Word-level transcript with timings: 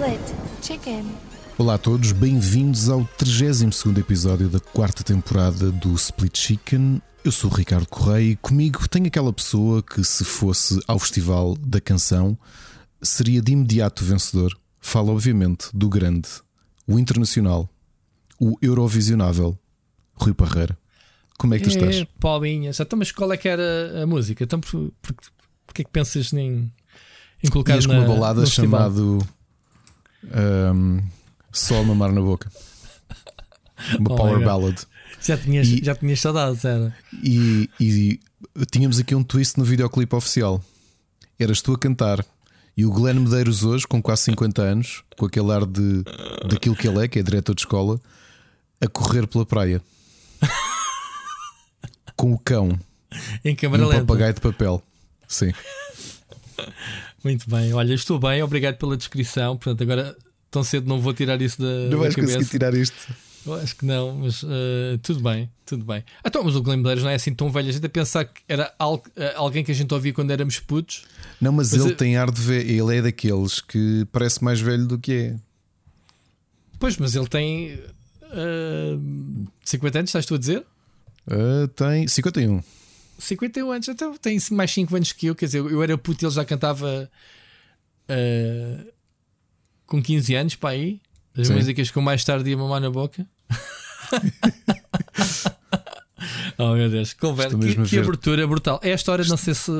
Split 0.00 0.20
Chicken. 0.62 1.04
Olá 1.58 1.74
a 1.74 1.78
todos, 1.78 2.12
bem-vindos 2.12 2.88
ao 2.88 3.04
32 3.18 3.98
episódio 3.98 4.48
da 4.48 4.58
quarta 4.58 5.04
temporada 5.04 5.70
do 5.70 5.94
Split 5.94 6.38
Chicken. 6.38 7.02
Eu 7.22 7.30
sou 7.30 7.50
o 7.50 7.54
Ricardo 7.54 7.86
Correia 7.86 8.30
e 8.30 8.36
comigo 8.36 8.88
tenho 8.88 9.08
aquela 9.08 9.30
pessoa 9.30 9.82
que, 9.82 10.02
se 10.02 10.24
fosse 10.24 10.80
ao 10.88 10.98
Festival 10.98 11.54
da 11.54 11.82
Canção, 11.82 12.38
seria 13.02 13.42
de 13.42 13.52
imediato 13.52 14.02
vencedor. 14.02 14.58
Falo, 14.80 15.12
obviamente, 15.12 15.68
do 15.74 15.90
grande, 15.90 16.30
o 16.86 16.98
internacional, 16.98 17.68
o 18.40 18.56
Eurovisionável, 18.62 19.58
Rui 20.14 20.32
Parreira. 20.32 20.78
Como 21.36 21.52
é 21.52 21.58
que 21.58 21.64
tu 21.64 21.70
estás? 21.70 21.96
É, 21.96 22.08
Paulinhas, 22.18 22.80
então, 22.80 22.98
mas 22.98 23.12
qual 23.12 23.30
é 23.34 23.36
que 23.36 23.50
era 23.50 24.02
a 24.02 24.06
música? 24.06 24.44
Então, 24.44 24.60
por, 24.60 24.90
por, 25.02 25.14
porquê 25.66 25.82
é 25.82 25.84
que 25.84 25.90
pensas 25.90 26.32
em, 26.32 26.72
em 27.44 27.50
colocar 27.50 27.74
Ias 27.74 27.84
com 27.84 27.92
na, 27.92 27.98
uma 27.98 28.08
balada 28.08 28.40
festival? 28.46 28.90
Um, 30.24 31.02
Só 31.52 31.82
Mamar 31.82 32.12
na 32.12 32.20
Boca. 32.20 32.50
Uma 33.98 34.12
Oh 34.12 34.16
power 34.16 34.44
ballad. 34.44 34.78
Já 35.22 35.36
tinhas, 35.36 35.66
E- 35.68 35.82
já 35.84 35.94
tinhas 35.94 36.20
saudades, 36.20 36.64
era? 36.64 36.94
E, 37.22 37.68
e 37.80 38.20
tínhamos 38.70 38.98
aqui 38.98 39.14
um 39.14 39.22
twist 39.22 39.58
no 39.58 39.64
videoclipe 39.64 40.14
oficial. 40.14 40.62
Eras 41.38 41.60
tu 41.62 41.72
a 41.72 41.78
cantar. 41.78 42.24
E 42.76 42.84
o 42.84 42.90
Glenn 42.92 43.20
Medeiros 43.20 43.64
hoje, 43.64 43.86
com 43.86 44.00
quase 44.02 44.22
50 44.24 44.62
anos, 44.62 45.02
com 45.18 45.26
aquele 45.26 45.50
ar 45.52 45.66
de 45.66 46.02
daquilo 46.48 46.76
que 46.76 46.86
ele 46.88 47.04
é, 47.04 47.08
que 47.08 47.18
é 47.18 47.22
diretor 47.22 47.54
de 47.54 47.62
escola, 47.62 48.00
a 48.80 48.86
correr 48.86 49.26
pela 49.26 49.44
praia. 49.44 49.82
com 52.16 52.32
o 52.32 52.38
cão 52.38 52.78
Em 53.44 53.54
câmara 53.56 53.84
um 53.84 53.88
lenta. 53.88 54.00
papagaio 54.02 54.34
de 54.34 54.40
papel. 54.40 54.82
Sim. 55.26 55.52
Muito 57.22 57.48
bem, 57.50 57.72
olha, 57.72 57.92
estou 57.94 58.18
bem, 58.18 58.42
obrigado 58.42 58.76
pela 58.76 58.96
descrição. 58.96 59.56
Portanto, 59.56 59.82
agora 59.82 60.16
tão 60.50 60.64
cedo 60.64 60.88
não 60.88 61.00
vou 61.00 61.12
tirar 61.12 61.40
isso 61.42 61.60
da, 61.60 61.68
Não 61.84 61.90
da 61.90 61.96
vais 61.98 62.14
cabeça. 62.14 62.34
conseguir 62.38 62.50
tirar 62.50 62.74
isto. 62.74 63.14
Eu 63.46 63.54
acho 63.54 63.74
que 63.76 63.86
não, 63.86 64.16
mas 64.16 64.42
eh, 64.44 64.98
tudo 65.02 65.20
bem, 65.20 65.50
tudo 65.64 65.82
bem. 65.84 66.04
Então, 66.24 66.44
mas 66.44 66.54
o 66.56 66.62
Glenn 66.62 66.76
Medeiros 66.78 67.02
não 67.02 67.10
é 67.10 67.14
assim 67.14 67.32
tão 67.34 67.50
velho. 67.50 67.70
A 67.70 67.72
gente 67.72 67.86
a 67.86 67.88
pensar 67.88 68.24
que 68.26 68.42
era 68.46 68.70
al- 68.78 69.02
eh, 69.16 69.32
alguém 69.34 69.64
que 69.64 69.72
a 69.72 69.74
gente 69.74 69.92
ouvia 69.94 70.12
quando 70.12 70.30
éramos 70.30 70.58
putos. 70.60 71.04
Não, 71.40 71.50
mas, 71.50 71.72
Mas 71.72 71.80
ele 71.80 71.92
eu- 71.92 71.96
tem 71.96 72.16
ar 72.18 72.30
de 72.30 72.38
ver. 72.40 72.68
Ele 72.68 72.96
é 72.98 73.00
daqueles 73.00 73.60
que 73.62 74.06
parece 74.12 74.44
mais 74.44 74.60
velho 74.60 74.86
do 74.86 74.98
que 74.98 75.12
é. 75.12 75.36
Pois, 76.78 76.96
mas 76.98 77.14
ele 77.14 77.26
tem 77.28 77.78
eh, 78.30 78.96
50 79.64 79.98
anos, 80.00 80.10
estás 80.10 80.26
tu 80.26 80.34
a 80.34 80.38
dizer? 80.38 80.62
Ah, 81.30 81.68
tem 81.74 82.06
51. 82.08 82.62
51 83.20 83.70
anos, 83.70 83.88
então 83.88 84.16
tem 84.16 84.38
mais 84.50 84.72
5 84.72 84.96
anos 84.96 85.12
que 85.12 85.26
eu. 85.26 85.34
Quer 85.34 85.46
dizer, 85.46 85.58
eu 85.58 85.82
era 85.82 85.96
puto 85.98 86.24
e 86.24 86.26
ele 86.26 86.34
já 86.34 86.44
cantava 86.44 87.10
eh, 88.08 88.84
com 89.86 90.02
15 90.02 90.34
anos 90.34 90.54
para 90.56 90.70
aí. 90.70 91.00
As 91.36 91.46
Sim. 91.46 91.54
músicas 91.54 91.90
com 91.90 92.00
mais 92.00 92.24
tarde 92.24 92.50
ia 92.50 92.56
mamar 92.56 92.80
na 92.80 92.90
boca. 92.90 93.26
oh 96.58 96.74
meu 96.74 96.90
Deus, 96.90 97.12
conversa, 97.12 97.56
que, 97.56 97.82
que 97.84 97.98
abertura 97.98 98.46
brutal. 98.46 98.80
É 98.82 98.92
a 98.92 98.96
história, 98.96 99.24
não 99.26 99.36
sei 99.36 99.54
se 99.54 99.70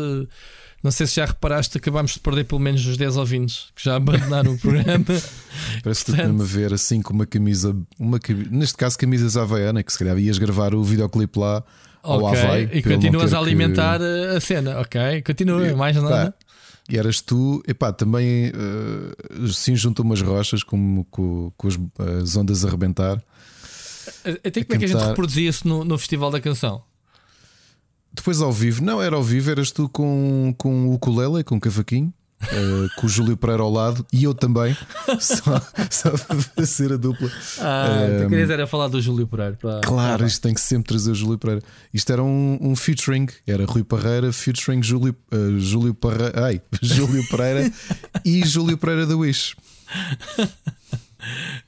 não 0.82 0.90
sei 0.90 1.06
se 1.06 1.16
já 1.16 1.26
reparaste, 1.26 1.76
acabámos 1.76 2.12
de 2.12 2.20
perder 2.20 2.44
pelo 2.44 2.60
menos 2.60 2.86
os 2.86 2.96
10 2.96 3.18
ouvintes 3.18 3.70
que 3.74 3.84
já 3.84 3.96
abandonaram 3.96 4.54
o 4.54 4.58
programa. 4.58 5.04
Parece 5.82 6.04
que 6.04 6.12
Portanto- 6.12 6.42
a 6.42 6.44
ver 6.44 6.72
assim 6.72 7.02
com 7.02 7.12
uma 7.12 7.26
camisa, 7.26 7.76
uma, 7.98 8.18
neste 8.50 8.78
caso 8.78 8.96
camisas 8.96 9.36
Havaiana, 9.36 9.82
que 9.82 9.92
se 9.92 9.98
calhar 9.98 10.16
ias 10.18 10.38
gravar 10.38 10.74
o 10.74 10.82
videoclipe 10.82 11.38
lá 11.38 11.62
ao 12.02 12.22
ok, 12.24 12.40
Havaí. 12.40 12.68
e 12.72 12.82
continuas 12.82 13.32
a 13.32 13.36
que- 13.38 13.42
alimentar 13.44 14.00
a 14.02 14.36
a 14.36 14.40
cena, 14.40 14.78
ok? 14.80 15.22
Continua, 15.22 15.66
E, 15.68 15.74
mais 15.74 15.96
nada. 15.96 16.32
pá, 16.32 16.34
E 16.88 16.98
eras 16.98 17.20
tu, 17.20 17.62
epá, 17.68 17.92
também 17.92 18.46
eh, 18.46 19.48
sim 19.52 19.76
juntou 19.76 20.04
umas 20.04 20.20
rochas 20.20 20.62
com, 20.64 21.04
com, 21.10 21.52
com 21.56 21.68
as, 21.68 21.78
as 22.22 22.36
ondas 22.36 22.64
a 22.64 22.68
arrebentar. 22.68 23.22
Até 24.44 24.64
como 24.64 24.74
é 24.74 24.78
que 24.78 24.84
a 24.86 24.88
gente 24.88 25.04
reproduzia 25.04 25.48
isso 25.48 25.68
no, 25.68 25.84
no 25.84 25.96
Festival 25.98 26.30
da 26.30 26.40
Canção? 26.40 26.82
Depois 28.12 28.40
ao 28.40 28.50
vivo, 28.52 28.82
não 28.82 29.00
era 29.00 29.14
ao 29.14 29.22
vivo, 29.22 29.50
eras 29.52 29.70
tu 29.70 29.88
com, 29.88 30.52
com 30.58 30.88
o 30.88 30.94
ukulele, 30.94 31.44
com 31.44 31.56
o 31.56 31.60
cavaquinho, 31.60 32.12
eh, 32.42 32.88
com 32.96 33.06
o 33.06 33.08
Júlio 33.08 33.36
Pereira 33.36 33.62
ao 33.62 33.70
lado 33.70 34.04
e 34.12 34.24
eu 34.24 34.34
também, 34.34 34.76
só, 35.20 35.60
só 35.90 36.10
para 36.16 36.36
fazer 36.56 36.92
a 36.92 36.96
dupla. 36.96 37.30
Ah, 37.58 38.06
Ehm, 38.08 38.22
tu 38.24 38.28
querias 38.30 38.50
era 38.50 38.66
falar 38.66 38.88
do 38.88 39.00
Júlio 39.00 39.26
Pereira. 39.26 39.58
pá. 39.60 39.80
Claro, 39.84 40.24
Ah, 40.24 40.26
isto 40.26 40.40
tem 40.42 40.54
que 40.54 40.60
sempre 40.60 40.88
trazer 40.88 41.10
o 41.10 41.14
Júlio 41.14 41.38
Pereira. 41.38 41.62
Isto 41.92 42.12
era 42.12 42.22
um, 42.22 42.58
um 42.60 42.74
featuring, 42.76 43.26
era 43.46 43.64
Rui 43.66 43.84
Parreira, 43.84 44.32
featuring 44.32 44.82
Júlio, 44.82 45.14
eh, 45.30 45.36
Júlio, 45.58 45.92
Parreira, 45.94 46.44
ai, 46.46 46.60
Júlio 46.82 47.26
Pereira 47.28 47.70
e 48.24 48.44
Júlio 48.46 48.78
Pereira 48.78 49.06
da 49.06 49.16
Wish. 49.18 49.54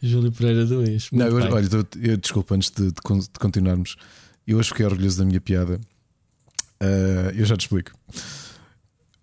Júlio 0.02 0.32
Pereira 0.32 0.64
do 0.64 0.82
Ex. 0.82 1.08
Não, 1.12 1.26
eu, 1.26 1.36
olha, 1.36 1.68
eu, 1.70 1.86
eu- 2.02 2.16
desculpa, 2.16 2.54
antes 2.54 2.70
de, 2.70 2.86
de 2.86 2.92
de 2.92 3.38
continuarmos, 3.38 3.96
eu 4.46 4.58
hoje 4.58 4.68
fiquei 4.70 4.86
orgulhoso 4.86 5.18
da 5.18 5.24
minha 5.24 5.40
piada. 5.40 5.78
Eh, 6.80 7.34
eu 7.36 7.44
já 7.44 7.56
te 7.56 7.62
explico. 7.62 7.92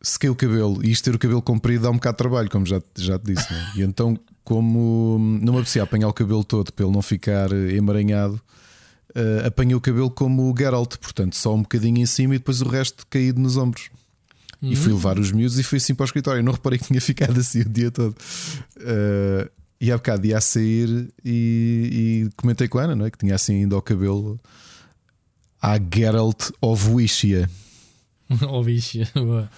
Sequei 0.01 0.29
o 0.29 0.35
cabelo 0.35 0.83
e 0.83 0.91
isto 0.91 1.03
ter 1.03 1.15
o 1.15 1.19
cabelo 1.19 1.41
comprido 1.41 1.83
dá 1.83 1.89
um 1.89 1.95
bocado 1.95 2.15
de 2.15 2.17
trabalho, 2.17 2.49
como 2.49 2.65
já, 2.65 2.81
já 2.97 3.19
te 3.19 3.33
disse. 3.33 3.53
é? 3.53 3.79
E 3.79 3.81
então, 3.81 4.17
como 4.43 5.17
não 5.41 5.53
me 5.53 5.59
apetecia 5.59 5.83
apanhar 5.83 6.07
o 6.07 6.13
cabelo 6.13 6.43
todo 6.43 6.71
para 6.71 6.85
ele 6.85 6.93
não 6.93 7.01
ficar 7.01 7.51
eh, 7.51 7.75
emaranhado, 7.75 8.39
eh, 9.13 9.43
apanhei 9.45 9.75
o 9.75 9.81
cabelo 9.81 10.09
como 10.09 10.51
o 10.51 10.57
Geralt, 10.57 10.95
portanto, 10.97 11.35
só 11.35 11.53
um 11.53 11.61
bocadinho 11.61 11.99
em 11.99 12.05
cima 12.05 12.35
e 12.35 12.37
depois 12.37 12.61
o 12.61 12.67
resto 12.67 13.05
caído 13.09 13.39
nos 13.41 13.57
ombros. 13.57 13.89
E 14.61 14.75
fui 14.75 14.91
levar 14.91 15.17
os 15.17 15.31
miúdos 15.31 15.57
e 15.57 15.63
fui 15.63 15.77
assim 15.77 15.95
para 15.95 16.03
o 16.03 16.05
escritório. 16.05 16.39
Eu 16.39 16.43
não 16.43 16.51
reparei 16.51 16.77
que 16.77 16.85
tinha 16.85 16.99
ficado 17.01 17.39
assim 17.39 17.61
o 17.61 17.69
dia 17.69 17.91
todo. 17.91 18.15
Eh, 18.77 19.49
e 19.81 19.91
há 19.91 19.97
bocado 19.97 20.25
ia 20.27 20.37
a 20.37 20.41
sair 20.41 21.09
e, 21.23 22.27
e 22.27 22.29
comentei 22.35 22.67
com 22.67 22.77
a 22.79 22.83
Ana, 22.83 22.95
não 22.95 23.05
é? 23.05 23.11
Que 23.11 23.17
tinha 23.17 23.35
assim 23.35 23.61
ainda 23.61 23.77
o 23.77 23.81
cabelo 23.81 24.39
à 25.61 25.79
Geralt 25.79 26.51
of 26.61 26.89
Wishia. 26.89 27.49
Bicho. 28.65 28.99
boa. 29.15 29.49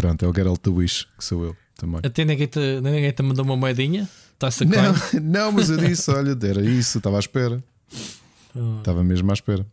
Pronto, 0.00 0.24
é 0.24 0.28
o 0.28 0.32
Geralt 0.32 0.60
da 0.62 0.70
Wish, 0.70 1.06
que 1.18 1.24
sou 1.24 1.44
eu 1.44 1.56
também. 1.76 2.00
Até 2.04 2.24
ninguém 2.24 2.46
te, 2.46 2.80
ninguém 2.80 3.10
te 3.10 3.20
mandou 3.22 3.44
uma 3.44 3.56
moedinha? 3.56 4.08
Está-se 4.34 4.62
a 4.62 4.66
Não, 4.66 4.94
não, 5.20 5.52
mas 5.52 5.70
eu 5.70 5.76
disse: 5.76 6.08
olha, 6.12 6.38
era 6.40 6.60
isso, 6.64 6.98
estava 6.98 7.16
à 7.16 7.18
espera. 7.20 7.62
Estava 8.78 9.02
mesmo 9.02 9.28
à 9.30 9.34
espera. 9.34 9.66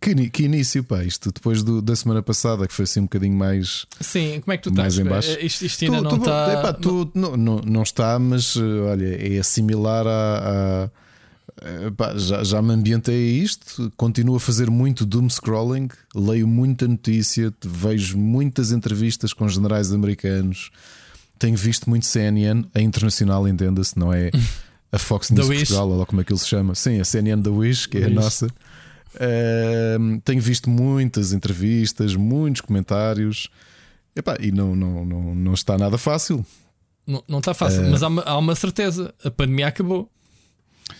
Que, 0.00 0.28
que 0.30 0.42
início, 0.42 0.82
pá, 0.82 1.04
isto 1.04 1.30
depois 1.30 1.62
do- 1.62 1.80
da 1.80 1.94
semana 1.94 2.20
passada, 2.24 2.66
que 2.66 2.74
foi 2.74 2.82
assim 2.82 2.98
um 3.00 3.04
bocadinho 3.04 3.36
mais. 3.36 3.86
Sim, 4.00 4.40
como 4.40 4.52
é 4.52 4.56
que 4.56 4.64
tu 4.64 4.74
Mais 4.74 4.94
estás? 4.94 5.06
em 5.06 5.08
baixo. 5.08 5.30
Eh, 5.40 5.46
Isto, 5.46 5.64
isto 5.64 5.84
ainda 5.84 5.98
Tu- 5.98 6.02
não 6.02 6.10
tu- 6.10 6.16
está. 6.16 6.52
epá, 6.58 6.72
tu- 6.72 7.10
não, 7.14 7.36
não, 7.36 7.56
não 7.60 7.82
está, 7.84 8.18
mas 8.18 8.56
eh, 8.56 8.60
olha, 8.60 9.38
é 9.38 9.42
similar 9.44 10.04
a. 10.08 10.90
a- 11.60 11.86
epá, 11.88 12.16
já, 12.16 12.42
já 12.44 12.62
me 12.62 12.72
ambientei 12.72 13.14
a 13.40 13.42
isto, 13.42 13.92
continuo 13.96 14.36
a 14.36 14.40
fazer 14.40 14.70
muito 14.70 15.04
doom 15.04 15.28
scrolling, 15.28 15.88
leio 16.14 16.46
muita 16.46 16.86
notícia, 16.88 17.52
vejo 17.64 18.16
muitas 18.18 18.72
entrevistas 18.72 19.32
com 19.32 19.48
generais 19.48 19.92
americanos, 19.92 20.70
tenho 21.38 21.56
visto 21.56 21.90
muito 21.90 22.06
CNN, 22.06 22.64
a 22.74 22.80
internacional, 22.80 23.46
entenda-se, 23.48 23.98
não 23.98 24.12
é 24.12 24.30
a 24.92 24.98
Fox 24.98 25.30
News 25.30 25.48
Wish. 25.48 25.60
Portugal, 25.66 25.90
ou 25.90 26.06
como 26.06 26.20
é 26.20 26.24
que 26.24 26.32
ele 26.32 26.38
se 26.40 26.46
chama. 26.48 26.74
Sim, 26.74 27.00
a 27.00 27.04
CNN 27.04 27.42
da 27.42 27.50
Wish, 27.50 27.88
que 27.88 27.98
é 27.98 28.02
a 28.04 28.06
Wish. 28.06 28.14
nossa. 28.14 28.48
Ahm, 29.20 30.18
tenho 30.24 30.40
visto 30.40 30.70
muitas 30.70 31.32
entrevistas, 31.32 32.14
muitos 32.14 32.60
comentários. 32.62 33.48
Epá, 34.16 34.36
e 34.40 34.50
não, 34.52 34.74
não, 34.76 35.04
não, 35.04 35.34
não 35.34 35.54
está 35.54 35.76
nada 35.76 35.98
fácil. 35.98 36.44
Não, 37.06 37.22
não 37.28 37.38
está 37.38 37.52
fácil, 37.54 37.82
Eh. 37.84 37.90
mas 37.90 38.02
há 38.02 38.08
uma, 38.08 38.22
há 38.22 38.38
uma 38.38 38.54
certeza: 38.54 39.12
a 39.24 39.30
pandemia 39.30 39.66
acabou. 39.68 40.10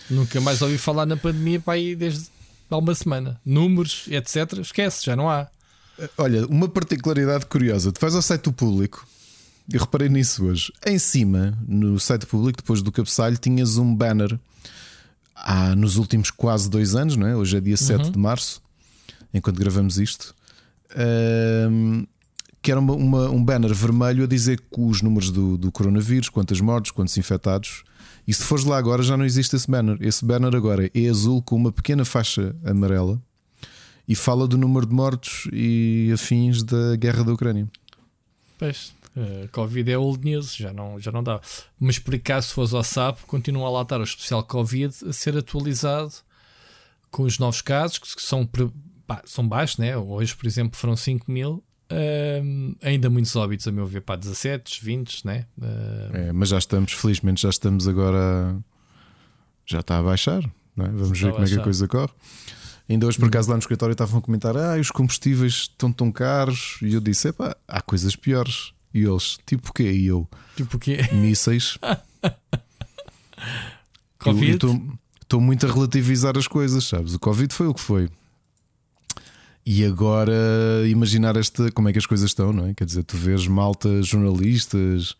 Nunca 0.09 0.39
mais 0.41 0.61
ouvi 0.61 0.77
falar 0.77 1.05
na 1.05 1.15
pandemia 1.17 1.59
para 1.59 1.73
aí 1.73 1.95
desde 1.95 2.27
há 2.69 2.77
uma 2.77 2.95
semana. 2.95 3.39
Números, 3.45 4.05
etc. 4.09 4.59
Esquece, 4.59 5.05
já 5.05 5.15
não 5.15 5.29
há. 5.29 5.47
Olha, 6.17 6.45
uma 6.47 6.67
particularidade 6.67 7.45
curiosa: 7.45 7.91
tu 7.91 7.99
vais 8.01 8.15
ao 8.15 8.21
site 8.21 8.43
do 8.43 8.53
público, 8.53 9.05
eu 9.71 9.79
reparei 9.79 10.09
nisso 10.09 10.45
hoje. 10.45 10.71
Em 10.85 10.97
cima, 10.97 11.57
no 11.67 11.99
site 11.99 12.21
do 12.21 12.27
público, 12.27 12.57
depois 12.57 12.81
do 12.81 12.91
cabeçalho, 12.91 13.37
tinhas 13.37 13.77
um 13.77 13.93
banner. 13.95 14.39
Há 15.35 15.75
nos 15.75 15.97
últimos 15.97 16.31
quase 16.31 16.69
dois 16.69 16.95
anos, 16.95 17.15
não 17.15 17.27
é? 17.27 17.35
Hoje 17.35 17.57
é 17.57 17.59
dia 17.61 17.75
7 17.75 18.11
de 18.11 18.17
março, 18.17 18.61
enquanto 19.33 19.57
gravamos 19.57 19.97
isto. 19.97 20.33
ahm, 20.95 22.05
que 22.61 22.71
era 22.71 22.79
uma, 22.79 22.93
uma- 22.93 23.29
um 23.29 23.43
banner 23.43 23.73
vermelho 23.73 24.23
a 24.23 24.27
dizer 24.27 24.59
que 24.59 24.79
os 24.79 25.01
números 25.01 25.29
do, 25.31 25.57
do 25.57 25.71
coronavírus, 25.71 26.29
quantas 26.29 26.61
mortes, 26.61 26.91
quantos 26.91 27.17
infectados. 27.17 27.83
E 28.27 28.33
se 28.33 28.43
fores 28.43 28.63
lá 28.63 28.77
agora, 28.77 29.03
já 29.03 29.17
não 29.17 29.25
existe 29.25 29.55
esse 29.55 29.69
banner. 29.69 29.97
Esse 29.99 30.23
banner 30.23 30.55
agora 30.55 30.89
é 30.93 31.09
azul 31.09 31.41
com 31.41 31.55
uma 31.55 31.71
pequena 31.71 32.05
faixa 32.05 32.55
amarela 32.65 33.21
e 34.07 34.15
fala 34.15 34.47
do 34.47 34.57
número 34.57 34.85
de 34.85 34.93
mortos 34.93 35.47
e 35.51 36.09
afins 36.13 36.63
da 36.63 36.95
guerra 36.95 37.23
da 37.23 37.33
Ucrânia. 37.33 37.69
Pois, 38.57 38.93
eh, 39.15 39.47
Covid 39.51 39.91
é 39.91 39.97
old 39.97 40.23
news, 40.23 40.55
já 40.55 40.73
não, 40.73 40.99
já 40.99 41.11
não 41.11 41.23
dá. 41.23 41.41
Mas 41.79 41.99
por 41.99 42.15
acaso, 42.15 42.47
se 42.47 42.53
fores 42.53 42.73
ao 42.73 42.83
SAP, 42.83 43.21
continua 43.27 43.69
lá 43.69 43.79
a 43.79 43.83
estar 43.83 43.99
o 43.99 44.03
especial 44.03 44.43
Covid 44.43 44.93
a 45.07 45.13
ser 45.13 45.37
atualizado 45.37 46.13
com 47.11 47.23
os 47.23 47.37
novos 47.37 47.61
casos, 47.61 47.99
que 47.99 48.21
são, 48.21 48.49
são 49.25 49.47
baixos, 49.47 49.77
né? 49.77 49.97
Hoje, 49.97 50.35
por 50.35 50.47
exemplo, 50.47 50.77
foram 50.77 50.95
5 50.95 51.31
mil 51.31 51.63
Uh, 51.91 52.75
ainda 52.81 53.09
muitos 53.09 53.35
óbitos, 53.35 53.67
a 53.67 53.71
meu 53.71 53.85
ver, 53.85 54.01
para 54.01 54.15
17, 54.15 54.83
20, 54.83 55.25
né? 55.25 55.45
Uh... 55.57 56.15
É, 56.15 56.33
mas 56.33 56.49
já 56.49 56.57
estamos, 56.57 56.93
felizmente, 56.93 57.41
já 57.41 57.49
estamos 57.49 57.87
agora. 57.87 58.57
Já 59.65 59.79
está 59.79 59.97
a 59.97 60.03
baixar, 60.03 60.43
é? 60.43 60.87
Vamos 60.87 61.19
ver 61.19 61.31
como 61.31 61.45
é 61.45 61.47
que 61.47 61.55
a 61.55 61.63
coisa 61.63 61.87
corre. 61.87 62.11
Ainda 62.89 63.07
hoje, 63.07 63.17
por 63.17 63.25
hum. 63.25 63.29
acaso, 63.29 63.49
lá 63.49 63.55
no 63.55 63.59
escritório 63.59 63.93
estavam 63.93 64.19
a 64.19 64.21
comentar: 64.21 64.57
ah, 64.57 64.77
os 64.79 64.91
combustíveis 64.91 65.53
estão 65.53 65.91
tão 65.91 66.11
caros. 66.11 66.77
E 66.81 66.93
eu 66.93 66.99
disse: 66.99 67.29
epá, 67.29 67.55
há 67.67 67.81
coisas 67.81 68.15
piores. 68.15 68.73
E 68.93 69.03
eles, 69.03 69.37
tipo 69.45 69.69
o 69.69 69.73
quê? 69.73 69.91
E 69.91 70.05
eu, 70.05 70.27
tipo 70.55 70.77
o 70.77 70.79
quê? 70.79 70.99
Mísseis. 71.13 71.77
Covid? 74.19 74.59
Estou 75.21 75.41
muito 75.41 75.65
a 75.65 75.71
relativizar 75.71 76.37
as 76.37 76.47
coisas, 76.47 76.83
sabes? 76.83 77.15
O 77.15 77.19
Covid 77.19 77.53
foi 77.53 77.67
o 77.67 77.73
que 77.73 77.81
foi. 77.81 78.09
E 79.65 79.85
agora 79.85 80.33
imaginar 80.87 81.37
esta, 81.37 81.71
como 81.71 81.87
é 81.87 81.93
que 81.93 81.99
as 81.99 82.05
coisas 82.05 82.29
estão, 82.29 82.51
não 82.51 82.67
é? 82.67 82.73
Quer 82.73 82.85
dizer, 82.85 83.03
tu 83.03 83.15
vês 83.15 83.47
malta, 83.47 84.03
jornalistas, 84.03 85.15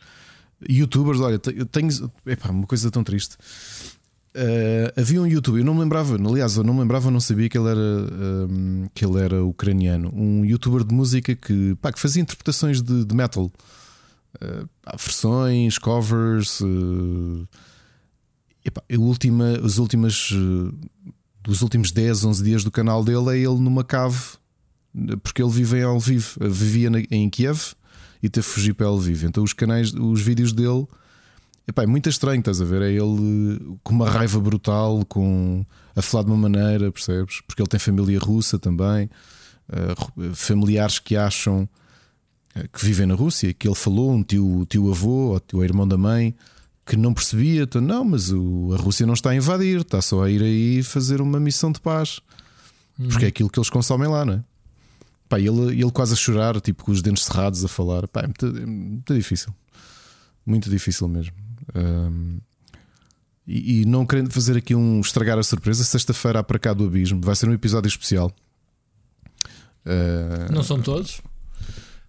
youtubers. 0.70 1.22
Olha, 1.22 1.40
eu 1.56 1.66
tenho 1.66 1.90
epá, 2.26 2.50
uma 2.50 2.68
coisa 2.68 2.92
tão 2.92 3.04
triste. 3.04 3.38
Uh, 4.36 5.00
havia 5.00 5.22
um 5.22 5.28
youtuber, 5.28 5.62
eu 5.62 5.66
não 5.66 5.76
me 5.76 5.82
lembrava, 5.82 6.16
aliás, 6.16 6.58
eu 6.58 6.64
não 6.64 6.74
me 6.74 6.80
lembrava, 6.80 7.12
não 7.12 7.20
sabia 7.20 7.48
que 7.48 7.56
ele 7.56 7.70
era, 7.70 7.80
um, 8.50 8.88
que 8.94 9.06
ele 9.06 9.22
era 9.22 9.44
ucraniano. 9.46 10.12
Um 10.14 10.44
youtuber 10.44 10.84
de 10.84 10.94
música 10.94 11.36
que, 11.36 11.76
pá, 11.76 11.94
que 11.94 12.00
fazia 12.00 12.22
interpretações 12.22 12.82
de, 12.82 13.06
de 13.06 13.16
metal, 13.16 13.52
uh, 14.42 14.98
versões, 14.98 15.78
covers. 15.78 16.60
Uh, 16.62 17.48
epá, 18.66 18.82
a 18.92 19.00
última, 19.00 19.52
as 19.64 19.78
últimas 19.78 20.34
dos 21.44 21.62
últimos 21.62 21.92
10, 21.92 22.24
11 22.24 22.44
dias 22.44 22.64
do 22.64 22.72
canal 22.72 23.04
dele 23.04 23.32
é 23.32 23.38
ele 23.38 23.60
numa 23.60 23.84
cave, 23.84 24.20
porque 25.22 25.42
ele 25.42 25.52
vive 25.52 25.80
em 25.80 25.86
Lviv, 25.86 26.36
vivia 26.40 26.90
em 27.12 27.30
Kiev 27.30 27.74
e 28.22 28.30
teve 28.30 28.48
que 28.48 28.54
fugir 28.54 28.74
para 28.74 28.90
Lviv. 28.90 29.26
Então 29.26 29.44
os 29.44 29.52
canais, 29.52 29.94
os 29.94 30.22
vídeos 30.22 30.54
dele, 30.54 30.88
epá, 31.68 31.84
é 31.84 31.86
muito 31.86 32.10
estranho, 32.10 32.40
estás 32.40 32.62
a 32.62 32.66
ver? 32.66 32.82
É 32.82 32.92
ele 32.92 33.78
com 33.84 33.94
uma 33.94 34.10
raiva 34.10 34.40
brutal, 34.40 35.06
com 35.06 35.66
a 35.96 36.02
falar 36.02 36.24
de 36.24 36.32
uma 36.32 36.50
maneira, 36.50 36.92
percebes? 36.92 37.42
Porque 37.46 37.62
ele 37.62 37.70
tem 37.70 37.80
família 37.80 38.20
russa 38.20 38.58
também, 38.58 39.10
uh, 39.70 40.34
familiares 40.34 41.00
que 41.00 41.18
acham 41.18 41.68
uh, 42.56 42.70
que 42.72 42.86
vivem 42.86 43.06
na 43.06 43.16
Rússia, 43.16 43.54
que 43.54 43.68
ele 43.68 43.76
falou, 43.76 44.14
um 44.14 44.24
tio, 44.24 44.66
tio 44.70 44.90
avô, 44.90 45.34
ou 45.34 45.40
tio 45.42 45.64
irmão 45.64 45.88
da 45.88 45.98
mãe 45.98 46.34
que 46.86 46.98
não 46.98 47.14
percebia, 47.14 47.64
então, 47.64 47.82
não, 47.82 48.04
mas 48.04 48.32
o, 48.32 48.74
a 48.74 48.82
Rússia 48.82 49.06
não 49.06 49.14
está 49.14 49.30
a 49.30 49.36
invadir, 49.36 49.82
está 49.82 50.02
só 50.02 50.24
a 50.24 50.30
ir 50.30 50.42
aí 50.42 50.84
fazer 50.84 51.22
uma 51.22 51.40
missão 51.40 51.72
de 51.72 51.80
paz, 51.80 52.20
uhum. 53.00 53.08
porque 53.08 53.26
é 53.26 53.28
aquilo 53.30 53.50
que 53.50 53.58
eles 53.58 53.70
consomem 53.70 54.08
lá, 54.08 54.26
não 54.26 54.34
é? 54.34 54.44
Pá, 55.30 55.40
ele, 55.40 55.82
ele 55.82 55.92
quase 55.92 56.14
a 56.14 56.16
chorar, 56.16 56.60
tipo 56.60 56.84
com 56.84 56.92
os 56.92 57.02
dentes 57.02 57.24
cerrados 57.24 57.64
a 57.64 57.68
falar, 57.68 58.08
pá, 58.08 58.22
é 58.22 58.28
muito, 58.28 58.46
é 58.46 58.66
muito 58.66 59.14
difícil, 59.14 59.54
muito 60.46 60.70
difícil 60.70 61.08
mesmo. 61.08 61.34
Um, 61.74 62.40
e, 63.48 63.82
e, 63.82 63.86
não 63.86 64.06
querendo 64.06 64.32
fazer 64.32 64.58
aqui 64.58 64.76
um 64.76 65.02
estragar 65.02 65.38
a 65.38 65.44
surpresa, 65.44 65.84
sexta-feira 65.84 66.40
há 66.40 66.44
para 66.44 66.60
cá 66.60 66.74
do 66.74 66.86
Abismo, 66.86 67.22
vai 67.22 67.36
ser 67.36 67.50
um 67.50 67.54
episódio 67.54 67.88
especial. 67.88 68.32
Uh, 69.86 70.52
não 70.52 70.64
são 70.64 70.82
todos? 70.82 71.22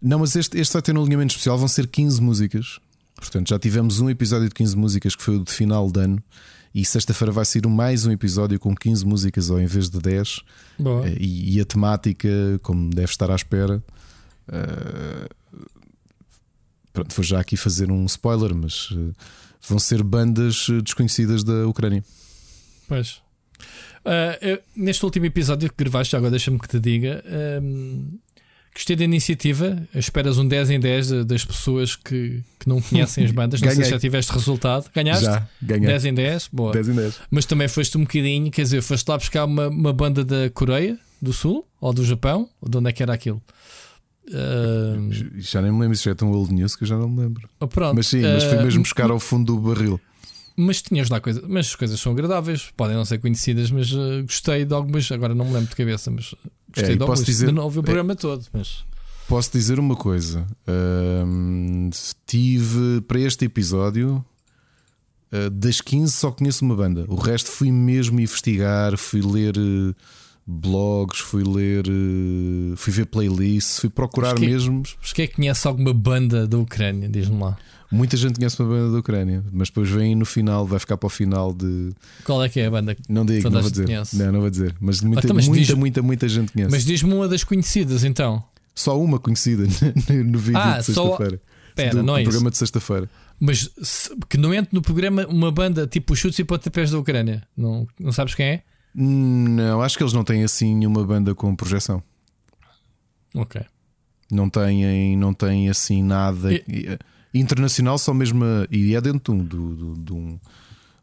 Não, 0.00 0.19
mas 0.19 0.37
este, 0.37 0.59
este 0.59 0.73
vai 0.73 0.82
ter 0.82 0.97
um 0.97 1.00
alinhamento 1.00 1.32
especial, 1.32 1.56
vão 1.56 1.67
ser 1.67 1.87
15 1.87 2.21
músicas. 2.21 2.79
Portanto, 3.25 3.49
já 3.49 3.59
tivemos 3.59 4.00
um 4.00 4.11
episódio 4.11 4.49
de 4.49 4.55
15 4.55 4.76
músicas 4.76 5.17
que 5.17 5.23
foi 5.23 5.37
o 5.37 5.44
de 5.44 5.50
final 5.50 5.91
de 5.91 6.00
ano. 6.00 6.23
E 6.75 6.85
sexta-feira 6.85 7.32
vai 7.32 7.44
sair 7.44 7.67
mais 7.67 8.05
um 8.05 8.12
episódio 8.12 8.59
com 8.59 8.75
15 8.75 9.06
músicas 9.06 9.50
ao 9.50 9.61
invés 9.61 9.88
de 9.88 9.99
10. 9.99 10.41
Eh, 10.81 11.17
e, 11.21 11.56
e, 11.56 11.61
a 11.61 11.65
temática, 11.65 12.29
como 12.62 12.91
deve 12.91 13.11
estar 13.11 13.31
à 13.31 13.35
espera. 13.35 13.82
Uh, 14.49 15.75
pronto, 16.93 17.15
vou 17.15 17.25
já 17.25 17.41
aqui 17.41 17.56
fazer 17.56 17.91
um 17.91 18.05
spoiler, 18.06 18.55
mas 18.55 18.91
uh, 18.91 19.15
vão 19.67 19.79
ser 19.79 20.03
bandas 20.03 20.67
desconhecidas 20.82 21.44
da 21.44 21.67
Ucrânia. 21.67 22.05
Pois. 22.88 23.23
Uh, 24.05 24.37
eu, 24.43 24.61
neste 24.76 25.05
último 25.05 25.25
episódio 25.26 25.71
que 25.71 25.76
gravaste, 25.82 26.15
agora 26.15 26.32
deixa-me 26.32 26.59
que 26.59 26.69
te 26.69 26.79
diga. 26.79 27.25
Ehm, 27.25 28.19
Gostei 28.75 28.97
da 28.97 29.05
iniciativa. 29.05 29.81
Esperas 29.94 30.37
um 30.37 30.47
10 30.47 30.71
em 30.71 30.81
10 30.81 31.25
das 31.25 31.44
pessoas 31.44 31.94
que, 31.94 32.43
que 32.59 32.69
não 32.69 32.82
conhecem 32.82 33.25
as 33.25 33.31
bandas. 33.31 33.61
Não 33.61 33.71
sei 33.71 33.85
se 33.85 33.91
já 33.91 33.99
tiveste 33.99 34.32
resultado. 34.32 34.91
Ganhaste? 34.93 35.25
Já, 35.25 35.47
ganhei. 35.62 35.87
10 35.87 36.05
em 36.06 36.15
10. 36.15 36.49
Boa. 36.53 36.73
10 36.73 36.88
em 36.88 36.94
10. 36.94 37.21
Mas 37.31 37.44
também 37.44 37.69
foste 37.69 37.97
um 37.97 38.00
bocadinho, 38.00 38.50
quer 38.50 38.62
dizer, 38.62 38.82
foste 38.82 39.09
lá 39.09 39.17
buscar 39.17 39.44
uma, 39.44 39.69
uma 39.69 39.93
banda 39.93 40.25
da 40.25 40.50
Coreia 40.50 40.99
do 41.23 41.32
Sul 41.32 41.65
ou 41.81 41.93
do 41.93 42.05
Japão, 42.05 42.49
ou 42.61 42.69
de 42.69 42.76
onde 42.76 42.91
é 42.91 42.93
que 42.93 43.03
era 43.03 43.15
aquilo? 43.15 43.41
Uh... 44.29 45.11
Já 45.37 45.62
nem 45.62 45.71
me 45.71 45.81
lembro, 45.81 45.94
isso 45.94 46.05
já 46.05 46.11
é 46.11 46.15
tão 46.15 46.32
old 46.32 46.53
news 46.53 46.75
que 46.75 46.82
eu 46.82 46.88
já 46.88 46.97
não 46.97 47.09
me 47.09 47.23
lembro. 47.23 47.49
Oh. 47.61 47.69
Mas 47.94 48.09
sim, 48.09 48.23
mas 48.23 48.43
fui 48.43 48.56
mesmo 48.56 48.82
buscar 48.82 49.11
ao 49.11 49.21
fundo 49.21 49.55
do 49.55 49.61
barril. 49.61 50.00
Mas 50.56 50.80
tinhas 50.80 51.08
lá 51.08 51.20
coisas, 51.20 51.42
mas 51.48 51.66
as 51.66 51.74
coisas 51.74 51.98
são 51.98 52.12
agradáveis, 52.12 52.72
podem 52.76 52.96
não 52.96 53.04
ser 53.04 53.18
conhecidas, 53.18 53.70
mas 53.70 53.92
uh, 53.92 54.22
gostei 54.22 54.64
de 54.64 54.72
algumas. 54.72 55.10
Agora 55.10 55.34
não 55.34 55.44
me 55.44 55.52
lembro 55.52 55.68
de 55.68 55.76
cabeça, 55.76 56.10
mas 56.10 56.34
gostei 56.68 56.94
é, 56.94 56.96
de 56.96 57.02
algumas. 57.02 57.24
Dizer, 57.24 57.52
não 57.52 57.64
ouvi 57.64 57.80
o 57.80 57.82
programa 57.82 58.12
é, 58.12 58.16
todo, 58.16 58.44
mas 58.52 58.84
Posso 59.26 59.50
dizer 59.52 59.78
uma 59.78 59.96
coisa. 59.96 60.46
Uh, 60.68 61.90
tive 62.26 63.00
para 63.08 63.18
este 63.20 63.46
episódio 63.46 64.24
uh, 65.32 65.50
das 65.50 65.80
15 65.80 66.12
só 66.12 66.30
conheço 66.30 66.64
uma 66.64 66.76
banda. 66.76 67.06
O 67.08 67.16
resto 67.16 67.50
fui 67.50 67.72
mesmo 67.72 68.20
investigar, 68.20 68.96
fui 68.98 69.22
ler 69.22 69.56
uh, 69.56 69.94
blogs, 70.46 71.20
fui 71.20 71.42
ler, 71.42 71.86
eh, 71.86 72.76
fui 72.76 72.92
ver 72.92 73.06
playlists, 73.06 73.78
fui 73.80 73.88
procurar 73.88 74.34
que, 74.34 74.46
mesmo. 74.46 74.82
Mas 75.00 75.12
quem 75.14 75.24
é 75.24 75.28
que 75.28 75.36
conhece 75.36 75.66
alguma 75.66 75.94
banda 75.94 76.46
da 76.46 76.58
Ucrânia? 76.58 77.08
Diz-me 77.08 77.40
lá. 77.40 77.56
Muita 77.94 78.17
gente 78.17 78.35
conhece 78.35 78.61
uma 78.61 78.69
banda 78.69 78.93
da 78.93 78.99
Ucrânia, 78.99 79.44
mas 79.52 79.69
depois 79.69 79.88
vem 79.88 80.17
no 80.17 80.26
final, 80.26 80.67
vai 80.67 80.81
ficar 80.81 80.96
para 80.96 81.06
o 81.06 81.11
final 81.11 81.55
de. 81.55 81.93
Qual 82.25 82.43
é 82.43 82.49
que 82.49 82.58
é 82.58 82.67
a 82.67 82.70
banda? 82.70 82.96
Não 83.08 83.25
digo, 83.25 83.49
não 83.49 83.61
vou 83.62 83.70
dizer. 83.70 83.88
Não, 84.14 84.32
não 84.32 84.41
vou 84.41 84.50
dizer. 84.50 84.75
Mas 84.81 85.00
muita, 85.00 85.25
então, 85.25 85.37
mas 85.37 85.46
muita, 85.46 85.64
diz... 85.64 85.75
muita, 85.75 86.02
muita 86.02 86.29
gente 86.29 86.52
conhece. 86.52 86.73
Mas 86.73 86.85
diz-me 86.85 87.14
uma 87.14 87.29
das 87.29 87.44
conhecidas 87.44 88.02
então. 88.02 88.43
Só 88.75 89.00
uma 89.00 89.20
conhecida 89.20 89.62
no 90.26 90.38
vídeo 90.38 90.58
ah, 90.58 90.79
de 90.79 90.87
sexta-feira. 90.87 91.41
Pera, 91.76 92.02
não 92.02 92.17
é 92.17 92.23
programa 92.23 92.49
isso. 92.49 92.52
de 92.52 92.58
sexta-feira. 92.58 93.08
Mas 93.38 93.70
que 94.29 94.37
não 94.37 94.52
entre 94.52 94.75
no 94.75 94.82
programa 94.82 95.26
uma 95.26 95.52
banda 95.52 95.87
tipo 95.87 96.17
Chutes 96.17 96.38
e 96.40 96.44
Pontapés 96.44 96.90
da 96.90 96.99
Ucrânia. 96.99 97.47
Não, 97.57 97.87
não 97.99 98.11
sabes 98.11 98.35
quem 98.35 98.47
é? 98.47 98.62
Não, 98.95 99.83
acho 99.83 99.97
que 99.97 100.02
eles 100.02 100.12
não 100.12 100.25
têm 100.25 100.42
assim 100.42 100.75
nenhuma 100.75 101.04
banda 101.04 101.35
com 101.35 101.54
projeção. 101.54 102.02
Ok. 103.35 103.61
Não 104.30 104.49
têm, 104.49 105.16
não 105.16 105.33
têm 105.33 105.68
assim 105.68 106.02
nada. 106.02 106.52
E... 106.52 106.99
Internacional, 107.35 107.99
só 107.99 108.14
mesmo. 108.14 108.45
E 108.71 108.95
é 108.95 109.00
dentro 109.00 109.35
do, 109.35 109.75
do, 109.75 109.95
do 109.97 110.17
um 110.17 110.38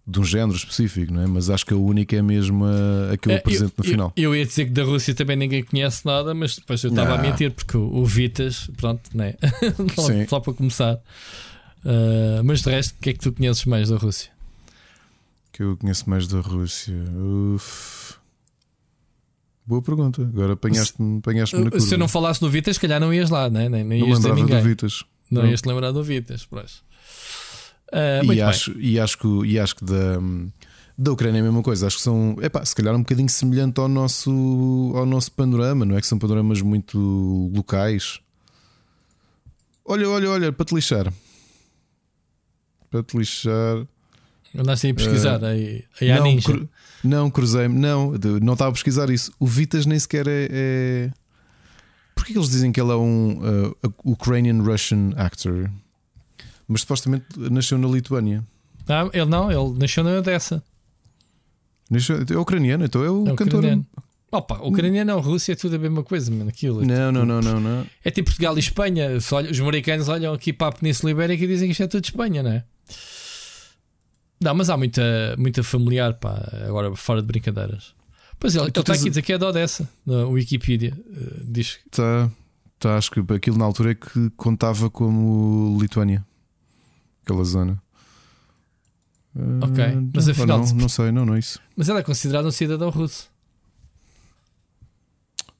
de 0.06 0.20
um 0.20 0.24
género 0.24 0.56
específico, 0.56 1.14
não 1.14 1.22
é? 1.22 1.28
Mas 1.28 1.50
acho 1.50 1.66
que 1.66 1.74
a 1.74 1.78
única 1.78 2.16
é 2.16 2.22
mesmo 2.22 2.66
a, 2.66 3.14
a 3.14 3.18
que 3.18 3.30
eu 3.30 3.34
é, 3.34 3.38
apresento 3.38 3.74
no 3.78 3.84
final. 3.84 4.14
Eu, 4.16 4.24
eu, 4.32 4.36
ia 4.36 4.46
dizer 4.46 4.66
que 4.66 4.72
da 4.72 4.84
Rússia 4.84 5.14
também 5.14 5.38
ninguém 5.38 5.64
conhece 5.64 6.06
nada, 6.06 6.34
mas 6.34 6.56
depois 6.56 6.84
eu 6.84 6.90
estava 6.90 7.16
a 7.16 7.18
mentir, 7.18 7.52
porque 7.52 7.78
o, 7.78 7.98
o, 7.98 8.06
Vitas, 8.06 8.70
pronto, 8.78 9.10
não 9.14 9.24
é? 9.24 9.38
só, 9.96 10.04
só 10.28 10.40
para 10.40 10.54
começar. 10.54 10.96
Uh, 11.84 12.44
mas 12.44 12.62
de 12.62 12.70
resto, 12.70 12.96
o 12.96 13.00
que 13.00 13.12
é 13.12 13.14
que 13.14 13.20
tu 13.20 13.32
conheces 13.32 13.66
mais 13.66 13.90
da 13.90 13.98
Rússia? 13.98 14.32
Que 15.52 15.64
eu 15.64 15.78
conheço 15.78 16.10
mais 16.10 16.28
da 16.28 16.40
Rússia. 16.40 16.96
Uf. 17.56 18.16
Boa 19.66 19.82
pergunta. 19.82 20.24
Agora 20.24 20.54
apanhaste-me 20.54 21.20
apanhaste 21.20 21.56
na 21.56 21.70
curva. 21.70 21.80
Se 21.80 21.94
eu 21.94 21.98
não 21.98 22.08
falasse 22.08 22.42
do 22.42 22.50
Vitas, 22.50 22.76
se 22.76 22.82
calhar 22.82 23.00
não 23.00 23.14
ias 23.14 23.30
lá, 23.30 23.50
né? 23.50 23.70
nem, 23.70 23.84
nem 23.84 24.00
não 24.00 24.08
ias 24.08 24.18
dizer 24.18 24.34
ninguém. 24.34 24.58
Do 24.58 24.64
Vitas. 24.64 25.06
Não, 25.32 25.44
não 25.44 25.50
ias 25.50 25.62
te 25.62 25.68
lembrar 25.68 25.92
do 25.92 26.04
Vitas, 26.04 26.46
pois. 26.46 26.84
Uh, 27.92 28.32
e, 28.34 28.42
acho, 28.42 28.78
e, 28.80 29.00
acho 29.00 29.18
que, 29.18 29.28
e 29.46 29.60
acho 29.60 29.76
que 29.76 29.86
da, 29.86 30.20
da 30.98 31.12
Ucrânia 31.12 31.40
é 31.40 31.42
a 31.42 31.44
mesma 31.44 31.64
coisa. 31.64 31.88
Acho 31.88 31.98
que 31.98 32.04
são, 32.04 32.36
epá, 32.42 32.64
se 32.64 32.76
calhar 32.76 32.94
um 32.96 33.00
bocadinho 33.00 33.30
semelhante 33.30 33.80
ao 33.80 33.88
nosso, 33.88 34.92
ao 34.96 35.06
nosso 35.06 35.32
panorama, 35.32 35.86
não 35.86 35.98
é? 35.98 36.02
Que 36.02 36.08
são 36.08 36.20
panoramas 36.20 36.62
muito 36.62 37.52
locais. 37.54 38.20
Olha, 39.86 40.08
olha, 40.10 40.30
olha, 40.30 40.52
para 40.52 40.66
te 40.66 40.76
lixar. 40.76 41.12
Para 42.90 43.04
te 43.04 43.18
lixar. 43.18 43.88
Andaste 44.58 44.90
a 44.90 44.94
pesquisar 44.94 45.42
uh, 45.42 45.46
aí, 45.46 45.86
aí 46.02 46.10
não, 46.10 46.42
cru, 46.42 46.70
não, 47.02 47.32
cruzei-me, 47.32 47.80
não, 47.80 48.12
não 48.42 48.54
estava 48.54 48.70
a 48.70 48.74
pesquisar 48.74 49.10
isso. 49.10 49.32
O 49.40 49.48
Vitas 49.48 49.86
nem 49.86 49.98
sequer 49.98 50.28
é. 50.28 50.48
é... 50.52 51.12
Porquê 52.16 52.34
que 52.34 52.40
eles 52.40 52.50
dizem 52.50 52.72
que 52.72 52.80
ele 52.80 52.92
é 52.92 52.96
um 52.96 53.40
uh, 53.40 53.94
Ukrainian 54.04 54.62
Russian 54.62 55.12
actor? 55.16 55.70
mas 56.72 56.82
supostamente 56.82 57.26
nasceu 57.38 57.78
na 57.78 57.88
Lituânia. 57.88 58.44
Ah, 58.88 59.10
ele 59.12 59.26
não, 59.26 59.52
ele 59.52 59.78
nasceu 59.78 60.04
na 60.04 60.12
Odessa. 60.12 60.64
Nasceu, 61.90 62.24
é 62.30 62.38
ucraniano, 62.38 62.86
então 62.86 63.04
é 63.04 63.12
o 63.12 63.24
é 63.28 63.36
cantor. 63.36 63.60
Ucraniano. 63.60 63.86
Opa, 64.32 64.60
ucraniano 64.62 65.14
ou 65.16 65.20
Rússia 65.20 65.52
é 65.52 65.56
tudo 65.56 65.76
a 65.76 65.80
mesma 65.80 66.02
coisa, 66.02 66.32
mano. 66.32 66.50
Aquilo, 66.50 66.82
é 66.82 66.86
não, 66.86 67.12
tipo, 67.12 67.26
não, 67.26 67.26
não, 67.26 67.42
não, 67.42 67.60
não. 67.60 67.86
É 68.04 68.10
tipo 68.10 68.30
Portugal 68.30 68.56
e 68.56 68.60
Espanha. 68.60 69.10
Os 69.18 69.60
americanos 69.60 70.08
olham 70.08 70.34
aqui 70.34 70.54
para 70.54 70.68
a 70.68 70.72
Península 70.72 71.12
Ibérica 71.12 71.44
e 71.44 71.48
dizem 71.48 71.68
que 71.68 71.74
isto 71.74 71.84
é 71.84 71.88
tudo 71.88 72.06
Espanha, 72.06 72.42
não 72.42 72.52
é? 72.52 72.64
Não, 74.40 74.56
mas 74.56 74.70
há 74.70 74.78
muita, 74.78 75.36
muita 75.38 75.62
familiar, 75.62 76.14
pá, 76.14 76.50
agora 76.66 76.96
fora 76.96 77.22
de 77.22 77.28
brincadeiras. 77.28 77.94
Pois 78.42 78.56
ele, 78.56 78.64
ele 78.66 78.70
está 78.72 78.94
aqui 78.94 79.06
a 79.06 79.10
dizer 79.10 79.22
que 79.22 79.32
é 79.34 79.38
da 79.38 79.48
Odessa, 79.48 79.88
na 80.06 80.26
Wikipedia. 80.26 80.94
Uh, 81.08 81.44
diz 81.46 81.78
Tá. 81.90 82.30
Tá, 82.80 82.98
acho 82.98 83.12
que 83.12 83.20
aquilo 83.34 83.58
na 83.60 83.66
altura 83.66 83.92
é 83.92 83.96
que 83.96 84.32
contava 84.32 84.90
como 84.90 85.78
Lituânia, 85.80 86.26
aquela 87.24 87.44
zona. 87.44 87.80
Ok, 89.62 89.84
Ah, 89.84 90.02
mas 90.16 90.26
não, 90.26 90.32
afinal- 90.34 90.60
não, 90.66 90.74
não 90.74 90.90
sei, 90.90 91.12
não, 91.12 91.24
não 91.24 91.36
é 91.36 91.40
isso. 91.40 91.60
Mas 91.78 91.88
ele 91.88 92.00
é 92.00 92.04
considerado 92.04 92.48
um 92.48 92.52
cidadão 92.52 92.90
russo. 92.90 93.30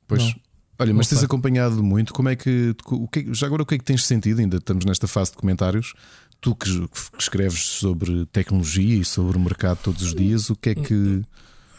Pois. 0.08 0.24
Não. 0.24 0.34
Olha, 0.80 0.94
mas 0.96 1.08
tens 1.08 1.20
sei. 1.20 1.26
acompanhado 1.28 1.84
muito. 1.84 2.12
Como 2.12 2.28
é 2.28 2.36
que, 2.36 2.76
o 2.88 3.08
que 3.08 3.20
é- 3.20 3.34
já 3.36 3.46
agora 3.46 3.62
o 3.62 3.66
que 3.68 3.76
é 3.76 3.78
que 3.78 3.84
tens 3.84 4.04
sentido? 4.04 4.40
Ainda 4.40 4.58
estamos 4.58 4.84
nesta 4.84 5.08
fase 5.08 5.30
de 5.30 5.38
comentários. 5.38 5.94
Tu 6.42 6.56
que, 6.56 6.88
que 6.88 6.98
escreves 7.22 7.60
sobre 7.62 8.26
tecnologia 8.26 8.96
e 9.00 9.06
sobre 9.06 9.38
o 9.38 9.40
mercado 9.40 9.78
todos 9.84 10.02
os 10.02 10.16
dias, 10.16 10.50
o 10.50 10.56
que 10.56 10.70
é 10.72 10.76
que 10.76 11.22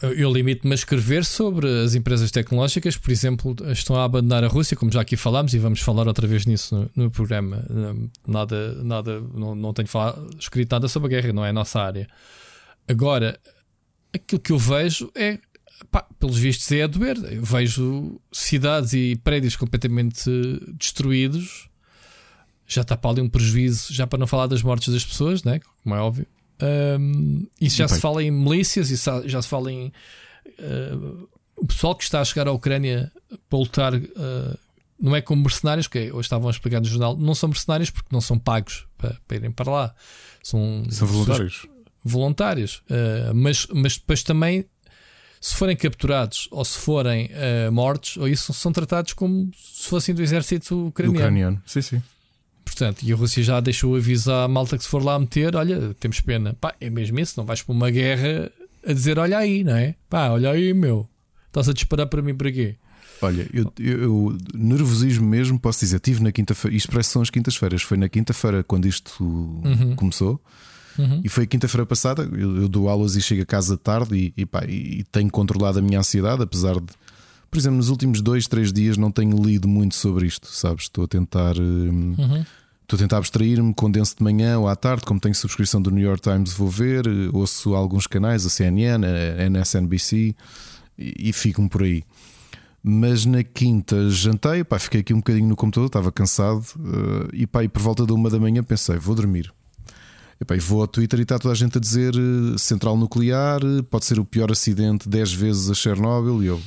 Eu, 0.03 0.33
limito-me 0.33 0.73
a 0.73 0.75
escrever 0.75 1.25
sobre 1.25 1.69
as 1.85 1.95
empresas 1.95 2.31
tecnológicas, 2.31 2.97
por 2.97 3.11
exemplo, 3.11 3.55
estão 3.71 3.95
a 3.97 4.05
abandonar 4.05 4.43
a 4.43 4.49
Rússia, 4.49 4.77
como 4.77 4.91
já 4.91 5.01
aqui 5.01 5.17
falámos, 5.17 5.55
e 5.55 5.59
vamos 5.59 5.81
falar 5.81 6.09
outra 6.09 6.27
vez 6.27 6.45
nisso 6.45 6.75
no, 6.75 7.05
no 7.05 7.11
programa. 7.11 7.65
Hum, 7.71 8.09
Nada, 8.27 8.83
nada, 8.83 9.21
não, 9.35 9.55
não 9.55 9.73
tenho 9.73 9.89
falado, 9.89 10.29
escrito 10.39 10.73
nada 10.73 10.89
sobre 10.89 11.07
a 11.07 11.21
guerra, 11.21 11.33
não 11.33 11.45
é 11.45 11.51
a 11.51 11.53
nossa 11.53 11.81
área. 11.81 12.09
Agora, 12.89 13.39
aquilo 14.13 14.41
que 14.41 14.53
eu 14.53 14.59
vejo 14.59 15.11
é, 15.15 15.39
pá, 15.91 16.07
pelos 16.19 16.39
vistos, 16.39 16.71
é 16.73 16.83
a 16.83 16.87
doer. 16.87 17.17
Eu 17.31 17.45
vejo 17.45 18.21
cidades 18.33 18.93
e 18.93 19.17
prédios 19.23 19.57
completamente 19.57 20.31
destruídos. 20.79 21.69
Já 22.67 22.83
está 22.83 22.97
para 22.97 23.11
ali 23.11 23.21
um 23.21 23.29
prejuízo, 23.29 23.93
já 23.93 24.07
para 24.07 24.19
não 24.19 24.27
falar 24.27 24.47
das 24.47 24.63
mortes 24.63 24.93
das 24.93 25.05
pessoas, 25.05 25.45
né? 25.45 25.61
como 25.83 25.95
é 25.95 26.01
óbvio. 26.01 26.27
Um, 27.01 27.47
isso 27.61 27.77
já 27.77 27.87
Bem. 27.87 27.95
se 27.97 28.01
fala 28.01 28.23
em 28.23 28.31
milícias, 28.31 28.91
isso 28.91 29.11
já- 29.27 29.43
se 29.43 29.49
fala 29.49 29.73
em 29.73 29.93
uh, 30.59 31.29
o 31.57 31.67
pessoal 31.67 31.95
que 31.95 32.05
está 32.05 32.21
a 32.21 32.25
chegar 32.25 32.47
à 32.47 32.53
Ucrânia 32.53 33.11
para 33.49 33.59
lutar. 33.59 33.95
uh, 33.95 34.59
não 35.01 35.17
é 35.17 35.21
como 35.21 35.43
mercenários, 35.43 35.89
que 35.89 36.13
hoje 36.13 36.27
estavam 36.27 36.47
a 36.47 36.51
explicar 36.53 36.79
no 36.81 36.87
jornal, 36.87 37.17
não 37.17 37.35
são 37.35 37.49
mercenários 37.49 37.91
porque 37.91 38.09
não 38.13 38.21
são 38.21 38.39
pagos 38.39 38.87
para, 38.97 39.17
para 39.27 39.37
irem 39.37 39.51
para 39.51 39.69
lá. 39.71 39.95
São, 40.45 40.85
são 40.91 41.09
voluntários? 41.09 41.67
voluntários. 42.05 42.77
Uh, 42.89 43.35
mas, 43.35 43.67
mas 43.75 43.97
depois 43.97 44.23
também, 44.23 44.65
se 45.41 45.57
forem 45.57 45.77
capturados 45.77 46.47
ou 46.53 46.65
se 46.65 46.79
forem 46.79 47.31
uh, 47.33 47.73
mortos, 47.73 48.17
ou 48.17 48.29
isso 48.29 48.53
são 48.55 48.71
tratados 48.73 49.13
como 49.13 49.51
se 49.57 49.89
fossem 49.89 50.15
do 50.15 50.23
exército 50.23 50.87
ucraniano. 50.87 51.19
Ucraniano. 51.19 51.63
Sim, 51.67 51.83
sim. 51.83 52.03
Portanto, 52.75 53.03
e 53.03 53.13
a 53.13 53.17
Rússia 53.17 53.43
já 53.43 53.61
deixou 53.61 53.95
avisar 53.97 54.45
a 54.45 54.49
malta 54.49 54.79
que 54.79 54.85
se 54.85 54.89
for 54.89 55.05
lá 55.05 55.19
meter, 55.19 55.55
olha, 55.55 55.95
temos 56.01 56.21
pena. 56.21 56.55
Pá, 56.59 56.75
é 56.81 56.89
mesmo 56.89 57.21
isso, 57.21 57.35
não 57.37 57.45
vais 57.45 57.61
para 57.61 57.75
uma 57.75 57.91
guerra 57.91 58.51
a 58.87 58.93
dizer, 58.95 59.19
olha 59.19 59.37
aí, 59.37 59.63
não 59.63 59.77
é? 59.77 59.95
Pá, 60.09 60.31
olha 60.31 60.51
aí, 60.51 60.73
meu. 60.73 61.07
Estás 61.49 61.69
a 61.69 61.75
disparar 61.75 62.07
para 62.07 62.23
mim 62.23 62.35
para 62.35 62.51
quê? 62.51 62.77
Olha, 63.21 63.47
eu, 63.53 63.71
eu- 63.79 64.03
eu- 64.03 64.39
nervosismo 64.55 65.25
mesmo, 65.27 65.61
posso 65.61 65.81
dizer, 65.81 66.01
tive 66.01 66.23
na 66.23 66.33
quinta-feira, 66.33 66.75
isto 66.77 66.91
parece 66.91 67.11
que 67.11 67.13
são 67.13 67.23
as 67.23 67.29
quintas-feiras, 67.31 67.83
foi 67.83 67.97
na 67.99 68.09
quinta-feira 68.09 68.65
quando 68.65 68.87
isto 68.89 69.23
Uhum. 69.23 69.95
começou, 69.95 70.41
Uhum. 70.99 71.21
e 71.23 71.29
foi 71.29 71.45
a 71.45 71.47
quinta-feira 71.47 71.85
passada. 71.87 72.23
Eu, 72.33 72.63
eu 72.63 72.69
dou 72.69 72.89
aulas 72.89 73.15
e 73.17 73.21
chego 73.21 73.43
a 73.43 73.47
casa 73.47 73.77
tarde 73.77 74.17
e, 74.17 74.33
e, 74.43 74.47
pá, 74.47 74.65
e 74.67 75.05
tenho 75.13 75.31
controlado 75.31 75.79
a 75.79 75.83
minha 75.83 75.99
ansiedade, 76.01 76.43
apesar 76.43 76.75
de, 76.81 76.87
por 77.51 77.59
exemplo, 77.59 77.77
nos 77.77 77.91
últimos 77.91 78.21
dois, 78.23 78.49
três 78.49 78.73
dias 78.73 78.97
não 78.97 79.11
tenho 79.13 79.37
lido 79.41 79.69
muito 79.69 79.95
sobre 79.95 80.27
isto, 80.27 80.49
sabes? 80.49 80.85
Estou 80.85 81.05
a 81.05 81.07
tentar. 81.07 81.57
hum, 81.61 82.15
Uhum. 82.19 82.45
Estou 82.93 83.03
a 83.03 83.09
tentar 83.09 83.17
abstrair-me, 83.17 83.73
condenso 83.73 84.15
de 84.19 84.23
manhã 84.23 84.59
ou 84.59 84.69
à 84.69 84.77
tarde, 84.77 85.07
como 85.07 85.19
tenho 85.19 85.35
subscrição 85.35 85.81
do 85.81 85.91
New 85.91 86.05
York 86.05 86.21
Times, 86.21 86.53
vou 86.53 86.69
ver, 86.69 87.07
eh, 87.07 87.31
ouço 87.33 87.75
alguns 87.75 88.07
canais, 88.07 88.45
a 88.45 88.51
CNN, 88.51 89.03
a 89.07 89.49
NSNBC 89.49 90.37
e, 90.99 91.31
e 91.31 91.33
fico-me 91.33 91.71
por 91.71 91.85
aí. 91.85 92.05
Mas 92.83 93.25
na 93.25 93.43
quinta 93.43 94.11
jantei, 94.11 94.63
pá, 94.63 94.79
fiquei 94.79 95.01
aqui 95.01 95.15
um 95.15 95.21
bocadinho 95.21 95.49
no 95.49 95.57
computador, 95.57 95.87
estava 95.87 96.13
cansado 96.13 96.67
eh, 96.77 97.29
e 97.33 97.47
pá, 97.47 97.65
e 97.65 97.69
por 97.69 97.81
volta 97.81 98.05
da 98.05 98.13
uma 98.13 98.29
da 98.29 98.39
manhã 98.39 98.63
pensei, 98.63 98.99
vou 98.99 99.15
dormir. 99.15 99.51
E, 100.39 100.45
pá, 100.45 100.55
e 100.55 100.59
vou 100.59 100.83
ao 100.83 100.87
Twitter 100.87 101.19
e 101.19 101.23
está 101.23 101.39
toda 101.39 101.53
a 101.53 101.57
gente 101.57 101.79
a 101.79 101.81
dizer 101.81 102.13
eh, 102.15 102.59
central 102.59 102.99
nuclear, 102.99 103.61
pode 103.91 104.05
ser 104.05 104.19
o 104.19 104.25
pior 104.27 104.53
acidente 104.53 105.09
10 105.09 105.33
vezes 105.33 105.71
a 105.71 105.75
Chernobyl 105.75 106.43
e 106.43 106.47
eu. 106.49 106.61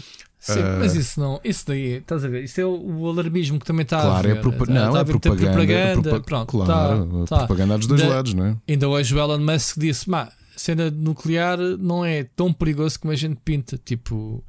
Sim, 0.53 0.59
Ah. 0.61 0.75
mas 0.79 0.93
isso 0.95 1.19
não, 1.19 1.41
isso 1.43 1.65
daí, 1.65 1.93
estás 1.93 2.23
a 2.23 2.27
ver? 2.27 2.43
Isso 2.43 2.61
é 2.61 2.65
o, 2.65 3.07
alarmismo 3.09 3.59
que 3.59 3.65
também 3.65 3.81
está 3.81 3.97
a 3.97 4.01
Claro, 4.03 4.27
é, 4.27 4.31
haver. 4.31 4.41
propa- 4.41 4.63
Está- 4.63 4.73
não, 4.73 4.85
está 4.85 4.93
a 4.93 4.97
é 4.97 5.01
haver 5.01 5.11
muita 5.13 5.29
propaganda. 5.29 5.49
é 5.49 5.53
propaganda. 5.93 6.09
propa- 6.09 6.25
Pronto, 6.25 6.51
claro, 6.51 7.07
tá, 7.07 7.23
a 7.23 7.25
tá. 7.25 7.37
propaganda 7.47 7.77
dos 7.79 7.87
dois 7.87 8.01
Da- 8.01 8.07
lados, 8.09 8.33
não 8.35 8.45
é? 8.45 8.57
Ainda 8.69 8.87
hoje 8.87 9.15
o 9.15 9.19
Elon 9.19 9.39
Musk 9.39 9.79
disse: 9.79 10.07
"Má, 10.07 10.21
a 10.23 10.31
cena 10.55 10.91
nuclear 10.91 11.57
não 11.57 12.05
é 12.05 12.23
tão 12.35 12.53
perigoso 12.53 12.99
como 12.99 13.11
a 13.11 13.15
gente 13.15 13.37
pinta. 13.43 13.75
Tipo, 13.83 14.43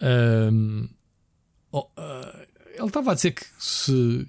ahm, 0.00 0.86
oh, 1.70 1.86
ah, 1.98 2.42
ele 2.74 2.86
estava 2.86 3.12
a 3.12 3.14
dizer 3.14 3.32
que 3.32 3.44
se 3.58 4.26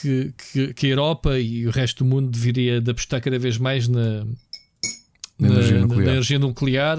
que, 0.00 0.32
que, 0.52 0.74
que 0.74 0.86
a 0.86 0.90
Europa 0.90 1.38
e 1.38 1.66
o 1.66 1.70
resto 1.70 2.02
do 2.04 2.10
mundo 2.10 2.28
deveria 2.30 2.80
de 2.80 2.90
apostar 2.90 3.20
cada 3.20 3.38
vez 3.38 3.58
mais 3.58 3.86
na, 3.88 4.24
Na 5.38 5.48
energia 5.48 5.78
nuclear. 5.80 6.04
na 6.06 6.12
energia 6.12 6.38
nuclear, 6.38 6.98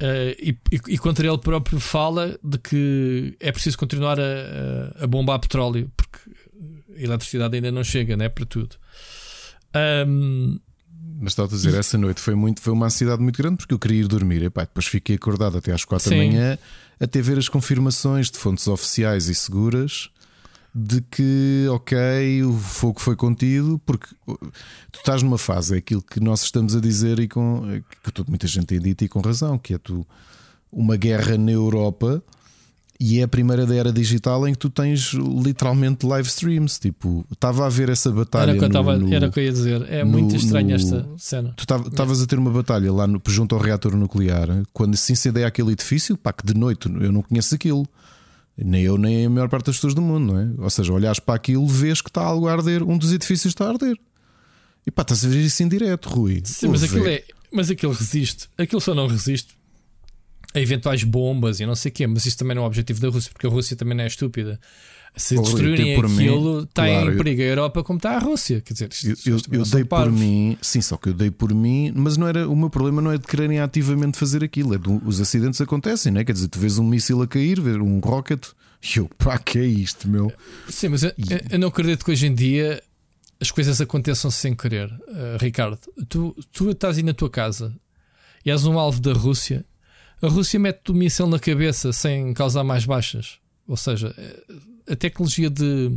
eh, 0.00 0.36
e, 0.40 0.50
e, 0.72 0.80
e 0.94 0.98
contra 0.98 1.26
ele 1.26 1.38
próprio 1.38 1.80
fala 1.80 2.38
de 2.42 2.58
que 2.58 3.36
é 3.40 3.50
preciso 3.50 3.76
continuar 3.78 4.18
a, 4.20 4.22
a, 5.00 5.04
a 5.04 5.06
bombar 5.06 5.38
petróleo 5.40 5.90
porque 5.96 6.18
a 6.96 7.02
eletricidade 7.02 7.56
ainda 7.56 7.70
não 7.70 7.82
chega 7.84 8.16
né, 8.16 8.28
para 8.28 8.46
tudo. 8.46 8.76
Ahm, 9.74 10.58
Mas 11.20 11.32
estava 11.32 11.48
a 11.48 11.50
dizer, 11.50 11.74
essa 11.74 11.98
noite 11.98 12.20
foi, 12.20 12.34
muito, 12.34 12.60
foi 12.60 12.72
uma 12.72 12.86
ansiedade 12.86 13.22
muito 13.22 13.36
grande 13.36 13.58
porque 13.58 13.74
eu 13.74 13.78
queria 13.78 14.00
ir 14.00 14.08
dormir. 14.08 14.42
Epá, 14.42 14.62
depois 14.62 14.86
fiquei 14.86 15.16
acordado 15.16 15.58
até 15.58 15.72
às 15.72 15.84
quatro 15.84 16.10
da 16.10 16.16
manhã 16.16 16.58
até 17.00 17.20
ver 17.20 17.38
as 17.38 17.48
confirmações 17.48 18.30
de 18.30 18.38
fontes 18.38 18.66
oficiais 18.66 19.28
e 19.28 19.34
seguras 19.34 20.10
de 20.74 21.00
que, 21.00 21.66
ok, 21.70 22.44
o 22.44 22.52
fogo 22.52 23.00
foi 23.00 23.16
contido, 23.16 23.80
porque 23.84 24.06
uh, 24.26 24.36
tu 24.92 24.98
estás 24.98 25.22
numa 25.22 25.38
fase, 25.38 25.74
é 25.74 25.78
aquilo 25.78 26.02
que 26.02 26.20
nós 26.20 26.42
estamos 26.42 26.76
a 26.76 26.80
dizer 26.80 27.18
e 27.18 27.26
com 27.28 27.62
que 28.04 28.12
toda 28.12 28.28
muita 28.28 28.46
gente 28.46 28.66
tem 28.66 28.78
dito 28.80 29.04
e 29.04 29.08
com 29.08 29.20
razão, 29.20 29.58
que 29.58 29.74
é 29.74 29.78
tu 29.78 30.06
uma 30.70 30.96
guerra 30.96 31.36
na 31.38 31.50
Europa. 31.52 32.22
E 33.00 33.20
é 33.20 33.22
a 33.22 33.28
primeira 33.28 33.64
da 33.64 33.76
era 33.76 33.92
digital 33.92 34.46
em 34.48 34.52
que 34.52 34.58
tu 34.58 34.68
tens 34.68 35.12
literalmente 35.14 36.04
live 36.04 36.26
streams. 36.26 36.80
Tipo, 36.80 37.24
estava 37.32 37.64
a 37.64 37.68
ver 37.68 37.88
essa 37.90 38.10
batalha. 38.10 38.50
era, 38.50 38.56
o 38.56 38.58
que 38.58 38.64
eu 38.64 38.68
no- 38.68 38.72
tava, 38.74 38.98
no- 38.98 39.14
era 39.14 39.28
o 39.28 39.30
que 39.32 39.38
eu 39.38 39.44
ia 39.44 39.52
dizer. 39.52 39.82
É 39.88 40.02
no- 40.04 40.10
muito 40.10 40.34
estranho 40.34 40.70
no- 40.70 40.74
esta 40.74 41.08
cena. 41.16 41.54
Tu 41.56 41.62
estavas 41.62 42.20
a 42.20 42.26
ter 42.26 42.36
uma 42.40 42.50
batalha 42.50 42.92
lá 42.92 43.06
no- 43.06 43.22
junto 43.28 43.54
ao 43.54 43.60
reator 43.60 43.96
nuclear 43.96 44.48
quando 44.72 44.96
se 44.96 45.12
incendeia 45.12 45.46
aquele 45.46 45.70
edifício, 45.72 46.16
pá, 46.16 46.32
que 46.32 46.44
de 46.44 46.54
noite 46.54 46.88
eu 47.00 47.12
não 47.12 47.22
conheço 47.22 47.54
aquilo. 47.54 47.86
Nem 48.64 48.82
eu, 48.82 48.98
nem 48.98 49.26
a 49.26 49.30
maior 49.30 49.48
parte 49.48 49.66
das 49.66 49.76
pessoas 49.76 49.94
do 49.94 50.02
mundo, 50.02 50.32
não 50.32 50.40
é? 50.40 50.50
Ou 50.58 50.70
seja, 50.70 50.92
olhas 50.92 51.20
para 51.20 51.34
aquilo, 51.34 51.66
vês 51.66 52.00
que 52.00 52.10
está 52.10 52.22
algo 52.22 52.48
a 52.48 52.52
arder, 52.52 52.82
um 52.82 52.98
dos 52.98 53.12
edifícios 53.12 53.52
está 53.52 53.66
a 53.66 53.68
arder. 53.70 53.96
E 54.86 54.90
pá, 54.90 55.02
estás 55.02 55.24
a 55.24 55.28
ver 55.28 55.44
isso 55.44 55.62
em 55.62 55.68
direto, 55.68 56.08
Rui. 56.08 56.42
Sim, 56.44 56.68
mas 56.68 56.82
aquilo, 56.82 57.06
é, 57.06 57.22
mas 57.52 57.70
aquilo 57.70 57.92
resiste. 57.92 58.48
Aquilo 58.58 58.80
só 58.80 58.94
não 58.94 59.06
resiste 59.06 59.57
a 60.54 60.60
eventuais 60.60 61.04
bombas 61.04 61.60
e 61.60 61.66
não 61.66 61.74
sei 61.74 61.90
o 61.90 61.92
quê. 61.94 62.06
Mas 62.06 62.24
isso 62.26 62.36
também 62.38 62.54
não 62.54 62.62
é 62.62 62.64
o 62.64 62.68
objetivo 62.68 63.00
da 63.00 63.08
Rússia, 63.08 63.30
porque 63.32 63.46
a 63.46 63.50
Rússia 63.50 63.76
também 63.76 63.96
não 63.96 64.04
é 64.04 64.06
estúpida. 64.06 64.58
Se 65.16 65.34
Rui, 65.34 65.44
destruírem 65.44 65.94
por 65.96 66.08
mim, 66.08 66.28
aquilo, 66.28 66.60
está 66.64 66.86
claro, 66.86 67.06
em 67.08 67.10
eu- 67.12 67.16
perigo 67.16 67.42
a 67.42 67.44
Europa 67.44 67.82
como 67.82 67.96
está 67.96 68.10
a 68.16 68.18
Rússia. 68.18 68.60
Quer 68.60 68.72
dizer, 68.74 68.88
isto- 68.92 69.28
Eu, 69.28 69.36
eu- 69.50 69.62
isto 69.62 69.74
dei 69.74 69.84
por 69.84 69.88
parvos. 69.88 70.20
mim, 70.20 70.56
sim, 70.60 70.80
só 70.80 70.96
que 70.96 71.08
eu 71.08 71.14
dei 71.14 71.30
por 71.30 71.52
mim, 71.54 71.92
mas 71.96 72.16
não 72.16 72.28
era 72.28 72.48
o 72.48 72.54
meu 72.54 72.70
problema 72.70 73.00
não 73.02 73.10
é 73.10 73.18
de 73.18 73.26
quererem 73.26 73.58
ativamente 73.58 74.16
fazer 74.18 74.44
aquilo, 74.44 74.74
é 74.74 74.78
do, 74.78 75.02
os 75.04 75.20
acidentes 75.20 75.60
acontecem, 75.60 76.12
não 76.12 76.20
é? 76.20 76.24
Quer 76.24 76.32
dizer, 76.34 76.48
tu 76.48 76.58
vês 76.60 76.78
um 76.78 76.84
míssil 76.84 77.20
a 77.22 77.26
cair, 77.26 77.60
ver 77.60 77.80
um 77.80 77.98
rocket, 78.00 78.44
e 78.82 78.98
eu, 78.98 79.08
pá, 79.18 79.38
que 79.38 79.58
é 79.58 79.64
isto, 79.66 80.08
meu? 80.08 80.30
Sim, 80.68 80.88
mas 80.90 81.02
eu, 81.02 81.12
eu 81.50 81.58
não 81.58 81.68
acredito 81.68 82.04
que 82.04 82.12
hoje 82.12 82.26
em 82.26 82.34
dia 82.34 82.80
as 83.40 83.50
coisas 83.50 83.80
aconteçam 83.80 84.30
sem 84.30 84.54
querer. 84.54 84.88
Uh, 85.08 85.36
Ricardo, 85.40 85.78
tu, 86.08 86.36
tu 86.52 86.70
estás 86.70 86.96
aí 86.96 87.02
na 87.02 87.14
tua 87.14 87.30
casa 87.30 87.74
e 88.44 88.50
és 88.50 88.64
um 88.66 88.78
alvo 88.78 89.00
da 89.00 89.12
Rússia. 89.14 89.64
A 90.20 90.28
Rússia 90.28 90.58
mete-te 90.58 90.90
o 90.90 90.94
míssil 90.94 91.26
na 91.26 91.38
cabeça 91.38 91.92
sem 91.92 92.34
causar 92.34 92.64
mais 92.64 92.84
baixas. 92.84 93.38
Ou 93.66 93.76
seja, 93.76 94.14
eh, 94.18 94.92
a 94.92 94.96
tecnologia 94.96 95.48
de. 95.48 95.90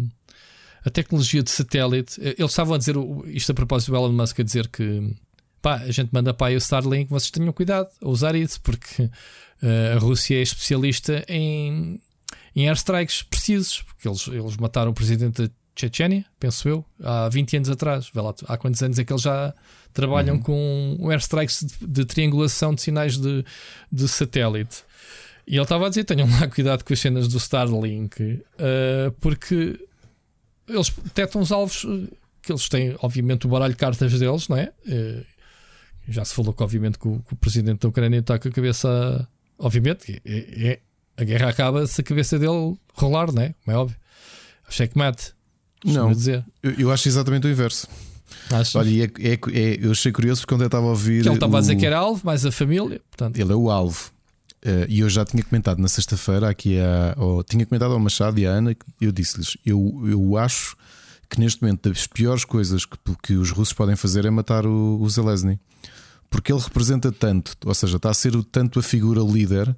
A 0.83 0.89
tecnologia 0.89 1.43
de 1.43 1.51
satélite, 1.51 2.19
eh, 2.21 2.35
eles 2.37 2.51
estavam 2.51 2.73
a 2.73 2.77
dizer 2.77 2.95
isto 3.27 3.51
a 3.51 3.55
propósito 3.55 3.91
do 3.91 3.97
Elon 3.97 4.11
Musk 4.11 4.39
a 4.39 4.43
dizer 4.43 4.67
que 4.67 5.15
pá, 5.61 5.75
a 5.75 5.91
gente 5.91 6.09
manda 6.11 6.33
para 6.33 6.47
aí 6.47 6.55
o 6.55 6.57
Starlink, 6.57 7.09
vocês 7.09 7.29
tenham 7.29 7.53
cuidado 7.53 7.89
a 8.01 8.09
usar 8.09 8.35
isso, 8.35 8.59
porque 8.61 9.09
eh, 9.61 9.93
a 9.95 9.99
Rússia 9.99 10.35
é 10.35 10.41
especialista 10.41 11.23
em, 11.27 12.01
em 12.55 12.67
airstrikes 12.67 13.23
precisos, 13.23 13.83
porque 13.83 14.07
eles, 14.07 14.27
eles 14.27 14.57
mataram 14.57 14.91
o 14.91 14.93
presidente 14.93 15.43
da 15.43 15.53
Chechênia, 15.75 16.25
penso 16.39 16.67
eu, 16.67 16.85
há 17.03 17.29
20 17.29 17.57
anos 17.57 17.69
atrás. 17.69 18.11
Há 18.47 18.57
quantos 18.57 18.81
anos 18.81 18.99
é 18.99 19.05
que 19.05 19.13
eles 19.13 19.21
já 19.21 19.53
trabalham 19.93 20.39
com 20.39 20.97
airstrikes 21.09 21.63
de, 21.63 21.87
de 21.87 22.05
triangulação 22.05 22.73
de 22.73 22.81
sinais 22.81 23.17
de, 23.17 23.45
de 23.91 24.07
satélite. 24.07 24.83
E 25.47 25.55
ele 25.55 25.63
estava 25.63 25.85
a 25.87 25.89
dizer: 25.89 26.03
tenham 26.03 26.29
lá 26.29 26.47
cuidado 26.47 26.83
com 26.83 26.93
as 26.93 26.99
cenas 26.99 27.27
do 27.27 27.37
Starlink, 27.37 28.41
eh, 28.57 29.11
porque 29.19 29.79
eles 30.67 30.89
detectam 31.03 31.41
os 31.41 31.51
alvos 31.51 31.85
eh, 31.85 32.13
que 32.41 32.51
eles 32.51 32.69
têm, 32.69 32.95
obviamente, 33.01 33.45
o 33.45 33.49
baralho 33.49 33.73
de 33.73 33.77
cartas 33.79 34.17
deles, 34.17 34.47
não 34.47 34.57
é? 34.57 34.71
Eh, 34.87 35.23
já 36.07 36.23
se 36.25 36.33
falou 36.33 36.53
que, 36.53 36.63
obviamente, 36.63 36.97
que 36.97 37.07
o, 37.07 37.19
que 37.19 37.33
o 37.33 37.35
presidente 37.35 37.81
da 37.81 37.89
Ucrânia 37.89 38.19
está 38.19 38.37
com 38.39 38.47
a 38.47 38.51
cabeça. 38.51 39.27
Obviamente, 39.57 40.21
é, 40.25 40.69
é- 40.71 40.79
a 41.17 41.23
guerra 41.23 41.49
acaba 41.49 41.85
se 41.85 42.01
a 42.01 42.03
cabeça 42.03 42.39
dele 42.39 42.75
rolar, 42.93 43.31
não 43.31 43.41
é? 43.43 43.53
Como 43.63 43.75
é 43.77 43.79
óbvio. 43.79 43.97
Checkmate. 44.69 45.33
Não. 45.83 46.09
Eu, 46.63 46.71
eu 46.79 46.91
acho 46.91 47.07
exatamente 47.07 47.45
o 47.45 47.49
inverso. 47.49 47.87
Achas? 48.51 48.75
Olha, 48.75 49.03
é, 49.05 49.11
é- 49.19 49.39
é- 49.53 49.79
eu 49.81 49.91
achei 49.91 50.11
curioso 50.11 50.41
porque 50.41 50.53
quando 50.55 50.61
eu 50.61 50.67
estava 50.67 50.85
a 50.85 50.89
ouvir. 50.89 51.21
Que 51.23 51.27
ele 51.29 51.35
estava 51.35 51.57
a 51.57 51.61
dizer 51.61 51.75
o- 51.75 51.79
que 51.79 51.85
era 51.85 51.97
alvo, 51.97 52.21
mais 52.25 52.45
a 52.45 52.51
família. 52.51 53.01
Portanto, 53.09 53.37
Ele 53.37 53.51
é 53.51 53.55
o 53.55 53.69
alvo. 53.69 54.11
Eh, 54.63 54.85
E 54.89 54.99
eu 54.99 55.09
já 55.09 55.25
tinha 55.25 55.43
comentado 55.43 55.79
na 55.79 55.87
sexta-feira 55.87 56.47
aqui 56.49 56.79
a, 56.79 57.15
ao- 57.17 57.43
tinha 57.43 57.65
comentado 57.65 57.93
ao 57.93 57.99
Machado 57.99 58.39
e 58.39 58.45
à 58.45 58.51
Ana 58.51 58.73
que 58.75 58.85
eu 59.01 59.11
disse-lhes: 59.11 59.57
eu, 59.65 60.03
eu 60.07 60.37
acho 60.37 60.75
que 61.29 61.39
neste 61.39 61.61
momento 61.61 61.89
das 61.89 62.05
piores 62.05 62.43
coisas 62.45 62.85
que, 62.85 62.97
que 63.23 63.33
os 63.35 63.51
russos 63.51 63.73
podem 63.73 63.95
fazer 63.95 64.25
é 64.25 64.29
matar 64.29 64.65
o, 64.65 64.99
o 65.01 65.09
Zelensky. 65.09 65.57
Porque 66.29 66.51
ele 66.51 66.61
representa 66.61 67.11
tanto, 67.11 67.55
ou 67.65 67.73
seja, 67.73 67.97
está 67.97 68.09
a 68.09 68.13
ser 68.13 68.35
o- 68.35 68.43
tanto 68.43 68.79
a 68.79 68.83
figura 68.83 69.21
líder 69.21 69.75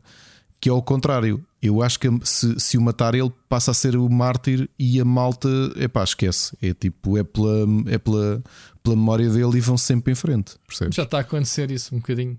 que 0.60 0.68
é 0.70 0.72
ao 0.72 0.82
contrário. 0.82 1.44
Eu 1.64 1.82
acho 1.82 1.98
que 2.00 2.08
se, 2.26 2.60
se 2.60 2.78
o 2.78 2.82
matar 2.82 3.16
ele 3.16 3.32
passa 3.48 3.72
a 3.72 3.74
ser 3.74 3.96
o 3.96 4.10
mártir 4.10 4.70
e 4.78 5.00
a 5.00 5.06
malta, 5.06 5.48
é 5.78 5.88
pá, 5.88 6.04
esquece. 6.04 6.56
É 6.62 6.74
tipo, 6.74 7.18
é 7.18 7.24
pela, 7.24 7.66
é 7.88 7.98
pela, 7.98 8.44
pela 8.84 8.96
memória 8.98 9.30
dele 9.30 9.58
e 9.58 9.62
vão 9.62 9.78
sempre 9.78 10.12
em 10.12 10.16
frente, 10.16 10.56
percebes? 10.68 10.94
já 10.96 11.04
está 11.04 11.20
a 11.20 11.22
acontecer 11.22 11.72
isso 11.72 11.96
um 11.96 12.00
bocadinho. 12.00 12.38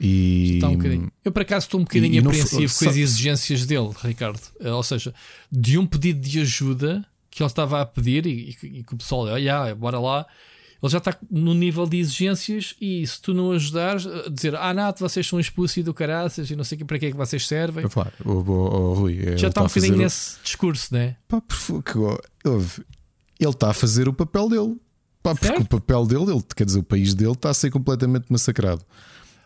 E, 0.00 0.54
Está 0.56 0.68
um 0.68 0.76
bocadinho. 0.76 1.12
Eu, 1.24 1.32
por 1.32 1.42
acaso, 1.42 1.66
estou 1.66 1.80
um 1.80 1.84
bocadinho 1.84 2.14
e 2.14 2.20
não 2.20 2.30
apreensivo 2.30 2.72
foi- 2.72 2.86
com 2.86 2.90
as 2.90 2.96
exigências 2.96 3.64
dele, 3.66 3.90
Ricardo. 4.02 4.40
Eh, 4.60 4.70
Ou 4.70 4.82
seja, 4.82 5.14
de 5.50 5.78
um 5.78 5.86
pedido 5.86 6.20
de 6.20 6.40
ajuda 6.40 7.04
que 7.30 7.42
ele 7.42 7.46
estava 7.48 7.80
a 7.80 7.86
pedir 7.86 8.26
e, 8.26 8.56
e, 8.62 8.66
e 8.80 8.84
que 8.84 8.94
o 8.94 8.96
pessoal, 8.96 9.22
olha, 9.26 9.74
bora 9.74 9.98
lá. 9.98 10.26
Ele 10.82 10.92
já 10.92 10.98
está 10.98 11.16
no 11.30 11.54
nível 11.54 11.86
de 11.86 11.98
exigências 11.98 12.74
e 12.80 13.06
se 13.06 13.20
tu 13.20 13.32
não 13.32 13.52
ajudares, 13.52 14.06
a 14.06 14.28
dizer, 14.28 14.54
ah, 14.54 14.74
Nato, 14.74 15.00
vocês 15.00 15.26
são 15.26 15.40
expulsos 15.40 15.78
e 15.78 15.82
do 15.82 15.94
caraças 15.94 16.50
e 16.50 16.56
não 16.56 16.64
sei 16.64 16.78
para 16.78 16.98
que 16.98 17.06
é 17.06 17.10
que 17.10 17.16
vocês 17.16 17.46
servem. 17.46 17.84
O, 18.24 18.30
o, 18.30 18.50
o 18.50 18.94
Rui 18.94 19.36
já 19.38 19.48
está 19.48 19.62
um 19.62 19.66
a 19.66 19.68
fazer 19.68 19.86
bocadinho 19.86 20.04
nesse 20.04 20.36
discurso, 20.42 20.92
né? 20.92 21.16
Pá, 21.26 21.42
ele 23.38 23.50
está 23.50 23.70
a 23.70 23.74
fazer 23.74 24.08
o 24.08 24.12
papel 24.12 24.48
dele. 24.48 24.76
Pá, 25.22 25.34
porque 25.34 25.46
Certo. 25.46 25.62
o 25.62 25.80
papel 25.80 26.06
dele, 26.06 26.32
ele, 26.32 26.42
quer 26.54 26.64
dizer, 26.64 26.78
o 26.78 26.82
país 26.84 27.14
dele 27.14 27.32
está 27.32 27.50
a 27.50 27.54
ser 27.54 27.70
completamente 27.70 28.26
massacrado. 28.30 28.82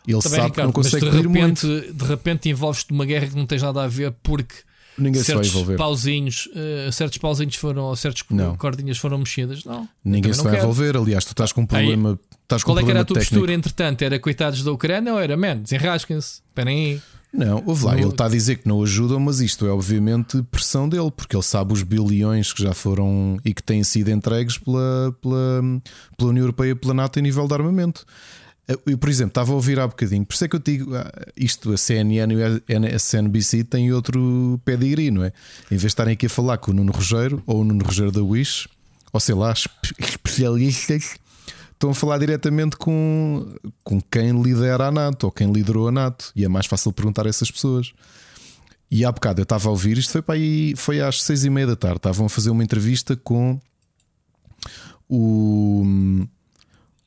Ele 0.07 0.19
Também, 0.21 0.39
sabe 0.39 0.51
que 0.51 0.61
não 0.61 0.67
Ricardo, 0.67 0.73
mas 0.77 0.91
consegue 0.91 1.09
de 1.21 1.27
muito. 1.27 1.67
repente, 1.67 1.93
de 1.93 2.05
repente 2.05 2.49
envolves-te 2.49 2.91
numa 2.91 3.05
guerra 3.05 3.27
que 3.27 3.35
não 3.35 3.45
tens 3.45 3.61
nada 3.61 3.83
a 3.83 3.87
ver 3.87 4.13
porque 4.23 4.55
Ninguém 4.97 5.21
se 5.23 5.33
vai 5.33 5.43
certos 5.43 5.49
envolver. 5.61 5.77
pauzinhos, 5.77 6.49
eh, 6.55 6.89
certos 6.91 7.17
pauzinhos 7.17 7.55
foram, 7.55 7.83
ou 7.83 7.95
certos 7.95 8.23
Não. 8.29 8.55
cordinhas 8.55 8.97
foram 8.97 9.17
mexidas. 9.17 9.63
Não. 9.63 9.87
Ninguém 10.03 10.33
se 10.33 10.43
vai 10.43 10.53
quero. 10.53 10.63
envolver. 10.65 10.97
Aliás, 10.97 11.25
tu 11.25 11.31
estás 11.31 11.51
com 11.51 11.61
um 11.61 11.65
problema. 11.65 12.19
Estás 12.43 12.63
com 12.63 12.71
Qual 12.71 12.77
um 12.77 12.81
é 12.81 12.83
que 12.83 12.91
era 12.91 13.01
a 13.01 13.05
tua 13.05 13.15
técnico. 13.15 13.33
postura, 13.35 13.53
entretanto? 13.53 14.01
Era 14.01 14.19
coitados 14.19 14.63
da 14.63 14.71
Ucrânia 14.71 15.13
ou 15.13 15.19
era, 15.19 15.37
man, 15.37 15.57
desenrasquem-se? 15.59 16.41
Esperem 16.49 16.85
aí. 16.93 17.01
Não, 17.33 17.63
ouve 17.65 17.85
lá, 17.85 17.95
ele 17.97 18.09
está 18.09 18.25
a 18.25 18.29
dizer 18.29 18.57
que 18.57 18.67
não 18.67 18.83
ajudam, 18.83 19.17
mas 19.17 19.39
isto 19.39 19.65
é 19.65 19.69
obviamente 19.71 20.43
pressão 20.51 20.89
dele, 20.89 21.09
porque 21.15 21.33
ele 21.33 21.43
sabe 21.43 21.71
os 21.71 21.81
bilhões 21.81 22.51
que 22.51 22.61
já 22.61 22.73
foram 22.73 23.37
e 23.45 23.53
que 23.53 23.63
têm 23.63 23.85
sido 23.85 24.09
entregues 24.11 24.57
pela, 24.57 25.15
pela, 25.21 25.61
pela 26.17 26.29
União 26.29 26.43
Europeia, 26.43 26.75
pela 26.75 26.93
NATO 26.93 27.19
em 27.19 27.21
nível 27.21 27.47
de 27.47 27.53
armamento. 27.53 28.05
Eu, 28.85 28.97
por 28.97 29.09
exemplo, 29.09 29.29
estava 29.31 29.51
a 29.51 29.55
ouvir 29.55 29.79
há 29.79 29.87
bocadinho, 29.87 30.25
por 30.25 30.33
isso 30.33 30.45
é 30.45 30.47
que 30.47 30.55
eu 30.55 30.59
digo 30.59 30.95
ah, 30.95 31.11
isto, 31.35 31.71
a 31.73 31.77
CNN 31.77 32.33
e 32.67 32.95
a 32.95 32.99
CNBC 32.99 33.63
têm 33.63 33.91
outro 33.93 34.59
pedigree, 34.65 35.11
não 35.11 35.23
é? 35.23 35.27
Em 35.67 35.69
vez 35.69 35.81
de 35.81 35.87
estarem 35.87 36.13
aqui 36.13 36.25
a 36.25 36.29
falar 36.29 36.57
com 36.57 36.71
o 36.71 36.73
Nuno 36.73 36.91
Rogério 36.91 37.41
ou 37.45 37.61
o 37.61 37.63
Nuno 37.63 37.83
Rogério 37.85 38.11
da 38.11 38.21
Wish, 38.21 38.67
ou 39.13 39.19
sei 39.19 39.35
lá, 39.35 39.51
espe- 39.51 39.95
especialistas, 39.99 41.15
estão 41.73 41.89
a 41.89 41.93
falar 41.95 42.17
diretamente 42.19 42.77
com, 42.77 43.55
com 43.83 43.99
quem 44.01 44.41
lidera 44.41 44.87
a 44.87 44.91
NATO 44.91 45.23
ou 45.25 45.31
quem 45.31 45.51
liderou 45.51 45.87
a 45.87 45.91
NATO. 45.91 46.31
E 46.35 46.45
é 46.45 46.47
mais 46.47 46.65
fácil 46.67 46.93
perguntar 46.93 47.25
a 47.25 47.29
essas 47.29 47.49
pessoas. 47.49 47.91
E 48.89 49.03
há 49.03 49.11
bocado 49.11 49.39
eu 49.41 49.43
estava 49.43 49.67
a 49.67 49.71
ouvir, 49.71 49.97
isto 49.97 50.11
foi 50.11 50.21
para 50.21 50.35
aí, 50.35 50.73
foi 50.75 51.01
às 51.01 51.23
seis 51.23 51.43
e 51.43 51.49
meia 51.49 51.65
da 51.65 51.75
tarde. 51.75 51.97
Estavam 51.97 52.25
a 52.25 52.29
fazer 52.29 52.49
uma 52.51 52.63
entrevista 52.63 53.15
com 53.15 53.59
o, 55.09 55.83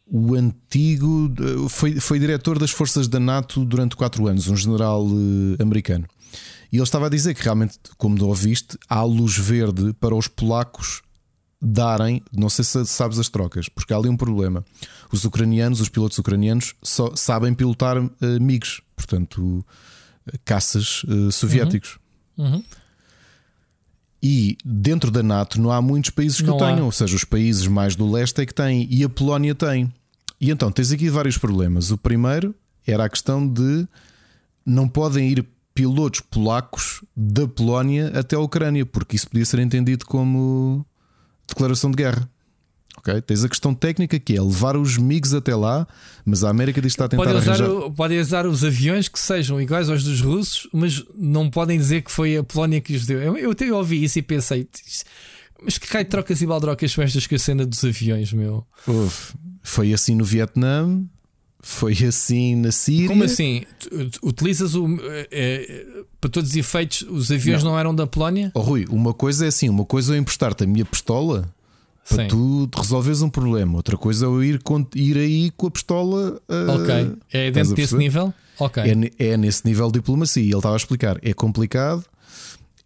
o 0.07 0.35
antigo, 0.35 1.33
foi, 1.69 1.99
foi 1.99 2.19
diretor 2.19 2.59
das 2.59 2.71
forças 2.71 3.09
da 3.09 3.19
NATO 3.19 3.65
durante 3.65 3.97
quatro 3.97 4.27
anos, 4.27 4.49
um 4.49 4.57
general 4.57 5.07
eh, 5.07 5.63
americano. 5.63 6.07
E 6.71 6.77
ele 6.77 6.83
estava 6.83 7.07
a 7.07 7.09
dizer 7.09 7.35
que 7.35 7.43
realmente, 7.43 7.79
como 7.97 8.23
ouviste, 8.25 8.77
há 8.89 9.03
luz 9.03 9.39
verde 9.39 9.93
para 9.95 10.15
os 10.15 10.27
polacos 10.27 11.03
darem, 11.65 12.21
não 12.33 12.51
sei 12.51 12.65
se 12.65 12.85
sabes 12.87 13.19
as 13.19 13.29
trocas, 13.29 13.69
porque 13.69 13.95
há 13.95 13.97
ali 13.97 14.09
um 14.09 14.17
problema. 14.17 14.65
Os 15.11 15.25
ucranianos, 15.25 15.81
os 15.81 15.89
pilotos 15.89 16.19
ucranianos, 16.19 16.75
só 16.83 17.15
sabem 17.17 17.55
pilotar 17.55 17.97
eh, 17.97 18.39
MiGs, 18.39 18.83
portanto, 18.95 19.65
eh, 20.27 20.39
caças 20.45 21.03
eh, 21.09 21.31
soviéticos. 21.31 21.99
Uhum. 22.37 22.63
E 24.27 24.57
dentro 24.65 25.11
da 25.11 25.23
NATO 25.23 25.61
não 25.61 25.71
há 25.71 25.83
muitos 25.83 26.09
países 26.09 26.41
que 26.41 26.47
Não 26.47 26.57
o 26.57 26.59
tenham, 26.59 26.87
ou 26.87 26.93
seja, 26.93 27.15
os 27.15 27.25
países 27.25 27.67
mais 27.67 27.95
do 27.95 28.11
leste 28.11 28.41
é 28.41 28.47
que 28.47 28.55
têm, 28.55 28.89
e 28.91 29.05
a 29.05 29.09
Polónia 29.09 29.55
tem. 29.55 29.93
E 30.41 30.51
então 30.51 30.73
tens 30.73 30.91
aqui 30.91 31.11
vários 31.11 31.37
problemas. 31.37 31.91
O 31.91 31.99
primeiro 31.99 32.55
era 32.87 33.05
a 33.05 33.09
questão 33.11 33.47
de 33.47 33.87
não 34.65 34.89
podem 34.89 35.29
ir 35.29 35.45
pilotos 35.75 36.21
polacos 36.21 37.05
da 37.15 37.47
Polónia 37.47 38.19
até 38.19 38.35
a 38.35 38.41
Ucrânia, 38.41 38.87
porque 38.87 39.15
isso 39.15 39.29
podia 39.29 39.45
ser 39.45 39.59
entendido 39.59 40.07
como 40.07 40.87
declaração 41.47 41.91
de 41.91 41.99
guerra. 41.99 42.27
Ok? 43.07 43.21
Tens 43.21 43.45
a 43.45 43.49
questão 43.51 43.75
técnica 43.75 44.19
que 44.19 44.35
é 44.35 44.41
levar 44.41 44.77
os 44.79 44.97
MiGs 44.97 45.35
até 45.35 45.55
lá, 45.55 45.87
mas 46.25 46.43
a 46.43 46.49
América 46.49 46.81
diz 46.81 46.93
que 46.93 46.95
está 46.95 47.05
a 47.05 47.09
tentar 47.09 47.23
Podem 47.25 47.39
usar, 47.39 47.53
arranjar. 47.63 47.91
podem 47.91 48.19
usar 48.19 48.47
os 48.47 48.65
aviões 48.65 49.09
que 49.09 49.19
sejam 49.19 49.61
iguais 49.61 49.91
aos 49.91 50.03
dos 50.03 50.23
russos, 50.23 50.67
mas 50.73 51.05
não 51.15 51.51
podem 51.51 51.77
dizer 51.79 52.01
que 52.03 52.11
foi 52.11 52.39
a 52.39 52.43
Polónia 52.43 52.81
que 52.81 52.95
os 52.97 53.05
deu. 53.05 53.21
Eu, 53.21 53.37
eu 53.37 53.51
até 53.51 53.71
ouvi 53.71 54.03
isso 54.03 54.19
e 54.19 54.23
pensei, 54.23 54.67
"Isto- 54.87 55.05
mas 55.63 55.77
que 55.79 55.87
cai 55.87 56.03
de 56.05 56.11
trocas 56.11 56.41
e 56.41 56.47
baldrocas 56.47 56.91
são 56.93 57.05
estas 57.05 57.27
com 57.27 57.35
a 57.35 57.39
cena 57.39 57.67
dos 57.67 57.85
aviões, 57.85 58.33
meu? 58.33 58.67
Houve. 58.87 59.15
Foi 59.63 59.93
assim 59.95 60.15
no 60.15 60.25
Vietnã, 60.25 61.03
foi 61.61 61.93
assim 62.07 62.55
na 62.57 62.71
Síria. 62.73 63.09
Como 63.09 63.25
assim? 63.25 63.65
Utilizas 64.23 64.75
o. 64.75 64.87
eh, 65.31 65.87
para 66.21 66.29
todos 66.31 66.51
os 66.51 66.57
efeitos, 66.57 67.03
os 67.09 67.31
aviões 67.31 67.63
não, 67.63 67.79
eram 67.79 67.95
da 67.95 68.07
Polónia? 68.07 68.51
Oh, 68.55 68.61
Rui, 68.61 68.85
uma 68.91 69.15
coisa 69.15 69.45
é 69.47 69.49
assim: 69.49 69.69
uma 69.71 69.85
coisa 69.85 70.13
é 70.13 70.17
eu 70.17 70.21
emprestar-te 70.21 70.65
a 70.65 70.67
minha 70.67 70.85
pistola 70.85 71.49
para 72.09 72.25
Sim. 72.25 72.29
tu 72.29 72.71
resolveres 72.77 73.23
um 73.23 73.31
problema, 73.31 73.77
outra 73.77 73.97
coisa 73.97 74.27
é 74.27 74.29
eu 74.29 74.43
ir, 74.45 74.61
ir 74.95 75.17
aí 75.17 75.51
com 75.53 75.67
a 75.67 75.71
pistola. 75.71 76.41
ah, 76.49 76.73
Ok. 76.75 77.17
É 77.33 77.51
dentro 77.51 77.75
desse 77.75 77.97
nível? 77.97 78.33
Ok. 78.59 78.83
É, 79.19 79.33
é 79.33 79.37
nesse 79.37 79.65
nível 79.67 79.87
de 79.89 79.95
diplomacia. 80.01 80.43
Ele 80.43 80.55
estava 80.57 80.75
a 80.75 80.77
explicar: 80.77 81.19
é 81.23 81.33
complicado. 81.33 82.05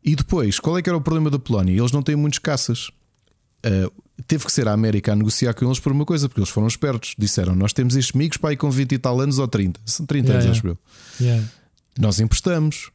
E 0.04 0.14
depois, 0.14 0.58
qual 0.60 0.78
é 0.78 0.82
que 0.82 0.88
era 0.88 0.96
o 0.96 1.00
problema 1.00 1.28
da 1.30 1.38
Polónia? 1.38 1.76
Eles 1.78 1.92
não 1.92 2.02
têm 2.02 2.16
muitos 2.16 2.38
caças. 2.38 2.90
Ah, 3.64 3.90
teve 4.26 4.44
que 4.46 4.52
ser 4.52 4.68
a 4.68 4.72
América 4.72 5.12
a 5.12 5.16
negociar 5.16 5.52
com 5.54 5.64
eles 5.66 5.78
por 5.80 5.90
uma 5.92 6.04
coisa, 6.04 6.28
porque 6.28 6.40
eles 6.40 6.50
foram 6.50 6.68
espertos. 6.68 7.14
Disseram: 7.18 7.54
Nós 7.54 7.72
temos 7.72 7.96
estes 7.96 8.14
amigos 8.14 8.36
para 8.36 8.50
aí 8.50 8.56
com 8.56 8.70
20 8.70 8.92
e 8.92 8.98
tal 8.98 9.20
anos 9.20 9.38
ou 9.38 9.48
30. 9.48 9.80
São 9.84 10.06
30 10.06 10.28
Yeah, 10.28 10.44
anos, 10.46 10.58
yeah. 10.58 10.78
acho 10.78 11.22
eu. 11.22 11.26
Yeah. 11.26 11.48
Nós 11.98 12.20
emprestamos. 12.20 12.90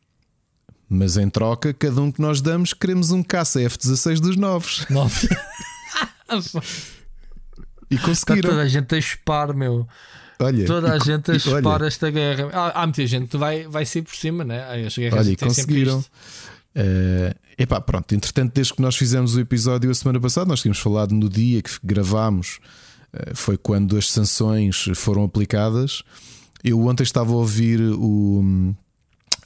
Mas 0.89 1.17
em 1.17 1.27
troca, 1.27 1.73
cada 1.73 1.99
um 2.01 2.11
que 2.11 2.21
nós 2.21 2.39
damos, 2.39 2.71
queremos 2.73 3.09
um 3.11 3.23
caça 3.23 3.59
F-16 3.61 4.19
dos 4.19 4.35
novos. 4.37 4.85
Nove. 4.89 5.27
E 7.89 7.95
Está 7.95 8.07
conseguiram. 8.07 8.49
toda 8.49 8.61
a 8.61 8.67
gente 8.67 8.95
a 8.95 9.01
chupar, 9.01 9.53
meu. 9.55 9.87
Olha, 10.39 10.65
Toda 10.65 10.91
a 10.93 10.99
gente 10.99 11.31
a 11.31 11.39
chupar 11.39 11.81
olha, 11.81 11.87
essa 11.87 12.09
guerra. 12.09 12.49
Há, 12.51 12.81
há 12.81 12.85
muita 12.87 13.05
gente 13.05 13.27
que 13.27 13.37
vai, 13.37 13.67
vai 13.67 13.85
ser 13.85 14.01
por 14.01 14.15
cima, 14.15 14.43
né? 14.43 14.85
As 14.85 14.95
guerras 14.95 15.19
Olha, 15.25 15.33
e 15.33 15.35
conseguiram. 15.35 16.03
Eh, 16.75 17.35
epá, 17.59 17.79
pronto, 17.79 18.15
entretanto, 18.15 18.51
desde 18.53 18.73
que 18.73 18.81
nós 18.81 18.95
fizemos 18.95 19.35
o 19.35 19.39
episódio 19.39 19.91
a 19.91 19.93
semana 19.93 20.19
passada, 20.19 20.47
nós 20.47 20.61
tínhamos 20.61 20.79
falado 20.79 21.13
no 21.13 21.29
dia 21.29 21.61
que 21.61 21.69
gravámos, 21.83 22.59
eh, 23.13 23.31
foi 23.35 23.57
quando 23.57 23.95
as 23.95 24.09
sanções 24.09 24.85
foram 24.95 25.23
aplicadas. 25.23 26.03
Eu 26.63 26.83
ontem 26.87 27.03
estava 27.03 27.31
a 27.31 27.35
ouvir 27.35 27.79
o, 27.79 28.73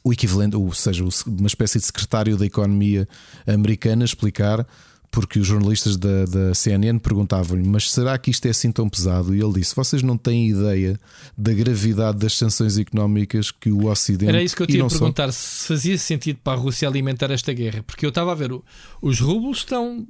o 0.03 0.13
equivalente, 0.13 0.55
ou 0.55 0.71
seja, 0.73 1.03
uma 1.25 1.47
espécie 1.47 1.79
de 1.79 1.85
secretário 1.85 2.37
da 2.37 2.45
economia 2.45 3.07
americana 3.45 4.05
explicar, 4.05 4.65
porque 5.09 5.39
os 5.39 5.47
jornalistas 5.47 5.97
da, 5.97 6.25
da 6.25 6.53
CNN 6.53 6.99
perguntavam-lhe: 6.99 7.67
Mas 7.67 7.91
será 7.91 8.17
que 8.17 8.29
isto 8.31 8.45
é 8.45 8.49
assim 8.49 8.71
tão 8.71 8.87
pesado? 8.89 9.33
E 9.35 9.41
ele 9.41 9.53
disse: 9.53 9.75
Vocês 9.75 10.03
não 10.03 10.17
têm 10.17 10.49
ideia 10.49 10.99
da 11.37 11.53
gravidade 11.53 12.17
das 12.19 12.33
sanções 12.37 12.77
económicas 12.77 13.49
que 13.51 13.71
o 13.71 13.87
Ocidente 13.87 14.29
Era 14.29 14.43
isso 14.43 14.55
que 14.55 14.63
eu 14.63 14.67
te 14.67 14.73
ia 14.77 14.79
não 14.83 14.89
só- 14.89 14.99
perguntar: 14.99 15.31
se 15.31 15.67
fazia 15.67 15.97
sentido 15.97 16.39
para 16.43 16.53
a 16.57 16.61
Rússia 16.61 16.87
alimentar 16.87 17.31
esta 17.31 17.51
guerra. 17.53 17.83
Porque 17.83 18.05
eu 18.05 18.09
estava 18.09 18.31
a 18.31 18.35
ver, 18.35 18.51
o- 18.51 18.63
os 19.01 19.19
rublos 19.19 19.59
estão 19.59 20.05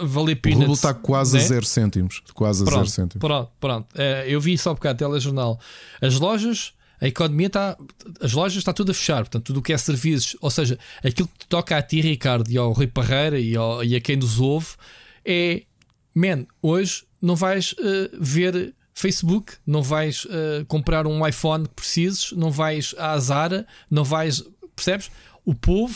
a 0.00 0.04
valer 0.04 0.36
O 0.36 0.40
peanuts. 0.40 0.60
rublo 0.62 0.74
está 0.74 0.92
quase 0.94 1.36
né? 1.36 1.42
a 1.44 1.46
zero 1.46 1.64
cêntimos. 1.66 2.22
Quase 2.34 2.62
a 2.62 2.64
zero 2.64 2.76
Pronto, 2.76 2.90
cêntimos. 2.90 3.20
pronto, 3.20 3.50
pronto. 3.60 3.86
Eh, 3.94 4.24
eu 4.28 4.40
vi 4.40 4.56
só 4.58 4.72
um 4.72 4.74
bocado 4.74 4.98
telejornal. 4.98 5.60
As 6.00 6.18
lojas, 6.18 6.72
a 7.00 7.06
economia 7.06 7.46
está. 7.48 7.76
As 8.20 8.32
lojas 8.32 8.58
está 8.58 8.72
tudo 8.72 8.90
a 8.92 8.94
fechar. 8.94 9.18
Portanto, 9.22 9.44
tudo 9.44 9.60
o 9.60 9.62
que 9.62 9.72
é 9.72 9.78
serviços, 9.78 10.36
ou 10.40 10.50
seja, 10.50 10.78
aquilo 11.04 11.28
que 11.28 11.38
te 11.40 11.46
toca 11.46 11.76
a 11.76 11.82
ti, 11.82 12.00
Ricardo, 12.00 12.50
e 12.50 12.56
ao 12.56 12.72
Rui 12.72 12.86
Parreira 12.86 13.38
e, 13.38 13.56
ao- 13.56 13.84
e 13.84 13.94
a 13.96 14.00
quem 14.00 14.16
nos 14.16 14.40
ouve, 14.40 14.68
é 15.24 15.62
man, 16.14 16.46
hoje 16.62 17.04
não 17.20 17.36
vais 17.36 17.74
eh, 17.78 18.10
ver 18.18 18.74
Facebook, 18.94 19.52
não 19.66 19.82
vais 19.82 20.26
eh, 20.30 20.64
comprar 20.66 21.06
um 21.06 21.26
iPhone 21.26 21.68
que 21.68 21.74
precises, 21.74 22.32
não 22.32 22.50
vais 22.50 22.94
à 22.98 23.18
Zara, 23.18 23.66
não 23.90 24.04
vais. 24.04 24.42
Percebes? 24.74 25.10
O 25.44 25.54
povo 25.54 25.94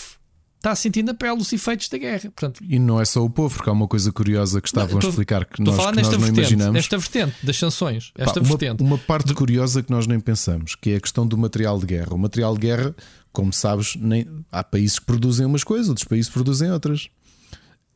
está 0.60 0.72
a 0.72 0.76
sentir 0.76 1.02
na 1.02 1.14
pele 1.14 1.40
os 1.40 1.50
efeitos 1.52 1.88
da 1.88 1.96
guerra. 1.96 2.30
Portanto, 2.30 2.62
e 2.62 2.78
não 2.78 3.00
é 3.00 3.04
só 3.04 3.24
o 3.24 3.30
povo, 3.30 3.56
porque 3.56 3.68
há 3.68 3.72
uma 3.72 3.88
coisa 3.88 4.12
curiosa 4.12 4.60
que 4.60 4.68
estavam 4.68 4.98
a 4.98 5.08
explicar 5.08 5.46
que 5.46 5.62
nós, 5.62 5.74
que 5.74 5.82
nós 5.82 5.96
não 5.96 6.18
vertente, 6.18 6.38
imaginamos. 6.38 6.76
Esta 6.76 6.98
vertente 6.98 7.34
das 7.42 7.56
sanções, 7.56 8.12
esta 8.14 8.34
Pá, 8.34 8.40
uma, 8.40 8.48
vertente. 8.48 8.82
uma 8.82 8.98
parte 8.98 9.32
curiosa 9.32 9.82
que 9.82 9.90
nós 9.90 10.06
nem 10.06 10.20
pensamos, 10.20 10.74
que 10.74 10.90
é 10.90 10.96
a 10.96 11.00
questão 11.00 11.26
do 11.26 11.36
material 11.36 11.78
de 11.78 11.86
guerra. 11.86 12.14
O 12.14 12.18
material 12.18 12.54
de 12.54 12.60
guerra, 12.60 12.94
como 13.32 13.52
sabes, 13.52 13.96
nem... 13.96 14.28
há 14.52 14.62
países 14.62 14.98
que 14.98 15.06
produzem 15.06 15.46
umas 15.46 15.64
coisas, 15.64 15.88
outros 15.88 16.06
países 16.06 16.30
produzem 16.30 16.70
outras. 16.70 17.08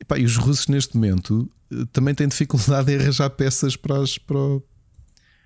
E, 0.01 0.05
pá, 0.05 0.19
e 0.19 0.25
os 0.25 0.37
russos, 0.39 0.67
neste 0.67 0.97
momento, 0.97 1.47
eh, 1.71 1.85
também 1.93 2.15
têm 2.15 2.27
dificuldade 2.27 2.91
em 2.93 2.97
arranjar 2.97 3.29
peças 3.29 3.77
para, 3.77 3.99
as, 3.99 4.17
para, 4.17 4.39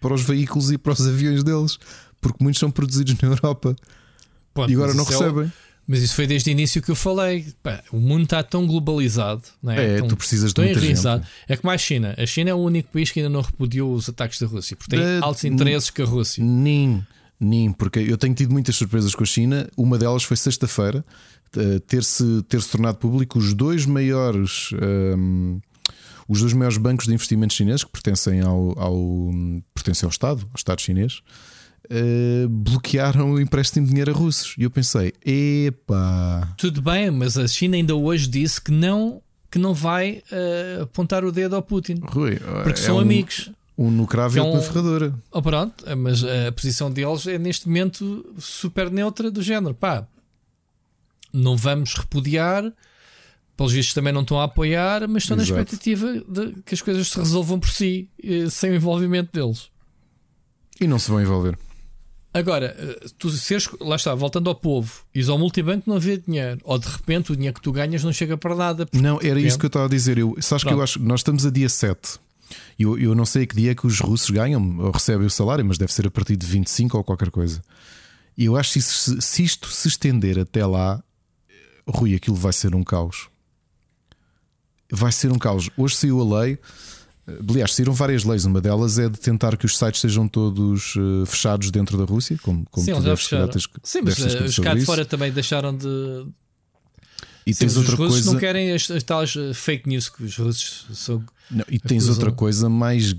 para 0.00 0.14
os 0.14 0.22
veículos 0.22 0.70
e 0.70 0.78
para 0.78 0.92
os 0.92 1.00
aviões 1.06 1.42
deles, 1.42 1.80
porque 2.20 2.44
muitos 2.44 2.60
são 2.60 2.70
produzidos 2.70 3.20
na 3.20 3.28
Europa. 3.28 3.74
E 4.68 4.74
agora 4.74 4.94
não 4.94 5.04
recebem. 5.04 5.44
É 5.44 5.46
o... 5.46 5.67
Mas 5.88 6.02
isso 6.02 6.14
foi 6.14 6.26
desde 6.26 6.50
o 6.50 6.52
início 6.52 6.82
que 6.82 6.90
eu 6.90 6.94
falei. 6.94 7.46
Pá, 7.62 7.82
o 7.90 7.96
mundo 7.96 8.24
está 8.24 8.42
tão 8.42 8.66
globalizado, 8.66 9.42
não 9.62 9.72
é? 9.72 9.94
é 9.94 9.98
tão, 9.98 10.08
tu 10.08 10.18
precisas 10.18 10.52
de 10.52 10.60
muita 10.60 10.78
gente. 10.78 11.00
É 11.48 11.56
como 11.56 11.70
a 11.70 11.78
China. 11.78 12.14
A 12.18 12.26
China 12.26 12.50
é 12.50 12.54
o 12.54 12.58
único 12.58 12.90
país 12.92 13.10
que 13.10 13.20
ainda 13.20 13.30
não 13.30 13.40
repudiou 13.40 13.94
os 13.94 14.06
ataques 14.06 14.38
da 14.38 14.46
Rússia, 14.46 14.76
porque 14.76 14.94
tem 14.94 15.00
de... 15.00 15.24
altos 15.24 15.44
interesses 15.44 15.88
com 15.88 16.02
a 16.02 16.04
Rússia. 16.04 16.44
Nem, 16.44 17.02
nem, 17.40 17.72
porque 17.72 18.00
eu 18.00 18.18
tenho 18.18 18.34
tido 18.34 18.52
muitas 18.52 18.76
surpresas 18.76 19.14
com 19.14 19.22
a 19.22 19.26
China. 19.26 19.66
Uma 19.78 19.96
delas 19.96 20.24
foi 20.24 20.36
sexta-feira 20.36 21.02
eh, 21.56 21.78
ter-se 21.86 22.42
ter 22.42 22.60
-se 22.60 22.70
tornado 22.70 22.98
público 22.98 23.38
os 23.38 23.54
dois 23.54 23.86
maiores. 23.86 24.70
Um, 24.82 25.58
os 26.28 26.40
dois 26.40 26.52
maiores 26.52 26.76
bancos 26.76 27.06
de 27.06 27.14
investimentos 27.14 27.56
chineses 27.56 27.82
que 27.82 27.90
pertencem 27.90 28.42
ao, 28.42 28.78
ao, 28.78 29.30
pertencem 29.72 30.06
ao 30.06 30.10
Estado, 30.10 30.42
ao 30.42 30.56
Estado 30.56 30.82
chinês, 30.82 31.22
uh, 31.86 32.48
bloquearam 32.48 33.32
o 33.32 33.40
empréstimo 33.40 33.86
de 33.86 33.90
dinheiro 33.90 34.10
a 34.10 34.14
russos. 34.14 34.54
E 34.58 34.62
eu 34.62 34.70
pensei, 34.70 35.12
epá. 35.24 36.54
Tudo 36.56 36.82
bem, 36.82 37.10
mas 37.10 37.36
a 37.36 37.46
China 37.46 37.76
ainda 37.76 37.94
hoje 37.94 38.26
disse 38.28 38.60
que 38.60 38.70
não, 38.70 39.22
que 39.50 39.58
não 39.58 39.74
vai 39.74 40.22
uh, 40.32 40.82
apontar 40.82 41.24
o 41.24 41.32
dedo 41.32 41.56
ao 41.56 41.62
Putin. 41.62 42.00
Rui, 42.02 42.38
porque 42.62 42.80
é 42.80 42.82
são 42.82 42.96
um, 42.96 43.00
amigos. 43.00 43.50
Um 43.76 43.90
no 43.90 44.06
cravo 44.06 44.36
e 44.36 44.40
outro 44.40 44.52
é 44.52 44.56
um... 44.56 44.60
na 44.60 44.66
ferradura. 44.66 45.14
Oh, 45.30 45.42
pronto, 45.42 45.84
mas 45.96 46.24
a 46.24 46.52
posição 46.52 46.90
deles 46.90 47.26
é 47.26 47.38
neste 47.38 47.68
momento 47.68 48.34
super 48.38 48.90
neutra 48.90 49.30
do 49.30 49.42
género. 49.42 49.74
Pá, 49.74 50.06
não 51.32 51.56
vamos 51.56 51.94
repudiar. 51.94 52.72
Pelos 53.56 53.72
vistos 53.72 53.92
também 53.92 54.12
não 54.12 54.20
estão 54.20 54.40
a 54.40 54.44
apoiar, 54.44 55.08
mas 55.08 55.24
estão 55.24 55.36
Exato. 55.36 55.52
na 55.52 55.62
expectativa 55.62 56.12
de 56.28 56.62
que 56.62 56.74
as 56.74 56.80
coisas 56.80 57.08
se 57.08 57.18
resolvam 57.18 57.58
por 57.58 57.68
si, 57.68 58.08
eh, 58.22 58.48
sem 58.48 58.70
o 58.70 58.74
envolvimento 58.76 59.32
deles. 59.32 59.68
E 60.80 60.86
não 60.86 60.96
se 60.96 61.10
vão 61.10 61.20
envolver. 61.20 61.58
Agora, 62.32 62.76
eh, 62.78 63.06
tu 63.18 63.30
seres, 63.30 63.68
lá 63.80 63.96
está, 63.96 64.14
voltando 64.14 64.50
ao 64.50 64.54
povo, 64.54 65.02
e 65.14 65.22
ao 65.28 65.38
multibanco 65.38 65.88
não 65.88 65.96
havia 65.96 66.18
dinheiro, 66.18 66.60
ou 66.62 66.78
de 66.78 66.86
repente 66.88 67.32
o 67.32 67.34
dinheiro 67.34 67.54
que 67.54 67.62
tu 67.62 67.72
ganhas 67.72 68.04
não 68.04 68.12
chega 68.12 68.36
para 68.36 68.54
nada. 68.54 68.88
Não, 68.92 69.18
era 69.22 69.40
isso 69.40 69.58
que 69.58 69.64
eu 69.64 69.68
estava 69.68 69.86
a 69.86 69.88
dizer. 69.88 70.18
Eu, 70.18 70.36
sabes 70.40 70.62
Pronto. 70.62 70.74
que 70.74 70.78
eu 70.78 70.82
acho, 70.82 71.00
nós 71.00 71.20
estamos 71.20 71.46
a 71.46 71.50
dia 71.50 71.68
7. 71.68 72.18
Eu, 72.78 72.98
eu 72.98 73.14
não 73.14 73.26
sei 73.26 73.42
a 73.42 73.46
que 73.46 73.56
dia 73.56 73.72
é 73.72 73.74
que 73.74 73.86
os 73.86 74.00
russos 74.00 74.30
ganham 74.30 74.78
ou 74.78 74.90
recebem 74.90 75.26
o 75.26 75.30
salário, 75.30 75.64
mas 75.64 75.78
deve 75.78 75.92
ser 75.92 76.06
a 76.06 76.10
partir 76.10 76.36
de 76.36 76.46
25 76.46 76.96
ou 76.96 77.04
qualquer 77.04 77.30
coisa. 77.30 77.62
E 78.36 78.44
eu 78.44 78.56
acho 78.56 78.74
que 78.74 78.80
se, 78.80 79.20
se 79.20 79.42
isto 79.42 79.68
se 79.68 79.88
estender 79.88 80.38
até 80.38 80.64
lá, 80.64 81.02
Rui, 81.86 82.14
aquilo 82.14 82.36
vai 82.36 82.52
ser 82.52 82.74
um 82.74 82.84
caos. 82.84 83.28
Vai 84.90 85.12
ser 85.12 85.32
um 85.32 85.38
caos. 85.38 85.68
Hoje 85.76 85.96
saiu 85.96 86.20
a 86.20 86.40
lei 86.42 86.58
Aliás, 87.48 87.74
saíram 87.74 87.92
várias 87.92 88.24
leis. 88.24 88.44
Uma 88.44 88.60
delas 88.60 88.98
é 88.98 89.08
de 89.08 89.18
tentar 89.18 89.56
que 89.56 89.66
os 89.66 89.76
sites 89.76 90.00
sejam 90.00 90.26
todos 90.26 90.96
uh, 90.96 91.26
fechados 91.26 91.70
dentro 91.70 91.98
da 91.98 92.04
Rússia, 92.04 92.38
como, 92.42 92.64
como 92.70 92.84
Sim, 92.84 92.92
Tens, 93.52 93.68
Sim, 93.82 94.00
mas 94.02 94.18
uh, 94.18 94.44
os 94.44 94.58
cá 94.58 94.74
de 94.74 94.84
fora 94.84 95.04
também 95.04 95.30
deixaram 95.30 95.76
de. 95.76 96.26
E 97.46 97.54
Sim, 97.54 97.60
tens 97.60 97.76
outra 97.76 97.92
os 97.92 97.98
russos 97.98 98.14
coisa. 98.16 98.32
não 98.32 98.38
querem 98.38 98.72
as, 98.72 98.90
as 98.90 99.02
tais 99.02 99.34
eh, 99.34 99.54
fake 99.54 99.88
news 99.88 100.08
que 100.10 100.22
os 100.24 100.36
russos 100.36 100.86
são. 100.92 101.24
Não, 101.50 101.64
e 101.68 101.78
tens 101.78 102.04
acusam. 102.04 102.14
outra 102.14 102.32
coisa 102.32 102.68
mais 102.68 103.14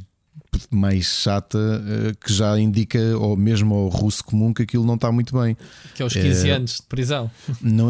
mais 0.70 1.06
chata 1.06 1.58
eh, 1.58 2.16
que 2.20 2.34
já 2.34 2.60
indica, 2.60 3.00
ou 3.18 3.36
mesmo 3.36 3.74
ao 3.76 3.88
russo 3.88 4.24
comum, 4.24 4.54
que 4.54 4.64
aquilo 4.64 4.86
não 4.86 4.96
está 4.96 5.12
muito 5.12 5.38
bem. 5.40 5.56
Que 5.96 6.04
é 6.04 6.06
os 6.06 6.14
15 6.14 6.50
é, 6.50 6.52
anos 6.52 6.76
de 6.78 6.84
prisão. 6.84 7.30
Não, 7.62 7.90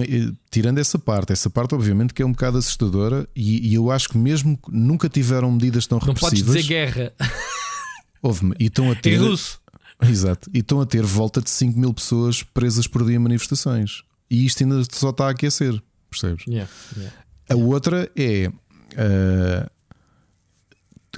tirando 0.49 0.77
essa 0.77 0.97
parte, 0.97 1.31
essa 1.31 1.49
parte, 1.49 1.75
obviamente, 1.75 2.13
que 2.13 2.21
é 2.21 2.25
um 2.25 2.31
bocado 2.31 2.57
assustadora, 2.57 3.27
e, 3.35 3.69
e 3.69 3.73
eu 3.73 3.91
acho 3.91 4.09
que 4.09 4.17
mesmo 4.17 4.57
que 4.57 4.71
nunca 4.71 5.07
tiveram 5.09 5.51
medidas 5.51 5.85
tão 5.87 5.97
repressivas. 5.97 6.39
Não 6.39 6.45
podes 6.47 6.63
dizer 6.63 6.67
guerra. 6.67 7.13
Houve-me, 8.21 8.55
e 8.59 8.65
estão 8.65 8.91
a 8.91 8.95
ter. 8.95 9.13
Em 9.13 9.17
russo. 9.17 9.59
Exato, 10.01 10.49
e 10.53 10.59
estão 10.59 10.79
a 10.79 10.85
ter 10.85 11.03
volta 11.03 11.41
de 11.41 11.49
5 11.49 11.77
mil 11.77 11.93
pessoas 11.93 12.41
presas 12.41 12.87
por 12.87 13.05
dia 13.05 13.15
em 13.15 13.19
manifestações. 13.19 14.03
E 14.29 14.45
isto 14.45 14.63
ainda 14.63 14.81
só 14.91 15.09
está 15.09 15.27
a 15.27 15.31
aquecer, 15.31 15.81
percebes? 16.09 16.45
Yeah, 16.47 16.69
yeah, 16.95 17.15
a 17.49 17.55
outra 17.55 18.09
é. 18.15 18.47
Uh, 18.47 19.69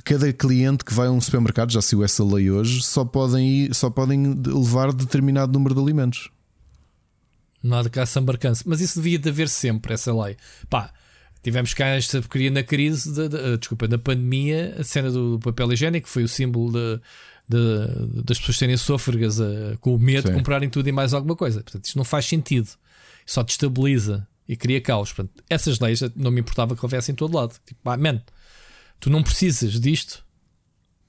cada 0.04 0.32
cliente 0.34 0.84
que 0.84 0.94
vai 0.94 1.08
a 1.08 1.12
um 1.12 1.22
supermercado, 1.22 1.72
já 1.72 1.82
saiu 1.82 2.04
essa 2.04 2.24
lei 2.24 2.50
hoje, 2.50 2.82
só 2.82 3.06
podem, 3.06 3.48
ir, 3.48 3.76
só 3.76 3.90
podem 3.90 4.34
levar 4.46 4.94
determinado 4.94 5.54
número 5.54 5.76
de 5.76 5.82
alimentos. 5.82 6.30
Não 7.64 7.78
há 7.78 7.84
de 7.84 7.90
cá 7.90 8.06
sambarcança. 8.06 8.64
Mas 8.66 8.82
isso 8.82 9.00
devia 9.02 9.20
de 9.20 9.30
haver 9.30 9.48
sempre, 9.48 9.94
essa 9.94 10.14
lei. 10.14 10.36
Pá, 10.70 10.92
tivemos 11.44 11.74
cá 11.74 11.88
esta 11.88 12.20
porcaria 12.20 12.50
na 12.50 12.64
crise, 12.64 13.14
de, 13.14 13.30
de, 13.30 13.36
uh, 13.36 13.58
desculpa, 13.58 13.88
na 13.88 13.98
pandemia, 13.98 14.76
a 14.80 14.84
cena 14.84 15.12
do 15.12 15.40
papel 15.44 15.72
higiênico 15.74 16.10
foi 16.10 16.24
o 16.24 16.28
símbolo 16.28 16.72
de, 16.72 17.02
de, 17.48 18.24
das 18.24 18.40
pessoas 18.40 18.58
terem 18.58 18.78
sôfregas 18.78 19.40
uh, 19.40 19.78
com 19.80 19.96
o 19.96 20.00
medo 20.00 20.28
Sim. 20.28 20.34
de 20.34 20.40
comprarem 20.40 20.70
tudo 20.70 20.88
e 20.88 20.92
mais 20.92 21.14
alguma 21.14 21.36
coisa. 21.36 21.62
Portanto, 21.62 21.86
isto 21.86 21.98
não 21.98 22.06
faz 22.06 22.26
sentido. 22.26 22.70
Só 23.26 23.44
destabiliza 23.44 24.28
e 24.48 24.56
cria 24.56 24.82
caos. 24.82 25.14
Portanto, 25.14 25.44
essas 25.50 25.80
leis 25.80 26.02
não 26.16 26.32
me 26.32 26.42
importava 26.42 26.76
que 26.76 26.84
houvesse 26.84 27.12
em 27.12 27.16
todo 27.16 27.36
lado. 27.36 27.54
Tipo, 27.66 27.90
ah, 27.90 27.98
man, 27.98 28.22
tu 29.02 29.10
não 29.10 29.22
precisas 29.22 29.78
disto, 29.80 30.24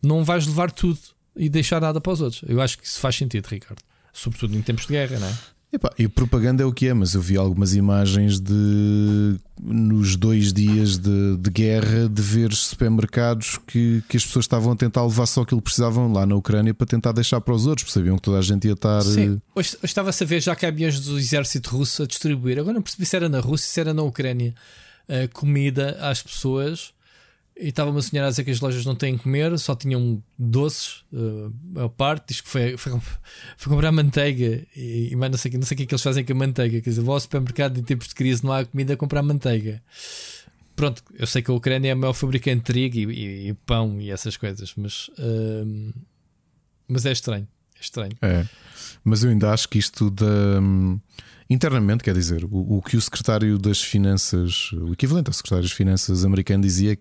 não 0.02 0.24
vais 0.24 0.46
levar 0.46 0.72
tudo 0.72 0.98
e 1.36 1.48
deixar 1.48 1.80
nada 1.80 2.00
para 2.00 2.12
os 2.12 2.20
outros. 2.20 2.42
Eu 2.48 2.60
acho 2.60 2.76
que 2.76 2.86
isso 2.86 2.98
faz 2.98 3.14
sentido, 3.14 3.46
Ricardo. 3.46 3.80
Sobretudo 4.12 4.56
em 4.56 4.62
tempos 4.62 4.86
de 4.86 4.92
guerra, 4.94 5.18
não 5.20 5.28
é? 5.28 5.34
Epá, 5.74 5.90
e 5.98 6.06
propaganda 6.06 6.62
é 6.62 6.66
o 6.66 6.72
que 6.72 6.88
é, 6.88 6.92
mas 6.92 7.14
eu 7.14 7.22
vi 7.22 7.34
algumas 7.34 7.74
imagens 7.74 8.38
de 8.38 9.36
nos 9.58 10.16
dois 10.16 10.52
dias 10.52 10.98
de, 10.98 11.38
de 11.38 11.50
guerra 11.50 12.10
de 12.10 12.20
ver 12.20 12.52
supermercados 12.52 13.58
que, 13.66 14.02
que 14.06 14.18
as 14.18 14.26
pessoas 14.26 14.44
estavam 14.44 14.72
a 14.72 14.76
tentar 14.76 15.02
levar 15.02 15.24
só 15.24 15.40
aquilo 15.40 15.62
que 15.62 15.66
precisavam 15.66 16.12
lá 16.12 16.26
na 16.26 16.34
Ucrânia 16.34 16.74
para 16.74 16.86
tentar 16.86 17.12
deixar 17.12 17.40
para 17.40 17.54
os 17.54 17.66
outros, 17.66 17.84
porque 17.84 17.98
sabiam 17.98 18.16
que 18.16 18.22
toda 18.22 18.38
a 18.38 18.42
gente 18.42 18.66
ia 18.66 18.74
estar. 18.74 19.00
Sim, 19.00 19.36
eh, 19.36 19.40
hoje, 19.54 19.78
estava-se 19.82 20.22
a 20.22 20.26
ver 20.26 20.42
já 20.42 20.54
aviões 20.62 21.00
do 21.00 21.18
exército 21.18 21.70
russo 21.70 22.02
a 22.02 22.06
distribuir. 22.06 22.58
Agora 22.58 22.74
não 22.74 22.82
percebi 22.82 23.06
se 23.06 23.16
era 23.16 23.30
na 23.30 23.40
Rússia, 23.40 23.70
se 23.70 23.80
era 23.80 23.94
na 23.94 24.02
Ucrânia, 24.02 24.54
a 25.08 25.26
comida 25.28 25.96
às 26.02 26.22
pessoas 26.22 26.92
e 27.56 27.68
estava 27.68 27.90
uma 27.90 28.02
senhora 28.02 28.28
a 28.28 28.30
dizer 28.30 28.44
que 28.44 28.50
as 28.50 28.60
lojas 28.60 28.84
não 28.84 28.94
têm 28.94 29.16
comer, 29.16 29.58
só 29.58 29.74
tinham 29.74 30.22
doces 30.38 31.04
uh, 31.12 31.84
a 31.84 31.88
parte. 31.88 32.28
Diz 32.28 32.40
que 32.40 32.48
foi, 32.48 32.76
foi, 32.76 32.92
foi 33.56 33.72
comprar 33.72 33.92
manteiga 33.92 34.66
e, 34.74 35.10
e 35.12 35.16
não, 35.16 35.38
sei, 35.38 35.50
não 35.52 35.62
sei 35.62 35.74
o 35.74 35.76
que 35.76 35.82
é 35.82 35.86
que 35.86 35.94
eles 35.94 36.02
fazem 36.02 36.24
com 36.24 36.32
a 36.32 36.36
manteiga. 36.36 36.80
Quer 36.80 36.90
dizer, 36.90 37.02
vou 37.02 37.14
ao 37.14 37.20
supermercado 37.20 37.78
em 37.78 37.82
tempos 37.82 38.08
de 38.08 38.14
crise, 38.14 38.44
não 38.44 38.52
há 38.52 38.64
comida, 38.64 38.94
a 38.94 38.96
comprar 38.96 39.22
manteiga. 39.22 39.82
Pronto, 40.74 41.02
eu 41.14 41.26
sei 41.26 41.42
que 41.42 41.50
a 41.50 41.54
Ucrânia 41.54 41.90
é 41.90 41.94
o 41.94 41.96
maior 41.96 42.14
fabricante 42.14 42.58
de 42.58 42.64
trigo 42.64 42.98
e, 42.98 43.14
e, 43.14 43.48
e 43.50 43.54
pão 43.54 44.00
e 44.00 44.10
essas 44.10 44.36
coisas, 44.36 44.72
mas, 44.76 45.08
uh, 45.18 45.92
mas 46.88 47.04
é 47.04 47.12
estranho. 47.12 47.46
É 47.76 47.80
estranho. 47.80 48.16
É, 48.22 48.46
mas 49.04 49.22
eu 49.22 49.30
ainda 49.30 49.52
acho 49.52 49.68
que 49.68 49.78
isto 49.78 50.10
da. 50.10 50.60
Um, 50.60 50.98
internamente, 51.50 52.02
quer 52.02 52.14
dizer, 52.14 52.44
o, 52.44 52.78
o 52.78 52.82
que 52.82 52.96
o 52.96 53.00
secretário 53.00 53.58
das 53.58 53.82
Finanças, 53.82 54.72
o 54.72 54.92
equivalente 54.92 55.28
ao 55.28 55.34
secretário 55.34 55.64
das 55.64 55.72
Finanças 55.72 56.24
americano, 56.24 56.62
dizia 56.62 56.98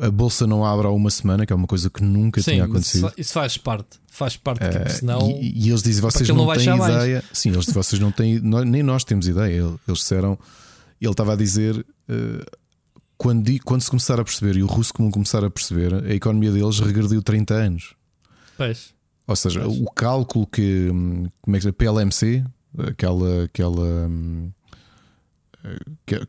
a 0.00 0.10
bolsa 0.10 0.46
não 0.46 0.64
abre 0.64 0.86
há 0.86 0.90
uma 0.90 1.10
semana, 1.10 1.44
que 1.44 1.52
é 1.52 1.56
uma 1.56 1.66
coisa 1.66 1.90
que 1.90 2.02
nunca 2.02 2.40
sim, 2.40 2.52
tinha 2.52 2.64
acontecido. 2.64 3.12
Isso 3.18 3.34
faz 3.34 3.58
parte, 3.58 4.00
faz 4.06 4.36
parte, 4.36 4.64
uh, 4.64 4.90
senão. 4.90 5.30
E, 5.30 5.66
e, 5.66 5.68
eles 5.68 5.82
dizem: 5.82 6.00
vocês 6.00 6.26
não, 6.28 6.36
não 6.36 6.54
têm 6.54 6.74
ideia. 6.74 7.14
Mais. 7.22 7.24
Sim, 7.32 7.50
eles 7.50 7.66
vocês 7.66 8.00
não 8.00 8.10
têm, 8.10 8.40
nem 8.40 8.82
nós 8.82 9.04
temos 9.04 9.28
ideia. 9.28 9.60
Eles 9.86 9.98
disseram, 9.98 10.38
ele 11.00 11.10
estava 11.10 11.34
a 11.34 11.36
dizer. 11.36 11.84
Uh, 12.08 12.64
quando, 13.16 13.48
quando 13.62 13.80
se 13.80 13.90
começar 13.90 14.18
a 14.18 14.24
perceber, 14.24 14.56
e 14.56 14.62
o 14.62 14.66
russo 14.66 14.92
comum 14.92 15.10
começar 15.10 15.44
a 15.44 15.50
perceber, 15.50 15.94
a 15.94 16.14
economia 16.14 16.50
deles 16.50 16.80
regrediu 16.80 17.22
30 17.22 17.54
anos. 17.54 17.94
Pois. 18.56 18.92
Ou 19.26 19.36
seja, 19.36 19.60
pois. 19.60 19.78
o 19.78 19.84
cálculo 19.84 20.46
que. 20.46 20.88
Como 21.40 21.56
é 21.56 21.60
que 21.60 21.68
é? 21.68 21.72
PLMC, 21.72 22.44
aquela. 22.88 23.44
aquela 23.44 24.10
que, 26.06 26.26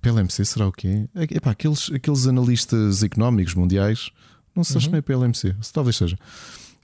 PLMC 0.00 0.44
será 0.44 0.66
o 0.66 0.72
quê? 0.72 1.08
Epá, 1.14 1.50
aqueles, 1.50 1.90
aqueles 1.92 2.26
analistas 2.26 3.02
económicos 3.02 3.54
mundiais, 3.54 4.10
não 4.54 4.64
sei 4.64 4.76
uhum. 4.76 4.80
se 4.82 4.96
é 4.96 5.00
PLMC, 5.00 5.56
se 5.60 5.72
talvez 5.72 5.96
seja. 5.96 6.18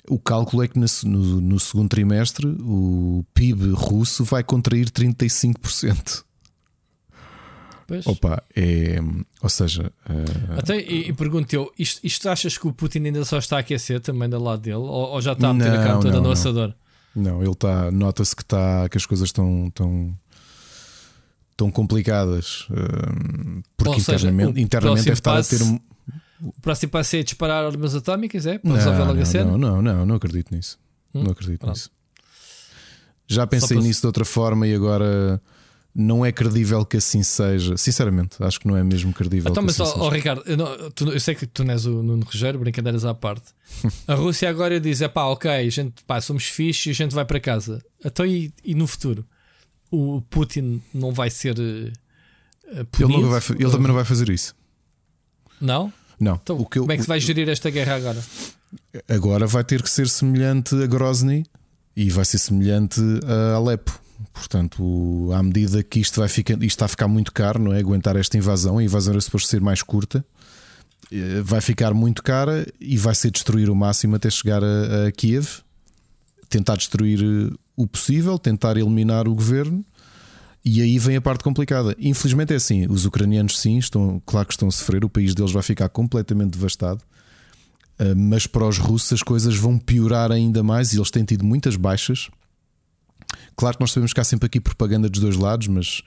O 0.08 0.18
cálculo 0.18 0.62
é 0.62 0.68
que 0.68 0.78
no, 0.78 0.86
no, 1.04 1.40
no, 1.40 1.60
segundo 1.60 1.88
trimestre 1.88 2.46
o 2.60 3.24
PIB 3.32 3.70
russo 3.70 4.22
vai 4.22 4.44
contrair 4.44 4.90
35%. 4.90 6.24
Pois. 7.86 8.06
Opa, 8.06 8.42
é. 8.54 8.98
Ou 9.42 9.48
seja. 9.48 9.92
Uh... 10.08 10.58
Até, 10.58 10.80
e, 10.80 11.08
e 11.08 11.12
pergunto 11.12 11.52
eu: 11.54 11.72
isto, 11.78 12.00
isto 12.04 12.28
achas 12.28 12.56
que 12.56 12.66
o 12.66 12.72
Putin 12.72 13.04
ainda 13.04 13.24
só 13.24 13.38
está 13.38 13.56
a 13.56 13.60
aquecer 13.60 14.00
também 14.00 14.28
da 14.28 14.38
lado 14.38 14.62
dele? 14.62 14.76
Ou, 14.76 14.88
ou 14.88 15.20
já 15.20 15.32
está 15.32 15.48
a 15.48 15.54
meter 15.54 15.72
não, 15.72 15.80
a 15.80 15.84
cara 15.84 16.00
toda 16.00 16.20
no 16.20 16.30
assador? 16.30 16.74
Não, 17.14 17.42
ele 17.42 17.52
está. 17.52 17.90
Nota-se 17.90 18.34
que, 18.34 18.42
está, 18.42 18.88
que 18.88 18.96
as 18.96 19.06
coisas 19.06 19.28
estão, 19.28 19.68
estão 19.68 20.16
tão 21.56 21.70
complicadas, 21.70 22.66
uh, 22.70 23.62
porque 23.76 24.00
seja, 24.00 24.28
internamente, 24.28 24.60
internamente 24.60 25.04
deve 25.04 25.12
estar 25.12 25.38
a 25.38 25.42
ter 25.42 25.62
um. 25.62 25.78
O 26.42 26.52
próximo 26.60 26.90
passo 26.90 27.16
é 27.16 27.22
disparar 27.22 27.64
armas 27.64 27.94
atómicas, 27.94 28.44
é? 28.46 28.58
Para 28.58 28.68
não, 28.68 28.76
resolver 28.76 28.98
logo 29.00 29.14
não, 29.14 29.22
a 29.22 29.24
cena? 29.24 29.44
Não, 29.52 29.58
não, 29.58 29.82
não, 29.82 30.06
não 30.06 30.14
acredito 30.16 30.54
nisso. 30.54 30.78
Hum? 31.14 31.22
Não 31.22 31.32
acredito 31.32 31.60
Pronto. 31.60 31.74
nisso. 31.74 31.90
Já 33.26 33.46
pensei 33.46 33.78
nisso 33.78 34.00
de 34.00 34.06
outra 34.06 34.24
forma 34.24 34.66
e 34.66 34.74
agora 34.74 35.40
não 35.94 36.26
é 36.26 36.32
credível 36.32 36.84
que 36.84 36.96
assim 36.96 37.22
seja. 37.22 37.76
Sinceramente, 37.76 38.42
acho 38.42 38.58
que 38.58 38.66
não 38.66 38.76
é 38.76 38.82
mesmo 38.82 39.12
credível. 39.12 39.50
Então, 39.50 39.62
mas, 39.62 39.80
assim 39.80 39.98
oh, 39.98 40.08
Ricardo, 40.08 40.42
eu, 40.44 40.56
não, 40.56 40.90
tu, 40.90 41.10
eu, 41.10 41.20
sei 41.20 41.34
que 41.34 41.46
tu 41.46 41.64
não 41.64 41.72
és 41.72 41.86
o 41.86 42.02
Nuno 42.02 42.24
Rogério, 42.24 42.58
brincadeiras 42.58 43.04
à 43.04 43.14
parte. 43.14 43.52
A 44.06 44.14
Rússia 44.14 44.50
agora 44.50 44.80
diz: 44.80 45.00
é 45.00 45.08
pá, 45.08 45.24
ok, 45.24 45.70
gente, 45.70 46.02
pá, 46.04 46.20
somos 46.20 46.44
fixe 46.44 46.90
e 46.90 46.92
a 46.92 46.94
gente 46.94 47.14
vai 47.14 47.24
para 47.24 47.38
casa. 47.38 47.82
Então, 48.04 48.26
e, 48.26 48.52
e 48.64 48.74
no 48.74 48.86
futuro? 48.86 49.24
O 49.94 50.22
Putin 50.22 50.82
não 50.92 51.12
vai 51.12 51.30
ser. 51.30 51.58
Uh, 51.58 51.92
ele, 52.98 53.22
vai, 53.28 53.40
ele 53.58 53.70
também 53.70 53.86
não 53.86 53.94
vai 53.94 54.04
fazer 54.04 54.28
isso. 54.28 54.54
Não? 55.60 55.92
Não. 56.18 56.38
Então, 56.42 56.58
o 56.58 56.66
que 56.66 56.78
eu, 56.78 56.82
como 56.82 56.92
é 56.92 56.96
que 56.96 57.02
se 57.02 57.08
vai 57.08 57.20
gerir 57.20 57.48
esta 57.48 57.70
guerra 57.70 57.96
agora? 57.96 58.22
Agora 59.08 59.46
vai 59.46 59.64
ter 59.64 59.82
que 59.82 59.90
ser 59.90 60.08
semelhante 60.08 60.74
a 60.74 60.86
Grozny 60.86 61.44
e 61.96 62.10
vai 62.10 62.24
ser 62.24 62.38
semelhante 62.38 63.00
a 63.26 63.54
Alepo. 63.54 64.00
Portanto, 64.32 65.30
à 65.32 65.42
medida 65.42 65.82
que 65.82 66.00
isto 66.00 66.20
vai 66.20 66.28
ficar, 66.28 66.54
isto 66.54 66.64
está 66.64 66.86
a 66.86 66.88
ficar 66.88 67.08
muito 67.08 67.32
caro, 67.32 67.60
não 67.60 67.72
é? 67.72 67.78
Aguentar 67.78 68.16
esta 68.16 68.36
invasão, 68.36 68.78
a 68.78 68.84
invasão 68.84 69.12
era 69.12 69.20
suposto 69.20 69.48
ser 69.48 69.60
mais 69.60 69.82
curta, 69.82 70.24
eh, 71.12 71.40
vai 71.42 71.60
ficar 71.60 71.92
muito 71.94 72.22
cara 72.22 72.66
e 72.80 72.96
vai 72.96 73.14
ser 73.14 73.30
destruir 73.30 73.70
o 73.70 73.74
máximo 73.74 74.16
até 74.16 74.30
chegar 74.30 74.62
a, 74.62 75.06
a 75.06 75.12
Kiev, 75.12 75.60
tentar 76.48 76.76
destruir 76.76 77.20
eh, 77.22 77.54
o 77.76 77.86
possível, 77.86 78.38
tentar 78.38 78.76
eliminar 78.76 79.26
o 79.28 79.34
governo. 79.34 79.84
E 80.64 80.80
aí 80.80 80.98
vem 80.98 81.16
a 81.16 81.20
parte 81.20 81.44
complicada. 81.44 81.94
Infelizmente 81.98 82.52
é 82.52 82.56
assim: 82.56 82.86
os 82.88 83.04
ucranianos, 83.04 83.58
sim, 83.58 83.78
estão, 83.78 84.22
claro 84.24 84.46
que 84.46 84.54
estão 84.54 84.68
a 84.68 84.70
sofrer, 84.70 85.04
o 85.04 85.10
país 85.10 85.34
deles 85.34 85.52
vai 85.52 85.62
ficar 85.62 85.88
completamente 85.88 86.52
devastado. 86.52 87.02
Eh, 87.98 88.14
mas 88.14 88.46
para 88.46 88.66
os 88.66 88.78
russos 88.78 89.12
as 89.12 89.22
coisas 89.22 89.56
vão 89.56 89.78
piorar 89.78 90.32
ainda 90.32 90.62
mais 90.62 90.92
e 90.92 90.96
eles 90.96 91.10
têm 91.10 91.24
tido 91.24 91.44
muitas 91.44 91.76
baixas. 91.76 92.28
Claro 93.56 93.76
que 93.76 93.82
nós 93.82 93.92
sabemos 93.92 94.12
que 94.12 94.20
há 94.20 94.24
sempre 94.24 94.46
aqui 94.46 94.60
propaganda 94.60 95.08
dos 95.08 95.20
dois 95.20 95.36
lados, 95.36 95.68
mas 95.68 96.02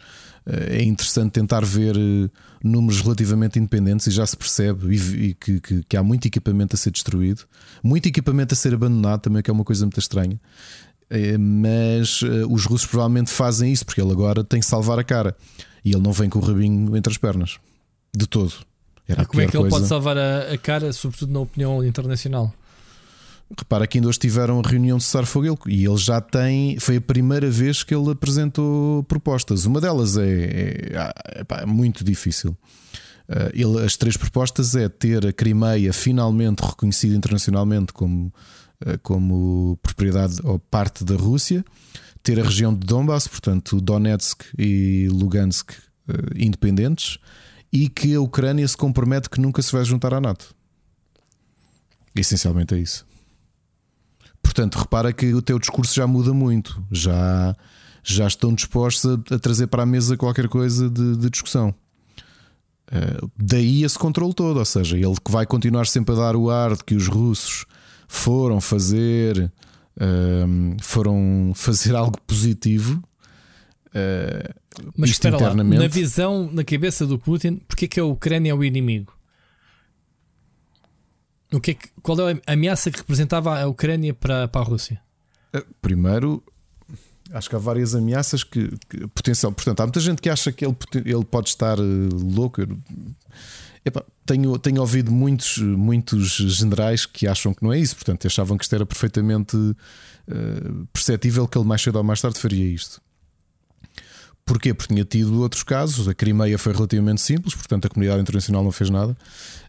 eh, 0.45 0.79
é 0.79 0.83
interessante 0.83 1.31
tentar 1.31 1.63
ver 1.63 1.95
eh, 1.95 2.29
números 2.63 3.01
relativamente 3.01 3.59
independentes 3.59 4.07
e 4.07 4.11
já 4.11 4.25
se 4.25 4.35
percebe 4.35 4.93
e, 4.95 5.33
que, 5.33 5.59
que, 5.59 5.83
que, 5.83 5.97
há 5.97 6.03
muito 6.03 6.27
equipamento 6.27 6.75
a 6.75 6.77
ser 6.77 6.91
destruído, 6.91 7.43
muito 7.83 8.07
equipamento 8.07 8.53
a 8.53 8.57
ser 8.57 8.73
abandonado 8.73 9.21
também, 9.21 9.41
que 9.41 9.49
é 9.49 9.53
uma 9.53 9.63
coisa 9.63 9.85
muito 9.85 9.99
estranha. 9.99 10.39
Mas 11.39 12.21
os 12.49 12.65
russos 12.65 12.85
provavelmente 12.85 13.31
fazem 13.31 13.71
isso 13.71 13.85
porque 13.85 14.01
ele 14.01 14.11
agora 14.11 14.43
tem 14.43 14.59
que 14.59 14.65
salvar 14.65 14.99
a 14.99 15.03
cara 15.03 15.35
e 15.83 15.91
ele 15.91 16.01
não 16.01 16.11
vem 16.11 16.29
com 16.29 16.39
o 16.39 16.41
rabinho 16.41 16.95
entre 16.97 17.11
as 17.11 17.17
pernas 17.17 17.57
de 18.13 18.27
todo. 18.27 18.53
Era 19.07 19.21
e 19.21 19.25
como 19.25 19.41
é 19.41 19.47
que 19.47 19.55
ele 19.55 19.63
coisa. 19.63 19.77
pode 19.77 19.87
salvar 19.87 20.17
a, 20.17 20.53
a, 20.53 20.57
cara, 20.57 20.91
sobretudo 20.91 21.31
na 21.31 21.39
opinião 21.39 21.83
internacional? 21.83 22.53
Repara 23.57 23.87
que 23.87 23.97
ainda 23.97 24.09
hoje 24.09 24.19
tiveram 24.19 24.59
a 24.59 24.67
reunião 24.67 24.97
de 24.97 25.05
Cessar 25.05 25.25
Fogo 25.25 25.57
e 25.67 25.85
ele 25.85 25.97
já 25.97 26.19
tem. 26.19 26.77
Foi 26.79 26.97
a 26.97 27.01
primeira 27.01 27.49
vez 27.49 27.83
que 27.83 27.95
ele 27.95 28.11
apresentou 28.11 29.03
propostas. 29.03 29.65
Uma 29.65 29.79
delas 29.79 30.17
é, 30.17 30.27
é, 30.27 30.93
é, 30.93 31.61
é 31.61 31.65
muito 31.65 32.03
difícil. 32.03 32.51
Uh, 33.29 33.51
ele, 33.53 33.85
as 33.85 33.95
três 33.95 34.17
propostas 34.17 34.75
é 34.75 34.89
ter 34.89 35.25
a 35.25 35.31
Crimeia 35.31 35.93
finalmente 35.93 36.61
reconhecida 36.61 37.15
internacionalmente 37.15 37.93
como, 37.93 38.33
como 39.01 39.77
propriedade 39.81 40.39
ou 40.43 40.59
parte 40.59 41.03
da 41.03 41.15
Rússia, 41.15 41.65
ter 42.21 42.39
a 42.39 42.43
região 42.43 42.73
de 42.73 42.85
Donbass, 42.85 43.27
portanto 43.27 43.79
Donetsk 43.79 44.43
e 44.57 45.07
Lugansk 45.09 45.71
uh, 45.71 46.13
independentes, 46.35 47.17
e 47.71 47.89
que 47.89 48.13
a 48.13 48.21
Ucrânia 48.21 48.67
se 48.67 48.77
compromete 48.77 49.29
que 49.29 49.39
nunca 49.39 49.61
se 49.61 49.71
vai 49.71 49.83
juntar 49.83 50.13
à 50.13 50.21
NATO. 50.21 50.53
Essencialmente 52.15 52.73
é 52.73 52.79
isso. 52.79 53.05
Portanto, 54.41 54.77
repara 54.77 55.13
que 55.13 55.33
o 55.33 55.41
teu 55.41 55.59
discurso 55.59 55.93
já 55.93 56.07
muda 56.07 56.33
muito, 56.33 56.83
já, 56.91 57.55
já 58.03 58.27
estão 58.27 58.53
dispostos 58.53 59.05
a, 59.05 59.35
a 59.35 59.39
trazer 59.39 59.67
para 59.67 59.83
a 59.83 59.85
mesa 59.85 60.17
qualquer 60.17 60.47
coisa 60.47 60.89
de, 60.89 61.17
de 61.17 61.29
discussão. 61.29 61.73
Uh, 62.89 63.29
daí 63.37 63.83
esse 63.83 63.99
controle 63.99 64.33
todo, 64.33 64.57
ou 64.57 64.65
seja, 64.65 64.97
ele 64.97 65.15
que 65.23 65.31
vai 65.31 65.45
continuar 65.45 65.87
sempre 65.87 66.15
a 66.15 66.17
dar 66.17 66.35
o 66.35 66.49
ar 66.49 66.75
de 66.75 66.83
que 66.83 66.95
os 66.95 67.07
russos 67.07 67.65
foram 68.07 68.61
fazer 68.61 69.51
uh, 69.97 70.77
foram 70.81 71.51
fazer 71.55 71.95
algo 71.95 72.19
positivo. 72.21 73.01
Uh, 73.87 74.53
mas 74.95 75.11
espera 75.11 75.37
lá, 75.37 75.55
na 75.55 75.87
visão, 75.87 76.49
na 76.51 76.63
cabeça 76.63 77.05
do 77.05 77.17
Putin, 77.17 77.55
porque 77.67 77.85
é 77.85 77.87
que 77.87 77.99
a 77.99 78.05
Ucrânia 78.05 78.51
é 78.51 78.53
o 78.53 78.63
inimigo? 78.63 79.17
O 81.51 81.59
que, 81.59 81.71
é 81.71 81.73
que 81.73 81.87
qual 82.01 82.29
é 82.29 82.39
a 82.45 82.53
ameaça 82.53 82.91
que 82.91 82.97
representava 82.97 83.59
a 83.59 83.67
Ucrânia 83.67 84.13
para, 84.13 84.47
para 84.47 84.61
a 84.61 84.63
Rússia? 84.63 85.01
Eh, 85.53 85.65
primeiro, 85.81 86.43
acho 87.31 87.49
que 87.49 87.55
há 87.55 87.59
várias 87.59 87.95
ameaças 87.95 88.43
que, 88.43 88.69
que 88.89 89.07
potencial. 89.07 89.51
Portanto, 89.51 89.79
há 89.79 89.85
muita 89.85 89.99
gente 89.99 90.21
que 90.21 90.29
acha 90.29 90.51
que 90.51 90.65
ele, 90.65 90.75
ele 91.05 91.25
pode 91.25 91.49
estar 91.49 91.79
uh, 91.79 92.09
louco. 92.13 92.61
Epa, 93.87 94.05
tenho, 94.25 94.59
tenho 94.59 94.81
ouvido 94.81 95.09
muitos, 95.11 95.59
muitos 95.59 96.35
generais 96.35 97.05
que 97.05 97.25
acham 97.25 97.53
que 97.53 97.63
não 97.63 97.71
é 97.71 97.79
isso, 97.79 97.95
portanto, 97.95 98.27
achavam 98.27 98.57
que 98.57 98.65
isto 98.65 98.75
era 98.75 98.85
perfeitamente 98.85 99.55
uh, 99.55 100.87
perceptível 100.91 101.47
que 101.47 101.57
ele 101.57 101.65
mais 101.65 101.81
cedo 101.81 101.95
ou 101.95 102.03
mais 102.03 102.19
tarde 102.19 102.37
faria 102.37 102.65
isto. 102.65 103.01
Porquê? 104.45 104.73
Porque 104.73 104.93
tinha 104.93 105.05
tido 105.05 105.41
outros 105.41 105.63
casos. 105.63 106.07
A 106.07 106.13
Crimeia 106.13 106.57
foi 106.57 106.73
relativamente 106.73 107.21
simples, 107.21 107.55
portanto 107.55 107.85
a 107.85 107.89
comunidade 107.89 108.21
internacional 108.21 108.63
não 108.63 108.71
fez 108.71 108.89
nada. 108.89 109.15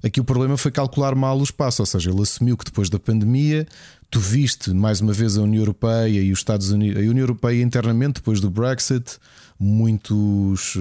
Aqui 0.02 0.20
o 0.20 0.24
problema 0.24 0.56
foi 0.56 0.72
calcular 0.72 1.14
mal 1.14 1.38
o 1.38 1.42
espaço, 1.42 1.82
ou 1.82 1.86
seja, 1.86 2.10
ele 2.10 2.22
assumiu 2.22 2.56
que 2.56 2.64
depois 2.64 2.90
da 2.90 2.98
pandemia 2.98 3.66
tu 4.10 4.18
viste 4.18 4.72
mais 4.72 5.00
uma 5.00 5.12
vez 5.12 5.36
a 5.36 5.42
União 5.42 5.60
Europeia 5.60 6.20
e 6.20 6.32
os 6.32 6.40
Estados 6.40 6.70
Unidos, 6.70 6.96
a 6.96 7.00
União 7.00 7.18
Europeia 7.18 7.62
internamente 7.62 8.14
depois 8.14 8.40
do 8.40 8.50
Brexit, 8.50 9.18
muitos, 9.58 10.76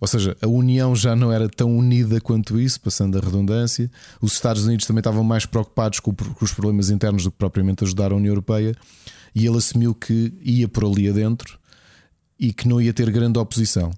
ou 0.00 0.08
seja, 0.08 0.36
a 0.40 0.48
União 0.48 0.96
já 0.96 1.14
não 1.14 1.30
era 1.30 1.48
tão 1.48 1.76
unida 1.76 2.20
quanto 2.20 2.58
isso, 2.58 2.80
passando 2.80 3.18
a 3.18 3.20
redundância. 3.20 3.90
Os 4.20 4.32
Estados 4.32 4.64
Unidos 4.64 4.86
também 4.86 5.00
estavam 5.00 5.22
mais 5.22 5.44
preocupados 5.44 6.00
com, 6.00 6.14
os 6.40 6.52
problemas 6.52 6.88
internos 6.88 7.24
do 7.24 7.30
que 7.30 7.36
propriamente 7.36 7.84
ajudar 7.84 8.12
a 8.12 8.16
União 8.16 8.32
Europeia, 8.32 8.74
e 9.34 9.46
ele 9.46 9.58
assumiu 9.58 9.94
que 9.94 10.32
ia 10.40 10.66
por 10.66 10.84
ali 10.84 11.08
adentro 11.08 11.58
e 12.38 12.52
que 12.52 12.66
não 12.66 12.80
ia 12.80 12.92
ter 12.92 13.10
grande 13.10 13.38
oposição. 13.38 13.90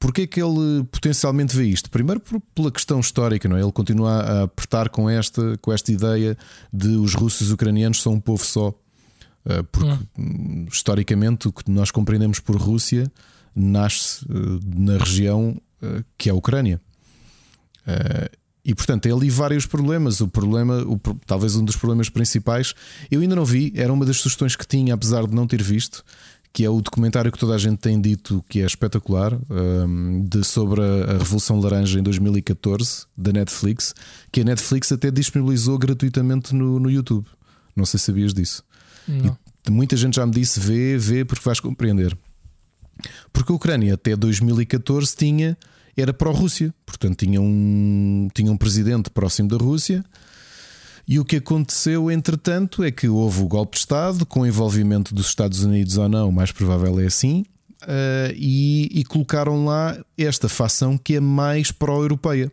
Porquê 0.00 0.26
que 0.26 0.42
ele 0.42 0.82
potencialmente 0.90 1.56
vê 1.56 1.64
isto? 1.64 1.90
Primeiro 1.90 2.20
pela 2.54 2.72
questão 2.72 2.98
histórica, 2.98 3.48
não 3.48 3.56
é? 3.56 3.62
Ele 3.62 3.70
continua 3.70 4.10
a 4.10 4.42
apertar 4.44 4.88
com 4.88 5.08
esta, 5.08 5.56
com 5.58 5.72
esta 5.72 5.92
ideia 5.92 6.36
de 6.72 6.88
os 6.88 7.14
russos 7.14 7.42
e 7.42 7.44
os 7.44 7.50
ucranianos 7.52 8.02
são 8.02 8.14
um 8.14 8.20
povo 8.20 8.44
só. 8.44 8.74
Eh, 9.44 9.62
porque 9.70 9.98
hum. 10.18 10.66
historicamente 10.70 11.48
o 11.48 11.52
que 11.52 11.70
nós 11.70 11.90
compreendemos 11.90 12.40
por 12.40 12.56
Rússia 12.56 13.10
nasce 13.54 14.24
eh, 14.28 14.60
na 14.64 14.98
região 14.98 15.60
eh, 15.82 16.02
que 16.16 16.28
é 16.28 16.32
a 16.32 16.34
Ucrânia. 16.34 16.80
E 18.64 18.74
portanto 18.74 19.02
tem 19.02 19.12
ali 19.12 19.28
vários 19.28 19.66
problemas. 19.66 20.20
O 20.20 20.28
problema, 20.28 20.82
o, 20.82 21.00
talvez 21.26 21.56
um 21.56 21.64
dos 21.64 21.76
problemas 21.76 22.08
principais, 22.08 22.74
eu 23.10 23.20
ainda 23.20 23.34
não 23.34 23.44
vi, 23.44 23.72
era 23.74 23.92
uma 23.92 24.04
das 24.04 24.18
sugestões 24.18 24.54
que 24.54 24.66
tinha, 24.66 24.94
apesar 24.94 25.26
de 25.26 25.34
não 25.34 25.46
ter 25.46 25.60
visto, 25.60 26.04
que 26.52 26.64
é 26.64 26.70
o 26.70 26.80
documentário 26.80 27.30
que 27.30 27.38
toda 27.38 27.54
a 27.54 27.58
gente 27.58 27.78
tem 27.78 28.00
dito 28.00 28.44
que 28.48 28.60
é 28.60 28.66
espetacular, 28.66 29.36
um, 29.50 30.24
de, 30.24 30.44
sobre 30.44 30.80
a, 30.82 31.18
Revolução 31.18 31.58
Laranja 31.60 31.98
em 31.98 32.02
2014, 32.02 33.06
da 33.16 33.32
Netflix, 33.32 33.94
que 34.30 34.40
a 34.40 34.44
Netflix 34.44 34.92
até 34.92 35.10
disponibilizou 35.10 35.78
gratuitamente 35.78 36.54
no, 36.54 36.78
no 36.78 36.90
YouTube. 36.90 37.26
Não 37.74 37.86
sei 37.86 37.98
se 37.98 38.06
sabias 38.06 38.34
disso. 38.34 38.64
E 39.66 39.70
muita 39.70 39.96
gente 39.96 40.16
já 40.16 40.26
me 40.26 40.32
disse: 40.32 40.58
vê, 40.58 40.96
vê, 40.98 41.24
porque 41.24 41.44
vais 41.44 41.60
compreender. 41.60 42.16
Porque 43.32 43.52
a 43.52 43.54
Ucrânia 43.54 43.94
até 43.94 44.14
2014 44.16 45.14
tinha, 45.16 45.56
era 45.96 46.12
pró-Rússia, 46.12 46.74
portanto 46.86 47.24
tinha 47.24 47.40
um, 47.40 48.28
tinha 48.34 48.50
um 48.50 48.56
presidente 48.56 49.10
próximo 49.10 49.48
da 49.48 49.56
Rússia 49.56 50.04
e 51.10 51.18
o 51.18 51.24
que 51.24 51.36
aconteceu, 51.36 52.08
entretanto, 52.08 52.84
é 52.84 52.90
que 52.92 53.08
houve 53.08 53.42
o 53.42 53.48
golpe 53.48 53.72
de 53.72 53.80
Estado, 53.80 54.24
com 54.24 54.46
envolvimento 54.46 55.12
dos 55.12 55.26
Estados 55.26 55.64
Unidos 55.64 55.96
ou 55.96 56.08
não, 56.08 56.30
mais 56.30 56.52
provável 56.52 57.00
é 57.00 57.06
assim, 57.06 57.44
uh, 57.82 58.32
e, 58.36 58.88
e, 58.92 59.04
colocaram 59.04 59.64
lá 59.64 59.98
esta 60.16 60.48
facção 60.48 60.96
que 60.96 61.16
é 61.16 61.20
mais 61.20 61.72
pró-europeia. 61.72 62.48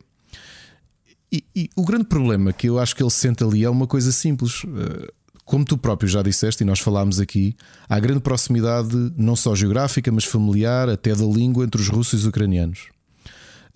E, 1.31 1.43
e, 1.55 1.69
o 1.75 1.85
grande 1.85 2.05
problema 2.05 2.51
que 2.51 2.67
eu 2.67 2.79
acho 2.79 2.95
que 2.95 3.03
ele 3.03 3.11
sente 3.11 3.43
ali 3.43 3.63
é 3.63 3.69
uma 3.69 3.85
coisa 3.85 4.11
simples. 4.11 4.63
Uh, 4.63 5.07
como 5.47 5.65
tu 5.65 5.77
próprio 5.77 6.09
já 6.09 6.21
disseste, 6.21 6.61
e 6.61 6.65
nós 6.65 6.79
falámos 6.79 7.19
aqui, 7.19 7.55
há 7.87 7.99
grande 7.99 8.19
proximidade, 8.19 8.93
não 9.15 9.35
só 9.35 9.55
geográfica, 9.55 10.11
mas 10.11 10.25
familiar, 10.25 10.89
até 10.89 11.15
da 11.15 11.25
língua 11.25 11.63
entre 11.63 11.81
os 11.81 11.87
russos 11.87 12.13
e 12.13 12.15
os 12.17 12.25
ucranianos 12.27 12.89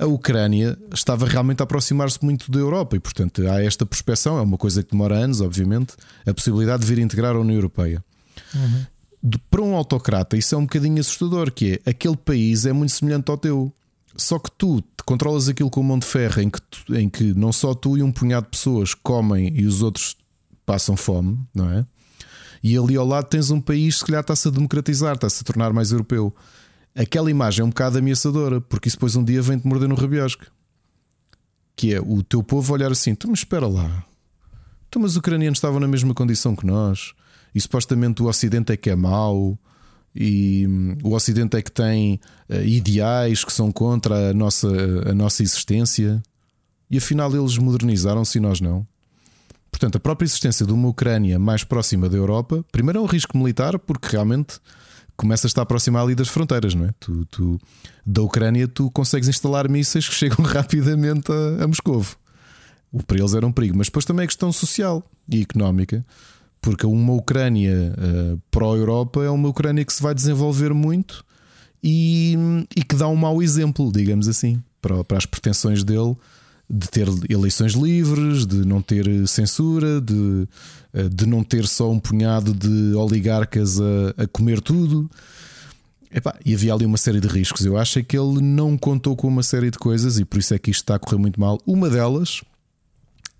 a 0.01 0.07
Ucrânia 0.07 0.75
estava 0.91 1.27
realmente 1.27 1.61
a 1.61 1.63
aproximar-se 1.63 2.17
muito 2.23 2.49
da 2.49 2.57
Europa 2.57 2.95
e, 2.95 2.99
portanto, 2.99 3.47
há 3.47 3.61
esta 3.61 3.85
prospeção, 3.85 4.35
é 4.39 4.41
uma 4.41 4.57
coisa 4.57 4.81
que 4.81 4.91
demora 4.91 5.15
anos, 5.15 5.41
obviamente, 5.41 5.93
a 6.25 6.33
possibilidade 6.33 6.81
de 6.81 6.87
vir 6.87 6.97
integrar 6.97 7.35
a 7.35 7.39
União 7.39 7.55
Europeia. 7.55 8.03
Uhum. 8.55 8.85
de, 9.21 9.37
para 9.37 9.61
um 9.61 9.75
autocrata 9.75 10.35
isso 10.35 10.55
é 10.55 10.57
um 10.57 10.63
bocadinho 10.63 10.99
assustador, 10.99 11.51
que 11.51 11.79
é 11.85 11.91
aquele 11.91 12.17
país 12.17 12.65
é 12.65 12.73
muito 12.73 12.91
semelhante 12.93 13.29
ao 13.29 13.37
teu. 13.37 13.71
Só 14.17 14.39
que 14.39 14.49
tu 14.57 14.83
controlas 15.05 15.47
aquilo 15.47 15.69
com 15.69 15.83
mão 15.83 15.99
de 15.99 16.05
ferro 16.05 16.41
em 16.41 16.49
que, 16.49 16.61
tu, 16.61 16.95
em 16.95 17.07
que 17.07 17.33
não 17.35 17.53
só 17.53 17.75
tu 17.75 17.95
e 17.97 18.01
um 18.01 18.11
punhado 18.11 18.45
de 18.45 18.51
pessoas 18.51 18.95
comem 18.95 19.53
e 19.55 19.65
os 19.65 19.83
outros 19.83 20.17
passam 20.71 20.95
fome, 20.95 21.37
não 21.53 21.69
é? 21.69 21.85
E 22.63 22.77
ali 22.77 22.95
ao 22.95 23.05
lado 23.05 23.25
tens 23.25 23.51
um 23.51 23.59
país 23.59 23.95
que 23.95 23.99
se 23.99 24.05
calhar 24.05 24.21
está-se 24.21 24.47
a 24.47 24.51
democratizar, 24.51 25.15
está-se 25.15 25.41
a 25.41 25.43
tornar 25.43 25.73
mais 25.73 25.91
europeu. 25.91 26.33
Aquela 26.95 27.29
imagem 27.29 27.61
é 27.61 27.65
um 27.65 27.69
bocado 27.69 27.97
ameaçadora, 27.97 28.61
porque 28.61 28.87
isso 28.87 28.95
depois 28.95 29.17
um 29.17 29.23
dia 29.23 29.41
vem-te 29.41 29.67
morder 29.67 29.89
no 29.89 29.95
rabiosque. 29.95 30.45
Que 31.75 31.93
é 31.93 31.99
o 31.99 32.23
teu 32.23 32.41
povo 32.41 32.71
olhar 32.71 32.89
assim: 32.89 33.13
tu, 33.13 33.27
mas 33.27 33.39
espera 33.39 33.67
lá, 33.67 34.05
tu, 34.89 34.97
mas 34.97 35.11
os 35.11 35.17
ucranianos 35.17 35.57
estavam 35.57 35.77
na 35.77 35.89
mesma 35.89 36.13
condição 36.13 36.55
que 36.55 36.65
nós, 36.65 37.11
e 37.53 37.59
supostamente 37.59 38.23
o 38.23 38.27
Ocidente 38.27 38.71
é 38.71 38.77
que 38.77 38.89
é 38.89 38.95
mau, 38.95 39.59
e 40.15 40.65
hum, 40.65 40.97
o 41.03 41.13
Ocidente 41.13 41.57
é 41.57 41.61
que 41.61 41.71
tem 41.71 42.17
uh, 42.49 42.63
ideais 42.63 43.43
que 43.43 43.51
são 43.51 43.73
contra 43.73 44.29
a 44.29 44.33
nossa, 44.33 44.69
a 45.05 45.13
nossa 45.13 45.43
existência, 45.43 46.23
e 46.89 46.97
afinal 46.97 47.35
eles 47.35 47.57
modernizaram-se 47.57 48.37
e 48.37 48.41
nós 48.41 48.61
não. 48.61 48.87
Portanto, 49.71 49.95
a 49.95 49.99
própria 49.99 50.25
existência 50.25 50.65
de 50.65 50.73
uma 50.73 50.89
Ucrânia 50.89 51.39
mais 51.39 51.63
próxima 51.63 52.09
da 52.09 52.17
Europa, 52.17 52.63
primeiro 52.71 52.99
é 52.99 53.01
um 53.01 53.05
risco 53.05 53.37
militar, 53.37 53.79
porque 53.79 54.09
realmente 54.11 54.59
começa 55.15 55.45
a 55.45 55.49
estar 55.49 55.61
aproximar 55.61 56.03
ali 56.03 56.15
das 56.15 56.27
fronteiras, 56.27 56.75
não 56.75 56.85
é? 56.85 56.93
Tu, 56.99 57.25
tu, 57.25 57.59
da 58.05 58.21
Ucrânia 58.21 58.67
tu 58.67 58.89
consegues 58.91 59.29
instalar 59.29 59.69
mísseis 59.69 60.07
que 60.07 60.15
chegam 60.15 60.43
rapidamente 60.45 61.31
a, 61.31 61.63
a 61.63 61.67
Moscovo. 61.67 62.17
O 62.91 63.01
para 63.03 63.19
eles 63.19 63.33
era 63.33 63.47
um 63.47 63.51
perigo, 63.51 63.77
mas 63.77 63.87
depois 63.87 64.03
também 64.03 64.25
é 64.25 64.27
questão 64.27 64.51
social 64.51 65.03
e 65.29 65.41
económica, 65.41 66.05
porque 66.59 66.85
uma 66.85 67.13
Ucrânia 67.13 67.95
uh, 67.97 68.41
pró-Europa 68.51 69.23
é 69.23 69.29
uma 69.29 69.47
Ucrânia 69.47 69.85
que 69.85 69.93
se 69.93 70.01
vai 70.01 70.13
desenvolver 70.13 70.73
muito 70.73 71.23
e, 71.81 72.35
e 72.75 72.83
que 72.83 72.95
dá 72.95 73.07
um 73.07 73.15
mau 73.15 73.41
exemplo, 73.41 73.91
digamos 73.91 74.27
assim, 74.27 74.61
para, 74.81 75.03
para 75.03 75.17
as 75.17 75.25
pretensões 75.25 75.83
dele 75.83 76.15
de 76.71 76.89
ter 76.89 77.07
eleições 77.29 77.73
livres, 77.73 78.45
de 78.45 78.65
não 78.65 78.81
ter 78.81 79.27
censura, 79.27 79.99
de, 79.99 80.47
eh, 80.93 81.09
de 81.09 81.25
não 81.25 81.43
ter 81.43 81.67
só 81.67 81.91
um 81.91 81.99
punhado 81.99 82.53
de 82.53 82.95
oligarcas 82.95 83.79
a, 83.79 84.23
a 84.23 84.27
comer 84.27 84.61
tudo. 84.61 85.09
Epá, 86.13 86.37
e 86.45 86.53
havia 86.53 86.73
ali 86.73 86.85
uma 86.85 86.97
série 86.97 87.19
de 87.19 87.27
riscos. 87.27 87.65
Eu 87.65 87.77
acho 87.77 87.99
é 87.99 88.03
que 88.03 88.17
ele 88.17 88.41
não 88.41 88.77
contou 88.77 89.15
com 89.15 89.27
uma 89.27 89.43
série 89.43 89.69
de 89.69 89.77
coisas 89.77 90.19
e 90.19 90.25
por 90.25 90.39
isso 90.39 90.53
é 90.53 90.59
que 90.59 90.71
isto 90.71 90.81
está 90.81 90.95
a 90.95 90.99
correr 90.99 91.17
muito 91.17 91.39
mal. 91.39 91.59
Uma 91.65 91.89
delas, 91.89 92.41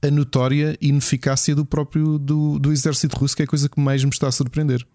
a 0.01 0.11
notória 0.11 0.77
ineficácia 0.81 1.55
do 1.55 1.65
próprio 1.65 2.17
do, 2.17 2.59
do 2.59 2.71
exército 2.71 3.17
russo, 3.17 3.35
que 3.35 3.43
é 3.43 3.45
a 3.45 3.47
coisa 3.47 3.69
que 3.69 3.79
mais 3.79 4.03
me 4.03 4.09
está 4.09 4.27
a 4.27 4.31
surpreender. 4.31 4.85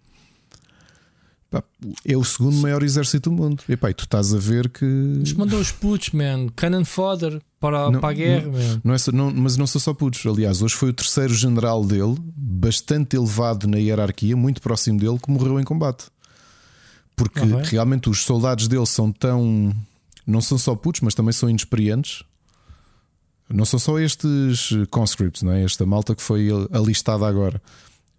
É 2.05 2.17
o 2.17 2.23
segundo 2.25 2.57
maior 2.57 2.83
exército 2.83 3.29
do 3.29 3.35
mundo. 3.35 3.63
E 3.69 3.77
pá, 3.77 3.93
tu 3.93 4.03
estás 4.03 4.33
a 4.33 4.37
ver 4.37 4.69
que. 4.69 4.83
Eles 4.83 5.31
mandam 5.33 5.59
os 5.59 5.71
putos, 5.71 6.09
man. 6.09 6.47
Cannon 6.55 6.83
fodder 6.83 7.41
para, 7.59 7.89
não, 7.89 8.01
para 8.01 8.09
a 8.09 8.13
guerra, 8.13 8.45
não, 8.45 8.51
man. 8.51 8.81
Não 8.83 8.93
é 8.93 8.97
só, 8.97 9.11
não, 9.13 9.31
mas 9.31 9.55
não 9.55 9.65
são 9.65 9.79
só 9.79 9.93
putos. 9.93 10.25
Aliás, 10.25 10.61
hoje 10.61 10.75
foi 10.75 10.89
o 10.89 10.93
terceiro 10.93 11.33
general 11.33 11.85
dele, 11.85 12.17
bastante 12.35 13.15
elevado 13.15 13.65
na 13.65 13.77
hierarquia, 13.77 14.35
muito 14.35 14.61
próximo 14.61 14.99
dele, 14.99 15.17
que 15.17 15.31
morreu 15.31 15.57
em 15.57 15.63
combate. 15.63 16.07
Porque 17.15 17.39
ah, 17.39 17.63
realmente 17.63 18.09
os 18.09 18.23
soldados 18.23 18.67
dele 18.67 18.85
são 18.85 19.11
tão. 19.11 19.73
Não 20.25 20.41
são 20.41 20.57
só 20.57 20.75
putos, 20.75 20.99
mas 20.99 21.15
também 21.15 21.31
são 21.31 21.49
inexperientes. 21.49 22.23
Não 23.49 23.63
são 23.63 23.79
só 23.79 23.97
estes 23.97 24.73
conscripts, 24.89 25.41
não 25.41 25.53
é? 25.53 25.63
Esta 25.63 25.85
malta 25.85 26.13
que 26.13 26.21
foi 26.21 26.49
alistada 26.73 27.25
agora 27.25 27.61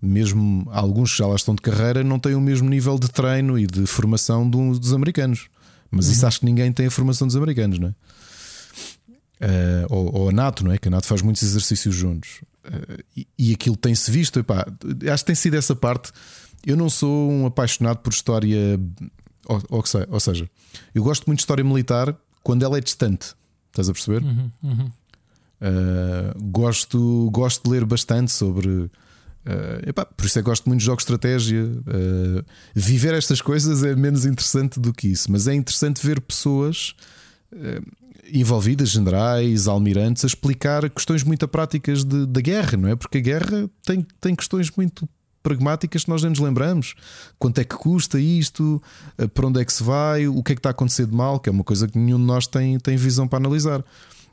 mesmo 0.01 0.69
alguns 0.71 1.13
que 1.13 1.19
já 1.19 1.27
lá 1.27 1.35
estão 1.35 1.55
de 1.55 1.63
carreira, 1.63 2.05
não 2.05 2.19
têm 2.19 2.35
o 2.35 2.41
mesmo 2.41 2.69
nível 2.69 2.99
de 2.99 3.09
treino 3.09 3.59
e 3.59 3.67
de 3.67 3.87
formação 3.87 4.49
dos 4.49 4.93
americanos. 4.93 5.49
Mas 5.91 6.07
uhum. 6.07 6.13
isso 6.13 6.27
acho 6.27 6.41
que 6.41 6.47
ninguém 6.47 6.73
tem 6.73 6.87
a 6.87 6.91
formação 6.91 7.27
dos 7.27 7.37
americanos, 7.37 7.79
não 7.79 7.89
é? 7.89 7.95
Uh, 9.41 9.87
ou, 9.89 10.15
ou, 10.23 10.29
a 10.29 10.33
NATO, 10.33 10.65
não 10.65 10.73
é? 10.73 10.79
Que 10.79 10.89
a 10.89 10.91
NATO 10.91 11.07
faz 11.07 11.23
muitos 11.23 11.43
exercícios 11.43 11.95
juntos. 11.95 12.41
Uh, 12.65 13.03
e, 13.17 13.29
e, 13.39 13.55
aquilo 13.55 13.77
tem-se 13.77 14.11
visto. 14.11 14.41
Epá, 14.41 14.67
acho 15.13 15.25
que 15.25 15.27
tem 15.27 15.35
sido 15.35 15.55
essa 15.55 15.77
parte. 15.77 16.13
Eu 16.67 16.77
não 16.77 16.91
sou 16.91 17.31
um 17.31 17.47
apaixonado 17.47 17.99
por 17.99 18.13
história. 18.13 18.79
Ou, 19.47 19.63
ou, 19.71 19.85
ou 20.09 20.21
seja, 20.21 20.51
eu 20.95 21.03
gosto 21.03 21.27
muito 21.27 21.39
de 21.39 21.43
história 21.43 21.63
militar 21.63 22.17
quando 22.43 22.65
ela 22.65 22.79
é 22.79 22.81
distante. 22.81 23.35
Estás 23.71 23.89
a 23.89 23.93
perceber? 23.93 24.23
Uhum, 24.23 24.51
uhum. 24.63 24.91
Uh, 25.61 26.43
gosto, 26.51 27.31
gosto 27.33 27.65
de 27.65 27.71
ler 27.71 27.85
bastante 27.85 28.33
sobre 28.33 28.91
Uh, 29.49 29.89
epá, 29.89 30.05
por 30.05 30.27
isso 30.27 30.39
é 30.39 30.43
que 30.43 30.47
gosto 30.47 30.69
muito 30.69 30.81
de 30.81 30.87
jogos 30.87 31.05
de 31.05 31.11
estratégia. 31.11 31.65
Uh, 31.65 32.45
viver 32.75 33.15
estas 33.15 33.41
coisas 33.41 33.83
é 33.83 33.97
menos 33.97 34.27
interessante 34.27 34.79
do 34.79 34.93
que 34.93 35.09
isso, 35.09 35.33
mas 35.33 35.49
é 35.49 35.55
interessante 35.55 36.07
ver 36.07 36.21
pessoas 36.21 36.95
uh, 37.55 37.83
envolvidas, 38.31 38.91
generais, 38.91 39.67
almirantes, 39.67 40.23
a 40.23 40.27
explicar 40.27 40.91
questões 40.91 41.23
muito 41.23 41.49
práticas 41.49 42.05
da 42.05 42.43
guerra, 42.43 42.77
não 42.77 42.91
é? 42.91 42.95
Porque 42.95 43.17
a 43.17 43.21
guerra 43.23 43.71
tem, 43.87 44.07
tem 44.21 44.37
questões 44.37 44.71
muito 44.77 45.09
pragmáticas 45.43 46.05
que 46.05 46.11
nós 46.11 46.21
nem 46.21 46.29
nos 46.29 46.41
lembramos. 46.41 46.95
Quanto 47.39 47.59
é 47.59 47.65
que 47.65 47.75
custa 47.75 48.21
isto? 48.21 48.83
Para 49.33 49.47
onde 49.47 49.63
é 49.63 49.65
que 49.65 49.73
se 49.73 49.83
vai? 49.83 50.29
O 50.29 50.43
que 50.43 50.53
é 50.53 50.55
que 50.55 50.59
está 50.59 50.69
a 50.69 50.73
acontecer 50.73 51.07
de 51.07 51.15
mal? 51.15 51.41
Que 51.41 51.49
é 51.49 51.53
uma 51.53 51.65
coisa 51.65 51.89
que 51.89 51.97
nenhum 51.97 52.19
de 52.19 52.25
nós 52.25 52.47
tem, 52.47 52.79
tem 52.79 52.99
visão 52.99 53.27
para 53.27 53.39
analisar. 53.39 53.83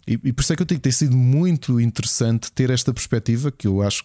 E, 0.07 0.13
e 0.23 0.33
por 0.33 0.41
isso 0.41 0.53
é 0.53 0.55
que 0.55 0.61
eu 0.61 0.65
digo 0.65 0.81
tem 0.81 0.91
sido 0.91 1.15
muito 1.15 1.79
interessante 1.79 2.51
ter 2.51 2.69
esta 2.69 2.93
perspectiva 2.93 3.51
que 3.51 3.65
eu 3.67 3.81
acho 3.81 4.03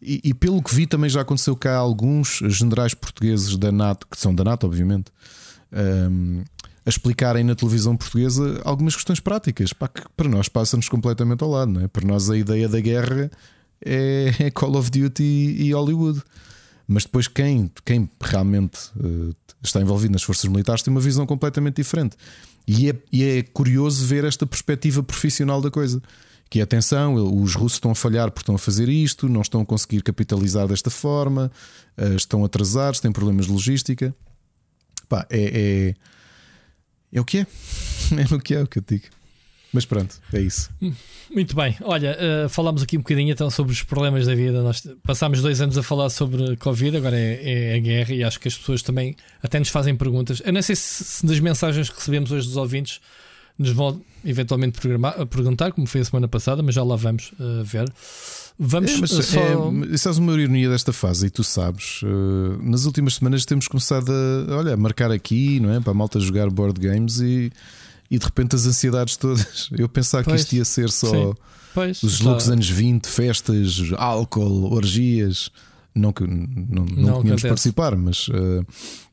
e, 0.00 0.20
e, 0.24 0.34
pelo 0.34 0.62
que 0.62 0.74
vi, 0.74 0.86
também 0.86 1.08
já 1.08 1.22
aconteceu 1.22 1.56
cá 1.56 1.76
alguns 1.76 2.40
generais 2.44 2.92
portugueses 2.92 3.56
da 3.56 3.72
NATO, 3.72 4.06
que 4.10 4.18
são 4.18 4.34
da 4.34 4.44
NATO, 4.44 4.66
obviamente, 4.66 5.10
um, 6.10 6.44
a 6.84 6.88
explicarem 6.88 7.42
na 7.42 7.54
televisão 7.54 7.96
portuguesa 7.96 8.60
algumas 8.64 8.94
questões 8.94 9.18
práticas 9.18 9.72
pá, 9.72 9.88
que 9.88 10.02
para 10.16 10.28
nós 10.28 10.48
passa-nos 10.48 10.88
completamente 10.88 11.42
ao 11.42 11.50
lado. 11.50 11.72
Não 11.72 11.80
é? 11.80 11.88
Para 11.88 12.06
nós, 12.06 12.30
a 12.30 12.36
ideia 12.36 12.68
da 12.68 12.80
guerra 12.80 13.30
é, 13.84 14.34
é 14.38 14.50
Call 14.50 14.76
of 14.76 14.90
Duty 14.90 15.22
e 15.22 15.72
Hollywood. 15.72 16.22
Mas 16.86 17.04
depois, 17.04 17.26
quem, 17.26 17.70
quem 17.84 18.08
realmente 18.20 18.78
uh, 18.96 19.34
está 19.60 19.80
envolvido 19.80 20.12
nas 20.12 20.22
forças 20.22 20.48
militares 20.48 20.82
tem 20.82 20.92
uma 20.92 21.00
visão 21.00 21.26
completamente 21.26 21.76
diferente. 21.76 22.16
E 22.68 22.90
é, 22.90 22.94
e 23.12 23.24
é 23.24 23.42
curioso 23.42 24.04
ver 24.06 24.24
esta 24.24 24.46
perspectiva 24.46 25.02
profissional 25.02 25.60
da 25.60 25.70
coisa 25.70 26.00
que 26.48 26.60
atenção, 26.60 27.14
os 27.14 27.54
russos 27.54 27.76
estão 27.76 27.90
a 27.90 27.94
falhar 27.94 28.30
porque 28.30 28.42
estão 28.42 28.54
a 28.54 28.58
fazer 28.58 28.88
isto, 28.88 29.28
não 29.28 29.40
estão 29.40 29.60
a 29.60 29.66
conseguir 29.66 30.02
capitalizar 30.02 30.68
desta 30.68 30.90
forma, 30.90 31.50
eh, 31.96 32.14
estão 32.14 32.44
atrasados, 32.44 33.00
têm 33.00 33.10
problemas 33.10 33.46
de 33.46 33.52
logística. 33.52 34.14
Pá, 35.08 35.26
é, 35.28 35.92
é, 35.92 35.94
é 37.12 37.20
o 37.20 37.24
que 37.24 37.38
é. 37.38 37.46
É 38.30 38.34
o 38.34 38.38
que 38.38 38.54
é, 38.54 38.58
é 38.58 38.62
o 38.62 38.66
que 38.68 38.78
eu 38.78 38.84
digo. 38.86 39.06
Mas 39.72 39.84
pronto, 39.84 40.16
é 40.32 40.40
isso. 40.40 40.70
Muito 41.30 41.56
bem. 41.56 41.76
Olha, 41.82 42.16
uh, 42.16 42.48
falámos 42.48 42.82
aqui 42.82 42.96
um 42.96 43.00
bocadinho 43.00 43.32
então 43.32 43.50
sobre 43.50 43.72
os 43.72 43.82
problemas 43.82 44.24
da 44.24 44.34
vida. 44.34 44.62
Nós 44.62 44.86
passámos 45.02 45.42
dois 45.42 45.60
anos 45.60 45.76
a 45.76 45.82
falar 45.82 46.08
sobre 46.08 46.56
Covid, 46.56 46.96
agora 46.96 47.18
é, 47.18 47.72
é 47.72 47.74
a 47.74 47.78
guerra 47.78 48.14
e 48.14 48.22
acho 48.22 48.38
que 48.38 48.48
as 48.48 48.56
pessoas 48.56 48.80
também 48.80 49.16
até 49.42 49.58
nos 49.58 49.68
fazem 49.68 49.96
perguntas. 49.96 50.40
Eu 50.44 50.52
não 50.52 50.62
sei 50.62 50.76
se, 50.76 51.04
se 51.04 51.26
das 51.26 51.40
mensagens 51.40 51.90
que 51.90 51.96
recebemos 51.96 52.30
hoje 52.30 52.46
dos 52.46 52.56
ouvintes 52.56 53.00
nos 53.58 53.70
vão 53.70 54.00
eventualmente 54.24 54.80
perguntar, 55.30 55.72
como 55.72 55.86
foi 55.86 56.00
a 56.00 56.04
semana 56.04 56.28
passada, 56.28 56.62
mas 56.62 56.74
já 56.74 56.82
lá 56.82 56.96
vamos 56.96 57.32
uh, 57.38 57.64
ver. 57.64 57.90
Vamos 58.58 58.92
é, 58.92 58.96
mas 58.98 59.10
só. 59.10 59.40
É, 59.92 59.96
sabes 59.96 60.18
uma 60.18 60.32
ironia 60.32 60.68
desta 60.68 60.92
fase, 60.92 61.26
e 61.26 61.30
tu 61.30 61.44
sabes, 61.44 62.00
uh, 62.02 62.58
nas 62.62 62.84
últimas 62.86 63.14
semanas 63.14 63.44
temos 63.44 63.68
começado 63.68 64.10
a, 64.10 64.56
olha, 64.56 64.76
marcar 64.76 65.10
aqui, 65.10 65.60
não 65.60 65.72
é? 65.72 65.80
Para 65.80 65.92
a 65.92 65.94
malta 65.94 66.18
jogar 66.18 66.50
board 66.50 66.80
games 66.80 67.20
e, 67.20 67.52
e 68.10 68.18
de 68.18 68.24
repente 68.24 68.56
as 68.56 68.66
ansiedades 68.66 69.16
todas. 69.16 69.68
Eu 69.76 69.88
pensava 69.88 70.24
pois, 70.24 70.36
que 70.36 70.42
isto 70.42 70.56
ia 70.56 70.64
ser 70.64 70.90
só 70.90 71.34
pois, 71.74 72.02
os 72.02 72.20
loucos 72.20 72.48
anos 72.48 72.68
20, 72.68 73.06
festas, 73.06 73.92
álcool, 73.96 74.72
orgias. 74.72 75.50
Não 75.94 76.12
que 76.12 76.26
não, 76.26 76.46
não, 76.68 76.84
não 76.84 77.22
tínhamos 77.22 77.42
participar, 77.42 77.96
mas. 77.96 78.28
Uh, 78.28 78.66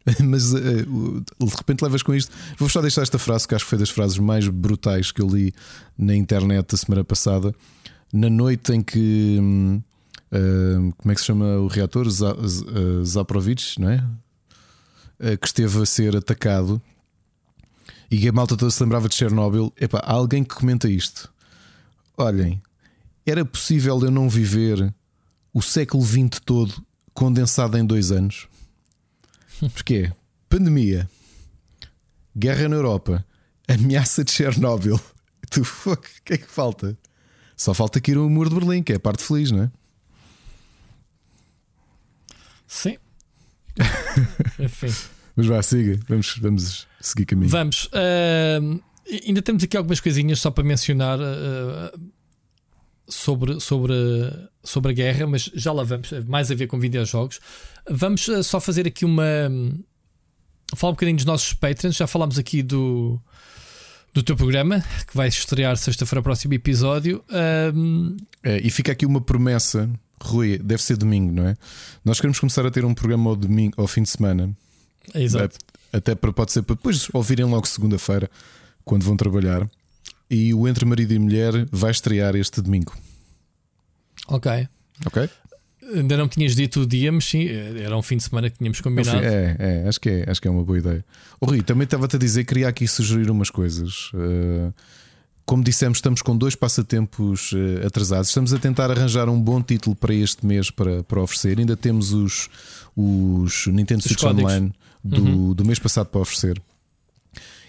Mas 0.23 0.53
uh, 0.53 0.57
de 0.57 1.55
repente 1.55 1.81
levas 1.81 2.03
com 2.03 2.13
isto. 2.13 2.31
Vou 2.57 2.69
só 2.69 2.81
deixar 2.81 3.01
esta 3.01 3.17
frase 3.17 3.47
que 3.47 3.55
acho 3.55 3.65
que 3.65 3.69
foi 3.69 3.79
das 3.79 3.89
frases 3.89 4.17
mais 4.17 4.47
brutais 4.47 5.11
que 5.11 5.21
eu 5.21 5.27
li 5.27 5.53
na 5.97 6.15
internet 6.15 6.73
a 6.73 6.77
semana 6.77 7.03
passada. 7.03 7.53
Na 8.11 8.29
noite 8.29 8.73
em 8.73 8.81
que. 8.81 9.39
Uh, 10.31 10.93
como 10.97 11.11
é 11.11 11.15
que 11.15 11.21
se 11.21 11.27
chama 11.27 11.57
o 11.57 11.67
reator? 11.67 12.07
Zaprovich, 13.03 13.79
não 13.79 13.89
é? 13.89 14.03
Uh, 15.19 15.37
que 15.37 15.47
esteve 15.47 15.81
a 15.81 15.85
ser 15.85 16.15
atacado 16.15 16.81
e 18.15 18.29
a 18.29 18.31
malta 18.31 18.55
toda 18.55 18.69
se 18.69 18.83
lembrava 18.83 19.09
de 19.09 19.15
Chernobyl. 19.15 19.73
Epá, 19.75 19.97
há 20.03 20.13
alguém 20.13 20.43
que 20.43 20.53
comenta 20.53 20.87
isto. 20.87 21.33
Olhem, 22.15 22.61
era 23.25 23.43
possível 23.43 23.99
eu 24.03 24.11
não 24.11 24.29
viver 24.29 24.93
o 25.51 25.63
século 25.63 26.03
XX 26.03 26.39
todo 26.45 26.85
condensado 27.11 27.75
em 27.75 27.83
dois 27.83 28.11
anos? 28.11 28.47
Porquê? 29.69 30.11
Pandemia, 30.49 31.09
guerra 32.35 32.67
na 32.69 32.75
Europa, 32.75 33.25
ameaça 33.67 34.23
de 34.23 34.31
Chernobyl. 34.31 34.99
Tu, 35.49 35.61
o 35.61 35.97
que 36.25 36.33
é 36.33 36.37
que 36.37 36.47
falta? 36.47 36.97
Só 37.55 37.73
falta 37.73 37.99
aqui 37.99 38.15
o 38.15 38.29
muro 38.29 38.49
de 38.49 38.55
Berlim, 38.55 38.81
que 38.81 38.93
é 38.93 38.95
a 38.95 38.99
parte 38.99 39.23
feliz, 39.23 39.51
não 39.51 39.63
é? 39.63 39.71
Sim. 42.65 42.97
Enfim. 44.59 44.93
Mas 45.35 45.45
vá, 45.45 45.61
siga, 45.61 45.99
vamos, 46.07 46.37
vamos 46.37 46.87
seguir 46.99 47.25
caminho. 47.25 47.49
Vamos. 47.49 47.85
Uh, 47.85 48.81
ainda 49.27 49.41
temos 49.41 49.63
aqui 49.63 49.77
algumas 49.77 49.99
coisinhas 49.99 50.39
só 50.39 50.49
para 50.49 50.63
mencionar 50.63 51.19
uh, 51.19 52.11
sobre, 53.07 53.59
sobre, 53.59 53.93
sobre 54.63 54.91
a 54.91 54.93
guerra, 54.93 55.27
mas 55.27 55.51
já 55.53 55.71
lá 55.71 55.83
vamos, 55.83 56.11
mais 56.27 56.49
a 56.49 56.55
ver 56.55 56.67
com 56.67 56.79
videojogos. 56.79 57.39
Vamos 57.89 58.27
uh, 58.27 58.43
só 58.43 58.59
fazer 58.59 58.87
aqui 58.87 59.03
uma. 59.03 59.23
Um, 59.49 59.83
falar 60.75 60.91
um 60.91 60.95
bocadinho 60.95 61.17
dos 61.17 61.25
nossos 61.25 61.53
patrons. 61.53 61.95
Já 61.95 62.07
falámos 62.07 62.39
aqui 62.39 62.63
do, 62.63 63.19
do 64.13 64.23
teu 64.23 64.35
programa, 64.35 64.83
que 65.07 65.15
vai 65.15 65.27
estrear 65.27 65.75
sexta-feira, 65.77 66.21
próximo 66.21 66.53
episódio. 66.53 67.23
Um... 67.73 68.15
É, 68.41 68.59
e 68.59 68.69
fica 68.69 68.91
aqui 68.91 69.05
uma 69.05 69.21
promessa, 69.21 69.89
Rui, 70.21 70.57
deve 70.57 70.81
ser 70.81 70.97
domingo, 70.97 71.33
não 71.33 71.47
é? 71.47 71.57
Nós 72.03 72.19
queremos 72.19 72.39
começar 72.39 72.65
a 72.65 72.71
ter 72.71 72.85
um 72.85 72.93
programa 72.93 73.29
ao, 73.29 73.35
domingo, 73.35 73.73
ao 73.77 73.87
fim 73.87 74.03
de 74.03 74.09
semana. 74.09 74.55
Exato. 75.13 75.57
Até 75.91 76.15
para, 76.15 76.31
pode 76.31 76.51
ser 76.51 76.63
para 76.63 76.75
depois 76.75 77.07
ouvirem 77.13 77.45
logo 77.45 77.67
segunda-feira, 77.67 78.29
quando 78.83 79.03
vão 79.03 79.15
trabalhar. 79.17 79.69
E 80.29 80.53
o 80.53 80.67
Entre 80.67 80.85
Marido 80.85 81.13
e 81.13 81.19
Mulher 81.19 81.67
vai 81.71 81.91
estrear 81.91 82.35
este 82.35 82.61
domingo. 82.61 82.93
Ok. 84.27 84.67
Ok? 85.05 85.29
Ainda 85.95 86.15
não 86.15 86.27
tinhas 86.27 86.55
dito 86.55 86.81
o 86.81 86.85
dia, 86.85 87.11
mas 87.11 87.25
sim, 87.25 87.45
era 87.47 87.95
um 87.97 88.01
fim 88.01 88.17
de 88.17 88.23
semana 88.23 88.49
que 88.49 88.57
tínhamos 88.57 88.79
combinado. 88.79 89.23
É, 89.23 89.55
é, 89.59 89.87
acho 89.87 89.99
que 89.99 90.09
é, 90.09 90.29
acho 90.29 90.41
que 90.41 90.47
é 90.47 90.51
uma 90.51 90.63
boa 90.63 90.77
ideia. 90.77 91.05
O 91.41 91.45
Rui, 91.45 91.61
também 91.61 91.83
estava-te 91.83 92.15
a 92.15 92.19
dizer, 92.19 92.45
queria 92.45 92.67
aqui 92.67 92.87
sugerir 92.87 93.29
umas 93.29 93.49
coisas. 93.49 94.09
Uh, 94.13 94.73
como 95.45 95.61
dissemos, 95.61 95.97
estamos 95.97 96.21
com 96.21 96.37
dois 96.37 96.55
passatempos 96.55 97.51
uh, 97.51 97.85
atrasados. 97.85 98.29
Estamos 98.29 98.53
a 98.53 98.59
tentar 98.59 98.89
arranjar 98.89 99.27
um 99.27 99.39
bom 99.39 99.61
título 99.61 99.93
para 99.93 100.13
este 100.13 100.45
mês 100.45 100.71
para, 100.71 101.03
para 101.03 101.21
oferecer. 101.21 101.59
Ainda 101.59 101.75
temos 101.75 102.13
os, 102.13 102.49
os 102.95 103.67
Nintendo 103.67 103.99
os 103.99 104.05
Switch 104.05 104.21
códigos. 104.21 104.51
Online 104.53 104.73
do, 105.03 105.21
uhum. 105.21 105.53
do 105.53 105.65
mês 105.65 105.79
passado 105.79 106.07
para 106.07 106.21
oferecer. 106.21 106.61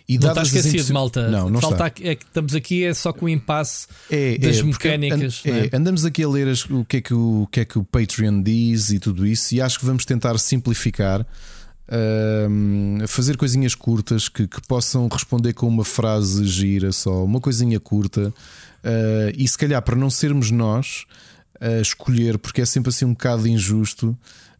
E 0.06 0.18
não 0.18 0.28
está 0.28 0.42
esquecido, 0.42 0.92
malta. 0.92 1.28
Não, 1.30 1.48
não 1.48 1.60
Falta 1.60 1.86
está. 1.86 2.08
É 2.08 2.14
que 2.14 2.24
estamos 2.24 2.54
aqui 2.54 2.84
é 2.84 2.92
só 2.92 3.12
com 3.12 3.24
o 3.24 3.28
impasse 3.28 3.86
é, 4.10 4.36
das 4.36 4.58
é, 4.58 4.62
mecânicas. 4.62 5.42
And, 5.46 5.50
é? 5.50 5.76
andamos 5.76 6.04
aqui 6.04 6.22
a 6.22 6.28
ler 6.28 6.48
as, 6.48 6.64
o, 6.66 6.84
que 6.84 6.98
é 6.98 7.00
que 7.00 7.14
o, 7.14 7.42
o 7.42 7.46
que 7.46 7.60
é 7.60 7.64
que 7.64 7.78
o 7.78 7.84
Patreon 7.84 8.42
diz 8.42 8.90
e 8.90 8.98
tudo 8.98 9.26
isso, 9.26 9.54
e 9.54 9.62
acho 9.62 9.78
que 9.78 9.86
vamos 9.86 10.04
tentar 10.04 10.36
simplificar. 10.38 11.26
Uh, 11.86 13.06
fazer 13.06 13.36
coisinhas 13.36 13.74
curtas 13.74 14.26
que, 14.26 14.46
que, 14.46 14.58
possam 14.66 15.06
responder 15.06 15.52
com 15.52 15.68
uma 15.68 15.84
frase 15.84 16.42
gira 16.46 16.90
só, 16.92 17.22
uma 17.22 17.38
coisinha 17.42 17.78
curta, 17.78 18.28
uh, 18.28 19.32
e 19.36 19.46
se 19.46 19.58
calhar 19.58 19.82
para 19.82 19.94
não 19.94 20.08
sermos 20.08 20.50
nós 20.50 21.04
a 21.60 21.80
escolher, 21.80 22.38
porque 22.38 22.62
é 22.62 22.64
sempre 22.64 22.88
assim 22.88 23.04
um 23.04 23.12
bocado 23.12 23.46
injusto 23.46 24.16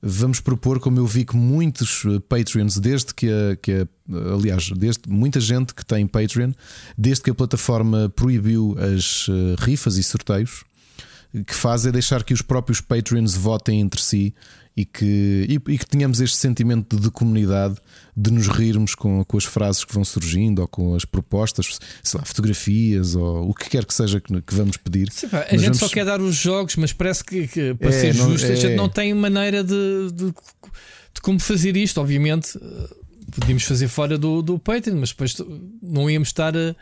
vamos 0.07 0.38
propor, 0.38 0.78
como 0.78 0.98
eu 0.98 1.07
vi 1.07 1.24
que 1.24 1.34
muitos 1.34 2.05
eh, 2.05 2.20
Patreons, 2.28 2.78
desde 2.78 3.14
que 3.14 3.26
a, 3.26 3.57
que 3.57 3.72
a, 3.72 4.34
aliás, 4.34 4.70
desde 4.76 5.09
muita 5.09 5.40
gente 5.40 5.74
que 5.74 5.84
tem 5.84 6.07
Patreon, 6.07 6.52
desde 6.96 7.24
que 7.24 7.30
a 7.30 7.34
plataforma 7.34 8.12
proibiu 8.14 8.76
as 8.78 9.26
eh, 9.30 9.57
rifas 9.59 9.96
e 9.96 10.02
sorteios, 10.02 10.62
que 11.46 11.55
faz 11.55 11.86
é 11.86 11.90
deixar 11.90 12.22
que 12.22 12.34
os 12.34 12.42
próprios 12.42 12.80
Patreons 12.80 13.34
votem 13.34 13.80
entre 13.80 14.00
si 14.00 14.34
e 14.77 14.85
que, 14.85 15.47
e, 15.49 15.55
e, 15.72 15.79
que 15.79 15.87
tenhamos 15.87 16.20
este 16.20 16.37
sentimento 16.37 16.99
de, 16.99 17.09
comunidade 17.11 17.77
de 18.16 18.33
nos 18.33 18.49
rirmos 18.49 18.95
com, 18.95 19.25
com 19.25 19.37
as 19.37 19.45
frases 19.45 19.85
que 19.85 19.95
vão 19.95 20.05
surgindo 20.05 20.62
ou 20.62 20.68
com 20.68 20.95
as 20.97 21.05
propostas, 21.05 21.79
sei 22.03 22.18
lá, 22.18 22.25
fotografias 22.25 23.14
ou 23.14 23.51
o 23.51 23.55
que 23.55 23.70
quer 23.70 23.85
que 23.85 23.95
seja 23.95 24.20
que, 24.20 24.43
que 24.43 24.55
vamos 24.55 24.77
pedir. 24.77 25.11
Sim, 25.12 25.29
pá, 25.29 25.47
a 25.49 25.53
gente 25.53 25.62
vamos... 25.62 25.79
só 25.79 25.89
quer 25.89 26.05
dar 26.05 26.20
os 26.20 26.35
jogos, 26.35 26.75
mas 26.77 26.93
parece 26.93 27.22
que, 27.25 27.47
que 27.47 27.75
para 27.75 27.89
é, 27.89 28.01
ser 28.01 28.14
não, 28.16 28.31
justo, 28.31 28.47
é... 28.49 28.53
a 28.53 28.57
gente 28.57 28.75
não 28.75 28.89
tem 28.89 29.14
maneira 29.14 29.62
de, 29.62 30.11
de, 30.12 30.27
de, 30.27 31.20
como 31.22 31.39
fazer 31.39 31.77
isto. 31.77 32.01
Obviamente, 32.01 32.59
eh, 32.59 32.95
podíamos 33.31 33.62
fazer 33.62 33.87
fora 33.87 34.18
do, 34.18 34.43
do 34.43 34.59
Patreon, 34.59 34.97
mas 34.99 35.11
depois 35.11 35.37
não 35.81 36.11
íamos 36.11 36.29
estar 36.29 36.57
a 36.57 36.75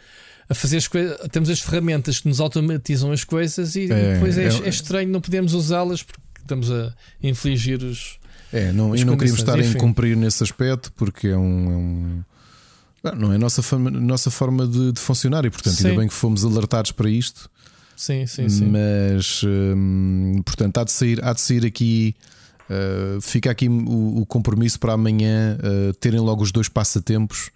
a 0.49 0.55
fazer 0.55 0.77
as 0.77 0.89
coisas. 0.89 1.17
Temos 1.31 1.49
as 1.49 1.61
ferramentas 1.61 2.21
que 2.21 2.29
nos 2.29 2.41
automatizam 2.41 3.11
as 3.11 3.25
coisas 3.25 3.75
e 3.75 3.91
é, 3.91 4.15
depois 4.15 4.37
é, 4.37 4.45
é, 4.45 4.67
é 4.67 4.69
estranho 4.69 5.09
não 5.09 5.21
podemos 5.21 5.55
usá-las 5.55 6.03
porque 6.03 6.21
estamos 6.43 6.71
a 6.71 6.95
infligir 7.23 7.83
os. 7.83 8.19
É, 8.53 8.71
não, 8.73 8.95
e 8.95 9.05
não 9.05 9.17
queríamos 9.17 9.41
estar 9.41 9.59
enfim. 9.59 9.71
a 9.71 9.73
incumprir 9.73 10.17
nesse 10.17 10.43
aspecto 10.43 10.93
porque 10.93 11.29
é 11.29 11.37
um. 11.37 11.71
É 11.71 11.77
um 11.77 12.23
não 13.17 13.33
é 13.33 13.37
a 13.37 13.39
nossa 13.39 13.63
forma, 13.63 13.91
nossa 13.91 14.31
forma 14.31 14.67
de, 14.67 14.93
de 14.93 15.01
funcionar 15.01 15.45
e, 15.45 15.51
portanto, 15.51 15.75
sim. 15.75 15.89
ainda 15.89 15.99
bem 15.99 16.09
que 16.09 16.15
fomos 16.15 16.45
alertados 16.45 16.93
para 16.93 17.11
isto. 17.11 17.51
Sim, 17.97 18.27
sim, 18.27 18.49
sim. 18.49 18.67
Mas, 18.67 19.43
hum, 19.45 20.41
portanto, 20.45 20.79
há 20.79 20.85
de 20.85 20.93
sair, 20.93 21.25
há 21.25 21.33
de 21.33 21.41
sair 21.41 21.67
aqui. 21.67 22.15
Uh, 22.71 23.21
fica 23.21 23.51
aqui 23.51 23.69
o, 23.69 24.21
o, 24.21 24.27
compromisso 24.27 24.79
para 24.79 24.93
amanhã 24.93 25.59
uh, 25.59 25.93
terem 25.95 26.21
logo 26.21 26.43
os 26.43 26.53
dois 26.53 26.69
passatempos 26.69 27.51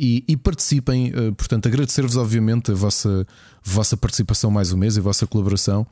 e, 0.00 0.24
e 0.26 0.36
participem. 0.36 1.12
Uh, 1.12 1.34
portanto, 1.34 1.66
agradecer-vos, 1.66 2.16
obviamente, 2.16 2.72
a 2.72 2.74
vossa, 2.74 3.26
vossa 3.62 3.96
participação 3.96 4.50
mais 4.50 4.72
um 4.72 4.78
mês, 4.78 4.96
a 4.96 5.02
vossa 5.02 5.26
colaboração. 5.26 5.86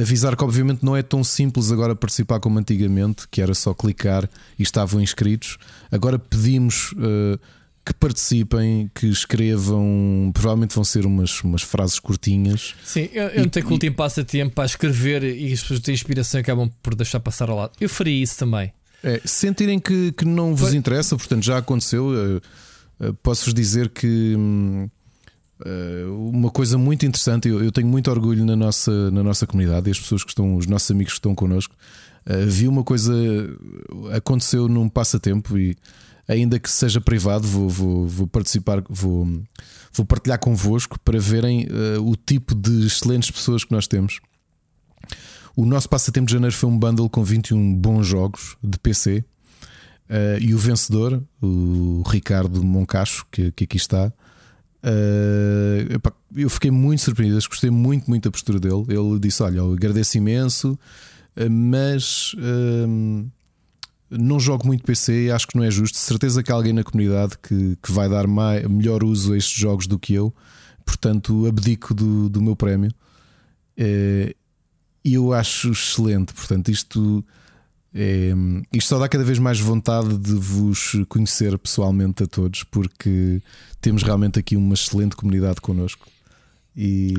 Avisar 0.00 0.36
que, 0.36 0.42
obviamente, 0.42 0.84
não 0.84 0.96
é 0.96 1.02
tão 1.02 1.22
simples 1.22 1.70
agora 1.70 1.94
participar 1.94 2.40
como 2.40 2.58
antigamente, 2.58 3.28
que 3.30 3.40
era 3.40 3.54
só 3.54 3.72
clicar 3.72 4.28
e 4.58 4.62
estavam 4.62 5.00
inscritos. 5.00 5.58
Agora 5.92 6.18
pedimos. 6.18 6.92
Uh, 6.92 7.38
que 7.86 7.94
participem, 7.94 8.90
que 8.94 9.06
escrevam. 9.06 10.30
Provavelmente 10.34 10.74
vão 10.74 10.84
ser 10.84 11.06
umas, 11.06 11.40
umas 11.42 11.62
frases 11.62 11.98
curtinhas. 11.98 12.74
Sim, 12.84 13.08
eu, 13.14 13.28
eu 13.28 13.42
não 13.42 13.48
tenho 13.48 13.64
que 13.64 13.70
o 13.70 13.74
último 13.74 13.96
passatempo 13.96 14.54
para 14.54 14.66
escrever 14.66 15.24
e 15.24 15.50
as 15.50 15.62
pessoas 15.62 15.80
têm 15.80 15.94
inspiração 15.94 16.38
e 16.38 16.42
acabam 16.42 16.70
por 16.82 16.94
deixar 16.94 17.18
passar 17.18 17.48
ao 17.48 17.56
lado. 17.56 17.72
Eu 17.80 17.88
faria 17.88 18.22
isso 18.22 18.36
também. 18.36 18.70
É, 19.02 19.22
sentirem 19.24 19.78
que, 19.78 20.12
que 20.12 20.26
não 20.26 20.54
vos 20.54 20.68
Foi... 20.68 20.76
interessa, 20.76 21.16
portanto 21.16 21.42
já 21.42 21.56
aconteceu. 21.56 22.42
Uh, 23.00 23.06
eh, 23.06 23.12
posso-vos 23.22 23.54
dizer 23.54 23.88
que 23.90 24.34
hum, 24.36 24.88
eh, 25.64 26.04
uma 26.06 26.50
coisa 26.50 26.78
muito 26.78 27.04
interessante, 27.04 27.48
eu, 27.48 27.72
tenho 27.72 27.86
muito 27.88 28.10
orgulho 28.10 28.44
na 28.44 28.54
nossa, 28.54 29.10
na 29.10 29.22
nossa 29.22 29.46
comunidade 29.46 29.88
e 29.88 29.90
as 29.90 29.98
pessoas 29.98 30.22
que 30.22 30.30
estão, 30.30 30.56
os 30.56 30.66
nossos 30.66 30.90
amigos 30.90 31.14
que 31.14 31.18
estão 31.18 31.34
connosco. 31.34 31.74
Eh, 32.26 32.44
vi 32.46 32.68
uma 32.68 32.84
coisa 32.84 33.12
aconteceu 34.12 34.68
num 34.68 34.88
passatempo 34.88 35.58
e 35.58 35.76
ainda 36.26 36.58
que 36.58 36.70
seja 36.70 37.00
privado, 37.00 37.46
vou, 37.46 37.68
vou, 37.68 38.06
vou 38.06 38.26
participar, 38.26 38.82
vou, 38.88 39.26
vou 39.92 40.06
partilhar 40.06 40.38
convosco 40.38 40.98
para 41.00 41.18
verem 41.18 41.66
o 42.04 42.14
tipo 42.14 42.54
de 42.54 42.86
excelentes 42.86 43.30
pessoas 43.30 43.64
que 43.64 43.72
nós 43.72 43.86
temos. 43.86 44.20
O 45.56 45.64
nosso 45.64 45.88
passatempo 45.88 46.26
de 46.26 46.34
janeiro 46.34 46.54
foi 46.54 46.68
um 46.68 46.78
bundle 46.78 47.08
com 47.08 47.24
21 47.24 47.74
bons 47.74 48.06
jogos 48.06 48.56
de 48.62 48.78
PC 48.78 49.24
Uh, 50.08 50.40
e 50.40 50.54
o 50.54 50.58
vencedor, 50.58 51.22
o 51.42 52.02
Ricardo 52.06 52.64
Moncacho, 52.64 53.26
que, 53.30 53.52
que 53.52 53.64
aqui 53.64 53.76
está, 53.76 54.06
uh, 54.06 55.92
epá, 55.92 56.12
eu 56.34 56.48
fiquei 56.48 56.70
muito 56.70 57.02
surpreendido, 57.02 57.46
gostei 57.46 57.68
muito, 57.68 58.08
muito 58.08 58.24
da 58.24 58.30
postura 58.30 58.58
dele. 58.58 58.84
Ele 58.88 59.18
disse: 59.20 59.42
Olha, 59.42 59.58
eu 59.58 59.74
agradeço 59.74 60.16
imenso, 60.16 60.78
uh, 61.36 61.50
mas 61.50 62.34
não 64.10 64.40
jogo 64.40 64.66
muito 64.66 64.82
PC 64.82 65.26
e 65.26 65.30
acho 65.30 65.46
que 65.46 65.56
não 65.56 65.64
é 65.64 65.70
justo. 65.70 65.98
Certeza 65.98 66.42
que 66.42 66.50
há 66.50 66.54
alguém 66.54 66.72
na 66.72 66.82
comunidade 66.82 67.36
que, 67.42 67.76
que 67.82 67.92
vai 67.92 68.08
dar 68.08 68.26
mais, 68.26 68.66
melhor 68.66 69.04
uso 69.04 69.34
a 69.34 69.36
estes 69.36 69.58
jogos 69.58 69.86
do 69.86 69.98
que 69.98 70.14
eu, 70.14 70.34
portanto, 70.86 71.46
abdico 71.46 71.92
do, 71.92 72.30
do 72.30 72.40
meu 72.40 72.56
prémio. 72.56 72.90
E 75.04 75.14
eu 75.14 75.34
acho 75.34 75.70
excelente, 75.70 76.32
portanto, 76.32 76.70
isto 76.70 77.22
é, 77.94 78.32
isto 78.72 78.88
só 78.88 78.98
dá 78.98 79.08
cada 79.08 79.24
vez 79.24 79.38
mais 79.38 79.58
vontade 79.58 80.16
de 80.18 80.32
vos 80.32 80.96
conhecer 81.08 81.56
pessoalmente 81.58 82.22
a 82.22 82.26
todos, 82.26 82.62
porque 82.64 83.40
temos 83.80 84.02
realmente 84.02 84.38
aqui 84.38 84.56
uma 84.56 84.74
excelente 84.74 85.16
comunidade 85.16 85.60
connosco. 85.60 86.06
E... 86.76 87.12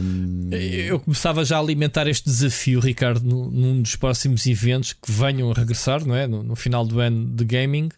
Eu 0.88 1.01
começava 1.01 1.43
já 1.43 1.57
a 1.57 1.59
alimentar 1.59 2.07
este 2.07 2.24
desafio, 2.24 2.80
Ricardo, 2.80 3.26
num 3.26 3.82
dos 3.82 3.95
próximos 3.97 4.45
eventos 4.45 4.93
que 4.93 5.11
venham 5.11 5.51
a 5.51 5.53
regressar, 5.53 6.05
não 6.05 6.15
é? 6.15 6.26
No, 6.28 6.43
no 6.43 6.55
final 6.55 6.86
do 6.86 6.99
ano 7.01 7.26
de 7.26 7.43
gaming, 7.43 7.89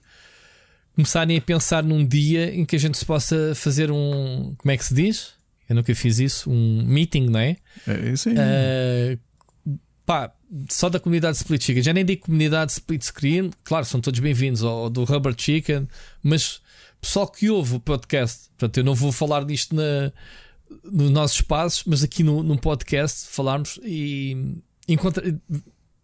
começarem 0.96 1.38
a 1.38 1.42
pensar 1.42 1.84
num 1.84 2.04
dia 2.04 2.54
em 2.54 2.66
que 2.66 2.76
a 2.76 2.80
gente 2.80 2.98
se 2.98 3.06
possa 3.06 3.54
fazer 3.54 3.92
um. 3.92 4.56
Como 4.58 4.72
é 4.72 4.78
que 4.78 4.86
se 4.86 4.94
diz? 4.96 5.34
Eu 5.70 5.76
nunca 5.76 5.94
fiz 5.94 6.20
isso, 6.20 6.50
um 6.50 6.84
meeting, 6.84 7.28
não 7.28 7.40
é? 7.40 7.58
É, 7.88 8.16
sim. 8.16 8.32
Uh, 8.32 9.20
pá, 10.06 10.34
só 10.70 10.90
da 10.90 11.00
comunidade 11.00 11.38
Split 11.38 11.64
Chicken, 11.64 11.84
já 11.84 11.94
nem 11.94 12.04
digo 12.04 12.24
comunidade 12.24 12.72
Split 12.74 13.04
Screen, 13.04 13.52
claro, 13.64 13.86
são 13.86 14.02
todos 14.02 14.20
bem-vindos, 14.20 14.64
ao 14.64 14.90
do 14.90 15.04
Rubber 15.04 15.34
Chicken, 15.38 15.88
mas 16.22 16.62
pessoal 17.00 17.28
que 17.28 17.50
ouve 17.50 17.76
o 17.76 17.80
podcast, 17.80 18.50
portanto, 18.58 18.78
eu 18.78 18.84
não 18.84 18.94
vou 18.94 19.12
falar 19.12 19.46
disto 19.46 19.76
na, 19.76 20.12
nos 20.84 21.10
nossos 21.10 21.38
espaços, 21.38 21.84
mas 21.86 22.04
aqui 22.04 22.24
no, 22.24 22.44
no 22.44 22.60
podcast 22.60 23.28
falarmos 23.30 23.80
e 23.84 24.62
encontrar, 24.88 25.24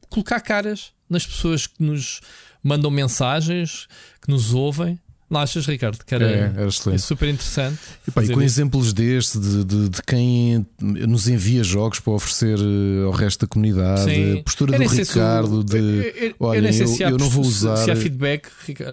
colocar 0.09 0.39
caras 0.39 0.91
nas 1.09 1.25
pessoas 1.25 1.67
que 1.67 1.83
nos 1.83 2.21
mandam 2.63 2.89
mensagens, 2.89 3.87
que 4.21 4.29
nos 4.29 4.53
ouvem. 4.53 4.99
Não 5.29 5.41
achas, 5.41 5.65
Ricardo? 5.65 5.99
Que 6.05 6.15
era, 6.15 6.25
É, 6.25 6.53
era 6.57 6.97
super 6.97 7.27
interessante. 7.27 7.77
E, 8.07 8.11
pá, 8.11 8.23
e 8.23 8.27
com 8.27 8.33
isso. 8.41 8.43
exemplos 8.43 8.93
deste, 8.93 9.37
de, 9.37 9.63
de- 9.65 9.89
de 9.89 10.01
quem 10.03 10.65
nos 10.79 11.27
envia 11.27 11.63
jogos 11.63 11.99
para 11.99 12.13
oferecer 12.13 12.57
eh, 12.57 13.03
ao 13.05 13.11
resto 13.11 13.41
da 13.41 13.47
comunidade, 13.47 14.03
Sim. 14.05 14.39
a 14.39 14.43
postura 14.43 14.75
Eu 14.75 14.79
do 14.79 14.85
o- 14.85 14.87
Ricardo, 14.89 15.63
de. 15.65 15.77
eu, 15.77 15.83
eu- 15.83 16.13
eu 16.29 16.35
olha, 16.39 16.61
nem 16.61 16.71
sei 16.71 16.83
eu- 16.83 16.87
se 16.87 17.03
há, 17.03 17.09
eu 17.09 17.17
não 17.17 17.29
vou 17.29 17.43
usar- 17.43 17.75
Se 17.77 17.91
há 17.91 17.95
feedback, 17.95 18.47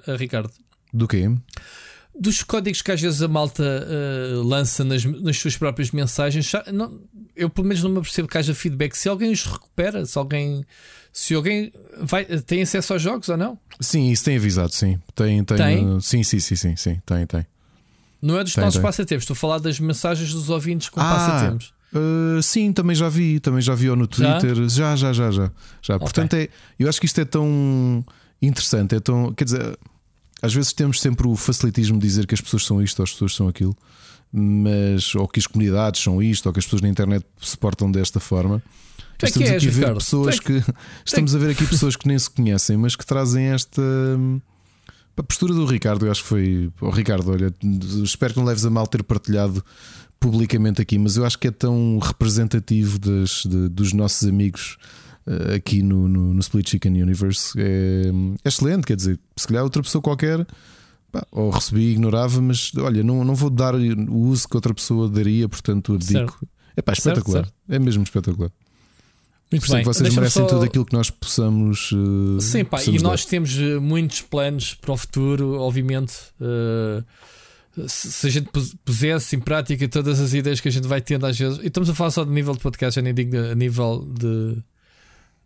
a 0.08 0.16
Ricardo. 0.16 0.50
Do 0.92 1.06
quê? 1.06 1.30
Dos 2.18 2.42
códigos 2.44 2.80
que 2.80 2.92
às 2.92 3.00
vezes 3.00 3.22
a 3.22 3.28
malta 3.28 3.62
eh, 3.64 4.34
lança 4.44 4.84
nas, 4.84 5.04
nas 5.04 5.36
suas 5.36 5.56
próprias 5.56 5.90
mensagens, 5.90 6.50
não- 6.72 7.00
eu 7.36 7.50
pelo 7.50 7.66
menos 7.66 7.82
não 7.82 7.90
me 7.90 8.00
percebo 8.00 8.28
que 8.28 8.38
haja 8.38 8.54
feedback. 8.54 8.94
Se 8.96 9.08
alguém 9.08 9.32
os 9.32 9.44
recupera, 9.44 10.04
se 10.06 10.16
alguém, 10.16 10.64
se 11.16 11.32
alguém 11.32 11.72
vai, 12.02 12.24
tem 12.24 12.60
acesso 12.62 12.92
aos 12.92 13.00
jogos 13.00 13.28
ou 13.28 13.36
não, 13.36 13.56
Sim, 13.80 14.10
isso 14.10 14.24
tem 14.24 14.36
avisado, 14.36 14.72
sim. 14.74 14.98
Tem, 15.14 15.42
tem, 15.44 15.56
Tem? 15.56 15.96
eh, 15.96 16.00
sim, 16.00 16.22
sim, 16.24 16.40
sim, 16.40 16.56
sim, 16.56 16.76
sim, 16.76 17.00
tem, 17.06 17.24
tem. 17.26 17.46
não 18.20 18.36
é 18.38 18.42
dos 18.44 18.52
Tem, 18.52 18.62
nossos 18.64 18.78
tem. 18.78 18.82
passatempos. 18.82 19.22
Estou 19.22 19.34
a 19.34 19.36
falar 19.36 19.58
das 19.58 19.78
mensagens 19.80 20.32
dos 20.32 20.50
ouvintes 20.50 20.88
com 20.88 21.00
Ah, 21.00 21.04
passatempos. 21.14 21.72
Uh, 21.94 22.42
sim, 22.42 22.72
também 22.72 22.96
já 22.96 23.08
vi, 23.08 23.38
também 23.38 23.60
já 23.62 23.72
vi 23.74 23.86
no 23.86 24.08
Já? 24.10 24.38
Twitter. 24.40 24.68
Já, 24.68 24.96
já, 24.96 25.12
já, 25.12 25.30
já. 25.30 25.50
já. 25.80 25.98
Portanto, 25.98 26.34
é, 26.34 26.48
eu 26.78 26.88
acho 26.88 26.98
que 26.98 27.06
isto 27.06 27.20
é 27.20 27.24
tão 27.24 28.04
interessante, 28.42 28.96
é 28.96 29.00
tão. 29.00 29.32
Quer 29.32 29.44
dizer, 29.44 29.78
às 30.42 30.52
vezes 30.52 30.72
temos 30.72 31.00
sempre 31.00 31.28
o 31.28 31.36
facilitismo 31.36 31.96
de 31.98 32.06
dizer 32.06 32.26
que 32.26 32.34
as 32.34 32.40
pessoas 32.40 32.66
são 32.66 32.82
isto 32.82 32.98
ou 32.98 33.04
as 33.04 33.12
pessoas 33.12 33.34
são 33.36 33.46
aquilo, 33.46 33.76
mas 34.32 35.14
ou 35.14 35.28
que 35.28 35.38
as 35.38 35.46
comunidades 35.46 36.02
são 36.02 36.20
isto, 36.22 36.46
ou 36.46 36.52
que 36.52 36.58
as 36.58 36.64
pessoas 36.64 36.82
na 36.82 36.88
internet 36.88 37.24
se 37.40 37.56
portam 37.56 37.90
desta 37.90 38.18
forma. 38.18 38.60
É 39.28 39.32
que 39.32 39.38
estamos 39.42 39.50
és, 39.50 39.56
aqui 39.62 39.68
a 39.68 39.70
ver 39.70 39.78
Ricardo. 39.80 39.98
pessoas 39.98 40.34
é 40.34 40.38
que. 40.38 40.64
Estamos 41.04 41.34
a 41.34 41.38
ver 41.38 41.50
aqui 41.50 41.66
pessoas 41.66 41.96
que 41.96 42.06
nem 42.08 42.18
se 42.18 42.30
conhecem, 42.30 42.76
mas 42.76 42.96
que 42.96 43.04
trazem 43.06 43.44
esta. 43.46 43.80
hum, 43.82 44.40
A 45.16 45.22
postura 45.22 45.52
do 45.54 45.64
Ricardo, 45.66 46.06
eu 46.06 46.10
acho 46.10 46.22
que 46.22 46.28
foi. 46.28 46.70
Oh, 46.80 46.90
Ricardo, 46.90 47.30
olha, 47.30 47.52
espero 48.02 48.34
que 48.34 48.38
não 48.40 48.46
leves 48.46 48.64
a 48.64 48.70
mal 48.70 48.86
ter 48.86 49.02
partilhado 49.02 49.64
publicamente 50.20 50.80
aqui, 50.80 50.98
mas 50.98 51.16
eu 51.16 51.24
acho 51.24 51.38
que 51.38 51.48
é 51.48 51.50
tão 51.50 51.98
representativo 51.98 52.98
das, 52.98 53.42
de- 53.44 53.68
dos 53.68 53.92
nossos 53.92 54.26
amigos 54.26 54.76
eh, 55.26 55.56
aqui 55.56 55.82
no, 55.82 56.08
no, 56.08 56.32
no 56.34 56.40
Split 56.40 56.68
Chicken 56.70 57.02
Universe. 57.02 57.52
É, 57.58 58.10
é 58.44 58.48
excelente, 58.48 58.86
quer 58.86 58.96
dizer, 58.96 59.18
se 59.36 59.46
calhar 59.46 59.62
outra 59.62 59.82
pessoa 59.82 60.00
qualquer. 60.00 60.46
pá, 61.12 61.26
Ou 61.30 61.50
recebi 61.50 61.82
e 61.82 61.92
ignorava, 61.92 62.40
mas 62.40 62.72
olha, 62.78 63.02
não, 63.02 63.22
não 63.22 63.34
vou 63.34 63.50
dar 63.50 63.74
o 63.74 64.16
uso 64.16 64.48
que 64.48 64.56
outra 64.56 64.72
pessoa 64.72 65.08
daria, 65.10 65.46
portanto 65.48 65.92
abdico. 65.94 66.40
É 66.76 66.80
pá, 66.82 66.94
Certo, 66.94 67.18
espetacular. 67.18 67.46
É 67.68 67.78
mesmo 67.78 68.02
espetacular. 68.02 68.50
Muito 69.60 69.72
bem. 69.72 69.84
vocês 69.84 70.14
merecem 70.14 70.42
só- 70.42 70.48
tudo 70.48 70.64
aquilo 70.64 70.84
que 70.84 70.92
nós 70.92 71.10
possamos. 71.10 71.90
eh, 71.92 72.40
Sim, 72.40 72.64
pá, 72.64 72.76
e 72.76 72.80
possamos 72.80 73.02
nós 73.02 73.24
temos 73.24 73.56
eh, 73.58 73.78
muitos 73.78 74.20
planos 74.22 74.74
para 74.74 74.92
o 74.92 74.96
futuro, 74.96 75.54
obviamente. 75.60 76.14
eh, 76.40 77.02
se, 77.88 78.26
a 78.28 78.30
gente 78.30 78.48
pus- 78.50 78.74
pusesse 78.84 79.34
em 79.34 79.40
prática 79.40 79.88
todas 79.88 80.20
as 80.20 80.32
ideias 80.32 80.60
que 80.60 80.68
a 80.68 80.70
gente 80.70 80.86
vai 80.86 81.00
tendo 81.00 81.26
às 81.26 81.36
vezes, 81.36 81.58
e 81.58 81.66
estamos 81.66 81.90
a 81.90 81.94
falar 81.94 82.10
só 82.12 82.22
de 82.24 82.30
nível 82.30 82.52
de 82.54 82.60
podcast, 82.60 82.94
já 82.96 83.02
nem 83.02 83.12
digo 83.12 83.36
a 83.36 83.54
nível 83.54 84.06
de, 84.16 84.56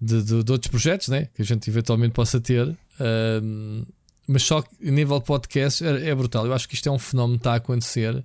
de, 0.00 0.22
de- 0.22 0.42
de 0.44 0.52
outros 0.52 0.70
projetos 0.70 1.08
né, 1.08 1.28
que 1.34 1.40
a 1.40 1.44
gente 1.44 1.70
eventualmente 1.70 2.12
possa 2.12 2.38
ter, 2.38 2.68
ehm, 3.00 3.82
mas 4.26 4.42
só 4.42 4.60
que 4.60 4.68
a 4.86 4.90
nível 4.90 5.18
de 5.20 5.24
podcast 5.24 5.82
é, 5.82 6.10
é 6.10 6.14
brutal. 6.14 6.44
Eu 6.44 6.52
acho 6.52 6.68
que 6.68 6.74
isto 6.74 6.86
é 6.86 6.92
um 6.92 6.98
fenómeno 6.98 7.38
que 7.38 7.40
está 7.40 7.54
a 7.54 7.56
acontecer 7.56 8.22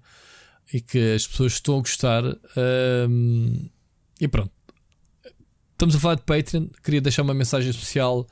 e 0.73 0.81
que 0.81 1.13
as 1.13 1.25
pessoas 1.25 1.53
estão 1.53 1.77
a 1.77 1.79
gostar. 1.79 2.23
ehm, 2.57 3.69
e 4.19 4.27
pronto. 4.27 4.51
Estamos 5.73 5.95
a 5.95 5.99
falar 5.99 6.15
de 6.15 6.21
Patreon. 6.21 6.67
Queria 6.83 7.01
deixar 7.01 7.23
uma 7.23 7.33
mensagem 7.33 7.69
especial 7.69 8.25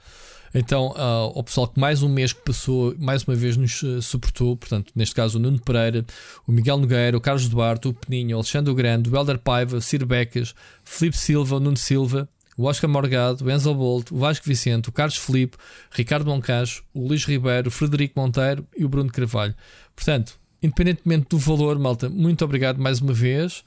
então 0.54 0.94
ah, 0.98 1.32
ao 1.34 1.44
pessoal 1.44 1.68
que 1.68 1.80
mais 1.80 2.04
um 2.04 2.10
mês 2.10 2.34
que 2.34 2.42
passou, 2.42 2.94
mais 3.00 3.24
uma 3.24 3.36
vez 3.36 3.56
nos 3.56 3.84
eh, 3.84 4.02
suportou. 4.02 4.58
Portanto, 4.58 4.92
neste 4.96 5.16
caso, 5.16 5.38
o 5.38 5.42
Nuno 5.42 5.60
Pereira, 5.60 6.06
o 6.46 6.52
Miguel 6.52 6.78
Nogueira, 6.78 7.16
o 7.16 7.22
Carlos 7.22 7.48
Duarte, 7.48 7.88
o 7.88 7.94
Peninho, 7.94 8.36
o 8.36 8.40
Alexandre 8.40 8.74
Grande, 8.74 9.10
o 9.10 9.16
Helder 9.16 9.40
Paiva, 9.40 9.78
o 9.78 9.82
Ciro 9.82 10.06
Becas, 10.06 10.54
Filipe 10.84 11.18
Silva, 11.18 11.56
o 11.56 11.60
Nuno 11.60 11.78
Silva, 11.78 12.28
o 12.58 12.66
Oscar 12.66 12.90
Morgado, 12.90 13.46
o 13.46 13.52
Enzo 13.52 13.74
Bolt, 13.74 14.12
o 14.12 14.18
Vasco 14.18 14.46
Vicente, 14.46 14.90
o 14.90 14.92
Carlos 14.92 15.16
Felipe, 15.18 15.58
Ricardo 15.92 16.26
Moncacho, 16.26 16.84
o 16.94 17.08
Luís 17.08 17.24
Ribeiro, 17.24 17.70
o 17.70 17.72
Frederico 17.72 18.20
Monteiro 18.20 18.68
e 18.78 18.84
o 18.84 18.90
Bruno 18.90 19.10
Carvalho. 19.10 19.56
Portanto, 19.96 20.38
independentemente 20.62 21.28
do 21.30 21.38
valor, 21.38 21.80
malta, 21.80 22.10
muito 22.10 22.44
obrigado 22.44 22.78
mais 22.78 23.00
uma 23.00 23.14
vez. 23.14 23.64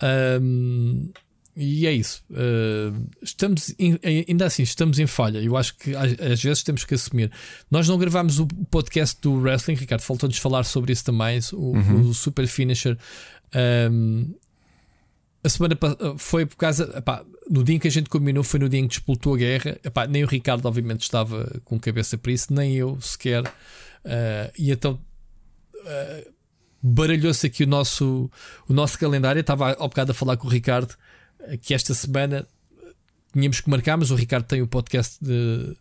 Ahm, 0.00 1.08
e 1.56 1.86
é 1.86 1.92
isso. 1.92 2.22
Uh, 2.30 3.08
estamos 3.22 3.74
em- 3.78 3.98
ainda 4.28 4.44
assim, 4.44 4.62
estamos 4.62 4.98
em 4.98 5.06
falha. 5.06 5.38
Eu 5.38 5.56
acho 5.56 5.74
que 5.76 5.96
às, 5.96 6.12
às 6.20 6.42
vezes 6.42 6.62
temos 6.62 6.84
que 6.84 6.94
assumir. 6.94 7.32
Nós 7.70 7.88
não 7.88 7.96
gravámos 7.96 8.38
o 8.38 8.46
podcast 8.70 9.18
do 9.22 9.32
Wrestling, 9.40 9.74
Ricardo. 9.74 10.02
Faltou-nos 10.02 10.36
falar 10.36 10.64
sobre 10.64 10.92
isso 10.92 11.04
também. 11.04 11.40
O, 11.54 11.78
o 12.08 12.14
Super 12.14 12.46
Finisher. 12.46 12.98
Um, 13.90 14.34
a 15.42 15.48
semana 15.48 15.78
foi 16.18 16.44
por 16.44 16.56
causa. 16.56 16.92
epá, 16.94 17.24
no 17.48 17.64
dia 17.64 17.76
em 17.76 17.78
que 17.78 17.88
a 17.88 17.90
gente 17.90 18.10
combinou, 18.10 18.44
foi 18.44 18.60
no 18.60 18.68
dia 18.68 18.80
em 18.80 18.82
que 18.82 18.96
disputou 18.96 19.34
a 19.34 19.38
guerra. 19.38 19.78
Epá, 19.82 20.06
nem 20.06 20.24
o 20.24 20.26
Ricardo, 20.26 20.66
obviamente, 20.66 21.02
estava 21.02 21.60
com 21.64 21.80
cabeça 21.80 22.18
para 22.18 22.32
isso, 22.32 22.52
nem 22.52 22.74
eu 22.74 23.00
sequer. 23.00 23.42
Uh, 23.44 24.52
e 24.58 24.70
então 24.70 25.00
uh, 25.74 26.30
baralhou-se 26.82 27.46
aqui 27.46 27.64
o 27.64 27.66
nosso, 27.66 28.30
o 28.68 28.74
nosso 28.74 28.98
calendário. 28.98 29.38
Eu 29.38 29.42
estava 29.42 29.72
ao 29.74 29.88
bocado 29.88 30.10
a 30.12 30.14
falar 30.14 30.36
com 30.36 30.46
o 30.48 30.50
Ricardo 30.50 30.94
que 31.62 31.74
esta 31.74 31.94
semana 31.94 32.46
tínhamos 33.32 33.60
que 33.60 33.68
marcar, 33.68 33.96
mas 33.96 34.10
o 34.10 34.14
Ricardo 34.14 34.46
tem 34.46 34.62
o 34.62 34.66
podcast 34.66 35.22
de 35.22 35.76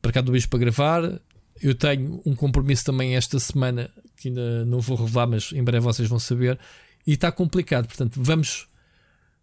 para 0.00 0.12
cá 0.12 0.20
do 0.20 0.32
bicho 0.32 0.48
para 0.48 0.58
gravar. 0.58 1.20
Eu 1.60 1.74
tenho 1.74 2.22
um 2.24 2.34
compromisso 2.34 2.84
também 2.84 3.16
esta 3.16 3.38
semana 3.38 3.90
que 4.16 4.28
ainda 4.28 4.64
não 4.64 4.80
vou 4.80 4.96
revelar, 4.96 5.26
mas 5.26 5.52
em 5.52 5.62
breve 5.62 5.84
vocês 5.84 6.08
vão 6.08 6.18
saber. 6.18 6.58
E 7.06 7.12
está 7.12 7.30
complicado, 7.30 7.86
portanto, 7.86 8.20
vamos 8.22 8.68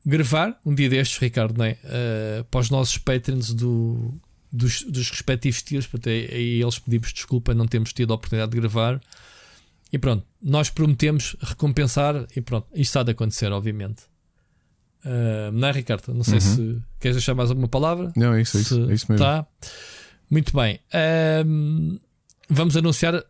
gravar 0.05 0.59
um 0.65 0.73
dia 0.73 0.89
destes, 0.89 1.17
Ricardo, 1.19 1.57
não 1.57 1.65
é? 1.65 1.77
Eh, 1.83 2.45
para 2.49 2.61
os 2.61 2.69
nossos 2.69 2.97
patrons 2.97 3.53
do, 3.53 4.13
dos, 4.51 4.83
dos 4.83 5.09
respectivos 5.11 5.61
tiros. 5.61 5.85
Portanto, 5.85 6.09
aí 6.09 6.27
aí 6.31 6.61
eles 6.61 6.79
pedimos 6.79 7.11
desculpa, 7.13 7.53
não 7.53 7.67
temos 7.67 7.93
tido 7.93 8.13
a 8.13 8.15
oportunidade 8.15 8.51
de 8.51 8.57
gravar. 8.57 9.01
E 9.91 9.97
pronto, 9.97 10.25
nós 10.41 10.69
prometemos 10.69 11.35
recompensar 11.41 12.27
e 12.35 12.41
pronto, 12.41 12.67
isto 12.73 12.97
há 12.97 13.03
de 13.03 13.11
acontecer, 13.11 13.51
obviamente. 13.51 14.03
Ah, 15.09 15.51
não 15.53 15.67
é, 15.67 15.71
Ricardo? 15.71 16.13
Não 16.13 16.23
sei 16.23 16.35
Uhum. 16.35 16.39
se 16.41 16.77
queres 16.99 17.15
deixar 17.17 17.33
mais 17.33 17.49
alguma 17.49 17.67
palavra. 17.69 18.11
Não, 18.15 18.33
é 18.33 18.41
isso, 18.41 18.57
é 18.57 18.61
isso, 18.61 18.89
é 18.89 18.93
isso 18.93 19.05
mesmo. 19.09 19.25
Tá. 19.25 19.45
Muito 20.29 20.53
bem. 20.55 20.79
Vamos 22.49 22.75
anunciar 22.77 23.23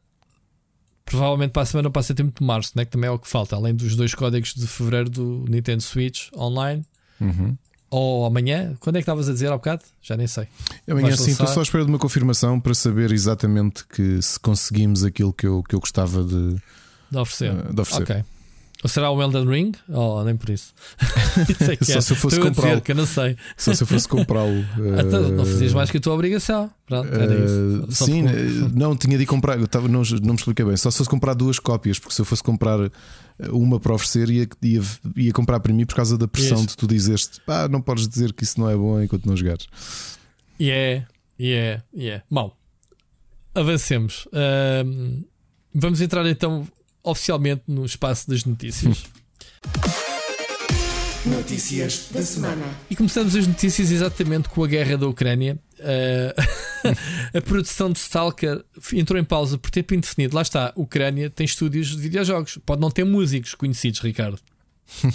provavelmente 1.06 1.52
para 1.52 1.62
a 1.62 1.66
semana 1.66 1.88
ou 1.88 1.92
para 1.92 2.04
setembro 2.04 2.34
de 2.38 2.46
março, 2.46 2.72
né? 2.76 2.84
que 2.86 2.92
também 2.92 3.08
é 3.08 3.12
o 3.12 3.18
que 3.20 3.28
falta, 3.30 3.56
além 3.56 3.74
dos 3.74 3.96
dois 3.96 4.14
códigos 4.14 4.54
de 4.54 4.68
fevereiro 4.68 5.10
do 5.10 5.46
Nintendo 5.48 5.82
Switch 5.82 6.28
online. 6.36 6.86
Uhum. 7.22 7.58
Ou 7.90 8.26
amanhã, 8.26 8.76
quando 8.82 8.98
é 8.98 9.00
que 9.00 9.04
estavas 9.04 9.30
a 9.30 9.32
dizer 9.34 9.48
há 9.48 9.56
bocado? 9.56 9.84
Já 10.02 10.18
nem 10.18 10.28
sei. 10.28 10.48
Amanhã 10.90 11.16
sim, 11.16 11.32
estou 11.32 11.48
só 11.48 11.62
à 11.62 11.64
espera 11.64 11.86
de 11.86 11.90
uma 11.90 11.98
confirmação 11.98 12.60
para 12.60 12.74
saber 12.74 13.12
exatamente 13.14 13.86
que 13.88 14.22
se 14.22 14.38
conseguimos 14.40 15.06
aquilo 15.06 15.32
que 15.32 15.48
eu, 15.48 15.64
que 15.64 15.74
eu 15.74 15.80
gostava 15.80 16.22
de, 16.24 16.56
De 17.10 17.18
oferecer. 17.18 17.52
eh, 17.58 17.74
de 17.74 17.82
oferecer. 17.82 18.04
Ok. 18.04 18.24
Ou 18.84 18.90
será 18.90 19.10
o 19.10 19.20
Elden 19.22 19.46
Ring? 19.48 19.72
Oh, 19.90 20.24
nem 20.24 20.38
por 20.38 20.52
isso. 20.52 20.72
Isso 21.50 21.72
é 21.72 21.76
que 21.76 21.84
Só 21.86 21.98
é. 21.98 22.02
se 22.02 22.14
eu 22.14 22.16
fosse 22.18 22.40
comprá-lo. 22.40 22.82
eu 22.88 22.96
não 22.96 23.08
sei. 23.08 23.36
Só 23.58 23.74
se 23.74 23.82
eu 23.82 23.88
fosse 23.88 24.08
comprá-lo. 24.08 24.64
Então, 25.04 25.30
não 25.32 25.44
eh, 25.44 25.46
fazias 25.48 25.74
mais 25.74 25.90
que 25.90 25.98
a 25.98 26.00
tua 26.00 26.14
obrigação. 26.14 26.70
Pronto, 26.86 27.12
era 27.12 27.34
eh, 27.34 27.46
isso. 27.46 27.88
Só 27.90 28.06
sim, 28.06 28.24
porque- 28.24 28.38
eh, 28.38 28.72
não 28.76 28.96
tinha 28.96 29.18
de 29.18 29.26
comprar. 29.26 29.58
Eu 29.58 29.66
estava, 29.66 29.88
não, 29.88 30.04
não 30.22 30.34
me 30.34 30.36
expliquei 30.36 30.64
bem. 30.64 30.78
Só 30.78 30.92
se 30.92 30.98
fosse 31.00 31.10
comprar 31.10 31.34
duas 31.34 31.58
cópias, 31.58 31.98
porque 31.98 32.14
se 32.14 32.22
eu 32.22 32.26
fosse 32.26 32.44
comprar 32.44 32.80
eh, 32.80 32.92
uma 33.50 33.80
para 33.80 33.96
oferecer, 33.96 34.30
ia, 34.30 34.48
ia, 34.62 34.82
ia 35.16 35.34
comprar 35.34 35.60
para 35.60 35.74
mim 35.74 35.84
por 35.86 35.96
causa 35.96 36.16
da 36.16 36.28
pressão 36.28 36.60
Isso. 36.60 36.68
de 36.68 36.78
tu 36.78 36.86
dizeste 36.88 37.42
pá, 37.48 37.68
não 37.68 37.82
podes 37.82 38.08
dizer 38.08 38.32
que 38.32 38.44
isso 38.44 38.60
não 38.60 38.70
é 38.70 38.76
bom 38.76 39.02
enquanto 39.02 39.26
não 39.26 39.36
jogares. 39.36 39.66
Yeah, 40.62 41.08
yeah, 41.40 41.84
yeah. 41.96 42.24
Bom, 42.30 42.56
avancemos. 43.56 44.28
Vamos 45.74 46.00
entrar 46.02 46.26
então 46.28 46.68
oficialmente 47.10 47.64
no 47.68 47.86
espaço 47.86 48.30
das 48.30 48.44
notícias. 48.44 49.06
Notícias 51.26 52.08
da 52.12 52.22
semana. 52.22 52.66
e 52.90 52.96
começamos 52.96 53.36
as 53.36 53.46
notícias 53.46 53.92
exatamente 53.92 54.48
com 54.48 54.64
a 54.64 54.68
guerra 54.68 54.98
da 54.98 55.08
Ucrânia. 55.08 55.60
Ah, 55.80 56.34
a 57.38 57.42
produção 57.42 57.92
de 57.92 58.00
Stalker 58.00 58.64
entrou 58.94 59.20
em 59.20 59.24
pausa 59.24 59.58
por 59.58 59.70
tempo 59.70 59.94
indefinido. 59.94 60.36
Lá 60.36 60.42
está, 60.42 60.68
a 60.68 60.74
Ucrânia 60.76 61.30
tem 61.30 61.46
estúdios 61.46 61.90
de 61.90 61.98
videojogos. 61.98 62.58
Pode 62.66 62.82
não 62.82 62.90
ter 62.90 63.04
músicos 63.04 63.54
conhecidos, 63.56 64.00
Ricardo. 64.00 64.40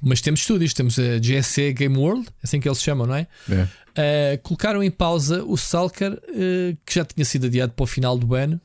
Mas 0.00 0.20
temos 0.20 0.40
estúdios, 0.40 0.74
temos 0.74 0.98
a 0.98 1.18
GSC 1.18 1.72
Game 1.72 1.96
World, 1.96 2.26
é 2.28 2.32
assim 2.42 2.60
que 2.60 2.68
eles 2.68 2.82
chamam, 2.82 3.06
não 3.06 3.14
é? 3.14 3.26
É. 3.48 4.34
Uh, 4.36 4.42
colocaram 4.42 4.82
em 4.82 4.90
pausa 4.90 5.44
o 5.44 5.54
Stalker, 5.54 6.12
uh, 6.12 6.76
que 6.84 6.94
já 6.94 7.04
tinha 7.04 7.24
sido 7.24 7.46
adiado 7.46 7.72
para 7.72 7.84
o 7.84 7.86
final 7.86 8.18
do 8.18 8.34
ano, 8.34 8.60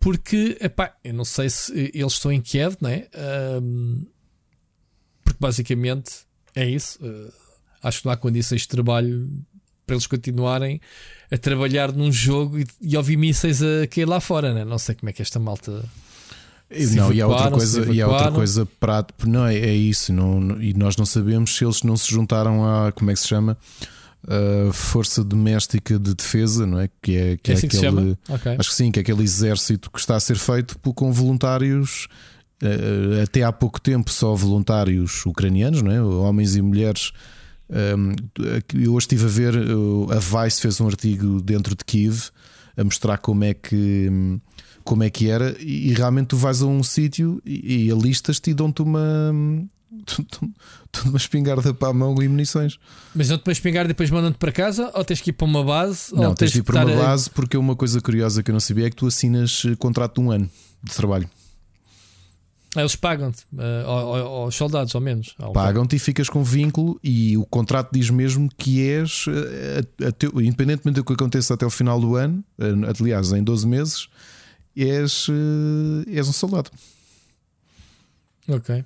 porque, 0.00 0.56
epá, 0.60 0.94
eu 1.02 1.12
não 1.12 1.24
sei 1.24 1.50
se 1.50 1.90
eles 1.92 2.12
estão 2.12 2.32
em 2.32 2.40
Kiev, 2.40 2.76
não 2.80 2.90
é? 2.90 3.08
Um, 3.60 4.06
porque 5.24 5.38
basicamente 5.40 6.12
é 6.54 6.68
isso. 6.68 6.98
Uh, 7.04 7.32
acho 7.82 8.00
que 8.00 8.06
não 8.06 8.12
há 8.12 8.16
condições 8.16 8.62
de 8.62 8.68
trabalho 8.68 9.28
para 9.86 9.96
eles 9.96 10.06
continuarem 10.06 10.80
a 11.30 11.38
trabalhar 11.38 11.92
num 11.92 12.12
jogo 12.12 12.58
e, 12.58 12.66
e 12.80 12.96
ouvir 12.96 13.16
mísseis 13.16 13.62
a 13.62 13.86
cair 13.86 14.06
lá 14.06 14.20
fora, 14.20 14.52
né? 14.52 14.64
não 14.64 14.78
sei 14.78 14.94
como 14.94 15.08
é 15.08 15.12
que 15.12 15.22
esta 15.22 15.38
malta. 15.38 15.84
não, 16.94 17.12
e 17.12 17.20
há 17.20 17.26
outra 17.26 17.50
coisa, 17.50 17.92
e 17.92 18.02
há 18.02 18.08
outra 18.08 18.30
coisa 18.30 18.66
prática, 18.78 19.26
não 19.26 19.46
é, 19.46 19.56
é 19.56 19.74
isso, 19.74 20.12
não, 20.12 20.60
e 20.60 20.74
nós 20.74 20.96
não 20.96 21.06
sabemos 21.06 21.56
se 21.56 21.64
eles 21.64 21.82
não 21.82 21.96
se 21.96 22.10
juntaram 22.10 22.64
a 22.64 22.92
como 22.92 23.10
é 23.10 23.14
que 23.14 23.20
se 23.20 23.28
chama 23.28 23.56
a 24.26 24.72
Força 24.72 25.22
Doméstica 25.22 25.98
de 25.98 26.14
Defesa, 26.14 26.66
não 26.66 26.78
é? 26.78 26.88
Que 27.02 27.16
é, 27.16 27.36
que 27.36 27.50
é, 27.50 27.54
é 27.54 27.56
assim 27.56 27.66
aquele. 27.66 28.16
Que 28.16 28.32
okay. 28.32 28.56
Acho 28.58 28.70
que 28.70 28.74
sim, 28.74 28.90
que 28.90 28.98
é 28.98 29.02
aquele 29.02 29.22
exército 29.22 29.90
que 29.90 29.98
está 29.98 30.16
a 30.16 30.20
ser 30.20 30.36
feito 30.36 30.78
com 30.78 31.12
voluntários. 31.12 32.08
Eh, 32.60 33.22
até 33.22 33.44
há 33.44 33.52
pouco 33.52 33.80
tempo, 33.80 34.10
só 34.10 34.34
voluntários 34.34 35.24
ucranianos, 35.24 35.82
não 35.82 35.92
é? 35.92 36.02
homens 36.02 36.56
e 36.56 36.62
mulheres. 36.62 37.12
Ehm, 37.70 38.14
eu 38.74 38.94
hoje 38.94 39.04
estive 39.04 39.26
a 39.26 39.28
ver, 39.28 39.54
a 39.54 40.44
Vice 40.44 40.60
fez 40.60 40.80
um 40.80 40.86
artigo 40.86 41.40
dentro 41.40 41.76
de 41.76 41.84
Kiev 41.84 42.30
a 42.76 42.82
mostrar 42.82 43.18
como 43.18 43.44
é 43.44 43.54
que 43.54 44.40
como 44.82 45.02
é 45.02 45.10
que 45.10 45.28
era, 45.28 45.54
e 45.60 45.92
realmente 45.92 46.28
tu 46.28 46.36
vais 46.38 46.62
a 46.62 46.66
um 46.66 46.82
sítio 46.82 47.42
e, 47.44 47.88
e 47.88 47.92
alistas-te 47.92 48.50
e 48.50 48.54
dão-te 48.54 48.80
uma 48.80 49.34
Tudo 50.92 51.08
uma 51.10 51.16
espingarda 51.16 51.72
para 51.72 51.88
a 51.88 51.92
mão 51.92 52.14
e 52.22 52.28
munições. 52.28 52.78
Mas 53.14 53.28
não 53.28 53.38
te 53.38 53.46
uma 53.46 53.52
espingarda 53.52 53.86
e 53.86 53.94
depois 53.94 54.10
mandam-te 54.10 54.36
para 54.36 54.52
casa? 54.52 54.90
Ou 54.94 55.04
tens 55.04 55.20
que 55.20 55.30
ir 55.30 55.32
para 55.32 55.46
uma 55.46 55.64
base? 55.64 56.14
Não, 56.14 56.30
ou 56.30 56.34
tens 56.34 56.52
de 56.52 56.58
ir 56.58 56.62
para 56.62 56.84
uma 56.84 56.94
a... 56.94 57.06
base 57.06 57.30
porque 57.30 57.56
uma 57.56 57.74
coisa 57.74 58.00
curiosa 58.00 58.42
que 58.42 58.50
eu 58.50 58.52
não 58.52 58.60
sabia 58.60 58.86
é 58.86 58.90
que 58.90 58.96
tu 58.96 59.06
assinas 59.06 59.62
eh, 59.66 59.74
contrato 59.76 60.20
de 60.20 60.26
um 60.26 60.30
ano 60.30 60.50
de 60.82 60.94
trabalho. 60.94 61.28
Ah, 62.76 62.80
eles 62.80 62.94
pagam-te, 62.94 63.46
uh, 63.54 63.88
aos 63.88 64.54
soldados, 64.54 64.94
ao 64.94 65.00
menos. 65.00 65.34
Pagam-te 65.54 65.96
e 65.96 65.98
ficas 65.98 66.28
com 66.28 66.44
vínculo, 66.44 67.00
e 67.02 67.34
o 67.34 67.46
contrato 67.46 67.88
diz 67.90 68.10
mesmo 68.10 68.46
que 68.58 68.82
és, 68.82 69.26
uh, 69.26 70.04
a, 70.04 70.08
a 70.08 70.12
teu, 70.12 70.38
independentemente 70.42 70.96
do 70.96 71.04
que 71.04 71.14
aconteça 71.14 71.54
até 71.54 71.64
o 71.64 71.70
final 71.70 71.98
do 71.98 72.14
ano, 72.14 72.44
aliás, 73.00 73.32
em 73.32 73.42
12 73.42 73.66
meses, 73.66 74.08
és, 74.76 75.26
és 76.06 76.28
um 76.28 76.32
soldado. 76.32 76.70
Ok. 78.46 78.84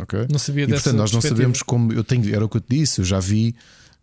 Okay? 0.00 0.26
Não 0.30 0.38
sabia 0.38 0.64
e, 0.64 0.66
dessa 0.66 0.84
portanto, 0.84 0.98
nós 0.98 1.12
não 1.12 1.20
sabemos 1.20 1.62
como. 1.62 1.92
Eu 1.92 2.02
tenho, 2.02 2.34
era 2.34 2.44
o 2.44 2.48
que 2.48 2.56
eu 2.56 2.60
te 2.60 2.76
disse, 2.76 3.00
eu 3.00 3.04
já 3.04 3.20
vi. 3.20 3.54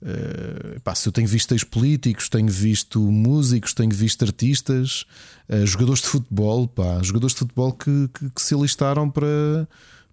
Uh, 0.01 0.79
pá, 0.79 0.95
se 0.95 1.09
eu 1.09 1.11
tenho 1.11 1.27
visto 1.27 1.51
ex 1.51 1.63
políticos, 1.63 2.29
tenho 2.29 2.47
visto 2.47 3.01
músicos, 3.01 3.73
tenho 3.73 3.91
visto 3.91 4.23
artistas, 4.23 5.05
uh, 5.49 5.65
jogadores 5.65 6.01
de 6.01 6.07
futebol, 6.07 6.67
pá, 6.69 7.01
jogadores 7.03 7.33
de 7.33 7.39
futebol 7.39 7.73
que, 7.73 8.09
que, 8.13 8.29
que, 8.29 8.41
se 8.41 8.53
alistaram 8.53 9.09
para, 9.09 9.67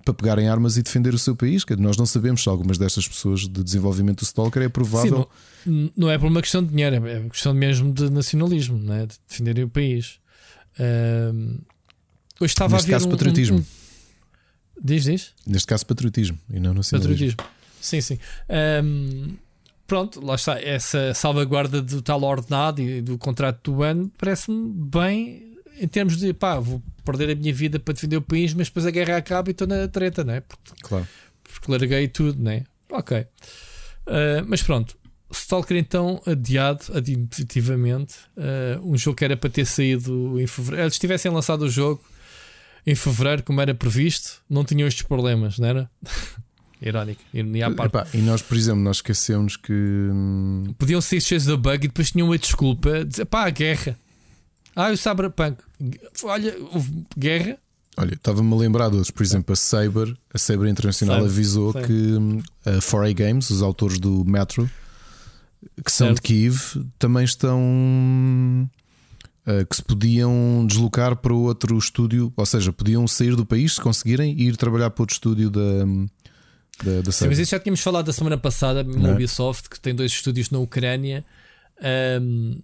para 0.04 0.12
pegarem 0.12 0.48
armas 0.48 0.76
e 0.76 0.82
defender 0.82 1.14
o 1.14 1.18
seu 1.18 1.36
país. 1.36 1.62
Que 1.62 1.76
nós 1.76 1.96
não 1.96 2.04
sabemos 2.06 2.42
se 2.42 2.48
algumas 2.48 2.78
destas 2.78 3.06
pessoas 3.06 3.42
de 3.42 3.62
desenvolvimento 3.62 4.20
do 4.20 4.24
Stalker 4.24 4.62
é 4.62 4.68
provável. 4.68 5.28
Sim, 5.62 5.70
não, 5.70 5.92
não, 5.96 6.10
é 6.10 6.18
por 6.18 6.26
uma 6.26 6.40
questão 6.40 6.64
de 6.64 6.70
dinheiro, 6.70 7.06
é 7.06 7.20
uma 7.20 7.30
questão 7.30 7.54
mesmo 7.54 7.92
de 7.92 8.10
nacionalismo, 8.10 8.78
né? 8.78 9.06
de 9.06 9.14
defenderem 9.28 9.62
o 9.62 9.68
país. 9.68 10.18
Uh, 10.80 11.60
hoje 12.40 12.52
estava 12.52 12.74
Neste 12.74 12.86
a 12.86 12.88
ver 12.88 12.92
caso, 12.94 13.06
um, 13.06 13.10
patriotismo. 13.12 13.58
Um, 13.58 13.85
Diz, 14.82 15.04
diz. 15.04 15.32
Neste 15.46 15.66
caso, 15.66 15.86
patriotismo 15.86 16.38
e 16.50 16.60
não 16.60 16.74
nacionalismo. 16.74 17.30
Patriotismo. 17.30 17.56
Sim, 17.80 18.00
sim. 18.00 18.18
Um, 18.84 19.36
pronto, 19.86 20.24
lá 20.24 20.34
está. 20.34 20.60
Essa 20.60 21.14
salvaguarda 21.14 21.80
do 21.80 22.02
tal 22.02 22.22
ordenado 22.22 22.82
e 22.82 23.00
do 23.00 23.16
contrato 23.16 23.72
do 23.72 23.82
ano 23.82 24.10
parece-me 24.18 24.72
bem 24.72 25.46
em 25.78 25.86
termos 25.86 26.16
de 26.16 26.32
pá, 26.32 26.58
vou 26.58 26.82
perder 27.04 27.30
a 27.30 27.34
minha 27.34 27.52
vida 27.52 27.78
para 27.78 27.94
defender 27.94 28.16
o 28.16 28.22
país, 28.22 28.54
mas 28.54 28.68
depois 28.68 28.86
a 28.86 28.90
guerra 28.90 29.16
acaba 29.16 29.50
e 29.50 29.52
estou 29.52 29.66
na 29.66 29.86
treta, 29.86 30.24
não 30.24 30.34
é? 30.34 30.40
Porque, 30.40 30.72
claro. 30.82 31.06
Porque 31.44 31.70
larguei 31.70 32.08
tudo, 32.08 32.42
não 32.42 32.50
é? 32.50 32.64
Ok. 32.90 33.18
Uh, 33.18 33.26
mas 34.46 34.62
pronto. 34.62 34.96
Stalker 35.30 35.76
então 35.76 36.22
adiado 36.24 36.84
aditivamente 36.94 38.14
uh, 38.36 38.80
um 38.88 38.96
jogo 38.96 39.16
que 39.16 39.24
era 39.24 39.36
para 39.36 39.50
ter 39.50 39.66
saído 39.66 40.40
em 40.40 40.46
fevereiro. 40.46 40.84
Eles 40.84 40.98
tivessem 40.98 41.30
lançado 41.30 41.62
o 41.62 41.68
jogo 41.68 42.02
em 42.86 42.94
fevereiro, 42.94 43.42
como 43.42 43.60
era 43.60 43.74
previsto, 43.74 44.42
não 44.48 44.64
tinham 44.64 44.86
estes 44.86 45.02
problemas, 45.02 45.58
não 45.58 45.66
era? 45.68 45.90
Irónico, 46.80 47.22
ironia 47.32 47.68
à 47.68 47.70
parte. 47.70 47.96
Epá, 47.96 48.06
e 48.12 48.18
nós, 48.18 48.42
por 48.42 48.54
exemplo, 48.56 48.80
nós 48.80 48.98
esquecemos 48.98 49.56
que. 49.56 49.72
Hum, 49.72 50.74
Podiam 50.78 51.00
ser 51.00 51.20
cheios 51.22 51.46
da 51.46 51.56
bug 51.56 51.86
e 51.86 51.88
depois 51.88 52.10
tinham 52.10 52.28
uma 52.28 52.36
desculpa, 52.36 53.02
dizer 53.02 53.24
pá, 53.24 53.46
a 53.46 53.50
guerra. 53.50 53.98
Ah, 54.74 54.90
o 54.90 54.96
Cyberpunk. 54.96 55.56
Olha, 56.22 56.54
houve 56.70 57.06
guerra. 57.16 57.56
Olha, 57.96 58.12
estava-me 58.12 58.52
a 58.52 58.56
lembrar 58.56 58.90
de 58.90 58.96
outros, 58.96 59.10
por 59.10 59.22
exemplo, 59.22 59.54
a 59.54 59.56
Saber, 59.56 60.14
a 60.32 60.36
Saber 60.36 60.68
Internacional 60.68 61.16
Saber, 61.16 61.30
avisou 61.30 61.72
Saber. 61.72 61.86
que 61.86 61.92
hum, 61.92 62.42
a 62.66 62.72
4A 62.72 63.14
Games, 63.14 63.48
os 63.48 63.62
autores 63.62 63.98
do 63.98 64.22
Metro, 64.26 64.70
que 65.82 65.90
são 65.90 66.08
certo. 66.08 66.16
de 66.16 66.22
Kiev, 66.22 66.60
também 66.98 67.24
estão 67.24 67.58
uh, 67.58 68.68
que 69.68 69.76
se 69.76 69.82
podiam 69.82 70.66
deslocar 70.66 71.16
para 71.16 71.32
outro 71.32 71.78
estúdio, 71.78 72.32
ou 72.36 72.46
seja, 72.46 72.72
podiam 72.72 73.06
sair 73.06 73.36
do 73.36 73.46
país 73.46 73.74
se 73.74 73.80
conseguirem 73.80 74.34
e 74.36 74.48
ir 74.48 74.56
trabalhar 74.56 74.90
para 74.90 75.02
outro 75.02 75.14
estúdio 75.14 75.50
da. 75.50 75.84
Da, 76.84 77.00
da 77.00 77.12
Sim, 77.12 77.28
mas 77.28 77.38
isso 77.38 77.52
já 77.52 77.58
tínhamos 77.58 77.80
falado 77.80 78.04
da 78.04 78.12
semana 78.12 78.36
passada 78.36 78.82
na 78.82 79.10
é? 79.10 79.12
Ubisoft, 79.14 79.70
que 79.70 79.80
tem 79.80 79.94
dois 79.94 80.12
estúdios 80.12 80.50
na 80.50 80.58
Ucrânia. 80.58 81.24
Um, 82.20 82.60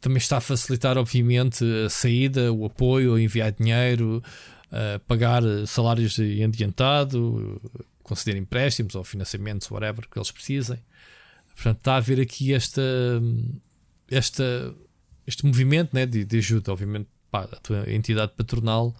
também 0.00 0.18
está 0.18 0.38
a 0.38 0.40
facilitar, 0.40 0.98
obviamente, 0.98 1.64
a 1.86 1.88
saída, 1.88 2.52
o 2.52 2.66
apoio, 2.66 3.18
enviar 3.18 3.52
dinheiro, 3.52 4.22
uh, 4.66 4.98
pagar 5.06 5.42
salários 5.66 6.18
em 6.18 6.44
adiantado, 6.44 7.60
conceder 8.02 8.36
empréstimos 8.36 8.94
ou 8.94 9.04
financiamentos, 9.04 9.70
whatever 9.70 10.06
que 10.10 10.18
eles 10.18 10.30
precisem. 10.30 10.78
Portanto, 11.54 11.78
está 11.78 11.94
a 11.94 11.96
haver 11.96 12.20
aqui 12.20 12.52
esta, 12.52 12.82
esta 14.10 14.74
este 15.26 15.46
movimento 15.46 15.90
né, 15.92 16.06
de, 16.06 16.24
de 16.24 16.38
ajuda, 16.38 16.72
obviamente, 16.72 17.08
pá, 17.30 17.42
a 17.42 17.56
tua 17.56 17.90
entidade 17.92 18.32
patronal, 18.36 18.94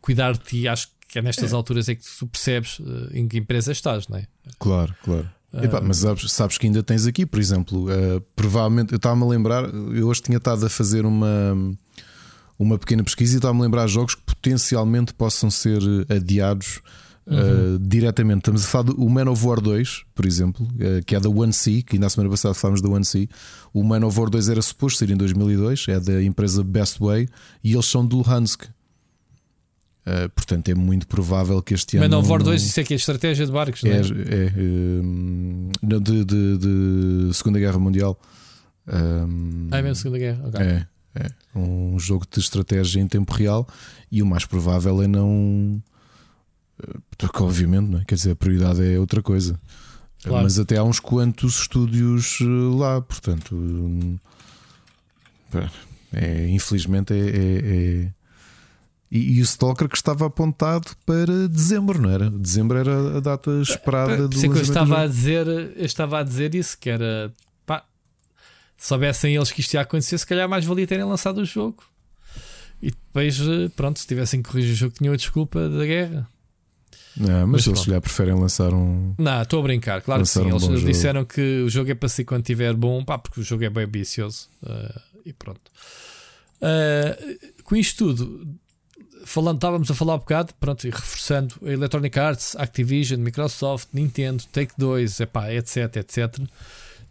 cuidar 0.00 0.32
de 0.32 0.40
ti, 0.40 0.68
acho 0.68 0.88
que 1.08 1.18
é 1.18 1.22
nestas 1.22 1.52
é. 1.52 1.56
alturas 1.56 1.88
é 1.88 1.94
que 1.94 2.02
tu 2.18 2.26
percebes 2.26 2.78
uh, 2.78 3.10
em 3.12 3.26
que 3.26 3.38
empresa 3.38 3.72
estás, 3.72 4.06
não 4.08 4.18
é? 4.18 4.26
Claro, 4.58 4.94
claro. 5.02 5.28
Uh, 5.52 5.64
Epá, 5.64 5.80
mas 5.80 5.98
sabes, 5.98 6.30
sabes, 6.32 6.58
que 6.58 6.66
ainda 6.66 6.82
tens 6.82 7.06
aqui, 7.06 7.26
por 7.26 7.40
exemplo, 7.40 7.86
uh, 7.86 8.20
provavelmente 8.36 8.92
eu 8.92 8.96
estava-me 8.96 9.24
a 9.24 9.26
lembrar, 9.26 9.64
eu 9.64 10.06
hoje 10.06 10.22
tinha 10.22 10.38
estado 10.38 10.64
a 10.64 10.70
fazer 10.70 11.04
uma, 11.04 11.76
uma 12.58 12.78
pequena 12.78 13.02
pesquisa 13.02 13.34
e 13.34 13.36
estava-me 13.36 13.60
a 13.60 13.64
lembrar 13.64 13.86
jogos 13.88 14.14
que 14.14 14.22
potencialmente 14.22 15.12
possam 15.12 15.50
ser 15.50 15.80
adiados 16.08 16.80
Uhum. 17.26 17.76
Uh, 17.76 17.78
diretamente. 17.78 18.38
Estamos 18.38 18.64
a 18.64 18.68
falar 18.68 18.84
do 18.84 19.08
Man 19.08 19.30
of 19.30 19.46
War 19.46 19.60
2, 19.60 20.04
por 20.14 20.26
exemplo, 20.26 20.66
uh, 20.66 21.04
que 21.04 21.14
é 21.14 21.20
da 21.20 21.28
One 21.28 21.52
C, 21.52 21.82
que 21.82 21.96
ainda 21.96 22.06
na 22.06 22.10
semana 22.10 22.30
passada 22.30 22.54
falámos 22.54 22.80
da 22.80 22.88
One 22.88 23.04
C. 23.04 23.28
O 23.72 23.84
Man 23.84 24.04
of 24.04 24.18
War 24.18 24.28
2 24.30 24.48
era 24.48 24.62
suposto 24.62 24.98
ser 24.98 25.10
em 25.10 25.16
2002, 25.16 25.86
é 25.88 26.00
da 26.00 26.20
empresa 26.22 26.64
Best 26.64 26.98
Way 26.98 27.28
e 27.62 27.72
eles 27.72 27.86
são 27.86 28.04
do 28.04 28.16
Luhansk. 28.16 28.64
Uh, 28.64 30.28
portanto, 30.34 30.70
é 30.70 30.74
muito 30.74 31.06
provável 31.06 31.62
que 31.62 31.74
este 31.74 31.98
Man 31.98 32.06
ano. 32.06 32.16
Man 32.16 32.22
of 32.22 32.30
War 32.30 32.42
2, 32.42 32.62
isso 32.62 32.80
é 32.80 32.84
que 32.84 32.94
é 32.94 32.96
estratégia 32.96 33.46
de 33.46 33.52
barcos, 33.52 33.84
é, 33.84 33.88
é? 33.88 33.92
É, 33.92 33.96
é 33.96 34.00
de, 36.00 36.24
de, 36.24 36.58
de, 36.58 37.30
Segunda 37.34 37.58
Guerra 37.58 37.78
Mundial. 37.78 38.18
Um, 38.88 39.68
ah, 39.70 39.78
é 39.78 39.82
mesmo 39.82 39.96
Segunda 39.96 40.18
Guerra. 40.18 40.50
É, 40.54 40.86
é 41.14 41.30
um 41.54 41.98
jogo 41.98 42.24
de 42.28 42.40
estratégia 42.40 43.00
em 43.00 43.06
tempo 43.06 43.32
real 43.32 43.68
e 44.10 44.22
o 44.22 44.26
mais 44.26 44.46
provável 44.46 45.02
é 45.02 45.06
não 45.06 45.80
porque, 47.16 47.42
obviamente, 47.42 47.88
não 47.88 47.98
é? 48.00 48.04
quer 48.04 48.14
dizer, 48.14 48.32
a 48.32 48.36
prioridade 48.36 48.82
é 48.84 48.98
outra 48.98 49.22
coisa. 49.22 49.58
Claro. 50.22 50.44
Mas 50.44 50.58
até 50.58 50.76
há 50.76 50.84
uns 50.84 51.00
quantos 51.00 51.60
estúdios 51.60 52.38
eh, 52.42 52.44
lá, 52.76 53.00
portanto, 53.00 53.56
é, 56.12 56.48
infelizmente 56.48 57.14
é, 57.14 57.16
é, 57.16 58.04
é... 58.04 58.12
E, 59.10 59.38
e, 59.38 59.40
o 59.40 59.42
Stalker 59.42 59.88
que 59.88 59.96
estava 59.96 60.26
apontado 60.26 60.92
para 61.04 61.48
dezembro, 61.48 62.00
não 62.00 62.10
era? 62.10 62.30
Dezembro 62.30 62.78
era 62.78 63.16
a 63.16 63.20
data 63.20 63.50
esperada 63.60 64.28
do 64.28 64.38
que 64.38 64.46
eu 64.46 64.62
estava 64.62 65.02
a 65.02 65.06
dizer, 65.06 65.46
eu 65.48 65.84
estava 65.84 66.20
a 66.20 66.22
dizer 66.22 66.54
isso, 66.54 66.78
que 66.78 66.88
era 66.88 67.32
pá, 67.66 67.84
se 68.76 68.86
soubessem 68.86 69.34
eles 69.34 69.50
que 69.50 69.62
isto 69.62 69.74
ia 69.74 69.80
acontecer, 69.80 70.16
se 70.16 70.26
calhar 70.26 70.48
mais 70.48 70.64
valia 70.64 70.86
terem 70.86 71.04
lançado 71.04 71.38
o 71.38 71.44
jogo. 71.44 71.82
E 72.80 72.90
depois, 72.90 73.40
eh, 73.40 73.68
pronto, 73.74 73.98
se 73.98 74.06
tivessem 74.06 74.42
corrigido 74.42 74.74
o 74.74 74.76
jogo, 74.76 74.94
tinham 74.96 75.12
a 75.12 75.16
desculpa 75.16 75.68
da 75.68 75.84
guerra. 75.84 76.28
Não, 77.16 77.46
mas, 77.46 77.66
mas 77.66 77.66
eles 77.66 77.82
já 77.82 78.00
preferem 78.00 78.34
lançar 78.34 78.72
um. 78.72 79.14
Não, 79.18 79.42
estou 79.42 79.60
a 79.60 79.62
brincar, 79.62 80.00
claro 80.00 80.22
que 80.22 80.28
sim. 80.28 80.40
Um 80.40 80.56
eles 80.56 80.84
disseram 80.84 81.20
jogo. 81.20 81.32
que 81.34 81.62
o 81.62 81.68
jogo 81.68 81.90
é 81.90 81.94
para 81.94 82.08
si 82.08 82.24
quando 82.24 82.42
estiver 82.42 82.74
bom, 82.74 83.04
pá, 83.04 83.18
porque 83.18 83.40
o 83.40 83.42
jogo 83.42 83.64
é 83.64 83.70
bem 83.70 83.84
ambicioso. 83.84 84.48
Uh, 84.62 85.00
e 85.24 85.32
pronto. 85.32 85.60
Uh, 86.60 87.62
com 87.64 87.74
isto 87.74 88.04
tudo, 88.04 88.46
falando, 89.24 89.56
estávamos 89.56 89.90
a 89.90 89.94
falar 89.94 90.14
um 90.14 90.18
bocado, 90.18 90.54
pronto, 90.60 90.86
e 90.86 90.90
reforçando 90.90 91.54
Electronic 91.62 92.18
Arts, 92.18 92.56
Activision, 92.56 93.20
Microsoft, 93.20 93.88
Nintendo, 93.92 94.44
Take 94.52 94.72
2, 94.78 95.20
epá, 95.20 95.52
etc, 95.52 95.96
etc. 95.96 96.38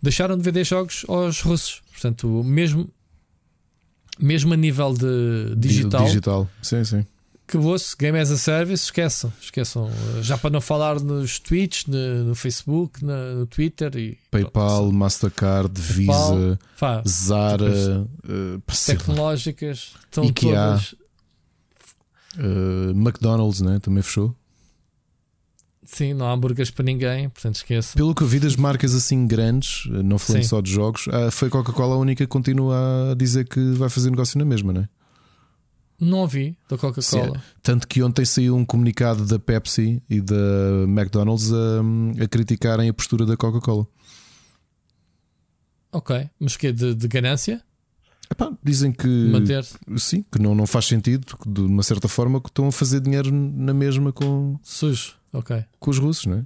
Deixaram 0.01 0.37
de 0.37 0.43
vender 0.43 0.63
jogos 0.63 1.05
aos 1.07 1.41
russos. 1.41 1.81
Portanto, 1.91 2.41
mesmo, 2.43 2.89
mesmo 4.17 4.53
a 4.53 4.57
nível 4.57 4.93
de 4.93 5.55
digital. 5.57 6.05
Digital, 6.05 6.49
sim, 6.61 6.83
sim 6.85 7.05
acabou-se. 7.49 7.95
Game 7.97 8.17
as 8.17 8.31
a 8.31 8.37
Service, 8.37 8.85
esqueçam. 8.85 9.33
esqueçam. 9.41 9.89
Já 10.21 10.37
para 10.37 10.51
não 10.51 10.61
falar 10.61 10.99
nos 10.99 11.39
tweets, 11.39 11.85
no, 11.87 12.25
no 12.25 12.35
Facebook, 12.35 13.03
no, 13.03 13.39
no, 13.39 13.47
Twitter 13.47 13.95
e 13.97 14.17
PayPal, 14.29 14.83
pronto, 14.83 14.93
Mastercard, 14.93 15.81
PayPal, 15.81 16.35
Visa, 16.35 16.59
Fá, 16.75 17.03
Zara, 17.07 18.05
uh, 18.05 18.61
tecnológicas, 18.85 19.93
estão 20.05 20.23
IKEA, 20.23 20.53
todas. 20.53 20.95
Uh, 22.37 22.91
McDonald's 22.91 23.61
né? 23.61 23.79
também 23.81 24.03
fechou. 24.03 24.35
Sim, 25.83 26.13
não 26.13 26.27
há 26.27 26.33
hambúrgueres 26.33 26.69
para 26.69 26.85
ninguém, 26.85 27.29
portanto 27.29 27.55
esqueça. 27.55 27.97
Pelo 27.97 28.13
que 28.13 28.21
eu 28.21 28.27
vi 28.27 28.39
das 28.39 28.55
marcas 28.55 28.93
assim 28.93 29.25
grandes, 29.25 29.87
não 29.87 30.19
falando 30.19 30.43
Sim. 30.43 30.49
só 30.49 30.61
de 30.61 30.71
jogos, 30.71 31.05
foi 31.31 31.49
Coca-Cola 31.49 31.95
a 31.95 31.97
única 31.97 32.23
que 32.23 32.27
continua 32.27 33.11
a 33.11 33.15
dizer 33.15 33.47
que 33.47 33.59
vai 33.71 33.89
fazer 33.89 34.11
negócio 34.11 34.37
na 34.37 34.45
mesma, 34.45 34.71
não 34.71 34.81
é? 34.81 34.89
Não 35.99 36.19
ouvi 36.19 36.57
da 36.69 36.77
Coca-Cola. 36.77 37.43
Tanto 37.61 37.87
que 37.87 38.01
ontem 38.01 38.23
saiu 38.23 38.55
um 38.55 38.63
comunicado 38.63 39.25
da 39.25 39.37
Pepsi 39.37 40.01
e 40.09 40.21
da 40.21 40.35
McDonald's 40.87 41.51
a, 41.51 42.23
a 42.23 42.27
criticarem 42.27 42.89
a 42.89 42.93
postura 42.93 43.25
da 43.25 43.35
Coca-Cola. 43.35 43.85
Ok, 45.91 46.29
mas 46.39 46.55
que 46.55 46.71
de, 46.71 46.95
de 46.95 47.07
ganância? 47.07 47.61
Epá, 48.31 48.51
dizem 48.63 48.91
que 48.91 49.07
Manter. 49.07 49.65
sim, 49.97 50.23
que 50.31 50.39
não, 50.39 50.53
não 50.53 50.67
faz 50.67 50.85
sentido, 50.85 51.25
de 51.47 51.61
uma 51.61 51.81
certa 51.81 52.07
forma, 52.07 52.39
que 52.39 52.47
estão 52.47 52.67
a 52.67 52.71
fazer 52.71 52.99
dinheiro 52.99 53.31
na 53.31 53.73
mesma 53.73 54.13
com 54.13 54.57
sujo, 54.61 55.15
ok, 55.33 55.65
com 55.79 55.89
os 55.89 55.97
russos, 55.97 56.27
não 56.27 56.37
é? 56.37 56.45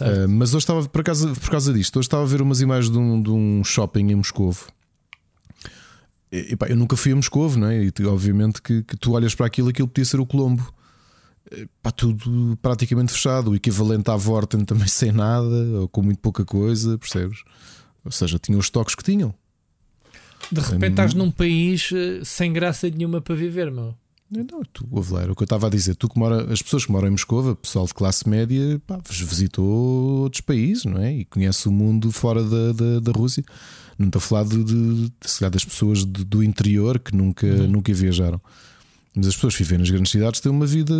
Uh, 0.00 0.28
mas 0.28 0.50
hoje 0.50 0.64
estava 0.64 0.86
por 0.86 1.02
causa, 1.02 1.32
por 1.32 1.50
causa 1.50 1.72
disto, 1.72 1.98
hoje 1.98 2.06
estava 2.06 2.22
a 2.22 2.26
ver 2.26 2.42
umas 2.42 2.60
imagens 2.60 2.92
de 2.92 2.98
um, 2.98 3.22
de 3.22 3.30
um 3.30 3.64
shopping 3.64 4.10
em 4.10 4.16
Moscovo 4.16 4.70
e, 6.30 6.56
pá, 6.56 6.66
eu 6.66 6.76
nunca 6.76 6.96
fui 6.96 7.12
a 7.12 7.16
Moscou, 7.16 7.50
não 7.56 7.68
é? 7.68 7.84
E 7.84 8.06
obviamente 8.06 8.60
que, 8.60 8.82
que, 8.82 8.96
tu 8.96 9.12
olhas 9.12 9.34
para 9.34 9.46
aquilo, 9.46 9.68
aquilo 9.68 9.88
podia 9.88 10.04
ser 10.04 10.20
o 10.20 10.26
Colombo. 10.26 10.72
Pá, 11.82 11.90
tudo 11.90 12.58
praticamente 12.60 13.12
fechado. 13.12 13.50
O 13.50 13.54
equivalente 13.54 14.10
à 14.10 14.16
Vorten 14.16 14.64
também 14.64 14.86
sem 14.88 15.12
nada, 15.12 15.80
ou 15.80 15.88
com 15.88 16.02
muito 16.02 16.20
pouca 16.20 16.44
coisa, 16.44 16.98
percebes? 16.98 17.42
Ou 18.04 18.12
seja, 18.12 18.38
tinham 18.38 18.58
os 18.58 18.70
toques 18.70 18.94
que 18.94 19.02
tinham. 19.02 19.34
De 20.50 20.60
repente 20.60 20.90
estás 20.90 21.14
num 21.14 21.30
país 21.30 21.90
eh, 21.92 22.20
sem 22.24 22.52
graça 22.52 22.88
nenhuma 22.88 23.20
para 23.20 23.34
viver, 23.34 23.70
meu. 23.70 23.94
Não, 24.30 24.62
tu, 24.72 24.86
era 25.18 25.32
o 25.32 25.34
que 25.34 25.42
eu 25.42 25.46
estava 25.46 25.66
a 25.66 25.70
dizer. 25.70 25.94
Tu 25.94 26.08
que 26.08 26.18
mora, 26.18 26.52
as 26.52 26.60
pessoas 26.60 26.84
que 26.84 26.92
moram 26.92 27.08
em 27.08 27.12
Moscou, 27.12 27.56
pessoal 27.56 27.86
de 27.86 27.94
classe 27.94 28.28
média, 28.28 28.80
pá, 28.86 28.98
visitou 29.08 29.64
outros 30.22 30.42
países, 30.42 30.84
não 30.84 31.00
é? 31.00 31.14
E 31.14 31.24
conhece 31.24 31.66
o 31.66 31.72
mundo 31.72 32.12
fora 32.12 32.44
da, 32.44 32.72
da, 32.72 33.00
da 33.00 33.12
Rússia. 33.12 33.42
Não 33.98 34.06
estou 34.06 34.20
a 34.20 34.22
falar 34.22 34.44
de, 34.44 34.62
de, 34.62 35.08
de 35.08 35.50
das 35.50 35.64
pessoas 35.64 36.04
de, 36.04 36.24
do 36.24 36.42
interior 36.42 36.98
que 36.98 37.16
nunca, 37.16 37.46
uhum. 37.46 37.66
nunca 37.66 37.92
viajaram. 37.92 38.40
Mas 39.14 39.26
as 39.26 39.34
pessoas 39.34 39.56
que 39.56 39.64
vivem 39.64 39.78
nas 39.78 39.90
grandes 39.90 40.12
cidades 40.12 40.40
têm 40.40 40.52
uma 40.52 40.66
vida 40.66 40.94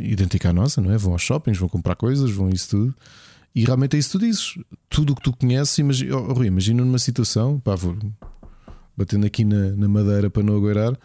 idêntica 0.00 0.50
à 0.50 0.52
nossa, 0.52 0.80
não 0.80 0.92
é? 0.92 0.98
Vão 0.98 1.12
aos 1.12 1.22
shoppings, 1.22 1.58
vão 1.58 1.68
comprar 1.68 1.94
coisas, 1.94 2.30
vão 2.30 2.50
isso 2.50 2.70
tudo. 2.70 2.94
E 3.54 3.64
realmente 3.64 3.96
é 3.96 3.98
isso 3.98 4.10
que 4.10 4.18
tu 4.18 4.24
dizes. 4.26 4.54
Tudo 4.88 5.12
o 5.12 5.16
que 5.16 5.22
tu 5.22 5.32
conheces, 5.32 5.78
imagina, 5.78 6.16
oh, 6.16 6.32
Rui, 6.32 6.46
imagina 6.46 6.84
numa 6.84 6.98
situação, 6.98 7.60
pá, 7.60 7.74
vou 7.74 7.96
batendo 8.96 9.26
aqui 9.26 9.44
na, 9.44 9.70
na 9.70 9.88
madeira 9.88 10.28
para 10.28 10.42
não 10.42 10.56
agueirar. 10.56 10.98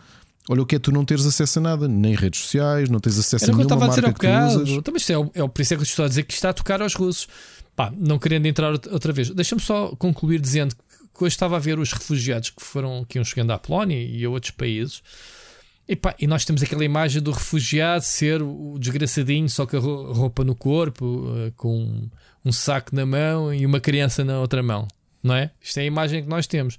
Olha 0.50 0.62
o 0.62 0.66
que 0.66 0.76
é 0.76 0.80
tu 0.80 0.92
não 0.92 1.06
teres 1.06 1.26
acesso 1.26 1.60
a 1.60 1.62
nada, 1.62 1.88
nem 1.88 2.16
redes 2.16 2.42
sociais, 2.42 2.90
não 2.90 3.00
tens 3.00 3.18
acesso 3.18 3.46
Era 3.46 3.54
a 3.54 3.58
nenhuma 3.58 3.76
marca 3.76 3.94
a 3.94 4.00
dizer 4.00 4.14
que 4.14 4.20
tu 4.20 4.62
usas. 4.62 4.84
Também 4.84 5.02
é, 5.10 5.18
o, 5.18 5.32
é 5.46 5.48
por 5.48 5.62
isso 5.62 5.74
é 5.74 5.78
que 5.78 5.82
eu 5.82 5.86
estou 5.86 6.06
a 6.06 6.08
dizer 6.08 6.24
que 6.24 6.34
está 6.34 6.50
a 6.50 6.54
tocar 6.54 6.82
aos 6.82 6.96
russos. 6.96 7.28
Pá, 7.76 7.94
não 7.96 8.18
querendo 8.18 8.48
entrar 8.48 8.74
outra 8.74 9.14
vez, 9.14 9.30
deixa-me 9.30 9.62
só 9.62 9.96
concluir 9.96 10.42
dizendo 10.42 10.76
que 10.76 10.84
hoje 11.24 11.36
estava 11.36 11.56
a 11.56 11.60
ver 11.60 11.80
os 11.80 11.92
refugiados 11.92 12.50
que 12.50 12.64
foram 12.64 13.06
que 13.08 13.18
iam 13.18 13.24
chegando 13.24 13.52
à 13.52 13.58
Polónia 13.58 14.02
e 14.02 14.24
a 14.24 14.30
outros 14.30 14.52
países. 14.52 15.02
E, 15.88 15.96
pá, 15.96 16.16
e 16.18 16.26
nós 16.26 16.46
temos 16.46 16.64
aquela 16.64 16.86
imagem 16.86 17.22
do 17.22 17.32
refugiado 17.32 18.04
ser 18.04 18.42
o 18.42 18.78
desgraçadinho, 18.80 19.50
só 19.50 19.66
com 19.66 19.76
a 19.76 19.80
roupa 19.80 20.44
no 20.44 20.56
corpo, 20.56 21.26
eh, 21.38 21.52
com 21.58 22.08
um 22.46 22.52
saco 22.52 22.96
na 22.96 23.06
mão 23.06 23.54
e 23.54 23.66
uma 23.66 23.80
criança 23.80 24.24
na 24.24 24.40
outra 24.40 24.64
mão, 24.64 24.88
não 25.22 25.36
é? 25.36 25.52
Isto 25.62 25.80
é 25.80 25.82
a 25.82 25.86
imagem 25.86 26.24
que 26.24 26.30
nós 26.30 26.48
temos. 26.48 26.78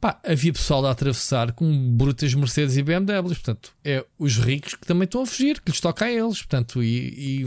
Pá, 0.00 0.18
havia 0.24 0.52
pessoal 0.52 0.84
a 0.86 0.90
atravessar 0.90 1.52
com 1.52 1.70
brutas 1.96 2.32
Mercedes 2.32 2.76
e 2.76 2.82
BMWs, 2.82 3.38
portanto, 3.38 3.72
é 3.84 4.04
os 4.18 4.38
ricos 4.38 4.74
que 4.74 4.86
também 4.86 5.04
estão 5.04 5.22
a 5.22 5.26
fugir, 5.26 5.60
que 5.60 5.70
lhes 5.70 5.80
toca 5.80 6.06
a 6.06 6.10
eles, 6.10 6.38
portanto, 6.38 6.82
e, 6.82 7.42
e, 7.42 7.46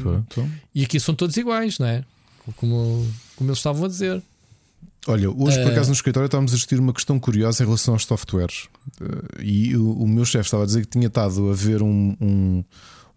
e 0.76 0.84
aqui 0.84 0.99
são 0.99 1.15
todos 1.15 1.36
iguais, 1.36 1.80
não 1.80 1.88
é? 1.88 2.05
Como, 2.55 3.11
como 3.36 3.49
eles 3.49 3.57
estavam 3.57 3.86
a 3.86 3.88
dizer. 3.88 4.21
Olha, 5.06 5.30
hoje 5.30 5.62
por 5.62 5.72
acaso 5.72 5.89
no 5.89 5.95
escritório 5.95 6.28
estávamos 6.28 6.54
a 6.54 6.56
discutir 6.56 6.80
uma 6.80 6.93
questão 6.93 7.20
curiosa 7.20 7.62
em 7.62 7.66
relação 7.66 7.93
aos 7.93 8.06
softwares. 8.06 8.70
Eh, 9.01 9.43
e 9.43 9.76
o, 9.76 9.91
o 9.91 10.08
meu 10.08 10.24
chefe 10.24 10.45
estava 10.45 10.64
a 10.64 10.66
dizer 10.66 10.82
que 10.82 10.88
tinha 10.88 11.08
estado 11.08 11.49
a 11.49 11.54
ver 11.54 11.82
um, 11.82 12.16
um, 12.22 12.64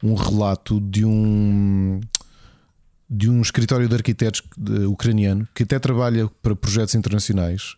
um 0.02 0.14
relato 0.14 0.80
de 0.80 1.04
um 1.04 2.00
de 3.08 3.30
um 3.30 3.40
escritório 3.40 3.88
de 3.88 3.94
arquitetos 3.94 4.42
ucraniano 4.88 5.46
que 5.54 5.62
até 5.62 5.78
trabalha 5.78 6.28
para 6.42 6.56
projetos 6.56 6.96
internacionais. 6.96 7.76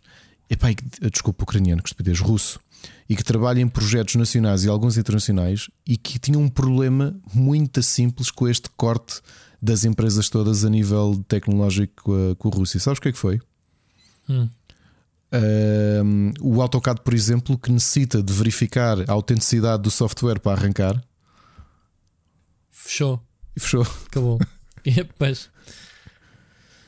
Epá, 0.48 0.68
desculpa, 1.12 1.44
ucraniano, 1.44 1.82
que 1.82 1.90
estupidez, 1.90 2.18
russo. 2.18 2.58
E 3.06 3.14
que 3.14 3.22
trabalha 3.22 3.60
em 3.60 3.68
projetos 3.68 4.14
nacionais 4.14 4.64
e 4.64 4.68
alguns 4.70 4.96
internacionais 4.96 5.68
e 5.86 5.98
que 5.98 6.18
tinha 6.18 6.38
um 6.38 6.48
problema 6.48 7.14
muito 7.34 7.82
simples 7.82 8.30
com 8.30 8.48
este 8.48 8.70
corte 8.70 9.20
das 9.60 9.84
empresas 9.84 10.30
todas 10.30 10.64
a 10.64 10.70
nível 10.70 11.22
tecnológico 11.28 12.04
com 12.04 12.30
a, 12.30 12.36
com 12.36 12.48
a 12.48 12.50
Rússia. 12.52 12.80
Sabes 12.80 12.98
o 12.98 13.02
que 13.02 13.08
é 13.08 13.12
que 13.12 13.18
foi? 13.18 13.40
Hum. 14.28 14.48
Um, 15.30 16.32
o 16.40 16.62
AutoCAD, 16.62 17.02
por 17.02 17.12
exemplo, 17.12 17.58
que 17.58 17.70
necessita 17.70 18.22
de 18.22 18.32
verificar 18.32 18.98
a 19.08 19.12
autenticidade 19.12 19.82
do 19.82 19.90
software 19.90 20.40
para 20.40 20.58
arrancar. 20.58 21.02
Fechou. 22.70 23.22
E 23.54 23.60
fechou. 23.60 23.86
Acabou. 24.06 24.40
e 24.84 24.90
depois. 24.92 25.50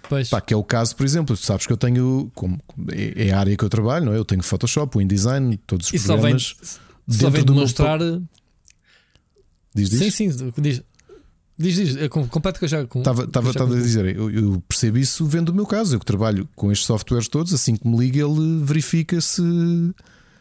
Pois. 0.09 0.29
Pá, 0.29 0.41
que 0.41 0.53
é 0.53 0.57
o 0.57 0.65
caso, 0.65 0.97
por 0.97 1.05
exemplo, 1.05 1.37
tu 1.37 1.43
sabes 1.43 1.67
que 1.67 1.73
eu 1.73 1.77
tenho, 1.77 2.33
como, 2.35 2.59
é, 2.91 3.29
é 3.29 3.33
a 3.33 3.39
área 3.39 3.57
que 3.57 3.65
eu 3.65 3.69
trabalho, 3.69 4.07
não 4.07 4.13
é? 4.13 4.17
Eu 4.17 4.25
tenho 4.25 4.43
Photoshop, 4.43 4.99
o 4.99 5.01
InDesign, 5.01 5.57
todos 5.59 5.87
os 5.87 5.93
e 5.93 6.05
programas. 6.05 6.57
Só 6.61 6.79
vem, 7.07 7.19
só 7.19 7.31
vem 7.31 7.45
demonstrar. 7.45 7.99
Meu... 7.99 8.23
Diz, 9.75 9.91
diz? 9.91 10.15
Sim, 10.15 10.31
sim, 10.31 10.53
diz. 10.59 10.83
Diz, 11.61 11.75
diz, 11.75 11.97
é 11.99 12.09
completo 12.09 12.59
que 12.59 12.65
eu 12.65 12.69
já. 12.71 12.81
Estava, 12.83 13.25
a 13.51 13.67
dizer, 13.67 14.17
eu, 14.17 14.31
eu, 14.31 14.63
percebo 14.67 14.97
isso 14.97 15.27
vendo 15.27 15.51
o 15.51 15.55
meu 15.55 15.67
caso. 15.67 15.95
Eu 15.95 16.01
que 16.01 16.07
trabalho 16.07 16.49
com 16.57 16.73
estes 16.73 16.87
softwares 16.87 17.29
todos, 17.29 17.53
assim 17.53 17.77
que 17.77 17.87
me 17.87 17.99
liga, 17.99 18.19
ele 18.19 18.65
verifica 18.65 19.21
se, 19.21 19.43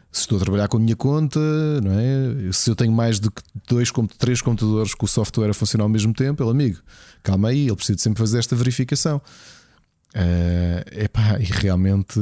se 0.09 0.21
estou 0.21 0.37
a 0.37 0.41
trabalhar 0.41 0.69
com 0.69 0.77
a 0.77 0.79
minha 0.79 0.95
conta, 0.95 1.37
não 1.83 1.91
é? 1.91 2.53
Se 2.53 2.69
eu 2.69 2.75
tenho 2.75 2.93
mais 2.93 3.19
de 3.19 3.29
dois, 3.67 3.91
três 4.17 4.41
computadores 4.41 4.95
com 4.95 5.05
o 5.05 5.09
software 5.09 5.49
a 5.49 5.53
funcionar 5.53 5.83
ao 5.83 5.89
mesmo 5.89 6.13
tempo, 6.13 6.41
ele, 6.41 6.51
amigo, 6.51 6.77
calma 7.21 7.49
aí, 7.49 7.67
ele 7.67 7.75
precisa 7.75 7.99
sempre 7.99 8.19
fazer 8.19 8.39
esta 8.39 8.55
verificação. 8.55 9.21
Uh, 10.15 11.03
epá, 11.03 11.37
e 11.37 11.43
realmente. 11.43 12.17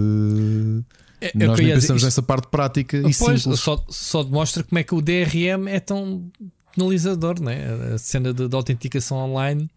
É, 1.22 1.32
nós 1.36 1.60
nem 1.60 1.74
pensamos 1.74 2.02
nessa 2.02 2.24
parte 2.24 2.48
prática 2.48 3.00
pois, 3.00 3.16
e 3.16 3.20
simples. 3.20 3.60
Só, 3.60 3.86
só 3.90 4.24
demonstra 4.24 4.64
como 4.64 4.80
é 4.80 4.84
que 4.84 4.96
o 4.96 5.02
DRM 5.04 5.68
é 5.68 5.80
tão 5.80 6.32
penalizador, 6.78 7.42
né? 7.42 7.94
a 7.96 7.98
cena 7.98 8.32
de, 8.32 8.48
de 8.48 8.56
autenticação 8.56 9.18
online. 9.18 9.70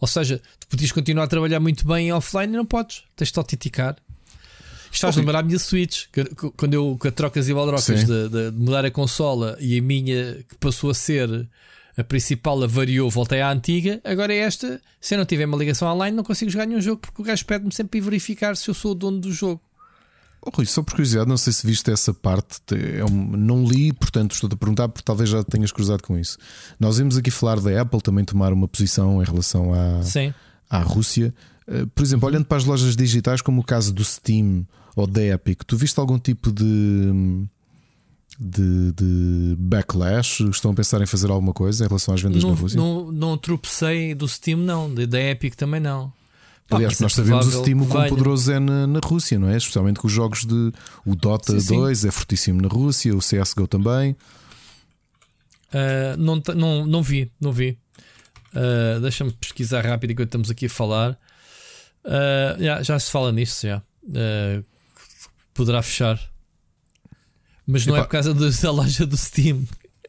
Ou 0.00 0.08
seja, 0.08 0.40
tu 0.58 0.66
podias 0.68 0.92
continuar 0.92 1.24
a 1.24 1.28
trabalhar 1.28 1.60
muito 1.60 1.86
bem 1.86 2.12
offline 2.12 2.52
e 2.52 2.56
não 2.56 2.66
podes, 2.66 3.04
tens 3.14 3.30
de 3.30 3.38
autenticar. 3.38 3.96
Isto 4.90 5.02
faz 5.02 5.16
lembrar 5.16 5.40
a 5.40 5.42
minha 5.42 5.58
Switch, 5.58 6.06
que, 6.10 6.24
quando 6.56 6.74
eu 6.74 6.96
com 6.98 7.08
a 7.08 7.10
trocas 7.10 7.48
e 7.48 7.54
baldrocas 7.54 8.04
de, 8.04 8.28
de, 8.28 8.50
de, 8.50 8.58
mudar 8.58 8.84
a 8.84 8.90
consola 8.90 9.56
e 9.60 9.78
a 9.78 9.82
minha 9.82 10.44
que 10.48 10.54
passou 10.58 10.90
a 10.90 10.94
ser 10.94 11.48
a 11.96 12.04
principal, 12.04 12.62
a 12.62 12.66
variou, 12.66 13.10
voltei 13.10 13.40
à 13.40 13.50
antiga. 13.50 14.00
Agora 14.04 14.32
é 14.32 14.38
esta, 14.38 14.80
se 15.00 15.14
eu 15.14 15.18
não 15.18 15.26
tiver 15.26 15.46
uma 15.46 15.56
ligação 15.56 15.88
online, 15.88 16.16
não 16.16 16.24
consigo 16.24 16.50
jogar 16.50 16.66
nenhum 16.66 16.80
jogo 16.80 17.00
porque 17.00 17.20
o 17.20 17.24
gajo 17.24 17.44
pede-me 17.44 17.72
sempre 17.72 18.00
para 18.00 18.10
verificar 18.10 18.56
se 18.56 18.68
eu 18.68 18.74
sou 18.74 18.92
o 18.92 18.94
dono 18.94 19.18
do 19.18 19.32
jogo. 19.32 19.60
Oh, 20.46 20.50
Rui, 20.54 20.64
só 20.64 20.80
por 20.80 20.92
curiosidade, 20.92 21.28
não 21.28 21.36
sei 21.36 21.52
se 21.52 21.66
viste 21.66 21.90
essa 21.90 22.14
parte, 22.14 22.60
é 22.72 23.04
um, 23.04 23.36
não 23.36 23.64
li, 23.64 23.92
portanto 23.92 24.32
estou-te 24.32 24.52
a 24.52 24.56
perguntar, 24.56 24.88
porque 24.88 25.02
talvez 25.04 25.28
já 25.28 25.42
tenhas 25.42 25.72
cruzado 25.72 26.04
com 26.04 26.16
isso. 26.16 26.38
Nós 26.78 26.98
vimos 26.98 27.16
aqui 27.16 27.32
falar 27.32 27.58
da 27.58 27.82
Apple 27.82 28.00
também 28.00 28.24
tomar 28.24 28.52
uma 28.52 28.68
posição 28.68 29.20
em 29.20 29.24
relação 29.24 29.74
à, 29.74 30.02
Sim. 30.04 30.32
à 30.70 30.78
Rússia. 30.78 31.34
Eh, 31.66 31.84
por 31.92 32.04
exemplo, 32.04 32.28
olhando 32.28 32.44
para 32.44 32.58
as 32.58 32.64
lojas 32.64 32.94
digitais, 32.94 33.42
como 33.42 33.60
o 33.60 33.64
caso 33.64 33.92
do 33.92 34.04
Steam 34.04 34.64
ou 34.94 35.04
da 35.04 35.20
Epic, 35.20 35.64
tu 35.66 35.76
viste 35.76 35.98
algum 35.98 36.16
tipo 36.18 36.52
de, 36.52 37.44
de, 38.38 38.92
de 38.92 39.56
backlash? 39.58 40.44
Estão 40.48 40.70
a 40.70 40.74
pensar 40.74 41.02
em 41.02 41.06
fazer 41.06 41.28
alguma 41.28 41.52
coisa 41.52 41.84
em 41.84 41.88
relação 41.88 42.14
às 42.14 42.22
vendas 42.22 42.44
não, 42.44 42.50
na 42.50 42.56
Rússia? 42.56 42.78
Não, 42.78 43.10
não 43.10 43.36
tropecei 43.36 44.14
do 44.14 44.28
Steam, 44.28 44.60
não, 44.60 44.94
da 44.94 45.20
Epic 45.20 45.56
também 45.56 45.80
não. 45.80 46.12
Aliás, 46.70 46.98
nós 47.00 47.12
sabemos 47.12 47.46
o 47.46 47.60
Steam 47.60 47.80
o 47.80 47.86
quão 47.86 48.08
poderoso 48.08 48.50
é 48.50 48.58
na, 48.58 48.86
na, 48.86 49.00
Rússia, 49.02 49.38
não 49.38 49.48
é? 49.48 49.56
Especialmente 49.56 50.00
com 50.00 50.06
os 50.06 50.12
jogos 50.12 50.44
de. 50.44 50.72
O 51.04 51.14
Dota 51.14 51.58
sim, 51.60 51.76
2 51.76 51.98
sim. 51.98 52.08
é 52.08 52.10
fortíssimo 52.10 52.60
na 52.60 52.68
Rússia, 52.68 53.14
o 53.14 53.18
CSGO 53.18 53.68
também. 53.68 54.16
Uh, 55.72 56.16
não, 56.18 56.42
não, 56.54 56.86
não 56.86 57.02
vi, 57.02 57.30
não 57.40 57.52
vi. 57.52 57.78
Uh, 58.52 59.00
Deixa-me 59.00 59.32
pesquisar 59.32 59.84
rápido 59.84 60.10
enquanto 60.10 60.28
estamos 60.28 60.50
aqui 60.50 60.66
a 60.66 60.70
falar. 60.70 61.12
Uh, 62.04 62.62
já, 62.62 62.82
já 62.82 62.98
se 62.98 63.10
fala 63.10 63.30
nisso, 63.30 63.66
já. 63.66 63.82
poderá 65.54 65.82
fechar. 65.82 66.20
Mas 67.66 67.86
não 67.86 67.94
é 67.94 67.98
Epa. 67.98 68.04
é 68.04 68.06
por 68.06 68.12
causa 68.12 68.34
da 68.34 68.70
loja 68.70 69.06
do 69.06 69.16
Steam. 69.16 69.64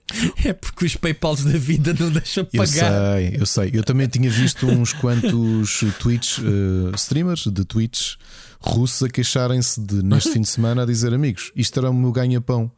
É 0.46 0.54
porque 0.54 0.86
os 0.86 0.96
PayPals 0.96 1.44
da 1.44 1.58
vida 1.58 1.94
não 2.00 2.10
deixam 2.10 2.48
Eu 2.54 2.64
pagar. 2.66 3.16
sei, 3.16 3.38
eu 3.40 3.46
sei. 3.46 3.72
Eu 3.74 3.84
também 3.84 4.08
tinha 4.08 4.30
visto 4.30 4.66
uns 4.66 4.94
quantos 4.94 5.84
tweets, 6.00 6.40
eh, 6.40 6.96
streamers 6.96 7.46
de 7.48 7.66
tweets 7.66 8.18
russos 8.60 9.04
a 9.04 9.10
queixarem-se 9.10 9.80
de 9.82 10.02
neste 10.04 10.32
fim 10.32 10.42
de 10.42 10.48
semana 10.48 10.84
a 10.84 10.86
dizer 10.86 11.14
amigos, 11.14 11.52
isto 11.56 11.78
era 11.80 11.90
o 11.90 11.94
meu 11.94 12.12
ganha-pão. 12.12 12.72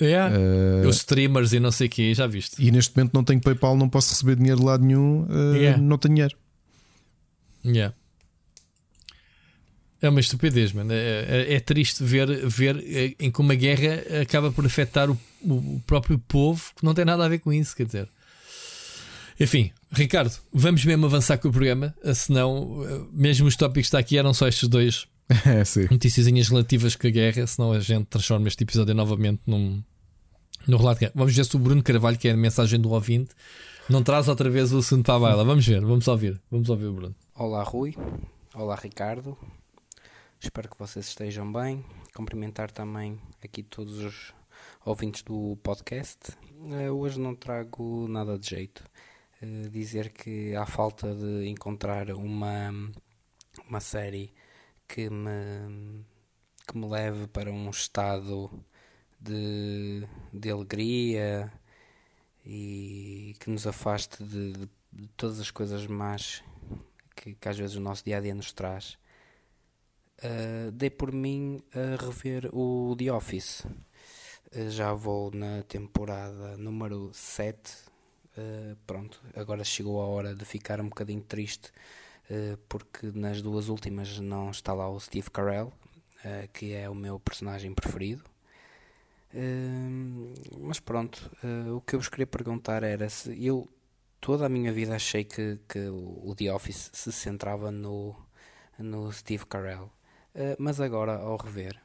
Yeah. 0.00 0.34
Eh, 0.34 0.86
Os 0.86 0.96
streamers 0.96 1.52
e 1.52 1.60
não 1.60 1.70
sei 1.70 1.86
o 1.86 1.90
que, 1.90 2.14
já 2.14 2.26
viste? 2.26 2.56
e 2.58 2.70
neste 2.70 2.96
momento 2.96 3.12
não 3.12 3.22
tenho 3.22 3.40
PayPal, 3.40 3.76
não 3.76 3.88
posso 3.88 4.08
receber 4.10 4.36
dinheiro 4.36 4.58
de 4.60 4.64
lado 4.66 4.82
nenhum, 4.84 5.26
eh, 5.30 5.58
Yeah. 5.58 5.82
não 5.82 5.98
tenho 5.98 6.14
dinheiro. 6.14 6.36
Yeah. 7.64 7.94
É 10.02 10.08
uma 10.08 10.20
estupidez, 10.20 10.72
mano. 10.72 10.92
É, 10.92 11.46
é- 11.48 11.54
é 11.54 11.60
triste 11.60 12.02
ver, 12.02 12.46
ver 12.48 12.76
eh, 12.86 13.14
em 13.18 13.30
como 13.30 13.52
a 13.52 13.54
guerra 13.54 14.02
acaba 14.22 14.50
por 14.50 14.64
afetar 14.64 15.10
o, 15.10 15.18
o 15.44 15.82
próprio 15.86 16.18
povo 16.18 16.62
que 16.76 16.84
não 16.84 16.94
tem 16.94 17.04
nada 17.04 17.24
a 17.24 17.28
ver 17.28 17.38
com 17.40 17.52
isso, 17.52 17.76
quer 17.76 17.84
dizer. 17.86 18.08
Enfim, 19.38 19.70
Ricardo, 19.92 20.32
vamos 20.52 20.84
mesmo 20.84 21.06
avançar 21.06 21.38
com 21.38 21.48
o 21.48 21.52
programa, 21.52 21.94
eh, 22.04 22.14
senão, 22.14 22.82
eh, 22.86 23.00
mesmo 23.12 23.46
os 23.46 23.56
tópicos 23.56 23.82
que 23.82 23.86
está 23.88 23.98
aqui 23.98 24.16
eram 24.18 24.32
só 24.34 24.46
estes 24.48 24.68
dois 24.68 25.06
É, 25.46 25.64
sim. 25.64 25.86
noticiazinhas 25.90 26.48
relativas 26.48 26.96
com 26.96 27.06
a 27.06 27.10
guerra, 27.10 27.46
senão 27.46 27.72
a 27.72 27.80
gente 27.80 28.06
transforma 28.06 28.48
este 28.48 28.64
episódio 28.64 28.94
novamente 28.94 29.40
num, 29.46 29.82
num 30.66 30.76
relato 30.76 30.98
de 30.98 31.06
guerra. 31.06 31.12
Vamos 31.14 31.34
ver 31.36 31.44
se 31.44 31.56
o 31.56 31.58
Bruno 31.58 31.82
Carvalho, 31.82 32.18
que 32.18 32.28
é 32.28 32.32
a 32.32 32.36
mensagem 32.36 32.80
do 32.80 32.90
ouvinte, 32.90 33.30
não 33.88 34.02
traz 34.02 34.28
outra 34.28 34.48
vez 34.50 34.72
o 34.72 34.78
assunto 34.78 35.04
para 35.04 35.14
a 35.16 35.20
baila. 35.20 35.44
Vamos 35.44 35.66
ver, 35.66 35.80
vamos 35.82 36.06
ouvir, 36.08 36.40
vamos 36.50 36.68
ouvir 36.68 36.86
o 36.86 36.92
Bruno. 36.92 37.14
Olá 37.34 37.62
Rui, 37.62 37.94
olá 38.54 38.74
Ricardo, 38.76 39.36
espero 40.40 40.68
que 40.68 40.78
vocês 40.78 41.06
estejam 41.06 41.50
bem. 41.52 41.84
Cumprimentar 42.14 42.70
também 42.70 43.20
aqui 43.42 43.62
todos 43.62 43.98
os 43.98 44.34
ouvintes 44.84 45.22
do 45.22 45.56
podcast. 45.62 46.32
Eh, 46.72 46.90
hoje 46.90 47.18
não 47.20 47.34
trago 47.34 48.06
nada 48.08 48.38
de 48.38 48.48
jeito. 48.48 48.84
Eh, 49.40 49.68
dizer 49.70 50.10
que 50.12 50.54
há 50.56 50.66
falta 50.66 51.14
de 51.14 51.46
encontrar 51.48 52.10
uma, 52.10 52.70
uma 53.68 53.80
série 53.80 54.32
que 54.88 55.08
me, 55.08 56.04
que 56.66 56.76
me 56.76 56.86
leve 56.88 57.26
para 57.28 57.50
um 57.52 57.70
estado 57.70 58.50
de, 59.20 60.06
de 60.32 60.50
alegria 60.50 61.52
e 62.44 63.34
que 63.40 63.50
nos 63.50 63.66
afaste 63.66 64.22
de, 64.24 64.52
de- 64.52 64.70
de 64.92 65.06
todas 65.16 65.38
as 65.38 65.52
coisas 65.52 65.86
más 65.86 66.42
que, 67.14 67.34
que 67.34 67.48
às 67.48 67.56
vezes 67.56 67.76
o 67.76 67.80
nosso 67.80 68.04
dia 68.04 68.16
a 68.18 68.20
dia 68.20 68.34
nos 68.34 68.52
traz. 68.52 68.98
Uh, 70.22 70.70
dei 70.72 70.90
por 70.90 71.12
mim 71.12 71.62
a 71.74 71.96
rever 71.96 72.50
o 72.54 72.94
The 72.98 73.10
Office. 73.10 73.64
Uh, 74.54 74.68
já 74.68 74.92
vou 74.92 75.30
na 75.30 75.62
temporada 75.62 76.58
número 76.58 77.10
7. 77.14 77.72
Uh, 78.36 78.76
pronto, 78.86 79.18
agora 79.34 79.64
chegou 79.64 80.02
a 80.02 80.06
hora 80.06 80.34
de 80.34 80.44
ficar 80.44 80.78
um 80.80 80.88
bocadinho 80.88 81.22
triste 81.22 81.72
porque 82.68 83.10
nas 83.12 83.42
duas 83.42 83.68
últimas 83.68 84.20
não 84.20 84.52
está 84.52 84.72
lá 84.72 84.88
o 84.88 85.00
Steve 85.00 85.28
Carell, 85.32 85.72
que 86.52 86.72
é 86.72 86.88
o 86.88 86.94
meu 86.94 87.18
personagem 87.18 87.74
preferido. 87.74 88.22
Mas 90.60 90.78
pronto, 90.78 91.28
o 91.76 91.80
que 91.80 91.96
eu 91.96 91.98
vos 91.98 92.08
queria 92.08 92.28
perguntar 92.28 92.84
era 92.84 93.08
se 93.10 93.44
eu 93.44 93.68
toda 94.20 94.46
a 94.46 94.48
minha 94.48 94.72
vida 94.72 94.94
achei 94.94 95.24
que, 95.24 95.58
que 95.68 95.88
o 95.88 96.32
The 96.36 96.52
Office 96.54 96.90
se 96.92 97.10
centrava 97.10 97.72
no, 97.72 98.14
no 98.78 99.10
Steve 99.10 99.44
Carell. 99.44 99.90
Uh, 100.34 100.56
mas 100.58 100.80
agora, 100.80 101.16
ao 101.16 101.36
rever, 101.36 101.80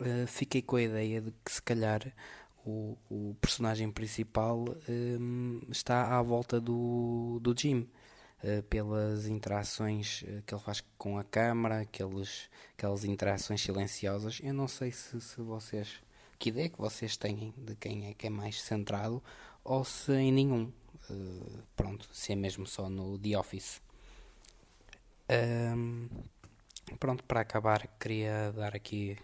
uh, 0.00 0.26
fiquei 0.26 0.62
com 0.62 0.76
a 0.76 0.82
ideia 0.82 1.20
de 1.20 1.32
que 1.44 1.52
se 1.52 1.62
calhar 1.62 2.00
o, 2.64 2.96
o 3.10 3.36
personagem 3.40 3.90
principal 3.90 4.64
um, 4.88 5.60
está 5.70 6.18
à 6.18 6.22
volta 6.22 6.60
do, 6.60 7.38
do 7.42 7.54
Jim. 7.58 7.88
uh, 8.42 8.62
pelas 8.64 9.26
interações 9.26 10.24
que 10.46 10.54
ele 10.54 10.62
faz 10.62 10.82
com 10.98 11.18
a 11.18 11.24
câmara, 11.24 11.80
aqueles, 11.80 12.48
aquelas 12.76 13.04
interações 13.04 13.60
silenciosas. 13.60 14.40
Eu 14.42 14.54
não 14.54 14.68
sei 14.68 14.92
se, 14.92 15.20
se 15.20 15.40
vocês, 15.40 16.00
que 16.38 16.50
ideia 16.50 16.68
que 16.68 16.78
vocês 16.78 17.16
têm 17.16 17.54
de 17.56 17.74
quem 17.76 18.08
é 18.08 18.14
que 18.14 18.26
é 18.26 18.30
mais 18.30 18.60
centrado 18.60 19.22
ou 19.64 19.84
se 19.84 20.12
em 20.12 20.32
nenhum. 20.32 20.72
Uh, 21.10 21.62
pronto, 21.76 22.08
se 22.12 22.32
é 22.32 22.36
mesmo 22.36 22.66
só 22.66 22.88
no 22.88 23.18
The 23.18 23.38
Office. 23.38 23.80
Um, 25.28 26.08
pronto, 26.94 27.24
para 27.24 27.40
acabar, 27.40 27.86
queria 27.98 28.52
dar 28.52 28.74
aqui 28.76 29.18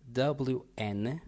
WNDHG. 0.06 1.20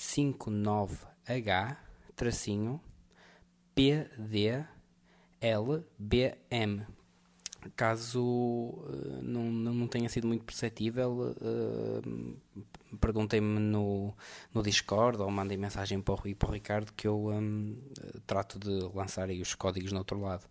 59H 0.00 1.76
tracinho 2.16 2.80
PDLBM. 3.74 4.66
Caso 7.76 8.22
uh, 8.22 9.20
não, 9.22 9.44
não 9.50 9.86
tenha 9.86 10.08
sido 10.08 10.26
muito 10.26 10.42
perceptível, 10.44 11.36
uh, 11.36 12.02
perguntei-me 12.98 13.60
no, 13.60 14.16
no 14.54 14.62
Discord 14.62 15.20
ou 15.20 15.30
mandei 15.30 15.58
mensagem 15.58 16.00
para 16.00 16.14
o 16.14 16.34
para 16.34 16.48
o 16.48 16.52
Ricardo 16.52 16.90
que 16.94 17.06
eu 17.06 17.28
um, 17.28 17.76
trato 18.26 18.58
de 18.58 18.70
lançar 18.94 19.28
aí 19.28 19.42
os 19.42 19.54
códigos 19.54 19.92
no 19.92 19.98
outro 19.98 20.18
lado. 20.18 20.46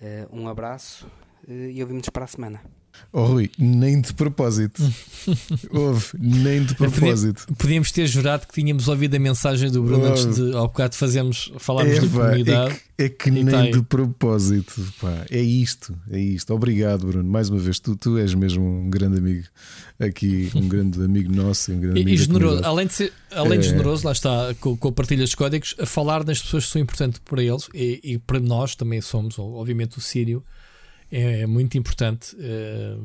Uh, 0.00 0.36
um 0.36 0.48
abraço 0.48 1.08
e 1.46 1.80
ouvimos 1.80 2.08
para 2.08 2.24
a 2.24 2.28
semana. 2.28 2.60
Oh 3.12 3.24
Rui, 3.26 3.50
nem 3.58 4.00
de 4.00 4.12
propósito. 4.14 4.82
Houve, 5.70 6.06
nem 6.18 6.64
de 6.64 6.74
propósito. 6.74 7.46
Podíamos 7.58 7.90
ter 7.92 8.06
jurado 8.06 8.46
que 8.46 8.54
tínhamos 8.54 8.88
ouvido 8.88 9.16
a 9.16 9.18
mensagem 9.18 9.70
do 9.70 9.82
Bruno 9.82 10.04
Oh. 10.04 10.08
antes 10.12 10.34
de 10.34 10.54
ao 10.54 10.68
bocado 10.68 10.94
fazermos, 10.94 11.52
falarmos 11.58 11.96
É, 11.96 12.00
de 12.00 12.06
pá, 12.08 12.18
comunidade. 12.26 12.74
é 12.74 12.76
que, 12.76 13.02
é 13.04 13.08
que 13.08 13.30
nem 13.30 13.44
tá 13.46 13.62
de 13.62 13.82
propósito. 13.82 14.80
Pá. 15.00 15.24
É 15.30 15.40
isto, 15.40 15.96
é 16.10 16.18
isto. 16.18 16.54
Obrigado, 16.54 17.06
Bruno. 17.06 17.28
Mais 17.28 17.48
uma 17.50 17.58
vez, 17.58 17.78
tu, 17.78 17.96
tu 17.96 18.16
és 18.18 18.32
mesmo 18.34 18.64
um 18.64 18.88
grande 18.88 19.18
amigo 19.18 19.44
aqui, 19.98 20.50
um 20.54 20.66
grande 20.68 21.02
amigo 21.02 21.34
nosso, 21.34 21.72
um 21.72 21.80
grande 21.80 21.98
E, 21.98 22.02
amigo 22.02 22.10
e 22.10 22.16
generoso, 22.16 22.64
além 22.64 22.86
de 22.86 22.92
ser 22.94 23.12
além 23.32 23.58
de 23.60 23.66
É. 23.66 23.70
generoso, 23.70 24.06
lá 24.06 24.12
está, 24.12 24.54
com, 24.60 24.76
com 24.76 24.88
a 24.88 24.92
partilha 24.92 25.22
dos 25.24 25.34
códigos, 25.34 25.74
a 25.78 25.86
falar 25.86 26.24
nas 26.24 26.40
pessoas 26.40 26.66
que 26.66 26.72
são 26.72 26.80
importantes 26.82 27.20
para 27.24 27.42
eles 27.42 27.68
e, 27.74 28.00
e 28.02 28.18
para 28.18 28.40
nós 28.40 28.74
também 28.74 29.00
somos, 29.00 29.38
obviamente, 29.38 29.98
o 29.98 30.00
Sírio 30.00 30.42
é, 31.10 31.40
é 31.42 31.46
muito 31.46 31.76
importante. 31.78 32.36
eh, 32.38 32.96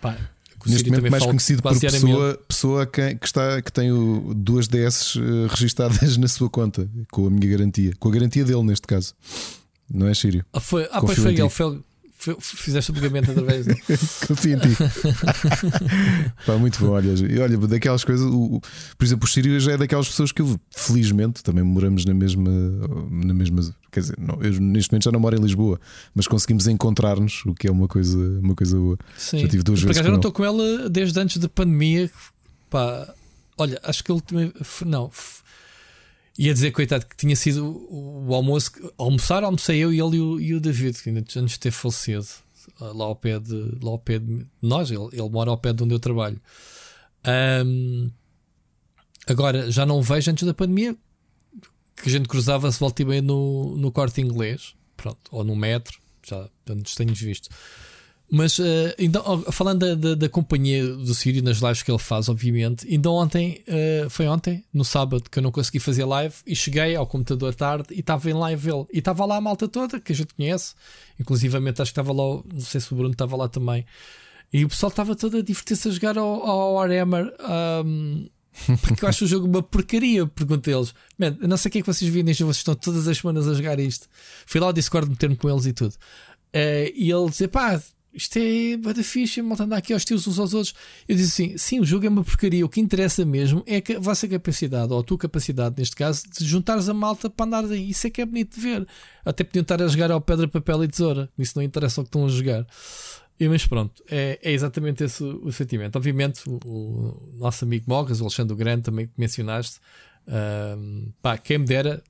pá, 0.00 0.16
que 0.60 0.70
Neste 0.70 0.90
momento, 0.90 1.10
mais 1.10 1.24
conhecido 1.24 1.62
por 1.62 1.78
pessoa, 1.78 2.40
pessoa 2.48 2.86
quem, 2.86 3.16
que, 3.16 3.26
está, 3.26 3.62
que 3.62 3.70
tem 3.72 3.92
o, 3.92 4.32
duas 4.34 4.66
DS 4.66 5.14
eh, 5.16 5.20
registadas 5.48 6.16
na 6.18 6.26
sua 6.26 6.50
conta, 6.50 6.90
com 7.12 7.26
a 7.26 7.30
minha 7.30 7.48
garantia, 7.48 7.92
com 7.98 8.08
a 8.08 8.12
garantia 8.12 8.44
dele, 8.44 8.62
neste 8.64 8.86
caso. 8.86 9.14
Não 9.88 10.08
é 10.08 10.14
Sírio? 10.14 10.44
Ah, 10.52 10.60
foi, 10.60 10.88
ah 10.90 11.00
pois 11.00 11.16
foi 11.18 11.32
ele, 11.34 11.48
foi- 11.48 11.80
fizeste 12.40 12.90
o 12.90 12.94
pagamento 12.94 13.30
através 13.30 13.66
dele. 13.66 13.80
Confio 14.26 14.56
em 14.56 14.58
ti. 14.60 14.76
Pá, 16.46 16.56
muito 16.56 16.78
bom. 16.80 16.90
Olha, 16.92 17.12
olha, 17.42 17.56
daquelas 17.58 18.04
coisas, 18.04 18.26
o, 18.26 18.60
por 18.96 19.04
exemplo, 19.04 19.26
o 19.26 19.28
Sírio 19.30 19.58
já 19.60 19.72
é 19.72 19.76
daquelas 19.76 20.08
pessoas 20.08 20.32
que 20.32 20.42
eu, 20.42 20.58
felizmente, 20.74 21.42
também 21.42 21.62
moramos 21.64 22.04
na 22.04 22.14
mesma. 22.14 22.50
Na 23.10 23.34
mesma 23.34 23.62
quer 23.90 24.00
dizer, 24.00 24.16
não, 24.18 24.42
eu 24.42 24.52
neste 24.60 24.92
momento 24.92 25.04
já 25.04 25.12
não 25.12 25.20
moro 25.20 25.36
em 25.36 25.40
Lisboa, 25.40 25.80
mas 26.14 26.26
conseguimos 26.26 26.66
encontrar-nos, 26.66 27.42
o 27.46 27.54
que 27.54 27.66
é 27.68 27.70
uma 27.70 27.88
coisa, 27.88 28.18
uma 28.40 28.54
coisa 28.54 28.76
boa. 28.76 28.98
Sim. 29.16 29.38
Já 29.38 29.48
tive 29.48 29.62
duas 29.62 29.80
vezes 29.82 29.96
eu 29.98 30.08
não 30.10 30.16
estou 30.16 30.32
com 30.32 30.44
ela 30.44 30.88
desde 30.88 31.18
antes 31.20 31.36
da 31.38 31.48
pandemia. 31.48 32.10
Pá, 32.70 33.12
olha, 33.56 33.80
acho 33.82 34.04
que 34.04 34.10
a 34.10 34.14
última. 34.14 34.42
f- 34.60 34.84
Não. 34.84 35.10
Ia 36.38 36.54
dizer, 36.54 36.70
coitado, 36.70 37.04
que 37.04 37.16
tinha 37.16 37.34
sido 37.34 37.66
o, 37.90 38.32
almoço. 38.32 38.70
Almoçar, 38.96 39.42
almocei 39.42 39.78
eu 39.78 39.92
e 39.92 40.00
ele 40.00 40.16
e 40.16 40.20
o, 40.20 40.40
e 40.40 40.54
o 40.54 40.60
David, 40.60 41.02
que 41.02 41.08
ainda 41.08 41.20
antes 41.20 41.54
de 41.54 41.58
ter 41.58 41.72
falecido. 41.72 42.26
ah, 42.80 42.92
Lá 42.94 43.06
ao 43.06 43.16
pé 43.16 43.40
de, 43.40 43.76
lá 43.82 43.90
ao 43.90 43.98
pé 43.98 44.20
de 44.20 44.46
nós, 44.62 44.88
ele, 44.90 45.08
ele 45.12 45.28
mora 45.28 45.50
ao 45.50 45.58
pé 45.58 45.72
de 45.72 45.82
onde 45.82 45.94
eu 45.94 45.98
trabalho. 45.98 46.40
Ahm, 47.24 48.10
agora, 49.26 49.68
já 49.70 49.84
não 49.84 50.00
vejo 50.00 50.30
antes 50.30 50.46
da 50.46 50.54
pandemia, 50.54 50.96
que 51.96 52.08
a 52.08 52.12
gente 52.12 52.28
cruzava-se 52.28 52.78
volta 52.78 53.02
e 53.02 53.20
no, 53.20 53.76
no 53.76 53.90
corte 53.90 54.20
inglês, 54.20 54.74
pronto, 54.96 55.20
ou 55.32 55.42
no 55.42 55.56
metro, 55.56 55.98
já 56.24 56.48
antes 56.70 56.94
tenho 56.94 57.12
visto. 57.12 57.48
Mas 58.30 58.58
eh, 58.58 58.94
então, 58.98 59.42
falando 59.50 59.80
da, 59.80 59.94
da, 59.94 60.14
da 60.14 60.28
companhia 60.28 60.86
do 60.86 61.14
Sírio 61.14 61.42
nas 61.42 61.58
lives 61.58 61.82
que 61.82 61.90
ele 61.90 61.98
faz, 61.98 62.28
obviamente, 62.28 62.86
ainda 62.86 63.10
ontem, 63.10 63.62
eh, 63.66 64.06
foi 64.10 64.28
ontem, 64.28 64.64
no 64.72 64.84
sábado, 64.84 65.30
que 65.30 65.38
eu 65.38 65.42
não 65.42 65.50
consegui 65.50 65.80
fazer 65.80 66.04
live 66.04 66.34
e 66.46 66.54
cheguei 66.54 66.94
ao 66.94 67.06
computador 67.06 67.54
tarde 67.54 67.86
e 67.90 68.00
estava 68.00 68.28
em 68.30 68.34
live 68.34 68.70
ele. 68.70 68.86
E 68.92 68.98
estava 68.98 69.24
lá 69.24 69.36
a 69.36 69.40
malta 69.40 69.66
toda 69.66 69.98
que 69.98 70.12
a 70.12 70.14
gente 70.14 70.34
conhece, 70.34 70.74
inclusivamente 71.18 71.80
acho 71.80 71.90
que 71.90 71.98
estava 71.98 72.12
lá, 72.12 72.42
não 72.52 72.60
sei 72.60 72.80
se 72.80 72.92
o 72.92 72.96
Bruno 72.96 73.12
estava 73.12 73.34
lá 73.34 73.48
também. 73.48 73.86
E 74.52 74.64
o 74.64 74.68
pessoal 74.68 74.90
estava 74.90 75.16
todo 75.16 75.38
a 75.38 75.42
divertir-se 75.42 75.88
a 75.88 75.90
jogar 75.90 76.18
ao, 76.18 76.46
ao 76.46 76.74
Warhammer. 76.74 77.34
ahm, 77.40 78.26
porque 78.82 79.04
eu 79.04 79.08
acho 79.08 79.24
o 79.24 79.28
jogo 79.28 79.46
uma 79.46 79.62
porcaria, 79.62 80.26
pergunto 80.26 80.68
eles. 80.68 80.92
Man, 81.18 81.36
eu 81.40 81.48
não 81.48 81.56
sei 81.56 81.68
o 81.68 81.72
que 81.72 81.78
é 81.78 81.82
que 81.82 81.86
vocês 81.86 82.12
jogo, 82.12 82.52
vocês 82.52 82.56
estão 82.58 82.74
todas 82.74 83.06
as 83.08 83.18
semanas 83.18 83.48
a 83.48 83.54
jogar 83.54 83.78
isto. 83.78 84.06
Fui 84.46 84.60
lá 84.60 84.66
ao 84.66 84.72
Discord 84.72 85.08
meter-me 85.08 85.36
com 85.36 85.48
eles 85.48 85.64
e 85.66 85.72
tudo. 85.72 85.94
Eh, 86.52 86.92
e 86.94 87.10
ele 87.10 87.28
dizia, 87.28 87.48
pá, 87.48 87.80
isto 88.18 88.36
é 88.36 88.76
bada 88.76 89.00
ficha, 89.02 89.40
malta 89.44 89.62
andar 89.62 89.76
aqui 89.76 89.92
aos 89.92 90.04
tios 90.04 90.26
uns 90.26 90.40
aos 90.40 90.52
outros. 90.52 90.74
Eu 91.08 91.14
disse 91.14 91.44
assim: 91.44 91.56
sim, 91.56 91.80
o 91.80 91.84
jogo 91.84 92.04
é 92.04 92.08
uma 92.08 92.24
porcaria. 92.24 92.66
O 92.66 92.68
que 92.68 92.80
interessa 92.80 93.24
mesmo 93.24 93.62
é 93.64 93.80
a 93.94 94.00
vossa 94.00 94.26
capacidade, 94.26 94.92
ou 94.92 94.98
a 94.98 95.02
tua 95.04 95.16
capacidade, 95.16 95.76
neste 95.78 95.94
caso, 95.94 96.24
de 96.28 96.44
juntares 96.44 96.88
a 96.88 96.94
malta 96.94 97.30
para 97.30 97.46
andar 97.46 97.64
aí. 97.64 97.90
Isso 97.90 98.08
é 98.08 98.10
que 98.10 98.20
é 98.20 98.26
bonito 98.26 98.56
de 98.56 98.60
ver. 98.60 98.86
Até 99.24 99.44
podiam 99.44 99.62
estar 99.62 99.80
a 99.80 99.86
jogar 99.86 100.10
ao 100.10 100.20
pedra, 100.20 100.48
papel 100.48 100.82
e 100.82 100.88
tesoura. 100.88 101.30
Isso 101.38 101.52
não 101.54 101.62
interessa 101.62 102.00
o 102.00 102.04
que 102.04 102.08
estão 102.08 102.26
a 102.26 102.28
jogar. 102.28 102.66
E, 103.38 103.48
mas 103.48 103.64
pronto, 103.64 104.02
é, 104.10 104.38
é 104.42 104.52
exatamente 104.52 105.04
esse 105.04 105.22
o, 105.22 105.46
o 105.46 105.52
sentimento. 105.52 105.94
Obviamente, 105.94 106.42
o, 106.48 106.58
o 106.64 107.38
nosso 107.38 107.64
amigo 107.64 107.84
Mogas, 107.86 108.20
o 108.20 108.24
Alexandre 108.24 108.56
Grande, 108.56 108.82
também 108.82 109.06
que 109.06 109.12
mencionaste, 109.16 109.78
ahm, 110.26 111.12
pá, 111.22 111.38
quem 111.38 111.58
me 111.58 111.64
dera 111.64 112.02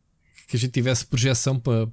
que 0.49 0.57
a 0.57 0.59
gente 0.59 0.73
tivesse 0.73 1.05
projeção 1.05 1.59
para, 1.59 1.87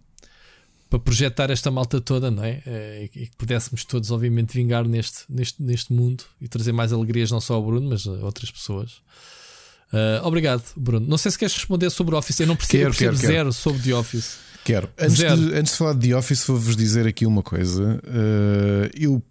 para 0.89 0.99
projetar 0.99 1.49
esta 1.49 1.69
malta 1.71 1.99
toda, 1.99 2.29
não 2.31 2.43
é? 2.43 2.61
Eh, 2.65 3.03
E 3.15 3.27
que 3.27 3.31
pudéssemos 3.37 3.83
todos, 3.85 4.11
obviamente, 4.11 4.53
vingar 4.53 4.87
neste, 4.87 5.23
neste, 5.29 5.61
neste 5.61 5.91
mundo 5.93 6.23
e 6.39 6.47
trazer 6.47 6.71
mais 6.71 6.93
alegrias, 6.93 7.31
não 7.31 7.41
só 7.41 7.55
ao 7.55 7.65
Bruno, 7.65 7.89
mas 7.89 8.05
a 8.07 8.11
outras 8.25 8.51
pessoas. 8.51 9.01
Ah, 9.91 10.21
obrigado, 10.23 10.63
Bruno. 10.75 11.05
Não 11.07 11.17
sei 11.17 11.31
se 11.31 11.37
queres 11.39 11.53
responder 11.55 11.89
sobre 11.89 12.15
o 12.15 12.17
Office. 12.17 12.39
Eu 12.39 12.47
não 12.47 12.55
percebo, 12.55 12.77
Quero, 12.79 12.89
eu 12.89 12.91
percebo 12.91 13.11
quero, 13.11 13.21
quero. 13.21 13.33
zero 13.33 13.53
sobre 13.53 13.81
The 13.81 13.95
Office. 13.95 14.37
Quero. 14.63 14.89
Antes 14.97 15.17
de, 15.17 15.25
antes 15.25 15.71
de 15.73 15.77
falar 15.77 15.93
de 15.93 16.09
The 16.09 16.15
Office, 16.17 16.45
vou-vos 16.47 16.75
dizer 16.75 17.05
aqui 17.07 17.25
uma 17.25 17.43
coisa. 17.43 18.01
Uh, 18.03 18.89
eu 18.93 19.21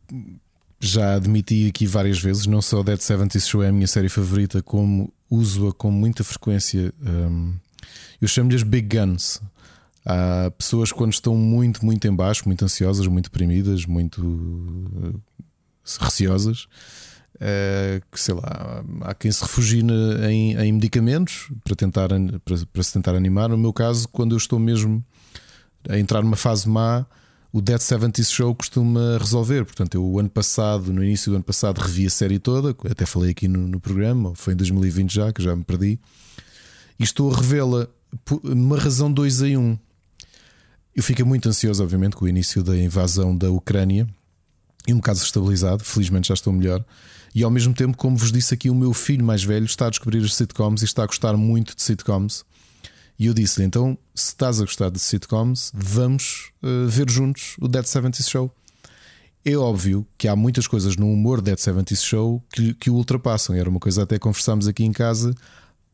já 0.80 1.14
admiti 1.16 1.66
aqui 1.68 1.86
várias 1.86 2.18
vezes, 2.20 2.46
não 2.46 2.62
só 2.62 2.82
Dead 2.82 3.00
70 3.00 3.40
Show 3.40 3.62
é 3.62 3.68
a 3.68 3.72
minha 3.72 3.86
série 3.86 4.09
favorita, 4.09 4.62
como 4.62 5.12
uso-a 5.30 5.72
com 5.72 5.90
muita 5.90 6.22
frequência. 6.22 6.92
um, 7.02 7.55
eu 8.20 8.28
chamo-lhes 8.28 8.62
Big 8.62 8.96
Guns. 8.96 9.40
Há 10.05 10.50
pessoas 10.50 10.92
quando 10.92 11.12
estão 11.12 11.34
muito, 11.34 11.84
muito 11.84 12.07
em 12.07 12.14
baixo, 12.14 12.42
muito 12.46 12.64
ansiosas, 12.64 13.07
muito 13.07 13.24
deprimidas, 13.24 13.86
muito 13.86 14.20
uh, 14.22 15.20
receosas. 16.00 16.66
uh, 17.36 18.05
que 18.12 18.20
sei 18.20 18.34
lá, 18.34 18.84
há 19.02 19.14
quem 19.14 19.32
se 19.32 19.42
refugie 19.42 19.82
em, 20.28 20.57
em 20.57 20.72
medicamentos 20.72 21.50
para 21.64 21.74
tentar 21.74 22.09
para, 22.09 22.66
para 22.72 22.82
se 22.82 22.92
tentar 22.92 23.14
animar. 23.14 23.48
No 23.48 23.59
meu 23.59 23.72
caso, 23.72 24.09
quando 24.09 24.32
eu 24.32 24.38
estou 24.38 24.59
mesmo 24.59 25.05
a 25.88 25.98
entrar 25.98 26.22
numa 26.22 26.36
fase 26.36 26.68
má, 26.68 27.07
o 27.55 27.62
Dead 27.62 27.80
70 27.80 28.22
Show 28.24 28.52
costuma 28.55 29.16
resolver. 29.16 29.64
Portanto, 29.64 29.94
eu 29.94 30.05
o 30.05 30.18
ano 30.18 30.28
passado, 30.28 30.92
no 30.92 31.05
início 31.05 31.30
do 31.30 31.36
ano 31.36 31.44
passado, 31.44 31.78
revi 31.78 32.05
a 32.05 32.11
série 32.11 32.40
toda, 32.40 32.76
até 32.90 33.07
falei 33.07 33.30
aqui 33.30 33.46
no, 33.46 33.68
no 33.68 33.78
programa, 33.78 34.34
foi 34.34 34.55
em 34.55 34.57
2020 34.57 35.14
já, 35.14 35.32
que 35.32 35.40
já 35.40 35.55
me 35.55 35.62
perdi, 35.62 35.98
e 36.98 37.05
estou 37.05 37.32
a 37.32 37.36
revê-la 37.36 37.86
por 38.24 38.40
uma 38.42 38.76
razão 38.76 39.12
2 39.12 39.42
em 39.42 39.57
1. 39.57 39.61
Um. 39.61 39.78
Eu 40.95 41.03
fico 41.03 41.26
muito 41.26 41.49
ansioso, 41.49 41.82
obviamente, 41.82 42.14
com 42.14 42.24
o 42.24 42.28
início 42.28 42.62
da 42.62 42.76
invasão 42.76 43.36
da 43.36 43.51
Ucrânia 43.51 44.07
e 44.86 44.92
um 44.92 44.97
bocado 44.97 45.18
estabilizado. 45.18 45.82
Felizmente 45.82 46.28
já 46.28 46.34
estou 46.34 46.53
melhor. 46.53 46.84
E 47.34 47.42
ao 47.42 47.51
mesmo 47.51 47.74
tempo, 47.74 47.97
como 47.97 48.16
vos 48.16 48.30
disse 48.30 48.55
aqui, 48.55 48.70
o 48.70 48.74
meu 48.74 48.95
filho 48.95 49.24
mais 49.24 49.42
velho 49.42 49.64
está 49.64 49.88
a 49.88 49.90
descobrir 49.90 50.22
as 50.24 50.34
sitcoms 50.34 50.82
e 50.82 50.84
está 50.84 51.03
a 51.03 51.07
gostar 51.07 51.36
muito 51.36 51.74
de 51.74 51.82
sitcoms. 51.82 52.45
E 53.18 53.26
eu 53.26 53.34
disse-lhe: 53.34 53.66
então, 53.66 53.99
se 54.14 54.28
estás 54.28 54.61
a 54.61 54.64
gostar 54.64 54.88
de 54.88 55.01
sitcoms, 55.01 55.72
vamos 55.74 56.53
uh, 56.62 56.88
ver 56.88 57.11
juntos 57.11 57.57
o 57.61 57.66
Dead 57.66 57.84
70 57.84 58.22
Show. 58.22 58.55
É 59.45 59.57
óbvio 59.57 60.07
que 60.16 60.28
há 60.28 60.36
muitas 60.36 60.68
coisas 60.68 60.97
no 60.97 61.11
humor 61.11 61.42
Dead 61.42 61.59
70 61.59 61.97
Show 61.97 62.42
que, 62.53 62.72
que 62.74 62.88
o 62.88 62.95
ultrapassam. 62.95 63.57
Era 63.57 63.68
uma 63.68 63.80
coisa 63.80 64.05
até 64.05 64.16
conversámos 64.16 64.68
aqui 64.68 64.84
em 64.84 64.92
casa. 64.92 65.34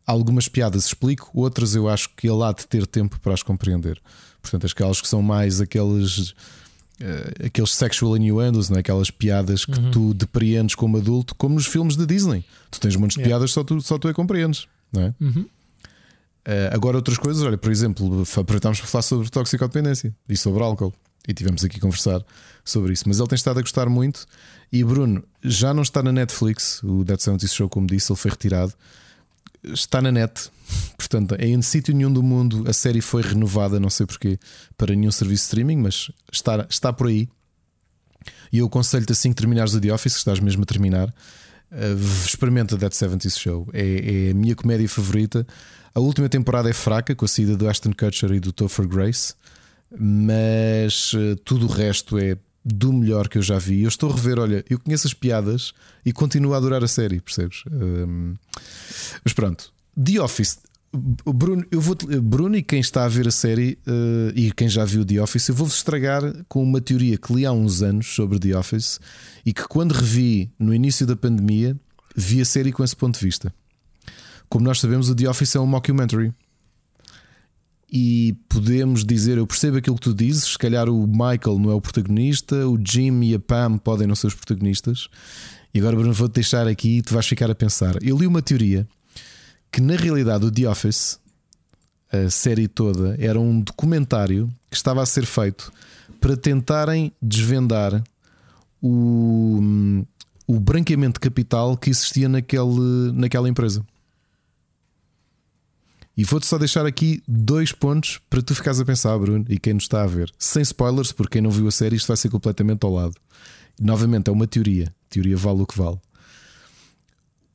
Algumas 0.06 0.46
piadas 0.46 0.84
explico, 0.86 1.30
outras 1.32 1.74
eu 1.74 1.88
acho 1.88 2.10
que 2.16 2.28
ele 2.28 2.42
há 2.42 2.52
de 2.52 2.66
ter 2.66 2.86
tempo 2.86 3.18
para 3.18 3.32
as 3.32 3.42
compreender. 3.42 4.00
Portanto, 4.42 4.66
aquelas 4.66 5.00
que 5.00 5.08
são 5.08 5.22
mais 5.22 5.60
aqueles, 5.60 6.34
eh, 7.00 7.46
aqueles 7.46 7.70
sexual 7.74 8.16
innuendos, 8.16 8.68
não 8.70 8.76
é? 8.76 8.80
aquelas 8.80 9.10
piadas 9.10 9.64
que 9.64 9.90
tu 9.90 10.14
depreendes 10.14 10.74
como 10.74 10.96
adulto, 10.96 11.34
como 11.34 11.54
nos 11.54 11.66
filmes 11.66 11.96
da 11.96 12.04
Disney. 12.04 12.44
Tu 12.70 12.80
tens 12.80 12.96
montes 12.96 13.16
de 13.16 13.22
Yeah. 13.22 13.36
piadas 13.36 13.52
só 13.52 13.62
tu, 13.64 13.80
só 13.80 13.98
tu 13.98 14.08
a 14.08 14.14
compreendes, 14.14 14.66
não 14.92 15.02
é? 15.02 15.14
Uhum. 15.20 15.46
Eh, 16.44 16.70
agora, 16.72 16.96
outras 16.96 17.18
coisas, 17.18 17.42
olha, 17.42 17.58
por 17.58 17.70
exemplo, 17.70 18.22
aproveitámos 18.22 18.78
para 18.80 18.88
falar 18.88 19.02
sobre 19.02 19.28
toxicodependência 19.28 20.14
e 20.28 20.36
sobre 20.36 20.62
álcool. 20.62 20.92
E 21.28 21.34
tivemos 21.34 21.62
aqui 21.62 21.76
a 21.76 21.80
conversar 21.80 22.24
sobre 22.64 22.94
isso. 22.94 23.04
Mas 23.06 23.18
ele 23.18 23.28
tem 23.28 23.36
estado 23.36 23.58
a 23.58 23.60
gostar 23.62 23.88
muito. 23.90 24.26
E 24.72 24.82
Bruno, 24.82 25.22
já 25.44 25.74
não 25.74 25.82
está 25.82 26.02
na 26.02 26.10
Netflix. 26.10 26.82
O 26.82 27.04
Dead 27.04 27.20
70 27.20 27.46
Show, 27.46 27.68
como 27.68 27.86
disse, 27.86 28.10
ele 28.10 28.18
foi 28.18 28.30
retirado. 28.30 28.72
Está 29.62 30.00
na 30.00 30.10
net. 30.10 30.50
Portanto, 30.96 31.34
em 31.38 31.60
sítio 31.62 31.94
nenhum 31.94 32.12
do 32.12 32.22
mundo 32.22 32.64
a 32.68 32.72
série 32.72 33.00
foi 33.00 33.22
renovada, 33.22 33.80
não 33.80 33.90
sei 33.90 34.06
porquê, 34.06 34.38
para 34.76 34.94
nenhum 34.94 35.10
serviço 35.10 35.42
de 35.42 35.46
streaming, 35.46 35.76
mas 35.76 36.10
está, 36.32 36.66
está 36.68 36.92
por 36.92 37.08
aí. 37.08 37.28
E 38.52 38.58
eu 38.58 38.66
aconselho-te 38.66 39.12
assim 39.12 39.30
que 39.30 39.36
terminares 39.36 39.74
o 39.74 39.80
The 39.80 39.92
Office, 39.92 40.14
que 40.14 40.18
estás 40.18 40.40
mesmo 40.40 40.62
a 40.62 40.66
terminar, 40.66 41.12
eh, 41.70 41.94
experimenta 42.24 42.76
Dead 42.76 42.92
70 42.92 43.30
Show. 43.30 43.68
É, 43.72 44.28
é 44.28 44.30
a 44.30 44.34
minha 44.34 44.54
comédia 44.54 44.88
favorita. 44.88 45.46
A 45.94 46.00
última 46.00 46.28
temporada 46.28 46.68
é 46.68 46.72
fraca, 46.72 47.14
com 47.14 47.24
a 47.24 47.28
saída 47.28 47.56
do 47.56 47.68
Ashton 47.68 47.92
Kutcher 47.92 48.32
e 48.32 48.40
do 48.40 48.52
Topher 48.52 48.86
Grace, 48.86 49.34
mas 49.98 51.12
eh, 51.14 51.36
tudo 51.44 51.66
o 51.66 51.68
resto 51.68 52.18
é 52.18 52.36
do 52.64 52.92
melhor 52.92 53.28
que 53.28 53.38
eu 53.38 53.42
já 53.42 53.58
vi. 53.58 53.82
Eu 53.82 53.88
estou 53.88 54.10
a 54.10 54.14
rever, 54.14 54.38
olha, 54.38 54.64
eu 54.68 54.78
conheço 54.78 55.06
as 55.06 55.14
piadas 55.14 55.72
e 56.04 56.12
continuo 56.12 56.54
a 56.54 56.56
adorar 56.56 56.84
a 56.84 56.88
série, 56.88 57.20
percebes? 57.20 57.62
Hum, 57.70 58.34
mas 59.24 59.32
pronto, 59.32 59.72
The 60.02 60.20
Office. 60.20 60.58
Bruno, 60.92 61.64
eu 61.70 61.80
vou 61.80 61.96
Bruno 62.20 62.56
e 62.56 62.62
quem 62.64 62.80
está 62.80 63.04
a 63.04 63.08
ver 63.08 63.28
a 63.28 63.30
série 63.30 63.78
uh, 63.86 64.32
e 64.34 64.50
quem 64.50 64.68
já 64.68 64.84
viu 64.84 65.04
The 65.04 65.22
Office, 65.22 65.48
eu 65.48 65.54
vou-vos 65.54 65.76
estragar 65.76 66.22
com 66.48 66.62
uma 66.62 66.80
teoria 66.80 67.16
que 67.16 67.32
li 67.32 67.46
há 67.46 67.52
uns 67.52 67.80
anos 67.80 68.08
sobre 68.08 68.40
The 68.40 68.56
Office 68.56 68.98
e 69.46 69.52
que 69.52 69.68
quando 69.68 69.92
revi 69.92 70.50
no 70.58 70.74
início 70.74 71.06
da 71.06 71.14
pandemia, 71.14 71.76
vi 72.16 72.40
a 72.40 72.44
série 72.44 72.72
com 72.72 72.82
esse 72.82 72.96
ponto 72.96 73.18
de 73.18 73.24
vista. 73.24 73.54
Como 74.48 74.64
nós 74.64 74.80
sabemos, 74.80 75.08
o 75.08 75.14
The 75.14 75.28
Office 75.28 75.54
é 75.54 75.60
um 75.60 75.66
mockumentary. 75.66 76.32
E 77.92 78.36
podemos 78.48 79.04
dizer, 79.04 79.38
eu 79.38 79.46
percebo 79.46 79.78
aquilo 79.78 79.96
que 79.96 80.02
tu 80.02 80.14
dizes, 80.14 80.44
se 80.44 80.58
calhar 80.58 80.88
o 80.88 81.06
Michael 81.06 81.58
não 81.58 81.70
é 81.70 81.74
o 81.74 81.80
protagonista, 81.80 82.68
o 82.68 82.78
Jim 82.82 83.20
e 83.22 83.34
a 83.34 83.40
Pam 83.40 83.78
podem 83.78 84.06
não 84.06 84.14
ser 84.14 84.28
os 84.28 84.34
protagonistas. 84.34 85.08
E 85.74 85.78
agora, 85.80 85.96
Bruno, 85.96 86.12
vou-te 86.12 86.34
deixar 86.34 86.68
aqui 86.68 86.98
e 86.98 87.02
tu 87.02 87.14
vais 87.14 87.26
ficar 87.26 87.50
a 87.50 87.54
pensar. 87.54 88.00
Eu 88.02 88.16
li 88.16 88.26
uma 88.26 88.42
teoria 88.42 88.86
que 89.72 89.80
na 89.80 89.96
realidade 89.96 90.44
o 90.44 90.50
The 90.50 90.68
Office, 90.68 91.18
a 92.12 92.30
série 92.30 92.68
toda, 92.68 93.16
era 93.18 93.38
um 93.38 93.60
documentário 93.60 94.48
que 94.68 94.76
estava 94.76 95.02
a 95.02 95.06
ser 95.06 95.24
feito 95.24 95.72
para 96.20 96.36
tentarem 96.36 97.12
desvendar 97.20 98.02
o, 98.82 100.04
o 100.46 100.60
branqueamento 100.60 101.14
de 101.14 101.20
capital 101.20 101.76
que 101.76 101.90
existia 101.90 102.28
naquele, 102.28 103.12
naquela 103.14 103.48
empresa. 103.48 103.84
E 106.20 106.24
vou-te 106.24 106.44
só 106.44 106.58
deixar 106.58 106.84
aqui 106.84 107.22
dois 107.26 107.72
pontos 107.72 108.20
para 108.28 108.42
tu 108.42 108.54
ficares 108.54 108.78
a 108.78 108.84
pensar, 108.84 109.18
Bruno, 109.18 109.42
e 109.48 109.58
quem 109.58 109.72
nos 109.72 109.84
está 109.84 110.02
a 110.02 110.06
ver. 110.06 110.30
Sem 110.38 110.60
spoilers, 110.60 111.12
porque 111.12 111.38
quem 111.38 111.40
não 111.40 111.50
viu 111.50 111.66
a 111.66 111.70
série, 111.70 111.96
isto 111.96 112.08
vai 112.08 112.16
ser 112.18 112.28
completamente 112.28 112.84
ao 112.84 112.92
lado. 112.92 113.14
Novamente, 113.80 114.28
é 114.28 114.30
uma 114.30 114.46
teoria. 114.46 114.94
Teoria 115.08 115.34
vale 115.34 115.62
o 115.62 115.66
que 115.66 115.78
vale. 115.78 115.98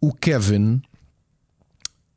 O 0.01 0.11
Kevin 0.11 0.81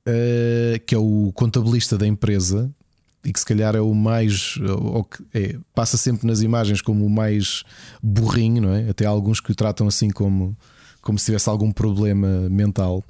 uh, 0.07 0.81
que 0.87 0.95
é 0.95 0.99
o 0.99 1.31
contabilista 1.35 1.99
da 1.99 2.07
empresa 2.07 2.75
e 3.23 3.31
que 3.31 3.41
se 3.41 3.45
calhar 3.45 3.77
é 3.77 3.81
o 3.83 3.93
mais 3.93 4.57
ou 4.57 5.07
é, 5.35 5.59
passa 5.75 5.99
sempre 5.99 6.27
nas 6.27 6.41
imagens 6.41 6.81
como 6.81 7.05
o 7.05 7.11
mais 7.11 7.63
burrinho, 8.03 8.63
não 8.63 8.73
é? 8.73 8.89
Até 8.89 9.05
há 9.05 9.11
alguns 9.11 9.39
que 9.39 9.53
o 9.53 9.55
tratam 9.55 9.87
assim 9.87 10.09
como, 10.09 10.57
como 11.03 11.19
se 11.19 11.27
tivesse 11.27 11.51
algum 11.51 11.71
problema 11.71 12.49
mental. 12.49 13.05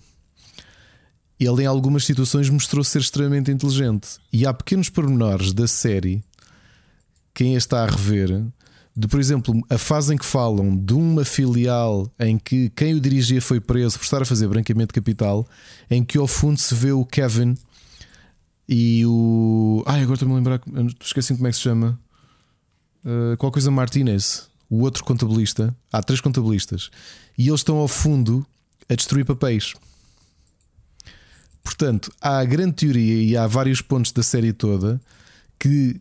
Ele, 1.38 1.62
em 1.62 1.66
algumas 1.66 2.04
situações, 2.04 2.48
mostrou 2.50 2.82
ser 2.82 2.98
extremamente 3.00 3.50
inteligente. 3.50 4.18
E 4.32 4.46
há 4.46 4.52
pequenos 4.52 4.88
pormenores 4.88 5.52
da 5.52 5.68
série, 5.68 6.22
quem 7.32 7.54
a 7.54 7.58
está 7.58 7.84
a 7.84 7.86
rever, 7.86 8.44
de, 8.96 9.06
por 9.06 9.20
exemplo, 9.20 9.54
a 9.70 9.78
fase 9.78 10.12
em 10.12 10.18
que 10.18 10.26
falam 10.26 10.76
de 10.76 10.92
uma 10.92 11.24
filial 11.24 12.10
em 12.18 12.36
que 12.36 12.68
quem 12.70 12.94
o 12.94 13.00
dirigia 13.00 13.40
foi 13.40 13.60
preso 13.60 13.96
por 13.96 14.04
estar 14.04 14.20
a 14.20 14.24
fazer 14.24 14.48
branqueamento 14.48 14.88
de 14.88 15.00
capital, 15.00 15.46
em 15.88 16.04
que 16.04 16.18
ao 16.18 16.26
fundo 16.26 16.58
se 16.58 16.74
vê 16.74 16.90
o 16.90 17.04
Kevin 17.04 17.54
e 18.68 19.06
o. 19.06 19.84
Ai, 19.86 20.02
agora 20.02 20.14
estou-me 20.14 20.34
a 20.34 20.36
lembrar, 20.36 20.60
esqueci 21.00 21.32
como 21.34 21.46
é 21.46 21.50
que 21.50 21.56
se 21.56 21.62
chama. 21.62 21.98
Uh, 23.04 23.36
qual 23.36 23.52
coisa 23.52 23.70
Martinez, 23.70 24.48
o 24.68 24.82
outro 24.82 25.04
contabilista. 25.04 25.74
Há 25.92 26.02
três 26.02 26.20
contabilistas 26.20 26.90
e 27.36 27.48
eles 27.48 27.60
estão 27.60 27.76
ao 27.76 27.88
fundo 27.88 28.44
a 28.88 28.94
destruir 28.94 29.24
papéis. 29.24 29.74
Portanto, 31.68 32.10
há 32.18 32.38
a 32.38 32.44
grande 32.46 32.72
teoria 32.72 33.22
e 33.22 33.36
há 33.36 33.46
vários 33.46 33.82
pontos 33.82 34.10
da 34.10 34.22
série 34.22 34.54
toda 34.54 34.98
que 35.58 36.00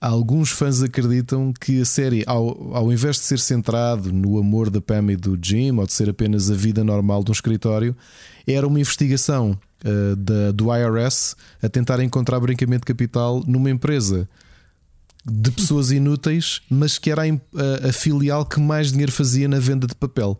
Alguns 0.00 0.50
fãs 0.50 0.80
acreditam 0.80 1.52
que 1.52 1.80
a 1.80 1.84
série, 1.84 2.22
ao, 2.24 2.72
ao 2.72 2.92
invés 2.92 3.16
de 3.16 3.22
ser 3.22 3.40
centrado 3.40 4.12
no 4.12 4.38
amor 4.38 4.70
da 4.70 4.80
Pam 4.80 5.10
e 5.10 5.16
do 5.16 5.36
Jim, 5.42 5.76
ou 5.76 5.84
de 5.84 5.92
ser 5.92 6.08
apenas 6.08 6.48
a 6.52 6.54
vida 6.54 6.84
normal 6.84 7.24
de 7.24 7.32
um 7.32 7.32
escritório, 7.32 7.96
era 8.46 8.64
uma 8.64 8.78
investigação 8.78 9.58
uh, 9.84 10.14
da, 10.14 10.52
do 10.52 10.72
IRS 10.72 11.34
a 11.60 11.68
tentar 11.68 12.00
encontrar 12.00 12.38
brincamento 12.38 12.82
de 12.82 12.86
capital 12.86 13.42
numa 13.44 13.70
empresa 13.70 14.28
de 15.26 15.50
pessoas 15.50 15.90
inúteis, 15.90 16.60
mas 16.70 16.96
que 16.96 17.10
era 17.10 17.22
a, 17.22 17.26
a, 17.26 17.88
a 17.88 17.92
filial 17.92 18.46
que 18.46 18.60
mais 18.60 18.92
dinheiro 18.92 19.10
fazia 19.10 19.48
na 19.48 19.58
venda 19.58 19.88
de 19.88 19.96
papel, 19.96 20.38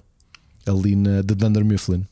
ali 0.65 0.95
na 0.95 1.21
de 1.21 1.35
Dunder 1.35 1.65
Mifflin. 1.65 2.07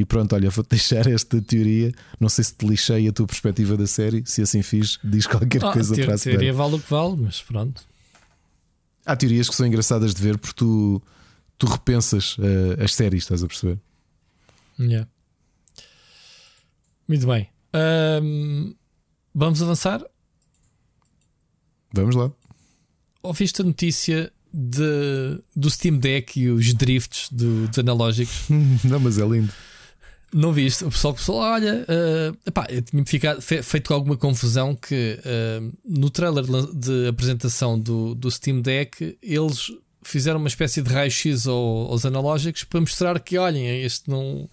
E 0.00 0.04
pronto, 0.06 0.34
olha, 0.34 0.48
vou-te 0.48 0.70
deixar 0.70 1.06
esta 1.06 1.42
teoria. 1.42 1.92
Não 2.18 2.30
sei 2.30 2.42
se 2.42 2.54
te 2.54 2.66
lixei 2.66 3.06
a 3.06 3.12
tua 3.12 3.26
perspectiva 3.26 3.76
da 3.76 3.86
série. 3.86 4.22
Se 4.24 4.40
assim 4.40 4.62
fiz, 4.62 4.98
diz 5.04 5.26
qualquer 5.26 5.62
oh, 5.62 5.72
coisa 5.72 5.94
para 5.94 6.14
a 6.14 6.18
teoria 6.18 6.54
vale 6.54 6.76
o 6.76 6.80
que 6.80 6.90
vale, 6.90 7.16
mas 7.18 7.42
pronto. 7.42 7.82
Há 9.04 9.14
teorias 9.14 9.46
que 9.46 9.54
são 9.54 9.66
engraçadas 9.66 10.14
de 10.14 10.22
ver 10.22 10.38
porque 10.38 10.54
tu, 10.56 11.02
tu 11.58 11.66
repensas 11.66 12.38
uh, 12.38 12.82
as 12.82 12.94
séries, 12.94 13.24
estás 13.24 13.44
a 13.44 13.46
perceber? 13.46 13.78
Yeah. 14.78 15.06
Muito 17.06 17.26
bem. 17.26 17.50
Um, 18.22 18.74
vamos 19.34 19.60
avançar? 19.60 20.02
Vamos 21.92 22.16
lá. 22.16 22.32
Ouviste 23.22 23.60
a 23.60 23.64
notícia 23.66 24.32
de, 24.50 25.42
do 25.54 25.68
Steam 25.68 25.98
Deck 25.98 26.40
e 26.40 26.48
os 26.48 26.72
drifts 26.72 27.28
do, 27.30 27.68
dos 27.68 27.78
analógicos? 27.78 28.46
Não, 28.82 28.98
mas 28.98 29.18
é 29.18 29.26
lindo. 29.26 29.52
Não 30.32 30.52
viste? 30.52 30.84
O 30.84 30.90
pessoal 30.90 31.12
que 31.14 31.30
olha, 31.30 31.84
uh, 31.88 32.38
epá, 32.46 32.66
eu 32.70 32.80
tinha 32.82 33.04
ficado, 33.04 33.42
feito 33.42 33.88
com 33.88 33.94
alguma 33.94 34.16
confusão 34.16 34.76
que 34.76 35.18
uh, 35.18 35.72
no 35.84 36.08
trailer 36.08 36.44
de 36.72 37.08
apresentação 37.08 37.78
do, 37.78 38.14
do 38.14 38.30
Steam 38.30 38.60
Deck 38.60 39.18
eles 39.20 39.72
fizeram 40.02 40.38
uma 40.38 40.48
espécie 40.48 40.82
de 40.82 40.92
raio-x 40.92 41.46
aos 41.46 42.04
analógicos 42.06 42.64
para 42.64 42.80
mostrar 42.80 43.18
que, 43.20 43.38
olhem, 43.38 43.82
este 43.82 44.08
não, 44.08 44.48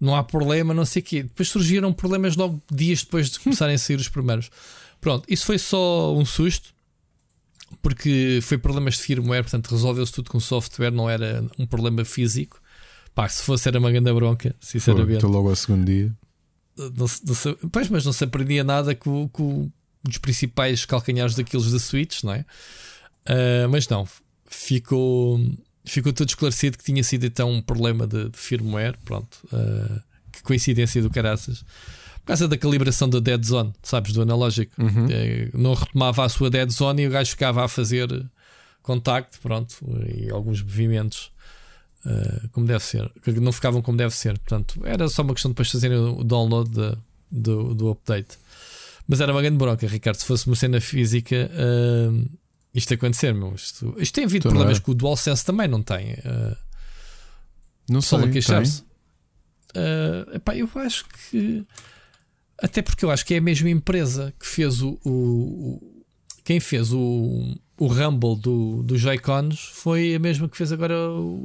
não 0.00 0.14
há 0.14 0.24
problema, 0.24 0.74
não 0.74 0.84
sei 0.84 1.00
o 1.02 1.04
quê. 1.04 1.22
Depois 1.22 1.48
surgiram 1.48 1.92
problemas 1.92 2.36
logo 2.36 2.60
dias 2.70 3.02
depois 3.02 3.30
de 3.30 3.38
começarem 3.38 3.76
a 3.76 3.78
sair 3.78 3.96
os 3.96 4.08
primeiros. 4.08 4.50
Pronto, 5.00 5.24
isso 5.28 5.46
foi 5.46 5.58
só 5.58 6.14
um 6.14 6.24
susto, 6.24 6.74
porque 7.80 8.40
foi 8.42 8.58
problemas 8.58 8.94
de 8.94 9.02
firmware, 9.02 9.44
portanto 9.44 9.70
resolveu-se 9.70 10.12
tudo 10.12 10.30
com 10.30 10.40
software, 10.40 10.90
não 10.90 11.08
era 11.08 11.44
um 11.58 11.66
problema 11.66 12.04
físico. 12.04 12.60
Pá, 13.16 13.26
se 13.30 13.42
fosse 13.42 13.66
era 13.66 13.78
uma 13.78 13.90
grande 13.90 14.12
bronca, 14.12 14.54
sinceramente. 14.60 15.14
Estou 15.14 15.30
logo 15.30 15.48
ao 15.48 15.56
segundo 15.56 15.86
dia. 15.86 16.12
Não, 16.76 16.90
não, 16.90 17.70
pois, 17.72 17.88
mas 17.88 18.04
não 18.04 18.12
se 18.12 18.22
aprendia 18.22 18.62
nada 18.62 18.94
com, 18.94 19.26
com 19.30 19.62
um 19.62 19.70
dos 20.04 20.18
principais 20.18 20.84
calcanhares 20.84 21.34
daqueles 21.34 21.72
da 21.72 21.78
Switch, 21.78 22.22
não 22.22 22.34
é? 22.34 22.44
Uh, 23.26 23.70
mas 23.70 23.88
não, 23.88 24.06
ficou, 24.44 25.40
ficou 25.82 26.12
todo 26.12 26.28
esclarecido 26.28 26.76
que 26.76 26.84
tinha 26.84 27.02
sido 27.02 27.24
então 27.24 27.50
um 27.50 27.62
problema 27.62 28.06
de, 28.06 28.28
de 28.28 28.36
firmware. 28.36 28.98
Pronto, 29.02 29.38
uh, 29.46 29.98
que 30.30 30.42
coincidência 30.42 31.00
do 31.00 31.08
caraças. 31.08 31.64
Por 32.20 32.26
causa 32.26 32.46
da 32.46 32.58
calibração 32.58 33.08
da 33.08 33.18
dead 33.18 33.42
zone, 33.42 33.72
sabes, 33.82 34.12
do 34.12 34.20
analógico, 34.20 34.74
uhum. 34.78 35.06
Eh, 35.08 35.48
não 35.54 35.72
retomava 35.72 36.22
a 36.22 36.28
sua 36.28 36.50
dead 36.50 36.68
zone 36.70 37.04
e 37.04 37.06
o 37.06 37.10
gajo 37.10 37.30
ficava 37.30 37.64
a 37.64 37.68
fazer 37.68 38.08
contacto, 38.82 39.38
pronto, 39.40 39.76
e 40.12 40.28
alguns 40.28 40.60
movimentos 40.60 41.30
uh, 42.06 42.48
como 42.50 42.66
deve 42.66 42.82
ser, 42.84 43.10
que 43.22 43.32
não 43.32 43.52
ficavam 43.52 43.82
como 43.82 43.98
deve 43.98 44.14
ser. 44.14 44.38
Portanto, 44.38 44.80
era 44.84 45.08
só 45.08 45.22
uma 45.22 45.34
questão 45.34 45.50
de 45.50 45.54
depois 45.54 45.70
fazerem 45.70 45.98
o 45.98 46.24
download 46.24 46.70
de, 46.70 46.96
do, 47.30 47.74
do 47.74 47.90
update. 47.90 48.38
Mas 49.08 49.20
era 49.20 49.32
uma 49.32 49.42
grande 49.42 49.58
bronca, 49.58 49.86
Ricardo. 49.86 50.16
Se 50.16 50.24
fosse 50.24 50.46
uma 50.46 50.56
cena 50.56 50.80
física, 50.80 51.50
uh, 51.52 52.28
isto 52.74 52.94
acontecer, 52.94 53.32
meu. 53.32 53.54
Isto, 53.54 53.94
isto 53.98 54.14
tem 54.14 54.24
havido 54.24 54.48
então 54.48 54.52
problemas 54.52 54.78
que 54.78 54.90
o 54.90 54.94
DualSense 54.94 55.44
também 55.44 55.68
não 55.68 55.82
tem. 55.82 56.14
Uh, 56.14 56.56
não 57.88 58.02
sei, 58.02 58.18
a 58.18 58.28
queixar-se. 58.28 58.82
Uh, 59.74 60.36
epá, 60.36 60.56
eu 60.56 60.68
acho 60.76 61.06
que. 61.08 61.64
Até 62.58 62.80
porque 62.82 63.04
eu 63.04 63.10
acho 63.10 63.24
que 63.24 63.34
é 63.34 63.38
a 63.38 63.40
mesma 63.40 63.70
empresa 63.70 64.32
que 64.38 64.46
fez 64.46 64.82
o. 64.82 64.98
o, 65.04 65.10
o 65.10 65.96
quem 66.42 66.60
fez 66.60 66.92
o, 66.92 67.56
o 67.78 67.86
Rumble 67.86 68.36
do, 68.36 68.82
do 68.82 68.96
Joy-Cons 68.96 69.70
foi 69.72 70.14
a 70.14 70.18
mesma 70.18 70.48
que 70.48 70.56
fez 70.56 70.72
agora 70.72 70.94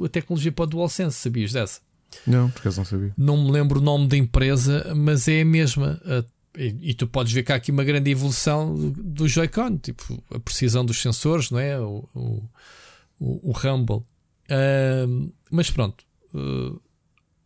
a 0.04 0.08
tecnologia 0.08 0.52
para 0.52 0.64
o 0.64 0.66
DualSense, 0.66 1.16
sabias 1.16 1.52
dessa? 1.52 1.80
Não, 2.26 2.50
porque 2.50 2.68
não 2.68 2.84
sabia. 2.84 3.12
Não 3.16 3.44
me 3.44 3.50
lembro 3.50 3.80
o 3.80 3.82
nome 3.82 4.06
da 4.06 4.16
empresa, 4.16 4.92
mas 4.94 5.28
é 5.28 5.42
a 5.42 5.44
mesma. 5.44 6.00
E, 6.56 6.90
e 6.90 6.94
tu 6.94 7.06
podes 7.06 7.32
ver 7.32 7.42
que 7.42 7.52
há 7.52 7.56
aqui 7.56 7.70
uma 7.70 7.84
grande 7.84 8.10
evolução 8.10 8.74
do, 8.74 8.90
do 8.90 9.28
Joy-Con, 9.28 9.78
tipo 9.78 10.22
a 10.30 10.38
precisão 10.38 10.84
dos 10.84 11.00
sensores, 11.00 11.50
não 11.50 11.58
é? 11.58 11.78
O, 11.80 12.08
o, 12.14 12.48
o, 13.18 13.50
o 13.50 13.52
Rumble. 13.52 14.04
Uh, 14.50 15.32
mas 15.50 15.70
pronto, 15.70 16.04
uh, 16.34 16.80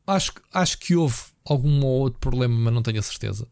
acho, 0.06 0.32
acho 0.52 0.78
que 0.78 0.96
houve 0.96 1.16
algum 1.44 1.84
ou 1.84 2.00
outro 2.00 2.18
problema, 2.18 2.54
mas 2.54 2.74
não 2.74 2.82
tenho 2.82 2.98
a 2.98 3.02
certeza. 3.02 3.46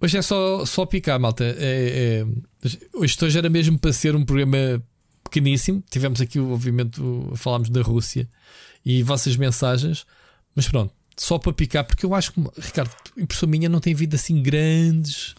Hoje 0.00 0.16
é 0.16 0.22
só, 0.22 0.64
só 0.64 0.86
picar, 0.86 1.20
malta. 1.20 1.44
É, 1.44 2.24
é, 2.24 2.68
hoje, 2.94 3.16
hoje 3.22 3.38
era 3.38 3.50
mesmo 3.50 3.78
para 3.78 3.92
ser 3.92 4.16
um 4.16 4.24
programa 4.24 4.82
pequeníssimo. 5.22 5.82
Tivemos 5.90 6.20
aqui, 6.20 6.38
obviamente, 6.38 7.00
falámos 7.36 7.68
da 7.68 7.82
Rússia 7.82 8.28
e 8.84 9.02
vossas 9.02 9.36
mensagens, 9.36 10.06
mas 10.54 10.66
pronto, 10.66 10.92
só 11.16 11.38
para 11.38 11.52
picar, 11.52 11.84
porque 11.84 12.06
eu 12.06 12.14
acho 12.14 12.32
que, 12.32 12.40
Ricardo, 12.58 12.90
impressão 13.16 13.46
minha, 13.48 13.68
não 13.68 13.78
tem 13.78 13.92
havido 13.92 14.16
assim 14.16 14.42
grandes. 14.42 15.34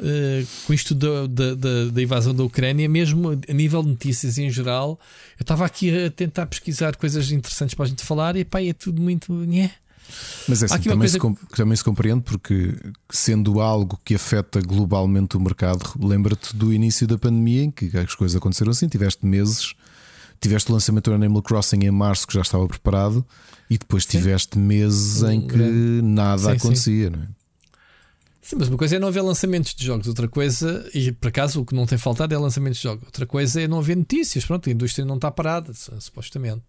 Uh, 0.00 0.46
com 0.64 0.72
isto 0.72 0.94
da, 0.94 1.26
da, 1.26 1.54
da, 1.56 1.84
da, 1.86 2.02
invasão 2.02 2.32
da 2.32 2.44
Ucrânia, 2.44 2.88
mesmo 2.88 3.30
a 3.32 3.52
nível 3.52 3.82
de 3.82 3.88
notícias 3.88 4.38
em 4.38 4.48
geral, 4.48 4.98
eu 5.36 5.42
estava 5.42 5.66
aqui 5.66 6.04
a 6.04 6.08
tentar 6.08 6.46
pesquisar 6.46 6.94
coisas 6.94 7.32
interessantes 7.32 7.74
para 7.74 7.84
a 7.84 7.88
gente 7.88 8.04
falar 8.04 8.36
e 8.36 8.44
pá, 8.44 8.62
é 8.62 8.72
tudo 8.72 9.02
muito. 9.02 9.32
Nhé. 9.32 9.72
Mas 10.48 10.62
é 10.62 10.66
assim, 10.66 10.80
também, 10.80 11.08
se, 11.08 11.18
coisa 11.18 11.36
com- 11.40 11.46
também 11.56 11.76
se 11.76 11.84
compreende 11.84 12.22
porque, 12.22 12.74
sendo 13.10 13.60
algo 13.60 14.00
que 14.04 14.14
afeta 14.14 14.60
globalmente 14.60 15.36
o 15.36 15.40
mercado, 15.40 15.90
lembra-te 16.00 16.54
do 16.56 16.72
início 16.72 17.06
da 17.06 17.18
pandemia 17.18 17.64
em 17.64 17.70
que 17.70 17.96
as 17.96 18.14
coisas 18.14 18.36
aconteceram 18.36 18.70
assim. 18.70 18.88
Tiveste 18.88 19.24
meses, 19.26 19.74
tiveste 20.40 20.70
o 20.70 20.74
lançamento 20.74 21.10
do 21.10 21.14
Animal 21.14 21.42
Crossing 21.42 21.80
em 21.84 21.90
março 21.90 22.26
que 22.26 22.34
já 22.34 22.40
estava 22.40 22.66
preparado, 22.66 23.24
e 23.70 23.76
depois 23.76 24.04
Sim. 24.04 24.18
tiveste 24.18 24.58
meses 24.58 25.22
em 25.22 25.40
que 25.42 25.48
grande. 25.48 26.02
nada 26.02 26.38
Sim, 26.38 26.48
sim. 26.48 26.56
acontecia. 26.56 27.10
Não 27.10 27.22
é? 27.22 27.26
Sim, 28.40 28.56
mas 28.58 28.68
uma 28.68 28.78
coisa 28.78 28.96
é 28.96 28.98
não 28.98 29.08
haver 29.08 29.20
lançamentos 29.20 29.74
de 29.74 29.84
jogos, 29.84 30.06
outra 30.08 30.26
coisa, 30.26 30.88
e 30.94 31.12
por 31.12 31.28
acaso 31.28 31.60
o 31.60 31.66
que 31.66 31.74
não 31.74 31.84
tem 31.84 31.98
faltado 31.98 32.34
é 32.34 32.38
lançamentos 32.38 32.78
de 32.78 32.84
jogos, 32.84 33.04
outra 33.04 33.26
coisa 33.26 33.60
é 33.60 33.68
não 33.68 33.78
haver 33.78 33.94
notícias. 33.94 34.42
Pronto, 34.46 34.70
a 34.70 34.72
indústria 34.72 35.04
não 35.04 35.16
está 35.16 35.30
parada, 35.30 35.74
su- 35.74 35.92
supostamente. 36.00 36.62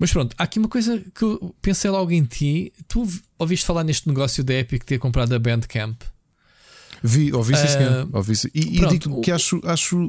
Mas 0.00 0.10
pronto, 0.12 0.34
há 0.38 0.42
aqui 0.44 0.58
uma 0.58 0.68
coisa 0.68 0.98
que 1.14 1.22
eu 1.22 1.54
pensei 1.62 1.90
logo 1.90 2.10
em 2.10 2.24
ti. 2.24 2.72
Tu 2.88 3.06
ouviste 3.38 3.64
falar 3.66 3.84
neste 3.84 4.08
negócio 4.08 4.42
da 4.42 4.54
Epic 4.54 4.82
ter 4.82 4.98
comprado 4.98 5.32
a 5.34 5.38
Bandcamp? 5.38 6.00
Vi, 7.02 7.32
ouvi 7.34 7.54
sim, 7.56 7.64
Ah, 7.64 7.68
senhor. 7.68 8.08
Ouvi 8.12 8.34
sim. 8.34 8.48
E, 8.54 8.60
e 8.60 8.76
pronto, 8.78 8.98
digo 8.98 9.20
que 9.20 9.30
acho, 9.30 9.60
acho 9.64 10.06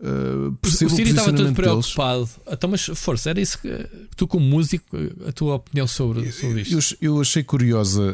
uh, 0.00 0.48
O 0.62 0.68
Siri 0.68 1.10
estava 1.10 1.32
todo 1.32 1.52
posicionamento 1.52 1.56
deles. 1.56 1.56
preocupado. 1.94 2.28
Então, 2.50 2.70
mas 2.70 2.82
força, 2.94 3.30
era 3.30 3.40
isso 3.40 3.58
que 3.60 3.68
tu, 4.16 4.26
como 4.26 4.44
músico, 4.44 4.96
a 5.26 5.32
tua 5.32 5.54
opinião 5.54 5.86
sobre, 5.86 6.30
sobre 6.32 6.62
isto? 6.62 6.96
Eu, 7.00 7.14
eu 7.14 7.20
achei 7.20 7.42
curiosa, 7.44 8.12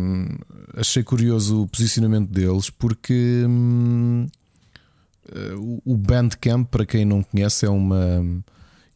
hum, 0.00 0.28
achei 0.76 1.02
curioso 1.02 1.62
o 1.62 1.66
posicionamento 1.68 2.28
deles 2.30 2.68
porque 2.70 3.44
hum, 3.48 4.26
o- 5.58 5.82
o 5.92 5.96
Bandcamp, 5.96 6.68
para 6.70 6.86
quem 6.86 7.04
não 7.04 7.22
conhece, 7.22 7.66
é 7.66 7.70
uma, 7.70 8.22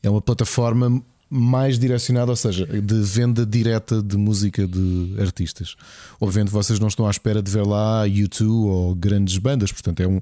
é 0.03 0.09
uma 0.11 0.20
plataforma 0.23 1.03
mais 1.34 1.78
direcionada, 1.78 2.30
ou 2.30 2.36
seja, 2.36 2.66
de 2.66 3.00
venda 3.00 3.46
direta 3.46 4.02
de 4.02 4.18
música 4.18 4.66
de 4.66 5.14
artistas. 5.18 5.76
Obviamente 6.20 6.50
vocês 6.50 6.78
não 6.78 6.88
estão 6.88 7.06
à 7.06 7.10
espera 7.10 7.42
de 7.42 7.50
ver 7.50 7.66
lá 7.66 8.04
YouTube 8.04 8.68
ou 8.68 8.94
grandes 8.94 9.38
bandas, 9.38 9.72
portanto 9.72 10.00
é 10.00 10.06
um 10.06 10.20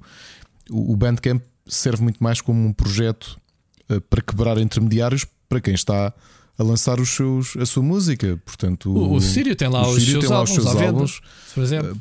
o 0.71 0.95
Bandcamp 0.97 1.43
serve 1.67 2.03
muito 2.03 2.23
mais 2.23 2.41
como 2.41 2.65
um 2.65 2.73
projeto 2.73 3.37
eh, 3.89 3.99
para 4.09 4.23
quebrar 4.23 4.57
intermediários 4.59 5.27
para 5.49 5.61
quem 5.61 5.75
está 5.75 6.15
a 6.57 6.63
lançar 6.63 7.01
os 7.01 7.09
seus, 7.09 7.57
a 7.57 7.67
sua 7.67 7.83
música. 7.83 8.41
Portanto, 8.45 8.91
O, 8.93 9.15
o 9.15 9.21
Sírio 9.21 9.57
tem 9.57 9.67
lá 9.69 9.87
o 9.89 9.91
os 9.91 10.05
Sírio 10.05 10.13
seus 10.13 10.25
tem 10.25 10.31
lá 10.31 10.37
álbuns 10.37 10.57
os 10.57 10.63
seus 10.63 10.75
venda, 10.75 10.87
álbuns, 10.87 11.21
por 11.55 11.63
exemplo. 11.65 12.01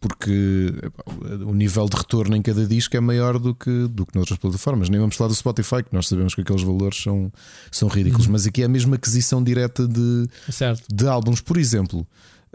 Porque 0.00 0.72
epá, 0.82 1.04
o 1.46 1.52
nível 1.52 1.86
de 1.86 1.94
retorno 1.96 2.34
em 2.34 2.40
cada 2.40 2.66
disco 2.66 2.96
é 2.96 3.00
maior 3.00 3.38
do 3.38 3.54
que, 3.54 3.86
do 3.88 4.06
que 4.06 4.14
noutras 4.16 4.38
plataformas. 4.38 4.88
Nem 4.88 4.98
vamos 4.98 5.14
falar 5.14 5.28
do 5.28 5.34
Spotify, 5.34 5.82
que 5.82 5.92
nós 5.94 6.08
sabemos 6.08 6.34
que 6.34 6.40
aqueles 6.40 6.62
valores 6.62 7.02
são, 7.02 7.30
são 7.70 7.86
ridículos, 7.86 8.26
Uhum. 8.26 8.32
mas 8.32 8.46
aqui 8.46 8.62
é 8.62 8.64
a 8.64 8.68
mesma 8.68 8.96
aquisição 8.96 9.42
direta 9.44 9.86
de, 9.86 10.26
Certo. 10.50 10.84
de 10.90 11.06
álbuns. 11.06 11.42
Por 11.42 11.58
exemplo, 11.58 12.06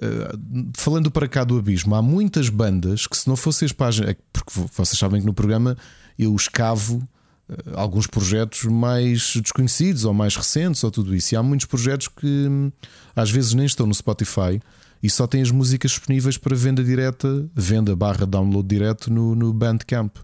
eh, 0.02 0.32
falando 0.76 1.12
para 1.12 1.28
cá 1.28 1.44
do 1.44 1.56
abismo, 1.60 1.94
há 1.94 2.02
muitas 2.02 2.50
bandas 2.50 3.06
que, 3.06 3.16
se 3.16 3.28
não 3.28 3.36
fossem 3.36 3.68
as 3.68 3.72
páginas, 3.72 4.10
é 4.10 4.18
porque 4.34 4.52
vo- 4.60 4.68
vocês 4.76 4.98
sabem 4.98 5.20
que 5.22 5.28
no 5.28 5.34
programa 5.34 5.78
eu 6.18 6.36
escavo 6.36 7.08
eh, 7.48 7.56
alguns 7.76 8.08
projetos 8.08 8.64
mais 8.64 9.36
desconhecidos 9.36 10.04
ou 10.04 10.16
mais 10.16 10.36
recentes 10.36 10.84
ou 10.84 10.90
tudo 10.90 11.16
isso. 11.16 11.36
E 11.36 11.38
há 11.38 11.44
muitos 11.44 11.68
projetos 11.68 12.08
que 12.08 12.26
hum, 12.26 12.72
às 13.16 13.30
vezes 13.30 13.54
nem 13.54 13.68
estão 13.68 13.86
no 13.86 13.94
Spotify 13.94 14.60
e 15.02 15.10
só 15.10 15.28
têm 15.28 15.42
as 15.42 15.52
músicas 15.52 15.92
disponíveis 15.92 16.38
para 16.38 16.56
venda 16.56 16.84
direta, 16.84 17.48
venda 17.54 17.96
barra 17.96 18.26
download 18.26 18.68
direto 18.68 19.12
no, 19.12 19.36
no 19.36 19.54
Bandcamp. 19.54 20.18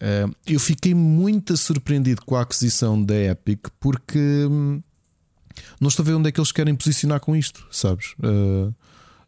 Eh, 0.00 0.26
eu 0.46 0.60
fiquei 0.60 0.94
muito 0.94 1.56
surpreendido 1.56 2.22
com 2.24 2.36
a 2.36 2.42
aquisição 2.42 3.02
da 3.02 3.14
Epic 3.14 3.68
porque 3.78 4.18
hum, 4.18 4.82
não 5.80 5.88
estou 5.88 6.02
a 6.02 6.06
ver 6.06 6.14
onde 6.14 6.28
é 6.28 6.32
que 6.32 6.40
eles 6.40 6.52
querem 6.52 6.74
posicionar 6.74 7.20
com 7.20 7.34
isto, 7.36 7.66
sabes? 7.70 8.14
Uh, 8.18 8.74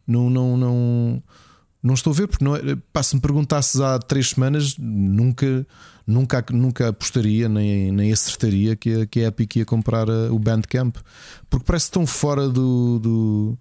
não, 0.07 0.31
não, 0.31 0.57
não, 0.57 1.23
não 1.83 1.95
estou 1.95 2.13
a 2.13 2.17
ver, 2.17 2.29
porque 2.29 2.45
não 2.45 2.57
é, 2.57 2.61
pá, 2.93 3.03
se 3.03 3.15
me 3.15 3.21
perguntasses 3.21 3.81
há 3.81 3.99
três 3.99 4.31
semanas, 4.31 4.77
nunca, 4.79 5.67
nunca, 6.07 6.45
nunca 6.51 6.89
apostaria 6.89 7.49
nem, 7.49 7.93
nem 7.93 8.13
acertaria 8.13 8.77
que 8.77 9.03
a, 9.03 9.07
que 9.07 9.21
a 9.21 9.29
Epic 9.29 9.57
ia 9.57 9.65
comprar 9.65 10.09
uh, 10.09 10.33
o 10.33 10.39
Bandcamp, 10.39 10.97
porque 11.51 11.67
parece 11.67 11.91
tão 11.91 12.07
fora 12.07 12.49
do, 12.49 12.99
do, 12.99 13.59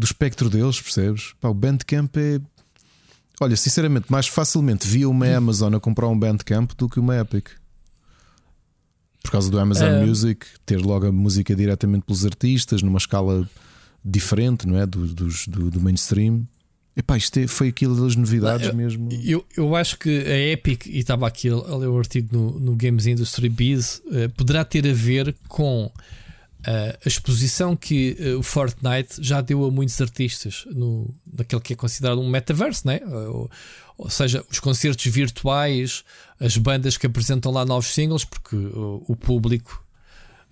do 0.00 0.04
espectro 0.06 0.48
deles, 0.48 0.80
percebes? 0.80 1.34
Pá, 1.40 1.48
o 1.48 1.54
Bandcamp 1.54 2.16
é. 2.16 2.40
Olha, 3.40 3.56
sinceramente, 3.56 4.06
mais 4.10 4.26
facilmente 4.26 4.86
via 4.86 5.08
uma 5.08 5.26
Amazon 5.34 5.74
a 5.74 5.80
comprar 5.80 6.08
um 6.08 6.18
Bandcamp 6.18 6.72
do 6.76 6.88
que 6.88 6.98
uma 6.98 7.16
Epic. 7.18 7.48
Por 9.22 9.30
causa 9.30 9.50
do 9.50 9.58
Amazon 9.58 9.88
É. 9.88 10.04
Music, 10.06 10.46
ter 10.64 10.78
logo 10.80 11.06
a 11.06 11.12
música 11.12 11.54
diretamente 11.54 12.04
pelos 12.06 12.24
artistas, 12.24 12.82
numa 12.82 12.98
escala 12.98 13.48
diferente, 14.04 14.66
não 14.66 14.78
é? 14.78 14.86
Do, 14.86 15.06
dos- 15.06 15.46
do, 15.46 15.70
do 15.70 15.80
mainstream. 15.80 16.46
Epá, 16.96 17.16
isto 17.16 17.38
é- 17.38 17.46
foi 17.46 17.68
aquilo 17.68 18.02
das 18.02 18.16
novidades 18.16 18.68
Eu- 18.68 18.74
mesmo. 18.74 19.08
Eu, 19.24 19.44
eu 19.56 19.76
acho 19.76 19.98
que 19.98 20.08
a 20.08 20.38
Epic, 20.52 20.86
e 20.86 20.98
estava 20.98 21.26
aqui 21.28 21.48
a, 21.50 21.76
ler 21.76 21.86
o 21.88 21.98
artigo 21.98 22.28
no, 22.36 22.58
no 22.58 22.76
Games 22.76 23.06
Industry 23.06 23.48
Biz, 23.48 24.02
eh, 24.10 24.28
poderá 24.28 24.64
ter 24.64 24.86
a 24.88 24.92
ver 24.92 25.34
com 25.48 25.90
a 26.64 27.08
exposição 27.08 27.74
que 27.74 28.16
eh, 28.18 28.34
o 28.34 28.42
Fortnite 28.42 29.16
já 29.18 29.40
deu 29.40 29.64
a 29.64 29.70
muitos 29.70 30.00
artistas 30.00 30.66
no, 30.70 31.12
naquele 31.32 31.62
que 31.62 31.72
é 31.72 31.76
considerado 31.76 32.20
um 32.20 32.28
metaverso, 32.28 32.86
né? 32.86 33.00
ou, 33.06 33.50
ou 33.96 34.10
seja, 34.10 34.44
os 34.50 34.60
concertos 34.60 35.04
virtuais, 35.06 36.04
as 36.38 36.56
bandas 36.56 36.96
que 36.96 37.06
apresentam 37.06 37.50
lá 37.50 37.64
novos 37.64 37.94
singles, 37.94 38.24
porque 38.24 38.56
o, 38.56 39.04
o 39.08 39.16
público 39.16 39.84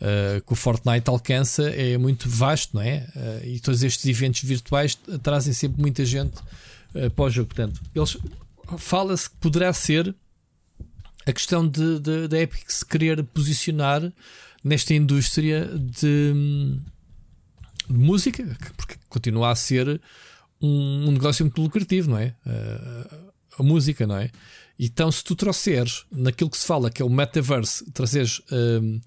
Uh, 0.01 0.40
que 0.47 0.52
o 0.52 0.55
Fortnite 0.55 1.10
alcança 1.10 1.70
é 1.70 1.98
muito 1.98 2.28
vasto, 2.28 2.76
não 2.76 2.82
é? 2.82 3.09
Uh, 3.16 3.47
e 3.48 3.59
todos 3.59 3.82
estes 3.82 4.06
eventos 4.06 4.44
virtuais 4.44 4.97
trazem 5.24 5.52
sempre 5.52 5.80
muita 5.82 6.05
gente 6.05 6.39
uh, 6.94 7.10
para 7.10 7.24
o 7.24 7.28
jogo. 7.28 7.48
Portanto, 7.48 7.80
eles 7.93 8.16
fala-se 8.78 9.28
que 9.28 9.36
poderá 9.39 9.72
ser 9.72 10.14
a 11.26 11.32
questão 11.32 11.68
da 11.68 12.40
Epic 12.40 12.70
se 12.70 12.86
querer 12.86 13.24
posicionar 13.24 14.12
nesta 14.69 14.95
indústria 14.95 15.65
de, 15.65 16.32
de 17.89 17.99
música, 17.99 18.45
porque 18.77 18.97
continua 19.09 19.51
a 19.51 19.55
ser 19.55 20.01
um, 20.61 21.09
um 21.09 21.12
negócio 21.12 21.45
muito 21.45 21.61
lucrativo, 21.61 22.11
não 22.11 22.19
é? 22.19 22.35
Uh, 22.47 23.32
a 23.59 23.62
música, 23.62 24.07
não 24.07 24.16
é? 24.16 24.31
Então, 24.78 25.11
se 25.11 25.24
tu 25.24 25.35
trouxeres 25.35 26.05
naquilo 26.12 26.51
que 26.51 26.59
se 26.59 26.66
fala 26.66 26.90
que 26.90 27.03
é 27.03 27.05
o 27.05 27.11
metaverse, 27.11 27.90
trazeres. 27.90 28.40
Um, 28.53 29.01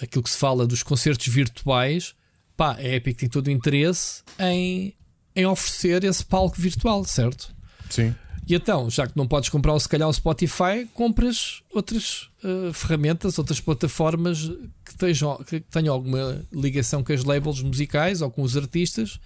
aquilo 0.00 0.22
que 0.22 0.30
se 0.30 0.38
fala 0.38 0.66
dos 0.66 0.82
concertos 0.82 1.26
virtuais, 1.26 2.14
pá, 2.56 2.74
a 2.74 2.84
Epic 2.84 3.18
tem 3.18 3.28
todo 3.28 3.48
o 3.48 3.50
interesse 3.50 4.22
em, 4.38 4.94
em 5.34 5.46
oferecer 5.46 6.04
esse 6.04 6.24
palco 6.24 6.60
virtual, 6.60 7.04
certo? 7.04 7.54
Sim. 7.88 8.14
E 8.50 8.54
então, 8.56 8.90
já 8.90 9.06
que 9.06 9.16
não 9.16 9.28
podes 9.28 9.48
comprar 9.48 9.78
se 9.78 9.88
calhar 9.88 10.08
o 10.08 10.12
Spotify, 10.12 10.84
compras 10.92 11.62
outras 11.72 12.28
uh, 12.42 12.72
ferramentas, 12.72 13.38
outras 13.38 13.60
plataformas 13.60 14.50
que 14.84 14.96
tenham, 14.96 15.36
que 15.44 15.60
tenham 15.60 15.94
alguma 15.94 16.44
ligação 16.52 17.04
com 17.04 17.12
as 17.12 17.22
labels 17.22 17.62
musicais 17.62 18.20
ou 18.20 18.28
com 18.28 18.42
os 18.42 18.56
artistas, 18.56 19.20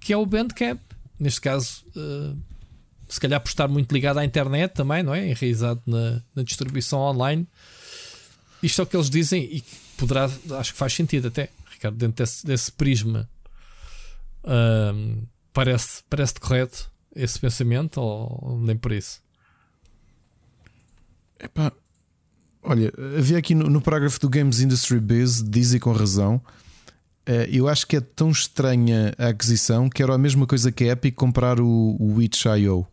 que 0.00 0.10
é 0.10 0.16
o 0.16 0.24
Bandcamp. 0.24 0.80
Neste 1.20 1.38
caso, 1.42 1.84
uh, 1.94 2.34
se 3.06 3.20
calhar 3.20 3.42
por 3.42 3.50
estar 3.50 3.68
muito 3.68 3.92
ligado 3.92 4.20
à 4.20 4.24
internet 4.24 4.72
também, 4.72 5.02
não 5.02 5.14
é? 5.14 5.28
Enraizado 5.28 5.82
na, 5.86 6.22
na 6.34 6.42
distribuição 6.42 7.00
online. 7.00 7.46
Isto 8.62 8.80
é 8.80 8.84
o 8.84 8.86
que 8.86 8.96
eles 8.96 9.10
dizem 9.10 9.42
e 9.42 9.62
poderá, 9.98 10.30
acho 10.58 10.72
que 10.72 10.78
faz 10.78 10.94
sentido 10.94 11.28
até, 11.28 11.50
Ricardo, 11.70 11.98
dentro 11.98 12.24
desse, 12.24 12.46
desse 12.46 12.72
prisma. 12.72 13.28
Parece, 15.52 16.02
parece 16.08 16.34
correto 16.40 16.95
esse 17.16 17.38
pensamento 17.40 18.00
ou 18.00 18.58
nem 18.62 18.76
por 18.76 18.92
isso? 18.92 19.20
Epá, 21.38 21.72
olha, 22.62 22.92
havia 23.18 23.38
aqui 23.38 23.54
no, 23.54 23.68
no 23.68 23.80
parágrafo 23.80 24.18
do 24.20 24.28
Games 24.28 24.60
Industry 24.60 25.00
Biz, 25.00 25.42
dizem 25.42 25.78
com 25.80 25.92
razão. 25.92 26.40
eh, 27.26 27.48
eu 27.52 27.68
acho 27.68 27.86
que 27.86 27.96
é 27.96 28.00
tão 28.00 28.30
estranha 28.30 29.14
a 29.18 29.28
aquisição 29.28 29.90
que 29.90 30.02
era 30.02 30.14
a 30.14 30.18
mesma 30.18 30.46
coisa 30.46 30.72
que 30.72 30.84
a 30.84 30.92
Epic 30.92 31.14
comprar 31.14 31.60
o, 31.60 31.96
o 32.00 32.22
Itch.io, 32.22 32.86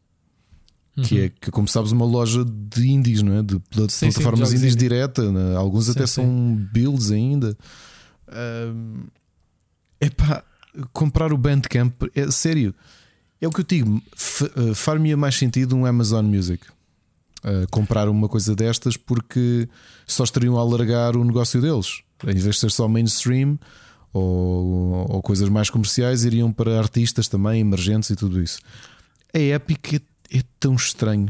que 1.04 1.22
é, 1.22 1.30
que, 1.30 1.50
como 1.50 1.68
sabes, 1.68 1.92
uma 1.92 2.06
loja 2.06 2.44
de 2.46 2.88
indies, 2.88 3.22
não 3.24 3.38
é? 3.40 3.42
De 3.42 3.58
pla- 3.60 3.90
Sim, 3.90 4.12
sim, 4.12 4.12
plataformas 4.12 4.50
jogos 4.50 4.54
indies 4.62 4.74
indie. 4.76 4.84
direta. 4.90 5.32
né? 5.32 5.56
Alguns 5.56 5.86
Sim, 5.86 5.92
até 5.92 6.06
sim. 6.06 6.14
são 6.14 6.56
builds 6.72 7.10
ainda. 7.12 7.58
Ahm, 8.28 9.06
epá, 10.02 10.44
comprar 10.92 11.32
o 11.34 11.38
Bandcamp, 11.38 11.94
é 12.14 12.30
sério. 12.30 12.76
É 13.44 13.48
o 13.48 13.52
que 13.52 13.60
eu 13.60 13.66
digo, 13.66 14.02
f- 14.16 14.50
eh, 14.56 15.16
mais 15.18 15.36
sentido 15.36 15.76
um 15.76 15.86
Amazon 15.86 16.26
Music. 16.26 16.64
Uh, 17.44 17.68
comprar 17.70 18.08
uma 18.08 18.30
coisa 18.30 18.56
destas 18.56 18.96
porque 18.96 19.68
só 20.08 20.24
estariam 20.24 20.58
a 20.58 20.62
alargar 20.62 21.18
o 21.18 21.26
negócio 21.26 21.60
deles. 21.60 22.04
Em 22.24 22.36
vez 22.36 22.56
de 22.56 22.62
ser 22.62 22.72
só 22.72 22.88
mainstream 22.88 23.60
ou, 24.14 25.12
ou 25.12 25.22
coisas 25.22 25.50
mais 25.50 25.70
comerciais, 25.70 26.24
iriam 26.24 26.54
para 26.54 26.80
artistas 26.80 27.28
também, 27.28 27.60
emergentes 27.60 28.10
e 28.12 28.16
tudo 28.16 28.42
isso. 28.42 28.60
A 29.34 29.40
Epic 29.40 29.96
é, 29.96 30.38
é 30.38 30.42
tão 30.58 30.76
estranho. 30.76 31.28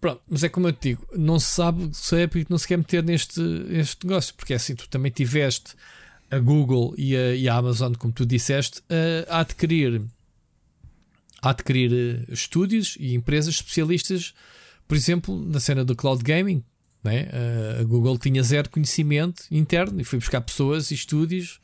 Pronto, 0.00 0.20
mas 0.28 0.42
é 0.42 0.48
como 0.48 0.66
eu 0.66 0.72
te 0.72 0.88
digo, 0.88 1.06
não 1.16 1.38
se 1.38 1.46
sabe 1.46 1.90
se 1.92 2.16
a 2.16 2.22
Epic 2.22 2.50
não 2.50 2.58
se 2.58 2.66
quer 2.66 2.78
meter 2.78 3.04
neste 3.04 3.40
este 3.70 4.04
negócio, 4.04 4.34
porque 4.34 4.52
é 4.52 4.56
assim, 4.56 4.74
tu 4.74 4.88
também 4.88 5.12
tiveste 5.12 5.74
a 6.28 6.40
Google 6.40 6.92
e 6.98 7.16
a, 7.16 7.36
e 7.36 7.48
a, 7.48 7.54
Amazon, 7.54 7.94
como 7.94 8.12
tu 8.12 8.26
disseste, 8.26 8.82
a 9.28 9.38
adquirir, 9.38 10.02
a 11.42 11.50
adquirir 11.50 12.24
estúdios 12.28 12.96
e 12.98 13.14
empresas 13.14 13.54
especialistas, 13.54 14.34
por 14.86 14.96
exemplo, 14.96 15.38
na 15.46 15.60
cena 15.60 15.84
do 15.84 15.94
cloud 15.94 16.22
gaming. 16.22 16.64
Né? 17.02 17.28
A 17.80 17.84
Google 17.84 18.18
tinha 18.18 18.42
zero 18.42 18.68
conhecimento 18.70 19.44
interno 19.50 20.00
e 20.00 20.04
foi 20.04 20.18
buscar 20.18 20.40
pessoas 20.40 20.90
e 20.90 20.94
estúdios 20.94 21.60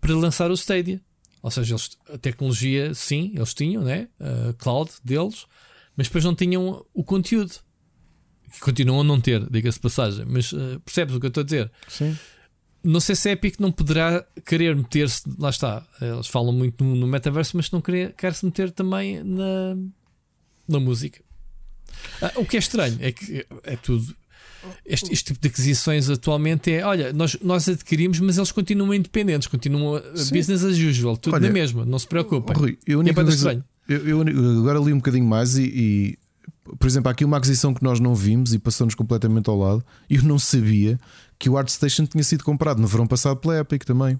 para 0.00 0.14
lançar 0.14 0.50
o 0.50 0.54
Stadia. 0.54 1.00
Ou 1.40 1.50
seja, 1.50 1.74
eles, 1.74 1.90
a 2.12 2.18
tecnologia, 2.18 2.94
sim, 2.94 3.32
eles 3.34 3.54
tinham, 3.54 3.82
né? 3.82 4.08
a 4.20 4.52
cloud 4.54 4.90
deles, 5.04 5.46
mas 5.96 6.06
depois 6.08 6.24
não 6.24 6.34
tinham 6.34 6.84
o 6.92 7.04
conteúdo. 7.04 7.54
Que 8.52 8.60
continuam 8.60 9.00
a 9.00 9.04
não 9.04 9.20
ter, 9.20 9.48
diga-se 9.50 9.80
passagem. 9.80 10.26
Mas 10.26 10.52
uh, 10.52 10.78
percebes 10.84 11.14
o 11.14 11.20
que 11.20 11.26
eu 11.26 11.28
estou 11.28 11.40
a 11.40 11.44
dizer? 11.44 11.72
Sim. 11.88 12.16
Não 12.84 13.00
sei 13.00 13.14
se 13.14 13.28
a 13.28 13.32
Epic 13.32 13.60
não 13.60 13.70
poderá 13.70 14.24
querer 14.44 14.74
meter-se. 14.74 15.22
Lá 15.38 15.50
está, 15.50 15.86
eles 16.00 16.26
falam 16.26 16.52
muito 16.52 16.82
no, 16.82 16.96
no 16.96 17.06
metaverso, 17.06 17.56
mas 17.56 17.70
não 17.70 17.80
quer, 17.80 18.12
quer 18.12 18.34
se 18.34 18.44
meter 18.44 18.70
também 18.70 19.22
na, 19.22 19.76
na 20.68 20.80
música. 20.80 21.20
Ah, 22.20 22.32
o 22.36 22.44
que 22.44 22.56
é 22.56 22.60
estranho 22.60 22.98
é 23.00 23.12
que 23.12 23.46
é 23.62 23.76
tudo 23.76 24.14
este, 24.84 25.12
este, 25.12 25.24
tipo 25.26 25.40
de 25.40 25.48
aquisições 25.48 26.08
atualmente 26.08 26.72
é: 26.72 26.84
olha, 26.84 27.12
nós, 27.12 27.36
nós 27.42 27.68
adquirimos, 27.68 28.20
mas 28.20 28.36
eles 28.36 28.52
continuam 28.52 28.94
independentes, 28.94 29.48
continuam 29.48 30.00
Sim. 30.14 30.34
business 30.34 30.64
as 30.64 30.78
usual, 30.78 31.16
tudo 31.16 31.34
olha, 31.34 31.48
na 31.48 31.52
mesma, 31.52 31.84
não 31.84 31.98
se 31.98 32.06
preocupem. 32.06 32.56
Rui, 32.56 32.78
eu, 32.86 33.02
é 33.02 33.12
coisa, 33.12 33.64
eu, 33.88 34.26
eu, 34.26 34.60
agora 34.60 34.78
li 34.78 34.92
um 34.92 34.98
bocadinho 34.98 35.24
mais 35.24 35.56
e, 35.56 35.64
e, 35.64 36.18
por 36.78 36.86
exemplo, 36.86 37.08
há 37.08 37.12
aqui 37.12 37.24
uma 37.24 37.36
aquisição 37.36 37.74
que 37.74 37.82
nós 37.82 37.98
não 37.98 38.14
vimos 38.14 38.54
e 38.54 38.58
passou-nos 38.58 38.94
completamente 38.94 39.50
ao 39.50 39.58
lado. 39.58 39.84
E 40.08 40.16
eu 40.16 40.22
não 40.22 40.38
sabia 40.38 40.98
que 41.38 41.50
o 41.50 41.56
ArtStation 41.56 42.06
tinha 42.06 42.22
sido 42.22 42.44
comprado 42.44 42.80
no 42.80 42.86
verão 42.86 43.06
passado 43.06 43.36
pela 43.36 43.58
Epic 43.58 43.84
também. 43.84 44.18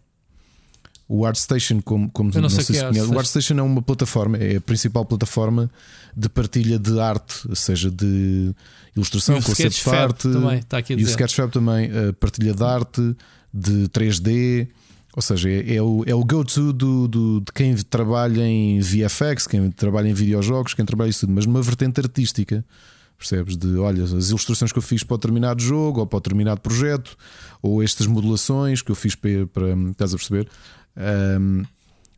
O 1.09 1.27
ArtStation, 1.27 1.81
como, 1.83 2.11
como 2.11 2.31
não, 2.33 2.43
não 2.43 2.49
sei, 2.49 2.65
sei 2.65 2.77
se 2.77 2.85
é 2.85 2.89
conhece, 2.89 3.07
o 3.07 3.19
ArtStation 3.19 3.59
é 3.59 3.63
uma 3.63 3.83
plataforma, 3.83 4.39
é 4.39 4.57
a 4.57 4.61
principal 4.61 5.05
plataforma 5.05 5.71
de 6.17 6.29
partilha 6.29 6.79
de 6.79 6.99
arte, 6.99 7.47
ou 7.49 7.55
seja, 7.55 7.91
de 7.91 8.55
ilustração, 8.97 9.41
conceito 9.43 9.75
de 9.75 9.91
arte 9.91 10.23
também, 10.23 10.63
aqui 10.71 10.93
a 10.95 10.97
dizer. 10.97 11.01
e 11.01 11.05
o 11.05 11.07
Sketchfab 11.07 11.53
também, 11.53 11.91
a 11.91 12.13
partilha 12.15 12.55
de 12.55 12.65
arte, 12.65 13.17
de 13.53 13.89
3D. 13.89 14.69
Ou 15.15 15.23
seja, 15.23 15.51
é, 15.51 15.77
é 15.77 15.83
o, 15.83 16.05
é 16.07 16.15
o 16.15 16.25
go-to 16.25 16.73
do, 16.73 17.07
do, 17.07 17.41
de 17.41 17.53
quem 17.53 17.77
trabalha 17.77 18.47
em 18.47 18.81
VFX, 18.81 19.47
quem 19.47 19.71
trabalha 19.71 20.09
em 20.09 20.15
videojogos, 20.15 20.73
quem 20.73 20.85
trabalha 20.85 21.11
isso 21.11 21.21
tudo, 21.21 21.35
mas 21.35 21.45
numa 21.45 21.61
vertente 21.61 22.01
artística. 22.01 22.65
Percebes? 23.19 23.57
De 23.57 23.77
olha, 23.77 24.03
as 24.03 24.31
ilustrações 24.31 24.73
que 24.73 24.79
eu 24.79 24.83
fiz 24.83 25.05
para 25.05 25.15
o 25.15 25.19
determinado 25.19 25.63
jogo 25.63 26.01
ou 26.01 26.07
para 26.07 26.17
o 26.17 26.21
determinado 26.21 26.61
projeto, 26.61 27.17
ou 27.61 27.83
estas 27.83 28.07
modulações 28.07 28.83
que 28.83 28.91
eu 28.91 28.97
fiz 28.97 29.15
para. 29.15 29.47
para 29.47 29.75
estás 29.91 30.13
a 30.13 30.17
perceber? 30.17 30.49
Um, 30.97 31.63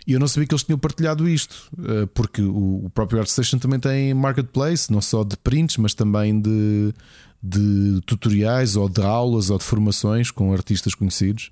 e 0.06 0.12
eu 0.12 0.20
não 0.20 0.28
sabia 0.28 0.46
que 0.46 0.54
eles 0.54 0.62
tinham 0.62 0.78
partilhado 0.78 1.28
isto, 1.28 1.70
uh, 1.78 2.06
porque 2.08 2.42
o, 2.42 2.86
o 2.86 2.90
próprio 2.90 3.20
ArtStation 3.20 3.58
também 3.58 3.80
tem 3.80 4.14
marketplace, 4.14 4.90
não 4.90 5.00
só 5.00 5.24
de 5.24 5.36
prints, 5.36 5.78
mas 5.78 5.94
também 5.94 6.40
de, 6.40 6.94
de 7.42 8.00
tutoriais 8.06 8.76
ou 8.76 8.88
de 8.88 9.02
aulas 9.02 9.50
ou 9.50 9.58
de 9.58 9.64
formações 9.64 10.30
com 10.30 10.52
artistas 10.52 10.94
conhecidos. 10.94 11.50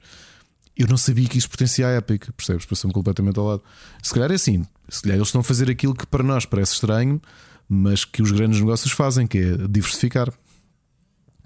Eu 0.76 0.86
não 0.88 0.96
sabia 0.96 1.28
que 1.28 1.36
isso 1.36 1.48
pertencia 1.48 1.86
à 1.86 1.96
Epic, 1.96 2.30
percebes? 2.36 2.64
Passou-me 2.64 2.94
completamente 2.94 3.38
ao 3.38 3.46
lado. 3.46 3.62
Se 4.02 4.12
calhar 4.12 4.30
é 4.30 4.34
assim, 4.34 4.66
se 4.88 5.02
calhar 5.02 5.16
eles 5.16 5.28
estão 5.28 5.40
a 5.42 5.44
fazer 5.44 5.70
aquilo 5.70 5.94
que 5.94 6.06
para 6.06 6.22
nós 6.22 6.46
parece 6.46 6.72
estranho, 6.72 7.20
mas 7.68 8.04
que 8.04 8.22
os 8.22 8.30
grandes 8.30 8.58
negócios 8.58 8.92
fazem, 8.92 9.26
que 9.26 9.38
é 9.38 9.56
diversificar. 9.68 10.32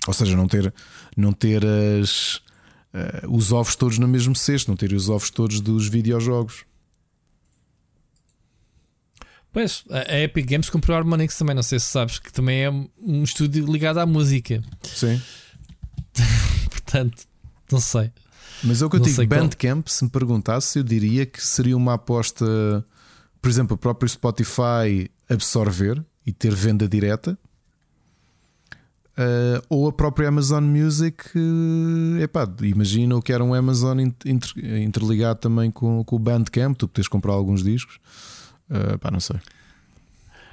Ou 0.07 0.15
seja, 0.15 0.37
não 0.37 0.47
ter, 0.47 0.73
não 1.17 1.33
ter 1.33 1.65
as, 1.65 2.37
uh, 2.37 3.29
os 3.29 3.53
ovos 3.53 3.75
todos 3.75 3.99
no 3.99 4.07
mesmo 4.07 4.37
cesto, 4.37 4.71
não 4.71 4.77
ter 4.77 4.93
os 4.93 5.09
ovos 5.09 5.31
todos 5.31 5.61
dos 5.61 5.89
videojogos. 5.89 6.65
Pois, 9.53 9.85
a 9.91 10.19
Epic 10.19 10.47
Games 10.47 10.69
comprou 10.69 10.95
a 10.95 10.99
Harmonix 11.01 11.37
também, 11.37 11.55
não 11.55 11.63
sei 11.63 11.81
se 11.81 11.87
sabes, 11.87 12.19
que 12.19 12.31
também 12.33 12.63
é 12.63 12.71
um 12.71 13.25
estúdio 13.25 13.65
ligado 13.65 13.99
à 13.99 14.07
música. 14.07 14.63
Sim. 14.83 15.21
Portanto, 16.71 17.25
não 17.73 17.81
sei. 17.81 18.13
Mas 18.65 18.83
é 18.83 18.87
o 18.87 18.91
que 18.91 18.97
eu 18.97 19.01
digo, 19.01 19.27
Bandcamp, 19.27 19.87
se 19.89 20.05
me 20.05 20.11
perguntasse, 20.11 20.79
eu 20.79 20.83
diria 20.83 21.27
que 21.27 21.45
seria 21.45 21.77
uma 21.77 21.95
aposta, 21.95 22.85
por 23.41 23.49
exemplo, 23.49 23.75
o 23.75 23.79
próprio 23.79 24.09
Spotify 24.09 25.11
absorver 25.29 26.03
e 26.27 26.33
ter 26.33 26.55
venda 26.55 26.89
direta 26.89 27.39
Uh, 29.17 29.65
ou 29.71 29.89
a 29.89 29.93
própria 29.93 30.29
Amazon 30.29 30.63
Music, 30.63 31.25
uh, 31.35 32.23
epá, 32.23 32.47
imagina 32.61 33.17
o 33.17 33.23
que 33.23 33.33
era 33.33 33.43
um 33.43 33.55
Amazon 33.55 33.99
inter, 33.99 34.51
interligado 34.83 35.41
também 35.41 35.71
com, 35.71 36.05
com 36.05 36.17
o 36.17 36.19
Bandcamp, 36.19 36.77
tu 36.77 36.87
podes 36.87 37.09
comprar 37.09 37.33
alguns 37.33 37.65
discos, 37.65 37.99
uh, 38.69 38.99
pá, 38.99 39.11
não 39.11 39.21
sei. 39.21 39.37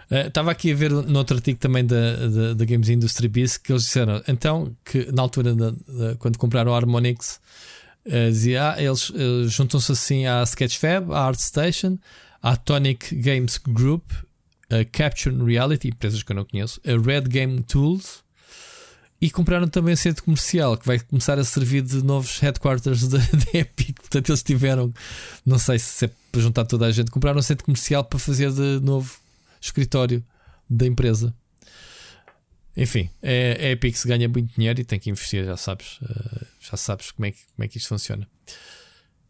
Estava 0.09 0.51
aqui 0.51 0.71
a 0.71 0.75
ver 0.75 0.91
no 0.91 1.17
outro 1.17 1.35
artigo 1.35 1.59
também 1.59 1.85
da, 1.85 2.15
da, 2.27 2.53
da 2.53 2.65
Games 2.65 2.87
Industry 2.87 3.27
Biz 3.27 3.57
que 3.57 3.71
eles 3.71 3.83
disseram 3.83 4.21
então 4.27 4.75
que 4.85 5.11
na 5.11 5.23
altura 5.23 5.55
da, 5.55 5.71
da, 5.71 6.15
quando 6.19 6.37
compraram 6.37 6.71
o 6.71 6.75
Harmonix 6.75 7.41
uh, 8.05 8.31
dizia 8.31 8.71
ah, 8.71 8.81
eles 8.81 9.11
juntam-se 9.47 9.91
assim 9.91 10.25
à 10.25 10.43
Sketchfab, 10.43 11.11
à 11.11 11.25
ArtStation, 11.27 11.97
à 12.41 12.55
Tonic 12.55 13.15
Games 13.15 13.59
Group, 13.67 14.11
a 14.69 14.83
Capture 14.85 15.35
Reality, 15.43 15.89
empresas 15.89 16.23
que 16.23 16.31
eu 16.31 16.35
não 16.35 16.45
conheço, 16.45 16.81
a 16.85 16.91
Red 16.91 17.21
Game 17.23 17.61
Tools 17.63 18.23
e 19.23 19.29
compraram 19.31 19.69
também 19.69 19.93
um 19.93 19.97
centro 19.97 20.21
comercial 20.21 20.75
que 20.75 20.85
vai 20.85 20.99
começar 20.99 21.39
a 21.39 21.45
servir 21.45 21.81
de 21.81 22.03
novos 22.03 22.39
headquarters 22.39 23.07
da 23.07 23.19
Epic. 23.53 23.95
Portanto, 23.97 24.29
eles 24.29 24.43
tiveram, 24.43 24.93
não 25.45 25.57
sei 25.57 25.79
se 25.79 26.03
é 26.03 26.09
para 26.29 26.41
juntar 26.41 26.65
toda 26.65 26.85
a 26.85 26.91
gente, 26.91 27.09
compraram 27.09 27.39
um 27.39 27.41
centro 27.41 27.63
comercial 27.63 28.03
para 28.03 28.19
fazer 28.19 28.51
de 28.51 28.81
novo 28.81 29.15
escritório 29.61 30.21
da 30.69 30.85
empresa. 30.85 31.33
Enfim, 32.75 33.09
é, 33.21 33.67
a 33.67 33.69
Epic 33.71 33.95
se 33.95 34.07
ganha 34.07 34.27
muito 34.27 34.55
dinheiro 34.55 34.81
e 34.81 34.83
tem 34.83 34.99
que 34.99 35.09
investir, 35.09 35.45
já 35.45 35.55
sabes, 35.55 35.99
uh, 36.01 36.45
já 36.59 36.75
sabes 36.75 37.11
como 37.11 37.27
é, 37.27 37.31
que, 37.31 37.39
como 37.55 37.65
é 37.65 37.67
que 37.67 37.77
isto 37.77 37.87
funciona. 37.87 38.27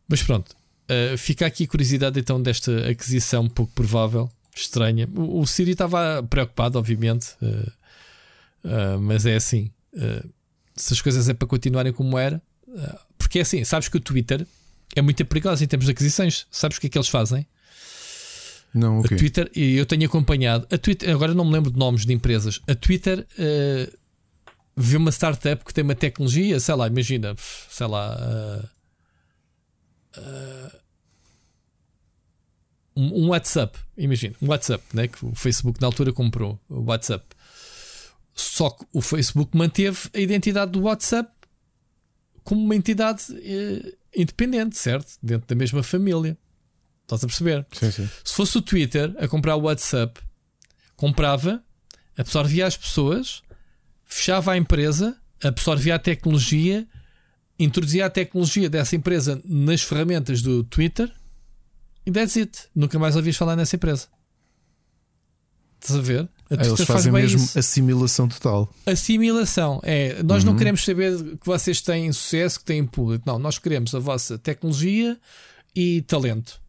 Mas 0.08 0.24
pronto, 0.24 0.56
uh, 0.90 1.18
fica 1.18 1.46
aqui 1.46 1.66
a 1.66 1.68
curiosidade 1.68 2.20
então 2.20 2.42
desta 2.42 2.90
aquisição 2.90 3.50
pouco 3.50 3.74
provável, 3.74 4.32
estranha. 4.56 5.10
O, 5.14 5.42
o 5.42 5.48
Siri 5.48 5.72
estava 5.72 6.24
preocupado, 6.24 6.80
obviamente, 6.80 7.36
uh, 7.42 9.00
mas 9.02 9.26
é 9.26 9.36
assim. 9.36 9.70
Se 10.76 10.94
as 10.94 11.02
coisas 11.02 11.30
é 11.30 11.34
para 11.34 11.48
continuarem 11.48 11.94
como 11.94 12.18
era, 12.18 12.42
porque 13.18 13.40
é 13.40 13.42
assim, 13.42 13.64
sabes 13.64 13.90
que 13.90 13.98
o 13.98 14.00
Twitter 14.00 14.48
é 14.96 15.02
muito 15.02 15.24
perigoso 15.26 15.64
em 15.64 15.68
termos 15.68 15.86
de 15.86 15.92
aquisições. 15.92 16.48
Sabes 16.50 16.78
o 16.78 16.82
que 16.82 16.88
é 16.88 16.90
que 16.90 16.98
eles 16.98 17.10
fazem? 17.10 17.46
Não, 18.74 19.00
okay. 19.00 19.16
A 19.16 19.20
Twitter, 19.20 19.52
e 19.56 19.76
eu 19.76 19.86
tenho 19.86 20.06
acompanhado, 20.06 20.68
a 20.72 20.78
Twitter, 20.78 21.10
agora 21.14 21.34
não 21.34 21.46
me 21.46 21.52
lembro 21.52 21.72
de 21.72 21.78
nomes 21.78 22.06
de 22.06 22.14
empresas. 22.14 22.60
A 22.68 22.74
Twitter 22.74 23.20
uh, 23.20 23.98
vê 24.76 24.98
uma 24.98 25.12
startup 25.12 25.64
que 25.64 25.74
tem 25.74 25.84
uma 25.84 25.96
tecnologia, 25.96 26.60
sei 26.60 26.76
lá, 26.76 26.88
imagina, 26.88 27.36
sei 27.70 27.88
lá. 27.88 28.70
um 32.96 33.30
WhatsApp, 33.30 33.78
imagina, 33.98 34.36
um 34.42 34.48
WhatsApp, 34.48 34.84
né, 34.94 35.08
que 35.08 35.26
o 35.26 35.34
Facebook 35.34 35.82
na 35.82 35.88
altura 35.88 36.14
comprou, 36.14 36.60
o 36.70 36.82
WhatsApp. 36.84 37.26
Só 38.36 38.72
que 38.72 38.86
o 38.92 39.02
Facebook 39.02 39.56
manteve 39.56 40.10
a 40.14 40.20
identidade 40.20 40.72
do 40.72 40.82
WhatsApp 40.82 41.32
como 42.44 42.64
uma 42.64 42.76
entidade 42.76 43.24
independente, 44.16 44.78
certo? 44.78 45.18
Dentro 45.22 45.48
da 45.48 45.56
mesma 45.56 45.84
família. 45.84 46.38
Estás 47.16 47.24
a 47.24 47.28
perceber? 47.28 47.66
Sim, 47.72 47.92
sim. 47.92 48.10
Se 48.24 48.34
fosse 48.34 48.58
o 48.58 48.62
Twitter 48.62 49.14
a 49.18 49.28
comprar 49.28 49.56
o 49.56 49.62
WhatsApp, 49.62 50.20
comprava, 50.96 51.64
absorvia 52.18 52.66
as 52.66 52.78
pessoas, 52.78 53.42
fechava 54.06 54.52
a 54.54 54.58
empresa, 54.58 55.18
absorvia 55.44 55.96
a 55.96 56.00
tecnologia, 56.00 56.88
introduzia 57.60 58.06
a 58.06 58.10
tecnologia 58.10 58.70
dessa 58.70 58.96
empresa 58.96 59.42
nas 59.46 59.82
ferramentas 59.82 60.42
do 60.42 60.64
Twitter 60.64 61.12
e 62.06 62.12
that's 62.12 62.36
it. 62.38 62.68
Nunca 62.76 63.00
mais 63.00 63.16
ouvias 63.16 63.36
falar 63.36 63.56
nessa 63.56 63.76
empresa. 63.76 64.08
Estás 65.82 66.00
a 66.00 66.02
ver? 66.02 66.30
A 66.50 66.54
Eles 66.54 66.68
fazem 66.82 66.86
faz 66.86 67.06
mesmo 67.08 67.44
isso. 67.44 67.60
assimilação 67.60 68.28
total. 68.28 68.74
Assimilação. 68.86 69.82
É, 69.84 70.22
nós 70.24 70.44
uhum. 70.44 70.52
não 70.52 70.58
queremos 70.58 70.84
saber 70.84 71.18
que 71.38 71.46
vocês 71.46 71.82
têm 71.82 72.12
sucesso, 72.14 72.60
que 72.60 72.66
têm 72.66 72.86
público. 72.86 73.24
Não, 73.26 73.38
nós 73.38 73.60
queremos 73.60 73.94
a 73.94 74.00
vossa 74.00 74.38
tecnologia 74.38 75.20
e 75.76 76.02
talento. 76.04 76.62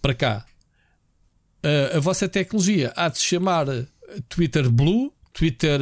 Para 0.00 0.14
cá. 0.14 0.46
A, 1.62 1.96
a 1.96 2.00
vossa 2.00 2.28
tecnologia 2.28 2.92
há 2.96 3.08
de 3.08 3.18
se 3.18 3.24
chamar 3.24 3.66
Twitter 4.28 4.70
Blue, 4.70 5.12
Twitter. 5.32 5.80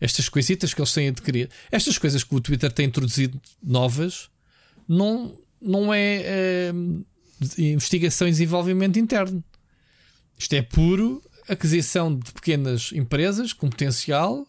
Estas 0.00 0.28
coisitas 0.28 0.72
que 0.72 0.80
eles 0.80 0.92
têm 0.92 1.08
adquirido. 1.08 1.50
Estas 1.70 1.98
coisas 1.98 2.24
que 2.24 2.34
o 2.34 2.40
Twitter 2.40 2.72
tem 2.72 2.86
introduzido 2.86 3.38
novas, 3.62 4.30
não, 4.88 5.38
não 5.60 5.92
é, 5.92 6.22
é 6.22 6.72
investigação 7.58 8.26
e 8.26 8.30
desenvolvimento 8.30 8.98
interno. 8.98 9.44
Isto 10.38 10.54
é 10.54 10.62
puro 10.62 11.22
aquisição 11.48 12.16
de 12.16 12.32
pequenas 12.32 12.92
empresas 12.92 13.52
com 13.52 13.68
potencial. 13.68 14.46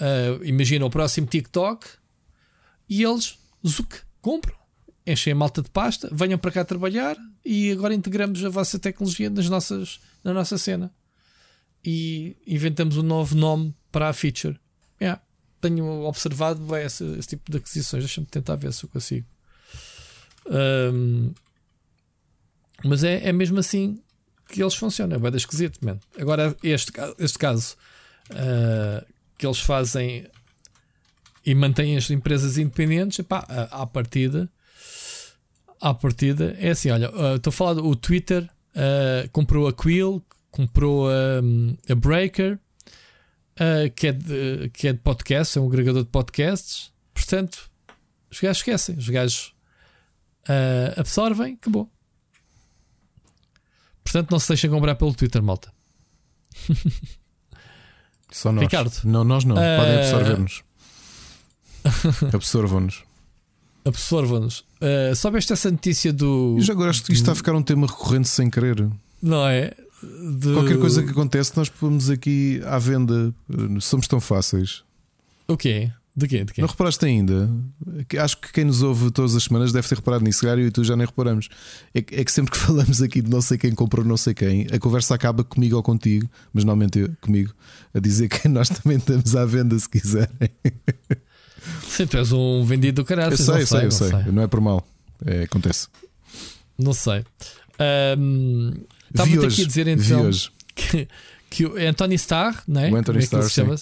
Uh, 0.00 0.42
imagina 0.44 0.86
o 0.86 0.90
próximo 0.90 1.26
TikTok 1.26 1.86
e 2.88 3.02
eles 3.02 3.38
zuc, 3.66 4.00
compram. 4.22 4.59
Enchem 5.10 5.32
a 5.32 5.36
malta 5.36 5.62
de 5.62 5.70
pasta, 5.70 6.08
venham 6.12 6.38
para 6.38 6.50
cá 6.50 6.64
trabalhar 6.64 7.16
e 7.44 7.70
agora 7.70 7.94
integramos 7.94 8.44
a 8.44 8.48
vossa 8.48 8.78
tecnologia 8.78 9.30
nas 9.30 9.48
nossas, 9.48 10.00
na 10.22 10.32
nossa 10.32 10.56
cena. 10.58 10.92
E 11.84 12.36
inventamos 12.46 12.96
um 12.96 13.02
novo 13.02 13.34
nome 13.34 13.74
para 13.90 14.08
a 14.08 14.12
feature. 14.12 14.58
Yeah. 15.00 15.20
Tenho 15.60 15.84
observado 16.04 16.60
bem 16.60 16.84
esse, 16.84 17.04
esse 17.18 17.28
tipo 17.28 17.50
de 17.50 17.58
aquisições. 17.58 18.04
Deixa-me 18.04 18.26
tentar 18.26 18.56
ver 18.56 18.72
se 18.72 18.84
eu 18.84 18.88
consigo. 18.88 19.26
Um, 20.46 21.32
mas 22.84 23.04
é, 23.04 23.28
é 23.28 23.32
mesmo 23.32 23.58
assim 23.58 24.02
que 24.50 24.62
eles 24.62 24.74
funcionam. 24.74 25.16
É 25.16 25.18
bem 25.18 25.34
esquisito, 25.36 25.78
man. 25.84 25.98
Agora, 26.18 26.54
este, 26.62 26.92
este 27.18 27.38
caso 27.38 27.76
uh, 28.30 29.06
que 29.38 29.46
eles 29.46 29.60
fazem 29.60 30.26
e 31.44 31.54
mantêm 31.54 31.96
as 31.96 32.10
empresas 32.10 32.58
independentes, 32.58 33.20
epá, 33.20 33.38
à, 33.70 33.86
partida, 33.86 34.50
à 35.80 35.94
partida 35.94 36.56
é 36.58 36.70
assim: 36.70 36.90
olha, 36.90 37.10
uh, 37.10 37.36
estou 37.36 37.50
a 37.50 37.52
falar 37.52 37.74
do 37.74 37.96
Twitter, 37.96 38.48
uh, 38.74 39.28
comprou 39.30 39.66
a 39.66 39.72
Quill, 39.72 40.24
comprou 40.50 41.08
a, 41.08 41.40
a 41.90 41.94
Breaker, 41.94 42.58
que, 43.94 44.06
é 44.06 44.12
de, 44.12 44.70
que 44.70 44.88
é 44.88 44.92
de 44.92 44.98
podcast, 44.98 45.58
é 45.58 45.60
um 45.60 45.66
agregador 45.66 46.02
de 46.02 46.08
podcasts. 46.08 46.92
Portanto, 47.12 47.70
os 48.30 48.40
gajos 48.40 48.58
esquecem, 48.58 48.96
os 48.96 49.08
gajos 49.08 49.54
absorvem, 50.96 51.54
acabou. 51.54 51.90
Portanto, 54.02 54.30
não 54.30 54.38
se 54.38 54.48
deixem 54.48 54.70
comprar 54.70 54.94
pelo 54.96 55.14
Twitter, 55.14 55.42
malta. 55.42 55.72
Só 58.30 58.50
nós. 58.50 58.62
Ricardo. 58.62 58.92
Não, 59.04 59.22
nós 59.24 59.44
não. 59.44 59.56
Uh... 59.56 59.78
Podem 59.78 59.96
absorver-nos. 59.98 60.64
Absorvam-nos. 62.34 63.04
Absorvam-nos. 63.84 64.60
Uh, 64.80 65.14
soubeste 65.16 65.52
essa 65.52 65.70
notícia 65.70 66.12
do. 66.12 66.56
Eu 66.58 66.62
já 66.62 66.72
agora 66.72 66.90
acho 66.90 67.02
que 67.02 67.12
isto 67.12 67.22
está 67.22 67.32
a 67.32 67.34
ficar 67.34 67.54
um 67.54 67.62
tema 67.62 67.86
recorrente 67.86 68.28
sem 68.28 68.50
querer. 68.50 68.88
Não 69.22 69.46
é? 69.46 69.74
De... 70.38 70.52
Qualquer 70.54 70.78
coisa 70.78 71.02
que 71.02 71.10
acontece, 71.10 71.52
nós 71.56 71.68
pomos 71.68 72.10
aqui 72.10 72.60
à 72.64 72.78
venda. 72.78 73.34
Somos 73.80 74.06
tão 74.06 74.20
fáceis. 74.20 74.82
O 75.46 75.56
quê? 75.56 75.90
De 76.16 76.26
quê? 76.26 76.44
De 76.44 76.52
quê? 76.52 76.60
Não 76.60 76.68
reparaste 76.68 77.04
ainda? 77.04 77.48
Acho 78.18 78.38
que 78.38 78.52
quem 78.52 78.64
nos 78.64 78.82
ouve 78.82 79.10
todas 79.10 79.34
as 79.36 79.44
semanas 79.44 79.72
deve 79.72 79.88
ter 79.88 79.94
reparado 79.94 80.24
nisso, 80.24 80.44
Gário, 80.44 80.66
e 80.66 80.70
tu 80.70 80.82
já 80.82 80.96
nem 80.96 81.06
reparamos. 81.06 81.48
É 81.94 82.02
que, 82.02 82.14
é 82.14 82.24
que, 82.24 82.32
sempre 82.32 82.50
que 82.50 82.58
falamos 82.60 83.00
aqui 83.00 83.22
de 83.22 83.30
não 83.30 83.40
sei 83.40 83.56
quem 83.56 83.72
comprou 83.72 84.04
não 84.04 84.16
sei 84.16 84.34
quem, 84.34 84.66
a 84.72 84.78
conversa 84.78 85.14
acaba 85.14 85.44
comigo 85.44 85.76
ou 85.76 85.82
contigo, 85.82 86.28
mas 86.52 86.64
normalmente 86.64 86.98
eu, 86.98 87.10
comigo, 87.20 87.54
a 87.94 88.00
dizer 88.00 88.28
que 88.28 88.46
nós 88.48 88.68
também 88.68 88.98
estamos 88.98 89.36
à 89.36 89.44
venda 89.44 89.78
se 89.78 89.88
quiserem. 89.88 90.50
Sim, 92.00 92.06
tu 92.06 92.16
és 92.16 92.32
um 92.32 92.64
vendido 92.64 93.02
do 93.02 93.04
caralho. 93.04 93.34
Eu 93.34 93.36
sei, 93.36 93.62
eu 93.62 93.66
sei, 93.66 93.84
eu 93.84 93.90
sei. 93.90 94.08
sei. 94.08 94.32
Não 94.32 94.42
é 94.42 94.46
por 94.46 94.58
mal. 94.58 94.86
É, 95.26 95.42
acontece. 95.42 95.86
Não 96.78 96.94
sei. 96.94 97.26
Um, 98.18 98.72
Estava-te 99.10 99.46
aqui 99.46 99.62
a 99.62 99.66
dizer 99.66 99.86
então 99.86 100.30
que, 100.74 101.08
que 101.50 101.66
o 101.66 101.76
Anthony 101.76 102.14
Starr, 102.14 102.62
não 102.66 102.80
é? 102.80 102.90
O 102.90 102.96
Anthony 102.96 103.18
é 103.18 103.22
Starr, 103.22 103.76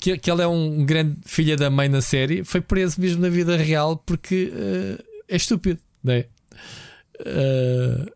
que, 0.00 0.16
que 0.16 0.30
ele 0.30 0.40
é 0.40 0.46
um 0.46 0.82
grande 0.86 1.16
filho 1.26 1.58
da 1.58 1.68
mãe 1.68 1.90
na 1.90 2.00
série, 2.00 2.42
foi 2.42 2.62
preso 2.62 2.98
mesmo 2.98 3.20
na 3.20 3.28
vida 3.28 3.54
real 3.56 3.98
porque 3.98 4.50
uh, 4.54 5.04
é 5.28 5.36
estúpido, 5.36 5.78
não 6.02 6.14
é? 6.14 6.26
Uh, 7.20 8.10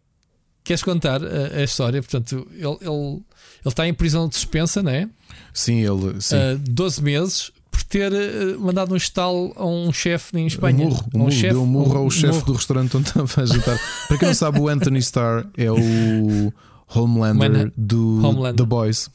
queres 0.65 0.83
contar 0.83 1.23
a, 1.23 1.59
a, 1.59 1.63
história? 1.63 2.01
Portanto, 2.01 2.49
ele, 2.53 2.79
ele, 2.81 3.15
ele 3.17 3.23
está 3.67 3.87
em 3.87 3.93
prisão 3.93 4.29
de 4.29 4.37
suspensa, 4.37 4.83
não 4.83 4.93
é? 4.93 5.11
Sim, 5.53 5.81
ele. 5.81 6.23
Sim. 6.23 6.37
Uh, 6.37 6.59
12 6.59 7.03
meses 7.03 7.53
ter 7.93 8.11
mandado 8.59 8.95
um 8.95 8.97
estalo 8.97 9.53
a 9.55 9.67
um 9.67 9.93
chefe 9.93 10.39
em 10.39 10.47
Espanha. 10.47 10.87
Um 10.87 10.89
murro, 10.89 11.05
um, 11.13 11.17
um 11.17 11.19
murro, 11.19 11.31
chef, 11.31 11.53
deu 11.53 11.63
um 11.63 11.67
murro 11.67 11.99
ao 11.99 12.07
um 12.07 12.11
chefe 12.11 12.45
do 12.47 12.55
restaurante 12.55 12.97
onde 12.97 13.09
estava 13.09 13.43
a 13.43 13.45
jantar. 13.45 13.79
Para 14.09 14.19
quem 14.19 14.29
não 14.29 14.35
sabe, 14.35 14.59
o 14.59 14.69
Anthony 14.69 14.99
Starr 15.01 15.47
é 15.59 15.71
o 15.71 16.53
Homelander 16.89 17.51
Man 17.51 17.73
do 17.77 18.27
Homelander. 18.27 18.55
The 18.55 18.65
Boys. 18.65 19.11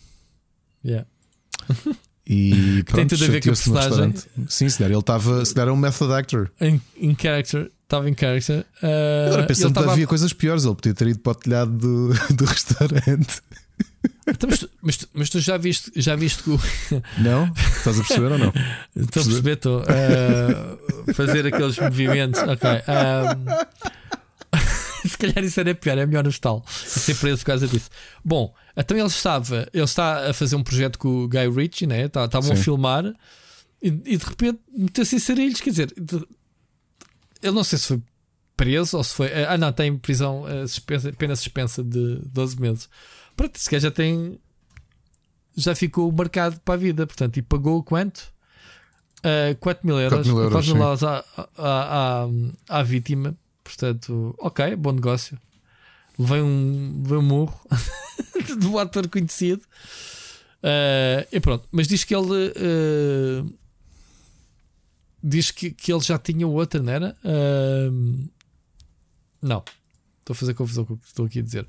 Yeah. 0.85 1.07
E 2.27 2.83
pronto, 2.85 2.95
tem 2.95 3.07
tudo 3.07 3.23
a 3.23 3.27
ver 3.27 3.41
com 3.41 3.49
a 3.49 3.53
personagem. 3.53 4.13
Sim, 4.47 4.69
se 4.69 4.77
der, 4.77 4.91
ele 4.91 4.99
estava. 4.99 5.43
Se 5.43 5.55
der, 5.55 5.61
era 5.61 5.73
um 5.73 5.77
method 5.77 6.13
actor. 6.13 6.51
Em, 6.61 6.79
character. 7.19 7.71
Estava 7.83 8.07
em 8.07 8.15
character. 8.15 8.63
Uh, 8.83 9.27
Agora 9.27 9.47
pensando 9.47 9.73
que 9.73 9.89
havia 9.89 10.05
coisas 10.05 10.33
piores. 10.33 10.65
Ele 10.65 10.75
podia 10.75 10.93
ter 10.93 11.07
ido 11.07 11.19
para 11.19 11.31
o 11.31 11.35
telhado 11.35 11.71
do, 11.71 12.09
do 12.35 12.45
restaurante. 12.45 13.41
Então, 14.27 14.49
mas, 14.49 14.59
tu, 14.59 14.69
mas, 14.81 14.97
tu, 14.97 15.09
mas, 15.13 15.29
tu, 15.29 15.39
já 15.39 15.57
viste, 15.57 15.91
já 15.95 16.15
viste 16.15 16.43
que 16.43 16.49
o... 16.49 16.59
Não? 17.17 17.51
Estás 17.77 17.99
a 17.99 18.03
perceber 18.03 18.31
ou 18.33 18.37
não? 18.37 18.53
Estou 18.95 19.21
a 19.21 19.25
perceber, 19.25 19.53
estou. 19.53 19.81
Uh, 19.81 21.13
fazer 21.13 21.47
aqueles 21.47 21.79
movimentos. 21.79 22.41
Ok. 22.41 22.69
Um, 22.69 23.45
se 25.07 25.17
calhar 25.17 25.43
isso 25.43 25.59
era 25.59 25.73
pior, 25.73 25.97
é 25.97 26.05
melhor 26.05 26.23
no 26.23 26.29
estalo. 26.29 26.63
Ser 26.67 27.15
preso 27.15 27.39
por 27.39 27.45
causa 27.45 27.67
disso. 27.67 27.89
Bom, 28.23 28.53
então 28.75 28.97
ele 28.97 29.07
estava, 29.07 29.67
ele 29.73 29.83
está 29.83 30.29
a 30.29 30.33
fazer 30.33 30.55
um 30.55 30.63
projeto 30.63 30.99
com 30.99 31.23
o 31.23 31.27
Guy 31.27 31.49
Ritchie, 31.49 31.87
né? 31.87 32.07
Tá, 32.09 32.25
estavam 32.25 32.51
a 32.51 32.55
filmar 32.55 33.05
e, 33.81 33.87
e, 33.87 34.17
de 34.17 34.25
repente 34.25 34.59
meteu-se 34.75 35.15
em 35.15 35.19
sarilhos. 35.19 35.61
Quer 35.61 35.69
dizer, 35.69 35.93
de, 35.95 36.17
ele 37.41 37.53
não 37.53 37.63
sei 37.63 37.79
se 37.79 37.87
foi 37.87 38.01
preso 38.55 38.97
ou 38.97 39.03
se 39.03 39.13
foi. 39.13 39.31
Ah, 39.45 39.57
não, 39.57 39.71
tem 39.71 39.95
prisão 39.97 40.43
uh, 40.43 40.67
suspensa, 40.67 41.13
pena 41.13 41.35
suspensa 41.35 41.83
de 41.83 42.19
12 42.25 42.59
meses. 42.59 42.89
Pronto, 43.37 43.57
se 43.57 43.69
calhar 43.69 43.81
já 43.81 43.91
tem. 43.91 44.39
Já 45.55 45.73
ficou 45.73 46.11
marcado 46.11 46.59
para 46.59 46.73
a 46.73 46.77
vida, 46.77 47.07
portanto, 47.07 47.37
e 47.37 47.41
pagou 47.41 47.81
quanto? 47.83 48.33
Uh, 49.19 49.55
4 49.59 49.87
mil 49.87 49.99
euros, 49.99 50.27
4 50.27 50.33
mil 50.33 50.43
euros, 50.43 50.65
4 50.65 50.73
mil 50.73 50.83
euros 50.83 51.03
à, 51.03 51.25
à, 51.57 52.25
à, 52.67 52.79
à 52.79 52.83
vítima. 52.83 53.35
Portanto, 53.63 54.35
ok, 54.39 54.75
bom 54.75 54.91
negócio. 54.91 55.39
Levei 56.17 56.41
um, 56.41 57.01
levei 57.03 57.17
um 57.17 57.21
murro 57.21 57.59
do 58.59 58.77
ator 58.79 59.07
conhecido. 59.07 59.61
Uh, 60.57 61.27
e 61.31 61.39
pronto, 61.39 61.67
mas 61.71 61.87
diz 61.87 62.03
que 62.03 62.15
ele 62.15 62.49
uh, 62.49 63.57
diz 65.23 65.51
que, 65.51 65.71
que 65.71 65.93
ele 65.93 66.01
já 66.01 66.17
tinha 66.17 66.47
outra, 66.47 66.81
não 66.81 66.91
era? 66.91 67.15
Uh, 67.23 68.29
não, 69.41 69.63
estou 70.19 70.33
a 70.33 70.35
fazer 70.35 70.53
confusão 70.55 70.85
com 70.85 70.93
o 70.95 70.97
que 70.97 71.07
estou 71.07 71.25
aqui 71.25 71.39
a 71.39 71.43
dizer. 71.43 71.67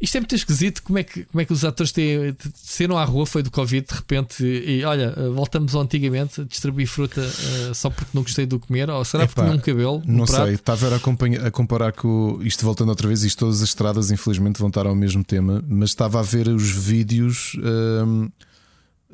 Isto 0.00 0.16
é 0.16 0.20
muito 0.20 0.34
esquisito. 0.34 0.82
Como 0.82 0.98
é 0.98 1.02
que, 1.02 1.24
como 1.24 1.40
é 1.40 1.44
que 1.44 1.52
os 1.52 1.64
atores 1.64 1.90
têm, 1.90 2.36
saíram 2.54 2.96
à 2.96 3.04
rua? 3.04 3.26
Foi 3.26 3.42
do 3.42 3.50
Covid 3.50 3.86
de 3.86 3.94
repente 3.94 4.44
e 4.44 4.84
olha, 4.84 5.12
voltamos 5.34 5.74
ao 5.74 5.82
antigamente 5.82 6.40
a 6.40 6.44
distribuir 6.44 6.86
fruta 6.86 7.20
uh, 7.20 7.74
só 7.74 7.90
porque 7.90 8.10
não 8.14 8.22
gostei 8.22 8.46
do 8.46 8.60
comer? 8.60 8.88
Ou 8.90 9.04
será 9.04 9.24
Epá, 9.24 9.34
porque 9.34 9.48
tinha 9.48 9.56
um 9.56 9.62
cabelo? 9.62 10.02
Não 10.06 10.24
prato? 10.24 10.44
sei. 10.44 10.54
Estava 10.54 10.88
a, 10.88 11.46
a 11.46 11.50
comparar 11.50 11.92
com 11.92 12.38
isto, 12.42 12.64
voltando 12.64 12.90
outra 12.90 13.08
vez. 13.08 13.24
Isto, 13.24 13.40
todas 13.40 13.60
as 13.60 13.68
estradas, 13.70 14.10
infelizmente, 14.10 14.58
vão 14.58 14.68
estar 14.68 14.86
ao 14.86 14.94
mesmo 14.94 15.24
tema, 15.24 15.64
mas 15.68 15.90
estava 15.90 16.20
a 16.20 16.22
ver 16.22 16.48
os 16.48 16.70
vídeos. 16.70 17.56
Ehm, 17.56 18.28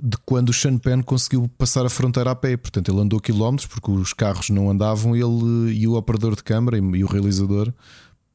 de 0.03 0.19
quando 0.25 0.49
o 0.49 0.53
Sean 0.53 0.77
Penn 0.77 1.03
conseguiu 1.03 1.49
passar 1.57 1.87
a 1.87 1.89
fronteira 1.89 2.33
a 2.33 2.35
pé, 2.35 2.57
portanto, 2.57 2.91
ele 2.91 3.01
andou 3.01 3.21
quilómetros 3.21 3.69
porque 3.69 3.91
os 3.91 4.13
carros 4.13 4.51
não 4.51 4.69
andavam. 4.69 5.15
Ele 5.15 5.73
e 5.73 5.87
o 5.87 5.95
operador 5.95 6.35
de 6.35 6.43
câmara 6.43 6.77
e 6.77 7.05
o 7.05 7.07
realizador 7.07 7.73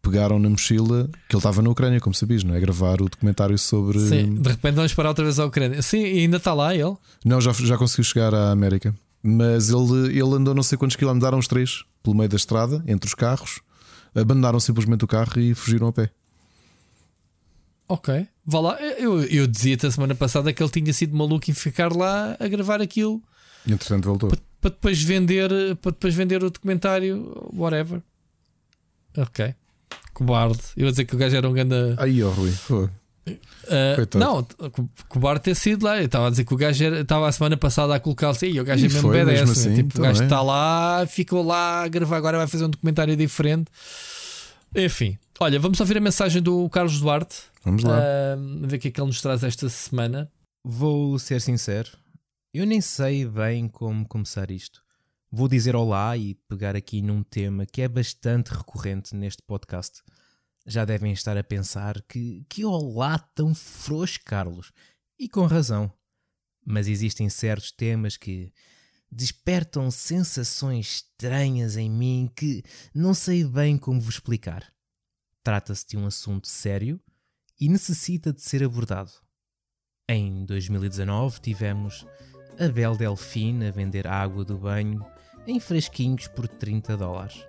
pegaram 0.01 0.39
na 0.39 0.49
mochila 0.49 1.09
que 1.27 1.35
ele 1.35 1.39
estava 1.39 1.61
na 1.61 1.69
Ucrânia, 1.69 1.99
como 1.99 2.13
sabias, 2.13 2.43
não 2.43 2.55
é? 2.55 2.59
Gravar 2.59 3.01
o 3.01 3.09
documentário 3.09 3.57
sobre. 3.57 3.99
Sim, 3.99 4.35
de 4.35 4.49
repente 4.49 4.75
vamos 4.75 4.93
parar 4.93 5.09
outra 5.09 5.23
vez 5.23 5.39
à 5.39 5.45
Ucrânia. 5.45 5.81
Sim, 5.81 6.03
e 6.03 6.19
ainda 6.19 6.37
está 6.37 6.53
lá 6.53 6.73
ele? 6.73 6.95
Não, 7.23 7.39
já, 7.39 7.51
já 7.51 7.77
conseguiu 7.77 8.03
chegar 8.03 8.33
à 8.33 8.51
América. 8.51 8.93
Mas 9.21 9.69
ele, 9.69 10.17
ele 10.17 10.35
andou 10.35 10.55
não 10.55 10.63
sei 10.63 10.77
quantos 10.77 10.95
quilómetros, 10.95 11.23
daram 11.23 11.37
os 11.37 11.47
três 11.47 11.83
pelo 12.01 12.15
meio 12.15 12.29
da 12.29 12.37
estrada, 12.37 12.81
entre 12.87 13.07
os 13.07 13.13
carros, 13.13 13.59
abandonaram 14.15 14.59
simplesmente 14.59 15.03
o 15.03 15.07
carro 15.07 15.39
e 15.39 15.53
fugiram 15.53 15.87
a 15.87 15.93
pé. 15.93 16.09
Ok, 17.87 18.27
vá 18.45 18.59
lá. 18.59 18.81
Eu, 18.81 19.21
eu 19.23 19.47
dizia-te 19.47 19.87
a 19.87 19.91
semana 19.91 20.15
passada 20.15 20.53
que 20.53 20.61
ele 20.63 20.69
tinha 20.69 20.93
sido 20.93 21.17
maluco 21.17 21.49
em 21.49 21.53
ficar 21.53 21.91
lá 21.93 22.37
a 22.39 22.47
gravar 22.47 22.81
aquilo. 22.81 23.21
Entretanto, 23.67 24.05
voltou. 24.05 24.29
Para, 24.29 24.39
para 24.61 24.69
depois 24.69 25.01
vender, 25.01 25.49
para 25.77 25.91
depois 25.91 26.13
vender 26.13 26.43
o 26.43 26.49
documentário, 26.49 27.51
whatever. 27.53 28.01
Ok 29.17 29.55
cobarde. 30.13 30.59
Eu 30.75 30.85
ia 30.85 30.91
dizer 30.91 31.05
que 31.05 31.15
o 31.15 31.17
gajo 31.17 31.35
era 31.35 31.47
um 31.47 31.53
grande. 31.53 31.75
Aí, 31.97 32.23
ó, 32.23 32.29
Rui. 32.29 32.51
Uh, 33.29 34.17
não, 34.17 34.45
cobarde 35.07 35.43
ter 35.43 35.55
sido 35.55 35.85
lá. 35.85 35.99
Eu 35.99 36.05
estava 36.05 36.27
a 36.27 36.29
dizer 36.29 36.43
que 36.43 36.53
o 36.53 36.57
gajo 36.57 36.83
estava 36.95 37.27
a 37.27 37.31
semana 37.31 37.57
passada 37.57 37.93
a 37.93 37.99
colocar-se 37.99 38.45
aí. 38.45 38.59
O 38.59 38.63
gajo 38.63 38.85
é 38.85 38.89
mesmo 38.89 39.09
BDS. 39.09 39.25
Mesmo 39.25 39.51
assim, 39.51 39.75
tipo, 39.75 39.99
o 39.99 40.01
gajo 40.01 40.23
está 40.23 40.41
lá, 40.41 41.05
ficou 41.07 41.43
lá 41.43 41.83
a 41.83 41.87
gravar. 41.87 42.17
Agora 42.17 42.37
vai 42.37 42.47
fazer 42.47 42.65
um 42.65 42.69
documentário 42.69 43.15
diferente. 43.15 43.69
Enfim, 44.75 45.17
olha, 45.39 45.59
vamos 45.59 45.79
ouvir 45.79 45.97
a 45.97 46.01
mensagem 46.01 46.41
do 46.41 46.67
Carlos 46.69 46.99
Duarte. 46.99 47.37
Vamos 47.63 47.83
lá. 47.83 47.99
Uh, 47.99 48.67
ver 48.67 48.77
o 48.77 48.79
que 48.79 48.87
é 48.87 48.91
que 48.91 48.99
ele 48.99 49.07
nos 49.07 49.21
traz 49.21 49.43
esta 49.43 49.69
semana. 49.69 50.29
Vou 50.63 51.17
ser 51.17 51.39
sincero, 51.39 51.89
eu 52.53 52.65
nem 52.65 52.81
sei 52.81 53.25
bem 53.25 53.67
como 53.67 54.07
começar 54.07 54.51
isto. 54.51 54.81
Vou 55.31 55.47
dizer 55.47 55.75
olá 55.75 56.17
e 56.17 56.33
pegar 56.33 56.75
aqui 56.75 57.03
num 57.03 57.21
tema 57.21 57.63
que 57.63 57.83
é 57.83 57.87
bastante 57.87 58.47
recorrente 58.47 59.15
neste 59.15 59.43
podcast. 59.43 60.01
Já 60.65 60.83
devem 60.83 61.13
estar 61.13 61.37
a 61.37 61.43
pensar 61.43 62.01
que, 62.01 62.43
que 62.49 62.65
olá 62.65 63.19
tão 63.19 63.53
frouxo, 63.53 64.19
Carlos. 64.25 64.71
E 65.19 65.29
com 65.29 65.45
razão. 65.45 65.93
Mas 66.65 66.87
existem 66.87 67.29
certos 67.29 67.71
temas 67.71 68.17
que 68.17 68.51
despertam 69.11 69.91
sensações 69.91 70.95
estranhas 70.95 71.77
em 71.77 71.91
mim 71.91 72.27
que 72.35 72.63
não 72.91 73.13
sei 73.13 73.43
bem 73.43 73.77
como 73.77 74.01
vos 74.01 74.15
explicar. 74.15 74.73
Trata-se 75.43 75.85
de 75.89 75.95
um 75.95 76.07
assunto 76.07 76.47
sério 76.47 76.99
e 77.61 77.69
necessita 77.69 78.33
de 78.33 78.41
ser 78.41 78.63
abordado. 78.63 79.11
Em 80.09 80.43
2019 80.43 81.39
tivemos 81.39 82.03
a 82.59 82.67
Bel 82.67 82.97
Delfine 82.97 83.67
a 83.67 83.71
vender 83.71 84.07
água 84.07 84.43
do 84.43 84.57
banho 84.57 85.05
em 85.49 85.59
fresquinhos 85.59 86.27
por 86.27 86.47
30 86.47 86.95
dólares. 86.95 87.43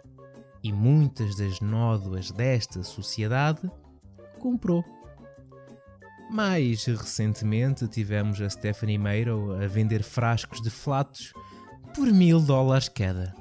E 0.63 0.73
muitas 0.73 1.37
das 1.37 1.61
nódoas 1.61 2.31
desta 2.31 2.83
sociedade 2.83 3.71
comprou. 4.39 4.83
Mais 6.31 6.85
recentemente 6.85 7.87
tivemos 7.89 8.41
a 8.41 8.49
Stephanie 8.49 8.97
Meiro 8.97 9.53
a 9.53 9.67
vender 9.67 10.03
frascos 10.03 10.63
de 10.63 10.71
flatos 10.71 11.33
por 11.95 12.07
mil 12.11 12.41
dólares 12.41 12.89
cada. 12.89 13.35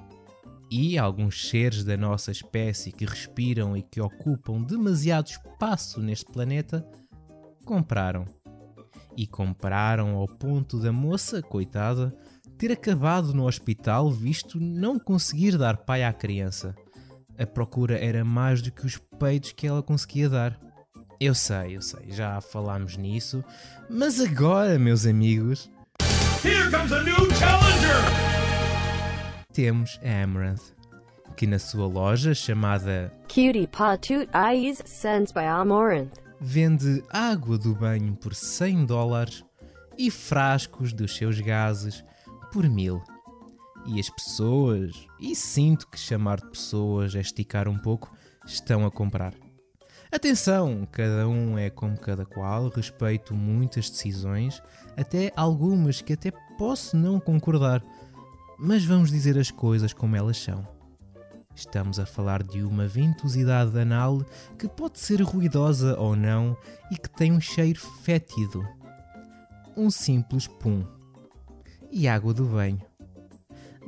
E 0.69 0.97
alguns 0.97 1.49
seres 1.49 1.83
da 1.83 1.95
nossa 1.95 2.31
espécie 2.31 2.91
que 2.91 3.05
respiram 3.05 3.77
e 3.77 3.81
que 3.81 4.01
ocupam 4.01 4.61
demasiado 4.61 5.27
espaço 5.27 6.01
neste 6.01 6.25
planeta 6.25 6.85
compraram. 7.65 8.25
E 9.15 9.25
compraram 9.25 10.15
ao 10.15 10.27
ponto 10.27 10.79
da 10.79 10.91
moça, 10.91 11.41
coitada, 11.41 12.15
ter 12.59 12.73
acabado 12.73 13.33
no 13.33 13.47
hospital 13.47 14.11
visto 14.11 14.59
não 14.59 14.99
conseguir 14.99 15.57
dar 15.57 15.77
pai 15.77 16.03
à 16.03 16.11
criança. 16.11 16.75
A 17.37 17.45
procura 17.45 17.97
era 17.97 18.25
mais 18.25 18.61
do 18.61 18.69
que 18.69 18.85
os 18.85 18.97
peitos 19.17 19.53
que 19.53 19.65
ela 19.65 19.81
conseguia 19.81 20.27
dar. 20.27 20.59
Eu 21.21 21.33
sei, 21.33 21.77
eu 21.77 21.81
sei, 21.81 22.11
já 22.11 22.39
falámos 22.41 22.97
nisso, 22.97 23.41
mas 23.89 24.19
agora, 24.19 24.77
meus 24.77 25.05
amigos, 25.05 25.71
Here 26.43 26.69
comes 26.69 26.91
a 26.91 27.01
new 27.01 27.15
challenger! 27.35 28.29
temos 29.53 29.97
a 30.03 30.23
Amaranth, 30.23 30.73
que 31.37 31.47
na 31.47 31.59
sua 31.59 31.87
loja 31.87 32.33
chamada 32.33 33.11
Cutie 33.29 33.67
Patut 33.67 34.29
Eyes 34.33 34.81
Sends 34.85 35.31
by 35.31 35.45
Amaranth. 35.45 36.11
vende 36.41 37.01
água 37.09 37.57
do 37.57 37.73
banho 37.73 38.15
por 38.17 38.35
100 38.35 38.85
dólares 38.85 39.45
e 39.97 40.11
frascos 40.11 40.91
dos 40.93 41.15
seus 41.15 41.39
gases 41.39 42.03
por 42.51 42.67
mil. 42.67 43.01
E 43.85 43.99
as 43.99 44.09
pessoas, 44.09 45.07
e 45.19 45.35
sinto 45.35 45.87
que 45.87 45.97
chamar 45.97 46.39
de 46.39 46.49
pessoas 46.49 47.15
é 47.15 47.21
esticar 47.21 47.67
um 47.67 47.77
pouco, 47.77 48.11
estão 48.45 48.85
a 48.85 48.91
comprar. 48.91 49.33
Atenção, 50.11 50.87
cada 50.91 51.27
um 51.27 51.57
é 51.57 51.69
como 51.69 51.97
cada 51.97 52.25
qual, 52.25 52.69
respeito 52.69 53.35
muitas 53.35 53.89
decisões, 53.89 54.61
até 54.97 55.31
algumas 55.35 56.01
que 56.01 56.13
até 56.13 56.31
posso 56.57 56.97
não 56.97 57.19
concordar, 57.19 57.83
mas 58.57 58.83
vamos 58.83 59.11
dizer 59.11 59.37
as 59.37 59.51
coisas 59.51 59.93
como 59.93 60.15
elas 60.15 60.37
são. 60.37 60.67
Estamos 61.55 61.99
a 61.99 62.05
falar 62.05 62.41
de 62.41 62.63
uma 62.63 62.87
ventosidade 62.87 63.77
anal 63.77 64.23
que 64.57 64.67
pode 64.67 64.99
ser 64.99 65.21
ruidosa 65.21 65.95
ou 65.99 66.15
não 66.15 66.57
e 66.89 66.97
que 66.97 67.09
tem 67.09 67.31
um 67.31 67.41
cheiro 67.41 67.79
fétido. 67.79 68.65
Um 69.77 69.91
simples 69.91 70.47
pum. 70.47 70.83
E 71.91 72.07
água 72.07 72.33
do 72.33 72.45
banho. 72.45 72.81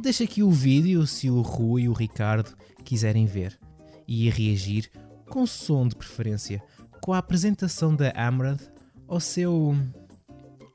Deixa 0.02 0.24
aqui 0.24 0.42
o 0.42 0.52
vídeo 0.52 1.06
se 1.06 1.30
o 1.30 1.42
Rui 1.42 1.84
e 1.84 1.90
o 1.90 1.94
Ricardo 1.94 2.56
quiserem 2.84 3.26
ver 3.26 3.60
e 4.08 4.30
reagir 4.30 4.90
com 5.30 5.46
som 5.46 5.88
de 5.88 5.96
preferência 5.96 6.62
com 7.02 7.14
a 7.14 7.18
apresentação 7.18 7.96
da 7.96 8.12
Amaranth 8.12 8.72
ao 9.08 9.20
seu. 9.20 9.76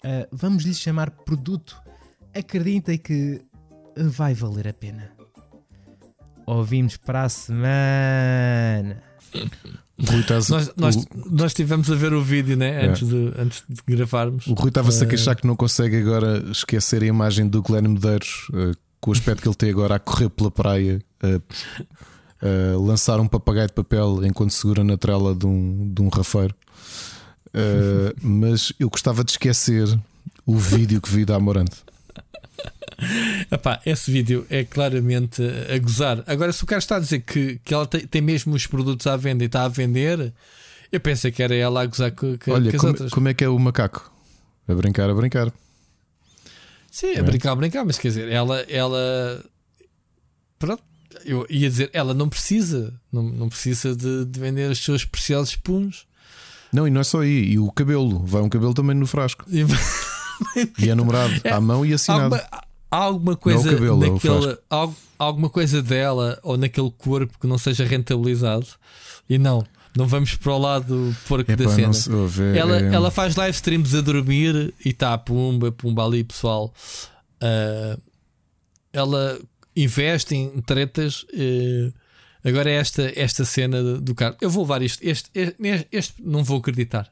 ah, 0.05 0.29
vamos 0.31 0.65
lhe 0.65 0.75
chamar 0.75 1.11
produto. 1.11 1.81
Acreditem 2.35 2.99
que 2.99 3.41
vai 3.97 4.35
valer 4.35 4.69
a 4.69 4.73
pena. 4.73 5.11
Ouvimos 6.47 6.97
para 6.97 7.25
a 7.25 7.29
semana. 7.29 9.03
Estás- 9.99 10.49
Nós, 10.51 10.73
nós, 10.77 10.97
o- 10.97 11.07
nós 11.31 11.55
tivemos 11.55 11.91
a 11.91 11.95
ver 11.95 12.13
o 12.13 12.23
vídeo 12.23 12.57
né? 12.57 12.85
É. 12.85 12.89
antes, 12.89 13.09
de, 13.09 13.33
antes 13.39 13.63
de 13.69 13.81
gravarmos. 13.87 14.47
O 14.47 14.53
Rui 14.55 14.69
estava-se 14.69 15.03
a 15.03 15.07
Eh, 15.07 15.09
queixar 15.09 15.35
que 15.37 15.47
não 15.47 15.57
consegue 15.57 15.97
agora 15.97 16.45
esquecer 16.51 17.03
a 17.03 17.07
imagem 17.07 17.49
do 17.49 17.63
Glenn 17.63 17.89
Medeiros, 17.89 18.47
eh, 18.55 18.73
com 19.01 19.11
o 19.11 19.15
aspecto 19.15 19.43
que 19.43 19.49
ele 19.49 19.55
tem 19.55 19.71
agora 19.71 19.95
a 19.95 19.99
correr 19.99 20.29
pela 20.29 20.51
praia, 20.51 21.01
a, 21.23 22.47
a 22.47 22.79
lançar 22.79 23.19
um 23.21 23.27
papagaio 23.29 23.69
de 23.69 23.73
papel 23.73 24.21
enquanto 24.25 24.51
segura 24.51 24.85
na 24.85 24.97
trela 24.99 25.35
de 25.35 25.47
um, 25.47 25.91
de 25.95 26.03
um 26.03 26.09
rafeiro. 26.09 26.55
Eh, 27.55 28.15
mas 28.21 28.73
eu 28.79 28.91
gostava 28.91 29.25
de 29.25 29.31
esquecer 29.31 29.89
o 30.45 30.57
vídeo 30.59 31.01
que 31.01 31.11
vi 31.11 31.25
da 31.25 31.37
Amorante. 31.37 31.77
Epá, 33.51 33.81
esse 33.85 34.11
vídeo 34.11 34.47
é 34.51 34.65
claramente 34.65 35.43
a 35.75 35.79
gozar. 35.79 36.25
Agora, 36.27 36.53
se 36.53 36.63
o 36.65 36.67
cara 36.67 36.79
está 36.79 36.97
a 36.97 37.01
dizer 37.01 37.21
que, 37.21 37.61
que 37.65 37.75
ela 37.75 37.87
tem, 37.87 38.07
tem 38.07 38.23
mesmo 38.23 38.55
os 38.55 38.67
produtos 38.67 39.07
à 39.07 39.17
venda 39.17 39.45
e 39.45 39.47
está 39.47 39.65
a 39.65 39.69
vender, 39.69 40.33
eu 40.91 41.01
pensei 41.01 41.31
que 41.31 41.43
era 41.43 41.55
ela 41.55 41.83
a 41.83 41.87
gozar 41.87 42.11
com, 42.13 42.37
com, 42.39 42.53
Olha, 42.53 42.71
as 42.71 42.77
como, 42.77 42.89
outras. 42.93 43.11
como 43.11 43.29
é 43.29 43.35
que 43.35 43.45
é 43.45 43.49
o 43.49 43.59
macaco? 43.59 44.11
A 44.67 44.75
brincar, 44.75 45.09
a 45.11 45.15
brincar. 45.15 45.53
Sim, 46.91 47.09
a 47.09 47.19
É. 47.19 47.23
brincar, 47.23 47.53
a 47.53 47.57
brincar, 47.57 47.85
mas 47.85 47.99
quer 47.99 48.09
dizer, 48.09 48.29
ela. 48.31 48.61
ela 48.63 49.45
pronto, 50.59 50.83
eu 51.25 51.47
ia 51.51 51.69
dizer, 51.69 51.91
ela 51.93 52.15
não 52.15 52.29
precisa, 52.29 52.93
não, 53.13 53.23
não 53.23 53.49
precisa 53.49 53.95
de, 53.95 54.25
de 54.25 54.41
vender 54.41 54.71
os 54.71 54.79
seus 54.83 55.05
preciosos 55.05 55.55
puns. 55.57 56.07
Não, 56.73 56.87
e 56.87 56.91
não 56.91 57.01
é 57.01 57.05
só 57.05 57.21
aí. 57.21 57.53
E 57.53 57.59
o 57.59 57.71
cabelo. 57.71 58.25
Vai 58.27 58.43
um 58.43 58.49
cabelo 58.49 58.75
também 58.75 58.97
no 58.97 59.07
frasco. 59.07 59.45
E- 59.49 59.65
E 60.79 60.89
é 60.91 60.95
numerado 60.95 61.33
É, 61.45 61.51
à 61.51 61.61
mão 61.61 61.85
e 61.85 61.93
assinado. 61.93 62.35
Há 62.91 62.97
alguma 62.99 63.37
coisa 63.37 63.75
cabelo, 63.75 64.05
é 64.05 64.59
al- 64.71 64.95
alguma 65.19 65.51
coisa 65.51 65.83
dela 65.83 66.39
ou 66.43 66.57
naquele 66.57 66.91
corpo 66.91 67.39
que 67.39 67.47
não 67.47 67.59
seja 67.59 67.85
rentabilizado 67.85 68.67
e 69.29 69.39
não, 69.39 69.67
não 69.97 70.07
vamos 70.07 70.35
para 70.37 70.53
o 70.53 70.59
lado 70.59 71.17
porco 71.29 71.51
Epá, 71.51 71.65
da 71.65 71.69
cena. 71.71 71.93
se 71.93 72.11
é- 72.11 72.59
Ela, 72.59 72.79
é- 72.81 72.95
ela 72.95 73.11
faz 73.11 73.35
live 73.35 73.55
streams 73.57 73.95
a 73.97 74.01
dormir 74.01 74.73
e 74.85 74.91
está 74.91 75.19
pumba, 75.19 75.73
pumba 75.73 76.05
ali, 76.05 76.23
pessoal. 76.23 76.73
Ah, 77.41 77.99
ela 78.93 79.39
investe 79.75 80.35
em 80.35 80.61
tretas. 80.63 81.27
eh, 81.35 81.91
agora 82.45 82.71
é 82.71 82.75
esta, 82.75 83.13
esta 83.17 83.45
cena 83.45 83.83
do- 83.83 84.15
carro. 84.15 84.37
Eu 84.41 84.49
vou 84.49 84.63
levar 84.63 84.81
isto. 84.83 85.03
Este, 85.03 85.29
este, 85.35 85.89
este 85.93 86.15
não 86.23 86.45
vou 86.45 86.59
acreditar. 86.59 87.11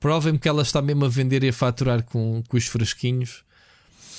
Provem-me 0.00 0.38
que 0.38 0.48
ela 0.48 0.62
está 0.62 0.80
mesmo 0.80 1.04
a 1.04 1.08
vender 1.08 1.42
e 1.42 1.48
a 1.48 1.52
faturar 1.52 2.02
com, 2.04 2.42
com 2.48 2.56
os 2.56 2.66
fresquinhos. 2.66 3.44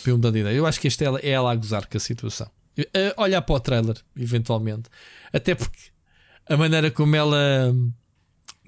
Pelo 0.03 0.17
da 0.17 0.29
ideia. 0.29 0.55
Eu 0.55 0.65
acho 0.65 0.79
que 0.79 0.87
este 0.87 1.03
é 1.03 1.07
ela, 1.07 1.19
é 1.19 1.29
ela 1.29 1.51
a 1.51 1.55
gozar 1.55 1.87
com 1.87 1.97
a 1.97 1.99
situação. 1.99 2.49
Eh, 2.77 3.13
olhar 3.17 3.41
para 3.41 3.55
o 3.55 3.59
trailer, 3.59 3.97
eventualmente. 4.15 4.89
Até 5.33 5.55
porque 5.55 5.91
a 6.47 6.55
maneira 6.55 6.89
como 6.89 7.15
ela 7.15 7.73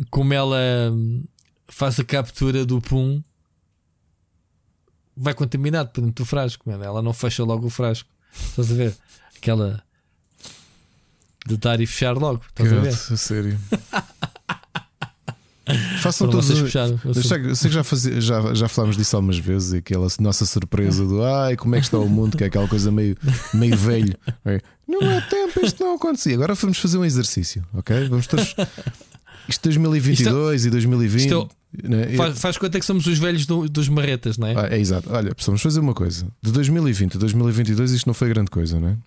como 0.09 0.33
ela 0.33 0.57
faz 1.67 1.99
a 1.99 2.03
captura 2.03 2.65
do 2.65 2.81
pum 2.81 3.21
vai 5.15 5.33
contaminado 5.33 5.89
por 5.89 6.01
dentro 6.01 6.23
do 6.23 6.27
frasco, 6.27 6.69
mano. 6.69 6.83
ela 6.83 7.01
não 7.01 7.13
fecha 7.13 7.43
logo 7.43 7.67
o 7.67 7.69
frasco. 7.69 8.09
Estás 8.33 8.71
a 8.71 8.75
ver? 8.75 8.97
Aquela 9.37 9.83
de 11.45 11.57
dar 11.57 11.79
e 11.79 11.87
fechar 11.87 12.17
logo. 12.17 12.43
Estás 12.49 12.71
a 12.71 12.79
ver? 12.79 12.93
A 12.93 13.17
sério. 13.17 13.59
Façam 16.01 16.27
todos. 16.29 16.47
vocês 16.47 16.59
puxaram. 16.61 16.99
Eu 17.05 17.13
sei, 17.13 17.55
sei 17.55 17.69
que 17.69 17.75
já, 17.75 17.83
fazia- 17.83 18.19
já, 18.19 18.53
já 18.53 18.67
falámos 18.67 18.97
disso 18.97 19.15
algumas 19.15 19.37
vezes, 19.37 19.73
aquela 19.73 20.07
nossa 20.19 20.45
surpresa 20.45 21.05
do 21.05 21.23
ai, 21.23 21.55
como 21.55 21.75
é 21.75 21.79
que 21.79 21.85
está 21.85 21.99
o 21.99 22.09
mundo, 22.09 22.35
que 22.37 22.43
é 22.43 22.47
aquela 22.47 22.67
coisa 22.67 22.91
meio, 22.91 23.15
meio 23.53 23.77
velho. 23.77 24.17
É, 24.43 24.59
Não 24.87 24.99
há 25.17 25.21
tempo, 25.21 25.63
isto 25.63 25.83
não 25.83 25.95
acontecia. 25.95 26.33
Agora 26.33 26.55
vamos 26.55 26.77
fazer 26.79 26.97
um 26.97 27.05
exercício, 27.05 27.63
ok? 27.73 28.07
Vamos 28.09 28.25
todos. 28.27 28.55
Isto 29.47 29.63
2022 29.63 30.65
e 30.65 30.69
2020. 30.69 31.21
Isto 31.25 31.49
né? 31.83 32.07
Faz, 32.17 32.39
faz 32.39 32.57
conta 32.57 32.79
que 32.79 32.85
somos 32.85 33.05
os 33.05 33.17
velhos 33.17 33.45
do- 33.45 33.69
dos 33.69 33.87
marretas, 33.87 34.37
não 34.37 34.47
é? 34.47 34.53
Ah, 34.57 34.67
é 34.75 34.79
exato. 34.79 35.09
Olha, 35.11 35.31
vamos 35.45 35.61
fazer 35.61 35.79
uma 35.79 35.93
coisa. 35.93 36.27
De 36.41 36.51
2020 36.51 37.15
a 37.15 37.19
2022 37.19 37.91
isto 37.91 38.07
não 38.07 38.13
foi 38.13 38.29
grande 38.29 38.49
coisa, 38.51 38.79
não 38.79 38.89
é? 38.89 38.97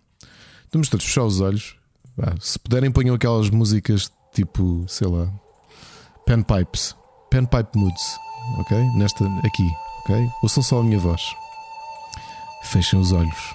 Vamos 0.73 0.89
todos 0.89 1.05
fechar 1.05 1.25
os 1.25 1.41
olhos. 1.41 1.75
Vá, 2.17 2.35
se 2.41 2.59
puderem, 2.59 2.91
ponham 2.91 3.15
aquelas 3.15 3.51
músicas 3.51 4.11
tipo, 4.35 4.85
sei 4.89 5.07
lá, 5.09 5.31
panpipes, 6.27 6.95
panpipe 7.31 7.77
moods, 7.79 8.19
ok? 8.59 8.77
Nesta, 8.97 9.25
aqui, 9.45 9.71
ok? 10.01 10.29
Ouçam 10.43 10.63
só 10.63 10.81
a 10.81 10.83
minha 10.83 10.99
voz. 10.99 11.35
Fechem 12.63 12.99
os 12.99 13.13
olhos. 13.13 13.55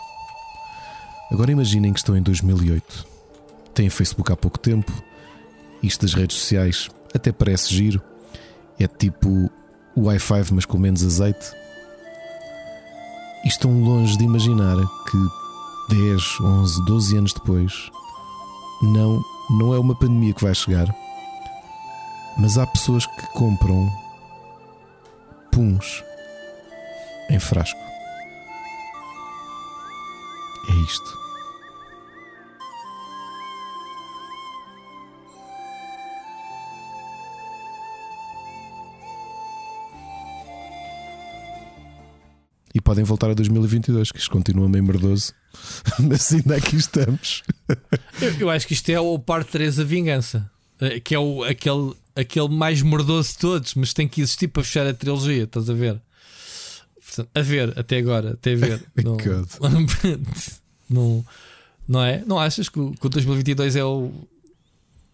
Agora 1.31 1.51
imaginem 1.51 1.93
que 1.93 1.99
estão 1.99 2.15
em 2.15 2.21
2008. 2.21 3.07
Têm 3.73 3.89
Facebook 3.89 4.31
há 4.31 4.35
pouco 4.35 4.57
tempo. 4.57 4.91
Isto 5.81 6.05
das 6.05 6.13
redes 6.13 6.37
sociais 6.37 6.89
até 7.13 7.31
parece 7.31 7.73
giro. 7.73 8.01
É 8.79 8.87
tipo 8.87 9.49
o 9.95 10.01
i5, 10.01 10.51
mas 10.51 10.65
com 10.65 10.77
menos 10.77 11.03
azeite. 11.03 11.51
E 13.43 13.47
estão 13.47 13.81
longe 13.81 14.17
de 14.17 14.23
imaginar 14.23 14.75
que 15.09 15.95
10, 15.95 16.41
11, 16.41 16.85
12 16.85 17.17
anos 17.17 17.33
depois, 17.33 17.89
não, 18.81 19.23
não 19.49 19.73
é 19.73 19.79
uma 19.79 19.95
pandemia 19.95 20.33
que 20.33 20.43
vai 20.43 20.53
chegar, 20.53 20.87
mas 22.39 22.57
há 22.57 22.65
pessoas 22.65 23.05
que 23.05 23.27
compram 23.33 23.89
puns 25.51 26.03
em 27.29 27.39
frasco. 27.39 27.89
isto. 30.85 31.19
E 42.73 42.79
podem 42.79 43.03
voltar 43.03 43.31
a 43.31 43.33
2022, 43.33 44.11
que 44.11 44.19
isto 44.19 44.29
continua 44.29 44.69
meio 44.69 44.83
merdoso. 44.83 45.33
Mas 45.99 46.31
ainda 46.31 46.55
aqui 46.55 46.75
estamos. 46.75 47.43
Eu, 48.21 48.31
eu 48.41 48.49
acho 48.49 48.67
que 48.67 48.73
isto 48.73 48.89
é 48.89 48.99
o 48.99 49.17
parte 49.17 49.51
3 49.51 49.79
a 49.79 49.83
vingança. 49.83 50.49
Eh, 50.79 50.99
Que 50.99 51.15
é 51.15 51.19
o, 51.19 51.43
aquele, 51.43 51.93
aquele 52.19 52.49
mais 52.49 52.81
mordoso 52.81 53.31
de 53.31 53.37
todos, 53.37 53.73
mas 53.75 53.93
tem 53.93 54.07
que 54.07 54.21
existir 54.21 54.47
para 54.47 54.63
fechar 54.63 54.85
a 54.87 54.93
trilogia, 54.93 55.43
estás 55.43 55.69
a 55.69 55.73
ver? 55.73 56.01
Portanto, 57.05 57.29
a 57.33 57.41
ver, 57.41 57.73
até 57.79 57.97
agora, 57.97 58.31
até 58.33 58.55
ver. 58.55 58.83
Não, 59.03 59.17
não, 60.89 61.25
não 61.87 62.03
é? 62.03 62.23
Não 62.25 62.39
achas 62.39 62.69
que 62.69 62.79
o, 62.79 62.91
que 62.91 63.05
o 63.05 63.09
2022 63.09 63.75
é 63.75 63.83
o. 63.83 64.11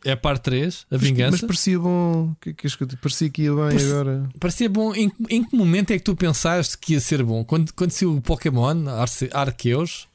É 0.03 0.11
a 0.11 0.17
parte 0.17 0.43
3, 0.43 0.85
a 0.91 0.97
vingança? 0.97 1.31
Mas 1.31 1.41
parecia 1.41 1.79
bom. 1.79 2.35
Que, 2.39 2.53
que, 2.53 2.67
que, 2.69 2.95
parecia 2.97 3.29
que 3.29 3.41
ia 3.43 3.51
bem 3.55 3.87
agora. 3.87 4.29
Parecia 4.39 4.69
bom. 4.69 4.93
Em, 4.93 5.11
em 5.29 5.43
que 5.43 5.55
momento 5.55 5.89
é 5.91 5.97
que 5.97 6.03
tu 6.03 6.15
pensaste 6.15 6.77
que 6.77 6.93
ia 6.93 6.99
ser 6.99 7.23
bom? 7.23 7.43
Quando, 7.43 7.73
quando 7.73 7.89
saiu 7.89 8.15
o 8.15 8.21
Pokémon 8.21 8.87
Arce- 8.87 9.31
Arceus? 9.33 10.07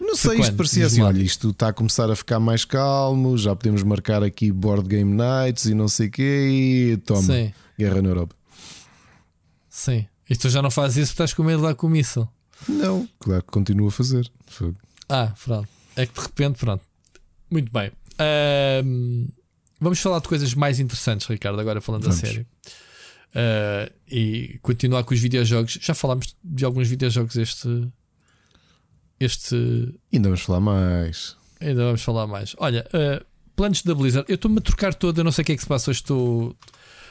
Não 0.00 0.14
sei, 0.16 0.32
isto 0.38 0.42
quando? 0.50 0.56
parecia 0.56 0.84
Diz-me 0.84 1.02
assim: 1.02 1.08
olha, 1.16 1.22
isto 1.22 1.50
está 1.50 1.68
a 1.68 1.72
começar 1.72 2.10
a 2.10 2.16
ficar 2.16 2.38
mais 2.40 2.64
calmo, 2.64 3.36
já 3.36 3.54
podemos 3.56 3.82
marcar 3.82 4.22
aqui 4.22 4.50
board 4.52 4.88
game 4.88 5.12
nights 5.14 5.64
e 5.66 5.74
não 5.74 5.88
sei 5.88 6.06
o 6.08 6.10
quê, 6.10 6.92
e 6.92 6.96
toma, 6.98 7.22
Sim, 7.22 7.52
guerra 7.78 8.00
na 8.02 8.08
Europa. 8.08 8.34
sim. 9.68 10.06
E 10.30 10.36
tu 10.36 10.50
já 10.50 10.60
não 10.60 10.70
fazes 10.70 10.98
isso 10.98 11.12
porque 11.12 11.22
estás 11.22 11.32
com 11.34 11.42
medo 11.42 11.62
de 11.62 11.68
dar 11.68 11.74
com 11.74 11.86
o 11.86 11.90
míssil. 11.90 12.28
Não, 12.68 13.08
claro 13.18 13.42
que 13.42 13.50
continuo 13.50 13.88
a 13.88 13.90
fazer. 13.90 14.30
Ah, 15.08 15.32
pronto. 15.42 15.66
É 15.96 16.04
que 16.04 16.12
de 16.12 16.20
repente, 16.20 16.58
pronto. 16.58 16.84
Muito 17.50 17.72
bem. 17.72 17.90
Vamos 19.80 20.00
falar 20.00 20.18
de 20.20 20.28
coisas 20.28 20.52
mais 20.54 20.78
interessantes, 20.80 21.26
Ricardo, 21.26 21.58
agora 21.60 21.80
falando 21.80 22.02
Vamos. 22.02 22.18
a 22.18 22.20
sério. 22.26 22.46
Ah, 23.34 23.90
e 24.10 24.58
continuar 24.60 25.02
com 25.04 25.14
os 25.14 25.20
videojogos. 25.20 25.78
Já 25.80 25.94
falámos 25.94 26.34
de 26.44 26.64
alguns 26.64 26.88
videojogos 26.88 27.36
este. 27.36 27.88
Este. 29.20 29.56
Ainda 30.12 30.28
vamos 30.28 30.42
falar 30.42 30.60
mais. 30.60 31.36
Ainda 31.60 31.84
vamos 31.84 32.02
falar 32.02 32.26
mais. 32.26 32.54
Olha, 32.58 32.86
ah, 32.92 33.24
planos 33.56 33.82
da 33.82 33.94
Blizzard. 33.94 34.26
Eu 34.28 34.36
estou-me 34.36 34.58
a 34.58 34.60
trocar 34.60 34.94
todo, 34.94 35.18
eu 35.18 35.24
não 35.24 35.32
sei 35.32 35.42
o 35.42 35.44
que 35.46 35.52
é 35.52 35.56
que 35.56 35.62
se 35.62 35.68
passa 35.68 35.90
hoje. 35.90 36.00
Estou. 36.00 36.56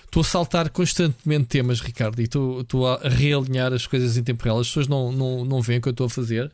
Estou 0.06 0.22
a 0.22 0.24
saltar 0.24 0.70
constantemente 0.70 1.48
temas, 1.48 1.82
Ricardo, 1.82 2.22
e 2.22 2.24
estou, 2.24 2.62
estou 2.62 2.88
a 2.88 3.10
realinhar 3.10 3.74
as 3.74 3.86
coisas 3.86 4.16
em 4.16 4.24
tempo 4.24 4.42
real. 4.42 4.58
As 4.58 4.68
pessoas 4.68 4.88
não, 4.88 5.12
não, 5.12 5.44
não 5.44 5.62
veem 5.62 5.80
o 5.80 5.82
que 5.82 5.90
eu 5.90 5.92
estou 5.92 6.08
a 6.08 6.10
fazer. 6.10 6.50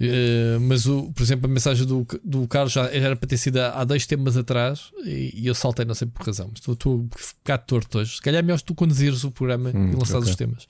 Eh, 0.00 0.58
mas, 0.60 0.86
o, 0.86 1.12
por 1.12 1.22
exemplo, 1.22 1.46
a 1.46 1.52
mensagem 1.52 1.84
do, 1.86 2.06
do 2.24 2.46
Carlos 2.46 2.72
já, 2.72 2.84
já 2.84 2.90
era 2.90 3.16
para 3.16 3.28
ter 3.28 3.36
sido 3.36 3.58
há, 3.58 3.82
dois 3.84 4.06
temas 4.06 4.36
atrás 4.36 4.90
e, 5.04 5.32
e 5.34 5.46
eu 5.46 5.54
saltei, 5.54 5.84
não 5.84 5.94
sei 5.94 6.06
por 6.06 6.24
razão. 6.24 6.46
Mas 6.50 6.60
estou, 6.60 6.74
estou 6.74 7.08
a 7.14 7.18
ficar 7.18 7.58
torto 7.58 7.98
hoje. 7.98 8.16
Se 8.16 8.22
calhar 8.22 8.38
é 8.38 8.42
melhor 8.42 8.60
tu 8.60 8.74
conduzires 8.74 9.24
o 9.24 9.30
programa 9.30 9.70
Hum, 9.74 9.90
e 9.90 9.94
lançares 9.96 10.22
ok. 10.22 10.30
os 10.30 10.36
temas, 10.36 10.66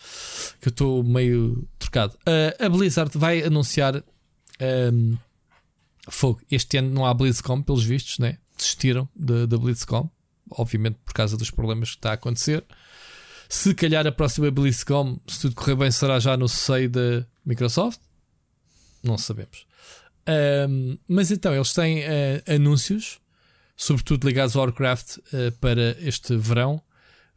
que 0.61 0.69
eu 0.69 0.71
estou 0.71 1.03
meio 1.05 1.69
trocado. 1.79 2.15
Eh, 2.27 2.57
a 2.59 2.69
Blizzard 2.69 3.17
vai 3.19 3.43
anunciar 3.43 4.03
ehm, 4.59 5.15
fogo. 6.09 6.41
Este 6.51 6.79
ano 6.79 6.91
não 6.91 7.05
há 7.05 7.13
BlizzCon, 7.13 7.63
pelos 7.63 7.85
vistos, 7.85 8.19
né? 8.19 8.39
desistiram 8.57 9.09
da 9.15 9.47
da 9.47 9.57
BlizzCon, 9.57 10.11
obviamente 10.51 10.99
por 11.05 11.13
causa 11.15 11.37
dos 11.37 11.51
problemas 11.51 11.91
que 11.91 11.97
está 11.97 12.11
a 12.11 12.15
acontecer. 12.15 12.65
Se 13.49 13.73
calhar 13.75 14.07
a 14.07 14.11
próxima 14.13 14.51
BlizzCon, 14.51 15.19
se 15.29 15.43
tudo 15.43 15.55
correr 15.55 15.77
bem, 15.77 15.91
será 15.91 16.19
já 16.19 16.37
no 16.37 16.49
seio 16.49 16.91
da 16.91 17.25
Microsoft. 17.47 18.01
Não 19.09 19.17
sabemos. 19.19 19.67
Ahm, 20.27 20.99
mas 21.09 21.31
então, 21.31 21.55
eles 21.55 21.73
têm 21.73 22.01
eh, 22.03 22.43
anúncios, 22.47 23.19
sobretudo 23.75 24.27
ligados 24.29 24.55
ao 24.55 24.63
Warcraft, 24.63 25.17
eh, 25.33 25.51
para 25.61 25.97
este 26.01 26.37
verão. 26.37 26.83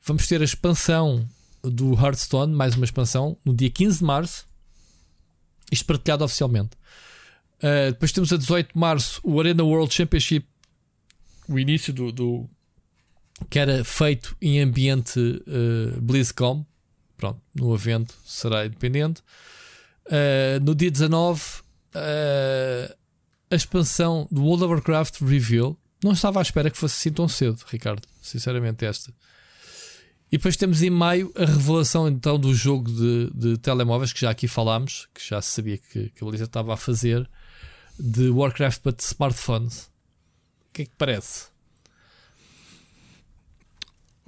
Vamos 0.03 0.27
ter 0.27 0.41
a 0.41 0.43
expansão 0.43 1.25
do 1.63 1.93
Hearthstone, 1.93 2.53
mais 2.53 2.75
uma 2.75 2.83
expansão, 2.83 3.37
no 3.45 3.53
dia 3.55 3.69
15 3.69 3.99
de 3.99 4.03
março. 4.03 4.45
Isto 5.71 5.85
partilhado 5.85 6.25
oficialmente. 6.25 6.71
Uh, 7.63 7.91
depois 7.91 8.11
temos 8.11 8.33
a 8.33 8.37
18 8.37 8.73
de 8.73 8.79
março 8.79 9.21
o 9.23 9.39
Arena 9.39 9.63
World 9.63 9.93
Championship, 9.93 10.45
o 11.47 11.59
início 11.59 11.93
do, 11.93 12.11
do- 12.11 12.49
que 13.49 13.59
era 13.59 13.83
feito 13.85 14.35
em 14.41 14.59
ambiente 14.59 15.19
uh, 15.19 16.01
BlizzCon. 16.01 16.65
Pronto, 17.15 17.39
no 17.53 17.73
evento 17.75 18.15
será 18.25 18.65
independente. 18.65 19.21
Uh, 20.07 20.59
no 20.61 20.75
dia 20.75 20.91
19, 20.91 21.41
uh, 21.95 22.95
a 23.49 23.55
expansão 23.55 24.27
do 24.31 24.43
World 24.43 24.63
of 24.63 24.73
Warcraft 24.73 25.21
Reveal. 25.21 25.77
Não 26.03 26.13
estava 26.13 26.39
à 26.39 26.41
espera 26.41 26.69
que 26.69 26.77
fosse 26.77 26.95
assim 26.95 27.13
tão 27.13 27.27
cedo, 27.27 27.63
Ricardo. 27.67 28.07
Sinceramente, 28.21 28.85
esta. 28.85 29.13
E 30.31 30.37
depois 30.37 30.55
temos 30.55 30.81
em 30.81 30.89
maio 30.89 31.31
a 31.35 31.45
revelação 31.45 32.07
então 32.07 32.39
do 32.39 32.53
jogo 32.53 32.89
de, 32.89 33.29
de 33.33 33.57
telemóveis 33.57 34.13
que 34.13 34.21
já 34.21 34.29
aqui 34.29 34.47
falámos, 34.47 35.07
que 35.13 35.27
já 35.27 35.41
se 35.41 35.51
sabia 35.51 35.77
que, 35.77 36.09
que 36.09 36.23
a 36.23 36.25
Blizzard 36.25 36.49
estava 36.49 36.73
a 36.73 36.77
fazer, 36.77 37.29
de 37.99 38.29
Warcraft 38.29 38.81
para 38.81 38.95
smartphones. 38.97 39.83
O 40.69 40.73
que 40.73 40.83
é 40.83 40.85
que 40.85 40.95
parece? 40.97 41.50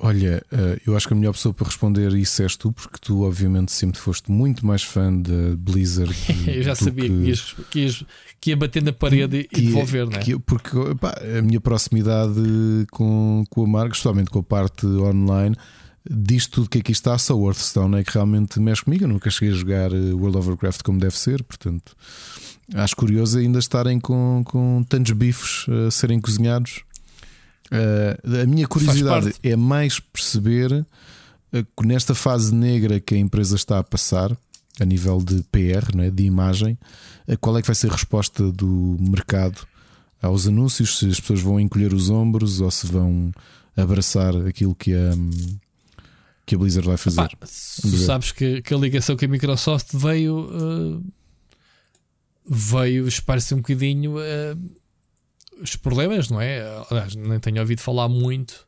Olha, 0.06 0.44
eh, 0.52 0.82
eu 0.86 0.98
acho 0.98 1.08
que 1.08 1.14
a 1.14 1.16
melhor 1.18 1.32
pessoa 1.32 1.54
para 1.54 1.66
responder 1.66 2.12
isso 2.14 2.44
és 2.44 2.58
tu, 2.58 2.74
porque 2.74 2.98
tu, 3.02 3.22
obviamente, 3.24 3.72
sempre 3.72 3.98
foste 4.00 4.30
muito 4.30 4.66
mais 4.66 4.84
fã 4.84 5.14
da 5.18 5.56
Blizzard. 5.58 6.14
Eu 6.46 6.62
já 6.62 6.76
sabia 6.76 7.08
que, 7.08 7.16
ias, 7.16 7.56
que, 7.72 7.80
ias- 7.80 8.04
que 8.42 8.50
ia 8.50 8.58
bater 8.58 8.84
na 8.84 8.92
parede 8.92 9.38
e- 9.38 9.44
que- 9.46 9.62
e 9.62 9.66
devolver, 9.68 10.06
não 10.10 10.18
é? 10.18 10.20
que- 10.20 10.38
porque 10.40 10.72
pá, 11.00 11.16
a 11.38 11.42
minha 11.42 11.62
proximidade 11.62 12.34
com, 12.92 13.46
com 13.50 13.64
a 13.64 13.68
marca, 13.68 13.94
especialmente 13.94 14.30
com 14.30 14.40
a 14.40 14.44
parte 14.44 14.86
online, 14.86 15.56
diz 16.10 16.48
tudo 16.48 16.70
que 16.70 16.80
aqui 16.80 16.92
está, 16.92 17.18
só 17.18 17.34
o 17.40 17.48
Hearthstone 17.48 17.96
é 18.00 18.04
que 18.04 18.12
realmente 18.14 18.60
mexe 18.60 18.84
comigo. 18.84 19.06
Eu 19.06 19.08
nunca 19.08 19.30
cheguei 19.30 19.54
a 19.54 19.58
jogar 19.58 19.94
eh, 19.94 20.12
World 20.14 20.38
of 20.38 20.50
Warcraft 20.50 20.82
como 20.84 21.00
deve 21.00 21.18
ser, 21.18 21.42
portanto, 21.44 21.96
acho 22.76 22.94
curioso 22.98 23.40
ainda 23.40 23.58
estarem 23.58 24.02
com, 24.02 24.42
com 24.46 24.84
tantos 24.84 25.14
bifes 25.14 25.66
a 25.88 25.90
serem 25.92 26.20
cozinhados. 26.20 26.82
Eh, 27.72 28.42
a 28.44 28.46
minha 28.46 28.68
curiosidade 28.68 29.34
é 29.42 29.56
mais 29.56 30.00
perceber 30.00 30.86
eh, 31.52 31.66
que 31.78 31.88
nesta 31.88 32.14
fase 32.14 32.54
negra 32.54 33.00
que 33.00 33.16
a 33.16 33.18
empresa 33.18 33.56
está 33.56 33.80
a 33.80 33.84
passar, 33.84 34.36
a 34.80 34.86
nível 34.86 35.20
de 35.22 35.44
PR, 35.52 35.96
não 35.96 36.04
é? 36.04 36.10
de 36.10 36.24
imagem, 36.24 36.78
eh, 37.28 37.36
qual 37.38 37.58
é 37.58 37.62
que 37.62 37.68
vai 37.68 37.76
ser 37.76 37.90
a 37.90 37.94
resposta 37.94 38.52
do 38.52 38.98
mercado 39.00 39.66
aos 40.22 40.48
anúncios? 40.48 41.00
Se 41.00 41.08
as 41.08 41.20
pessoas 41.20 41.42
vão 41.42 41.60
encolher 41.60 41.94
os 41.94 42.10
ombros 42.10 42.60
ou 42.60 42.72
se 42.72 42.88
vão 42.88 43.32
abraçar 43.76 44.36
aquilo 44.46 44.76
que 44.76 44.94
a, 44.94 45.12
que 46.46 46.56
a 46.56 46.58
Blizzard 46.58 46.88
vai 46.88 46.98
fazer. 46.98 47.16
Pá, 47.16 47.30
se 47.46 47.82
Vamos 47.82 48.00
tu 48.00 48.06
sabes 48.06 48.32
que, 48.32 48.62
que 48.62 48.74
a 48.74 48.78
ligação 48.78 49.18
com 49.18 49.26
a 49.26 49.28
Microsoft 49.28 49.94
veio 49.94 50.42
uh, 50.42 51.04
veio 52.46 53.08
espar-se 53.08 53.54
um 53.54 53.58
bocadinho 53.58 54.18
uh, 54.18 54.60
os 55.62 55.76
problemas, 55.76 56.30
não 56.30 56.40
é? 56.42 56.62
Aliás, 56.90 57.16
nem 57.16 57.40
tenho 57.40 57.60
ouvido 57.60 57.82
falar 57.82 58.08
muito. 58.08 58.68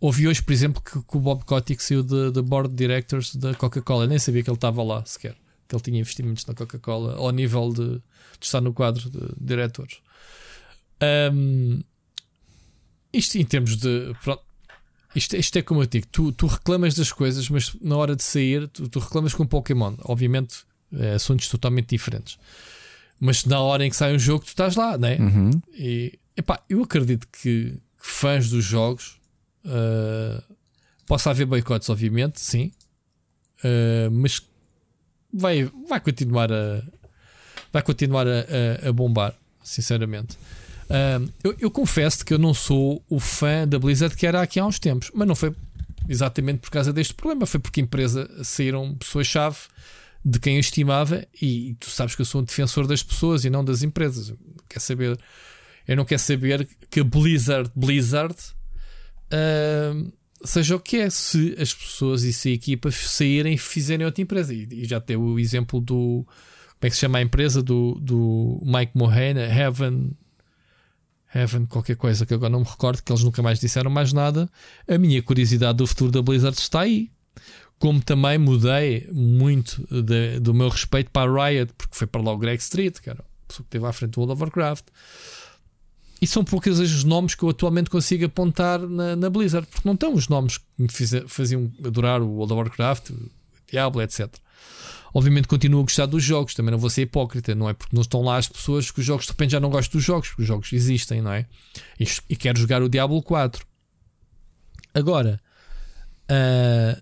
Ouvi 0.00 0.28
hoje, 0.28 0.42
por 0.42 0.52
exemplo, 0.52 0.82
que, 0.82 1.00
que 1.02 1.16
o 1.16 1.20
Bob 1.20 1.44
Kotick 1.44 1.82
saiu 1.82 2.02
da 2.02 2.42
Board 2.42 2.68
of 2.68 2.76
Directors 2.76 3.34
da 3.36 3.54
Coca-Cola. 3.54 4.06
Nem 4.06 4.18
sabia 4.18 4.42
que 4.42 4.50
ele 4.50 4.56
estava 4.56 4.82
lá 4.82 5.04
sequer. 5.04 5.36
Que 5.66 5.74
ele 5.74 5.82
tinha 5.82 6.00
investimentos 6.00 6.44
na 6.46 6.54
Coca-Cola 6.54 7.16
ao 7.16 7.30
nível 7.30 7.72
de, 7.72 7.94
de 7.94 8.02
estar 8.42 8.60
no 8.60 8.72
quadro 8.72 9.08
de 9.08 9.20
diretores. 9.40 9.98
Um, 11.32 11.82
isto 13.12 13.38
em 13.38 13.44
termos 13.44 13.76
de. 13.76 14.14
Pronto, 14.22 14.42
isto, 15.14 15.36
isto 15.36 15.56
é 15.58 15.62
como 15.62 15.82
eu 15.82 15.86
digo: 15.86 16.06
tu, 16.10 16.32
tu 16.32 16.46
reclamas 16.46 16.94
das 16.94 17.12
coisas, 17.12 17.48
mas 17.48 17.74
na 17.80 17.96
hora 17.96 18.16
de 18.16 18.22
sair, 18.22 18.68
tu, 18.68 18.88
tu 18.88 18.98
reclamas 18.98 19.32
com 19.32 19.46
Pokémon. 19.46 19.94
Obviamente, 20.02 20.64
é, 20.92 21.14
assuntos 21.14 21.48
totalmente 21.48 21.88
diferentes. 21.88 22.38
Mas 23.24 23.44
na 23.46 23.58
hora 23.60 23.86
em 23.86 23.90
que 23.90 23.96
sai 23.96 24.14
um 24.14 24.18
jogo, 24.18 24.44
tu 24.44 24.48
estás 24.48 24.76
lá, 24.76 24.98
não 24.98 25.08
é? 25.08 25.16
Uhum. 25.16 25.50
E 25.72 26.18
epá, 26.36 26.60
eu 26.68 26.82
acredito 26.82 27.26
que, 27.28 27.70
que 27.72 28.06
fãs 28.06 28.50
dos 28.50 28.62
jogos 28.64 29.18
ah, 29.64 30.42
possa 31.06 31.30
haver 31.30 31.46
boicotes, 31.46 31.88
obviamente, 31.88 32.38
sim, 32.40 32.70
Ah, 33.64 34.10
mas 34.12 34.42
vai, 35.32 35.70
vai 35.88 36.00
continuar 36.00 36.52
a 36.52 36.82
vai 37.72 37.82
continuar 37.82 38.26
a, 38.28 38.40
a- 38.84 38.88
a 38.88 38.92
bombar, 38.92 39.34
sinceramente. 39.62 40.36
Ah, 40.90 41.18
eu, 41.42 41.56
eu 41.58 41.70
confesso 41.70 42.24
que 42.24 42.34
eu 42.34 42.38
não 42.38 42.52
sou 42.52 43.02
o 43.08 43.18
fã 43.18 43.66
da 43.66 43.78
Blizzard 43.78 44.14
que 44.16 44.26
era 44.26 44.42
aqui 44.42 44.60
há 44.60 44.66
uns 44.66 44.78
tempos, 44.78 45.10
mas 45.14 45.26
não 45.26 45.34
foi 45.34 45.54
exatamente 46.08 46.58
por 46.58 46.70
causa 46.70 46.92
deste 46.92 47.14
problema, 47.14 47.46
foi 47.46 47.58
porque 47.58 47.80
a 47.80 47.84
empresa 47.84 48.28
saíram 48.44 48.94
pessoas-chave 48.96 49.56
de 50.24 50.40
quem 50.40 50.54
eu 50.54 50.60
estimava 50.60 51.26
e 51.40 51.76
tu 51.78 51.90
sabes 51.90 52.14
que 52.14 52.22
eu 52.22 52.26
sou 52.26 52.40
um 52.40 52.44
defensor 52.44 52.86
das 52.86 53.02
pessoas 53.02 53.44
e 53.44 53.50
não 53.50 53.64
das 53.64 53.82
empresas. 53.82 54.30
Eu 54.30 54.38
quero 54.68 54.80
saber, 54.80 55.18
eu 55.86 55.96
não 55.96 56.04
quero 56.04 56.20
saber 56.20 56.66
que 56.88 57.00
a 57.00 57.04
Blizzard, 57.04 57.70
Blizzard 57.76 58.36
ahm, 59.30 60.10
seja 60.42 60.76
o 60.76 60.80
que 60.80 60.96
é, 60.96 61.10
se 61.10 61.54
as 61.58 61.74
pessoas 61.74 62.22
e 62.22 62.32
se 62.32 62.48
a 62.48 62.52
equipa 62.52 62.90
saírem 62.90 63.54
e 63.54 63.58
fizerem 63.58 64.06
outra 64.06 64.22
empresa. 64.22 64.54
E, 64.54 64.66
e 64.70 64.84
já 64.86 65.00
tem 65.00 65.16
o 65.16 65.38
exemplo 65.38 65.80
do. 65.80 66.26
Como 66.26 66.86
é 66.86 66.90
que 66.90 66.94
se 66.96 67.00
chama 67.00 67.18
a 67.18 67.22
empresa 67.22 67.62
do, 67.62 67.98
do 68.00 68.60
Mike 68.64 68.92
Mohane, 68.94 69.40
Heaven. 69.40 70.12
Heaven, 71.34 71.66
qualquer 71.66 71.96
coisa 71.96 72.24
que 72.24 72.32
agora 72.32 72.50
não 72.50 72.60
me 72.60 72.66
recordo, 72.66 73.02
que 73.02 73.10
eles 73.10 73.24
nunca 73.24 73.42
mais 73.42 73.58
disseram 73.58 73.90
mais 73.90 74.12
nada. 74.12 74.48
A 74.86 74.96
minha 74.96 75.20
curiosidade 75.22 75.78
do 75.78 75.86
futuro 75.86 76.12
da 76.12 76.22
Blizzard 76.22 76.56
está 76.56 76.80
aí. 76.80 77.10
Como 77.78 78.00
também 78.02 78.38
mudei 78.38 79.08
muito 79.12 79.86
de- 80.02 80.38
do 80.40 80.54
meu 80.54 80.68
respeito 80.68 81.10
para 81.10 81.30
a 81.30 81.48
Riot, 81.48 81.72
porque 81.76 81.94
foi 81.96 82.06
para 82.06 82.22
lá 82.22 82.32
o 82.32 82.38
Greg 82.38 82.60
Street, 82.62 82.98
cara, 83.00 83.20
a 83.20 83.48
pessoa 83.48 83.64
que 83.64 83.68
esteve 83.76 83.86
à 83.86 83.92
frente 83.92 84.12
do 84.12 84.20
World 84.20 84.32
of 84.34 84.42
Warcraft. 84.42 84.84
E 86.22 86.26
são 86.26 86.42
poucos 86.44 86.78
os 86.78 87.04
nomes 87.04 87.34
que 87.34 87.42
eu 87.42 87.50
atualmente 87.50 87.90
consigo 87.90 88.24
apontar 88.24 88.78
na, 88.80 89.14
na 89.16 89.28
Blizzard, 89.28 89.66
porque 89.66 89.86
não 89.86 89.94
estão 89.94 90.14
os 90.14 90.28
nomes 90.28 90.56
que 90.58 90.64
me 90.78 90.88
fize- 90.88 91.24
faziam 91.28 91.70
adorar 91.84 92.22
o 92.22 92.28
World 92.28 92.52
of 92.54 92.62
Warcraft, 92.62 93.10
o 93.10 93.30
Diablo, 93.70 94.00
etc. 94.00 94.32
Obviamente 95.12 95.46
continuo 95.46 95.80
a 95.80 95.82
gostar 95.82 96.06
dos 96.06 96.22
jogos, 96.24 96.54
também 96.54 96.72
não 96.72 96.78
vou 96.78 96.88
ser 96.88 97.02
hipócrita, 97.02 97.54
não 97.54 97.68
é? 97.68 97.74
Porque 97.74 97.94
não 97.94 98.00
estão 98.02 98.22
lá 98.22 98.36
as 98.38 98.48
pessoas 98.48 98.90
que 98.90 99.00
os 99.00 99.04
jogos 99.06 99.26
de 99.26 99.32
repente 99.32 99.50
já 99.50 99.60
não 99.60 99.68
gostam 99.70 99.98
dos 99.98 100.04
jogos, 100.04 100.28
porque 100.28 100.42
os 100.42 100.48
jogos 100.48 100.72
existem, 100.72 101.20
não 101.20 101.32
é? 101.32 101.46
E, 102.00 102.04
e 102.30 102.36
quero 102.36 102.58
jogar 102.58 102.82
o 102.82 102.88
Diablo 102.88 103.22
4. 103.22 103.64
Agora, 104.94 105.40
ah, 106.28 107.00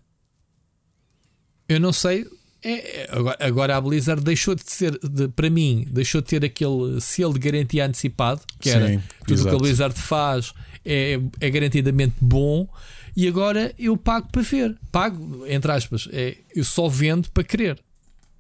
eu 1.73 1.81
não 1.81 1.93
sei. 1.93 2.27
é- 2.63 3.03
é- 3.03 3.09
agora, 3.11 3.37
agora 3.41 3.77
a 3.77 3.81
Blizzard 3.81 4.23
deixou 4.23 4.55
de 4.55 4.63
ser, 4.71 4.97
de- 4.99 5.29
para 5.29 5.51
mim, 5.51 5.85
deixou 5.91 6.21
de 6.21 6.29
ter 6.29 6.45
aquele 6.45 7.01
selo 7.01 7.33
de 7.35 7.41
garantia 7.41 7.85
antecipado, 7.85 8.41
que 8.61 8.71
era 8.71 8.87
Sim, 8.89 9.03
tudo 9.27 9.41
o 9.43 9.49
que 9.49 9.55
a. 9.55 9.59
Blizzard 9.59 10.01
faz 10.01 10.53
é, 10.85 11.21
é 11.41 11.51
garantidamente 11.51 12.15
bom. 12.21 12.69
E 13.17 13.27
agora 13.29 13.75
eu 13.79 13.97
pago 13.97 14.29
para 14.31 14.43
ver. 14.43 14.79
Pago, 14.91 15.45
entre 15.47 15.71
aspas, 15.73 16.09
é, 16.13 16.37
eu 16.55 16.65
só 16.65 16.89
vendo 16.89 17.29
para 17.31 17.43
querer. 17.45 17.79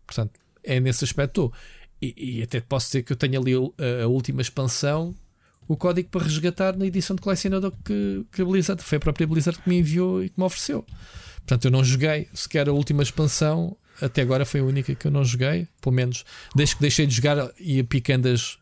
Portanto, 0.06 0.38
é 0.64 0.78
nesse 0.80 1.04
aspecto. 1.04 1.46
estou. 1.46 1.52
E, 2.00 2.38
e 2.38 2.42
até 2.42 2.60
posso 2.60 2.86
dizer 2.86 3.02
que 3.02 3.12
eu 3.12 3.16
tenho 3.16 3.40
ali 3.40 3.52
a, 3.54 4.04
a 4.04 4.06
última 4.08 4.40
expansão, 4.40 5.14
o 5.68 5.76
código 5.76 6.08
para 6.08 6.24
resgatar 6.24 6.76
na 6.76 6.86
edição 6.86 7.14
de 7.14 7.22
colecionador 7.22 7.72
que, 7.84 8.24
que 8.32 8.42
a 8.42 8.44
Blizzard, 8.44 8.82
foi 8.82 8.96
a 8.98 9.00
própria 9.00 9.26
Blizzard 9.26 9.60
que 9.60 9.68
me 9.68 9.78
enviou 9.78 10.22
e 10.22 10.28
que 10.28 10.38
me 10.38 10.44
ofereceu. 10.44 10.84
Portanto, 11.46 11.64
eu 11.66 11.70
não 11.70 11.84
joguei 11.84 12.28
sequer 12.32 12.68
a 12.68 12.72
última 12.72 13.02
expansão, 13.02 13.76
até 14.00 14.22
agora 14.22 14.44
foi 14.44 14.60
a 14.60 14.64
única 14.64 14.94
que 14.94 15.06
eu 15.06 15.10
não 15.10 15.24
joguei, 15.24 15.68
pelo 15.80 15.94
menos 15.94 16.24
desde 16.54 16.76
que 16.76 16.80
deixei 16.80 17.06
de 17.06 17.14
jogar 17.14 17.50
ia 17.58 17.84
picando 17.84 18.28
as, 18.28 18.58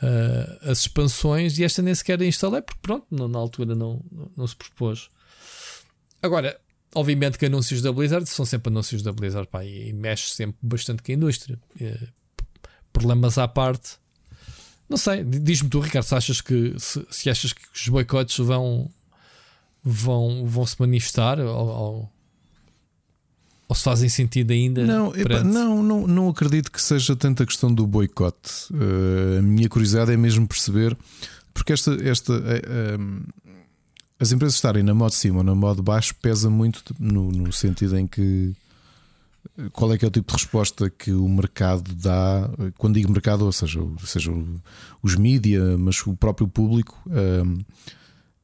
ah, 0.00 0.70
as 0.70 0.80
expansões 0.80 1.58
e 1.58 1.64
esta 1.64 1.82
nem 1.82 1.94
sequer 1.94 2.20
instalei, 2.22 2.62
porque 2.62 2.80
pronto, 2.80 3.06
na 3.28 3.38
altura 3.38 3.74
não, 3.74 4.00
não, 4.36 4.46
se 4.46 4.56
propôs. 4.56 5.10
Agora, 6.22 6.58
obviamente 6.94 7.38
que 7.38 7.46
anúncios 7.46 7.82
da 7.82 7.92
Blizzard 7.92 8.28
são 8.28 8.44
sempre 8.44 8.70
anúncios 8.70 9.02
da 9.02 9.12
Blizzard 9.12 9.48
pá, 9.48 9.64
e, 9.64 9.92
mexe 9.92 10.30
sempre 10.30 10.56
bastante 10.62 11.02
com 11.02 11.12
a 11.12 11.14
indústria. 11.14 11.58
Eh, 11.80 12.08
problemas 12.92 13.38
à 13.38 13.48
parte. 13.48 13.96
Não 14.88 14.96
sei, 14.96 15.24
di- 15.24 15.38
diz-me 15.40 15.68
tu, 15.70 15.80
Ricardo, 15.80 16.04
se 16.04 16.14
achas 16.14 16.40
que 16.40 16.74
se, 16.78 17.04
se 17.10 17.30
achas 17.30 17.52
que 17.52 17.62
os 17.74 17.88
boicotes 17.88 18.36
vão 18.38 18.90
vão, 19.82 20.44
vão 20.46 20.66
se 20.66 20.76
manifestar 20.78 21.38
ou, 21.40 21.66
ou, 21.68 22.12
ou 23.68 23.74
se 23.76 23.82
fazem 23.82 24.08
sentido 24.08 24.50
ainda? 24.52 24.84
Não, 24.86 25.10
perante- 25.10 25.48
não, 25.48 25.82
não, 25.82 26.06
não 26.06 26.28
acredito 26.28 26.70
que 26.70 26.80
seja 26.80 27.16
tanta 27.16 27.44
questão 27.46 27.72
do 27.72 27.86
boicote. 27.86 28.50
Eh, 28.74 29.38
a 29.38 29.42
minha 29.42 29.68
curiosidade 29.68 30.12
é 30.12 30.16
mesmo 30.16 30.46
perceber, 30.46 30.96
porque 31.54 31.72
esta, 31.72 31.92
esta 32.06 32.32
eh, 32.34 32.98
as 34.20 34.30
empresas 34.32 34.54
estarem 34.54 34.82
na 34.82 34.94
modo 34.94 35.12
cima 35.14 35.38
ou 35.38 35.44
na 35.44 35.54
modo 35.54 35.82
baixo 35.82 36.14
pesa 36.16 36.48
muito 36.48 36.82
no, 36.98 37.32
no 37.32 37.52
sentido 37.52 37.98
em 37.98 38.06
que 38.06 38.52
eh, 39.58 39.68
qual 39.72 39.92
é 39.92 39.98
que 39.98 40.04
é 40.04 40.08
o 40.08 40.10
tipo 40.10 40.28
de 40.30 40.38
resposta 40.38 40.88
que 40.90 41.10
o 41.12 41.28
mercado 41.28 41.94
dá, 41.94 42.48
quando 42.78 42.94
digo 42.94 43.10
mercado, 43.10 43.44
ou 43.46 43.52
seja, 43.52 43.80
o- 43.80 43.96
seja 44.06 44.30
os 45.02 45.16
mídia, 45.16 45.76
mas 45.78 46.06
o 46.06 46.14
próprio 46.14 46.46
público 46.46 46.96
eh, 47.10 47.42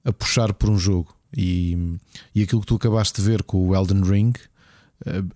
a 0.05 0.13
puxar 0.13 0.53
por 0.55 0.71
um 0.71 0.79
jogo. 0.79 1.15
E, 1.37 1.97
e 2.35 2.43
aquilo 2.43 2.61
que 2.63 2.67
tu 2.67 2.77
acabaste 2.77 3.21
de 3.21 3.27
ver 3.29 3.43
com 3.43 3.69
o 3.69 3.75
Elden 3.77 4.03
Ring, 4.03 4.33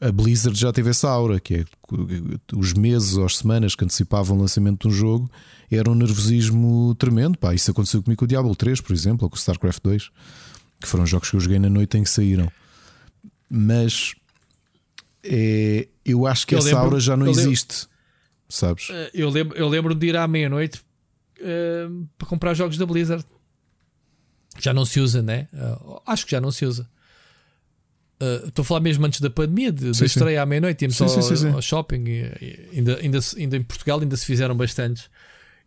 a- 0.01 0.11
Blizzard 0.11 0.59
já 0.59 0.73
teve 0.73 0.91
essa 0.91 1.09
aura, 1.09 1.39
que 1.39 1.55
é 1.57 1.65
os 2.55 2.73
meses 2.73 3.17
ou 3.17 3.25
as 3.25 3.37
semanas 3.39 3.75
que 3.75 3.85
antecipavam 3.85 4.37
o 4.37 4.41
lançamento 4.41 4.89
de 4.89 4.95
um 4.95 4.97
jogo 4.97 5.31
era 5.71 5.91
um 5.91 5.95
nervosismo 5.95 6.95
tremendo. 6.97 7.39
Pá, 7.39 7.55
isso 7.55 7.71
aconteceu 7.71 8.03
comigo 8.03 8.19
com 8.21 8.25
o 8.25 8.29
Diablo 8.29 8.55
3, 8.57 8.81
por 8.81 8.93
exemplo, 8.93 9.25
ou 9.25 9.31
com 9.31 9.37
o 9.37 9.39
StarCraft 9.39 9.81
2, 9.83 10.11
que 10.81 10.89
foram 10.89 11.07
jogos 11.07 11.31
que 11.31 11.37
eu 11.37 11.41
joguei 11.41 11.59
na 11.59 11.69
noite 11.71 11.97
em 11.97 12.03
que 12.03 12.11
saíram. 12.11 12.51
Mas 13.49 14.15
é, 15.23 15.89
eu 16.05 16.27
acho 16.27 16.47
que 16.47 16.55
Eu 16.55 16.59
essa 16.59 16.69
lembro- 16.69 16.83
aura 16.85 17.01
já 17.01 17.17
não 17.17 17.27
eu 17.27 17.33
lembro- 17.33 17.51
existe, 17.53 17.87
sabes? 18.49 18.89
Eh, 18.91 19.11
Eu 19.15 19.31
lembro, 19.31 19.57
eu 19.57 19.69
lembro 19.69 19.95
de 19.95 20.07
ir 20.09 20.17
à 20.17 20.27
meia-noite 20.27 20.81
eh, 21.41 21.89
para 22.19 22.27
comprar 22.29 22.55
jogos 22.55 22.77
da 22.77 22.87
Blizzard. 22.87 23.25
Já 24.59 24.73
não 24.75 24.85
se 24.85 25.01
usa, 25.01 25.23
né? 25.23 25.49
Eh, 25.53 25.79
acho 26.07 26.25
que 26.27 26.33
já 26.33 26.41
não 26.41 26.51
se 26.53 26.65
usa. 26.67 26.89
Eh, 28.21 28.43
Estou 28.49 28.63
a 28.63 28.67
falar 28.67 28.81
mesmo 28.81 29.05
antes 29.07 29.21
da 29.21 29.31
pandemia, 29.31 29.73
de, 29.73 29.87
da 29.87 29.95
Sim, 29.95 29.99
sim. 30.01 30.05
estreia 30.07 30.43
à 30.43 30.47
meia-noite, 30.47 30.83
íamos 30.85 30.97
Sim, 30.97 31.05
ao, 31.05 31.09
sim, 31.09 31.23
sim, 31.23 31.37
sim. 31.37 31.51
ao 31.51 31.63
shopping. 31.63 32.05
E, 32.07 32.21
e 32.41 32.79
ainda, 32.79 32.99
ainda, 32.99 33.19
ainda 33.37 33.57
em 33.57 33.63
Portugal 33.63 34.01
ainda 34.01 34.17
se 34.17 34.27
fizeram 34.27 34.57
bastantes. 34.57 35.09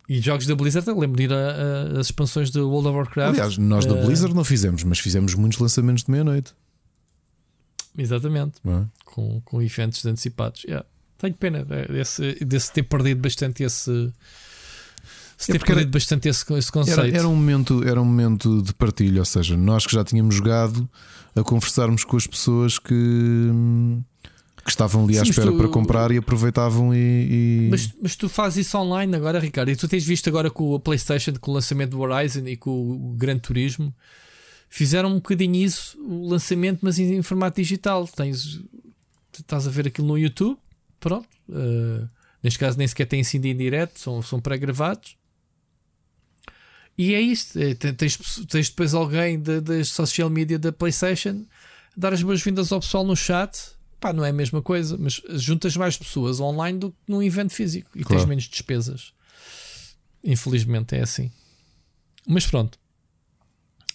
E 0.08 0.22
jogos 0.22 0.46
da 0.46 0.56
Blizzard, 0.56 0.88
eu 0.88 1.00
lembro 1.00 1.18
de 1.18 1.24
ir 1.24 1.32
às 1.34 2.08
expansões 2.08 2.52
do 2.52 2.70
World 2.70 2.90
of 2.90 2.98
Warcraft. 2.98 3.34
Aliás, 3.34 3.58
nós 3.58 3.86
da 3.88 3.98
eh, 3.98 4.06
Blizzard 4.06 4.36
não 4.36 4.44
fizemos, 4.44 4.84
mas 4.84 5.00
fizemos 5.00 5.34
muitos 5.34 5.58
lançamentos 5.58 6.04
de 6.04 6.12
meia-noite. 6.12 6.54
Exatamente. 7.98 8.56
é? 8.66 8.86
com, 9.04 9.42
com 9.42 9.62
eventos 9.62 10.06
antecipados. 10.06 10.64
Yeah. 10.66 10.86
Tenho 11.18 11.34
pena 11.34 11.66
eh, 11.70 11.92
desse, 11.92 12.36
desse 12.46 12.72
ter 12.72 12.84
perdido 12.84 13.22
bastante 13.22 13.64
esse. 13.64 14.14
Se 15.38 15.52
É 15.52 15.54
ter 15.54 15.58
era- 15.58 15.66
perdido 15.66 15.92
bastante 15.92 16.30
esse, 16.30 16.54
esse 16.54 16.72
conceito. 16.72 17.00
Era, 17.00 17.18
era 17.18 17.28
um 17.28 17.36
momento, 17.36 17.84
era 17.88 18.02
um 18.02 18.06
momento 18.06 18.62
de 18.62 18.74
partilha, 18.74 19.20
ou 19.20 19.26
seja, 19.26 19.58
nós 19.58 19.86
que 19.86 19.94
já 19.94 20.04
tínhamos 20.04 20.36
jogado 20.36 20.90
a 21.36 21.44
conversarmos 21.44 22.04
com 22.06 22.16
as 22.16 22.26
pessoas 22.26 22.80
que, 22.80 22.94
que 24.64 24.70
estavam 24.70 25.04
ali 25.04 25.14
à 25.18 25.22
Sim, 25.22 25.28
mas 25.28 25.30
espera 25.38 25.52
tu- 25.52 25.58
para 25.58 25.68
comprar 25.68 26.12
e 26.12 26.18
aproveitavam 26.18 26.94
e. 26.94 26.98
e- 26.98 27.68
Mas, 27.70 27.94
mas 28.02 28.16
tu 28.16 28.30
fazes 28.30 28.66
isso 28.66 28.78
online 28.78 29.14
agora, 29.16 29.40
Ricardo, 29.40 29.70
e 29.70 29.76
tu 29.76 29.88
tens 29.88 30.06
visto 30.06 30.28
agora 30.30 30.50
com 30.50 30.74
a 30.76 30.80
PlayStation, 30.80 31.34
com 31.40 31.52
o 31.52 31.54
lançamento 31.54 31.92
do 31.92 32.00
Horizon 32.00 32.48
e 32.48 32.56
com 32.56 32.72
o 32.72 33.14
Gran 33.18 33.38
Turismo, 33.38 33.94
fizeram 34.70 35.10
um 35.12 35.16
bocadinho 35.16 35.56
isso, 35.56 35.98
o 36.02 36.28
lançamento, 36.30 36.80
mas 36.82 36.98
em, 36.98 37.16
em 37.16 37.22
formato 37.22 37.62
digital. 37.62 38.08
Tens, 38.08 38.62
estás 39.38 39.68
a 39.68 39.70
ver 39.70 39.88
aquilo 39.88 40.08
no 40.08 40.18
YouTube, 40.18 40.58
pronto. 41.00 41.28
eh, 41.52 42.08
neste 42.42 42.58
caso, 42.58 42.78
nem 42.78 42.88
sequer 42.88 43.06
têm 43.06 43.24
sido 43.24 43.46
em 43.46 43.56
direto, 43.56 44.00
são, 44.00 44.22
são 44.22 44.40
pré-gravados. 44.40 45.16
E 46.98 47.14
é 47.14 47.20
isto. 47.22 47.60
é, 47.60 47.74
te- 47.74 47.94
tens, 47.94 48.18
tens 48.50 48.70
depois 48.70 48.94
alguém 48.94 49.40
da, 49.40 49.60
das 49.60 49.90
social 49.90 50.30
media 50.30 50.58
da 50.58 50.72
PlayStation 50.72 51.46
dar 51.96 52.14
as 52.14 52.22
boas-vindas 52.24 52.72
ao 52.72 52.80
pessoal 52.80 53.04
no 53.04 53.16
chat. 53.16 53.58
Pá, 54.00 54.12
não 54.14 54.24
é 54.26 54.30
a 54.30 54.34
mesma 54.34 54.62
coisa, 54.62 54.98
mas 54.98 55.22
juntas 55.36 55.76
mais 55.76 55.98
pessoas 55.98 56.40
online 56.40 56.78
do 56.80 56.92
que 56.92 56.98
num 57.08 57.24
evento 57.24 57.54
físico 57.54 57.90
e 57.96 58.04
Claro. 58.04 58.22
tens 58.22 58.30
menos 58.30 58.44
despesas. 58.46 59.14
Infelizmente 60.24 60.96
é 60.96 61.02
assim. 61.02 61.32
Mas 62.28 62.46
pronto. 62.46 62.78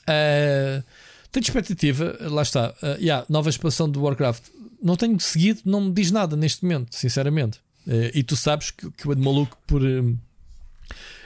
Ah, 0.06 0.82
tenho 1.31 1.44
expectativa, 1.44 2.16
lá 2.22 2.43
está. 2.43 2.74
Ah, 2.82 2.97
yeah, 2.98 3.24
nova 3.28 3.51
expansão 3.51 3.89
do 3.89 4.02
Warcraft. 4.02 4.44
Não 4.82 4.97
tenho 4.97 5.18
seguido, 5.20 5.60
não 5.64 5.81
me 5.82 5.93
diz 5.93 6.10
nada 6.10 6.36
neste 6.36 6.62
momento, 6.64 6.94
sinceramente. 6.94 7.60
Ah, 7.86 8.10
e 8.14 8.22
tu 8.22 8.36
sabes 8.36 8.70
que, 8.70 8.90
que 8.90 9.06
eu 9.06 9.12
ando 9.12 9.22
maluco 9.22 9.56
por. 9.66 9.82
hum, 9.82 10.16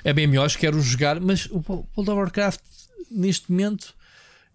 é 0.03 0.13
bem 0.13 0.27
melhor, 0.27 0.51
quero 0.53 0.81
jogar, 0.81 1.21
mas 1.21 1.47
o 1.47 1.63
World 1.69 1.87
of 1.97 2.11
Warcraft 2.11 2.61
neste 3.11 3.51
momento 3.51 3.95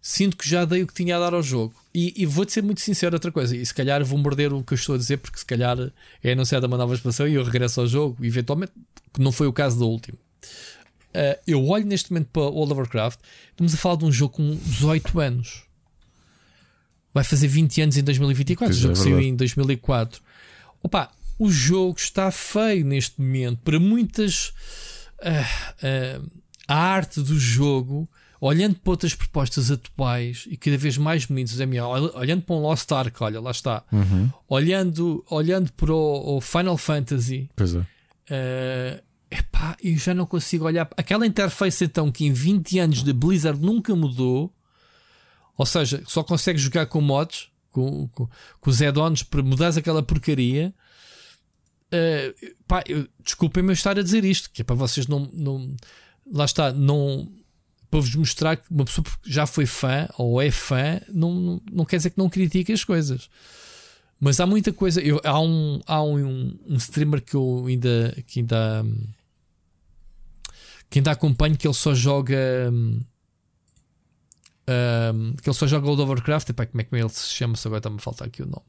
sinto 0.01 0.37
que 0.37 0.47
já 0.47 0.65
dei 0.65 0.81
o 0.81 0.87
que 0.87 0.93
tinha 0.93 1.17
a 1.17 1.19
dar 1.19 1.33
ao 1.33 1.43
jogo. 1.43 1.73
E, 1.93 2.13
e 2.15 2.25
vou-te 2.25 2.53
ser 2.53 2.63
muito 2.63 2.81
sincero, 2.81 3.15
outra 3.15 3.31
coisa, 3.31 3.55
e 3.55 3.65
se 3.65 3.73
calhar 3.73 4.03
vou 4.03 4.17
morder 4.17 4.53
o 4.53 4.63
que 4.63 4.73
eu 4.73 4.77
estou 4.77 4.95
a 4.95 4.97
dizer, 4.97 5.17
porque 5.17 5.39
se 5.39 5.45
calhar 5.45 5.77
é 6.23 6.31
anunciada 6.31 6.67
uma 6.67 6.77
nova 6.77 6.93
expansão 6.93 7.27
e 7.27 7.33
eu 7.33 7.43
regresso 7.43 7.81
ao 7.81 7.87
jogo, 7.87 8.17
eventualmente, 8.23 8.71
que 9.13 9.21
não 9.21 9.31
foi 9.31 9.47
o 9.47 9.53
caso 9.53 9.79
da 9.79 9.85
última. 9.85 10.17
Uh, 11.09 11.39
eu 11.47 11.65
olho 11.67 11.85
neste 11.85 12.11
momento 12.11 12.29
para 12.31 12.43
World 12.43 12.71
of 12.71 12.81
Warcraft, 12.81 13.19
estamos 13.51 13.73
a 13.73 13.77
falar 13.77 13.95
de 13.95 14.05
um 14.05 14.11
jogo 14.11 14.35
com 14.35 14.55
18 14.55 15.19
anos. 15.19 15.63
Vai 17.13 17.23
fazer 17.23 17.47
20 17.47 17.81
anos 17.81 17.97
em 17.97 18.03
2024, 18.03 18.73
Pois 18.73 18.77
o 18.77 18.91
é, 18.91 18.95
jogo 18.95 18.99
é 18.99 19.03
saiu 19.03 19.19
em 19.19 19.35
2004. 19.35 20.21
Opa, 20.83 21.11
o 21.39 21.49
jogo 21.49 21.97
está 21.97 22.29
feio 22.29 22.85
neste 22.85 23.19
momento. 23.19 23.59
Para 23.63 23.79
muitas. 23.79 24.53
Ah, 25.23 25.73
ah, 25.83 26.21
a 26.67 26.75
arte 26.75 27.21
do 27.21 27.37
jogo, 27.39 28.07
olhando 28.39 28.75
para 28.75 28.91
outras 28.91 29.13
propostas 29.15 29.69
atuais 29.71 30.45
e 30.49 30.55
cada 30.57 30.77
vez 30.77 30.97
mais 30.97 31.25
bonitos, 31.25 31.59
é 31.59 31.65
melhor. 31.65 31.99
Ol- 32.01 32.11
Olhando 32.19 32.41
para 32.43 32.55
um 32.55 32.61
Lost 32.61 32.91
Ark, 32.91 33.21
olha, 33.23 33.39
lá 33.41 33.51
está. 33.51 33.83
Uhum. 33.91 34.29
Olhando, 34.47 35.23
olhando 35.29 35.71
para 35.73 35.93
o, 35.93 36.37
o 36.37 36.41
Final 36.41 36.77
Fantasy, 36.77 37.49
Pois 37.55 37.75
é. 37.75 37.85
eh, 38.29 39.03
epá, 39.31 39.75
eu 39.83 39.95
já 39.97 40.13
não 40.13 40.25
consigo 40.25 40.65
olhar. 40.65 40.87
Aquela 40.95 41.25
interface 41.25 41.83
então 41.85 42.11
que 42.11 42.25
em 42.25 42.31
20 42.33 42.79
anos 42.79 43.03
de 43.03 43.11
Blizzard 43.13 43.59
nunca 43.59 43.95
mudou, 43.95 44.53
ou 45.57 45.65
seja, 45.65 46.01
só 46.07 46.23
consegues 46.23 46.61
jogar 46.61 46.85
com 46.85 47.01
mods, 47.01 47.49
com, 47.71 48.07
com, 48.09 48.27
com 48.61 48.69
os 48.69 48.81
add-ons 48.81 49.23
para 49.23 49.41
mudares 49.43 49.75
aquela 49.77 50.01
porcaria. 50.01 50.73
Uh, 51.93 52.55
pá, 52.67 52.83
desculpem-me 53.23 53.73
estar 53.73 53.97
a 53.97 54.03
dizer 54.03 54.23
isto, 54.25 54.49
que 54.51 54.61
é 54.61 54.65
para 54.65 54.75
vocês 54.75 55.07
não, 55.07 55.29
não 55.33 55.75
lá 56.31 56.45
está, 56.45 56.71
não 56.71 57.31
para 57.89 57.99
vos 57.99 58.15
mostrar 58.15 58.55
que 58.55 58.69
uma 58.69 58.85
pessoa 58.85 59.03
que 59.03 59.31
já 59.31 59.47
foi 59.47 59.65
fã 59.65 60.07
ou 60.17 60.41
é 60.41 60.51
fã 60.51 61.01
não, 61.11 61.61
não 61.71 61.85
quer 61.85 61.97
dizer 61.97 62.11
que 62.11 62.17
não 62.17 62.29
critique 62.29 62.71
as 62.71 62.83
coisas. 62.83 63.29
Mas 64.19 64.39
há 64.39 64.45
muita 64.45 64.73
coisa. 64.73 65.01
Eu, 65.01 65.19
há 65.23 65.39
um, 65.39 65.79
há 65.87 66.03
um, 66.03 66.59
um 66.67 66.75
streamer 66.75 67.21
que 67.21 67.35
eu 67.35 67.65
ainda, 67.67 68.15
que 68.27 68.41
ainda 68.41 68.85
que 70.89 70.99
ainda 70.99 71.11
acompanho 71.11 71.57
que 71.57 71.67
ele 71.67 71.73
só 71.73 71.93
joga 71.93 72.37
um, 72.71 72.99
que 75.41 75.49
ele 75.49 75.55
só 75.55 75.65
joga 75.65 75.85
World 75.85 76.01
of 76.03 76.11
Warcraft. 76.11 76.49
Epá, 76.49 76.65
como 76.65 76.81
é 76.81 76.83
que 76.83 76.95
ele 76.95 77.09
se 77.09 77.29
chama? 77.33 77.55
Se 77.55 77.67
agora 77.67 77.79
está-me 77.79 77.97
a 77.97 77.99
faltar 77.99 78.27
aqui 78.27 78.43
o 78.43 78.45
nome. 78.45 78.65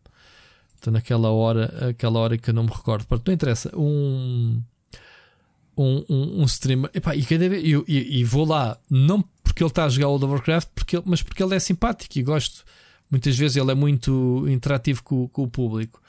Estou 0.80 0.92
naquela 0.92 1.30
hora, 1.30 1.90
aquela 1.90 2.18
hora 2.18 2.38
que 2.38 2.48
eu 2.48 2.54
não 2.54 2.62
me 2.62 2.70
recordo. 2.70 3.06
Pronto, 3.06 3.26
não 3.26 3.34
interessa. 3.34 3.70
Um 3.76 4.62
um, 5.76 6.04
um, 6.08 6.42
um 6.42 6.44
streamer 6.44 6.90
epá, 6.92 7.14
e, 7.14 7.22
cada 7.22 7.48
vez, 7.48 7.62
e, 7.64 8.20
e, 8.20 8.24
vou 8.24 8.44
lá, 8.44 8.78
não 8.90 9.22
porque 9.42 9.62
ele 9.62 9.70
está 9.70 9.84
a 9.84 9.88
jogar 9.88 10.08
World 10.08 10.24
of 10.24 10.34
Warcraft, 10.34 10.68
porque, 10.74 11.02
mas 11.04 11.22
porque 11.22 11.42
ele 11.42 11.54
é 11.54 11.58
simpático 11.58 12.18
e 12.18 12.22
gosto. 12.22 12.64
Muitas 13.10 13.36
vezes 13.36 13.56
ele 13.56 13.70
é 13.70 13.74
muito 13.74 14.46
interativo 14.48 15.02
com, 15.02 15.28
com 15.28 15.42
o 15.42 15.48
público. 15.48 16.00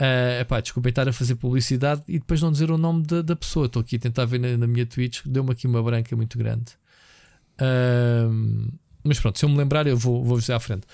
Uh, 0.00 0.40
epá, 0.40 0.60
desculpem 0.60 0.90
estar 0.90 1.08
a 1.08 1.12
fazer 1.12 1.34
publicidade 1.34 2.02
e 2.06 2.18
depois 2.18 2.40
não 2.40 2.52
dizer 2.52 2.70
o 2.70 2.78
nome 2.78 3.02
da, 3.04 3.22
da 3.22 3.36
pessoa. 3.36 3.66
Estou 3.66 3.82
aqui 3.82 3.96
a 3.96 3.98
tentar 3.98 4.24
ver 4.24 4.38
na, 4.38 4.56
na 4.56 4.66
minha 4.66 4.86
Twitch, 4.86 5.20
deu-me 5.26 5.50
aqui 5.50 5.66
uma 5.66 5.82
branca 5.82 6.14
muito 6.16 6.38
grande. 6.38 6.72
Uh, 7.60 8.72
mas 9.04 9.20
pronto, 9.20 9.38
se 9.38 9.44
eu 9.44 9.48
me 9.48 9.56
lembrar, 9.56 9.86
eu 9.86 9.96
vou, 9.96 10.24
vou 10.24 10.38
dizer 10.38 10.54
à 10.54 10.60
frente. 10.60 10.86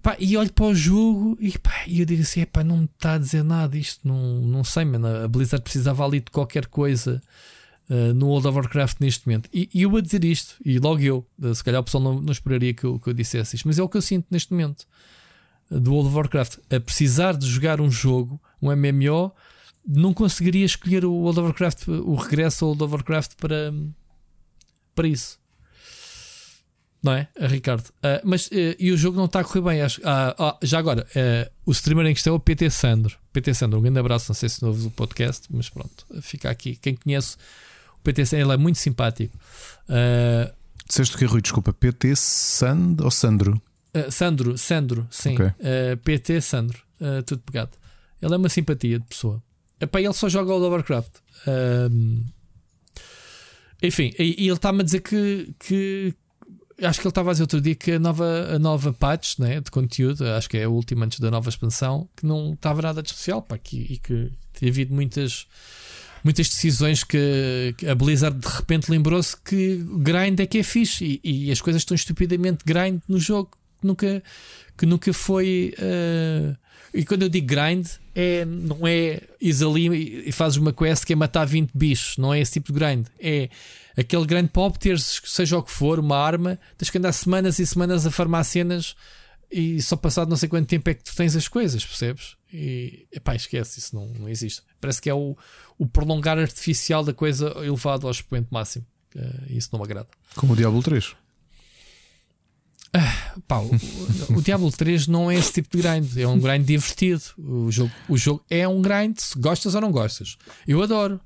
Epá, 0.00 0.16
e 0.18 0.34
olho 0.34 0.50
para 0.50 0.64
o 0.64 0.74
jogo 0.74 1.36
e, 1.38 1.48
epá, 1.48 1.84
e 1.86 2.00
eu 2.00 2.06
digo 2.06 2.22
assim: 2.22 2.40
epá, 2.40 2.64
não 2.64 2.78
me 2.78 2.84
está 2.86 3.14
a 3.14 3.18
dizer 3.18 3.44
nada. 3.44 3.76
Isto 3.76 4.08
não, 4.08 4.40
não 4.40 4.64
sei, 4.64 4.82
mano. 4.82 5.06
A 5.06 5.28
Blizzard 5.28 5.62
precisava 5.62 6.02
ali 6.02 6.20
de 6.20 6.30
qualquer 6.30 6.66
coisa 6.66 7.22
uh, 7.90 8.14
no 8.14 8.28
World 8.28 8.48
of 8.48 8.56
Warcraft 8.56 8.98
neste 9.00 9.26
momento. 9.26 9.50
E, 9.52 9.68
e, 9.74 9.82
eu 9.82 9.94
a 9.94 10.00
dizer 10.00 10.24
isto, 10.24 10.56
e 10.64 10.78
logo 10.78 11.02
eu, 11.02 11.26
uh, 11.38 11.54
se 11.54 11.62
calhar 11.62 11.82
o 11.82 11.84
pessoal 11.84 12.02
não, 12.02 12.18
não 12.18 12.32
esperaria 12.32 12.72
que 12.72 12.84
eu, 12.84 12.98
que 12.98 13.10
eu 13.10 13.12
dissesse 13.12 13.56
isto, 13.56 13.68
mas 13.68 13.78
é 13.78 13.82
o 13.82 13.88
que 13.90 13.98
eu 13.98 14.02
sinto 14.02 14.26
neste 14.30 14.52
momento 14.52 14.86
uh, 15.70 15.78
do 15.78 15.92
World 15.92 16.08
of 16.08 16.16
Warcraft. 16.16 16.58
A 16.74 16.80
precisar 16.80 17.36
de 17.36 17.46
jogar 17.46 17.78
um 17.78 17.90
jogo, 17.90 18.40
um 18.62 18.74
MMO, 18.74 19.30
não 19.86 20.14
conseguiria 20.14 20.64
escolher 20.64 21.04
o 21.04 21.12
World 21.12 21.40
of 21.40 21.48
Warcraft, 21.48 21.88
o 21.88 22.14
regresso 22.14 22.64
ao 22.64 22.70
World 22.70 22.84
of 22.84 22.94
Warcraft 22.94 23.32
para, 23.36 23.70
para 24.94 25.08
isso. 25.08 25.39
Não 27.02 27.12
é, 27.12 27.28
Ricardo? 27.38 27.86
Uh, 27.86 28.20
mas 28.24 28.46
uh, 28.48 28.76
e 28.78 28.92
o 28.92 28.96
jogo 28.96 29.16
não 29.16 29.24
está 29.24 29.40
a 29.40 29.44
correr 29.44 29.62
bem. 29.62 29.82
Acho, 29.82 30.00
uh, 30.02 30.58
já 30.62 30.78
agora, 30.78 31.06
o 31.64 31.72
streamer 31.72 32.06
em 32.06 32.14
questão 32.14 32.34
é 32.34 32.36
o 32.36 32.40
PT 32.40 32.68
Sandro. 32.70 33.16
PT 33.32 33.54
Sandro, 33.54 33.78
um 33.78 33.82
grande 33.82 33.98
abraço. 33.98 34.26
Não 34.28 34.34
sei 34.34 34.48
se 34.48 34.62
novo 34.62 34.88
o 34.88 34.90
podcast, 34.90 35.46
mas 35.50 35.68
pronto, 35.70 36.06
fica 36.20 36.50
aqui. 36.50 36.76
Quem 36.76 36.94
conhece 36.94 37.36
PT 38.04 38.36
ele 38.36 38.52
é 38.52 38.56
muito 38.56 38.78
simpático. 38.78 39.36
Uh, 39.88 40.52
Disseste 40.86 41.14
o 41.14 41.18
que, 41.18 41.24
Rui? 41.24 41.40
Desculpa, 41.40 41.72
PT 41.72 42.16
Sand 42.16 42.96
ou 43.00 43.10
Sandro? 43.10 43.62
Sandro, 44.10 44.58
Sandro, 44.58 45.06
sim. 45.10 45.34
Okay. 45.34 45.50
PT 46.04 46.40
Sandro, 46.40 46.80
tudo 47.26 47.42
pegado. 47.42 47.70
Ele 48.20 48.34
é 48.34 48.36
uma 48.36 48.48
simpatia 48.48 48.98
de 48.98 49.04
pessoa. 49.04 49.42
Epá, 49.80 50.00
ele 50.00 50.12
só 50.12 50.28
joga 50.28 50.52
o 50.52 50.68
Warcraft. 50.68 51.10
enfim, 53.82 54.12
e, 54.18 54.44
e 54.44 54.46
ele 54.46 54.52
está-me 54.52 54.80
a 54.80 54.84
dizer 54.84 55.00
que, 55.00 55.54
que, 55.58 56.14
acho 56.82 57.00
que 57.00 57.06
ele 57.06 57.10
estava 57.10 57.30
a 57.30 57.32
dizer 57.32 57.42
outro 57.42 57.60
dia 57.60 57.74
que 57.74 57.92
a 57.92 57.98
nova, 57.98 58.54
a 58.54 58.58
nova 58.58 58.92
patch 58.92 59.38
né, 59.38 59.60
de 59.60 59.70
conteúdo, 59.70 60.26
acho 60.26 60.48
que 60.48 60.58
é 60.58 60.64
a 60.64 60.68
última 60.68 61.04
antes 61.04 61.20
da 61.20 61.30
nova 61.30 61.48
expansão, 61.48 62.08
que 62.16 62.26
não 62.26 62.54
estava 62.54 62.82
nada 62.82 63.02
de 63.02 63.08
especial 63.08 63.42
pá, 63.42 63.58
que, 63.58 63.78
e 63.78 63.98
que 63.98 64.30
tem 64.52 64.68
havido 64.68 64.94
muitas 64.94 65.46
muitas 66.22 66.48
decisões 66.48 67.02
que, 67.02 67.74
a 67.88 67.94
Blizzard 67.94 68.38
de 68.38 68.46
repente 68.46 68.90
lembrou-se 68.90 69.36
que 69.36 69.82
grind 69.98 70.38
é 70.40 70.46
que 70.46 70.58
é 70.58 70.62
fixe 70.62 71.20
e, 71.24 71.46
e, 71.46 71.52
as 71.52 71.60
coisas 71.60 71.80
estão 71.82 71.94
estupidamente 71.94 72.64
grind 72.64 73.00
no 73.08 73.18
jogo 73.18 73.50
que 73.80 73.86
nunca, 73.86 74.22
que 74.76 74.86
nunca 74.86 75.12
foi. 75.12 75.74
Uh, 75.78 76.56
e 76.92 77.04
quando 77.04 77.22
eu 77.22 77.28
digo 77.28 77.46
grind, 77.46 77.86
é, 78.14 78.44
não 78.44 78.86
é 78.86 79.20
is 79.40 79.62
ali 79.62 80.28
e 80.28 80.32
fazes 80.32 80.58
uma 80.58 80.72
quest 80.72 81.04
que 81.04 81.12
é 81.12 81.16
matar 81.16 81.44
20 81.44 81.70
bichos, 81.74 82.16
não 82.16 82.34
é 82.34 82.40
esse 82.40 82.52
tipo 82.52 82.72
de 82.72 82.78
grind. 82.78 83.06
É 83.18 83.48
aquele 83.96 84.26
grind 84.26 84.48
para 84.48 84.62
obteres, 84.62 85.20
seja 85.24 85.58
o 85.58 85.62
que 85.62 85.70
for, 85.70 86.00
uma 86.00 86.16
arma, 86.16 86.58
tens 86.76 86.90
que 86.90 86.98
andar 86.98 87.12
semanas 87.12 87.58
e 87.58 87.66
semanas 87.66 88.06
a 88.06 88.10
farmar 88.10 88.44
cenas 88.44 88.96
e 89.50 89.82
só 89.82 89.96
passado 89.96 90.28
não 90.28 90.36
sei 90.36 90.48
quanto 90.48 90.68
tempo 90.68 90.88
é 90.90 90.94
que 90.94 91.02
tu 91.02 91.14
tens 91.14 91.34
as 91.34 91.48
coisas, 91.48 91.84
percebes? 91.84 92.36
E 92.52 93.06
epá, 93.12 93.34
esquece, 93.34 93.80
isso 93.80 93.94
não, 93.94 94.06
não 94.06 94.28
existe. 94.28 94.62
Parece 94.80 95.02
que 95.02 95.10
é 95.10 95.14
o, 95.14 95.36
o 95.78 95.86
prolongar 95.86 96.38
artificial 96.38 97.02
da 97.04 97.12
coisa 97.12 97.52
elevado 97.58 98.06
ao 98.06 98.10
expoente 98.12 98.48
máximo. 98.50 98.86
Uh, 99.14 99.52
isso 99.52 99.68
não 99.72 99.80
me 99.80 99.84
agrada. 99.84 100.08
Como 100.36 100.52
o 100.52 100.56
Diablo 100.56 100.80
3. 100.82 101.16
Ah, 102.92 103.34
pá, 103.46 103.58
o, 103.58 103.70
o, 104.36 104.42
Diablo 104.42 104.70
3 104.70 105.06
não 105.06 105.30
é 105.30 105.36
esse 105.36 105.52
tipo 105.52 105.76
de 105.76 105.82
grind, 105.82 106.16
é 106.16 106.26
um 106.26 106.38
grind 106.38 106.64
divertido. 106.66 107.22
O 107.38 107.70
jogo, 107.70 107.92
o 108.08 108.16
jogo 108.16 108.42
é 108.50 108.66
um 108.66 108.82
grind, 108.82 109.16
se 109.18 109.38
gostas 109.38 109.74
ou 109.74 109.80
não 109.80 109.92
gostas. 109.92 110.36
Eu 110.66 110.82
adoro. 110.82 111.20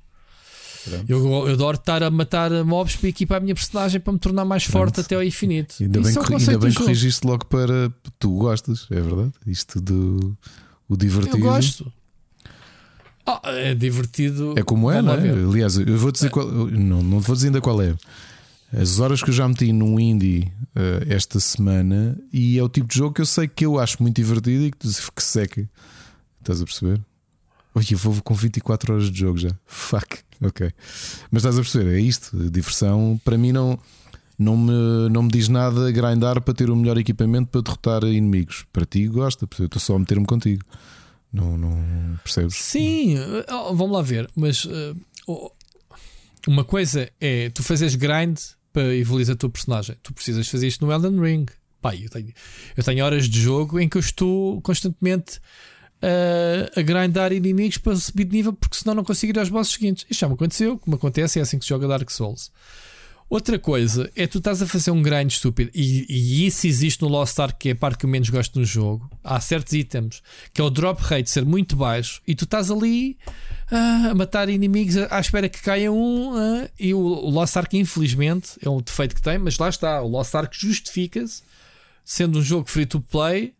Eu, 1.08 1.46
eu, 1.46 1.54
adoro 1.54 1.78
estar 1.78 2.02
a 2.02 2.10
matar 2.10 2.50
mobs 2.62 2.96
para 2.96 3.08
equipar 3.08 3.38
a 3.38 3.40
minha 3.40 3.54
personagem 3.54 3.98
para 3.98 4.12
me 4.12 4.18
tornar 4.18 4.44
mais 4.44 4.64
forte 4.64 4.94
Pronto. 4.94 5.06
até 5.06 5.14
ao 5.14 5.22
infinito. 5.22 5.76
Ainda 5.80 6.00
Isso 6.00 6.20
bem, 6.20 6.36
é 6.36 6.40
ainda 6.40 6.58
bem 6.58 6.74
corrigiste 6.74 7.26
logo 7.26 7.46
para 7.46 7.90
tu 8.18 8.32
gostas, 8.34 8.86
é 8.90 9.00
verdade? 9.00 9.32
Isto 9.46 9.80
do 9.80 10.36
o 10.88 10.96
divertido. 10.96 11.38
Eu 11.38 11.42
gosto. 11.42 11.92
Oh, 13.26 13.38
é 13.48 13.74
divertido. 13.74 14.54
É 14.56 14.62
como 14.62 14.90
é, 14.90 15.00
não 15.00 15.14
é? 15.14 15.30
Aliás, 15.30 15.78
eu 15.78 15.96
vou 15.96 16.12
dizer 16.12 16.28
qual, 16.28 16.46
não, 16.46 17.02
não 17.02 17.20
vou 17.20 17.34
dizer 17.34 17.48
ainda 17.48 17.60
qual 17.60 17.80
é. 17.80 17.94
As 18.76 18.98
horas 18.98 19.22
que 19.22 19.30
eu 19.30 19.34
já 19.34 19.46
meti 19.46 19.72
num 19.72 20.00
indie 20.00 20.52
uh, 20.74 21.04
esta 21.08 21.38
semana 21.38 22.18
e 22.32 22.58
é 22.58 22.62
o 22.62 22.68
tipo 22.68 22.88
de 22.88 22.96
jogo 22.96 23.14
que 23.14 23.20
eu 23.20 23.26
sei 23.26 23.46
que 23.46 23.64
eu 23.64 23.78
acho 23.78 24.02
muito 24.02 24.16
divertido 24.16 24.64
e 24.64 24.72
que, 24.72 24.88
que 25.14 25.22
seca. 25.22 25.68
Estás 26.40 26.60
a 26.60 26.64
perceber? 26.64 27.00
Oi, 27.74 27.84
eu 27.90 27.98
vou 27.98 28.20
com 28.22 28.34
24 28.34 28.94
horas 28.94 29.10
de 29.10 29.20
jogo 29.20 29.38
já. 29.38 29.50
Fuck. 29.64 30.18
Ok. 30.42 30.72
Mas 31.30 31.42
estás 31.42 31.56
a 31.56 31.60
perceber? 31.60 31.96
É 31.96 32.00
isto. 32.00 32.36
Diversão 32.50 33.20
para 33.24 33.38
mim 33.38 33.52
não, 33.52 33.78
não, 34.36 34.56
me, 34.56 35.08
não 35.10 35.22
me 35.22 35.30
diz 35.30 35.48
nada 35.48 35.92
grindar 35.92 36.40
para 36.40 36.54
ter 36.54 36.68
o 36.68 36.76
melhor 36.76 36.98
equipamento 36.98 37.50
para 37.50 37.62
derrotar 37.62 38.02
inimigos. 38.04 38.64
Para 38.72 38.84
ti 38.84 39.06
gosta, 39.06 39.48
eu 39.58 39.66
estou 39.66 39.80
só 39.80 39.94
a 39.94 39.98
meter-me 40.00 40.26
contigo. 40.26 40.64
Não, 41.32 41.56
não 41.56 42.18
percebes? 42.24 42.56
Sim, 42.56 43.16
oh, 43.48 43.74
vamos 43.74 43.92
lá 43.92 44.02
ver. 44.02 44.28
Mas 44.34 44.64
uh, 44.64 44.96
uma 46.46 46.64
coisa 46.64 47.08
é 47.20 47.50
tu 47.50 47.62
fazes 47.62 47.94
grind 47.94 48.38
para 48.74 48.94
evoluir 48.94 49.30
a 49.30 49.36
tua 49.36 49.48
personagem. 49.48 49.96
Tu 50.02 50.12
precisas 50.12 50.48
fazer 50.48 50.66
isto 50.66 50.84
no 50.84 50.92
Elden 50.92 51.20
Ring. 51.20 51.46
Pai, 51.80 52.02
eu 52.04 52.10
tenho, 52.10 52.32
eu 52.76 52.82
tenho 52.82 53.04
horas 53.04 53.28
de 53.28 53.40
jogo 53.40 53.78
em 53.78 53.88
que 53.88 53.96
eu 53.96 54.00
estou 54.00 54.60
constantemente 54.62 55.38
uh, 56.02 56.78
a 56.78 56.82
grindar 56.82 57.32
inimigos 57.32 57.78
para 57.78 57.94
subir 57.94 58.24
de 58.24 58.32
nível, 58.32 58.52
porque 58.52 58.76
senão 58.76 58.94
não 58.96 59.04
consigo 59.04 59.32
ir 59.32 59.38
aos 59.38 59.48
bosses 59.48 59.74
seguintes. 59.74 60.04
Isto 60.10 60.20
já 60.20 60.28
me 60.28 60.34
aconteceu, 60.34 60.76
como 60.76 60.96
acontece, 60.96 61.38
é 61.38 61.42
assim 61.42 61.56
que 61.56 61.64
se 61.64 61.68
joga 61.68 61.86
Dark 61.86 62.10
Souls. 62.10 62.50
Outra 63.30 63.58
coisa 63.58 64.10
é 64.14 64.26
tu 64.26 64.38
estás 64.38 64.60
a 64.60 64.66
fazer 64.66 64.90
um 64.90 65.02
grind 65.02 65.30
estúpido 65.30 65.70
e, 65.74 66.04
e 66.08 66.46
isso 66.46 66.66
existe 66.66 67.00
no 67.00 67.08
Lost 67.08 67.38
Ark, 67.38 67.56
que 67.58 67.70
é 67.70 67.72
a 67.72 67.76
parte 67.76 67.98
que 67.98 68.06
eu 68.06 68.10
menos 68.10 68.28
gosto 68.28 68.58
no 68.58 68.64
jogo. 68.64 69.08
Há 69.22 69.40
certos 69.40 69.72
itens 69.72 70.22
que 70.52 70.60
é 70.60 70.64
o 70.64 70.68
drop 70.68 71.00
rate 71.02 71.30
ser 71.30 71.44
muito 71.44 71.74
baixo 71.74 72.20
e 72.26 72.34
tu 72.34 72.44
estás 72.44 72.70
ali 72.70 73.16
a 73.76 74.14
matar 74.14 74.48
inimigos 74.48 74.96
à 74.96 75.20
espera 75.20 75.48
que 75.48 75.60
caia 75.60 75.92
um. 75.92 76.32
E 76.78 76.94
o, 76.94 76.98
o 76.98 77.30
Lost 77.30 77.56
Ark, 77.56 77.76
infelizmente, 77.76 78.52
é 78.62 78.68
um 78.68 78.80
defeito 78.80 79.14
que 79.14 79.22
tem, 79.22 79.38
mas 79.38 79.58
lá 79.58 79.68
está. 79.68 80.00
O 80.02 80.08
Lost 80.08 80.34
Ark 80.34 80.56
justifica-se 80.56 81.42
sendo 82.04 82.38
um 82.38 82.42
jogo 82.42 82.68
free 82.68 82.86
to 82.86 83.00
play 83.00 83.54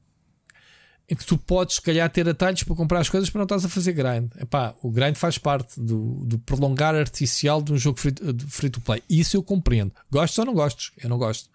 em 1.09 1.15
que 1.15 1.25
tu 1.25 1.37
podes, 1.37 1.77
se 1.77 1.83
calhar, 1.83 2.09
ter 2.11 2.27
atalhos 2.29 2.63
para 2.63 2.75
comprar 2.75 3.01
as 3.01 3.11
coisas 3.11 3.29
para 3.29 3.41
não 3.41 3.45
estás 3.45 3.65
a 3.65 3.69
fazer 3.69 3.93
grind. 3.93 4.31
Epá, 4.41 4.75
o 4.83 4.91
grind 4.91 5.17
faz 5.17 5.37
parte 5.37 5.79
do, 5.79 6.25
do 6.25 6.39
prolongar 6.39 6.95
artificial 6.95 7.61
de 7.61 7.73
um 7.73 7.77
jogo 7.77 7.99
free, 8.01 8.15
free 8.49 8.71
to 8.71 8.81
play. 8.81 9.03
Isso 9.09 9.37
eu 9.37 9.43
compreendo. 9.43 9.93
Gostes 10.11 10.39
ou 10.39 10.47
não 10.47 10.55
gostes? 10.55 10.93
Eu 11.03 11.11
não 11.11 11.19
gosto. 11.19 11.51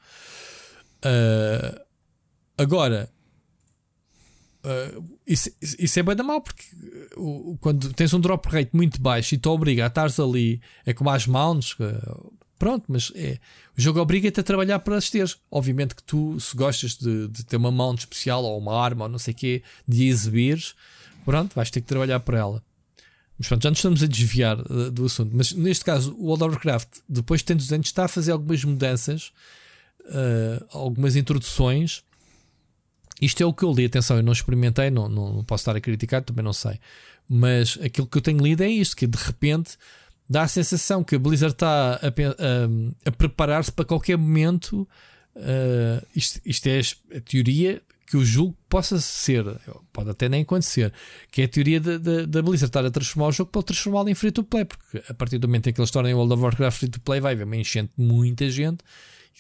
Uh, 1.04 1.80
agora, 2.58 3.10
uh, 4.64 5.20
isso, 5.26 5.50
isso 5.62 6.00
é 6.00 6.04
bem 6.04 6.16
da 6.16 6.24
mal, 6.24 6.42
porque 6.42 6.64
uh, 7.18 7.58
quando 7.60 7.94
tens 7.94 8.14
um 8.14 8.20
drop 8.20 8.48
rate 8.50 8.72
muito 8.74 9.02
baixo 9.02 9.36
e 9.36 9.38
te 9.38 9.48
obriga 9.48 9.86
a 9.86 9.88
estares 9.88 10.20
ali, 10.20 10.62
é 10.86 10.94
como 10.94 11.10
as 11.10 11.28
mounts, 11.28 11.76
Pronto, 12.60 12.84
mas 12.90 13.10
é, 13.16 13.40
o 13.78 13.82
jogo 13.82 14.02
obriga-te 14.02 14.42
a 14.42 14.44
trabalhar 14.44 14.80
para 14.80 14.98
as 14.98 15.10
teres. 15.10 15.38
Obviamente 15.50 15.96
que 15.96 16.04
tu, 16.04 16.38
se 16.42 16.54
gostas 16.54 16.98
de, 16.98 17.30
de 17.30 17.46
ter 17.46 17.56
uma 17.56 17.72
mão 17.72 17.96
especial 17.96 18.44
ou 18.44 18.60
uma 18.60 18.78
arma 18.78 19.06
ou 19.06 19.10
não 19.10 19.18
sei 19.18 19.34
o 19.34 19.38
quê, 19.38 19.64
de 19.88 20.08
exibires, 20.10 20.76
pronto, 21.24 21.56
vais 21.56 21.72
ter 21.72 21.80
que 21.80 21.88
trabalhar 21.88 22.20
para 22.20 22.38
ela. 22.38 22.64
Mas 23.38 23.48
pronto, 23.48 23.64
já 23.64 23.70
nos 23.70 23.80
estamos 23.80 24.04
a 24.04 24.08
desviar 24.08 24.60
uh, 24.60 24.92
do 24.92 25.06
assunto. 25.06 25.32
Mas 25.34 25.54
neste 25.54 25.86
caso, 25.86 26.14
o 26.20 26.26
World 26.26 26.44
of 26.44 26.56
Warcraft, 26.56 27.00
depois 27.08 27.40
de 27.40 27.46
tantos 27.46 27.72
anos, 27.72 27.88
está 27.88 28.04
a 28.04 28.10
fazer 28.10 28.34
algumas 28.34 28.62
mudanças, 28.66 29.32
uh, 30.02 30.66
algumas 30.74 31.16
introduções 31.16 32.04
Isto 33.22 33.44
é 33.44 33.46
o 33.46 33.54
que 33.54 33.64
eu 33.64 33.72
li, 33.72 33.86
atenção, 33.86 34.18
eu 34.18 34.24
não 34.24 34.34
experimentei, 34.34 34.90
não, 34.90 35.10
não, 35.10 35.44
posso 35.44 35.62
estar 35.62 35.76
a 35.76 35.82
criticar, 35.82 36.24
também 36.24 36.44
não 36.44 36.54
sei. 36.54 36.80
Mas 37.28 37.78
aquilo 37.82 38.08
que 38.08 38.18
eu 38.18 38.22
tenho 38.22 38.42
lido 38.42 38.64
é 38.64 38.70
isto: 38.70 38.96
que 38.96 39.06
de 39.06 39.18
repente 39.18 39.78
dá 40.30 40.44
a 40.44 40.48
sensação 40.48 41.04
que 41.04 41.16
a 41.16 41.20
Blizzard 41.20 41.54
está 41.54 41.96
a, 41.96 42.08
a, 42.08 43.10
a 43.10 43.12
preparar-se 43.12 43.72
para 43.72 43.86
qualquer 43.86 44.18
momento. 44.18 44.88
Uh, 45.36 46.06
isto, 46.16 46.42
isto 46.44 46.68
é 46.68 46.82
a 47.16 47.22
teoria 47.22 47.82
que 48.10 48.18
o 48.18 48.26
jogo 48.26 48.58
possa 48.68 49.00
ser, 49.00 49.46
pode 49.94 50.10
até 50.10 50.28
nem 50.28 50.42
acontecer, 50.42 50.92
que 51.32 51.44
é 51.44 51.46
a 51.46 51.48
teoria 51.48 51.80
da 51.80 52.42
Blizzard 52.42 52.70
estar 52.70 52.84
a 52.84 52.90
transformar 52.90 53.28
o 53.28 53.32
jogo 53.32 53.52
para 53.52 53.62
transformá-lo 53.62 54.10
em 54.10 54.16
free 54.16 54.32
to 54.32 54.44
play, 54.44 54.66
porque 54.66 55.04
a 55.08 55.14
partir 55.14 55.38
do 55.38 55.48
momento 55.48 55.70
em 55.70 55.74
que 55.74 55.80
eles 55.80 55.92
tornem 55.92 56.16
o 56.16 56.18
World 56.18 56.34
of 56.34 56.42
Warcraft 56.42 56.80
free 56.80 56.90
to 56.90 57.00
play, 57.02 57.22
vai 57.22 57.34
haver 57.34 57.46
uma 57.46 57.56
enchente 57.56 57.92
de 57.96 58.04
muita 58.04 58.50
gente 58.50 58.84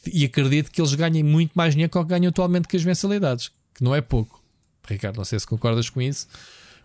e 0.05 0.23
acredito 0.23 0.71
que 0.71 0.79
eles 0.79 0.93
ganhem 0.93 1.23
muito 1.23 1.53
mais 1.55 1.73
dinheiro 1.73 1.91
que 1.91 1.97
o 1.97 2.03
que 2.03 2.09
ganham 2.09 2.29
atualmente 2.29 2.67
com 2.67 2.77
as 2.77 2.85
mensalidades, 2.85 3.51
que 3.79 3.83
não 3.83 3.95
é 3.95 4.01
pouco. 4.01 4.43
Ricardo, 4.87 5.17
não 5.17 5.25
sei 5.25 5.39
se 5.39 5.47
concordas 5.47 5.89
com 5.89 6.01
isso. 6.01 6.27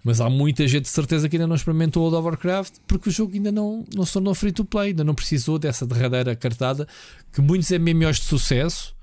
Mas 0.03 0.21
há 0.21 0.29
muita 0.31 0.67
gente 0.69 0.83
de 0.83 0.91
certeza 0.91 1.29
que 1.29 1.37
ainda 1.37 1.47
não 1.47 1.57
experimentou 1.57 2.03
o 2.03 2.07
World 2.07 2.19
of 2.19 2.29
Warcraft 2.29 2.75
porque 2.87 3.09
o 3.09 3.13
jogo 3.13 3.35
ainda 3.35 3.51
não, 3.51 3.85
não 3.95 4.05
se 4.05 4.13
tornou 4.13 4.35
free 4.35 4.53
to 4.53 4.65
play, 4.65 4.89
ainda 4.89 5.03
não 5.03 5.15
precisou 5.15 5.59
dessa 5.59 5.87
derradeira 5.87 6.37
cartada 6.37 6.87
que 7.33 7.41
muitos 7.41 7.71
MMOs 7.71 8.19
de 8.19 8.25
sucesso, 8.25 8.95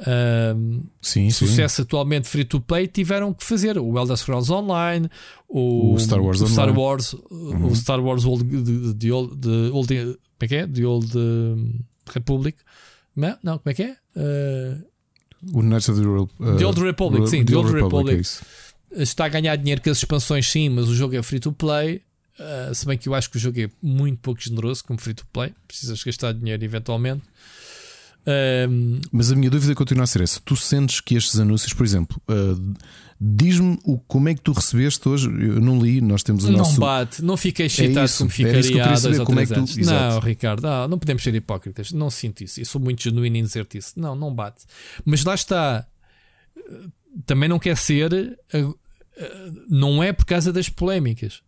uh, 0.00 0.82
sim, 1.02 1.28
sucesso 1.30 1.76
sim. 1.76 1.82
atualmente 1.82 2.26
free 2.28 2.46
to 2.46 2.62
play, 2.62 2.88
tiveram 2.88 3.34
que 3.34 3.44
fazer. 3.44 3.76
O 3.78 3.98
Elder 3.98 4.16
Scrolls 4.16 4.50
Online, 4.50 5.10
o, 5.46 5.92
o 5.92 6.00
Star 6.00 6.20
Wars, 6.20 6.40
o 6.40 6.48
Star 6.48 6.70
Online. 6.70 6.80
Wars, 6.82 7.12
Uhum. 7.30 7.66
o 7.66 7.76
Star 7.76 8.00
Wars 8.00 8.24
Old, 8.24 8.44
de, 8.44 8.94
de 8.94 9.12
Old, 9.12 9.36
de 9.36 9.70
Old, 9.70 9.94
como 9.94 10.18
é 10.40 10.48
que 10.48 10.56
é? 10.56 10.66
The 10.66 10.86
Old 10.86 11.18
uh, 11.18 11.84
Republic. 12.10 12.58
Não, 13.14 13.36
não, 13.42 13.58
como 13.58 13.70
é 13.70 13.74
que 13.74 13.82
é? 13.82 13.96
Uh, 14.16 14.87
O 15.52 15.62
Knights 15.62 15.88
of 15.88 16.00
the, 16.00 16.06
uh, 16.06 16.56
The 16.56 16.66
Old 16.66 16.80
Republic, 16.80 17.28
sim, 17.28 17.44
The 17.44 17.56
Old 17.56 17.72
Republic. 17.72 18.16
é 18.16 18.20
isso. 18.20 18.42
está 18.96 19.26
a 19.26 19.28
ganhar 19.28 19.56
dinheiro 19.56 19.80
com 19.80 19.90
as 19.90 19.98
expansões, 19.98 20.50
sim, 20.50 20.68
mas 20.68 20.88
o 20.88 20.94
jogo 20.94 21.16
é 21.16 21.22
free 21.22 21.40
to 21.40 21.52
play. 21.52 22.02
Uh, 22.38 22.74
se 22.74 22.86
bem 22.86 22.96
que 22.96 23.08
eu 23.08 23.14
acho 23.14 23.30
que 23.30 23.36
o 23.36 23.40
jogo 23.40 23.60
é 23.60 23.68
muito 23.82 24.20
pouco 24.20 24.40
generoso 24.40 24.84
como 24.84 25.00
free 25.00 25.14
to 25.14 25.26
play, 25.32 25.52
precisas 25.66 26.02
gastar 26.02 26.32
dinheiro 26.32 26.64
eventualmente. 26.64 27.22
Um, 28.68 29.00
Mas 29.10 29.32
a 29.32 29.36
minha 29.36 29.50
dúvida 29.50 29.74
continua 29.74 30.04
a 30.04 30.06
ser 30.06 30.20
essa. 30.20 30.40
Tu 30.44 30.54
sentes 30.54 31.00
que 31.00 31.14
estes 31.14 31.38
anúncios, 31.40 31.72
por 31.72 31.84
exemplo, 31.86 32.20
uh, 32.28 32.74
diz-me 33.20 33.78
o, 33.84 33.98
como 33.98 34.28
é 34.28 34.34
que 34.34 34.40
tu 34.40 34.52
recebeste 34.52 35.08
hoje? 35.08 35.26
Eu 35.28 35.60
não 35.60 35.80
li, 35.80 36.00
nós 36.00 36.22
temos 36.22 36.44
o 36.44 36.50
não 36.50 36.58
nosso. 36.58 36.78
bate, 36.80 37.22
não 37.22 37.36
fiquei 37.36 37.66
excitado 37.66 38.04
isso, 38.06 38.18
como 38.18 38.30
era 38.48 38.58
isso 38.60 38.68
que 38.70 38.78
eu 38.78 38.82
ficaria 38.82 38.82
queria 38.82 38.84
há 38.84 38.88
dois 38.88 39.02
saber, 39.02 39.20
ou 39.20 39.26
como 39.26 39.40
é 39.40 39.46
que 39.46 39.52
tu- 39.52 39.58
anos. 39.58 39.78
exato. 39.78 40.14
Não, 40.14 40.20
Ricardo, 40.20 40.62
não, 40.62 40.88
não 40.88 40.98
podemos 40.98 41.22
ser 41.22 41.34
hipócritas. 41.34 41.92
Não 41.92 42.10
sinto 42.10 42.42
isso. 42.44 42.60
Eu 42.60 42.64
sou 42.64 42.80
muito 42.80 43.02
genuíno 43.02 43.36
em 43.36 43.42
dizer-te 43.42 43.78
isso. 43.78 43.98
Não, 43.98 44.14
não 44.14 44.32
bate. 44.34 44.64
Mas 45.04 45.24
lá 45.24 45.34
está. 45.34 45.86
Também 47.26 47.48
não 47.48 47.58
quer 47.58 47.76
ser. 47.76 48.12
uh, 48.12 48.68
uh, 48.68 48.76
Não 49.68 50.02
é 50.02 50.12
por 50.12 50.24
causa 50.24 50.52
das 50.52 50.68
polémicas. 50.68 51.42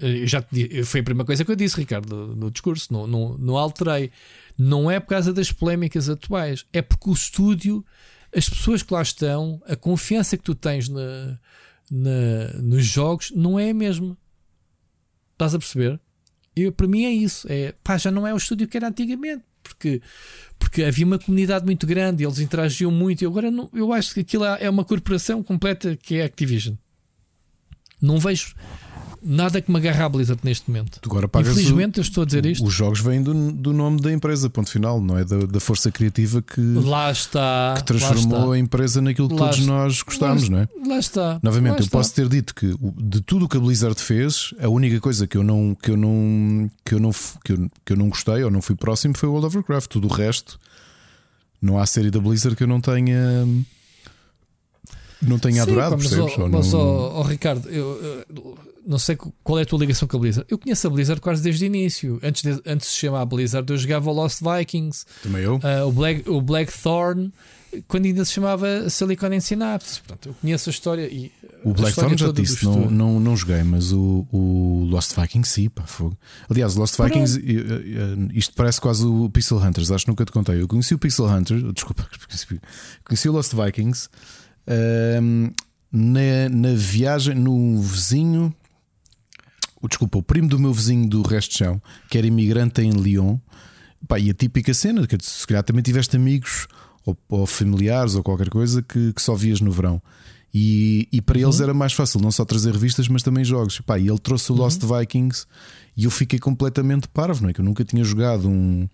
Uh, 0.00 0.06
Eu 0.06 0.26
já 0.26 0.42
te 0.42 0.82
foi 0.84 1.00
a 1.00 1.04
primeira 1.04 1.24
coisa 1.26 1.44
que 1.44 1.50
eu 1.50 1.56
disse, 1.56 1.76
Ricardo, 1.78 2.14
no, 2.14 2.36
no 2.36 2.50
discurso. 2.50 2.92
Não, 2.92 3.06
não, 3.06 3.38
não 3.38 3.56
alterei. 3.56 4.10
Não 4.58 4.90
é 4.90 5.00
por 5.00 5.08
causa 5.08 5.32
das 5.32 5.50
polémicas 5.50 6.08
atuais. 6.08 6.64
É 6.72 6.82
porque 6.82 7.08
o 7.08 7.12
estúdio, 7.12 7.84
as 8.34 8.48
pessoas 8.48 8.82
que 8.82 8.92
lá 8.92 9.02
estão, 9.02 9.62
a 9.66 9.76
confiança 9.76 10.36
que 10.36 10.42
tu 10.44 10.54
tens 10.54 10.88
na, 10.88 11.38
na- 11.90 12.52
nos 12.62 12.84
jogos 12.84 13.30
não 13.34 13.58
é 13.58 13.70
a 13.70 13.74
mesma. 13.74 14.16
Estás 15.32 15.54
a 15.54 15.58
perceber? 15.58 16.00
Eu, 16.54 16.72
para 16.72 16.86
mim 16.86 17.04
é 17.04 17.10
isso. 17.10 17.46
É, 17.50 17.74
pá, 17.82 17.96
já 17.98 18.10
não 18.10 18.26
é 18.26 18.32
o 18.32 18.36
estúdio 18.36 18.68
que 18.68 18.76
era 18.76 18.88
antigamente. 18.88 19.42
Porque, 19.62 20.02
porque 20.58 20.84
havia 20.84 21.06
uma 21.06 21.18
comunidade 21.18 21.64
muito 21.64 21.86
grande, 21.86 22.22
eles 22.22 22.38
interagiam 22.38 22.90
muito. 22.90 23.22
E 23.22 23.26
agora 23.26 23.50
não, 23.50 23.68
eu 23.72 23.92
acho 23.92 24.12
que 24.14 24.20
aquilo 24.20 24.44
é 24.44 24.68
uma 24.68 24.84
corporação 24.84 25.42
completa 25.42 25.96
que 25.96 26.16
é 26.16 26.22
a 26.22 26.26
Activision. 26.26 26.74
Não 28.04 28.18
vejo 28.18 28.54
nada 29.26 29.62
que 29.62 29.70
me 29.72 29.78
agarre 29.78 30.02
à 30.02 30.08
Blizzard 30.08 30.38
neste 30.44 30.70
momento. 30.70 31.00
Agora 31.02 31.26
pagas 31.26 31.48
o- 31.48 31.52
Infelizmente, 31.52 31.96
eu 31.98 32.02
estou 32.02 32.22
a 32.24 32.26
dizer 32.26 32.44
isto. 32.44 32.62
Os 32.62 32.74
jogos 32.74 33.00
vêm 33.00 33.22
do, 33.22 33.50
do 33.52 33.72
nome 33.72 33.98
da 34.02 34.12
empresa, 34.12 34.50
ponto 34.50 34.68
final, 34.70 35.00
não 35.00 35.16
é 35.16 35.24
da, 35.24 35.38
da 35.46 35.58
força 35.60 35.90
criativa 35.90 36.42
que, 36.42 36.60
Lá 36.60 37.10
está. 37.10 37.72
que 37.78 37.84
transformou 37.84 38.48
lá 38.50 38.54
a 38.54 38.58
empresa 38.58 39.00
naquilo 39.00 39.28
que 39.28 39.34
Lá 39.34 39.40
todos 39.48 39.60
está. 39.60 39.72
nós 39.72 40.02
gostámos, 40.02 40.48
Lá 40.50 40.50
não 40.50 40.58
é? 40.58 40.62
está. 40.64 40.88
Lá 40.88 40.98
está. 40.98 41.40
Novamente, 41.42 41.72
Lá 41.72 41.78
eu 41.78 41.84
está. 41.84 41.96
posso 41.98 42.14
ter 42.14 42.28
dito 42.28 42.54
que 42.54 42.74
de 42.98 43.22
tudo 43.22 43.46
o 43.46 43.48
que 43.48 43.56
a 43.56 43.60
Blizzard 43.60 43.98
fez, 43.98 44.52
a 44.60 44.68
única 44.68 45.00
coisa 45.00 45.26
que 45.26 45.38
eu 45.38 45.42
não 45.42 45.74
que 45.74 45.90
eu 45.90 45.96
não 45.96 46.70
que 46.84 46.94
eu 46.94 47.00
não 47.00 47.10
que 47.42 47.52
eu, 47.52 47.70
que 47.82 47.92
eu 47.94 47.96
não 47.96 48.10
gostei 48.10 48.44
ou 48.44 48.50
não 48.50 48.60
fui 48.60 48.74
próximo 48.76 49.16
foi 49.16 49.26
o 49.30 49.32
World 49.32 49.46
of 49.46 49.56
Warcraft. 49.56 49.88
Tudo 49.90 50.06
o 50.06 50.12
resto, 50.12 50.60
não 51.62 51.78
há 51.78 51.86
série 51.86 52.10
da 52.10 52.20
Blizzard 52.20 52.54
que 52.56 52.62
eu 52.62 52.68
não 52.68 52.78
tenha 52.78 53.18
não 55.26 55.38
tenha 55.38 55.56
Sim, 55.56 55.60
adorado, 55.70 55.96
mas, 55.96 56.06
percebes? 56.08 56.38
Ou 56.38 56.48
mas, 56.48 56.72
não- 56.72 56.80
ó, 56.80 57.20
ó, 57.20 57.22
Ricardo, 57.22 57.68
eu, 57.68 58.24
eu 58.28 58.58
não 58.86 58.98
sei 58.98 59.16
qual 59.42 59.58
é 59.58 59.62
a 59.62 59.66
tua 59.66 59.78
ligação 59.78 60.06
com 60.06 60.16
a 60.16 60.20
Blizzard. 60.20 60.46
Eu 60.50 60.58
conheço 60.58 60.86
a 60.86 60.90
Blizzard 60.90 61.20
quase 61.20 61.42
desde 61.42 61.64
o 61.64 61.66
início. 61.66 62.18
Antes 62.22 62.42
de, 62.42 62.50
antes 62.66 62.88
de 62.88 62.92
se 62.94 62.98
chamar 63.00 63.24
Blizzard, 63.24 63.70
eu 63.70 63.76
jogava 63.78 64.10
o 64.10 64.12
Lost 64.12 64.40
Vikings, 64.42 65.04
Também 65.22 65.42
eu. 65.42 65.58
ah, 65.62 65.84
o, 65.86 65.92
Black, 65.92 66.28
o 66.28 66.40
Blackthorn, 66.40 67.32
quando 67.88 68.04
ainda 68.04 68.24
se 68.24 68.32
chamava 68.32 68.88
Silicon 68.90 69.26
and 69.32 69.40
Synapse. 69.40 70.00
Portanto, 70.00 70.28
eu 70.28 70.34
conheço 70.34 70.68
a 70.68 70.72
história 70.72 71.06
e 71.10 71.32
O 71.64 71.72
Blackthorn 71.72 72.16
já 72.16 72.30
disse, 72.30 72.64
não, 72.64 72.90
não, 72.90 73.20
não 73.20 73.36
joguei, 73.36 73.62
mas 73.62 73.90
o, 73.90 74.26
o 74.30 74.84
Lost 74.90 75.12
Vikings 75.18 75.50
sim, 75.50 75.68
pá, 75.70 75.84
fogo. 75.84 76.16
Aliás, 76.48 76.76
o 76.76 76.80
Lost 76.80 76.96
Vikings, 77.00 77.40
isto 78.34 78.54
parece 78.54 78.80
quase 78.80 79.06
o 79.06 79.30
Pixel 79.30 79.58
Hunters, 79.58 79.90
acho 79.90 80.04
que 80.04 80.10
nunca 80.10 80.24
te 80.24 80.32
contei. 80.32 80.60
Eu 80.60 80.68
conheci 80.68 80.94
o 80.94 80.98
Pixel 80.98 81.26
Hunter, 81.26 81.72
desculpa, 81.72 82.06
conheci 83.04 83.28
o 83.28 83.32
Lost 83.32 83.54
Vikings 83.54 84.08
ehm, 84.66 85.50
na, 85.92 86.48
na 86.50 86.74
viagem 86.74 87.34
no 87.34 87.80
vizinho, 87.80 88.54
o, 89.80 89.88
desculpa, 89.88 90.18
o 90.18 90.22
primo 90.22 90.48
do 90.48 90.58
meu 90.58 90.72
vizinho 90.72 91.08
do 91.08 91.22
resto 91.22 91.52
de 91.52 91.58
chão, 91.58 91.82
que 92.10 92.18
era 92.18 92.26
imigrante 92.26 92.80
em 92.80 92.90
Lyon. 92.90 93.38
Pá, 94.08 94.18
e 94.18 94.30
a 94.30 94.34
típica 94.34 94.74
cena, 94.74 95.06
que 95.06 95.16
se 95.20 95.46
calhar 95.46 95.62
também 95.62 95.82
tiveste 95.82 96.16
amigos 96.16 96.66
ou, 97.04 97.16
ou 97.28 97.46
familiares 97.46 98.14
ou 98.14 98.22
qualquer 98.22 98.50
coisa 98.50 98.82
que, 98.82 99.12
que 99.12 99.22
só 99.22 99.34
vias 99.34 99.60
no 99.60 99.70
verão. 99.70 100.02
E, 100.52 101.08
e 101.10 101.20
para 101.20 101.38
eles 101.38 101.60
era 101.60 101.74
mais 101.74 101.92
fácil 101.92 102.20
não 102.20 102.30
só 102.30 102.44
trazer 102.44 102.72
revistas, 102.72 103.08
mas 103.08 103.22
também 103.22 103.44
jogos. 103.44 103.80
Pá, 103.80 103.98
e 103.98 104.08
ele 104.08 104.18
trouxe 104.18 104.52
o 104.52 104.54
Lost 104.54 104.80
Vikings 104.82 105.46
e 105.96 106.04
eu 106.04 106.10
fiquei 106.10 106.38
completamente 106.38 107.08
parvo, 107.08 107.42
não 107.42 107.50
é? 107.50 107.52
Que 107.52 107.60
eu 107.60 107.64
nunca 107.64 107.84
tinha 107.84 108.04
jogado 108.04 108.48
um, 108.48 108.88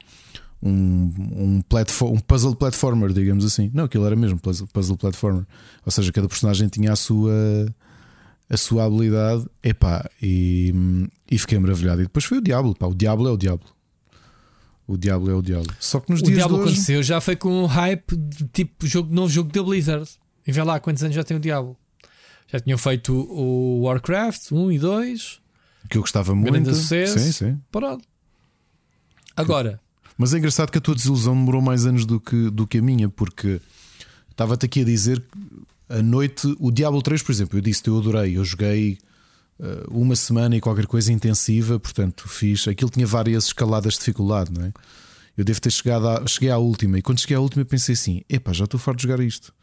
um, 0.62 1.12
um, 1.36 1.62
platform, 1.62 2.14
um 2.14 2.18
puzzle 2.18 2.54
platformer, 2.54 3.12
digamos 3.12 3.44
assim. 3.44 3.70
Não, 3.72 3.84
aquilo 3.84 4.06
era 4.06 4.16
mesmo 4.16 4.38
puzzle, 4.38 4.66
puzzle 4.72 4.96
platformer. 4.96 5.44
Ou 5.84 5.92
seja, 5.92 6.12
cada 6.12 6.28
personagem 6.28 6.68
tinha 6.68 6.92
a 6.92 6.96
sua 6.96 7.32
a 8.48 8.56
sua 8.56 8.84
habilidade. 8.84 9.46
Epá, 9.62 10.08
e, 10.20 10.74
e 11.30 11.38
fiquei 11.38 11.58
maravilhado. 11.58 12.00
E 12.00 12.04
depois 12.04 12.24
foi 12.24 12.38
o 12.38 12.40
Diablo. 12.40 12.74
Pá, 12.74 12.86
o 12.86 12.94
Diablo 12.94 13.28
é 13.28 13.32
o 13.32 13.36
Diablo. 13.36 13.66
O 14.86 14.96
Diablo 14.96 15.30
é 15.30 15.34
o 15.34 15.40
Diablo. 15.42 15.72
Só 15.78 16.00
que 16.00 16.10
nos 16.10 16.20
O 16.20 16.24
dias 16.24 16.36
Diablo 16.38 16.56
de 16.56 16.62
hoje. 16.64 16.72
aconteceu 16.72 17.02
já 17.02 17.20
foi 17.20 17.36
com 17.36 17.62
um 17.62 17.66
hype 17.66 18.16
de 18.16 18.44
tipo 18.48 18.86
jogo, 18.86 19.14
novo 19.14 19.32
jogo 19.32 19.52
da 19.52 19.62
Blizzard. 19.62 20.08
E 20.46 20.50
vê 20.50 20.62
lá 20.64 20.80
quantos 20.80 21.02
anos 21.04 21.14
já 21.14 21.22
tem 21.22 21.36
o 21.36 21.40
Diablo. 21.40 21.76
Já 22.48 22.58
tinham 22.58 22.76
feito 22.76 23.14
o 23.14 23.82
Warcraft 23.82 24.50
1 24.50 24.72
e 24.72 24.78
2. 24.80 25.40
Que 25.88 25.96
eu 25.96 26.02
gostava 26.02 26.34
Grande 26.34 26.50
muito. 26.50 26.74
sucesso. 26.74 27.18
Sim, 27.20 27.30
sim. 27.32 27.60
Pronto. 27.70 28.04
Agora, 29.36 29.80
Mas 30.20 30.34
é 30.34 30.38
engraçado 30.38 30.70
que 30.70 30.76
a 30.76 30.80
tua 30.82 30.94
desilusão 30.94 31.34
demorou 31.34 31.62
mais 31.62 31.86
anos 31.86 32.04
do 32.04 32.20
que, 32.20 32.50
do 32.50 32.66
que 32.66 32.76
a 32.76 32.82
minha, 32.82 33.08
porque 33.08 33.58
estava-te 34.30 34.66
aqui 34.66 34.82
a 34.82 34.84
dizer 34.84 35.18
que 35.18 35.38
a 35.88 36.02
noite, 36.02 36.54
o 36.60 36.70
Diablo 36.70 37.00
3, 37.00 37.22
por 37.22 37.32
exemplo, 37.32 37.56
eu 37.56 37.62
disse 37.62 37.82
eu 37.86 37.96
adorei, 37.96 38.36
eu 38.36 38.44
joguei 38.44 38.98
eh, 39.58 39.84
uma 39.88 40.14
semana 40.14 40.54
e 40.54 40.60
qualquer 40.60 40.86
coisa 40.86 41.10
intensiva, 41.10 41.80
portanto 41.80 42.28
fiz. 42.28 42.68
Aquilo 42.68 42.90
tinha 42.90 43.06
várias 43.06 43.46
escaladas 43.46 43.94
de 43.94 44.00
dificuldade, 44.00 44.52
não 44.52 44.66
é? 44.66 44.72
Eu 45.38 45.42
devo 45.42 45.58
ter 45.58 45.70
chegado 45.70 46.06
à, 46.06 46.26
cheguei 46.26 46.50
à 46.50 46.58
última, 46.58 46.98
e 46.98 47.02
quando 47.02 47.18
cheguei 47.18 47.38
à 47.38 47.40
última 47.40 47.64
pensei 47.64 47.94
assim: 47.94 48.20
epá, 48.28 48.52
já 48.52 48.66
estou 48.66 48.78
farto 48.78 48.98
de 48.98 49.04
jogar 49.04 49.24
isto. 49.24 49.54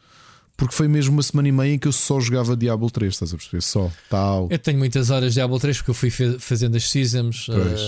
Porque 0.56 0.74
foi 0.74 0.88
mesmo 0.88 1.12
uma 1.12 1.22
semana 1.22 1.46
e 1.46 1.52
meia 1.52 1.74
em 1.74 1.78
que 1.78 1.86
eu 1.86 1.92
só 1.92 2.18
jogava 2.18 2.56
Diablo 2.56 2.90
3, 2.90 3.14
estás 3.14 3.32
a 3.32 3.36
perceber? 3.36 3.62
Só, 3.62 3.92
tal. 4.10 4.48
eu 4.50 4.58
tenho 4.58 4.76
muitas 4.76 5.08
horas 5.08 5.28
de 5.28 5.34
Diablo 5.34 5.56
3 5.60 5.76
porque 5.76 5.90
eu 5.92 5.94
fui 5.94 6.10
fazendo 6.40 6.76
as 6.76 6.90
seasons. 6.90 7.46
Pois. 7.46 7.80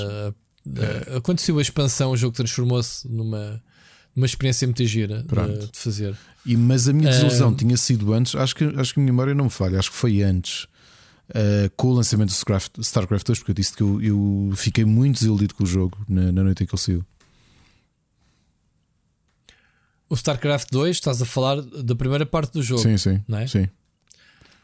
Eh, 0.77 1.05
eh, 1.09 1.17
aconteceu 1.17 1.59
a 1.59 1.63
expansão, 1.63 2.11
o 2.11 2.17
jogo 2.17 2.35
transformou-se 2.35 3.09
numa, 3.09 3.63
numa 4.15 4.27
experiência 4.27 4.67
muito 4.67 4.85
gira 4.85 5.19
de, 5.23 5.29
Pronto. 5.29 5.71
de 5.73 5.79
fazer. 5.79 6.17
E, 6.45 6.57
mas 6.57 6.89
a 6.89 6.93
minha 6.93 7.11
desilusão 7.11 7.51
Ah. 7.51 7.55
tinha 7.57 7.77
sido 7.77 8.13
antes, 8.13 8.35
acho 8.35 8.55
que, 8.55 8.65
acho 8.65 8.95
que 8.95 9.01
a 9.01 9.03
minha 9.03 9.13
memória 9.13 9.35
não 9.35 9.45
me 9.45 9.51
falha, 9.51 9.79
acho 9.79 9.91
que 9.91 9.97
foi 9.97 10.23
antes, 10.23 10.67
ah, 11.35 11.71
com 11.77 11.89
o 11.89 11.93
lançamento 11.95 12.29
do 12.29 12.33
StarCraft, 12.33 12.79
StarCraft 12.79 13.27
2, 13.27 13.39
porque 13.41 13.51
eu 13.51 13.55
disse 13.55 13.75
que 13.75 13.83
eu, 13.83 14.01
eu 14.03 14.53
fiquei 14.57 14.85
muito 14.85 15.17
desiludido 15.19 15.55
com 15.55 15.65
o 15.65 15.67
jogo 15.67 15.99
na, 16.09 16.33
na 16.33 16.43
noite 16.45 16.63
em 16.63 16.67
que 16.67 16.75
ele 16.75 16.83
saiu. 16.83 17.05
O 20.09 20.15
StarCraft 20.15 20.69
2, 20.73 20.97
estás 20.97 21.23
a 21.23 21.25
falar 21.25 21.61
da 21.63 21.95
primeira 21.95 22.27
parte 22.27 22.53
do 22.53 22.63
jogo. 22.63 22.83
Sim, 22.83 22.97
sim. 22.99 23.23
não 23.29 23.39
é? 23.39 23.47
sim. 23.47 23.69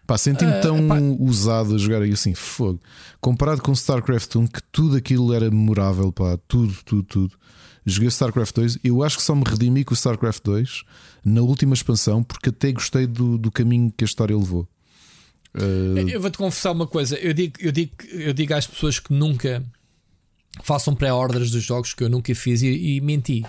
Pá, 0.06 0.16
senti-me 0.16 0.52
Ah, 0.52 0.60
tão 0.60 0.86
pá. 0.86 0.98
usado 1.20 1.74
a 1.74 1.78
jogar 1.78 2.02
aí 2.02 2.12
assim, 2.12 2.34
fogo. 2.34 2.80
Comparado 3.20 3.60
com 3.62 3.72
StarCraft 3.72 4.36
1, 4.36 4.46
que 4.46 4.62
tudo 4.70 4.96
aquilo 4.96 5.32
era 5.34 5.50
memorável, 5.50 6.12
pá, 6.12 6.38
tudo, 6.46 6.74
tudo, 6.84 7.02
tudo. 7.02 7.36
Joguei 7.84 8.08
StarCraft 8.08 8.54
2. 8.54 8.78
Eu 8.84 9.02
acho 9.02 9.16
que 9.16 9.22
só 9.22 9.34
me 9.34 9.44
redimi 9.44 9.84
com 9.84 9.94
o 9.94 9.96
StarCraft 9.96 10.42
2 10.44 10.82
na 11.24 11.40
última 11.42 11.74
expansão, 11.74 12.22
porque 12.22 12.50
até 12.50 12.70
gostei 12.72 13.06
do, 13.06 13.36
do 13.38 13.50
caminho 13.50 13.92
que 13.96 14.04
a 14.04 14.06
história 14.06 14.36
levou. 14.36 14.68
Uh, 15.54 16.08
Eu 16.08 16.20
vou-te 16.20 16.36
confessar 16.38 16.72
uma 16.72 16.86
coisa. 16.86 17.16
Eu 17.16 17.32
digo, 17.32 17.54
eu, 17.60 17.72
digo, 17.72 17.92
eu 18.12 18.32
digo 18.32 18.54
às 18.54 18.66
pessoas 18.66 18.98
que 18.98 19.12
nunca 19.12 19.64
façam 20.62 20.94
pré-orders 20.94 21.50
dos 21.50 21.62
jogos 21.62 21.94
que 21.94 22.02
eu 22.04 22.08
nunca 22.08 22.34
fiz 22.34 22.62
e, 22.62 22.96
e 22.96 23.00
menti. 23.00 23.44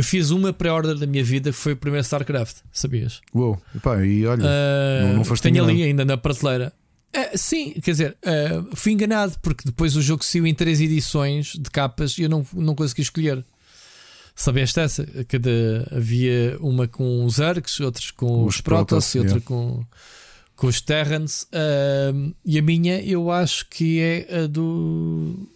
Eu 0.00 0.04
fiz 0.04 0.30
uma 0.30 0.50
pré-order 0.50 0.96
da 0.96 1.06
minha 1.06 1.22
vida 1.22 1.50
que 1.50 1.56
foi 1.58 1.74
o 1.74 1.76
primeiro 1.76 2.02
StarCraft, 2.02 2.56
sabias? 2.72 3.20
uou, 3.34 3.60
epá, 3.76 4.02
e 4.02 4.24
olha, 4.24 4.42
Uh, 4.42 5.06
não, 5.08 5.16
não 5.16 5.24
foste 5.24 5.42
tenho 5.42 5.62
ali 5.62 5.82
ainda 5.82 6.06
na 6.06 6.16
prateleira. 6.16 6.72
Uh, 7.14 7.36
sim, 7.36 7.72
quer 7.82 7.90
dizer, 7.90 8.16
uh, 8.24 8.74
fui 8.74 8.92
enganado 8.92 9.34
porque 9.42 9.62
depois 9.66 9.96
o 9.96 10.00
jogo 10.00 10.24
saiu 10.24 10.46
em 10.46 10.54
três 10.54 10.80
edições 10.80 11.52
de 11.52 11.68
capas 11.70 12.16
e 12.16 12.22
eu 12.22 12.30
não, 12.30 12.46
não 12.54 12.74
consegui 12.74 13.02
escolher. 13.02 13.44
Sabeste 14.34 14.80
essa? 14.80 15.06
Cada, 15.28 15.86
havia 15.94 16.56
uma 16.60 16.88
com 16.88 17.22
os 17.26 17.38
Arcs, 17.38 17.78
outras 17.80 18.10
com 18.10 18.46
os, 18.46 18.54
Os 18.54 18.60
Protoss 18.62 19.12
Protoss, 19.12 19.14
e 19.16 19.18
outra 19.18 19.34
yeah. 19.34 19.46
com, 19.46 19.84
com 20.56 20.66
os 20.66 20.80
Terrans. 20.80 21.42
Uh, 21.42 22.34
e 22.42 22.58
a 22.58 22.62
minha 22.62 23.02
eu 23.02 23.30
acho 23.30 23.68
que 23.68 24.00
é 24.00 24.44
a 24.44 24.46
do. 24.46 25.46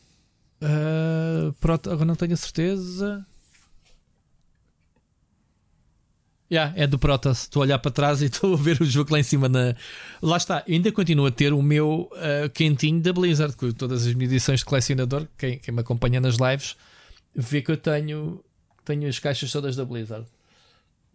Uh, 0.61 1.51
Proto- 1.61 1.89
agora 1.91 2.05
não 2.05 2.15
tenho 2.15 2.35
a 2.35 2.37
certeza. 2.37 3.27
Yeah, 6.55 6.73
é 6.77 6.87
do 6.87 6.99
Protoss. 7.01 7.43
Estou 7.43 7.63
a 7.63 7.65
olhar 7.65 7.79
para 7.81 7.91
trás 7.91 8.23
e 8.23 8.27
estou 8.31 8.55
a 8.55 8.57
ver 8.57 8.81
o 8.81 8.85
jogo 8.85 9.13
lá 9.13 9.19
em 9.19 9.25
cima. 9.25 9.49
Na... 9.49 9.75
Lá 10.23 10.37
está, 10.37 10.63
Eu 10.67 10.75
ainda 10.75 10.93
continuo 10.93 11.27
a 11.27 11.31
ter 11.31 11.53
o 11.53 11.61
meu 11.61 12.09
uh, 12.13 12.49
quentinho 12.51 13.01
da 13.01 13.13
Blizzard, 13.13 13.57
com 13.57 13.73
todas 13.73 14.07
as 14.07 14.15
minhas 14.15 14.33
edições 14.33 14.61
de 14.61 14.67
colecionador. 14.67 15.27
Quem, 15.37 15.59
quem 15.59 15.75
me 15.75 15.81
acompanha 15.81 16.21
nas 16.21 16.37
lives 16.37 16.77
vê 17.35 17.61
que 17.61 17.73
eu 17.73 17.77
tenho, 17.77 18.41
tenho 18.85 19.09
as 19.09 19.19
caixas 19.19 19.51
todas 19.51 19.75
da 19.75 19.85
Blizzard. 19.85 20.27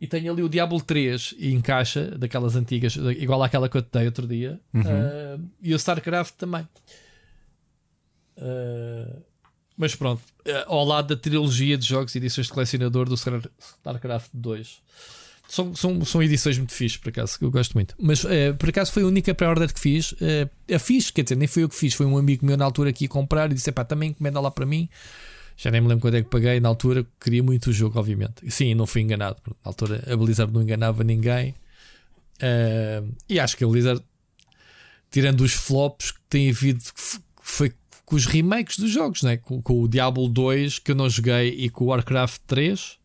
E 0.01 0.07
tenho 0.07 0.31
ali 0.31 0.43
o 0.43 0.49
Diablo 0.49 0.81
3 0.81 1.35
em 1.39 1.61
caixa, 1.61 2.17
daquelas 2.17 2.55
antigas, 2.55 2.95
igual 2.95 3.41
àquela 3.41 3.69
que 3.69 3.77
eu 3.77 3.81
te 3.81 3.89
dei 3.91 4.05
outro 4.05 4.27
dia. 4.27 4.59
Uh, 4.73 5.49
e 5.61 5.73
o 5.73 5.77
StarCraft 5.77 6.35
também. 6.35 6.67
Uh, 8.37 9.21
mas 9.77 9.95
pronto, 9.95 10.21
uh, 10.45 10.65
ao 10.67 10.83
lado 10.85 11.15
da 11.15 11.21
trilogia 11.21 11.77
de 11.77 11.85
jogos 11.85 12.13
e 12.15 12.17
edições 12.17 12.47
de 12.47 12.53
colecionador 12.53 13.07
do 13.07 13.15
Star- 13.15 13.49
StarCraft 13.57 14.29
2. 14.33 14.81
São, 15.49 15.75
são, 15.75 16.05
são 16.05 16.21
edições 16.21 16.59
muito 16.59 16.73
fixes, 16.73 16.97
por 16.97 17.09
acaso, 17.09 17.39
que 17.39 17.43
eu 17.43 17.49
gosto 17.49 17.73
muito. 17.73 17.95
Mas 17.99 18.23
uh, 18.23 18.53
por 18.59 18.69
acaso 18.69 18.91
foi 18.91 19.01
a 19.01 19.07
única 19.07 19.33
pré-order 19.33 19.73
que 19.73 19.79
fiz. 19.79 20.11
Uh, 20.11 20.47
a 20.71 20.77
fiz, 20.77 21.09
quer 21.09 21.23
dizer, 21.23 21.35
nem 21.35 21.47
foi 21.47 21.63
eu 21.63 21.69
que 21.69 21.75
fiz, 21.75 21.95
foi 21.95 22.05
um 22.05 22.19
amigo 22.19 22.45
meu 22.45 22.55
na 22.55 22.65
altura 22.65 22.93
que 22.93 23.05
ia 23.05 23.09
comprar 23.09 23.49
e 23.49 23.55
disse: 23.55 23.71
pá, 23.71 23.83
também 23.83 24.11
encomenda 24.11 24.39
lá 24.39 24.51
para 24.51 24.63
mim. 24.63 24.87
Já 25.57 25.71
nem 25.71 25.81
me 25.81 25.87
lembro 25.87 26.03
quando 26.03 26.17
é 26.17 26.21
que 26.21 26.29
paguei. 26.29 26.59
Na 26.59 26.69
altura 26.69 27.03
queria 27.19 27.41
muito 27.41 27.71
o 27.71 27.73
jogo, 27.73 27.97
obviamente. 27.97 28.35
E 28.43 28.51
Sim, 28.51 28.75
não 28.75 28.85
fui 28.85 29.01
enganado. 29.01 29.37
Na 29.47 29.53
altura 29.63 30.03
a 30.07 30.15
Blizzard 30.15 30.53
não 30.53 30.61
enganava 30.61 31.03
ninguém. 31.03 31.55
Uh, 32.35 33.11
e 33.27 33.39
acho 33.39 33.57
que 33.57 33.63
a 33.63 33.67
Blizzard, 33.67 34.03
tirando 35.09 35.41
os 35.41 35.53
flops 35.53 36.11
que 36.11 36.19
tem 36.29 36.51
havido, 36.51 36.79
foi 37.41 37.73
com 38.05 38.15
os 38.15 38.27
remakes 38.27 38.77
dos 38.77 38.91
jogos, 38.91 39.23
né? 39.23 39.37
com, 39.37 39.59
com 39.63 39.81
o 39.81 39.87
Diablo 39.87 40.29
2 40.29 40.77
que 40.77 40.91
eu 40.91 40.95
não 40.95 41.09
joguei 41.09 41.49
e 41.49 41.69
com 41.69 41.85
o 41.85 41.87
Warcraft 41.87 42.41
3, 42.45 42.97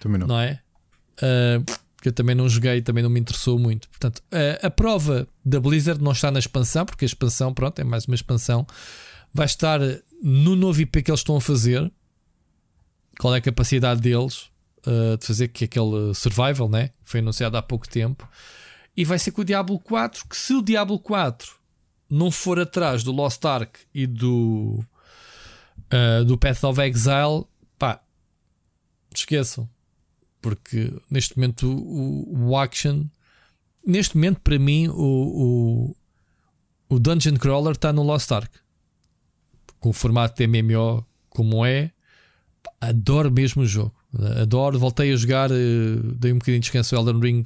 Também 0.00 0.18
não. 0.18 0.26
não 0.26 0.40
é? 0.40 0.60
Uh, 1.18 1.64
que 2.00 2.08
eu 2.08 2.12
também 2.12 2.34
não 2.34 2.48
joguei, 2.48 2.80
também 2.80 3.02
não 3.02 3.10
me 3.10 3.18
interessou 3.18 3.58
muito. 3.58 3.88
Portanto, 3.88 4.18
uh, 4.32 4.66
a 4.66 4.70
prova 4.70 5.26
da 5.44 5.60
Blizzard 5.60 6.02
não 6.02 6.12
está 6.12 6.30
na 6.30 6.38
expansão, 6.38 6.86
porque 6.86 7.04
a 7.04 7.06
expansão, 7.06 7.52
pronto, 7.52 7.80
é 7.80 7.84
mais 7.84 8.06
uma 8.06 8.14
expansão. 8.14 8.66
Vai 9.34 9.46
estar 9.46 9.80
no 10.22 10.54
novo 10.54 10.80
IP 10.80 11.02
que 11.02 11.10
eles 11.10 11.20
estão 11.20 11.36
a 11.36 11.40
fazer. 11.40 11.90
Qual 13.18 13.34
é 13.34 13.38
a 13.38 13.40
capacidade 13.40 14.00
deles 14.00 14.48
uh, 14.86 15.16
de 15.18 15.26
fazer 15.26 15.48
que 15.48 15.64
aquele 15.64 16.14
survival, 16.14 16.68
né? 16.68 16.90
Foi 17.02 17.20
anunciado 17.20 17.56
há 17.56 17.62
pouco 17.62 17.88
tempo. 17.88 18.28
E 18.96 19.04
vai 19.04 19.18
ser 19.18 19.32
com 19.32 19.42
o 19.42 19.44
Diablo 19.44 19.78
4. 19.80 20.26
Que 20.28 20.36
se 20.36 20.54
o 20.54 20.62
Diablo 20.62 20.98
4 21.00 21.52
não 22.08 22.30
for 22.30 22.60
atrás 22.60 23.02
do 23.02 23.12
Lost 23.12 23.44
Ark 23.44 23.80
e 23.92 24.06
do, 24.06 24.84
uh, 25.92 26.24
do 26.24 26.38
Path 26.38 26.62
of 26.64 26.80
Exile, 26.80 27.44
pá, 27.76 28.00
esqueçam 29.12 29.68
porque 30.40 30.92
neste 31.10 31.36
momento 31.36 31.68
o, 31.68 32.48
o 32.48 32.56
action 32.56 33.04
neste 33.86 34.16
momento 34.16 34.40
para 34.40 34.58
mim 34.58 34.88
o, 34.88 34.94
o, 34.94 35.96
o 36.94 36.98
Dungeon 36.98 37.36
Crawler 37.36 37.72
está 37.72 37.92
no 37.92 38.02
Lost 38.02 38.30
Ark. 38.30 38.50
Com 39.80 39.90
o 39.90 39.92
formato 39.92 40.36
de 40.36 40.46
MMO 40.46 41.06
como 41.30 41.64
é 41.64 41.92
adoro 42.80 43.30
mesmo 43.30 43.62
o 43.62 43.66
jogo. 43.66 43.94
Adoro, 44.40 44.78
voltei 44.78 45.12
a 45.12 45.16
jogar 45.16 45.50
eh, 45.50 45.54
dei 46.16 46.32
um 46.32 46.38
bocadinho 46.38 46.60
de 46.60 46.64
descanso 46.64 46.96
ao 46.96 47.02
Elden 47.02 47.20
Ring 47.20 47.42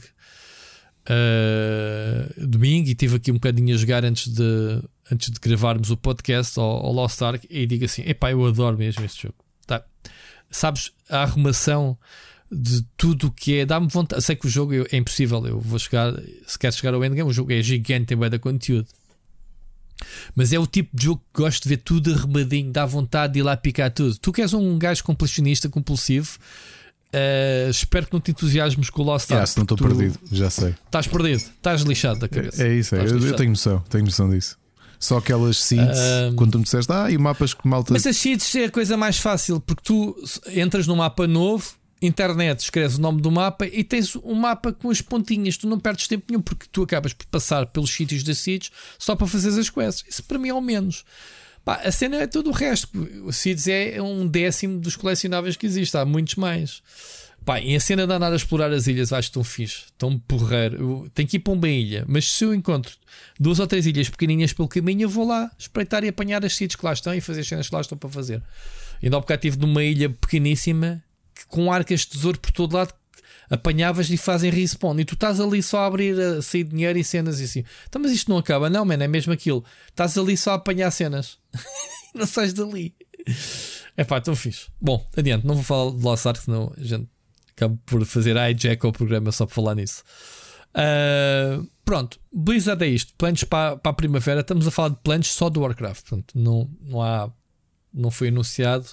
eh, 1.06 2.32
domingo 2.38 2.88
e 2.88 2.94
tive 2.94 3.16
aqui 3.16 3.30
um 3.30 3.34
bocadinho 3.34 3.74
a 3.74 3.78
jogar 3.78 4.04
antes 4.04 4.28
de, 4.32 4.82
antes 5.10 5.30
de 5.30 5.40
gravarmos 5.40 5.90
o 5.90 5.96
podcast 5.96 6.58
ao, 6.58 6.86
ao 6.86 6.92
Lost 6.92 7.20
Ark 7.20 7.46
e 7.50 7.66
digo 7.66 7.84
assim, 7.84 8.02
epá 8.06 8.30
eu 8.30 8.46
adoro 8.46 8.78
mesmo 8.78 9.04
este 9.04 9.24
jogo. 9.24 9.34
Tá. 9.66 9.84
sabes, 10.50 10.92
a 11.08 11.22
arrumação 11.22 11.96
de 12.52 12.84
tudo 12.96 13.28
o 13.28 13.30
que 13.30 13.58
é. 13.58 13.66
Dá-me 13.66 13.88
vontade. 13.88 14.22
Sei 14.22 14.36
que 14.36 14.46
o 14.46 14.50
jogo 14.50 14.74
é 14.74 14.96
impossível. 14.96 15.44
Eu 15.46 15.58
vou 15.58 15.78
chegar. 15.78 16.12
Se 16.46 16.58
quer 16.58 16.72
chegar 16.72 16.94
ao 16.94 17.04
endgame, 17.04 17.30
o 17.30 17.32
jogo 17.32 17.52
é 17.52 17.62
gigante, 17.62 18.06
tem 18.06 18.18
da 18.18 18.38
conteúdo. 18.38 18.86
Mas 20.34 20.52
é 20.52 20.58
o 20.58 20.66
tipo 20.66 20.96
de 20.96 21.04
jogo 21.04 21.22
que 21.32 21.42
gosto 21.42 21.62
de 21.62 21.68
ver 21.68 21.76
tudo 21.78 22.12
arrumadinho, 22.12 22.72
dá 22.72 22.84
vontade 22.84 23.34
de 23.34 23.38
ir 23.38 23.42
lá 23.42 23.56
picar 23.56 23.90
tudo. 23.90 24.16
Tu 24.18 24.32
que 24.32 24.42
és 24.42 24.52
um 24.52 24.78
gajo 24.78 25.04
completionista 25.04 25.68
compulsivo, 25.68 26.38
eh, 27.12 27.68
espero 27.70 28.06
que 28.06 28.12
não 28.12 28.20
te 28.20 28.32
entusiasmes 28.32 28.90
com 28.90 29.02
o 29.02 29.04
Lost 29.04 29.30
Ark. 29.30 29.48
se 29.48 29.56
não 29.56 29.62
estou 29.62 29.78
perdido, 29.78 30.18
já 30.30 30.50
sei. 30.50 30.74
Estás 30.86 31.06
perdido, 31.06 31.38
estás 31.38 31.82
lixado 31.82 32.20
da 32.20 32.28
cabeça. 32.28 32.62
É, 32.62 32.68
é 32.68 32.74
isso, 32.74 32.96
é. 32.96 33.00
Eu, 33.00 33.18
eu 33.18 33.36
tenho 33.36 33.50
noção, 33.50 33.78
tenho 33.88 34.04
noção 34.04 34.28
disso. 34.30 34.58
Só 34.98 35.18
aquelas 35.18 35.58
seeds, 35.58 35.98
quando 36.36 36.52
tu 36.52 36.58
me 36.58 36.64
disseste, 36.64 36.92
ah, 36.92 37.10
e 37.10 37.18
mapas 37.18 37.52
que 37.52 37.66
malta. 37.66 37.92
Mas 37.92 38.06
as 38.06 38.16
seeds 38.16 38.54
é 38.54 38.66
a 38.66 38.70
coisa 38.70 38.96
mais 38.96 39.18
fácil 39.18 39.60
porque 39.60 39.82
tu 39.84 40.16
entras 40.54 40.86
num 40.86 40.94
mapa 40.94 41.26
novo, 41.26 41.74
internet, 42.02 42.60
escreves 42.60 42.98
o 42.98 43.00
nome 43.00 43.22
do 43.22 43.30
mapa 43.30 43.66
e 43.66 43.84
tens 43.84 44.16
um 44.16 44.34
mapa 44.34 44.72
com 44.72 44.90
as 44.90 45.00
pontinhas. 45.00 45.56
Tu 45.56 45.68
não 45.68 45.78
perdes 45.78 46.08
tempo 46.08 46.24
nenhum 46.28 46.42
porque 46.42 46.66
tu 46.70 46.82
acabas 46.82 47.12
por 47.12 47.26
passar 47.26 47.66
pelos 47.66 47.90
sítios 47.90 48.22
das 48.22 48.38
seeds 48.38 48.70
só 48.98 49.14
para 49.14 49.26
fazer 49.26 49.58
as 49.58 49.70
quests. 49.70 50.04
Isso 50.08 50.22
para 50.24 50.38
mim 50.38 50.48
é 50.48 50.54
o 50.54 50.60
menos. 50.60 51.04
Pá, 51.64 51.76
a 51.76 51.92
cena 51.92 52.16
é 52.16 52.26
todo 52.26 52.50
o 52.50 52.52
resto. 52.52 52.88
O 53.24 53.32
Seeds 53.32 53.68
é 53.68 54.02
um 54.02 54.26
décimo 54.26 54.80
dos 54.80 54.96
colecionáveis 54.96 55.56
que 55.56 55.64
existe. 55.64 55.96
Há 55.96 56.04
muitos 56.04 56.34
mais. 56.34 56.82
Pá, 57.44 57.60
e 57.60 57.74
a 57.74 57.80
cena 57.80 58.06
de 58.06 58.12
andar 58.12 58.32
a 58.32 58.36
explorar 58.36 58.72
as 58.72 58.86
ilhas 58.86 59.12
acho 59.12 59.32
tão 59.32 59.42
fixe, 59.42 59.84
tão 59.98 60.18
porreiro. 60.18 61.10
Tenho 61.14 61.28
que 61.28 61.36
ir 61.36 61.40
para 61.40 61.52
uma 61.52 61.68
ilha, 61.68 62.04
mas 62.06 62.30
se 62.30 62.44
eu 62.44 62.54
encontro 62.54 62.92
duas 63.38 63.58
ou 63.58 63.66
três 63.66 63.84
ilhas 63.84 64.08
pequenininhas 64.08 64.52
pelo 64.52 64.68
caminho, 64.68 65.02
eu 65.02 65.08
vou 65.08 65.26
lá 65.26 65.50
espreitar 65.58 66.04
e 66.04 66.08
apanhar 66.08 66.44
as 66.44 66.54
seeds 66.54 66.76
que 66.76 66.84
lá 66.84 66.92
estão 66.92 67.14
e 67.14 67.20
fazer 67.20 67.40
as 67.40 67.48
cenas 67.48 67.68
que 67.68 67.74
lá 67.74 67.80
estão 67.80 67.98
para 67.98 68.08
fazer. 68.08 68.42
Ainda 69.02 69.16
há 69.16 69.20
bocado 69.20 69.38
estive 69.44 69.58
numa 69.58 69.82
ilha 69.82 70.08
pequeníssima 70.08 71.02
que, 71.02 71.11
com 71.52 71.70
arcas 71.70 72.00
de 72.00 72.08
tesouro 72.08 72.40
por 72.40 72.50
todo 72.50 72.74
lado 72.74 72.94
apanhavas 73.50 74.08
e 74.08 74.16
fazem 74.16 74.50
respawn 74.50 74.98
e 74.98 75.04
tu 75.04 75.12
estás 75.12 75.38
ali 75.38 75.62
só 75.62 75.80
a 75.80 75.86
abrir 75.86 76.18
a 76.18 76.40
sair 76.40 76.64
dinheiro 76.64 76.98
e 76.98 77.04
cenas 77.04 77.38
e 77.38 77.44
assim. 77.44 77.64
Então, 77.86 78.00
mas 78.00 78.10
isto 78.10 78.30
não 78.30 78.38
acaba, 78.38 78.70
não, 78.70 78.82
mano, 78.82 79.02
é 79.02 79.06
mesmo 79.06 79.30
aquilo. 79.30 79.62
Estás 79.88 80.16
ali 80.16 80.36
só 80.38 80.52
a 80.52 80.54
apanhar 80.54 80.90
cenas 80.90 81.38
não 82.14 82.26
sais 82.26 82.54
dali. 82.54 82.94
É 83.94 84.04
pá, 84.04 84.22
tão 84.22 84.34
fixe. 84.34 84.68
Bom, 84.80 85.06
adiante, 85.14 85.46
não 85.46 85.54
vou 85.54 85.62
falar 85.62 85.90
de 85.90 86.02
Lost 86.02 86.26
Ark, 86.26 86.42
senão 86.42 86.72
a 86.74 86.82
gente 86.82 87.06
acaba 87.54 87.78
por 87.84 88.02
fazer 88.06 88.36
hijack 88.36 88.86
ao 88.86 88.92
programa 88.92 89.30
só 89.30 89.44
para 89.44 89.54
falar 89.54 89.74
nisso. 89.74 90.02
Ah, 90.72 91.62
pronto, 91.84 92.18
Blizzard 92.32 92.82
é 92.82 92.88
isto. 92.88 93.12
Planos 93.18 93.44
para, 93.44 93.76
para 93.76 93.90
a 93.90 93.94
primavera. 93.94 94.40
Estamos 94.40 94.66
a 94.66 94.70
falar 94.70 94.88
de 94.88 94.96
planos 95.04 95.28
só 95.28 95.50
do 95.50 95.60
Warcraft. 95.60 96.08
Portanto, 96.08 96.32
não, 96.34 96.70
não 96.80 97.02
há. 97.02 97.30
Não 97.92 98.10
foi 98.10 98.28
anunciado 98.28 98.86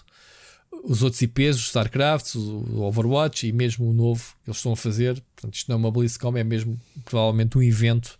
os 0.83 1.03
outros 1.03 1.21
IPs, 1.21 1.57
os 1.57 1.65
StarCraft, 1.67 2.35
o 2.35 2.81
Overwatch 2.81 3.47
e 3.47 3.51
mesmo 3.51 3.89
o 3.89 3.93
novo 3.93 4.23
que 4.43 4.49
eles 4.49 4.57
estão 4.57 4.71
a 4.73 4.77
fazer. 4.77 5.21
Portanto, 5.35 5.55
isto 5.55 5.67
não 5.69 5.75
é 5.75 5.77
uma 5.79 5.91
BlizzCon, 5.91 6.37
é 6.37 6.43
mesmo 6.43 6.79
provavelmente 7.05 7.57
um 7.57 7.61
evento 7.63 8.17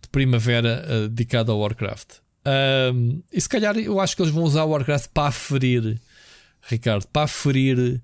de 0.00 0.08
primavera 0.08 0.84
ah, 0.86 1.08
dedicado 1.08 1.52
ao 1.52 1.60
Warcraft. 1.60 2.14
Ahm, 2.44 3.20
e 3.32 3.40
se 3.40 3.48
calhar 3.48 3.76
eu 3.78 4.00
acho 4.00 4.16
que 4.16 4.22
eles 4.22 4.32
vão 4.32 4.42
usar 4.42 4.64
o 4.64 4.70
Warcraft 4.70 5.10
para 5.14 5.28
aferir, 5.28 6.00
Ricardo, 6.62 7.06
para 7.08 7.22
aferir 7.22 8.00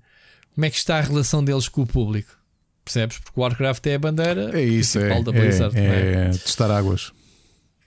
como 0.55 0.65
é 0.65 0.69
que 0.69 0.77
está 0.77 0.97
a 0.97 1.01
relação 1.01 1.43
deles 1.43 1.67
com 1.67 1.81
o 1.81 1.87
público. 1.87 2.37
Percebes? 2.85 3.19
Porque 3.19 3.39
o 3.39 3.43
Warcraft 3.43 3.85
é 3.87 3.95
a 3.95 3.99
bandeira 3.99 4.57
É 4.57 4.63
isso, 4.63 4.97
é. 4.97 5.01
principal 5.01 5.23
da 5.23 5.31
Blizzard. 5.39 5.77
é? 5.77 5.81
É, 5.83 6.25
é 6.25 6.29
testar 6.29 6.71
águas. 6.71 7.11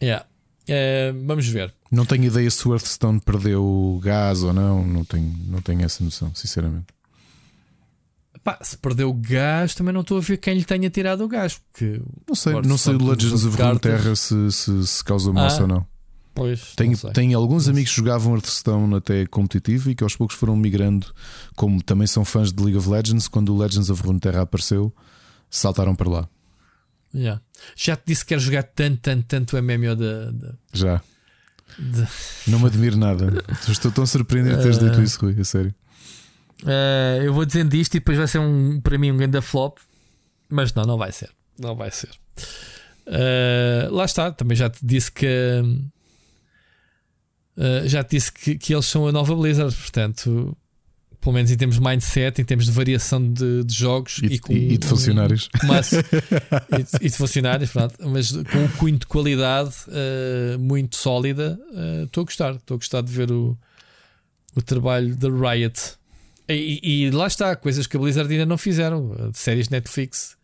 Yeah. 0.00 0.26
Eh, 0.68 1.12
vamos 1.26 1.48
ver. 1.48 1.72
Não 1.92 2.06
tenho 2.06 2.24
ideia 2.24 2.50
se 2.50 2.66
o 2.66 2.72
Hearthstone 2.72 3.20
perdeu 3.20 4.00
gás 4.02 4.42
ou 4.42 4.52
não. 4.52 4.82
Não 4.84 5.04
tenho, 5.04 5.32
não 5.46 5.60
tenho 5.60 5.84
essa 5.84 6.02
noção, 6.02 6.34
sinceramente. 6.34 6.86
Pá, 8.42 8.58
se 8.62 8.76
perdeu 8.76 9.12
gás, 9.12 9.74
também 9.74 9.92
não 9.94 10.00
estou 10.00 10.18
a 10.18 10.20
ver 10.20 10.36
quem 10.38 10.54
lhe 10.54 10.64
tenha 10.64 10.90
tirado 10.90 11.22
o 11.22 11.28
gás. 11.28 11.58
Porque 11.70 12.00
Não 12.26 12.34
sei, 12.34 12.52
não 12.62 12.76
se 12.78 12.84
sei 12.84 12.94
o 12.94 13.04
Legends 13.10 13.44
of 13.44 13.56
Runeterra 13.62 14.16
se, 14.16 14.50
se, 14.50 14.86
se 14.86 15.04
causou 15.04 15.32
moça 15.32 15.58
Ah. 15.58 15.62
ou 15.62 15.68
não. 15.68 15.86
Pois, 16.34 16.74
Tenho, 16.74 16.98
não 17.04 17.12
tenho 17.12 17.38
alguns 17.38 17.68
amigos 17.68 17.90
que 17.90 17.96
jogavam 17.98 18.32
Hearthstone 18.32 18.94
até 18.96 19.26
competitivo 19.26 19.90
e 19.90 19.94
que 19.94 20.02
aos 20.02 20.16
poucos 20.16 20.34
foram 20.34 20.56
migrando, 20.56 21.12
como 21.54 21.82
também 21.82 22.06
são 22.06 22.24
fãs 22.24 22.50
de 22.50 22.62
League 22.62 22.78
of 22.78 22.88
Legends, 22.88 23.28
quando 23.28 23.54
o 23.54 23.58
Legends 23.58 23.90
of 23.90 24.02
Runeterra 24.02 24.40
apareceu, 24.40 24.90
saltaram 25.50 25.94
para 25.94 26.08
lá. 26.08 26.28
Yeah. 27.14 27.42
Já 27.76 27.96
te 27.96 28.04
disse 28.06 28.22
que 28.24 28.30
quero 28.30 28.40
jogar 28.40 28.62
tanto, 28.62 28.98
tanto, 29.02 29.24
tanto 29.26 29.56
o 29.58 29.62
MMO 29.62 29.94
da. 29.94 30.30
da- 30.30 30.54
Já. 30.72 31.02
Não 32.46 32.58
me 32.58 32.66
admiro 32.66 32.96
nada. 32.96 33.44
Estou 33.68 33.90
tão 33.90 34.06
surpreendido 34.06 34.56
de 34.56 34.62
teres 34.62 34.78
dito 34.78 34.98
Ah. 34.98 35.02
isso, 35.02 35.18
Rui, 35.20 35.36
a 35.40 35.44
sério. 35.44 35.74
Eh, 36.66 37.22
eu 37.24 37.34
vou 37.34 37.44
dizendo 37.44 37.74
isto 37.74 37.94
e 37.96 38.00
depois 38.00 38.16
vai 38.18 38.26
ser 38.28 38.38
um, 38.38 38.80
para 38.80 38.96
mim 38.98 39.10
um 39.10 39.16
grande 39.16 39.40
flop, 39.40 39.78
mas 40.48 40.72
não, 40.74 40.84
não 40.84 40.96
vai 40.96 41.10
ser. 41.12 41.30
Não 41.58 41.74
vai 41.74 41.90
ser. 41.90 42.10
Eh, 43.06 43.88
lá 43.90 44.04
está, 44.04 44.30
também 44.30 44.56
já 44.56 44.70
te 44.70 44.78
disse 44.84 45.10
que. 45.10 45.26
eh, 47.56 47.82
já 47.86 48.02
te 48.04 48.16
disse 48.16 48.32
que, 48.32 48.56
que 48.56 48.74
eles 48.74 48.86
são 48.86 49.06
a 49.06 49.12
nova 49.12 49.34
Blizzard, 49.34 49.74
portanto, 49.74 50.56
pelo 51.22 51.32
menos 51.34 51.50
em 51.50 51.56
termos 51.56 51.76
de 51.76 51.82
mindset, 51.82 52.42
em 52.42 52.44
termos 52.44 52.66
de 52.66 52.72
variação 52.72 53.32
de, 53.32 53.64
de 53.64 53.72
jogos 53.74 54.18
E, 54.22 54.26
e, 54.26 54.38
com 54.38 54.52
e- 54.52 54.76
de 54.76 54.86
funcionários. 54.86 55.48
mas, 55.64 55.92
e, 55.92 56.02
e 57.00 57.08
de 57.08 57.16
funcionários, 57.16 57.70
pronto, 57.70 57.94
mas 58.08 58.32
com 58.32 58.58
um 58.58 58.68
cunho 58.76 58.98
de 58.98 59.06
qualidade 59.06 59.72
eh, 59.88 60.56
muito 60.58 60.96
sólida. 60.96 61.58
eh, 61.74 62.02
Estou 62.04 62.22
a 62.22 62.24
gostar, 62.24 62.54
estou 62.56 62.74
a 62.74 62.78
gostar 62.78 63.00
de 63.02 63.10
ver 63.12 63.30
o, 63.32 63.56
o 64.54 64.60
trabalho 64.60 65.16
da 65.16 65.28
Riot. 65.28 65.80
E, 66.48 67.08
lá 67.12 67.26
está, 67.28 67.56
coisas 67.56 67.86
que 67.86 67.96
a 67.96 68.00
Blizzard 68.00 68.30
ainda 68.30 68.44
não 68.44 68.58
fizeram, 68.58 69.30
de 69.30 69.38
séries 69.38 69.68
Netflix 69.70 70.36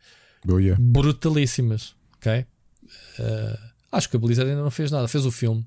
Oh, 0.49 0.59
yeah. 0.59 0.81
brutalíssimas. 0.81 1.95
Ok? 2.17 2.47
Eh, 3.19 3.59
acho 3.93 4.09
que 4.09 4.17
a 4.17 4.19
Blizzard 4.21 4.49
ainda 4.51 4.63
não 4.63 4.71
fez 4.71 4.91
nada, 4.91 5.09
fez 5.09 5.27
o 5.27 5.31
filme. 5.33 5.67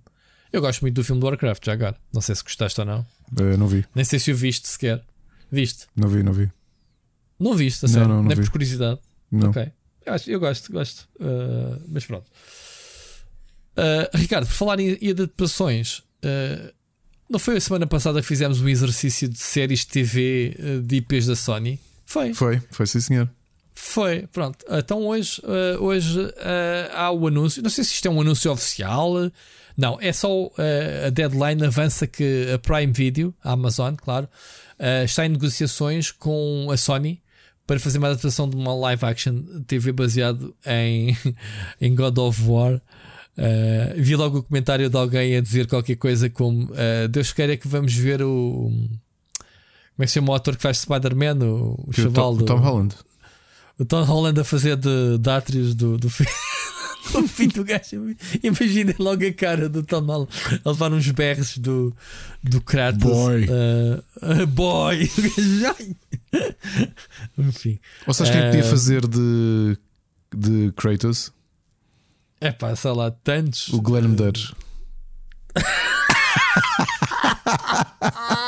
Eu 0.51 0.61
gosto 0.61 0.81
muito 0.81 0.95
do 0.95 1.03
filme 1.03 1.19
do 1.19 1.25
Warcraft, 1.27 1.65
já 1.65 1.73
agora. 1.73 1.95
Não 2.13 2.21
sei 2.21 2.33
se 2.35 2.43
gostaste 2.43 2.79
ou 2.79 2.85
não. 2.85 3.05
Eh, 3.39 3.57
não 3.57 3.67
vi, 3.67 3.85
Nem 3.95 4.03
sei 4.05 4.19
se 4.19 4.31
o 4.31 4.35
viste 4.35 4.67
sequer. 4.67 5.01
Viste? 5.51 5.85
não 5.95 6.07
vi, 6.09 6.23
não 6.23 6.33
vi. 6.33 6.49
Não 7.39 7.53
viste, 7.55 7.85
a 7.85 7.87
Não, 7.87 7.93
sério? 7.93 8.07
não, 8.09 8.15
não 8.17 8.23
Nem 8.23 8.37
vi. 8.37 8.43
por 8.43 8.51
curiosidade. 8.51 8.99
Não. 9.31 9.49
Ok. 9.49 9.71
Eu, 10.05 10.13
acho- 10.13 10.29
eu 10.31 10.39
gosto, 10.39 10.71
gosto. 10.71 11.07
Uh, 11.19 11.81
mas 11.87 12.05
pronto. 12.05 12.25
Uh, 13.77 14.17
Ricardo, 14.17 14.45
por 14.47 14.53
falar 14.53 14.79
em, 14.79 14.93
em 15.01 15.11
adaptações, 15.11 16.03
não 17.29 17.39
foi 17.39 17.57
a 17.57 17.61
semana 17.61 17.87
passada 17.87 18.21
que 18.21 18.27
fizemos 18.27 18.61
um 18.61 18.67
exercício 18.67 19.27
de 19.29 19.39
séries 19.39 19.79
de 19.81 19.87
TV 19.87 20.57
de 20.83 20.97
IPs 20.97 21.25
da 21.27 21.35
Sony? 21.35 21.79
Foi, 22.05 22.33
Foi, 22.33 22.61
foi 22.71 22.85
sim, 22.85 22.99
senhor. 22.99 23.29
foi. 23.73 24.27
Pronto. 24.27 24.63
Então 24.69 24.99
hoje, 25.07 25.41
hoje 25.79 26.19
há 26.93 27.09
o 27.11 27.25
anúncio. 27.27 27.63
Não 27.63 27.69
sei 27.69 27.83
se 27.85 27.93
isto 27.93 28.07
é 28.07 28.11
um 28.11 28.19
anúncio 28.21 28.51
oficial. 28.51 29.13
Não, 29.81 29.97
é 29.99 30.13
só 30.13 30.45
uh, 30.45 30.53
a 31.07 31.09
deadline 31.09 31.65
avança 31.65 32.05
que 32.05 32.51
a 32.53 32.59
Prime 32.59 32.93
Video, 32.93 33.33
a 33.43 33.53
Amazon, 33.53 33.95
claro, 33.95 34.27
uh, 34.79 35.03
está 35.03 35.25
em 35.25 35.29
negociações 35.29 36.11
com 36.11 36.69
a 36.71 36.77
Sony 36.77 37.19
para 37.65 37.79
fazer 37.79 37.97
uma 37.97 38.09
adaptação 38.09 38.47
de 38.47 38.55
uma 38.55 38.75
live 38.75 39.03
action 39.03 39.41
TV 39.65 39.91
baseado 39.91 40.55
em, 40.67 41.17
em 41.81 41.95
God 41.95 42.15
of 42.19 42.43
War. 42.43 42.75
Uh, 42.75 42.79
vi 43.97 44.15
logo 44.15 44.37
o 44.37 44.43
comentário 44.43 44.87
de 44.87 44.95
alguém 44.95 45.35
a 45.35 45.41
dizer 45.41 45.65
qualquer 45.65 45.95
coisa 45.95 46.29
como 46.29 46.69
Deus 47.09 47.33
queira 47.33 47.57
que 47.57 47.67
vamos 47.67 47.95
ver 47.95 48.21
o. 48.21 48.69
Como 48.69 50.03
é 50.03 50.05
que 50.05 50.07
se 50.07 50.13
chama 50.13 50.31
o 50.31 50.35
ator 50.35 50.57
que 50.57 50.61
faz 50.61 50.77
Spider-Man? 50.77 51.43
O, 51.43 51.85
o 51.87 51.91
Que 51.91 52.01
o 52.01 52.03
chaval 52.03 52.33
Tom, 52.33 52.37
do. 52.37 52.43
o 52.43 52.45
Tom 52.45 52.57
Holland. 52.57 52.95
O 53.81 53.85
Tom 53.85 54.03
Holland 54.03 54.39
a 54.39 54.43
fazer 54.43 54.75
de, 54.75 55.17
de 55.17 55.29
Atrius 55.29 55.73
do, 55.73 55.97
do, 55.97 56.07
fi- 56.07 56.23
do 57.13 57.27
fim 57.27 57.47
do 57.47 57.63
gajo. 57.63 58.15
Imaginem 58.43 58.93
logo 58.99 59.25
a 59.25 59.33
cara 59.33 59.67
do 59.67 59.81
Tom 59.81 60.01
Holland 60.05 60.29
a 60.63 60.69
levar 60.69 60.93
uns 60.93 61.09
berros 61.09 61.57
do, 61.57 61.91
do 62.43 62.61
Kratos. 62.61 63.01
Boy. 63.01 63.45
Uh, 63.45 64.43
uh, 64.43 64.47
boy! 64.47 65.09
O. 65.59 65.95
Enfim. 67.39 67.79
Ou 68.05 68.13
sabes 68.13 68.31
quem 68.31 68.41
Eh, 68.41 68.49
podia 68.51 68.63
fazer 68.63 69.07
de, 69.07 69.75
de 70.35 70.71
Kratos? 70.77 71.33
É 72.39 72.51
pá, 72.51 72.75
sei 72.75 72.91
lá, 72.91 73.09
tantos. 73.09 73.69
O 73.69 73.81
Glenn 73.81 74.09
Medeiros. 74.09 74.53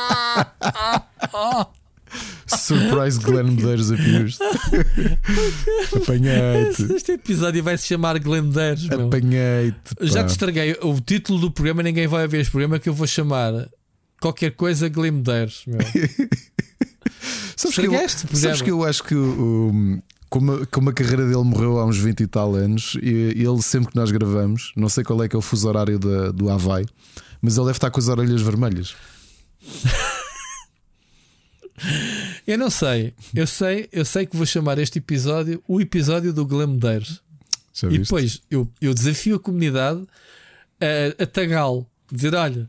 Surprise 2.64 3.18
Glenn 3.20 3.50
Medeiros 3.50 3.90
appears. 3.90 4.38
Apanhei-te. 5.94 6.92
Este 6.94 7.12
episódio 7.12 7.62
vai 7.62 7.76
se 7.78 7.86
chamar 7.86 8.18
Glendeiros. 8.18 8.88
meu. 8.88 9.06
Apanhei-te. 9.06 9.94
Já 10.02 10.24
te 10.24 10.30
estraguei 10.30 10.76
o 10.82 11.00
título 11.00 11.38
do 11.40 11.50
programa, 11.50 11.82
ninguém 11.82 12.06
vai 12.06 12.26
ver 12.26 12.40
este 12.40 12.50
programa 12.50 12.78
que 12.78 12.88
eu 12.88 12.94
vou 12.94 13.06
chamar 13.06 13.68
qualquer 14.20 14.52
coisa 14.52 14.88
Glemedeiros. 14.88 15.64
Meu. 15.66 15.78
Sabes 17.56 17.76
que, 17.76 17.86
eu, 17.86 18.08
sabes 18.36 18.62
que 18.62 18.70
eu 18.70 18.84
acho 18.84 19.02
que 19.04 19.14
o- 19.14 19.98
como, 20.28 20.66
como 20.66 20.90
a 20.90 20.92
carreira 20.92 21.24
dele 21.26 21.44
morreu 21.44 21.78
há 21.78 21.86
uns 21.86 21.96
20 21.96 22.20
e 22.20 22.26
tal 22.26 22.54
anos, 22.54 22.96
e 23.00 23.08
ele 23.42 23.62
sempre 23.62 23.90
que 23.92 23.96
nós 23.96 24.10
gravamos, 24.10 24.72
não 24.76 24.88
sei 24.88 25.02
qual 25.04 25.22
é 25.22 25.28
que 25.28 25.36
é 25.36 25.38
o 25.38 25.42
fuso 25.42 25.68
horário 25.68 25.98
da, 25.98 26.30
do 26.32 26.50
Havaí, 26.50 26.84
mas 27.40 27.56
ele 27.56 27.66
deve 27.66 27.76
estar 27.78 27.90
com 27.90 28.00
as 28.00 28.08
orelhas 28.08 28.42
vermelhas. 28.42 28.94
Eu 32.46 32.56
não 32.58 32.70
sei, 32.70 33.12
eu 33.34 33.46
sei, 33.46 33.88
eu 33.92 34.04
sei 34.04 34.26
que 34.26 34.36
vou 34.36 34.46
chamar 34.46 34.78
este 34.78 34.98
episódio 34.98 35.62
o 35.66 35.80
episódio 35.80 36.32
do 36.32 36.46
Glemedeiros. 36.46 37.20
Já 37.72 37.88
E 37.88 37.98
viste? 37.98 38.02
depois 38.04 38.42
eu, 38.50 38.70
eu 38.80 38.94
desafio 38.94 39.36
a 39.36 39.40
comunidade 39.40 40.04
a, 40.80 41.22
a 41.22 41.26
tagalo, 41.26 41.86
dizer: 42.12 42.34
olha, 42.34 42.68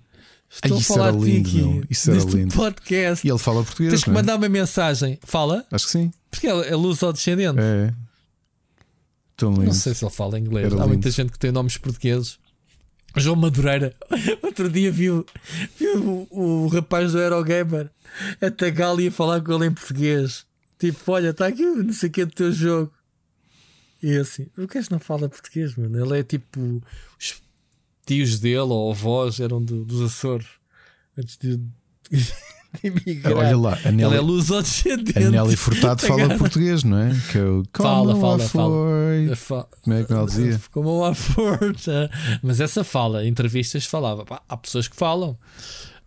estou 0.49 0.77
Ai, 0.77 0.82
a 0.82 0.86
falar 0.86 1.07
era 1.10 1.18
de 1.18 1.23
ti 1.26 1.32
lindo, 1.32 1.49
aqui 1.49 1.57
meu. 1.61 1.84
Isso 1.90 2.10
era 2.10 2.19
neste 2.19 2.36
lindo. 2.36 2.56
podcast. 2.56 3.27
E 3.27 3.30
ele 3.30 3.38
fala 3.40 3.64
português. 3.64 3.91
Tens 3.94 4.03
que 4.03 4.10
é? 4.10 4.14
mandar 4.14 4.36
uma 4.38 4.49
mensagem. 4.49 5.19
Fala, 5.23 5.65
Acho 5.72 5.86
que 5.86 5.91
sim. 5.91 6.11
porque 6.32 6.48
é, 6.48 6.69
é 6.69 6.76
luz 6.76 7.03
ao 7.03 7.14
descendente. 7.14 7.60
É. 7.60 7.94
Tão 9.38 9.52
lindo. 9.52 9.65
Não 9.65 9.73
sei 9.73 9.94
se 9.94 10.03
ele 10.03 10.11
fala 10.14 10.40
inglês. 10.40 10.65
Era 10.72 10.82
Há 10.84 10.88
muita 10.88 11.07
lindo. 11.10 11.15
gente 11.15 11.32
que 11.32 11.38
tem 11.40 11.52
nomes 11.52 11.77
portugueses. 11.77 12.40
João 13.18 13.36
Madureira, 13.36 13.96
outro 14.44 14.70
dia 14.70 14.92
viu, 14.92 15.26
viu 15.78 16.28
o, 16.32 16.66
o 16.66 16.68
rapaz 16.68 17.12
do 17.14 17.20
Eurogamer 17.20 17.90
a 18.42 18.52
tagalo 18.52 19.02
e 19.02 19.08
a 19.08 19.12
falar 19.12 19.42
com 19.42 19.54
ele 19.54 19.68
em 19.68 19.74
português. 19.74 20.46
Tipo, 20.78 21.12
olha, 21.12 21.30
está 21.30 21.48
aqui 21.48 21.64
não 21.64 21.94
sei 21.94 22.10
o 22.10 22.12
que 22.12 22.26
do 22.26 22.32
teu 22.34 22.52
jogo. 22.52 22.92
E 24.04 24.18
assim, 24.18 24.48
o 24.58 24.68
gajo 24.68 24.90
não 24.92 25.00
fala 25.00 25.30
português, 25.30 25.76
mano. 25.76 26.06
Ele 26.06 26.20
é 26.20 26.24
tipo. 26.24 26.84
Os 27.20 27.42
tios 28.06 28.40
dele 28.40 28.58
ou 28.60 28.92
avós 28.92 29.40
eram 29.40 29.64
do- 29.64 29.84
dos 29.86 30.02
Açores 30.02 30.48
antes 31.18 31.38
de, 31.38 31.60
de 32.81 32.88
emigrar. 32.88 33.34
Olha 33.38 33.57
lá, 33.57 33.73
a 33.84 33.89
Ele 33.89 34.03
é 34.03 34.07
Nelly, 34.10 34.18
luz 34.19 34.52
ao 34.52 34.61
descendente. 34.61 35.18
a 35.18 35.30
Nelly 35.30 35.56
Furtado 35.56 36.02
fala 36.02 36.22
Tagalo. 36.22 36.39
português, 36.39 36.84
não 36.84 36.97
é? 36.99 37.10
Que 37.31 37.38
é 37.38 37.41
Fala, 37.81 38.14
Como 38.14 38.22
fala, 38.22 38.38
lá 38.38 38.47
fala. 38.47 39.68
Como 39.81 39.95
é 39.95 40.03
que 40.03 40.14
ela 40.14 40.26
dizia? 40.26 40.61
Como 40.72 40.97
uma 40.99 41.14
força. 41.14 42.10
Mas 42.43 42.60
essa 42.60 42.84
fala, 42.84 43.23
em 43.26 43.30
entrevistas 43.30 43.85
falava. 43.85 44.26
Pá, 44.26 44.41
há 44.47 44.57
pessoas 44.57 44.88
que 44.88 44.95
falam. 44.95 45.38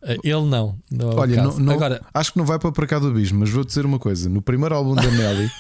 Eh, 0.03 0.16
Ele 0.23 0.43
não. 0.47 0.78
não 0.90 1.11
é 1.11 1.15
Olha, 1.16 1.43
não- 1.43 1.59
não- 1.59 1.73
Agora, 1.74 2.01
acho 2.15 2.32
que 2.32 2.39
não 2.39 2.45
vai 2.47 2.59
para 2.59 2.70
para 2.73 2.86
cá 2.86 2.99
do 2.99 3.09
abismo, 3.09 3.40
mas 3.40 3.51
vou 3.51 3.65
dizer 3.65 3.85
uma 3.85 3.99
coisa: 3.99 4.28
no 4.28 4.40
primeiro 4.40 4.74
álbum 4.74 4.95
da 4.95 5.03
Nelly, 5.11 5.51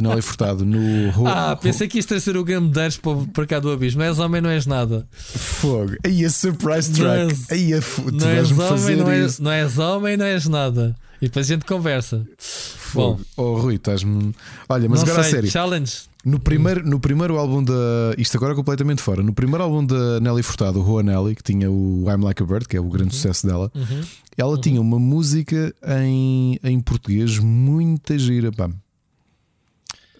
da 0.00 0.08
Nelly 0.08 0.22
Furtado, 0.22 0.64
no 0.64 1.26
ah, 1.26 1.56
pensei 1.56 1.88
que 1.88 1.98
isto 1.98 2.14
ia 2.14 2.20
ser 2.20 2.36
o 2.36 2.44
Game 2.44 2.68
Dares 2.70 2.96
para, 2.96 3.16
para 3.32 3.46
cá 3.46 3.60
do 3.60 3.70
abismo. 3.70 4.00
Não 4.00 4.06
és 4.06 4.18
homem, 4.18 4.40
não 4.40 4.50
és 4.50 4.66
nada. 4.66 5.06
Fogo, 5.12 5.96
aí 6.04 6.24
a 6.24 6.30
surprise 6.30 6.92
track, 6.92 7.34
aí 7.50 7.74
a 7.74 7.80
tu 7.80 8.12
Não 8.12 8.28
és 8.28 8.50
homem, 8.52 8.68
fazer 8.68 8.96
não 8.96 9.10
és, 9.10 9.38
não 9.38 9.50
és 9.50 9.78
homem, 9.78 10.16
não 10.16 10.26
és 10.26 10.46
nada. 10.46 10.94
E 11.20 11.26
depois 11.26 11.46
a 11.50 11.54
gente 11.54 11.64
conversa. 11.64 12.26
Fogo. 12.38 13.20
Oh, 13.36 13.56
Rui, 13.56 13.76
estás-me. 13.76 14.34
Olha, 14.68 14.88
mas 14.88 15.00
não 15.00 15.06
agora 15.08 15.20
a 15.20 15.24
sei, 15.24 15.32
sério. 15.32 15.50
challenge. 15.50 15.94
No 16.24 16.40
primeiro, 16.40 16.84
no 16.86 16.98
primeiro 16.98 17.38
álbum 17.38 17.62
da. 17.62 17.72
Isto 18.18 18.36
agora 18.36 18.52
é 18.52 18.56
completamente 18.56 19.00
fora. 19.00 19.22
No 19.22 19.32
primeiro 19.32 19.62
álbum 19.62 19.84
da 19.86 20.18
Nelly 20.20 20.42
Furtado, 20.42 20.80
o 20.80 20.82
Rua 20.82 21.02
Nelly, 21.02 21.36
que 21.36 21.42
tinha 21.42 21.70
o 21.70 22.04
I'm 22.08 22.22
Like 22.22 22.42
a 22.42 22.46
Bird, 22.46 22.66
que 22.68 22.76
é 22.76 22.80
o 22.80 22.88
grande 22.88 23.14
sucesso 23.14 23.46
dela, 23.46 23.70
Uhum. 23.74 24.00
ela 24.36 24.58
tinha 24.60 24.80
uma 24.80 24.98
música 24.98 25.72
em, 26.02 26.58
em 26.64 26.80
português 26.80 27.38
muito 27.38 28.18
gira, 28.18 28.50
pá. 28.52 28.68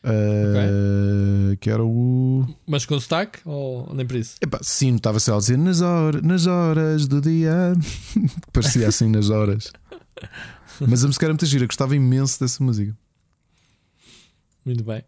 Ah, 0.08 1.56
Que 1.60 1.68
era 1.70 1.82
o. 1.84 2.46
Mas 2.66 2.84
com 2.86 2.98
sotaque? 3.00 3.40
Ou 3.44 3.92
nem 3.94 4.06
por 4.06 4.16
isso? 4.16 4.36
Epá, 4.40 4.58
sim, 4.62 4.94
estava-se 4.96 5.28
ela 5.30 5.38
a 5.38 5.40
dizer 5.40 5.58
nas, 5.58 5.80
hora, 5.80 6.20
nas 6.22 6.46
horas 6.46 7.06
do 7.08 7.20
dia. 7.20 7.72
Parecia 8.52 8.86
assim 8.88 9.08
nas 9.10 9.30
horas. 9.30 9.72
Mas 10.80 11.02
a 11.04 11.06
música 11.08 11.26
era 11.26 11.32
muito 11.32 11.46
gira, 11.46 11.66
gostava 11.66 11.96
imenso 11.96 12.38
dessa 12.40 12.62
música. 12.62 12.96
Muito 14.64 14.84
bem. 14.84 15.02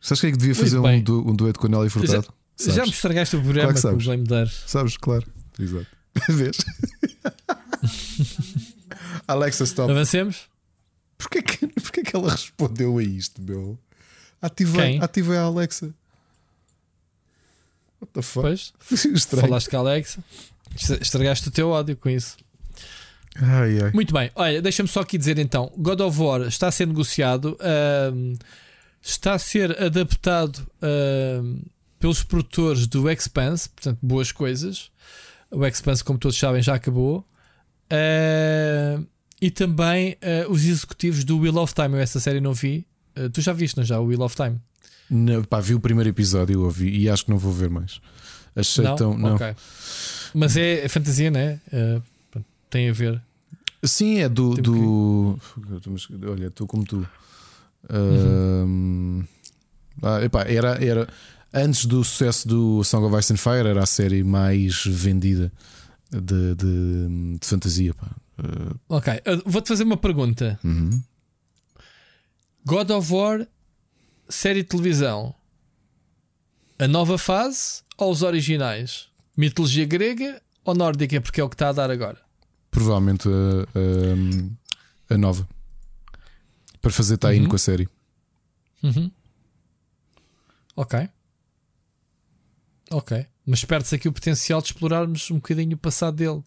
Sabes 0.00 0.20
quem 0.20 0.28
é 0.28 0.32
que 0.32 0.38
devia 0.38 0.54
fazer 0.54 0.78
um, 0.78 1.02
du- 1.02 1.28
um 1.28 1.34
dueto 1.34 1.58
com 1.60 1.66
a 1.66 1.70
Nelly 1.70 1.88
Furtado? 1.90 2.26
Já 2.58 2.66
me 2.66 2.72
Sabes? 2.74 2.90
estragaste 2.94 3.36
o 3.36 3.42
programa 3.42 3.72
Claro 3.72 3.76
que 3.76 3.82
com 3.82 3.88
o 3.88 3.90
sabes. 4.02 4.06
Game 4.06 4.24
Dares. 4.24 4.62
Sabes, 4.66 4.96
claro. 4.96 5.24
Exato. 5.58 5.86
Vês? 6.28 6.56
Alexa, 9.26 9.64
stop. 9.64 9.90
Avancemos? 9.90 10.42
Porquê 11.16 11.42
que, 11.42 11.66
porquê 11.80 12.02
que 12.02 12.14
ela 12.14 12.30
respondeu 12.30 12.98
a 12.98 13.02
isto, 13.02 13.42
meu? 13.42 13.78
Ativei, 14.40 14.98
ativei 15.00 15.38
a 15.38 15.42
Alexa. 15.42 15.94
What 18.00 18.12
the 18.12 18.22
fuck? 18.22 18.42
Pois, 18.42 18.72
falaste 19.40 19.70
com 19.70 19.76
a 19.76 19.80
Alexa. 19.80 20.22
Estragaste 21.00 21.48
o 21.48 21.50
teu 21.50 21.70
ódio 21.70 21.96
com 21.96 22.10
isso. 22.10 22.36
Ai, 23.36 23.80
ai. 23.82 23.90
Muito 23.92 24.12
bem, 24.12 24.30
olha, 24.34 24.62
deixa-me 24.62 24.88
só 24.88 25.00
aqui 25.00 25.18
dizer 25.18 25.38
então: 25.38 25.72
God 25.76 26.00
of 26.00 26.20
War 26.20 26.42
está 26.42 26.68
a 26.68 26.72
ser 26.72 26.86
negociado, 26.86 27.56
ahm, 27.60 28.34
está 29.02 29.34
a 29.34 29.38
ser 29.38 29.82
adaptado 29.82 30.64
ahm, 30.80 31.62
pelos 31.98 32.22
produtores 32.22 32.86
do 32.86 33.10
Expanse, 33.10 33.68
portanto, 33.68 33.98
boas 34.02 34.30
coisas. 34.30 34.90
O 35.50 35.64
Expanse, 35.64 36.04
como 36.04 36.18
todos 36.18 36.38
sabem, 36.38 36.62
já 36.62 36.74
acabou. 36.74 37.24
E 39.44 39.50
também 39.50 40.16
ah, 40.22 40.46
os 40.48 40.64
executivos 40.64 41.22
do 41.22 41.38
Wheel 41.38 41.58
of 41.58 41.74
Time. 41.74 41.92
Eu 41.92 41.98
essa 42.00 42.18
série 42.18 42.40
não 42.40 42.54
vi. 42.54 42.86
Ah, 43.14 43.28
tu 43.30 43.42
já 43.42 43.52
viste, 43.52 43.76
não 43.76 43.84
já? 43.84 44.00
O 44.00 44.06
Wheel 44.06 44.22
of 44.22 44.34
Time? 44.34 44.58
Não, 45.10 45.44
pá, 45.44 45.60
vi 45.60 45.74
o 45.74 45.80
primeiro 45.80 46.08
episódio, 46.08 46.54
eu 46.54 46.62
ouvi 46.62 46.88
e 46.88 47.10
acho 47.10 47.26
que 47.26 47.30
não 47.30 47.36
vou 47.36 47.52
ver 47.52 47.68
mais. 47.68 48.00
Achei 48.56 48.84
tão. 48.96 49.18
Não. 49.18 49.34
Ok. 49.34 49.54
Mas 50.32 50.56
é, 50.56 50.86
é 50.86 50.88
fantasia, 50.88 51.30
né? 51.30 51.60
Pronto, 52.30 52.46
tem 52.70 52.88
a 52.88 52.92
ver. 52.94 53.20
Sim, 53.82 54.20
é 54.20 54.30
do. 54.30 54.54
Do... 54.54 55.38
Olha, 56.26 56.46
estou 56.46 56.66
como 56.66 56.84
tu. 56.86 57.06
Ahm, 57.90 59.24
ah, 60.02 60.24
epá, 60.24 60.44
era, 60.44 60.82
era. 60.82 61.06
Antes 61.52 61.84
do 61.84 62.02
sucesso 62.02 62.48
do 62.48 62.82
Song 62.82 63.04
of 63.04 63.18
Ice 63.18 63.30
and 63.30 63.36
Fire, 63.36 63.68
era 63.68 63.82
a 63.82 63.86
série 63.86 64.24
mais 64.24 64.84
vendida 64.86 65.52
de, 66.10 66.54
de, 66.54 67.38
de 67.38 67.46
fantasia. 67.46 67.92
Pá. 67.92 68.23
Ah, 68.38 68.74
Ok, 68.88 69.12
vou-te 69.46 69.68
fazer 69.68 69.84
uma 69.84 69.96
pergunta. 69.96 70.58
uhum. 70.64 71.02
God 72.66 72.90
of 72.90 73.12
War, 73.12 73.46
série 74.28 74.62
de 74.62 74.68
televisão. 74.68 75.34
A 76.78 76.88
nova 76.88 77.18
fase 77.18 77.82
ou 77.98 78.10
os 78.10 78.22
originais? 78.22 79.08
Mitologia 79.36 79.84
grega 79.84 80.40
ou 80.64 80.74
nórdica? 80.74 81.20
Porque 81.20 81.40
é 81.40 81.44
o 81.44 81.48
que 81.48 81.54
está 81.54 81.68
a 81.68 81.72
dar 81.72 81.90
agora. 81.90 82.18
Provavelmente 82.70 83.28
a, 83.28 85.10
a, 85.10 85.14
a 85.14 85.18
nova. 85.18 85.46
Para 86.80 86.90
fazer 86.90 87.16
tie-in 87.18 87.42
Uhum. 87.42 87.48
com 87.48 87.56
a 87.56 87.58
série. 87.58 87.88
Uhum. 88.82 89.10
Ok. 90.76 91.08
Ok. 92.90 93.26
Mas 93.46 93.64
perde-se 93.64 93.94
aqui 93.94 94.08
o 94.08 94.12
potencial 94.12 94.60
de 94.60 94.68
explorarmos 94.68 95.30
um 95.30 95.36
bocadinho 95.36 95.74
o 95.74 95.78
passado 95.78 96.16
dele 96.16 96.42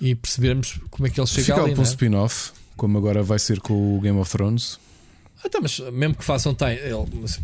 e 0.00 0.14
percebermos 0.14 0.78
como 0.90 1.06
é 1.06 1.10
que 1.10 1.20
ele 1.20 1.26
chega 1.26 1.42
Fica 1.44 1.60
ali. 1.62 1.72
para 1.72 1.80
um 1.80 1.84
Né? 1.84 1.88
spin-off, 1.90 2.52
como 2.76 2.98
agora 2.98 3.22
vai 3.22 3.38
ser 3.38 3.60
com 3.60 3.96
o 3.96 4.00
Game 4.00 4.18
of 4.18 4.30
Thrones. 4.30 4.78
Ah, 5.44 5.48
tá, 5.48 5.60
mas 5.60 5.78
mesmo 5.92 6.14
que 6.16 6.24
façam 6.24 6.54
time, 6.54 6.72
ele 6.74 6.94
mas 7.20 7.40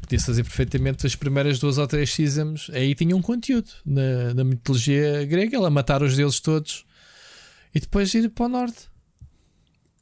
podia-se 0.00 0.26
fazer 0.26 0.42
perfeitamente 0.42 1.06
as 1.06 1.14
primeiras 1.14 1.58
duas 1.58 1.78
ou 1.78 1.86
três 1.86 2.12
seasons. 2.12 2.70
Aí 2.72 2.94
tinha 2.94 3.16
um 3.16 3.22
conteúdo 3.22 3.70
na, 3.84 4.34
na 4.34 4.44
mitologia 4.44 5.24
grega, 5.24 5.56
ela 5.56 5.70
matar 5.70 6.02
os 6.02 6.14
deuses 6.16 6.40
todos 6.40 6.84
e 7.74 7.80
depois 7.80 8.12
ir 8.14 8.28
para 8.30 8.44
o 8.46 8.48
norte. 8.48 8.88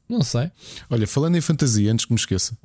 Não 0.08 0.22
sei. 0.22 0.50
Olha, 0.90 1.06
falando 1.06 1.36
em 1.36 1.40
fantasia, 1.40 1.90
antes 1.92 2.04
que 2.04 2.12
me 2.12 2.18
esqueça, 2.18 2.56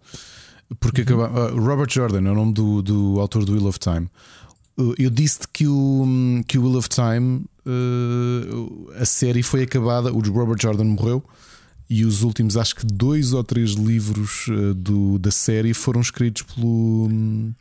porque 0.79 1.01
Uhum. 1.01 1.23
acaba- 1.23 1.47
ah, 1.47 1.51
Robert 1.51 1.89
Jordan 1.91 2.27
é 2.27 2.31
o 2.31 2.35
nome 2.35 2.53
do, 2.53 2.81
do 2.81 3.19
autor 3.19 3.45
do 3.45 3.53
Wheel 3.53 3.67
of 3.67 3.79
Time. 3.79 4.09
Uh, 4.77 4.93
Eu 4.97 5.09
disse 5.09 5.39
que 5.53 5.65
o, 5.67 6.05
que 6.47 6.57
o 6.57 6.63
Wheel 6.63 6.77
of 6.79 6.89
Time, 6.89 7.45
uh, 7.67 8.91
a 8.99 9.05
série 9.05 9.43
foi 9.43 9.63
acabada, 9.63 10.11
o 10.11 10.19
Robert 10.19 10.57
Jordan 10.61 10.85
morreu. 10.85 11.23
E 11.89 12.03
os 12.03 12.21
últimos, 12.21 12.57
acho 12.57 12.75
que 12.75 12.85
dois 12.85 13.31
ou 13.31 13.43
três 13.43 13.71
livros 13.71 14.47
uh, 14.47 14.73
do, 14.73 15.17
da 15.19 15.31
série 15.31 15.73
foram 15.73 16.01
escritos 16.01 16.41
pelo. 16.43 17.07
hum, 17.09 17.53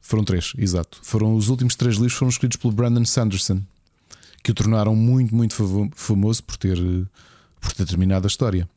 Foram 0.00 0.24
três, 0.24 0.52
exato. 0.58 0.98
Foram 1.02 1.34
os 1.34 1.48
últimos 1.48 1.74
três 1.74 1.96
livros 1.96 2.14
foram 2.14 2.28
escritos 2.30 2.56
pelo 2.58 2.72
Brandon 2.72 3.04
Sanderson, 3.04 3.62
que 4.42 4.50
o 4.50 4.54
tornaram 4.54 4.94
muito, 4.94 5.34
muito 5.34 5.54
famoso 5.94 6.42
por 6.42 6.56
ter, 6.58 6.78
uh, 6.78 7.06
por 7.60 7.72
ter 7.72 7.86
terminado 7.86 8.26
a 8.26 8.28
história. 8.28 8.68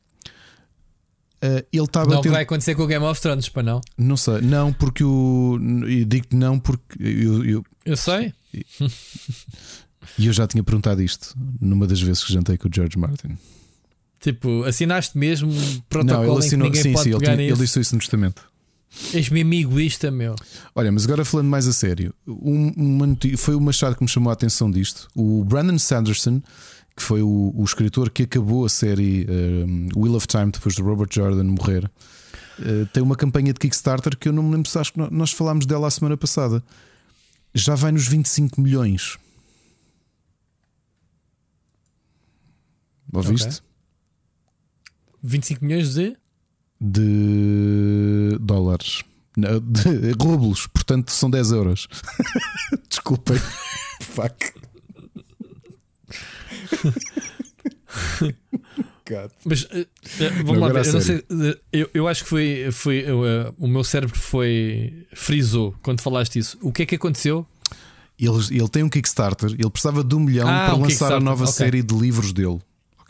Uh, 1.44 1.60
ele 1.74 1.84
estava 1.84 2.10
não 2.10 2.22
vai 2.22 2.44
acontecer 2.44 2.74
com 2.74 2.84
o 2.84 2.88
Game 2.88 3.04
of 3.04 3.20
Thrones, 3.20 3.50
para 3.50 3.64
não. 3.64 3.82
Não 3.98 4.16
sei, 4.16 4.40
não, 4.40 4.72
porque 4.72 5.04
o. 5.04 5.60
Eu 5.90 6.06
digo-te 6.06 6.38
não, 6.38 6.58
porque 6.58 7.04
eu, 7.04 7.44
eu, 7.44 7.66
Eu 7.84 7.98
sei. 7.98 8.34
e 10.18 10.28
eu 10.28 10.34
já 10.34 10.48
tinha 10.48 10.64
perguntado 10.64 11.02
isto 11.02 11.36
numa 11.60 11.86
das 11.88 12.02
vezes 12.02 12.24
que 12.24 12.32
jantei 12.34 12.58
com 12.58 12.68
o 12.68 12.72
George 12.74 12.98
Martin. 12.98 13.38
Tipo, 14.20 14.64
assinaste 14.64 15.18
mesmo 15.18 15.52
um 15.52 15.54
não, 15.54 15.82
protocolo 15.90 16.24
ele 16.24 16.32
em 16.32 16.40
que 16.40 16.46
assinou. 16.48 16.68
ninguém 16.68 16.82
Sim, 16.84 16.92
pode 16.94 17.04
sim, 17.04 17.10
ele, 17.10 17.20
pegar 17.20 17.34
ele 17.34 17.44
nisso. 17.52 17.62
disse 17.62 17.80
isso 17.80 17.96
no 17.96 18.00
testamento. 18.00 18.42
És-me 19.14 19.42
amiguista, 19.42 20.12
meu. 20.12 20.36
Olha, 20.76 20.92
mas 20.92 21.04
agora 21.06 21.26
falando 21.26 21.48
mais 21.50 21.68
a 21.68 21.74
sério, 21.74 22.14
um- 22.28 22.72
uma 22.78 23.18
foi 23.38 23.56
o 23.56 23.60
Machado 23.60 23.96
que 23.96 24.04
me 24.04 24.08
chamou 24.10 24.30
a 24.30 24.34
atenção 24.34 24.70
disto. 24.72 25.08
O 25.16 25.44
Brandon 25.44 25.80
Sanderson, 25.80 26.42
que 26.96 27.02
foi 27.04 27.22
o, 27.24 27.52
o 27.56 27.64
escritor 27.66 28.10
que 28.12 28.24
acabou 28.24 28.66
a 28.66 28.70
série 28.70 29.26
um, 29.68 29.90
Wheel 29.96 30.16
of 30.16 30.28
Time 30.28 30.52
depois 30.52 30.76
do 30.76 30.84
Robert 30.84 31.08
Jordan 31.12 31.44
morrer, 31.46 31.86
uh, 32.60 32.86
tem 32.94 33.02
uma 33.02 33.16
campanha 33.16 33.52
de 33.52 33.60
Kickstarter 33.60 34.16
que 34.16 34.30
eu 34.30 34.34
não 34.34 34.44
me 34.44 34.52
lembro 34.56 34.70
se 34.70 34.78
acho 34.78 34.94
que 34.94 35.00
nó- 35.00 35.10
nós 35.12 35.32
falámos 35.32 35.66
dela 35.66 35.88
a 35.88 35.92
semana 35.92 36.16
passada. 36.16 36.64
Já 37.54 37.74
vai 37.76 37.92
nos 37.92 38.08
25 38.08 38.62
milhões. 38.62 39.18
Ouviste? 43.14 43.62
25 45.24 45.64
milhões 45.66 45.94
de. 45.94 46.18
De 46.82 48.38
dólares. 48.42 49.04
Não, 49.38 49.60
De 49.60 50.12
rublos, 50.22 50.68
portanto 50.68 51.12
são 51.12 51.30
10 51.30 51.52
euros. 51.52 51.88
Desculpem. 52.90 53.38
Fuck. 54.02 54.54
Mas 59.46 59.68
eh, 59.72 59.86
vamos 60.44 60.54
Não, 60.54 60.60
lá 60.60 60.70
ver. 60.74 60.86
Eu, 60.86 61.02
sei, 61.02 61.18
eh, 61.18 61.60
eu, 61.72 61.90
eu 61.94 62.08
acho 62.08 62.24
que 62.24 62.30
foi, 62.30 62.70
foi 62.72 63.00
eh, 63.02 63.54
o 63.58 63.68
meu 63.68 63.84
cérebro 63.84 64.18
foi 64.18 65.06
frisou 65.14 65.76
quando 65.84 66.02
falaste 66.02 66.40
isso. 66.40 66.58
O 66.62 66.72
que 66.72 66.84
é 66.84 66.86
que 66.86 66.96
aconteceu? 66.96 67.46
Ele, 68.18 68.38
ele 68.52 68.70
tem 68.70 68.84
um 68.84 68.90
Kickstarter, 68.90 69.52
ele 69.52 69.70
precisava 69.70 70.04
de 70.04 70.16
um 70.16 70.20
milhão 70.20 70.48
Ah, 70.48 70.68
para 70.68 70.76
um 70.76 70.82
lançar 70.84 71.12
a 71.14 71.20
nova 71.20 71.44
ok. 71.44 71.54
série 71.54 71.84
de 71.84 71.94
livros 71.96 72.32
dele. 72.32 72.60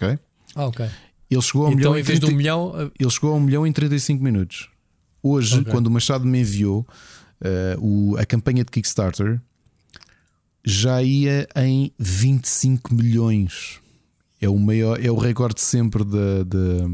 Ok? 0.05 0.19
Ah, 0.55 0.65
ok. 0.67 0.85
Ele 1.29 1.41
chegou 1.41 1.65
a 1.65 1.69
um 1.69 1.71
então, 1.73 1.77
milhão 1.93 1.97
em 1.97 2.03
vez 2.03 2.19
de 2.19 2.25
um 2.25 2.27
30 2.29 2.37
milhão, 2.37 2.73
eh, 2.79 2.91
Ele 2.99 3.09
chegou 3.09 3.33
a 3.33 3.35
1 3.35 3.39
milhão 3.39 3.65
em 3.67 3.71
35 3.73 4.23
minutos. 4.23 4.69
Hoje, 5.21 5.59
Ok. 5.61 5.71
quando 5.71 5.87
o 5.87 5.91
Machado 5.91 6.25
me 6.25 6.39
enviou 6.41 6.85
eh, 7.41 7.75
o- 7.79 8.15
a 8.17 8.25
campanha 8.25 8.63
de 8.63 8.71
Kickstarter, 8.71 9.41
já 10.63 11.01
ia 11.03 11.47
em 11.55 11.91
25 11.99 12.93
milhões. 12.93 13.79
É 14.39 14.47
o 14.47 14.57
maior, 14.57 15.03
é 15.03 15.09
o 15.11 15.17
recorde 15.17 15.59
sempre 15.61 16.03
da, 16.03 16.43
da- 16.43 16.87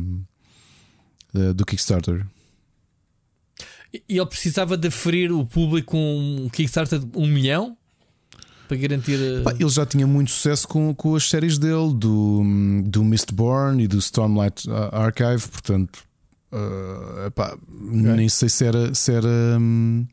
da- 1.34 1.54
do 1.54 1.66
Kickstarter. 1.66 2.26
e 3.92 4.18
ele 4.18 4.26
precisava 4.28 4.78
de 4.78 4.90
ferir 4.92 5.32
o 5.32 5.44
público 5.46 5.92
com 5.94 6.18
um 6.46 6.50
Kickstarter 6.50 7.00
de 7.00 7.18
um 7.18 7.26
milhão 7.28 7.76
para 8.70 8.78
garantir. 8.78 9.20
eh, 9.20 9.42
Pá, 9.42 9.52
ele 9.54 9.68
já 9.68 9.84
tinha 9.84 10.06
muito 10.06 10.30
sucesso 10.30 10.68
com, 10.68 10.94
com 10.94 11.16
as 11.16 11.28
séries 11.28 11.58
dele, 11.58 11.92
do, 11.96 12.44
do 12.86 13.04
Mistborn 13.04 13.84
e 13.84 13.88
do 13.88 13.98
Stormlight 13.98 14.70
Archive, 14.92 15.48
portanto, 15.50 16.00
ah, 16.52 17.26
epá, 17.28 17.58
nem 17.68 18.30
sei 18.30 18.48
se 18.48 18.64
era, 18.66 18.94
se 18.94 19.12
era, 19.12 19.28
hum, 19.60 20.06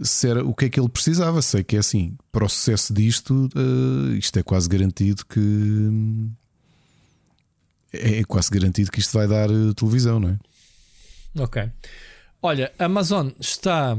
se 0.00 0.28
era 0.28 0.42
o 0.44 0.54
que 0.54 0.64
é 0.64 0.68
que 0.70 0.80
ele 0.80 0.88
precisava. 0.88 1.42
Sei 1.42 1.62
que 1.62 1.76
é 1.76 1.78
assim, 1.78 2.16
para 2.32 2.46
o 2.46 2.48
sucesso 2.48 2.92
disto, 2.94 3.48
ah, 3.54 4.16
isto 4.16 4.38
é 4.38 4.42
quase 4.42 4.66
garantido 4.66 5.26
que 5.26 5.38
hum, 5.38 6.30
é 7.92 8.24
quase 8.24 8.50
garantido 8.50 8.90
que 8.90 9.00
isto 9.00 9.12
vai 9.12 9.28
dar 9.28 9.48
televisão, 9.76 10.18
não 10.18 10.30
é? 10.30 10.38
Ok. 11.42 11.70
Olha, 12.42 12.72
a 12.78 12.84
Amazon 12.86 13.28
está. 13.38 13.96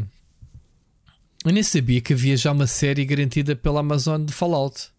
Eu 1.46 1.52
nem 1.54 1.64
sabia 1.64 2.02
que 2.02 2.14
havia 2.14 2.36
já 2.36 2.52
uma 2.52 2.68
série 2.68 3.06
garantida 3.06 3.56
pela 3.56 3.80
Amazon 3.80 4.24
de 4.26 4.34
Fallout. 4.34 4.90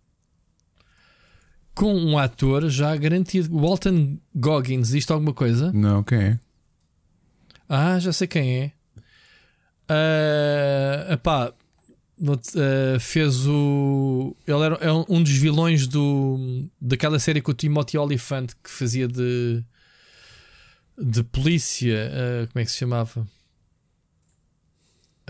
Com 1.74 1.94
um 1.94 2.18
ator 2.18 2.68
já 2.70 2.96
garantido. 2.96 3.54
Walton 3.56 4.18
Goggins, 4.34 4.90
isto 4.92 5.12
alguma 5.12 5.32
coisa? 5.34 5.70
Não, 5.72 6.02
quem 6.02 6.18
é? 6.18 6.40
Ah, 7.68 7.98
já 7.98 8.12
sei 8.12 8.26
quem 8.26 8.58
é. 8.62 8.72
Ah, 9.88 11.12
epá, 11.12 11.52
ah, 12.26 12.98
fez 13.00 13.46
o. 13.46 14.36
Ele 14.46 14.62
era 14.64 14.74
é 14.76 14.92
um- 14.92 15.22
dos 15.22 15.32
vilões 15.32 15.86
do, 15.86 16.68
daquela 16.80 17.18
série 17.18 17.40
com 17.40 17.50
o 17.50 17.54
Timothy 17.54 17.98
Olyphant 17.98 18.48
que 18.62 18.70
fazia 18.70 19.06
de. 19.06 19.62
de 20.98 21.22
polícia. 21.24 22.10
ah, 22.12 22.46
como 22.52 22.62
é 22.62 22.64
que 22.64 22.70
se 22.70 22.78
chamava? 22.78 23.26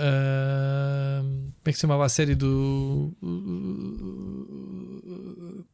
Como 0.01 1.62
é 1.66 1.70
que 1.70 1.74
se 1.74 1.81
chamava 1.81 2.05
a 2.05 2.09
série 2.09 2.35
do. 2.35 3.12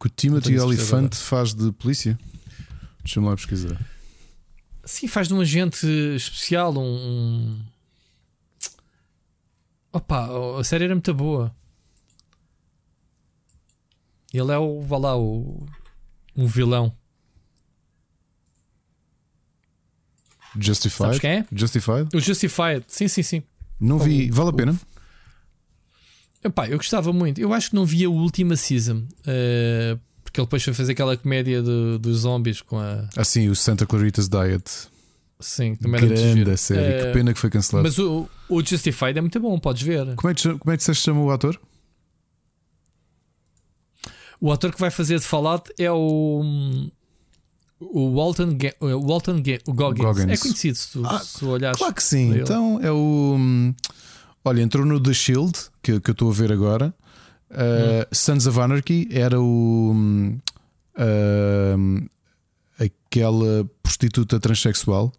Que 0.01 0.07
o 0.07 0.11
Timothy 0.11 0.59
Olyphant 0.59 1.15
faz 1.15 1.55
de 1.55 1.71
polícia? 1.73 2.19
Deixa-me 3.03 3.27
lá 3.29 3.37
pesquisar. 3.37 3.79
Sim, 4.85 5.09
faz 5.09 5.29
de 5.29 5.35
um 5.35 5.41
agente 5.41 5.87
especial, 6.17 6.75
um. 6.77 6.81
um- 6.81 7.65
Opa, 9.93 10.29
a 10.61 10.65
série 10.65 10.85
era 10.85 10.95
muito 10.95 11.15
boa. 11.15 11.55
Ele 14.33 14.53
é 14.53 14.59
o. 14.59 14.81
Vá 14.83 14.99
lá, 14.99 15.17
o. 15.17 15.67
Um 16.37 16.47
vilão. 16.47 16.93
Justified. 20.59 20.97
Sabes 21.07 21.19
quem 21.19 21.31
é? 21.31 21.47
Justified. 21.53 22.09
O 22.15 22.21
Justified. 22.21 22.85
Sim, 22.89 23.09
sim, 23.09 23.23
sim. 23.23 23.43
Não 23.81 23.99
vi. 23.99 24.31
Vale 24.31 24.51
a 24.51 24.53
pena? 24.53 24.81
Epá, 26.45 26.69
eu 26.69 26.77
gostava 26.77 27.13
muito. 27.13 27.41
Eu 27.41 27.53
acho 27.53 27.71
que 27.71 27.75
não 27.77 27.85
vi 27.85 28.05
a 28.05 28.09
última 28.11 28.57
season. 28.57 29.05
eh, 29.27 29.99
porque 30.23 30.41
ele 30.41 30.47
depois 30.47 30.63
foi 30.63 30.75
fazer 30.75 30.93
aquela 30.93 31.17
comédia 31.17 31.63
do- 31.63 31.99
dos 31.99 32.19
zombies 32.21 32.61
com 32.61 32.79
a. 32.79 33.09
Assim, 33.17 33.49
o 33.49 33.55
Santa 33.57 33.87
Clarita's 33.87 34.29
Diet. 34.29 34.89
Sim, 35.39 35.75
também 35.77 35.99
era 35.99 36.07
Grande 36.07 36.33
giro. 36.33 36.51
a 36.51 36.57
série. 36.57 36.81
Eh, 36.95 37.07
Que 37.07 37.13
pena 37.13 37.33
que 37.35 37.39
foi 37.41 37.51
cancelado. 37.51 37.87
Mas 37.89 37.99
o, 37.99 38.29
o 38.49 38.65
Justified 38.65 39.19
é 39.19 39.21
muito 39.21 39.39
bom, 39.41 39.59
podes 39.59 39.83
ver. 39.83 40.15
Como 40.15 40.31
é 40.31 40.35
que, 40.35 40.43
como 40.59 40.73
é 40.73 40.77
que 40.77 40.85
que 40.85 40.95
chama 40.95 41.21
o 41.21 41.31
ator? 41.31 41.61
O 44.41 44.53
ator 44.53 44.73
que 44.73 44.81
vai 44.81 44.91
fazer 44.91 45.19
de 45.19 45.25
Fallout 45.25 45.71
é 45.79 45.91
o. 45.91 46.43
O 47.79 48.11
Walton, 48.15 48.57
Ga- 48.57 48.75
o 48.81 49.07
Walton 49.07 49.43
Ga- 49.43 49.61
o 49.67 49.73
Goggins. 49.75 50.05
Goggins. 50.05 50.29
É 50.31 50.37
conhecido 50.37 50.77
se 50.79 50.93
tu, 50.93 51.03
Ah, 51.05 51.19
se 51.19 51.45
olhares. 51.45 51.79
Claro 51.79 51.95
que 51.95 52.03
sim. 52.03 52.39
Então 52.39 52.81
é 52.83 52.91
o. 52.91 53.35
hum, 53.39 53.75
Olha, 54.45 54.63
entrou 54.63 54.87
no 54.87 54.99
The 55.01 55.13
Shield, 55.13 55.53
que, 55.83 56.01
que 56.01 56.11
eu 56.11 56.13
estou 56.13 56.31
a 56.31 56.33
ver 56.33 56.53
agora. 56.53 56.95
Uh, 57.51 58.07
Sons 58.15 58.47
of 58.47 58.59
Anarchy 58.61 59.09
era 59.11 59.41
o. 59.41 59.93
hum, 59.95 60.39
hum, 60.99 62.07
aquela 62.79 63.69
prostituta 63.83 64.39
transexual. 64.41 65.13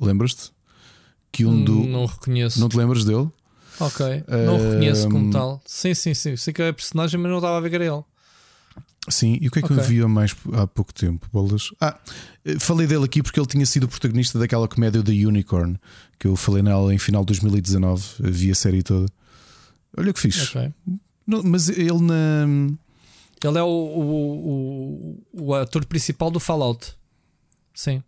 Lembras-te? 0.00 0.52
Que 1.32 1.44
um 1.46 1.64
do. 1.64 1.80
Hum, 1.80 1.90
Não 1.90 2.06
reconheço. 2.06 2.60
Não 2.60 2.68
te 2.68 2.76
lembras 2.76 3.04
dele? 3.04 3.28
Ok. 3.80 4.06
Não 4.46 4.56
Ehm, 4.56 4.68
reconheço 4.68 5.08
como 5.08 5.30
tal. 5.30 5.60
Sim, 5.66 5.94
sim, 5.94 6.14
sim. 6.14 6.36
Sei 6.36 6.52
que 6.52 6.62
é 6.62 6.72
personagem, 6.72 7.18
mas 7.20 7.30
não 7.30 7.38
estava 7.38 7.56
a 7.56 7.60
ver 7.60 7.70
que 7.70 7.76
era 7.76 7.84
ele. 7.86 8.04
Sim, 9.08 9.36
e 9.40 9.48
o 9.48 9.50
que 9.50 9.58
é 9.58 9.62
que 9.62 9.70
eu 9.70 9.76
Ok. 9.76 9.86
vi 9.88 10.00
há 10.00 10.08
mais 10.08 10.34
há 10.54 10.66
pouco 10.66 10.92
tempo? 10.94 11.28
Bolas? 11.30 11.70
Ah, 11.80 11.98
eh, 12.44 12.58
falei 12.58 12.86
dele 12.86 13.04
aqui 13.04 13.22
porque 13.22 13.38
ele 13.38 13.46
tinha 13.46 13.66
sido 13.66 13.84
o 13.84 13.88
protagonista 13.88 14.38
daquela 14.38 14.66
comédia 14.66 15.02
The 15.02 15.12
Unicorn, 15.12 15.78
que 16.18 16.26
eu 16.26 16.34
falei 16.36 16.62
nela 16.62 16.92
em 16.94 16.96
final 16.98 17.22
de 17.22 17.26
2019, 17.26 18.02
vi 18.20 18.50
a 18.50 18.54
série 18.54 18.82
toda. 18.82 19.06
Olha 19.96 20.12
que 20.12 20.20
fixe. 20.20 20.42
Ok. 20.56 20.72
Não, 21.26 21.42
mas 21.42 21.68
ele 21.68 22.00
na. 22.00 22.46
Ele 23.44 23.58
é 23.58 23.62
o, 23.62 23.66
o, 23.66 25.22
o, 25.34 25.46
o 25.48 25.54
ator 25.54 25.84
principal 25.84 26.30
do 26.30 26.40
Fallout. 26.40 26.94
Sim, 27.74 28.02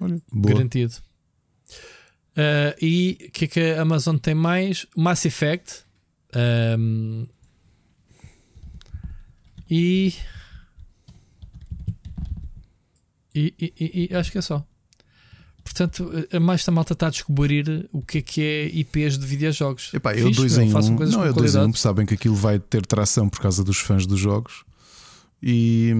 Olha, 0.00 0.20
boa. 0.32 0.54
garantido. 0.54 0.94
Ah, 2.36 2.74
e 2.80 3.18
o 3.28 3.30
que 3.32 3.44
é 3.46 3.48
que 3.48 3.60
a 3.60 3.82
Amazon 3.82 4.16
tem 4.16 4.34
mais? 4.34 4.86
Mass 4.96 5.24
Effect. 5.24 5.82
Ahm, 6.32 7.26
e, 9.70 10.14
e, 13.34 13.54
e- 13.58 14.08
e- 14.10 14.14
acho 14.16 14.32
que 14.32 14.38
é 14.38 14.42
só. 14.42 14.64
Portanto, 15.62 16.10
a 16.32 16.40
mais 16.40 16.60
esta 16.60 16.72
malta 16.72 16.94
está 16.94 17.06
a 17.06 17.10
descobrir 17.10 17.88
o 17.92 18.02
que 18.02 18.18
é 18.18 18.22
que 18.22 18.42
é 18.42 18.66
IPs 18.66 19.18
de 19.18 19.26
videojogos. 19.26 19.92
Epá, 19.94 20.14
eu 20.14 20.30
dois 20.30 20.58
em 20.58 20.68
um. 20.74 20.98
Não, 21.06 21.24
eu 21.24 21.32
dois 21.32 21.54
em 21.54 21.60
um. 21.60 21.72
Sabem 21.74 22.04
que 22.04 22.14
aquilo 22.14 22.34
vai 22.34 22.58
ter 22.58 22.84
tração 22.84 23.28
por 23.28 23.40
causa 23.40 23.62
dos 23.62 23.78
fãs 23.78 24.06
dos 24.06 24.18
jogos. 24.18 24.64
E. 25.42 25.90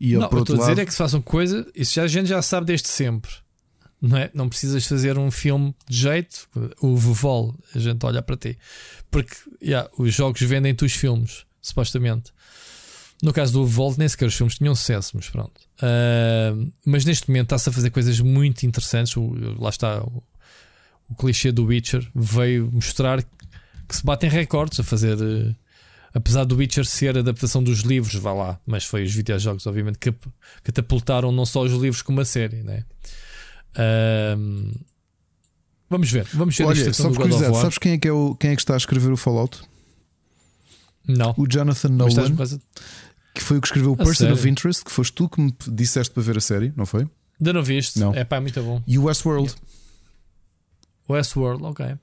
E 0.00 0.14
Não, 0.14 0.30
eu 0.30 0.38
estou 0.38 0.56
a 0.56 0.58
dizer 0.60 0.78
é 0.80 0.86
que 0.86 0.92
se 0.92 0.96
façam 0.96 1.20
coisa, 1.20 1.70
isso 1.74 1.94
já 1.94 2.04
a 2.04 2.08
gente 2.08 2.26
já 2.26 2.40
sabe 2.40 2.66
desde 2.66 2.88
sempre. 2.88 3.30
Não 4.00 4.16
é? 4.16 4.30
Não 4.32 4.48
precisas 4.48 4.86
fazer 4.86 5.18
um 5.18 5.30
filme 5.30 5.74
de 5.86 5.98
jeito, 5.98 6.48
o 6.80 6.96
Vovol, 6.96 7.54
a 7.74 7.78
gente 7.78 8.02
olha 8.06 8.22
para 8.22 8.34
ti. 8.34 8.56
Porque 9.10 9.36
yeah, 9.62 9.90
os 9.98 10.14
jogos 10.14 10.40
vendem-te 10.40 10.86
os 10.86 10.92
filmes, 10.94 11.44
supostamente. 11.62 12.32
No 13.22 13.32
caso 13.32 13.52
do 13.52 13.66
Vovol, 13.66 13.94
nem 13.98 14.08
sequer 14.08 14.26
os 14.26 14.34
filmes 14.34 14.56
tinham 14.56 14.74
sucesso, 14.74 15.12
mas 15.14 15.28
pronto. 15.28 15.60
Ah, 15.82 16.54
mas 16.86 17.04
neste 17.04 17.28
momento 17.28 17.46
está-se 17.46 17.68
a 17.68 17.72
fazer 17.72 17.90
coisas 17.90 18.18
muito 18.20 18.64
interessantes. 18.64 19.16
O- 19.16 19.34
lá 19.58 19.68
está 19.68 20.02
o, 20.02 20.22
o 21.10 21.14
clichê 21.14 21.52
do 21.52 21.64
Witcher 21.66 22.06
veio 22.14 22.70
mostrar 22.72 23.22
que 23.22 23.96
se 23.96 24.04
batem 24.04 24.30
recordes 24.30 24.80
a 24.80 24.82
fazer. 24.84 25.18
eh, 25.20 25.54
apesar 26.14 26.44
do 26.44 26.56
Witcher 26.56 26.84
ser 26.86 27.16
a 27.16 27.20
adaptação 27.20 27.62
dos 27.62 27.80
livros, 27.80 28.14
vá 28.14 28.32
lá, 28.32 28.60
mas 28.66 28.84
foi 28.84 29.04
os 29.04 29.14
videojogos, 29.14 29.66
obviamente, 29.66 29.98
que 29.98 30.14
catapultaram 30.64 31.30
não 31.30 31.44
só 31.44 31.60
os 31.62 31.72
livros 31.72 32.00
como 32.02 32.20
a 32.20 32.24
série, 32.24 32.62
né? 32.62 32.84
Ahm, 33.76 34.72
vamos 35.88 36.10
ver, 36.10 36.26
vamos 36.32 36.56
ver 36.56 36.64
Olha, 36.64 36.92
só 36.92 37.08
por 37.10 37.16
curiosidade, 37.18 37.56
sabes 37.60 37.78
quem 37.78 37.92
é, 37.92 37.98
que 37.98 38.08
é 38.08 38.12
o, 38.12 38.34
quem 38.34 38.50
é 38.50 38.54
que 38.56 38.62
está 38.62 38.74
a 38.74 38.76
escrever 38.76 39.12
o 39.12 39.16
Fallout? 39.16 39.60
Não, 41.16 41.34
O 41.36 41.46
Jonathan 41.46 41.88
mas 41.90 42.14
Nolan, 42.14 42.36
causa- 42.36 42.60
que 43.34 43.40
foi 43.42 43.58
o 43.58 43.60
que 43.60 43.66
escreveu 43.68 43.90
o 43.90 43.94
A 43.94 43.96
Person 43.98 44.26
of 44.26 44.36
sério? 44.36 44.50
Interest, 44.50 44.84
que 44.84 44.90
foste 44.90 45.12
tu 45.12 45.28
que 45.28 45.40
me 45.40 45.54
disseste 45.68 46.12
para 46.12 46.22
ver 46.22 46.36
a 46.38 46.40
série, 46.40 46.72
não 46.76 46.84
foi? 46.86 47.08
ainda 47.40 47.52
não 47.54 47.62
viste? 47.62 47.98
Não. 47.98 48.12
É 48.14 48.22
pá, 48.24 48.36
é 48.36 48.40
muito 48.40 48.62
bom. 48.62 48.82
E 48.86 48.98
o 48.98 49.04
Westworld. 49.04 49.54
Westworld, 51.08 51.64
ok. 51.64 51.96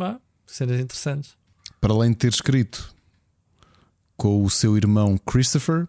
Ah, 0.00 0.18
cenas 0.46 0.80
interessantes. 0.80 1.36
para 1.80 1.92
além 1.92 2.10
de 2.10 2.16
ter 2.16 2.32
escrito 2.32 2.92
com 4.16 4.42
o 4.42 4.50
seu 4.50 4.76
irmão 4.76 5.16
Christopher, 5.18 5.86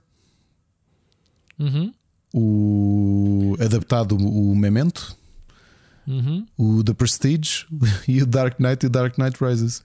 Uhum, 1.57 1.93
o 2.34 3.56
adaptado 3.61 4.15
o 4.18 4.53
Memento, 4.56 5.15
uhum. 6.06 6.45
o 6.57 6.84
The 6.84 6.93
Prestige 6.93 7.65
e 8.07 8.22
o 8.22 8.26
Dark 8.26 8.60
Knight 8.60 8.84
e 8.85 8.88
o 8.88 8.89
Dark 8.89 9.18
Knight 9.18 9.38
Rises. 9.43 9.81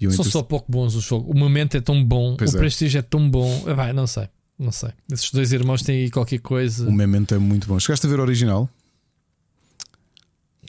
São 0.00 0.10
inter- 0.22 0.24
só 0.32 0.42
pouco 0.42 0.70
bons 0.70 0.94
o 0.94 1.00
jogo. 1.00 1.30
O 1.30 1.36
momento 1.36 1.76
é 1.76 1.80
tão 1.80 2.04
bom, 2.04 2.36
Pois 2.36 2.52
o 2.54 2.56
é. 2.56 2.60
prestígio 2.60 2.98
é 2.98 3.02
tão 3.02 3.28
bom. 3.28 3.64
Ah, 3.66 3.74
vai, 3.74 3.92
não 3.92 4.06
sei, 4.06 4.28
não 4.58 4.70
sei. 4.72 4.90
Esses 5.12 5.30
dois 5.32 5.52
irmãos 5.52 5.82
têm 5.82 6.02
aí 6.04 6.10
qualquer 6.10 6.38
coisa. 6.38 6.88
O 6.88 6.92
Memento 6.92 7.34
é 7.34 7.38
muito 7.38 7.66
bom. 7.66 7.78
Chegaste 7.80 8.06
a 8.06 8.10
ver 8.10 8.18
o 8.20 8.22
original? 8.22 8.68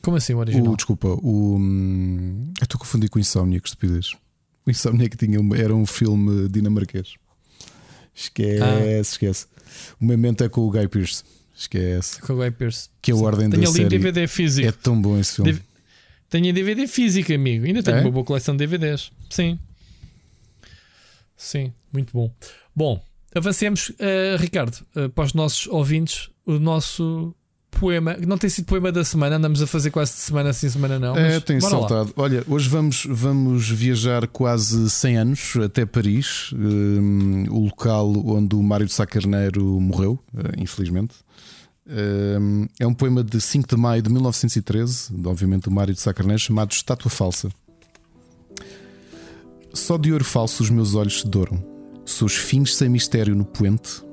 Como 0.02 0.16
assim 0.18 0.34
o 0.34 0.38
original? 0.38 0.72
O, 0.74 0.76
desculpa, 0.76 1.08
o. 1.10 1.58
hum, 1.58 2.52
Eu 2.60 2.64
estou 2.64 2.78
a 2.78 2.80
confundir 2.80 3.10
com 3.10 3.20
o 3.20 3.22
Insomnia, 3.22 3.60
que 3.60 3.68
estupidez. 3.68 4.14
O 4.66 4.72
Insomnia 4.72 5.10
que 5.10 5.18
tinha 5.18 5.40
era 5.58 5.76
um 5.76 5.86
filme 5.86 6.48
dinamarquês. 6.50 7.14
Esquece, 8.16 8.64
Ah. 8.64 9.00
esquece. 9.00 9.46
O 10.00 10.06
Memento 10.06 10.44
é 10.44 10.50
com 10.50 10.62
o 10.62 10.72
Guy 10.72 10.88
Pearce. 10.88 11.24
Esquece. 11.56 12.22
Com 12.22 12.34
o 12.34 12.38
Guy 12.38 12.52
Pearce. 12.52 12.90
Que 13.02 13.12
é 13.12 13.14
a 13.14 13.18
ordem 13.18 13.50
Tenho 13.50 13.64
da 13.64 13.68
ali 13.70 13.78
série. 13.78 13.90
DVD 13.90 14.28
físico. 14.28 14.68
É 14.68 14.72
tão 14.72 15.00
bom 15.00 15.20
esse 15.20 15.36
filme. 15.36 15.60
Tenho 16.30 16.54
DVD 16.54 16.88
físico, 16.88 17.34
amigo. 17.34 17.66
Ainda 17.66 17.82
tenho 17.84 17.98
É? 17.98 18.02
uma 18.02 18.12
boa 18.12 18.24
coleção 18.24 18.56
de 18.56 18.60
DVDs. 18.66 19.12
Sim. 19.30 19.60
Sim, 21.36 21.74
muito 21.94 22.12
bom. 22.14 22.32
Bom, 22.76 23.02
avancemos, 23.34 23.92
eh, 24.00 24.36
Ricardo, 24.38 24.78
eh, 24.96 25.08
para 25.08 25.24
os 25.24 25.34
nossos 25.34 25.68
ouvintes, 25.68 26.30
o 26.46 26.60
nosso 26.60 27.34
poema. 27.72 28.18
Não 28.26 28.38
tem 28.38 28.50
sido 28.50 28.66
poema 28.66 28.92
da 28.92 29.04
semana, 29.04 29.38
andamos 29.38 29.62
a 29.62 29.68
fazer 29.68 29.92
quase 29.92 30.14
de 30.14 30.20
semana 30.20 30.52
sim, 30.54 30.70
semana 30.70 31.00
não. 31.00 31.16
É, 31.16 31.40
tem 31.40 31.60
bora 31.60 31.74
lá. 31.74 31.80
saltado. 31.80 32.14
Olha, 32.18 32.44
hoje 32.48 32.68
vamos, 32.68 33.06
vamos 33.10 33.70
viajar 33.70 34.28
quase 34.28 34.90
100 34.90 35.18
anos 35.18 35.54
até 35.64 35.86
Paris, 35.86 36.52
hum, 36.54 37.46
o 37.50 37.66
local 37.66 38.12
onde 38.26 38.56
o 38.56 38.62
Mário 38.64 38.86
de 38.86 38.94
Sá 38.94 39.06
Carneiro 39.06 39.64
morreu, 39.80 40.20
eh, 40.36 40.62
infelizmente. 40.62 41.16
Hum, 41.88 42.68
é 42.80 42.86
um 42.86 42.94
poema 42.94 43.24
de 43.24 43.40
5 43.40 43.68
de 43.68 43.76
maio 43.78 44.02
de 44.02 44.10
1913, 44.12 45.14
de, 45.14 45.28
obviamente 45.28 45.64
do 45.64 45.72
Mário 45.72 45.94
de 45.94 46.02
Sá 46.02 46.14
Carneiro, 46.14 46.40
chamado 46.40 46.72
Estátua 46.72 47.10
Falsa. 47.10 47.50
Só 49.74 49.98
de 49.98 50.12
ouro 50.12 50.26
falso 50.26 50.64
os 50.64 50.70
meus 50.70 50.96
olhos 50.96 51.22
se 51.22 51.28
douram, 51.28 51.64
seus 52.04 52.36
fins 52.36 52.76
sem 52.76 52.90
mistério 52.90 53.36
no 53.36 53.46
poente. 53.46 54.04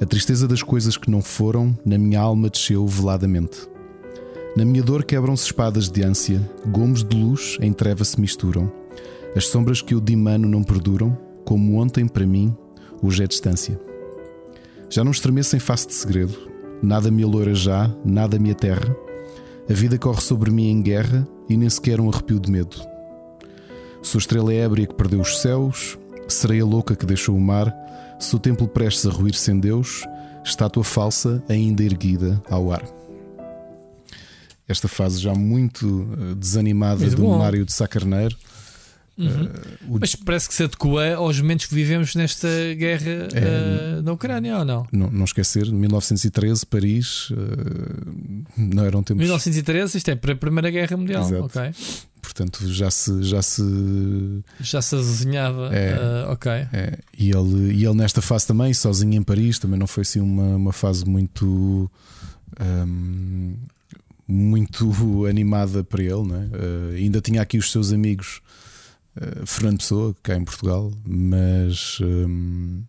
A 0.00 0.06
tristeza 0.06 0.46
das 0.46 0.62
coisas 0.62 0.96
que 0.96 1.10
não 1.10 1.20
foram, 1.20 1.76
na 1.84 1.98
minha 1.98 2.20
alma 2.20 2.48
desceu 2.48 2.86
veladamente. 2.86 3.68
Na 4.56 4.64
minha 4.64 4.82
dor 4.82 5.04
quebram-se 5.04 5.46
espadas 5.46 5.90
de 5.90 6.02
ânsia, 6.04 6.40
gomos 6.68 7.02
de 7.02 7.16
luz 7.16 7.56
em 7.60 7.72
treva 7.72 8.04
se 8.04 8.20
misturam. 8.20 8.70
As 9.34 9.46
sombras 9.46 9.82
que 9.82 9.94
eu 9.94 10.00
dimano 10.00 10.48
não 10.48 10.62
perduram, 10.62 11.18
como 11.44 11.80
ontem 11.80 12.06
para 12.06 12.26
mim, 12.26 12.56
hoje 13.02 13.24
é 13.24 13.26
distância. 13.26 13.80
Já 14.88 15.02
não 15.02 15.10
estremeço 15.10 15.56
em 15.56 15.60
face 15.60 15.88
de 15.88 15.94
segredo, 15.94 16.36
nada 16.80 17.10
me 17.10 17.24
aloura 17.24 17.54
já, 17.54 17.92
nada 18.04 18.38
me 18.38 18.52
aterra. 18.52 18.94
A 19.68 19.72
vida 19.72 19.98
corre 19.98 20.20
sobre 20.20 20.50
mim 20.50 20.70
em 20.70 20.80
guerra 20.80 21.26
e 21.48 21.56
nem 21.56 21.68
sequer 21.68 22.00
um 22.00 22.08
arrepio 22.08 22.38
de 22.38 22.50
medo. 22.50 22.91
Sou 24.02 24.18
estrela 24.18 24.52
ébria 24.52 24.86
que 24.86 24.94
perdeu 24.94 25.20
os 25.20 25.40
céus, 25.40 25.98
sereia 26.28 26.64
louca 26.64 26.96
que 26.96 27.06
deixou 27.06 27.36
o 27.36 27.40
mar, 27.40 27.72
sou 28.18 28.38
templo 28.38 28.68
prestes 28.68 29.06
a 29.06 29.10
ruir 29.10 29.34
sem 29.34 29.58
Deus, 29.58 30.04
estátua 30.44 30.84
falsa 30.84 31.42
ainda 31.48 31.82
erguida 31.82 32.42
ao 32.50 32.72
ar 32.72 32.82
esta 34.72 34.88
fase 34.88 35.20
já 35.20 35.34
muito 35.34 36.08
eh, 36.12 36.34
desanimada 36.34 37.00
Muito 37.00 37.16
do 37.16 37.22
bom. 37.22 37.38
Mário 37.38 37.64
de 37.64 37.72
Sacarneiro. 37.72 38.36
Uhum. 39.18 39.48
o- 39.88 39.98
Mas 40.00 40.14
parece 40.14 40.48
que 40.48 40.54
se 40.54 40.62
adequa 40.64 41.14
aos 41.16 41.38
momentos 41.40 41.66
que 41.66 41.74
vivemos 41.74 42.14
nesta 42.14 42.48
guerra 42.76 43.28
É. 43.34 43.98
eh, 43.98 44.02
na 44.02 44.12
Ucrânia, 44.12 44.58
ou 44.58 44.64
não? 44.64 44.86
Não, 44.90 45.10
não 45.10 45.24
esquecer, 45.24 45.70
1913, 45.70 46.64
Paris, 46.64 47.28
eh, 47.30 48.52
não 48.56 48.84
eram 48.84 49.02
tempos. 49.02 49.22
1913, 49.22 49.98
isto 49.98 50.10
é 50.10 50.14
para 50.16 50.32
a 50.32 50.36
Primeira 50.36 50.70
Guerra 50.70 50.96
Mundial, 50.96 51.22
Exato. 51.24 51.44
ok? 51.44 51.60
Portanto, 52.22 52.66
já 52.72 52.90
se. 52.90 53.22
Já 53.24 53.42
se 53.42 53.62
Já 54.60 54.80
se 54.80 54.94
azinhava. 54.94 55.68
É. 55.74 55.94
ah, 55.94 56.30
ok. 56.32 56.50
é, 56.72 56.98
e, 57.18 57.30
ele, 57.30 57.74
e 57.74 57.84
ele 57.84 57.94
nesta 57.94 58.22
fase 58.22 58.46
também, 58.46 58.72
sozinho 58.72 59.14
em 59.14 59.22
Paris, 59.22 59.58
também 59.58 59.78
não 59.78 59.86
foi 59.86 60.02
assim 60.02 60.20
uma, 60.20 60.56
uma 60.56 60.72
fase 60.72 61.04
muito. 61.04 61.90
hum, 62.60 63.54
muito 64.26 65.26
animada 65.26 65.82
para 65.84 66.02
ele, 66.02 66.32
é? 66.32 66.48
Eh, 66.52 66.96
ainda 66.98 67.20
tinha 67.20 67.42
aqui 67.42 67.58
os 67.58 67.70
seus 67.70 67.92
amigos 67.92 68.40
eh, 69.20 69.42
Fernando 69.44 69.78
Pessoa, 69.78 70.14
cá 70.22 70.36
em 70.36 70.44
Portugal, 70.44 70.90
mas 71.04 71.98
hum, 72.00 72.82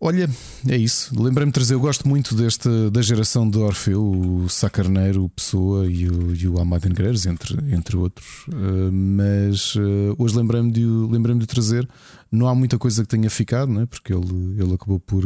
olha, 0.00 0.28
é 0.68 0.76
isso. 0.76 1.12
Lembrei-me 1.20 1.50
de 1.50 1.54
trazer, 1.54 1.74
eu 1.74 1.80
gosto 1.80 2.08
muito 2.08 2.34
desta 2.34 2.90
da 2.90 3.02
geração 3.02 3.48
de 3.48 3.58
Orfeu, 3.58 4.02
o 4.02 4.48
Sá 4.48 4.70
Carneiro, 4.70 5.24
o 5.24 5.28
Pessoa 5.28 5.86
e 5.86 6.08
o, 6.08 6.34
e 6.34 6.48
o 6.48 6.58
Amado 6.58 6.88
Negreiros, 6.88 7.26
entre, 7.26 7.56
entre 7.74 7.96
outros. 7.96 8.46
Eh, 8.52 8.90
mas 8.90 9.74
eh, 9.76 10.14
hoje 10.16 10.36
lembrei-me 10.36 10.70
de, 10.72 10.84
lembrei-me 10.84 11.40
de 11.40 11.46
trazer. 11.46 11.88
Não 12.32 12.48
há 12.48 12.54
muita 12.54 12.78
coisa 12.78 13.02
que 13.02 13.08
tenha 13.08 13.28
ficado, 13.28 13.70
não 13.70 13.82
é? 13.82 13.86
porque 13.86 14.12
ele, 14.14 14.60
ele 14.60 14.74
acabou 14.74 14.98
por, 14.98 15.24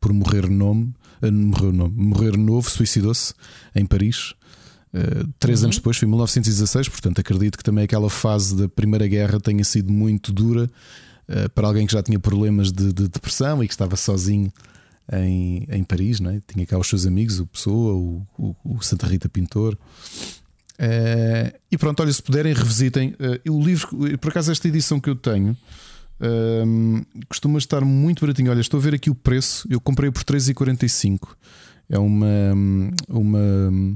por 0.00 0.12
morrer 0.12 0.48
nome, 0.48 0.94
eh, 1.20 1.30
morreu 1.30 1.72
nome, 1.72 1.94
morrer 1.96 2.36
novo, 2.36 2.70
suicidou-se 2.70 3.34
em 3.74 3.84
Paris. 3.84 4.34
Uh, 4.94 5.26
três 5.40 5.60
Uhum. 5.60 5.64
anos 5.66 5.76
depois, 5.76 5.96
foi 5.96 6.06
em 6.06 6.10
1916, 6.10 6.88
portanto 6.88 7.18
acredito 7.20 7.58
que 7.58 7.64
também 7.64 7.82
aquela 7.82 8.08
fase 8.08 8.56
da 8.56 8.68
Primeira 8.68 9.08
Guerra 9.08 9.40
tenha 9.40 9.64
sido 9.64 9.92
muito 9.92 10.32
dura 10.32 10.70
uh, 11.28 11.50
para 11.50 11.66
alguém 11.66 11.84
que 11.84 11.92
já 11.92 12.00
tinha 12.00 12.20
problemas 12.20 12.70
de, 12.70 12.92
de 12.92 13.08
depressão 13.08 13.62
e 13.64 13.66
que 13.66 13.74
estava 13.74 13.96
sozinho 13.96 14.52
em, 15.12 15.66
em 15.68 15.82
Paris, 15.82 16.20
não 16.20 16.30
é? 16.30 16.40
tinha 16.46 16.64
cá 16.64 16.78
os 16.78 16.86
seus 16.86 17.06
amigos, 17.06 17.40
o 17.40 17.46
Pessoa, 17.46 17.94
o, 17.94 18.22
o, 18.38 18.56
o 18.64 18.82
Santa 18.82 19.08
Rita 19.08 19.28
Pintor. 19.28 19.76
Uh, 20.78 21.52
e 21.72 21.76
pronto, 21.76 22.00
olha, 22.00 22.12
se 22.12 22.22
puderem, 22.22 22.52
revisitem. 22.54 23.16
O 23.48 23.60
livro, 23.60 23.88
por 24.18 24.30
acaso, 24.30 24.52
esta 24.52 24.68
edição 24.68 25.00
que 25.00 25.10
eu 25.10 25.16
tenho. 25.16 25.56
um, 26.66 27.02
costuma 27.28 27.58
estar 27.58 27.84
muito 27.84 28.20
baratinho. 28.20 28.50
Olha, 28.50 28.60
estou 28.60 28.78
a 28.78 28.82
ver 28.82 28.94
aqui 28.94 29.10
o 29.10 29.14
preço. 29.14 29.66
Eu 29.68 29.80
comprei 29.80 30.10
por 30.10 30.22
3,45. 30.22 31.30
É 31.88 31.98
uma, 31.98 32.26
uma 33.08 33.94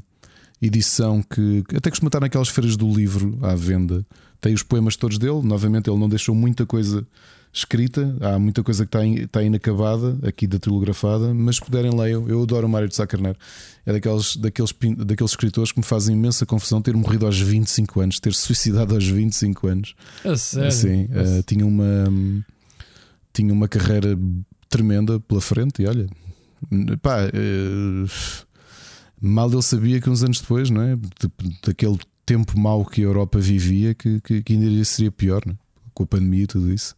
edição 0.61 1.23
que 1.23 1.63
que 1.69 1.77
até 1.77 1.91
costuma 1.91 2.09
estar 2.09 2.21
naquelas 2.21 2.49
feiras 2.49 2.77
do 2.77 2.89
livro 2.93 3.39
à 3.43 3.55
venda. 3.55 4.05
Tem 4.41 4.55
os 4.55 4.63
poemas 4.63 4.97
todos 4.97 5.19
dele. 5.19 5.41
Novamente, 5.43 5.91
ele 5.91 5.99
não 5.99 6.09
deixou 6.09 6.35
muita 6.35 6.65
coisa 6.65 7.07
escrita. 7.53 8.17
Há 8.21 8.39
muita 8.39 8.63
coisa 8.63 8.85
que 8.85 8.89
está, 8.89 9.05
in- 9.05 9.15
está 9.23 9.43
inacabada, 9.43 10.17
aqui 10.23 10.47
datilografada. 10.47 11.35
Mas 11.35 11.57
se 11.57 11.63
puderem, 11.65 11.91
leiam. 11.93 12.29
Eu 12.29 12.43
adoro 12.43 12.67
o 12.67 12.71
Mário 12.71 12.89
de 12.89 12.95
Sá 12.95 13.05
Carneiro. 13.07 13.37
É 13.85 13.93
daqueles, 13.93 14.37
daqueles, 14.37 14.73
daqueles 14.99 15.33
escritores 15.33 15.73
que 15.73 15.79
me 15.81 15.85
fazem 15.85 16.15
imensa 16.15 16.47
confusão 16.47 16.81
ter 16.81 16.95
morrido 16.95 17.27
aos 17.27 17.41
25 17.41 18.01
anos, 18.01 18.21
ter 18.21 18.33
suicidado 18.33 18.95
aos 18.95 19.07
25 19.09 19.67
anos. 19.67 19.95
A 20.25 20.37
sério. 20.37 20.71
Sim, 20.73 21.09
eh, 21.11 21.43
tinha 21.47 21.67
uma 21.67 22.45
tinha 23.33 23.53
uma 23.53 23.67
carreira 23.69 24.17
tremenda 24.69 25.19
pela 25.21 25.41
frente 25.41 25.83
e 25.83 25.87
olha, 25.87 26.07
pá, 27.03 27.23
eh, 27.23 28.05
mal 29.21 29.51
ele 29.51 29.63
sabia 29.63 30.01
que 30.01 30.11
uns 30.11 30.23
anos 30.23 30.41
depois, 30.41 30.71
não 30.71 30.83
é? 30.83 30.97
De- 30.97 31.59
daquele 31.65 31.99
tempo 32.25 32.59
mau 32.59 32.85
que 32.85 33.01
a 33.01 33.05
Europa 33.05 33.39
vivia, 33.39 33.95
que, 33.95 34.21
que, 34.21 34.43
que 34.43 34.53
ainda 34.53 34.85
seria 34.85 35.11
pior, 35.11 35.43
é? 35.49 35.53
com 35.95 36.05
a 36.05 36.07
pandemia 36.07 36.45
e 36.45 36.47
tudo 36.47 36.73
isso. 36.73 36.95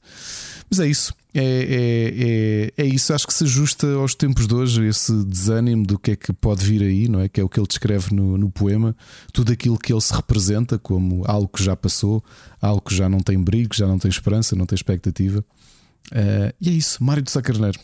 Mas 0.69 0.81
é 0.81 0.87
isso. 0.89 1.15
É, 1.33 2.73
é, 2.77 2.83
é, 2.83 2.85
é 2.85 2.87
isso, 2.87 3.15
acho 3.15 3.27
que 3.27 3.33
se 3.33 3.45
ajusta 3.45 3.87
aos 3.95 4.17
tempos 4.17 4.49
de 4.49 4.55
hoje, 4.55 4.85
esse 4.85 5.13
desânimo 5.25 5.87
do 5.87 5.97
que 5.97 6.11
é 6.11 6.17
que 6.17 6.33
pode 6.33 6.65
vir 6.65 6.83
aí, 6.83 7.09
não 7.09 7.21
é? 7.21 7.29
Que 7.29 7.41
é 7.41 7.45
o 7.45 7.49
que 7.49 7.59
ele 7.61 7.69
descreve 7.69 8.13
no, 8.13 8.37
no 8.37 8.51
poema, 8.51 8.97
tudo 9.33 9.53
aquilo 9.53 9.79
que 9.79 9.93
ele 9.93 10.01
se 10.01 10.13
representa 10.13 10.77
como 10.77 11.23
algo 11.25 11.49
que 11.49 11.63
já 11.63 11.77
passou, 11.77 12.23
algo 12.61 12.83
que 12.83 12.95
já 12.95 13.09
não 13.09 13.21
tem 13.21 13.41
brilho, 13.41 13.69
que 13.69 13.79
já 13.79 13.87
não 13.87 13.99
tem 13.99 14.09
esperança, 14.09 14.57
não 14.57 14.67
tem 14.67 14.75
expectativa. 14.75 15.45
Eh, 16.13 16.55
e 16.61 16.69
é 16.69 16.73
isso, 16.73 17.03
Mário 17.03 17.23
de 17.23 17.31
Sá 17.31 17.41
Carneiro. 17.41 17.79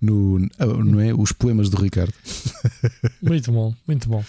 No, 0.00 0.38
não 0.84 1.00
é? 1.00 1.12
Os 1.12 1.32
poemas 1.32 1.68
do 1.68 1.80
Ricardo. 1.80 2.14
Muito 3.22 3.50
bom, 3.50 3.74
muito 3.86 4.08
bom. 4.08 4.24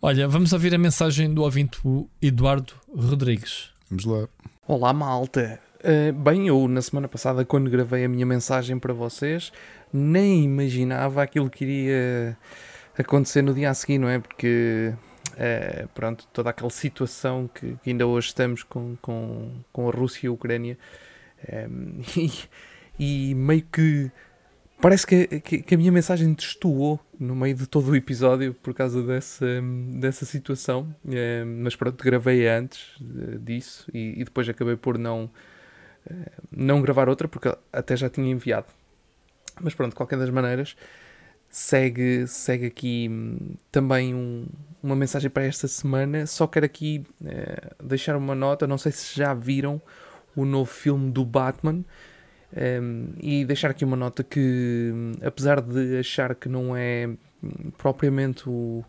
Olha, 0.00 0.28
vamos 0.28 0.52
ouvir 0.52 0.74
a 0.74 0.78
mensagem 0.78 1.32
do 1.32 1.42
ouvinte 1.42 1.78
Eduardo 2.20 2.74
Rodrigues. 2.94 3.70
Vamos 3.90 4.04
lá. 4.04 4.28
Olá, 4.68 4.92
malta. 4.92 5.58
Uh, 5.80 6.12
bem, 6.12 6.48
eu 6.48 6.68
na 6.68 6.82
semana 6.82 7.08
passada, 7.08 7.44
quando 7.44 7.70
gravei 7.70 8.04
a 8.04 8.08
minha 8.08 8.26
mensagem 8.26 8.78
para 8.78 8.92
vocês, 8.92 9.52
nem 9.92 10.44
imaginava 10.44 11.22
aquilo 11.22 11.48
que 11.48 11.64
iria 11.64 12.36
acontecer 12.98 13.42
no 13.42 13.54
dia 13.54 13.70
a 13.70 13.74
seguir, 13.74 13.98
não 13.98 14.08
é? 14.08 14.18
Porque, 14.18 14.92
uh, 15.32 15.88
pronto, 15.94 16.26
toda 16.32 16.50
aquela 16.50 16.70
situação 16.70 17.48
que, 17.52 17.76
que 17.82 17.90
ainda 17.90 18.06
hoje 18.06 18.28
estamos 18.28 18.62
com, 18.62 18.96
com, 19.00 19.50
com 19.72 19.88
a 19.88 19.92
Rússia 19.92 20.26
e 20.26 20.28
a 20.28 20.32
Ucrânia, 20.32 20.78
um, 21.70 22.00
e, 22.98 23.30
e 23.30 23.34
meio 23.34 23.64
que 23.72 24.10
parece 24.80 25.06
que, 25.06 25.40
que, 25.40 25.62
que 25.62 25.74
a 25.74 25.78
minha 25.78 25.92
mensagem 25.92 26.32
destoou 26.32 27.00
no 27.18 27.34
meio 27.34 27.54
de 27.54 27.66
todo 27.66 27.90
o 27.90 27.96
episódio 27.96 28.54
por 28.54 28.74
causa 28.74 29.02
dessa, 29.02 29.46
dessa 29.94 30.24
situação. 30.24 30.94
Eh, 31.08 31.44
mas 31.44 31.74
pronto, 31.76 32.02
gravei 32.04 32.46
antes 32.48 32.94
eh, 33.00 33.38
disso 33.40 33.88
e, 33.92 34.20
e 34.20 34.24
depois 34.24 34.48
acabei 34.48 34.76
por 34.76 34.98
não, 34.98 35.30
eh, 36.08 36.30
não 36.50 36.80
gravar 36.82 37.08
outra 37.08 37.26
porque 37.28 37.54
até 37.72 37.96
já 37.96 38.08
tinha 38.10 38.30
enviado. 38.30 38.66
Mas 39.60 39.74
pronto, 39.74 39.90
de 39.92 39.96
qualquer 39.96 40.18
das 40.18 40.28
maneiras, 40.30 40.76
segue, 41.48 42.26
segue 42.26 42.66
aqui 42.66 43.08
hum, 43.10 43.54
também 43.72 44.14
um- 44.14 44.46
uma 44.82 44.94
mensagem 44.94 45.30
para 45.30 45.44
esta 45.44 45.66
semana. 45.66 46.26
Só 46.26 46.46
quero 46.46 46.66
aqui 46.66 47.04
eh, 47.24 47.70
deixar 47.82 48.16
uma 48.16 48.34
nota, 48.34 48.66
não 48.66 48.76
sei 48.78 48.92
se 48.92 49.16
já 49.16 49.32
viram 49.32 49.80
o 50.34 50.44
novo 50.44 50.70
filme 50.70 51.10
do 51.10 51.24
Batman. 51.24 51.82
Um, 52.54 53.12
e 53.20 53.44
deixar 53.44 53.70
aqui 53.70 53.84
uma 53.84 53.96
nota 53.96 54.22
que, 54.22 54.92
apesar 55.22 55.60
de 55.60 55.98
achar 55.98 56.34
que 56.34 56.48
não 56.48 56.76
é 56.76 57.10
propriamente 57.76 58.48
o- 58.48 58.84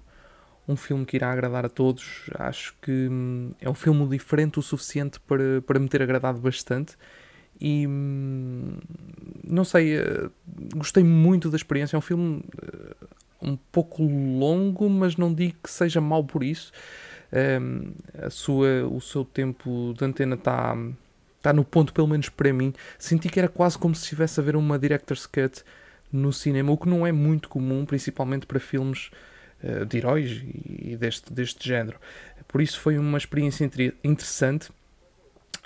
um 0.67 0.75
filme 0.75 1.05
que 1.05 1.15
irá 1.17 1.31
agradar 1.31 1.65
a 1.65 1.69
todos, 1.69 2.29
acho 2.35 2.75
que 2.81 2.91
hum, 3.09 3.51
é 3.61 3.69
um 3.69 3.73
filme 3.73 4.07
diferente 4.07 4.59
o 4.59 4.61
suficiente 4.61 5.19
para, 5.21 5.61
para 5.65 5.79
me 5.79 5.88
ter 5.88 6.01
agradado 6.01 6.39
bastante. 6.39 6.95
E 7.59 7.88
hum, 7.88 8.77
não 9.43 9.63
sei, 9.63 9.97
eh, 9.97 10.29
gostei 10.75 11.03
muito 11.03 11.49
da 11.49 11.55
experiência. 11.57 11.95
É 11.95 11.99
um 11.99 12.01
filme 12.01 12.43
eh, 12.61 12.95
um 13.41 13.55
pouco 13.71 14.03
longo, 14.03 14.89
mas 14.89 15.15
não 15.15 15.34
digo 15.34 15.55
que 15.63 15.71
seja 15.71 16.01
mau 16.01 16.23
por 16.23 16.43
isso. 16.43 16.71
Um, 17.31 17.91
a 18.25 18.29
sua, 18.29 18.85
o 18.89 19.01
seu 19.01 19.25
tempo 19.25 19.93
de 19.97 20.05
antena 20.05 20.35
está 20.35 20.75
está 21.38 21.53
no 21.53 21.64
ponto, 21.64 21.93
pelo 21.93 22.07
menos 22.07 22.30
para 22.30 22.51
mim. 22.53 22.73
Senti 22.97 23.30
que 23.30 23.39
era 23.39 23.47
quase 23.49 23.77
como 23.77 23.95
se 23.95 24.03
estivesse 24.03 24.39
a 24.39 24.43
ver 24.43 24.55
uma 24.55 24.77
Director's 24.77 25.26
Cut 25.26 25.64
no 26.11 26.31
cinema, 26.34 26.72
o 26.72 26.77
que 26.77 26.88
não 26.89 27.05
é 27.05 27.11
muito 27.11 27.49
comum, 27.49 27.85
principalmente 27.85 28.45
para 28.45 28.59
filmes 28.59 29.11
eh, 29.61 29.85
de 29.85 29.97
heróis 29.97 30.41
e 30.65 30.95
deste, 30.95 31.31
deste 31.34 31.68
género. 31.68 31.99
Por 32.47 32.61
isso 32.61 32.80
foi 32.80 32.97
uma 32.97 33.18
experiência 33.18 33.65
inter- 33.65 33.95
interessante. 34.03 34.69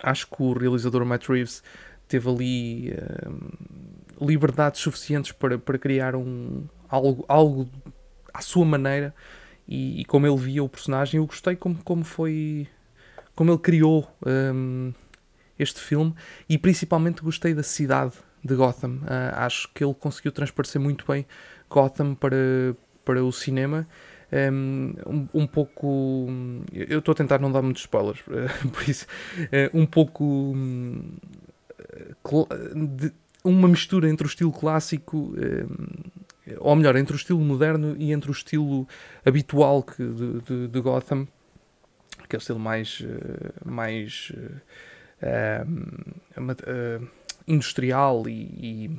Acho 0.02 0.28
que 0.28 0.42
o 0.42 0.54
realizador 0.54 1.06
Matt 1.06 1.28
Reeves 1.30 1.64
teve 2.08 2.28
ali 2.30 2.90
eh, 2.92 3.30
liberdades 4.20 4.82
suficientes 4.82 5.32
para, 5.32 5.58
para 5.58 5.78
criar 5.78 6.16
um, 6.16 6.64
algo, 6.90 7.26
algo 7.28 7.70
à 8.34 8.42
sua 8.42 8.66
maneira 8.66 9.14
e, 9.68 10.02
e 10.02 10.06
como 10.06 10.26
ele 10.28 10.38
via 10.38 10.64
o 10.64 10.70
personagem. 10.70 11.20
Eu 11.20 11.26
gostei 11.26 11.56
como, 11.56 11.78
como 11.84 12.04
foi. 12.04 12.68
como 13.36 13.52
ele 13.52 13.60
criou. 13.60 14.08
hum, 14.26 14.94
este 15.62 15.80
filme 15.80 16.14
e 16.50 16.58
principalmente 16.58 17.22
gostei 17.22 17.54
da 17.54 17.64
cidade 17.64 18.14
de 18.44 18.56
Gotham. 18.56 19.00
Ah, 19.06 19.46
acho 19.46 19.70
que 19.74 19.84
ele 19.84 19.94
conseguiu 19.94 20.32
transparecer 20.32 20.82
muito 20.82 21.06
bem 21.08 21.26
Gotham 21.70 22.16
para, 22.16 22.38
para 23.06 23.24
o 23.24 23.32
cinema. 23.32 23.88
Um, 24.34 25.28
um 25.34 25.46
pouco. 25.46 26.28
Eu 26.74 27.00
estou 27.00 27.12
a 27.12 27.16
tentar 27.16 27.38
não 27.40 27.52
dar 27.52 27.62
muitos 27.62 27.82
spoilers, 27.82 28.22
por 28.72 28.88
isso. 28.90 29.06
eh, 29.52 29.70
um 29.74 29.86
pouco. 29.86 30.24
hum, 30.24 31.04
de- 32.98 33.12
uma 33.44 33.68
mistura 33.68 34.08
entre 34.08 34.26
o 34.26 34.30
estilo 34.30 34.52
clássico, 34.52 35.34
ou 36.60 36.76
melhor, 36.76 36.96
entre 36.96 37.14
o 37.14 37.18
estilo 37.18 37.40
moderno 37.40 37.96
e 37.98 38.12
entre 38.12 38.30
o 38.30 38.32
estilo 38.32 38.88
habitual 39.26 39.82
que, 39.82 40.04
de, 40.04 40.42
de, 40.42 40.68
de 40.68 40.80
Gotham, 40.80 41.28
que 42.30 42.36
é 42.36 42.38
o 42.38 42.40
estilo 42.40 42.60
mais. 42.60 43.04
mais 43.66 44.32
uh, 45.22 47.08
industrial 47.48 48.28
e, 48.28 48.92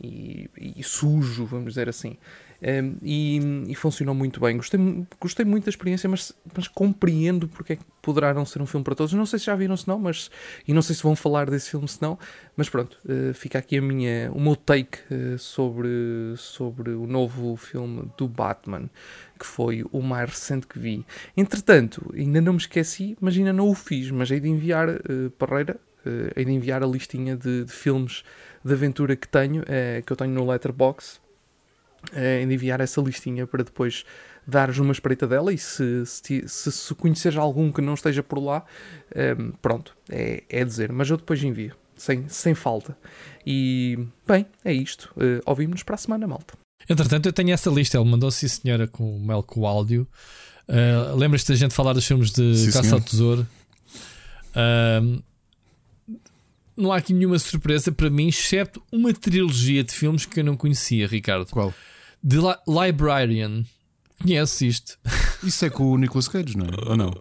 e- 0.00 0.50
e- 0.76 0.82
sujo, 0.82 1.46
vamos 1.46 1.74
dizer 1.74 1.88
assim. 1.88 2.16
Um, 2.62 2.96
e, 3.02 3.40
e, 3.68 3.74
funcionou 3.74 4.14
muito 4.14 4.40
bem. 4.40 4.56
Gostei, 4.56 4.80
gostei 5.20 5.44
muito 5.44 5.64
da 5.64 5.70
experiência, 5.70 6.08
mas, 6.08 6.32
mas 6.56 6.66
compreendo 6.66 7.46
porque 7.46 7.74
é 7.74 7.76
que 7.76 7.84
poderá 8.00 8.32
não 8.32 8.46
ser 8.46 8.62
um 8.62 8.66
filme 8.66 8.82
para 8.82 8.94
todos. 8.94 9.12
Não 9.12 9.26
sei 9.26 9.38
se 9.38 9.46
já 9.46 9.54
viram, 9.54 9.76
se 9.76 9.86
não, 9.86 9.98
mas, 9.98 10.30
e 10.66 10.72
não 10.72 10.80
sei 10.80 10.96
se 10.96 11.02
vão 11.02 11.14
falar 11.14 11.50
desse 11.50 11.70
filme, 11.70 11.86
se 11.86 12.00
não, 12.00 12.18
mas 12.56 12.68
pronto, 12.70 12.98
uh, 13.04 13.34
fica 13.34 13.58
aqui 13.58 13.76
a 13.78 13.82
minha, 13.82 14.30
o 14.32 14.40
meu 14.40 14.56
take 14.56 14.98
uh, 15.10 15.38
sobre, 15.38 15.88
sobre 16.36 16.90
o 16.92 17.06
novo 17.06 17.54
filme 17.56 18.10
do 18.16 18.26
Batman, 18.26 18.88
que 19.38 19.46
foi 19.46 19.84
o 19.92 20.00
mais 20.00 20.30
recente 20.30 20.66
que 20.66 20.78
vi. 20.78 21.04
Entretanto, 21.36 22.12
ainda 22.14 22.40
não 22.40 22.52
me 22.54 22.58
esqueci, 22.58 23.16
mas 23.20 23.36
ainda 23.36 23.52
não 23.52 23.68
o 23.68 23.74
fiz, 23.74 24.10
mas 24.10 24.30
hei 24.30 24.40
de 24.40 24.48
enviar, 24.48 24.88
uh, 24.88 25.30
Parreira, 25.38 25.78
uh, 26.06 26.32
hei 26.36 26.44
de 26.44 26.52
enviar 26.52 26.82
a 26.82 26.86
listinha 26.86 27.36
de, 27.36 27.64
de 27.64 27.72
filmes 27.72 28.24
de 28.64 28.72
aventura 28.72 29.14
que 29.14 29.28
tenho, 29.28 29.62
que 30.06 30.10
eu 30.10 30.16
tenho 30.16 30.32
no 30.32 30.50
Letterboxd 30.50 31.20
em 32.14 32.50
enviar 32.50 32.80
essa 32.80 32.98
listinha 33.00 33.46
para 33.46 33.62
depois 33.62 34.06
dares 34.46 34.78
uma 34.78 34.92
espreita 34.92 35.26
dela 35.26 35.52
e 35.52 35.58
se, 35.58 36.04
se, 36.06 36.46
se, 36.46 36.94
conheceres 36.94 37.38
algum 37.38 37.72
que 37.72 37.80
não 37.80 37.94
esteja 37.94 38.22
por 38.22 38.38
lá, 38.38 38.64
um, 39.38 39.52
pronto, 39.52 39.96
é, 40.10 40.42
é 40.48 40.64
dizer, 40.64 40.92
mas 40.92 41.10
eu 41.10 41.16
depois 41.16 41.42
envio, 41.42 41.74
sem, 41.96 42.28
sem 42.28 42.54
falta. 42.54 42.96
E 43.46 43.98
bem, 44.26 44.46
é 44.64 44.72
isto. 44.72 45.12
Uh, 45.16 45.40
Ouvimos-nos 45.46 45.82
para 45.82 45.94
a 45.94 45.98
semana, 45.98 46.26
malta. 46.26 46.63
Entretanto, 46.88 47.26
eu 47.26 47.32
tenho 47.32 47.50
essa 47.50 47.70
lista, 47.70 47.98
ele 47.98 48.08
mandou 48.08 48.30
sim 48.30 48.48
senhora 48.48 48.86
com 48.86 49.16
o 49.16 49.20
Mel 49.20 49.42
com 49.42 49.60
o 49.60 49.66
áudio. 49.66 50.06
Uh, 50.68 51.16
Lembras-te 51.16 51.48
da 51.48 51.54
gente 51.54 51.74
falar 51.74 51.92
dos 51.92 52.06
filmes 52.06 52.30
de 52.30 52.56
sim, 52.56 52.66
Caça 52.66 52.82
senhor. 52.82 52.94
ao 52.94 53.00
Tesouro? 53.00 53.48
Uh, 54.50 55.22
não 56.76 56.92
há 56.92 56.96
aqui 56.96 57.12
nenhuma 57.12 57.38
surpresa 57.38 57.92
para 57.92 58.10
mim, 58.10 58.28
exceto 58.28 58.82
uma 58.90 59.12
trilogia 59.12 59.84
de 59.84 59.92
filmes 59.92 60.26
que 60.26 60.40
eu 60.40 60.44
não 60.44 60.56
conhecia, 60.56 61.06
Ricardo. 61.06 61.46
Qual? 61.50 61.72
The 62.26 62.36
Li 62.36 62.86
Librarian. 62.86 63.64
Conheces 64.20 64.60
isto? 64.60 64.98
Isso 65.44 65.64
é 65.64 65.70
com 65.70 65.84
o 65.92 65.98
Nicolas 65.98 66.28
Cage, 66.28 66.56
não 66.56 66.66
é? 66.66 66.90
Ou 66.90 66.96
não? 66.96 67.12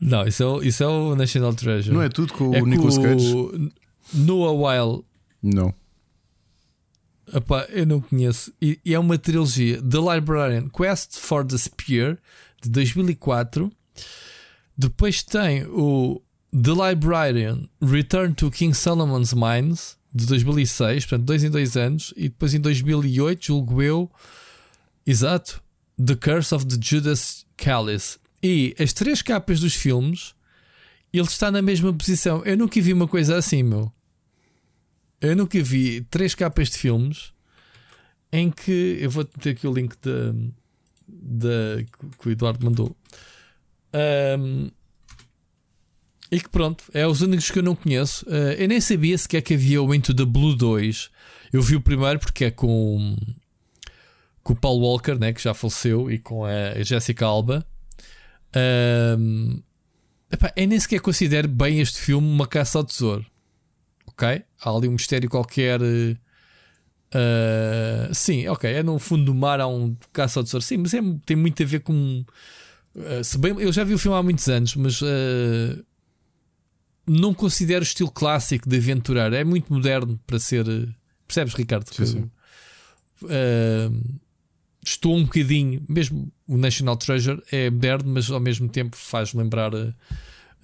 Não, 0.00 0.26
isso 0.26 0.42
é, 0.42 0.46
o, 0.46 0.62
isso 0.62 0.84
é 0.84 0.86
o 0.86 1.16
National 1.16 1.54
Treasure. 1.54 1.94
Não 1.94 2.02
é 2.02 2.08
tudo 2.08 2.32
com 2.32 2.54
é 2.54 2.62
o 2.62 2.66
Nicolas 2.66 2.98
Cage? 2.98 3.72
Noah 4.12 4.52
Weil. 4.52 5.04
Não. 5.42 5.74
Epá, 7.32 7.66
eu 7.70 7.86
não 7.86 8.00
conheço. 8.00 8.52
E, 8.60 8.78
e, 8.84 8.94
é 8.94 8.98
uma 8.98 9.18
trilogia. 9.18 9.82
The 9.82 10.14
Librarian 10.14 10.68
Quest 10.68 11.18
for 11.18 11.44
the 11.44 11.58
Spear, 11.58 12.18
de 12.62 12.70
2004. 12.70 13.72
Depois 14.76 15.22
tem 15.22 15.64
o 15.66 16.22
The 16.52 16.88
Librarian 16.88 17.68
Return 17.82 18.34
to 18.34 18.50
King 18.50 18.74
Solomon's 18.74 19.32
Mines, 19.32 19.96
de 20.14 20.26
2006, 20.26 21.04
portanto, 21.04 21.26
dois 21.26 21.44
em 21.44 21.50
dois 21.50 21.76
anos, 21.76 22.14
e 22.16 22.28
depois 22.28 22.54
em 22.54 22.60
2008, 22.60 23.46
julgo 23.46 23.82
eu, 23.82 24.10
exato, 25.06 25.62
The 26.02 26.14
Curse 26.14 26.54
of 26.54 26.66
the 26.66 26.76
Judas 26.80 27.44
Callis. 27.56 28.18
E 28.42 28.74
as 28.78 28.92
três 28.92 29.20
capas 29.20 29.60
dos 29.60 29.74
filmes, 29.74 30.34
ele 31.12 31.26
está 31.26 31.50
na 31.50 31.60
mesma 31.60 31.92
posição. 31.92 32.42
Eu 32.44 32.56
nunca 32.56 32.80
vi 32.80 32.92
uma 32.92 33.08
coisa 33.08 33.36
assim, 33.36 33.62
meu. 33.62 33.92
Eu 35.20 35.36
nunca 35.36 35.62
vi 35.62 36.02
três 36.02 36.34
capas 36.34 36.68
de 36.70 36.78
filmes 36.78 37.32
em 38.32 38.50
que. 38.50 38.98
Eu 39.00 39.10
vou 39.10 39.24
ter 39.24 39.50
aqui 39.50 39.66
o 39.66 39.72
link 39.72 39.94
da. 40.02 40.32
que 42.20 42.28
o 42.28 42.30
Eduardo 42.30 42.64
mandou. 42.64 42.96
Um, 44.38 44.70
e 46.30 46.40
que 46.40 46.48
pronto, 46.48 46.84
é 46.92 47.06
os 47.06 47.20
únicos 47.20 47.50
que 47.50 47.58
eu 47.58 47.62
não 47.62 47.76
conheço. 47.76 48.26
Uh, 48.26 48.52
eu 48.58 48.68
nem 48.68 48.80
sabia 48.80 49.16
sequer 49.16 49.42
que 49.42 49.54
havia 49.54 49.82
o 49.82 49.94
Into 49.94 50.14
the 50.14 50.24
Blue 50.24 50.54
2. 50.54 51.10
Eu 51.52 51.62
vi 51.62 51.76
o 51.76 51.80
primeiro 51.80 52.18
porque 52.18 52.46
é 52.46 52.50
com, 52.50 53.16
com 54.42 54.52
o 54.52 54.56
Paul 54.56 54.80
Walker, 54.80 55.14
né, 55.14 55.32
que 55.32 55.42
já 55.42 55.54
faleceu, 55.54 56.10
e 56.10 56.18
com 56.18 56.44
a 56.44 56.82
Jessica 56.82 57.24
Alba. 57.24 57.64
Um, 59.18 59.62
epá, 60.30 60.52
eu 60.56 60.66
nem 60.66 60.80
sequer 60.80 61.00
considero 61.00 61.48
bem 61.48 61.80
este 61.80 62.00
filme 62.00 62.26
uma 62.26 62.46
caça 62.46 62.78
ao 62.78 62.84
tesouro. 62.84 63.24
Ok? 64.16 64.42
Há 64.62 64.70
ali 64.70 64.88
um 64.88 64.92
mistério 64.92 65.28
qualquer. 65.28 65.78
Uh, 65.82 66.16
sim, 68.14 68.48
ok. 68.48 68.72
É 68.72 68.82
no 68.82 68.98
fundo 68.98 69.26
do 69.26 69.34
mar, 69.34 69.60
há 69.60 69.68
um 69.68 69.94
caça 70.12 70.40
ao 70.40 70.44
tesouro. 70.44 70.64
Sim, 70.64 70.78
mas 70.78 70.94
é, 70.94 71.00
tem 71.26 71.36
muito 71.36 71.62
a 71.62 71.66
ver 71.66 71.80
com. 71.80 72.24
Uh, 72.94 73.22
se 73.22 73.36
bem, 73.36 73.54
eu 73.60 73.70
já 73.70 73.84
vi 73.84 73.92
o 73.92 73.98
filme 73.98 74.16
há 74.16 74.22
muitos 74.22 74.48
anos, 74.48 74.74
mas 74.74 75.02
uh, 75.02 75.84
não 77.06 77.34
considero 77.34 77.80
o 77.80 77.86
estilo 77.86 78.10
clássico 78.10 78.66
de 78.66 78.76
aventurar. 78.76 79.34
É 79.34 79.44
muito 79.44 79.70
moderno 79.72 80.18
para 80.26 80.38
ser. 80.38 80.64
Percebes, 81.28 81.54
Ricardo? 81.54 81.92
Sim, 81.92 82.06
sim. 82.06 82.30
Estou 84.82 85.14
um 85.16 85.24
bocadinho. 85.24 85.84
Mesmo 85.88 86.32
o 86.46 86.56
National 86.56 86.96
Treasure 86.96 87.42
é 87.52 87.68
moderno, 87.68 88.14
mas 88.14 88.30
ao 88.30 88.40
mesmo 88.40 88.66
tempo 88.68 88.96
faz 88.96 89.34
lembrar. 89.34 89.72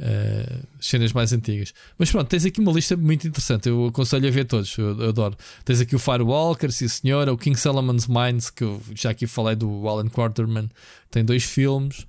Uh, 0.01 0.67
cenas 0.81 1.13
mais 1.13 1.33
antigas. 1.33 1.73
Mas 1.97 2.11
pronto, 2.11 2.27
tens 2.27 2.45
aqui 2.45 2.61
uma 2.61 2.73
lista 2.73 2.97
muito 2.97 3.29
interessante. 3.29 3.69
Eu 3.69 3.87
aconselho 3.87 4.27
a 4.27 4.31
ver 4.31 4.47
todos. 4.47 4.77
Eu, 4.77 4.99
eu 4.99 5.09
adoro. 5.11 5.37
Tens 5.65 5.81
aqui 5.81 5.95
o 5.95 5.99
Firewalker, 5.99 6.73
sim 6.73 6.89
senhora, 6.89 7.33
o 7.33 7.39
King 7.39 7.59
Solomon's 7.59 8.09
Mines, 8.09 8.51
que 8.51 8.65
eu 8.65 8.81
já 8.95 9.11
aqui 9.11 9.27
falei 9.27 9.55
do 9.55 9.87
Alan 9.87 10.09
Quarterman, 10.09 10.69
tem 11.11 11.25
dois 11.25 11.45
filmes. 11.45 12.07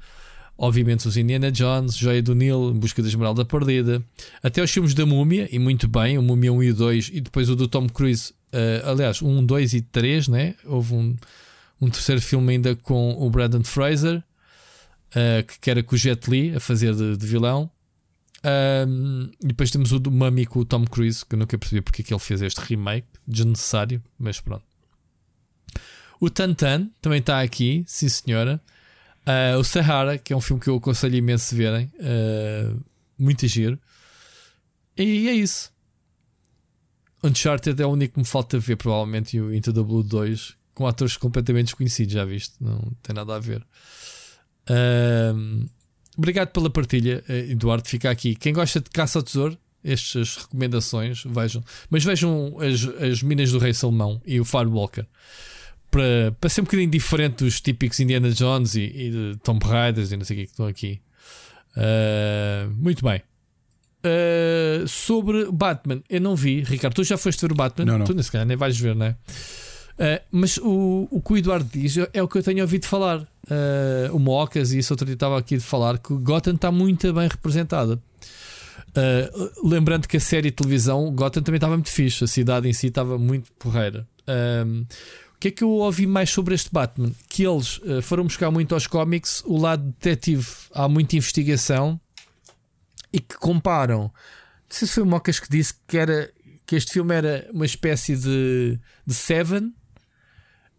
Obviamente 0.57 1.07
os 1.07 1.17
Indiana 1.17 1.51
Jones, 1.51 1.95
Joia 1.95 2.21
do 2.21 2.35
Nilo, 2.35 2.71
Em 2.71 2.79
Busca 2.79 3.01
da 3.01 3.07
Esmeralda 3.07 3.43
Perdida, 3.43 4.03
até 4.41 4.61
os 4.61 4.71
filmes 4.71 4.93
da 4.93 5.05
Múmia, 5.05 5.49
e 5.51 5.57
muito 5.57 5.87
bem, 5.87 6.17
o 6.17 6.21
Múmia 6.21 6.53
1 6.53 6.63
e 6.63 6.73
2, 6.73 7.11
e 7.13 7.21
depois 7.21 7.49
o 7.49 7.55
do 7.55 7.67
Tom 7.67 7.89
Cruise, 7.89 8.31
uh, 8.53 8.89
aliás, 8.89 9.21
1, 9.21 9.45
2 9.45 9.73
e 9.73 9.81
3, 9.81 10.27
né? 10.27 10.55
houve 10.65 10.93
um, 10.93 11.15
um 11.81 11.89
terceiro 11.89 12.21
filme 12.21 12.53
ainda 12.53 12.75
com 12.75 13.15
o 13.19 13.29
Brandon 13.31 13.63
Fraser, 13.63 14.23
uh, 15.15 15.59
que 15.61 15.69
era 15.69 15.81
com 15.83 15.95
o 15.95 15.97
Jet 15.97 16.29
Li 16.29 16.55
a 16.55 16.59
fazer 16.59 16.93
de, 16.95 17.17
de 17.17 17.27
vilão. 17.27 17.69
E 19.39 19.47
depois 19.47 19.71
temos 19.71 19.93
o 19.93 19.99
do 19.99 20.11
Mummy 20.11 20.45
com 20.45 20.59
o 20.59 20.65
Tom 20.65 20.83
Cruise, 20.85 21.25
que 21.25 21.33
eu 21.33 21.39
nunca 21.39 21.57
percebi 21.57 21.81
porque 21.81 22.01
é 22.01 22.05
que 22.05 22.13
ele 22.13 22.19
fez 22.19 22.41
este 22.41 22.59
remake, 22.59 23.07
desnecessário, 23.25 24.03
mas 24.19 24.41
pronto. 24.41 24.65
O 26.19 26.29
Tantan 26.29 26.89
também 27.01 27.19
está 27.19 27.41
aqui, 27.41 27.83
sim 27.87 28.09
senhora. 28.09 28.61
Uh, 29.25 29.57
o 29.57 29.63
Sahara, 29.63 30.17
que 30.17 30.33
é 30.33 30.35
um 30.35 30.41
filme 30.41 30.61
que 30.61 30.69
eu 30.69 30.75
aconselho 30.75 31.15
imenso 31.15 31.55
verem, 31.55 31.91
uh, 31.95 32.83
muito 33.17 33.47
giro. 33.47 33.79
E 34.97 35.27
é 35.27 35.33
isso. 35.33 35.71
Uncharted 37.23 37.81
é 37.81 37.85
o 37.85 37.89
único 37.89 38.15
que 38.15 38.19
me 38.19 38.25
falta 38.25 38.59
ver, 38.59 38.75
provavelmente, 38.75 39.37
e 39.37 39.41
o 39.41 39.53
Into 39.53 39.73
the 39.73 39.81
Blue 39.81 40.03
2, 40.03 40.55
com 40.73 40.85
atores 40.85 41.15
completamente 41.15 41.67
desconhecidos, 41.67 42.13
já 42.13 42.25
viste? 42.25 42.55
Não 42.59 42.79
tem 43.01 43.15
nada 43.15 43.35
a 43.35 43.39
ver. 43.39 43.65
Uh, 44.69 45.69
obrigado 46.17 46.49
pela 46.49 46.69
partilha, 46.69 47.23
Eduardo. 47.27 47.87
Fica 47.87 48.09
aqui. 48.09 48.35
Quem 48.35 48.53
gosta 48.53 48.79
de 48.79 48.89
caça 48.89 49.19
ao 49.19 49.23
tesouro, 49.23 49.57
estas 49.83 50.37
recomendações, 50.37 51.23
vejam. 51.25 51.63
Mas 51.89 52.03
vejam 52.03 52.57
as, 52.59 52.83
as 53.01 53.23
Minas 53.23 53.51
do 53.51 53.59
Rei 53.59 53.73
Salomão 53.73 54.21
e 54.25 54.39
o 54.39 54.45
Firewalker 54.45 55.05
para, 55.93 56.35
para 56.41 56.49
ser 56.49 56.61
um 56.61 56.63
bocadinho 56.63 56.89
diferente 56.89 57.43
dos 57.43 57.61
típicos 57.61 57.99
Indiana 57.99 58.31
Jones 58.31 58.73
e, 58.73 58.81
e 58.81 59.35
Tomb 59.43 59.63
Raiders 59.63 60.11
e 60.11 60.17
não 60.17 60.25
sei 60.25 60.37
o 60.37 60.39
que, 60.39 60.45
que 60.47 60.51
estão 60.51 60.65
aqui. 60.65 60.99
Uh, 61.77 62.71
muito 62.71 63.05
bem. 63.05 63.21
Uh, 64.05 64.87
sobre 64.87 65.45
Batman, 65.51 66.01
eu 66.09 66.19
não 66.19 66.35
vi, 66.35 66.61
Ricardo. 66.63 66.95
Tu 66.95 67.03
já 67.03 67.15
foste 67.15 67.39
ver 67.41 67.51
o 67.51 67.55
Batman? 67.55 67.85
Não, 67.85 67.97
não. 67.99 68.05
Tu, 68.05 68.15
nesse 68.15 68.31
caso, 68.31 68.43
nem 68.45 68.57
vais 68.57 68.77
ver, 68.77 68.95
não 68.95 69.05
é? 69.05 69.11
Uh, 69.11 70.23
mas 70.31 70.57
o, 70.57 71.07
o 71.11 71.21
que 71.21 71.33
o 71.33 71.37
Eduardo 71.37 71.69
diz 71.71 71.95
é 72.11 72.23
o 72.23 72.27
que 72.27 72.39
eu 72.39 72.43
tenho 72.43 72.61
ouvido 72.61 72.87
falar. 72.87 73.27
Uh, 73.45 74.15
o 74.15 74.19
Mocas 74.19 74.71
e 74.71 74.79
isso 74.79 74.93
outro 74.93 75.05
dia 75.05 75.15
estava 75.15 75.37
aqui 75.37 75.57
de 75.57 75.63
falar 75.63 75.97
que 75.97 76.13
Gotham 76.13 76.53
está 76.53 76.71
muito 76.71 77.11
bem 77.13 77.27
representada. 77.27 78.01
Uh, 78.89 79.67
lembrando 79.67 80.07
que 80.07 80.17
a 80.17 80.19
série 80.19 80.49
de 80.49 80.55
televisão 80.55 81.11
Gotham 81.13 81.41
também 81.41 81.57
estava 81.57 81.75
muito 81.75 81.89
fixe, 81.89 82.23
a 82.23 82.27
cidade 82.27 82.69
em 82.69 82.73
si 82.73 82.87
estava 82.87 83.17
muito 83.17 83.51
porreira. 83.53 84.07
Uh, 84.21 84.85
que 85.43 85.49
é 85.49 85.51
que 85.51 85.63
eu 85.63 85.69
ouvi 85.71 86.07
mais 86.07 86.29
sobre 86.29 86.55
este 86.55 86.69
Batman? 86.71 87.11
Que 87.27 87.43
eles 87.43 87.77
uh, 87.79 88.01
foram 88.01 88.23
buscar 88.23 88.49
muito 88.49 88.73
aos 88.73 88.87
cómics 88.87 89.43
o 89.45 89.57
lado 89.57 89.83
detetive. 89.83 90.47
Há 90.73 90.87
muita 90.87 91.17
investigação 91.17 91.99
e 93.11 93.19
que 93.19 93.35
comparam. 93.37 94.03
Não 94.03 94.11
sei 94.69 94.87
se 94.87 94.93
foi 94.93 95.03
o 95.03 95.05
Mocas 95.05 95.41
que 95.41 95.49
disse 95.49 95.73
que, 95.85 95.97
era, 95.97 96.31
que 96.65 96.77
este 96.77 96.93
filme 96.93 97.13
era 97.13 97.49
uma 97.51 97.65
espécie 97.65 98.15
de, 98.15 98.79
de 99.05 99.13
Seven 99.13 99.73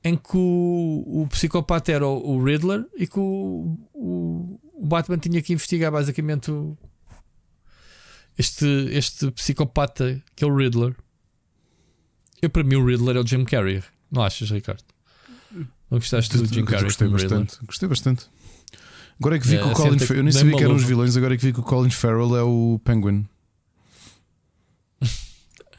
em 0.04 0.16
que 0.16 0.36
o, 0.36 1.22
o 1.22 1.26
psicopata 1.28 1.90
era 1.90 2.06
o, 2.06 2.36
o 2.36 2.44
Riddler 2.44 2.84
e 2.94 3.06
que 3.06 3.18
o, 3.18 3.78
o, 3.94 4.60
o, 4.74 4.86
Batman 4.86 5.16
tinha 5.16 5.40
que 5.40 5.54
investigar 5.54 5.90
basicamente 5.90 6.50
o, 6.50 6.76
este, 8.38 8.66
este 8.92 9.30
psicopata 9.30 10.22
que 10.36 10.44
é 10.44 10.46
o 10.46 10.54
Riddler. 10.54 10.94
Eu, 12.42 12.50
para 12.50 12.62
mim, 12.62 12.76
o 12.76 12.84
Riddler 12.84 13.16
é 13.16 13.20
o 13.20 13.26
Jim 13.26 13.44
Carrey. 13.44 13.82
Não 14.10 14.22
achas, 14.22 14.50
Ricardo? 14.50 14.84
Não 15.90 15.98
gostaste 15.98 16.36
do 16.36 16.44
Jim 16.44 16.66
Carrey? 16.66 16.84
Gostei 16.84 17.08
bastante. 17.08 17.58
Gostei 17.64 17.88
bastante. 17.88 18.26
Agora 19.18 19.36
é 19.36 19.38
que 19.38 19.48
vi 19.48 19.56
é, 19.56 19.62
que 19.62 19.68
o 19.68 19.72
Colin 19.72 19.98
Farrell. 19.98 20.16
Eu 20.18 20.24
nem 20.24 20.32
sabia 20.32 20.56
que 20.56 20.64
eram 20.64 20.74
os 20.74 20.84
vilões, 20.84 21.16
agora 21.16 21.34
é 21.34 21.36
que 21.38 21.46
vi 21.46 21.52
que 21.52 21.60
o 21.60 21.62
Colin 21.62 21.90
Farrell 21.90 22.36
é 22.36 22.42
o 22.42 22.78
Penguin. 22.84 23.26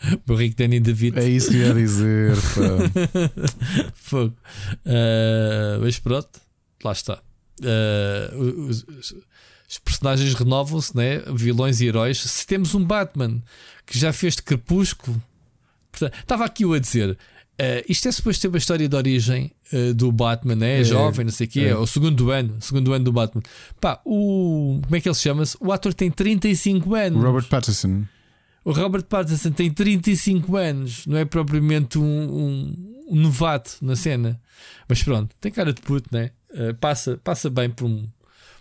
Burrico 0.25 0.56
Danny 0.58 0.80
DeVito. 0.80 1.19
É 1.19 1.27
isso 1.27 1.50
que 1.51 1.58
eu 1.58 1.67
ia 1.67 1.74
dizer. 1.74 2.35
Fogo. 3.95 4.35
Ah, 4.85 5.77
mas 5.82 6.00
pronto, 6.00 6.40
lá 6.84 6.92
está. 6.92 7.19
Ah, 7.64 8.35
os, 8.35 8.84
os- 8.84 9.16
personagens 9.84 10.34
renovam-se, 10.35 10.95
né? 10.95 11.22
vilões 11.34 11.82
e 11.82 11.88
heróis. 11.88 12.19
Se 12.19 12.45
temos 12.45 12.74
um 12.75 12.84
Batman 12.84 13.42
que 13.85 13.98
já 13.98 14.14
fez 14.14 14.35
de 14.35 14.43
crepúsculo, 14.43 15.22
portanto, 15.92 16.14
estava 16.19 16.45
aqui 16.45 16.64
eu 16.64 16.74
a 16.74 16.80
dizer. 16.80 17.17
ah, 17.59 17.84
isto 17.90 18.08
é 18.08 18.11
suposto 18.11 18.42
ter 18.42 18.48
uma 18.48 18.58
história 18.58 18.88
de 18.88 18.95
origem 18.95 19.51
ah, 19.74 19.93
do 19.93 20.11
Batman, 20.11 20.56
né? 20.56 20.82
É, 20.82 20.84
jovem, 20.84 21.25
não 21.25 21.32
sei 21.32 21.48
o 21.48 21.50
quê, 21.50 21.59
é. 21.61 21.69
é 21.69 21.75
o 21.75 21.88
segundo 21.88 22.30
ano, 22.32 22.56
segundo 22.61 22.93
ano 22.93 23.06
do 23.06 23.11
Batman. 23.11 23.42
Pá, 23.82 24.00
o 24.06 24.80
como 24.84 24.95
é 24.95 25.01
que 25.01 25.08
ele 25.09 25.16
se 25.16 25.22
chama-se? 25.24 25.58
O 25.59 25.72
ator 25.72 25.93
tem 25.93 26.11
35 26.11 26.93
anos. 26.95 27.24
Robert 27.24 27.48
Pattinson. 27.48 28.03
O 28.66 28.72
Robert 28.72 29.03
Pattinson 29.03 29.52
tem 29.52 29.72
35 29.72 30.58
anos, 30.58 31.06
não 31.06 31.16
é 31.18 31.24
propriamente 31.24 31.98
um, 32.00 32.03
um- 32.03 32.95
um 33.10 33.16
novato 33.16 33.77
na 33.82 33.95
cena. 33.95 34.42
Mas 34.90 35.02
pronto, 35.03 35.34
tem 35.40 35.52
cara 35.52 35.72
de 35.72 35.82
puto, 35.82 36.10
né? 36.11 36.32
Uh, 36.50 36.74
passa, 36.74 37.18
passa 37.24 37.50
bem 37.50 37.69
por 37.69 37.85
um, 37.85 38.08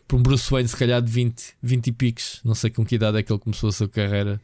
por 0.06 0.16
um 0.18 0.22
Bruce 0.22 0.50
Wayne, 0.50 0.68
se 0.68 0.76
calhar 0.76 1.00
de 1.00 1.10
20, 1.10 1.54
20 1.62 1.86
e 1.86 1.92
piques. 1.92 2.40
Não 2.44 2.54
sei 2.54 2.68
com 2.70 2.84
que 2.84 2.96
idade 2.96 3.16
é 3.18 3.22
que 3.22 3.32
ele 3.32 3.40
começou 3.40 3.70
a 3.70 3.72
sua 3.72 3.88
carreira. 3.88 4.38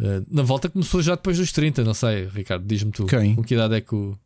Uh, 0.00 0.26
na 0.28 0.42
volta 0.42 0.68
começou 0.68 1.00
já 1.00 1.14
depois 1.14 1.38
dos 1.38 1.52
30, 1.52 1.84
não 1.84 1.94
sei, 1.94 2.26
Ricardo, 2.26 2.66
diz-me 2.66 2.90
tu. 2.90 3.06
Quem? 3.06 3.36
Com 3.36 3.44
que 3.44 3.54
idade 3.54 3.74
é 3.76 3.80
que 3.80 3.94
o. 3.94 4.18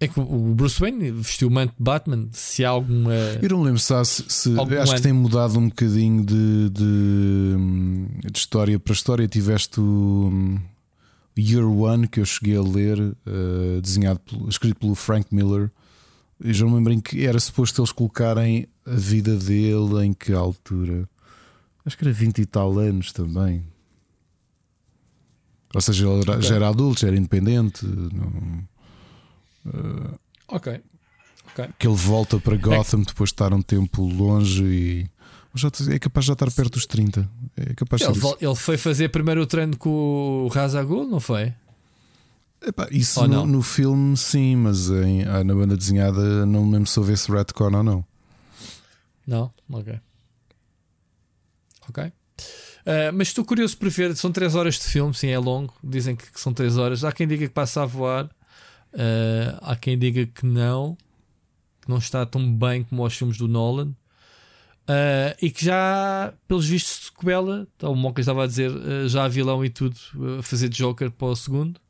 É 0.00 0.08
que 0.08 0.18
o 0.20 0.54
Bruce 0.54 0.78
Wayne 0.80 1.10
vestiu 1.12 1.48
o 1.48 1.50
manto 1.50 1.70
de 1.76 1.82
Batman. 1.82 2.28
Se 2.32 2.64
há 2.64 2.70
alguma. 2.70 3.12
Eu 3.40 3.48
não 3.50 3.62
lembro 3.62 3.78
se, 3.78 3.94
há- 3.94 4.04
se- 4.04 4.24
se- 4.28 4.50
acho 4.80 4.94
que 4.96 5.00
tem 5.02 5.12
mudado 5.12 5.58
um 5.58 5.68
bocadinho 5.68 6.24
de, 6.24 6.70
de, 6.70 8.28
de 8.30 8.38
história 8.38 8.78
para 8.78 8.92
história. 8.92 9.26
Tiveste 9.28 9.80
o 9.80 10.28
hum, 10.32 10.58
Year 11.38 11.64
One 11.66 12.06
que 12.08 12.20
eu 12.20 12.24
cheguei 12.26 12.56
a 12.56 12.62
ler, 12.62 12.98
eh, 13.26 13.80
desenhado 13.80 14.20
pelo- 14.20 14.48
escrito 14.48 14.78
pelo 14.80 14.94
Frank 14.94 15.32
Miller. 15.34 15.70
Eu 16.40 16.52
já 16.52 16.66
me 16.66 16.74
lembro 16.74 16.92
em 16.92 17.00
que 17.00 17.24
era 17.24 17.38
suposto 17.40 17.80
eles 17.80 17.92
colocarem 17.92 18.66
a 18.84 18.94
vida 18.96 19.36
dele 19.36 20.04
em 20.04 20.12
que 20.12 20.32
altura? 20.32 21.08
Acho 21.86 21.96
que 21.96 22.04
era 22.04 22.12
20 22.12 22.38
e 22.40 22.46
tal 22.46 22.78
anos 22.78 23.12
também. 23.12 23.62
Ou 25.74 25.80
seja, 25.80 26.06
ele 26.08 26.20
era- 26.22 26.40
já 26.40 26.54
era 26.56 26.68
adulto, 26.68 27.00
já 27.00 27.08
era 27.08 27.16
independente. 27.16 27.86
não- 27.86 28.73
Ok. 30.48 30.80
que 31.78 31.86
ele 31.86 31.96
volta 31.96 32.38
para 32.38 32.56
Gotham 32.56 33.02
depois 33.02 33.28
de 33.30 33.34
estar 33.34 33.52
um 33.54 33.62
tempo 33.62 34.02
longe 34.02 34.64
e 34.64 35.10
já 35.54 35.68
é 35.92 35.98
capaz 35.98 36.24
de 36.24 36.28
já 36.28 36.32
estar 36.32 36.50
perto 36.50 36.72
dos 36.72 36.86
30. 36.86 37.28
É 37.56 37.74
capaz 37.74 38.02
Ele, 38.02 38.18
ele 38.40 38.54
foi 38.56 38.76
fazer 38.76 39.08
primeiro 39.10 39.40
o 39.42 39.46
treino 39.46 39.76
com 39.76 40.44
o 40.44 40.48
Razagul, 40.48 41.06
não 41.08 41.20
foi? 41.20 41.44
isso. 41.46 42.68
Epá, 42.70 42.88
isso 42.90 43.20
no, 43.22 43.28
não? 43.28 43.46
no 43.46 43.62
filme, 43.62 44.16
sim, 44.16 44.56
mas 44.56 44.88
em- 44.90 45.22
ah, 45.24 45.44
na 45.44 45.54
banda 45.54 45.76
desenhada 45.76 46.44
não 46.46 46.64
me 46.64 46.72
lembro 46.72 46.88
se 46.88 46.98
houve 46.98 47.12
esse 47.12 47.30
retcon 47.30 47.72
ou 47.76 47.82
não. 47.82 48.04
Não? 49.26 49.52
Ok. 49.70 50.00
Ok. 51.88 52.12
Ah, 52.86 53.12
mas 53.12 53.28
estou 53.28 53.44
curioso 53.44 53.76
por 53.76 53.88
ver. 53.90 54.16
São 54.16 54.32
3 54.32 54.54
horas 54.54 54.74
de 54.74 54.84
filme, 54.84 55.14
sim, 55.14 55.28
é 55.28 55.38
longo. 55.38 55.74
Dizem 55.82 56.16
que, 56.16 56.30
que 56.32 56.40
são 56.40 56.52
3 56.52 56.76
horas. 56.78 57.04
Há 57.04 57.12
quem 57.12 57.26
diga 57.28 57.46
que 57.46 57.52
passa 57.54 57.82
a 57.82 57.86
voar. 57.86 58.28
Ah, 58.94 59.72
há 59.72 59.76
quem 59.76 59.98
diga 59.98 60.26
que 60.26 60.46
não. 60.46 60.96
Que 61.80 61.88
não 61.88 61.98
está 61.98 62.24
tão 62.24 62.52
bem 62.52 62.84
como 62.84 63.04
os 63.04 63.16
filmes 63.16 63.36
do 63.36 63.48
Nolan. 63.48 63.94
Ah, 64.86 65.36
e 65.40 65.50
que 65.50 65.64
já, 65.64 66.32
pelos 66.46 66.66
vistos, 66.66 67.06
sequela. 67.06 67.66
O 67.82 67.94
Monca 67.94 68.20
estava 68.20 68.44
a 68.44 68.46
dizer, 68.46 68.70
ah, 68.70 69.08
já 69.08 69.24
há 69.24 69.28
vilão 69.28 69.64
e 69.64 69.70
tudo 69.70 69.96
a 70.38 70.42
fazer 70.42 70.68
de 70.68 70.78
Joker 70.78 71.10
para 71.10 71.28
o 71.28 71.36
segundo. 71.36 71.80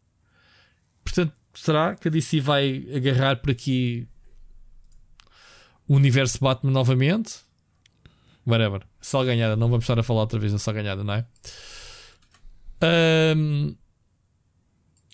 Portanto, 1.05 1.33
será 1.55 1.95
que 1.95 2.09
a 2.09 2.11
DC 2.11 2.41
vai 2.41 2.87
agarrar 2.95 3.37
por 3.37 3.51
aqui 3.51 4.09
o 5.87 5.95
universo 5.97 6.39
Batman 6.41 6.73
novamente? 6.73 7.41
Whatever. 8.47 8.83
Salganhada, 9.01 9.57
não 9.57 9.69
vamos 9.69 9.85
estar 9.85 9.99
a 9.99 10.03
falar 10.03 10.21
outra 10.21 10.39
vez 10.39 10.53
da 10.53 10.59
salganhada, 10.59 11.05
não 11.05 11.15
é? 11.15 11.27
Ahm, 12.81 13.75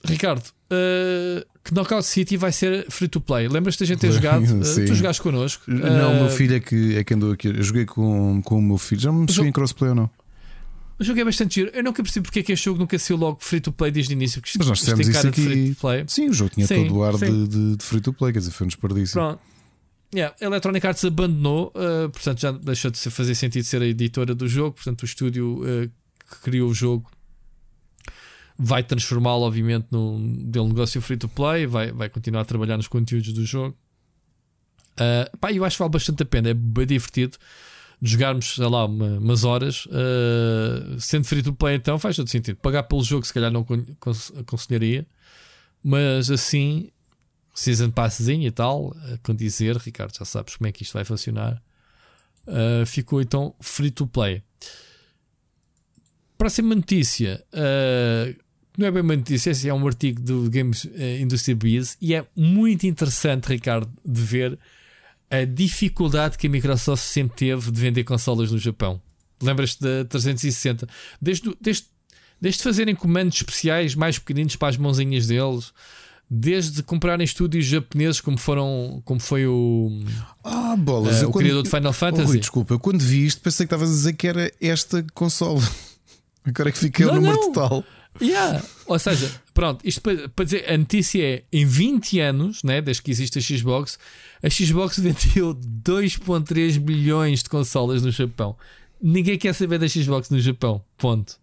Ricardo, 0.05 0.51
ah, 0.71 1.47
que 1.65 1.73
Knockout 1.75 2.05
City 2.07 2.37
vai 2.37 2.53
ser 2.53 2.87
free 2.91 3.09
to 3.09 3.21
play. 3.21 3.47
Lembras-te 3.49 3.81
da 3.81 3.87
gente 3.87 3.99
ter 4.01 4.13
jogado? 4.13 4.43
Ah, 4.61 4.65
Sim. 4.65 4.85
tu 4.87 4.95
jogaste 4.95 5.21
connosco. 5.23 5.65
Não, 5.71 6.13
o 6.13 6.15
meu 6.17 6.27
Ah, 6.27 6.31
filho 6.31 6.55
é 6.57 6.61
que, 6.61 6.97
é 6.97 7.05
que 7.05 7.15
andou 7.15 7.33
aqui. 7.33 7.49
Eu 7.49 7.63
joguei 7.63 7.85
com, 7.85 8.41
com 8.43 8.59
o 8.59 8.63
meu 8.63 8.79
filho. 8.79 9.01
Já 9.01 9.13
me 9.13 9.31
cheguei 9.31 9.51
em 9.51 9.53
crossplay 9.53 9.91
ou 9.91 9.95
não? 9.95 10.11
O 10.99 11.05
jogo 11.05 11.19
é 11.21 11.25
bastante 11.25 11.55
giro. 11.55 11.71
Eu 11.73 11.83
nunca 11.83 12.03
percebi 12.03 12.25
porque 12.25 12.41
é 12.41 12.43
que 12.43 12.53
este 12.53 12.65
jogo 12.65 12.79
nunca 12.79 12.99
saiu 12.99 13.17
logo 13.17 13.39
free 13.41 13.61
to 13.61 13.73
play 13.73 13.91
desde 13.91 14.13
o 14.13 14.15
início. 14.15 14.41
porque 14.41 14.59
Mas 14.59 14.67
nós 14.69 14.79
isto 14.79 14.91
fizemos 14.97 15.07
tem 15.07 15.19
isso 15.19 15.29
aqui. 15.29 15.43
free 15.43 15.75
to 15.75 15.81
play. 15.81 16.05
Sim, 16.07 16.29
o 16.29 16.33
jogo 16.35 16.51
tinha 16.51 16.67
Sim, 16.67 16.87
todo 16.87 16.97
o 16.99 17.03
ar 17.05 17.15
de, 17.17 17.47
de, 17.49 17.77
de 17.77 17.85
free 17.85 18.01
to 18.01 18.13
play, 18.13 18.33
quer 18.33 18.39
dizer, 18.41 18.51
foi 18.51 18.65
um 18.67 18.69
desperdício. 18.69 19.15
Pronto. 19.15 19.41
Yeah, 20.15 20.35
a 20.41 20.45
Electronic 20.45 20.87
Arts 20.87 21.05
abandonou, 21.05 21.69
uh, 21.75 22.11
portanto 22.11 22.41
já 22.41 22.51
deixou 22.53 22.91
de 22.91 22.99
fazer 22.99 23.35
sentido 23.35 23.63
ser 23.65 23.81
a 23.81 23.87
editora 23.87 24.35
do 24.35 24.49
jogo. 24.49 24.73
Portanto, 24.75 25.03
o 25.03 25.05
estúdio 25.05 25.63
uh, 25.63 25.89
que 26.29 26.41
criou 26.43 26.69
o 26.69 26.75
jogo 26.75 27.09
vai 28.63 28.83
transformá-lo, 28.83 29.43
obviamente, 29.43 29.87
num 29.91 30.45
dele 30.45 30.69
negócio 30.69 31.01
free 31.01 31.17
to 31.17 31.29
play. 31.29 31.67
Vai, 31.67 31.91
vai 31.93 32.09
continuar 32.09 32.43
a 32.43 32.45
trabalhar 32.45 32.77
nos 32.77 32.89
conteúdos 32.89 33.33
do 33.33 33.45
jogo. 33.45 33.77
Uh, 34.93 35.37
pá, 35.39 35.51
eu 35.51 35.65
acho 35.65 35.77
que 35.77 35.83
vale 35.83 35.93
bastante 35.93 36.23
a 36.23 36.27
pena, 36.27 36.51
é 36.51 36.55
bem 36.55 36.87
divertido 36.87 37.39
de 38.03 38.11
jogarmos, 38.13 38.55
sei 38.55 38.67
lá, 38.67 38.85
uma- 38.85 39.19
umas 39.19 39.45
horas. 39.45 39.87
uh, 39.87 41.01
sendo 41.01 41.25
free 41.25 41.43
to 41.43 41.53
play, 41.55 41.77
então 41.77 41.99
faz 41.99 42.17
todo 42.17 42.29
sentido. 42.29 42.57
Pagar 42.57 42.83
pelo 42.83 43.03
jogo, 43.03 43.27
se 43.27 43.33
calhar, 43.33 43.51
não 43.51 43.65
con- 43.65 43.85
acon- 43.93 44.39
aconselharia, 44.41 45.07
mas 45.83 46.31
assim 46.31 46.91
Season 47.55 47.91
Passzinho 47.91 48.47
e 48.47 48.51
tal, 48.51 48.95
a 49.13 49.19
condizer, 49.19 49.77
Ricardo, 49.77 50.15
já 50.19 50.25
sabes 50.25 50.57
como 50.57 50.69
é 50.69 50.73
que 50.73 50.83
isto 50.83 50.93
vai 50.95 51.05
funcionar. 51.05 51.63
Uh, 52.47 52.85
ficou 52.87 53.21
então 53.23 53.55
free 53.61 53.91
to 53.91 54.07
play. 54.07 54.43
Próxima 56.39 56.75
notícia. 56.75 57.45
uh, 57.55 58.50
não 58.79 58.87
é 58.87 58.91
bem 58.91 59.03
uma 59.03 59.17
notícia, 59.17 59.53
é 59.69 59.75
um 59.75 59.87
artigo 59.87 60.21
do 60.21 60.49
Games 60.51 60.87
eh, 60.95 61.19
Industry 61.21 61.55
Biz 61.55 61.97
e 62.01 62.15
é 62.15 62.25
muito 62.37 62.87
interessante, 62.87 63.47
Ricardo, 63.49 63.91
de 64.05 64.21
ver 64.21 64.59
a 65.31 65.45
dificuldade 65.45 66.37
que 66.39 66.47
a 66.47 66.51
Microsoft 66.51 67.03
sempre 67.05 67.37
teve 67.37 67.71
de 67.71 67.81
vender 67.81 68.05
consolas 68.05 68.51
no 68.51 68.59
Japão. 68.59 69.01
Lembras-te 69.43 69.81
da 69.83 70.05
360? 70.05 70.87
Desde, 71.21 71.49
o- 71.51 71.57
desde, 71.61 71.85
desde 72.41 72.63
fazerem 72.63 72.95
comandos 72.95 73.37
especiais 73.37 73.95
mais 73.95 74.19
pequeninos 74.19 74.57
para 74.57 74.69
as 74.69 74.77
mãozinhas 74.77 75.27
deles, 75.29 75.73
desde 76.29 76.83
comprarem 76.83 77.25
estúdios 77.25 77.65
japoneses 77.67 78.21
como 78.21 78.39
foram 78.39 79.03
como 79.05 79.19
foi 79.21 79.47
o, 79.47 80.01
Ah, 80.45 80.77
bolas. 80.77 81.23
eu 81.23 81.29
o 81.29 81.33
quando- 81.33 81.43
criador 81.45 81.63
de 81.65 81.71
Final 81.71 81.91
Oh, 81.91 81.95
Fantasy. 81.95 82.25
Rui, 82.27 82.39
desculpa, 82.39 82.75
eu 82.75 82.79
quando 82.79 83.01
vi 83.01 83.27
isto 83.27 83.41
pensei 83.41 83.67
que 83.67 83.75
estavas 83.75 83.89
a 83.91 83.93
dizer 83.97 84.13
que 84.15 84.27
era 84.29 84.53
esta 84.61 85.05
consola. 85.15 85.61
Agora 86.45 86.69
é 86.69 86.73
que 86.73 86.79
fiquei 86.79 87.05
o 87.05 87.09
Não, 87.09 87.15
número 87.17 87.37
não. 87.37 87.53
total. 87.53 87.85
Yeah. 88.21 88.63
Ou 88.87 88.99
seja, 88.99 89.31
pronto, 89.55 89.87
isto 89.87 90.01
para, 90.01 90.29
para 90.29 90.45
dizer, 90.45 90.71
a 90.71 90.77
notícia 90.77 91.23
é 91.23 91.43
em 91.53 91.65
20 91.65 92.19
anos, 92.21 92.63
né, 92.63 92.81
desde 92.81 93.03
que 93.03 93.11
existe 93.11 93.39
a 93.39 93.43
Xbox, 93.43 93.99
a 94.43 94.51
Xbox 94.51 94.99
vendeu 94.99 95.55
2,3 95.55 96.79
bilhões 96.79 97.43
de 97.43 97.49
consolas 97.49 98.03
no 98.03 98.11
Japão. 98.11 98.57
Ninguém 99.01 99.39
quer 99.39 99.55
saber 99.55 99.79
da 99.79 99.89
Xbox 99.89 100.29
no 100.31 100.41
Japão. 100.41 100.83
Ponto. 100.99 101.37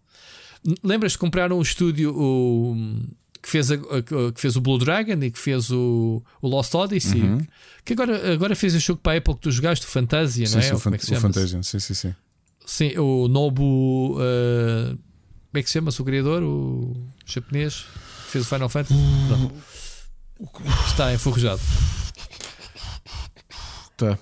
Lembras 0.82 1.12
de 1.12 1.18
comprar 1.18 1.52
um 1.52 1.60
estúdio 1.62 2.14
o, 2.16 2.76
que, 3.42 3.48
fez 3.48 3.70
a- 3.70 3.78
que 4.34 4.40
fez 4.40 4.54
o 4.56 4.60
Blue 4.60 4.78
Dragon 4.78 5.20
e 5.22 5.30
que 5.30 5.38
fez 5.38 5.70
o, 5.70 6.22
o 6.42 6.48
Lost 6.48 6.74
Odyssey, 6.74 7.22
Uhum. 7.22 7.46
que 7.84 7.92
agora, 7.94 8.32
agora 8.32 8.54
fez 8.54 8.74
o 8.74 8.78
jogo 8.78 9.00
para 9.02 9.14
a 9.14 9.18
Apple 9.18 9.34
que 9.34 9.40
tu 9.40 9.50
jogaste, 9.50 9.86
o 9.86 9.88
Fantasia, 9.88 10.46
Sim, 10.46 10.52
não 10.52 10.58
é? 10.60 10.62
sim, 10.62 10.70
o, 10.70 10.72
é 10.72 10.76
o? 10.76 11.20
Fantasia. 11.20 11.62
Sim, 11.62 11.78
sim, 11.80 11.94
sim. 11.94 12.14
Sim, 12.66 12.98
o 12.98 13.26
Nobu. 13.28 14.18
uh, 14.18 14.98
como 15.50 15.60
é 15.60 15.62
que 15.62 15.68
se 15.68 15.74
chama-se 15.74 16.02
o 16.02 16.04
criador? 16.04 16.42
O 16.42 16.96
japonês 17.26 17.86
que 18.26 18.32
fez 18.32 18.44
o 18.44 18.48
Final 18.48 18.68
Fantasy? 18.68 18.94
Não. 18.94 19.52
Está 20.86 21.12
enferrujado. 21.12 21.60
Tá. 23.96 24.18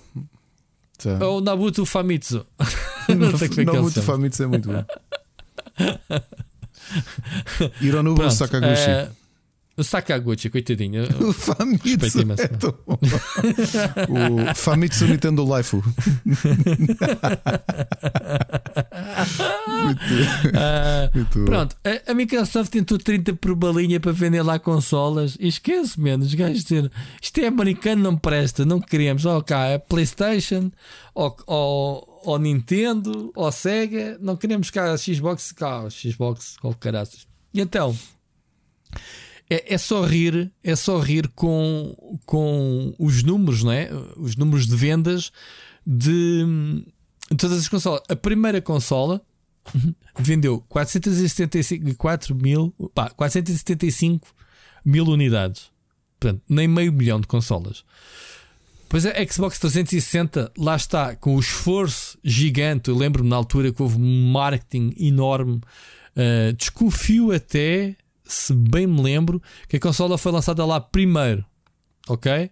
tá. 0.97 1.09
É 1.21 1.25
o 1.25 1.41
Nabuto 1.41 1.85
Famitsu. 1.85 2.45
Não 3.09 3.37
sei 3.37 3.49
como 3.49 3.61
é 3.61 3.65
que 3.65 3.71
chama. 3.71 3.91
Famitsu 3.91 4.43
é 4.43 4.47
muito 4.47 4.69
bom. 4.69 4.85
Hironobu 7.81 8.29
Sakaguchi. 8.31 8.89
eh, 8.89 9.09
o 9.77 9.83
Sakaguchi, 9.83 10.49
coitadinho. 10.49 11.03
O 11.27 11.33
Famitsu 11.33 12.19
é 12.37 12.47
tão 12.47 12.73
bom. 12.85 12.97
O 14.09 14.55
Famitsu 14.55 15.05
Nintendo 15.05 15.45
Life. 15.55 15.77
Ah, 20.55 21.09
Muito. 21.13 21.45
Pronto, 21.45 21.75
a, 21.83 22.11
a 22.11 22.13
Microsoft 22.13 22.71
tentou 22.71 22.97
30 22.97 23.33
por 23.35 23.55
balinha 23.55 23.99
para 23.99 24.11
vender 24.11 24.41
lá 24.41 24.57
consolas 24.57 25.37
e 25.39 25.47
esquece, 25.47 25.99
menos. 25.99 26.27
Os 26.27 26.33
gajos 26.33 26.63
dizer 26.63 26.91
isto 27.21 27.39
é 27.39 27.47
americano, 27.47 28.01
não 28.01 28.17
presta, 28.17 28.65
não 28.65 28.79
queremos. 28.79 29.25
Ou 29.25 29.43
cá 29.43 29.65
é 29.67 29.77
PlayStation, 29.77 30.71
ou, 31.13 31.35
ou, 31.45 32.21
ou 32.23 32.39
Nintendo, 32.39 33.31
ou 33.35 33.51
Sega, 33.51 34.17
não 34.19 34.35
queremos 34.35 34.69
cá 34.71 34.91
a 34.91 34.97
Xbox, 34.97 35.51
cá 35.51 35.81
a 35.81 35.89
Xbox, 35.89 36.57
qual 36.59 36.73
caraças. 36.73 37.27
E 37.53 37.61
então 37.61 37.95
é, 39.49 39.73
é, 39.73 39.77
só 39.77 40.03
rir, 40.03 40.51
é 40.63 40.75
só 40.75 40.99
rir 40.99 41.29
com, 41.29 42.19
com 42.25 42.93
os 42.99 43.23
números, 43.23 43.63
não 43.63 43.71
é? 43.71 43.89
Os 44.17 44.35
números 44.35 44.67
de 44.67 44.75
vendas 44.75 45.31
de, 45.85 46.45
de 47.29 47.37
todas 47.37 47.59
as 47.59 47.69
consolas. 47.69 48.01
A 48.09 48.15
primeira 48.15 48.61
consola 48.61 49.21
vendeu 50.19 50.63
474 50.67 52.35
mil, 52.35 52.73
pá, 52.93 53.09
475 53.09 54.27
mil 54.85 55.05
unidades. 55.05 55.69
Portanto, 56.19 56.41
nem 56.49 56.67
meio 56.67 56.91
milhão 56.91 57.21
de 57.21 57.27
consolas. 57.27 57.83
Pois 58.89 59.05
a 59.05 59.11
Xbox 59.25 59.59
360, 59.59 60.51
lá 60.57 60.75
está, 60.75 61.15
com 61.15 61.35
o 61.35 61.39
esforço 61.39 62.17
gigante. 62.23 62.89
Eu 62.89 62.97
lembro-me 62.97 63.29
na 63.29 63.35
altura 63.35 63.71
que 63.71 63.81
houve 63.81 63.97
um 63.97 64.31
marketing 64.31 64.93
enorme. 64.97 65.61
Uh, 66.15 66.53
desconfio 66.57 67.31
até, 67.31 67.95
se 68.27 68.53
bem 68.53 68.87
me 68.87 69.01
lembro, 69.01 69.41
que 69.67 69.77
a 69.77 69.79
consola 69.79 70.17
foi 70.17 70.31
lançada 70.31 70.65
lá 70.65 70.79
primeiro. 70.79 71.45
Ok? 72.07 72.49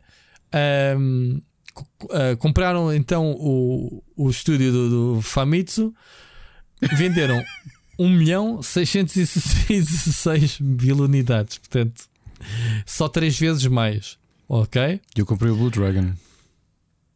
Um, 0.97 1.41
uh, 2.03 2.37
compraram 2.39 2.93
então 2.93 3.31
o, 3.31 4.03
o 4.15 4.29
estúdio 4.29 4.71
do, 4.71 4.89
do 5.15 5.21
Famitsu, 5.21 5.93
venderam 6.97 7.43
1 7.99 8.09
milhão 8.09 8.61
666 8.61 10.59
mil 10.59 10.97
unidades. 10.97 11.57
Portanto, 11.57 12.03
só 12.85 13.07
três 13.07 13.37
vezes 13.37 13.65
mais. 13.67 14.17
Ok? 14.47 15.01
Eu 15.15 15.25
comprei 15.25 15.51
o 15.51 15.55
Blue 15.55 15.71
Dragon. 15.71 16.13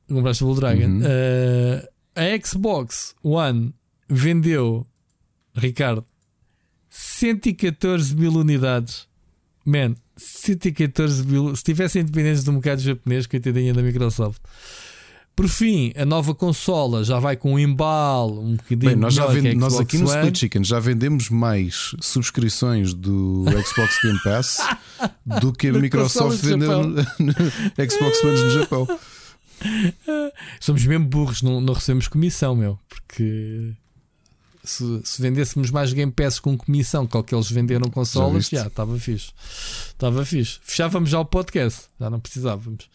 Compraste 0.07 0.43
o 0.43 0.47
Blue 0.47 0.59
Dragon. 0.59 0.87
Uhum. 0.87 1.01
Uh, 1.01 1.87
a 2.15 2.45
Xbox 2.45 3.15
One 3.23 3.73
vendeu, 4.09 4.85
Ricardo, 5.55 6.03
114 6.99 8.13
mil 8.13 8.33
unidades. 8.33 9.07
Man, 9.65 9.95
114 10.17 11.25
mil. 11.25 11.55
Se 11.55 11.63
tivessem 11.63 12.01
independentes 12.01 12.43
do 12.43 12.51
mercado 12.51 12.81
japonês, 12.81 13.25
que 13.25 13.37
eu 13.37 13.73
da 13.73 13.81
Microsoft. 13.81 14.41
Por 15.33 15.47
fim, 15.47 15.93
a 15.95 16.03
nova 16.03 16.35
consola 16.35 17.01
já 17.05 17.17
vai 17.17 17.37
com 17.37 17.53
um 17.53 17.59
embalo 17.59 18.41
um 18.41 18.57
bocadinho 18.57 18.91
Bem, 18.91 18.95
nós, 18.97 19.13
já 19.13 19.23
a 19.23 19.53
nós 19.55 19.79
aqui 19.79 19.97
no 19.97 20.09
One. 20.09 20.17
Split 20.17 20.37
Chicken 20.37 20.63
já 20.65 20.79
vendemos 20.81 21.29
mais 21.29 21.95
subscrições 22.01 22.93
do 22.93 23.45
Xbox 23.65 23.97
Game 24.03 24.19
Pass 24.21 24.57
do 25.39 25.53
que 25.53 25.69
a 25.69 25.71
Microsoft 25.79 26.43
vendeu 26.43 26.83
no, 26.83 26.89
no 26.89 27.33
Xbox 27.89 28.21
One 28.21 28.43
no 28.43 28.49
Japão. 28.49 28.99
Somos 30.59 30.85
mesmo 30.85 31.05
burros, 31.05 31.41
não, 31.41 31.61
não 31.61 31.73
recebemos 31.73 32.09
comissão, 32.09 32.57
meu. 32.57 32.77
Porque 32.89 33.73
se, 34.69 35.01
se 35.03 35.21
vendêssemos 35.21 35.71
mais 35.71 35.91
Game 35.91 36.11
Pass 36.11 36.39
com 36.39 36.57
comissão 36.57 37.05
que 37.07 37.17
o 37.17 37.23
que 37.23 37.33
eles 37.33 37.49
venderam 37.49 37.89
consolas, 37.89 38.47
já 38.49 38.67
estava 38.67 38.97
fixe. 38.97 39.31
Estava 39.87 40.25
fixe. 40.25 40.59
Fechávamos 40.61 41.09
já 41.09 41.19
o 41.19 41.25
podcast, 41.25 41.87
já 41.99 42.09
não 42.09 42.19
precisávamos. 42.19 42.85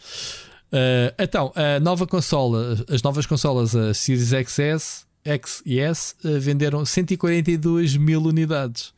Uh, 0.73 1.15
então, 1.19 1.53
a 1.55 1.79
nova 1.81 2.07
consola, 2.07 2.85
as 2.89 3.03
novas 3.03 3.27
consolas, 3.27 3.77
a 3.77 3.95
Series 3.95 4.31
XS, 4.31 5.07
X 5.25 5.63
e 5.65 5.79
S, 5.79 6.15
uh, 6.25 6.41
venderam 6.41 6.85
142 6.85 7.97
mil 7.97 8.23
unidades. 8.23 8.93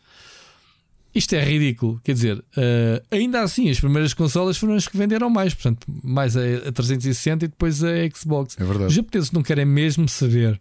Isto 1.14 1.34
é 1.34 1.42
ridículo, 1.42 1.98
quer 2.04 2.12
dizer, 2.12 2.38
uh, 2.38 3.02
ainda 3.10 3.40
assim, 3.40 3.70
as 3.70 3.80
primeiras 3.80 4.12
consolas 4.12 4.58
foram 4.58 4.74
as 4.74 4.86
que 4.86 4.96
venderam 4.98 5.30
mais, 5.30 5.54
portanto, 5.54 5.86
mais 6.04 6.36
a, 6.36 6.40
a 6.68 6.72
360 6.72 7.46
e 7.46 7.48
depois 7.48 7.82
a 7.82 7.88
Xbox. 8.14 8.54
É 8.58 8.62
Os 8.62 8.68
verdade. 8.68 8.94
japoneses 8.94 9.30
não 9.30 9.42
querem 9.42 9.64
mesmo 9.64 10.06
saber. 10.08 10.60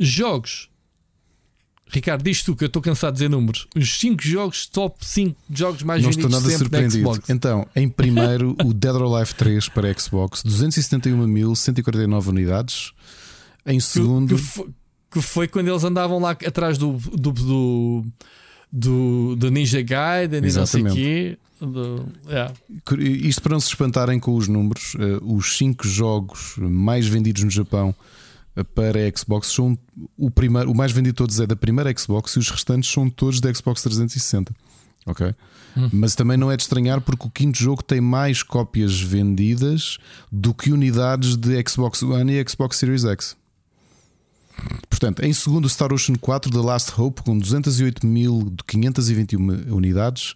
Jogos. 0.00 0.70
Ricardo, 1.92 2.22
diz 2.22 2.42
tu 2.42 2.56
que 2.56 2.64
eu 2.64 2.68
estou 2.68 2.80
cansado 2.80 3.12
de 3.12 3.18
dizer 3.18 3.28
números. 3.28 3.68
Os 3.76 3.98
5 3.98 4.22
jogos, 4.22 4.66
top 4.66 5.04
5 5.04 5.36
jogos 5.50 5.82
mais 5.82 6.02
Não 6.02 6.08
estou 6.08 6.30
vendidos 6.30 6.42
nada 6.42 6.58
sempre 6.58 6.70
da 6.70 6.90
surpreendido. 6.90 7.24
Então, 7.28 7.66
em 7.76 7.86
primeiro, 7.86 8.56
o 8.64 8.72
Dead 8.72 8.94
or 8.94 9.14
Alive 9.14 9.34
3 9.34 9.68
para 9.68 9.92
Xbox, 9.98 10.42
271.149 10.42 12.28
unidades. 12.28 12.92
Em 13.66 13.76
Que, 13.76 13.84
segundo, 13.84 14.34
que 14.34 14.40
foi, 14.40 14.68
que 15.10 15.20
foi 15.20 15.46
quando 15.46 15.68
eles 15.68 15.84
andavam 15.84 16.18
lá 16.18 16.30
atrás 16.30 16.78
do, 16.78 16.92
do, 16.92 17.30
do, 17.30 18.04
do, 18.72 19.36
do 19.36 19.50
Ninja 19.50 19.82
Gaiden 19.82 20.42
e 20.42 20.52
não 20.52 20.66
sei 20.66 20.84
quê. 20.84 21.38
Do, 21.60 22.06
é. 22.26 22.50
Isto 22.98 23.42
para 23.42 23.52
não 23.52 23.60
se 23.60 23.68
espantarem 23.68 24.18
com 24.18 24.34
os 24.34 24.48
números, 24.48 24.96
eh, 24.98 25.18
os 25.20 25.58
5 25.58 25.86
jogos 25.86 26.54
mais 26.56 27.06
vendidos 27.06 27.44
no 27.44 27.50
Japão 27.50 27.94
para 28.74 29.00
a 29.00 29.16
Xbox 29.16 29.48
são 29.48 29.78
o 30.16 30.30
primeiro, 30.30 30.70
o 30.70 30.74
mais 30.74 30.92
vendido 30.92 31.14
de 31.14 31.16
todos 31.16 31.40
é 31.40 31.46
da 31.46 31.56
primeira 31.56 31.92
Xbox 31.96 32.32
e 32.32 32.38
os 32.38 32.50
restantes 32.50 32.90
são 32.90 33.08
todos 33.08 33.40
da 33.40 33.52
Xbox 33.52 33.82
360. 33.82 34.54
Ok? 35.06 35.34
Mas 35.90 36.14
também 36.14 36.36
não 36.36 36.52
é 36.52 36.56
de 36.56 36.62
estranhar 36.62 37.00
porque 37.00 37.26
o 37.26 37.30
quinto 37.30 37.58
jogo 37.58 37.82
tem 37.82 37.98
mais 38.00 38.42
cópias 38.42 39.00
vendidas 39.00 39.96
do 40.30 40.52
que 40.52 40.70
unidades 40.70 41.34
de 41.36 41.64
Xbox 41.66 42.02
One 42.02 42.34
e 42.34 42.44
Xbox 42.48 42.76
Series 42.76 43.04
X. 43.04 43.34
Portanto, 44.88 45.24
em 45.24 45.32
segundo, 45.32 45.68
Star 45.68 45.92
Ocean 45.92 46.16
4 46.16 46.52
The 46.52 46.58
Last 46.58 46.92
Hope 47.00 47.22
com 47.22 47.38
208.521 47.38 49.72
unidades 49.72 50.34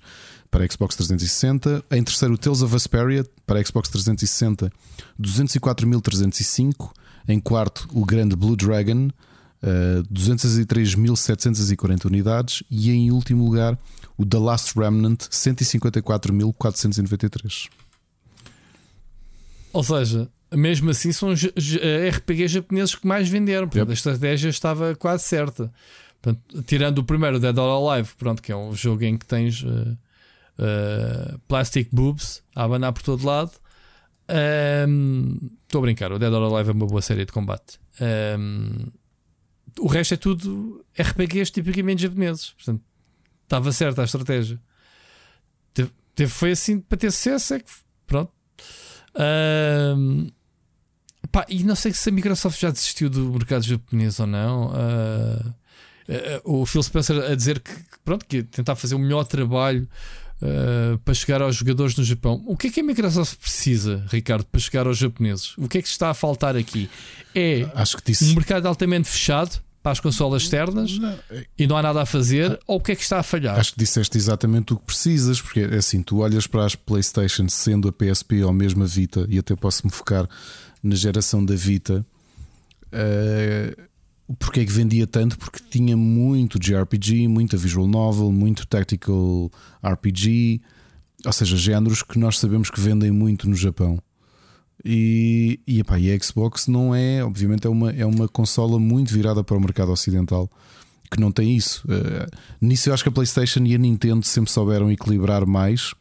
para 0.50 0.66
Xbox 0.66 0.96
360. 0.96 1.84
Em 1.90 2.02
terceiro, 2.02 2.38
Tales 2.38 2.62
of 2.62 2.72
Vesperia 2.72 3.26
para 3.46 3.62
Xbox 3.64 3.88
360, 3.90 4.72
204.305. 5.20 6.90
Em 7.28 7.40
quarto, 7.40 7.88
o 7.92 8.04
grande 8.04 8.36
Blue 8.36 8.54
Dragon, 8.56 9.08
eh, 9.62 10.02
203.740 10.10 12.06
unidades. 12.06 12.62
E 12.70 12.90
em 12.90 13.10
último 13.10 13.44
lugar, 13.44 13.76
o 14.16 14.24
The 14.24 14.38
Last 14.38 14.78
Remnant, 14.78 15.22
154.493. 15.30 17.68
Ou 19.72 19.82
seja, 19.82 20.28
mesmo 20.54 20.90
assim 20.90 21.12
são 21.12 21.34
j- 21.34 21.52
eh, 21.80 22.08
RPGs 22.10 22.54
japoneses 22.54 22.94
que 22.94 23.06
mais 23.06 23.28
venderam. 23.28 23.68
Portanto, 23.68 23.88
Yep. 23.88 23.90
a 23.90 23.94
estratégia 23.94 24.48
estava 24.48 24.94
quase 24.94 25.24
certa. 25.24 25.72
Portanto, 26.22 26.62
tirando 26.62 26.98
o 26.98 27.04
primeiro, 27.04 27.38
Dead 27.38 27.56
or 27.58 27.92
Alive, 27.92 28.10
pronto, 28.16 28.42
que 28.42 28.50
é 28.52 28.56
um 28.56 28.74
jogo 28.74 29.04
em 29.04 29.18
que 29.18 29.26
tens 29.26 29.62
eh, 29.66 29.96
eh, 30.58 31.34
plastic 31.46 31.88
boobs 31.92 32.42
a 32.54 32.64
abanar 32.64 32.92
por 32.92 33.02
todo 33.02 33.24
lado. 33.26 33.50
Ahm, 34.28 35.36
Estou 35.66 35.80
a 35.80 35.82
brincar, 35.82 36.12
o 36.12 36.18
Dead 36.18 36.32
or 36.32 36.54
Alive 36.54 36.70
é 36.70 36.72
uma 36.72 36.86
boa 36.86 37.02
série 37.02 37.24
de 37.24 37.32
combate. 37.32 37.78
Ahm, 38.00 38.86
o 39.80 39.86
resto 39.88 40.14
é 40.14 40.16
tudo 40.16 40.84
RPGs 40.98 41.50
tipicamente 41.52 42.02
japoneses. 42.02 42.50
Portanto, 42.52 42.82
estava 43.42 43.72
certa 43.72 44.02
a 44.02 44.04
estratégia. 44.04 44.60
Teve, 45.74 45.90
teve- 46.14 46.30
foi 46.32 46.52
assim 46.52 46.78
para 46.80 46.96
ter 46.98 47.10
sucesso, 47.10 47.54
é 47.54 47.58
que 47.60 47.70
pronto. 48.06 48.32
Ahm, 49.14 50.28
pá, 51.32 51.44
e 51.48 51.64
não 51.64 51.74
sei 51.74 51.92
se 51.92 52.08
a 52.08 52.12
Microsoft 52.12 52.60
já 52.60 52.70
desistiu 52.70 53.10
do 53.10 53.30
mercado 53.32 53.64
japonês 53.64 54.20
ou 54.20 54.26
não. 54.26 54.70
Ah, 54.74 55.54
ah, 56.08 56.40
o 56.44 56.64
Phil 56.64 56.82
Spencer 56.82 57.22
a 57.30 57.34
dizer 57.34 57.60
que, 57.60 57.72
que, 57.74 57.98
pronto, 58.04 58.24
que 58.24 58.36
ia 58.38 58.44
tentar 58.44 58.76
fazer 58.76 58.94
o 58.94 58.98
melhor 58.98 59.24
trabalho 59.24 59.88
ah, 60.42 60.98
para 61.04 61.14
chegar 61.14 61.40
aos 61.42 61.56
jogadores 61.56 61.96
no 61.96 62.04
Japão. 62.04 62.42
O 62.46 62.56
que 62.56 62.66
é 62.68 62.70
que 62.70 62.80
a 62.80 62.82
Microsoft 62.84 63.38
precisa, 63.38 64.04
Ricardo, 64.08 64.44
para 64.44 64.60
chegar 64.60 64.86
aos 64.86 64.98
japoneses? 64.98 65.54
O 65.58 65.68
que 65.68 65.78
é 65.78 65.82
que 65.82 65.88
está 65.88 66.10
a 66.10 66.14
faltar 66.14 66.56
aqui? 66.56 66.88
É 67.34 67.66
Acho 67.74 67.96
que 67.96 68.02
um 68.02 68.12
disse. 68.12 68.34
mercado 68.34 68.66
altamente 68.66 69.08
fechado 69.08 69.60
para 69.82 69.92
as 69.92 70.00
consolas 70.00 70.42
externas 70.42 70.98
e 71.56 71.64
não 71.66 71.76
há 71.76 71.82
nada 71.82 72.02
a 72.02 72.06
fazer? 72.06 72.58
Ou 72.66 72.78
o 72.78 72.80
que 72.80 72.90
é 72.92 72.96
que 72.96 73.02
está 73.02 73.20
a 73.20 73.22
falhar? 73.22 73.56
Acho 73.58 73.72
que 73.72 73.78
disseste 73.78 74.18
exatamente 74.18 74.72
o 74.72 74.76
que 74.76 74.84
precisas, 74.84 75.40
porque 75.40 75.60
é 75.60 75.76
assim, 75.76 76.02
tu 76.02 76.18
olhas 76.18 76.46
para 76.46 76.64
as 76.64 76.74
PlayStation 76.74 77.48
sendo 77.48 77.86
a 77.88 77.92
PSP 77.92 78.42
ou 78.42 78.52
mesmo 78.52 78.82
a 78.82 78.86
Vita, 78.86 79.24
e 79.28 79.38
até 79.38 79.54
posso 79.54 79.86
me 79.86 79.92
focar 79.92 80.28
na 80.82 80.94
geração 80.96 81.44
da 81.44 81.54
Vita. 81.54 82.04
eh, 82.92 83.76
porque 84.38 84.60
é 84.60 84.64
que 84.64 84.72
vendia 84.72 85.06
tanto? 85.06 85.38
Porque 85.38 85.60
tinha 85.70 85.96
muito 85.96 86.58
JRPG, 86.58 87.28
muita 87.28 87.56
visual 87.56 87.86
novel, 87.86 88.32
muito 88.32 88.66
tactical 88.66 89.50
RPG, 89.84 90.60
ou 91.24 91.32
seja, 91.32 91.56
géneros 91.56 92.02
que 92.02 92.18
nós 92.18 92.38
sabemos 92.38 92.70
que 92.70 92.80
vendem 92.80 93.10
muito 93.10 93.48
no 93.48 93.54
Japão. 93.54 94.00
E, 94.84 95.58
e, 95.66 95.80
epá, 95.80 95.98
e 95.98 96.12
a 96.12 96.18
Xbox 96.20 96.66
não 96.66 96.94
é, 96.94 97.24
obviamente, 97.24 97.66
é 97.66 97.70
uma, 97.70 97.90
é 97.90 98.04
uma 98.04 98.28
consola 98.28 98.78
muito 98.78 99.12
virada 99.12 99.42
para 99.42 99.56
o 99.56 99.60
mercado 99.60 99.90
ocidental 99.90 100.50
que 101.10 101.20
não 101.20 101.32
tem 101.32 101.56
isso. 101.56 101.84
Eh, 101.88 102.28
nisso 102.60 102.88
eu 102.88 102.94
acho 102.94 103.02
que 103.02 103.08
a 103.08 103.12
PlayStation 103.12 103.60
e 103.64 103.74
a 103.74 103.78
Nintendo 103.78 104.24
sempre 104.24 104.50
souberam 104.50 104.90
equilibrar 104.90 105.46
mais. 105.46 105.94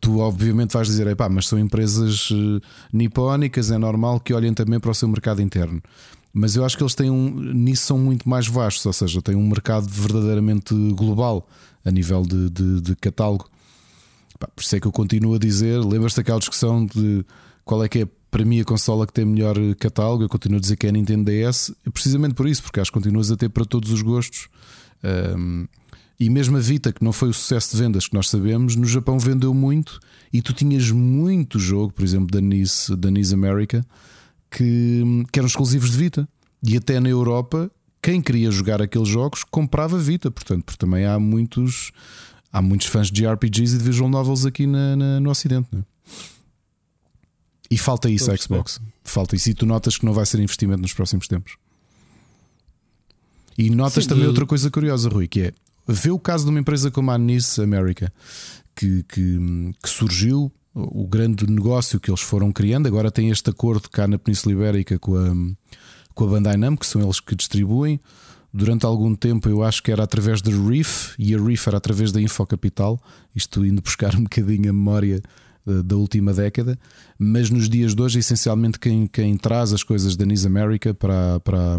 Tu, 0.00 0.18
obviamente, 0.18 0.72
vais 0.72 0.86
dizer, 0.86 1.06
epá, 1.08 1.28
mas 1.28 1.48
são 1.48 1.58
empresas 1.58 2.28
eh, 2.30 2.66
nipónicas, 2.92 3.70
é 3.70 3.78
normal 3.78 4.20
que 4.20 4.32
olhem 4.32 4.54
também 4.54 4.78
para 4.78 4.90
o 4.90 4.94
seu 4.94 5.08
mercado 5.08 5.42
interno. 5.42 5.82
Mas 6.38 6.54
eu 6.54 6.66
acho 6.66 6.76
que 6.76 6.82
eles 6.82 6.94
têm 6.94 7.08
um, 7.08 7.30
nisso 7.30 7.86
são 7.86 7.98
muito 7.98 8.28
mais 8.28 8.46
vastos, 8.46 8.84
ou 8.84 8.92
seja, 8.92 9.22
têm 9.22 9.34
um 9.34 9.48
mercado 9.48 9.88
verdadeiramente 9.88 10.74
global 10.92 11.48
a 11.82 11.90
nível 11.90 12.20
de, 12.20 12.50
de, 12.50 12.80
de 12.82 12.96
catálogo. 12.96 13.48
Por 14.38 14.62
isso 14.62 14.76
é 14.76 14.80
que 14.80 14.86
eu 14.86 14.92
continuo 14.92 15.34
a 15.34 15.38
dizer, 15.38 15.78
lembras-te 15.78 16.16
daquela 16.16 16.38
discussão 16.38 16.84
de 16.84 17.24
qual 17.64 17.82
é 17.82 17.88
que 17.88 18.00
é 18.00 18.08
para 18.30 18.44
mim 18.44 18.60
a 18.60 18.64
consola 18.66 19.06
que 19.06 19.14
tem 19.14 19.24
melhor 19.24 19.56
catálogo? 19.80 20.24
Eu 20.24 20.28
continuo 20.28 20.58
a 20.58 20.60
dizer 20.60 20.76
que 20.76 20.84
é 20.84 20.90
a 20.90 20.92
Nintendo 20.92 21.24
DS, 21.30 21.72
precisamente 21.94 22.34
por 22.34 22.46
isso, 22.46 22.62
porque 22.62 22.80
acho 22.80 22.92
que 22.92 22.98
continuas 22.98 23.30
a 23.30 23.36
ter 23.38 23.48
para 23.48 23.64
todos 23.64 23.90
os 23.90 24.02
gostos. 24.02 24.48
Ahm, 25.02 25.64
E 26.20 26.28
mesmo 26.28 26.58
a 26.58 26.60
Vita, 26.60 26.92
que 26.92 27.02
não 27.02 27.12
foi 27.12 27.30
o 27.30 27.32
sucesso 27.32 27.74
de 27.74 27.82
vendas 27.82 28.08
que 28.08 28.14
nós 28.14 28.28
sabemos, 28.28 28.76
no 28.76 28.86
Japão 28.86 29.18
vendeu 29.18 29.54
muito 29.54 30.00
e 30.30 30.42
tu 30.42 30.52
tinhas 30.52 30.90
muito 30.90 31.58
jogo, 31.58 31.94
por 31.94 32.04
exemplo, 32.04 32.26
da 32.30 32.42
NIS, 32.42 32.90
da 32.98 33.10
NIS 33.10 33.32
America, 33.32 33.86
que, 34.50 35.02
que 35.32 35.38
eram 35.38 35.46
exclusivos 35.46 35.90
de 35.90 35.96
Vita. 35.96 36.28
E 36.62 36.76
até 36.76 36.98
na 37.00 37.08
Europa, 37.08 37.70
quem 38.02 38.20
queria 38.20 38.50
jogar 38.50 38.80
aqueles 38.82 39.08
jogos 39.08 39.44
comprava 39.44 39.98
Vita, 39.98 40.30
portanto, 40.30 40.64
porque 40.64 40.78
também 40.78 41.04
há 41.04 41.18
muitos, 41.18 41.92
há 42.52 42.60
muitos 42.62 42.86
fãs 42.88 43.10
de 43.10 43.26
RPGs 43.26 43.74
e 43.74 43.78
de 43.78 43.84
visual 43.84 44.08
novels 44.08 44.44
aqui 44.46 44.66
na, 44.66 44.96
na- 44.96 45.20
no 45.20 45.30
Ocidente. 45.30 45.68
não 45.72 45.80
é? 45.80 45.84
E 47.70 47.76
falta 47.76 48.08
isso 48.08 48.30
a 48.30 48.34
à 48.34 48.36
Xbox. 48.36 48.80
Falta 49.02 49.34
isso. 49.34 49.50
E 49.50 49.54
tu 49.54 49.66
notas 49.66 49.96
que 49.96 50.04
não 50.04 50.12
vai 50.12 50.24
ser 50.24 50.38
investimento 50.40 50.80
nos 50.82 50.92
próximos 50.92 51.26
tempos. 51.26 51.56
E 53.58 53.70
notas 53.70 54.04
Sim, 54.04 54.10
também 54.10 54.22
de- 54.24 54.28
outra 54.28 54.46
coisa 54.46 54.70
curiosa, 54.70 55.08
Rui, 55.08 55.26
que 55.26 55.40
é 55.42 55.52
vê 55.88 56.10
o 56.10 56.18
caso 56.18 56.44
de 56.44 56.50
uma 56.50 56.60
empresa 56.60 56.90
como 56.90 57.10
a 57.10 57.18
Nice 57.18 57.60
America, 57.60 58.12
que, 58.74 59.02
que, 59.04 59.38
que 59.82 59.88
surgiu, 59.88 60.52
o 60.76 61.06
grande 61.06 61.50
negócio 61.50 61.98
que 61.98 62.10
eles 62.10 62.20
foram 62.20 62.52
criando, 62.52 62.86
agora 62.86 63.10
tem 63.10 63.30
este 63.30 63.48
acordo 63.48 63.88
cá 63.88 64.06
na 64.06 64.18
Península 64.18 64.54
Ibérica 64.54 64.98
com 64.98 65.16
a, 65.16 65.32
com 66.14 66.24
a 66.24 66.26
Bandai 66.26 66.58
Namco, 66.58 66.80
que 66.80 66.86
são 66.86 67.00
eles 67.00 67.18
que 67.18 67.34
distribuem. 67.34 67.98
Durante 68.52 68.84
algum 68.84 69.14
tempo 69.14 69.48
eu 69.48 69.62
acho 69.62 69.82
que 69.82 69.90
era 69.90 70.04
através 70.04 70.42
da 70.42 70.50
Reef 70.50 71.14
e 71.18 71.34
a 71.34 71.42
Reef 71.42 71.66
era 71.66 71.78
através 71.78 72.12
da 72.12 72.20
Infocapital, 72.20 73.00
isto 73.34 73.64
indo 73.64 73.80
buscar 73.80 74.14
um 74.14 74.24
bocadinho 74.24 74.68
a 74.68 74.72
memória 74.72 75.22
eh, 75.66 75.82
da 75.82 75.96
última 75.96 76.34
década, 76.34 76.78
mas 77.18 77.48
nos 77.48 77.70
dias 77.70 77.94
de 77.94 78.02
hoje, 78.02 78.18
essencialmente, 78.18 78.78
quem, 78.78 79.06
quem 79.06 79.36
traz 79.36 79.72
as 79.72 79.82
coisas 79.82 80.14
da 80.14 80.26
NIS 80.26 80.44
America 80.44 80.92
para, 80.92 81.40
para, 81.40 81.78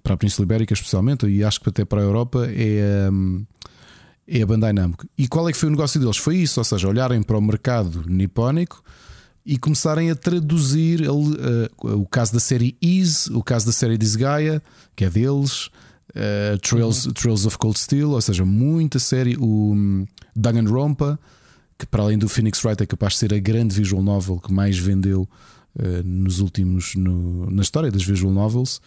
para 0.00 0.14
a 0.14 0.16
Península 0.16 0.44
Ibérica, 0.44 0.72
especialmente, 0.72 1.26
e 1.26 1.42
acho 1.42 1.60
que 1.60 1.68
até 1.68 1.84
para 1.84 2.00
a 2.00 2.04
Europa, 2.04 2.46
é, 2.48 3.08
hum, 3.12 3.44
é 4.28 4.42
a 4.42 4.46
Bandai 4.46 4.72
Namco. 4.72 5.06
E 5.16 5.26
qual 5.26 5.48
é 5.48 5.52
que 5.52 5.58
foi 5.58 5.68
o 5.68 5.72
negócio 5.72 5.98
deles? 5.98 6.16
Foi 6.18 6.36
isso, 6.36 6.60
ou 6.60 6.64
seja, 6.64 6.86
olharem 6.88 7.22
para 7.22 7.36
o 7.38 7.40
mercado 7.40 8.04
nipónico 8.06 8.82
e 9.46 9.56
começarem 9.56 10.10
a 10.10 10.14
traduzir 10.14 11.00
ele, 11.00 11.08
eh, 11.40 11.70
o 11.82 12.04
caso 12.06 12.34
da 12.34 12.40
série 12.40 12.76
Ease, 12.82 13.32
o 13.32 13.42
caso 13.42 13.64
da 13.66 13.72
série 13.72 13.96
Disgaea, 13.96 14.62
que 14.94 15.04
é 15.06 15.10
deles, 15.10 15.70
eh, 16.14 16.58
Trails, 16.62 17.08
Trails 17.14 17.46
of 17.46 17.56
Cold 17.56 17.78
Steel, 17.78 18.10
ou 18.10 18.20
seja, 18.20 18.44
muita 18.44 18.98
série, 18.98 19.36
o 19.38 19.72
hum, 19.72 20.06
Danganronpa, 20.36 21.18
que 21.78 21.86
para 21.86 22.02
além 22.02 22.18
do 22.18 22.28
Phoenix 22.28 22.62
Wright 22.64 22.82
é 22.82 22.86
capaz 22.86 23.14
de 23.14 23.20
ser 23.20 23.32
a 23.32 23.38
grande 23.38 23.74
visual 23.74 24.02
novel 24.02 24.38
que 24.38 24.52
mais 24.52 24.76
vendeu 24.76 25.26
eh, 25.78 26.02
nos 26.04 26.40
últimos 26.40 26.94
no- 26.96 27.48
na 27.50 27.62
história 27.62 27.90
das 27.90 28.02
visual 28.02 28.32
novels, 28.32 28.80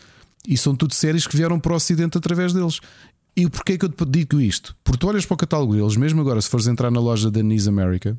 e 0.48 0.58
são 0.58 0.76
tudo 0.76 0.94
séries 0.94 1.26
que 1.26 1.38
vieram 1.38 1.60
para 1.60 1.72
o 1.74 1.76
Ocidente 1.76 2.18
através 2.18 2.52
deles. 2.52 2.80
E 3.36 3.50
porquê 3.50 3.78
que 3.78 3.86
eu 3.86 3.90
te 3.90 4.06
digo 4.06 4.40
isto? 4.40 4.76
Porque 4.84 5.00
tu 5.00 5.08
olhas 5.08 5.26
para 5.26 5.36
o 5.36 5.38
catálogo 5.38 5.74
deles, 5.74 5.96
mesmo 5.96 6.22
agora, 6.22 6.42
se 6.42 6.50
fores 6.50 6.68
entrar 6.68 6.92
na 6.92 7.00
loja 7.00 7.32
da 7.32 7.42
Nis 7.42 7.68
America, 7.68 8.18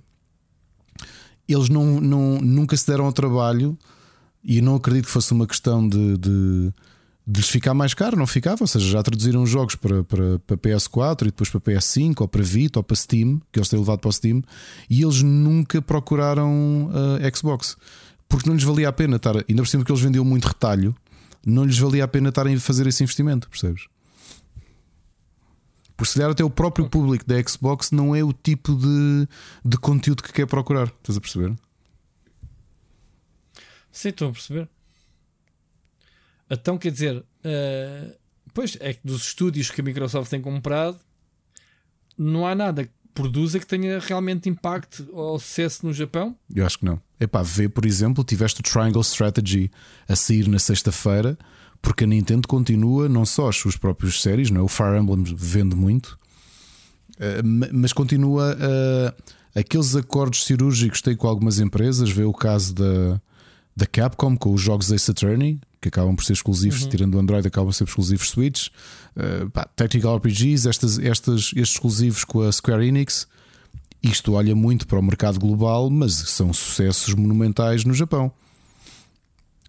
eles 1.47 1.69
não, 1.69 2.01
não, 2.01 2.41
nunca 2.41 2.77
se 2.77 2.87
deram 2.87 3.05
ao 3.05 3.13
trabalho, 3.13 3.77
e 4.43 4.61
não 4.61 4.77
acredito 4.77 5.07
que 5.07 5.11
fosse 5.11 5.33
uma 5.33 5.47
questão 5.47 5.87
de, 5.87 6.17
de, 6.17 6.73
de 7.27 7.41
lhes 7.41 7.49
ficar 7.49 7.75
mais 7.75 7.95
caro, 7.95 8.17
não 8.17 8.27
ficava. 8.27 8.59
Ou 8.63 8.67
seja, 8.67 8.89
já 8.91 9.03
traduziram 9.03 9.47
jogos 9.47 9.77
para, 9.77 10.03
para, 10.03 10.39
para 10.41 10.57
PS4 10.57 11.23
e 11.23 11.25
depois 11.27 11.49
para 11.49 11.61
PS5 11.61 12.23
ou 12.23 12.29
para 12.29 12.43
Vita 12.43 12.79
ou 12.81 12.83
para 12.83 12.97
Steam, 12.97 13.41
que 13.53 13.59
eles 13.59 13.69
têm 13.69 13.79
levado 13.79 14.01
para 14.01 14.09
o 14.09 14.13
Steam, 14.13 14.43
e 14.91 15.03
eles 15.03 15.23
nunca 15.23 15.81
procuraram 15.81 16.91
a 17.25 17.37
Xbox 17.37 17.77
porque 18.33 18.49
não 18.49 18.57
lhes 18.57 18.65
valia 18.65 18.89
a 18.89 18.93
pena 18.93 19.17
estar, 19.17 19.37
ainda 19.37 19.63
por 19.63 19.69
cima 19.69 19.85
que 19.85 19.93
eles 19.93 20.01
vendiam 20.01 20.25
muito 20.25 20.49
retalho, 20.49 20.97
não 21.45 21.65
lhes 21.65 21.79
valia 21.79 22.03
a 22.03 22.09
pena 22.09 22.31
estarem 22.31 22.55
a 22.55 22.61
fazer 22.61 22.87
esse 22.87 23.03
investimento, 23.03 23.47
percebes? 23.47 23.83
Por 26.03 26.07
se 26.09 26.15
calhar 26.15 26.33
até 26.33 26.43
o 26.43 26.51
próprio 26.51 26.89
público 26.89 27.25
da 27.25 27.41
Xbox 27.41 27.93
não 27.93 28.13
é 28.13 28.25
o 28.25 28.33
tipo 28.33 28.75
de, 28.75 29.29
de 29.65 29.77
conteúdo 29.77 30.21
que 30.21 30.33
quer 30.33 30.49
procurar, 30.49 30.89
estás 30.89 31.17
a 31.17 31.21
perceber? 31.21 31.55
Sim, 33.93 34.09
estou 34.09 34.31
a 34.31 34.33
perceber. 34.33 34.69
Então, 36.51 36.77
quer 36.77 36.91
dizer, 36.91 37.25
eh, 37.45 38.17
pois 38.53 38.77
é 38.81 38.95
que 38.95 39.01
dos 39.05 39.27
estúdios 39.29 39.71
que 39.71 39.81
a 39.81 39.85
Microsoft 39.85 40.29
tem 40.29 40.41
comprado, 40.41 40.99
não 42.19 42.49
há 42.49 42.55
nada 42.57 42.85
que 42.85 42.93
produza 43.15 43.61
que 43.61 43.67
tenha 43.67 44.01
realmente 44.01 44.49
impacto 44.49 45.09
ou 45.13 45.39
sucesso 45.39 45.87
no 45.87 45.93
Japão. 45.93 46.37
Eu 46.53 46.67
acho 46.67 46.81
que 46.81 46.85
não. 46.85 47.01
Epá, 47.21 47.43
vê, 47.43 47.69
por 47.69 47.87
exemplo, 47.87 48.25
tiveste 48.25 48.59
o 48.59 48.65
Triangle 48.65 49.03
Strategy 49.03 49.71
a 50.09 50.17
sair 50.17 50.49
na 50.49 50.59
sexta-feira, 50.59 51.39
porque 51.83 52.05
a 52.05 52.07
Nintendo 52.07 52.47
continua 52.49 53.09
não 53.09 53.27
só 53.27 53.49
as 53.49 53.57
suas 53.57 53.77
próprias 53.77 54.23
séries, 54.23 54.51
não 54.51 54.61
é? 54.61 54.65
o 54.65 54.69
Fire 54.69 54.97
Emblem 54.99 55.23
vende 55.37 55.75
muito, 55.77 56.17
eh, 57.19 57.43
ma- 57.43 57.69
mas 57.73 57.93
continua 57.93 58.57
eh, 58.59 59.61
aqueles 59.61 59.95
acordos 59.97 60.45
cirúrgicos 60.45 60.99
que 61.01 61.05
tem 61.05 61.17
com 61.17 61.27
algumas 61.29 61.59
empresas. 61.59 62.09
Vê 62.11 62.25
o 62.25 62.33
caso 62.33 62.73
da, 62.75 63.21
da 63.77 63.85
Capcom 63.87 64.37
com 64.37 64.53
os 64.55 64.61
jogos 64.61 64.91
Ace 64.93 65.11
Attorney, 65.11 65.61
que 65.81 65.89
acabam 65.89 66.15
por 66.15 66.25
ser 66.25 66.35
exclusivos, 66.35 66.87
tirando 66.87 67.17
o 67.17 67.19
Android, 67.19 67.47
acabam 67.47 67.69
por 67.71 67.75
ser 67.75 67.85
exclusivos 67.85 68.31
Switch. 68.31 68.69
Eh, 69.17 69.47
pá, 69.53 69.65
Tactical 69.77 70.17
RPGs, 70.19 70.69
estas, 70.69 70.99
estas, 71.01 71.41
estes 71.47 71.57
exclusivos 71.75 72.25
com 72.25 72.43
a 72.43 72.53
Square 72.53 72.87
Enix. 72.87 73.27
Isto 74.03 74.33
olha 74.35 74.55
muito 74.55 74.87
para 74.87 74.99
o 74.99 75.03
mercado 75.03 75.39
global, 75.39 75.91
mas 75.91 76.13
são 76.15 76.53
sucessos 76.53 77.13
monumentais 77.15 77.85
no 77.85 77.93
Japão. 77.95 78.33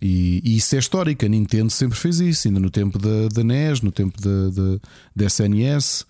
E, 0.06 0.42
e 0.44 0.58
isso 0.58 0.76
é 0.76 0.80
histórico. 0.80 1.26
A 1.26 1.30
Nintendo 1.30 1.72
sempre 1.72 1.98
fez 1.98 2.20
isso, 2.20 2.50
ainda 2.50 2.60
no 2.60 2.70
tempo 2.70 3.00
da, 3.00 3.30
da 3.34 3.42
NES, 3.42 3.80
no 3.80 3.90
tempo 3.90 4.20
da, 4.22 4.50
da, 4.50 4.80
da 5.16 5.26
SNS. 5.26 6.06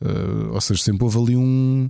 eh, 0.00 0.48
ou 0.50 0.60
seja, 0.60 0.82
sempre 0.82 1.04
houve 1.04 1.16
ali 1.16 1.36
um. 1.36 1.88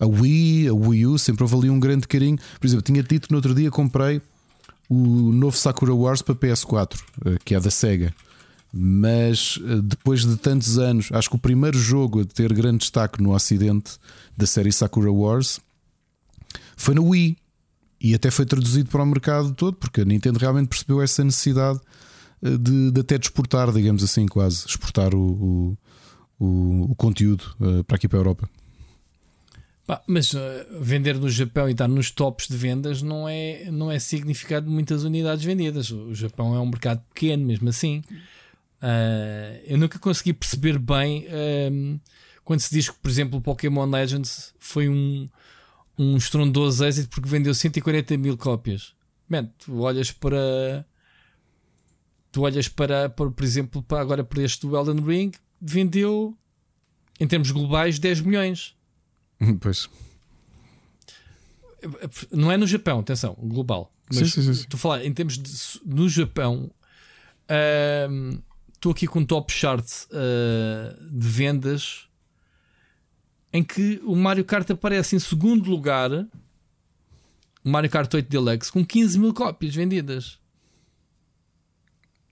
A 0.00 0.06
Wii, 0.06 0.68
a 0.68 0.74
Wii 0.74 1.06
U, 1.06 1.16
sempre 1.16 1.44
houve 1.44 1.54
ali 1.54 1.70
um 1.70 1.78
grande 1.78 2.08
carinho. 2.08 2.36
Por 2.58 2.66
exemplo, 2.66 2.82
tinha 2.82 3.04
dito 3.04 3.28
no 3.30 3.36
outro 3.36 3.54
dia 3.54 3.70
comprei 3.70 4.20
o 4.90 5.32
novo 5.32 5.56
Sakura 5.56 5.94
Wars 5.94 6.22
para 6.22 6.34
PS4, 6.34 6.98
eh, 7.24 7.38
que 7.44 7.54
é 7.54 7.60
da 7.60 7.70
Sega. 7.70 8.12
Mas 8.72 9.60
eh, 9.64 9.80
depois 9.84 10.26
de 10.26 10.36
tantos 10.36 10.76
anos, 10.76 11.08
acho 11.12 11.30
que 11.30 11.36
o 11.36 11.38
primeiro 11.38 11.78
jogo 11.78 12.22
a 12.22 12.24
ter 12.24 12.52
grande 12.52 12.78
destaque 12.78 13.22
no 13.22 13.32
Ocidente 13.32 13.92
da 14.36 14.44
série 14.44 14.72
Sakura 14.72 15.12
Wars 15.12 15.60
foi 16.76 16.96
no 16.96 17.10
Wii 17.10 17.36
e 18.10 18.14
até 18.14 18.30
foi 18.30 18.44
traduzido 18.46 18.88
para 18.90 19.02
o 19.02 19.06
mercado 19.06 19.52
todo, 19.54 19.76
porque 19.76 20.00
a 20.00 20.04
Nintendo 20.04 20.38
realmente 20.38 20.68
percebeu 20.68 21.00
essa 21.02 21.22
necessidade 21.24 21.80
eh, 22.42 22.56
de, 22.56 22.90
de 22.90 23.00
até 23.00 23.18
de 23.18 23.26
exportar, 23.26 23.72
digamos 23.72 24.02
assim, 24.04 24.26
quase 24.26 24.66
exportar 24.66 25.14
o, 25.14 25.76
o, 26.38 26.88
o- 26.90 26.94
conteúdo 26.96 27.44
eh, 27.60 27.82
para 27.82 27.96
aqui 27.96 28.08
para 28.08 28.18
a 28.18 28.20
Europa. 28.20 28.48
Pá, 29.86 30.02
mas 30.06 30.34
eh, 30.34 30.66
vender 30.80 31.16
no 31.18 31.28
Japão 31.28 31.68
e 31.68 31.72
estar 31.72 31.86
nos 31.88 32.10
tops 32.10 32.48
de 32.48 32.56
vendas 32.56 33.02
não 33.02 33.28
é, 33.28 33.70
não 33.70 33.90
é 33.90 33.98
significado 33.98 34.66
de 34.66 34.72
muitas 34.72 35.04
unidades 35.04 35.44
vendidas. 35.44 35.90
O 35.90 36.14
Japão 36.14 36.54
é 36.54 36.58
um 36.60 36.66
mercado 36.66 37.00
pequeno, 37.14 37.44
mesmo 37.46 37.68
assim. 37.68 38.02
Ah, 38.82 39.58
eu 39.64 39.78
nunca 39.78 39.98
consegui 39.98 40.32
perceber 40.32 40.78
bem 40.78 41.26
ahm, 41.28 41.98
quando 42.44 42.60
se 42.60 42.70
diz 42.74 42.90
que, 42.90 42.96
por 42.98 43.10
exemplo, 43.10 43.38
o 43.38 43.42
Pokémon 43.42 43.86
Legends 43.88 44.52
foi 44.58 44.88
um, 44.88 45.28
um 45.98 46.16
estrondoso 46.16 46.84
êxito 46.84 47.08
porque 47.08 47.28
vendeu 47.28 47.54
140 47.54 48.16
mil 48.16 48.36
cópias. 48.36 48.94
Man, 49.28 49.46
tu 49.58 49.80
olhas 49.80 50.10
para. 50.10 50.86
Tu 52.30 52.42
olhas 52.42 52.68
para, 52.68 53.08
para 53.08 53.30
por 53.30 53.44
exemplo, 53.44 53.82
para 53.82 54.00
agora 54.00 54.22
para 54.22 54.42
este 54.42 54.66
do 54.66 54.76
Elden 54.76 55.04
Ring, 55.04 55.32
vendeu 55.60 56.36
em 57.18 57.26
termos 57.26 57.50
globais 57.50 57.98
10 57.98 58.20
milhões. 58.20 58.74
Pois. 59.60 59.88
Não 62.32 62.50
é 62.50 62.56
no 62.56 62.66
Japão, 62.66 63.00
atenção, 63.00 63.34
global. 63.38 63.92
Mas 64.08 64.30
Sim, 64.30 64.42
sim, 64.42 64.54
sim, 64.54 64.66
a 64.72 64.76
falar 64.76 65.04
em 65.04 65.12
termos 65.12 65.38
de 65.38 65.50
no 65.84 66.08
Japão. 66.08 66.70
Estou 68.74 68.92
aqui 68.92 69.06
com 69.06 69.20
um 69.20 69.26
top 69.26 69.52
chart 69.52 69.86
ah, 70.12 70.96
de 71.10 71.28
vendas 71.28 72.08
em 73.52 73.62
que 73.62 74.00
o 74.04 74.14
Mario 74.16 74.44
Kart 74.44 74.70
aparece 74.70 75.16
em 75.16 75.18
segundo 75.18 75.68
lugar. 75.70 76.10
O 77.64 77.68
Mario 77.68 77.90
Kart 77.90 78.12
8 78.12 78.28
Deluxe 78.28 78.70
com 78.70 78.84
15 78.84 79.18
mil 79.18 79.32
cópias 79.34 79.74
vendidas. 79.74 80.38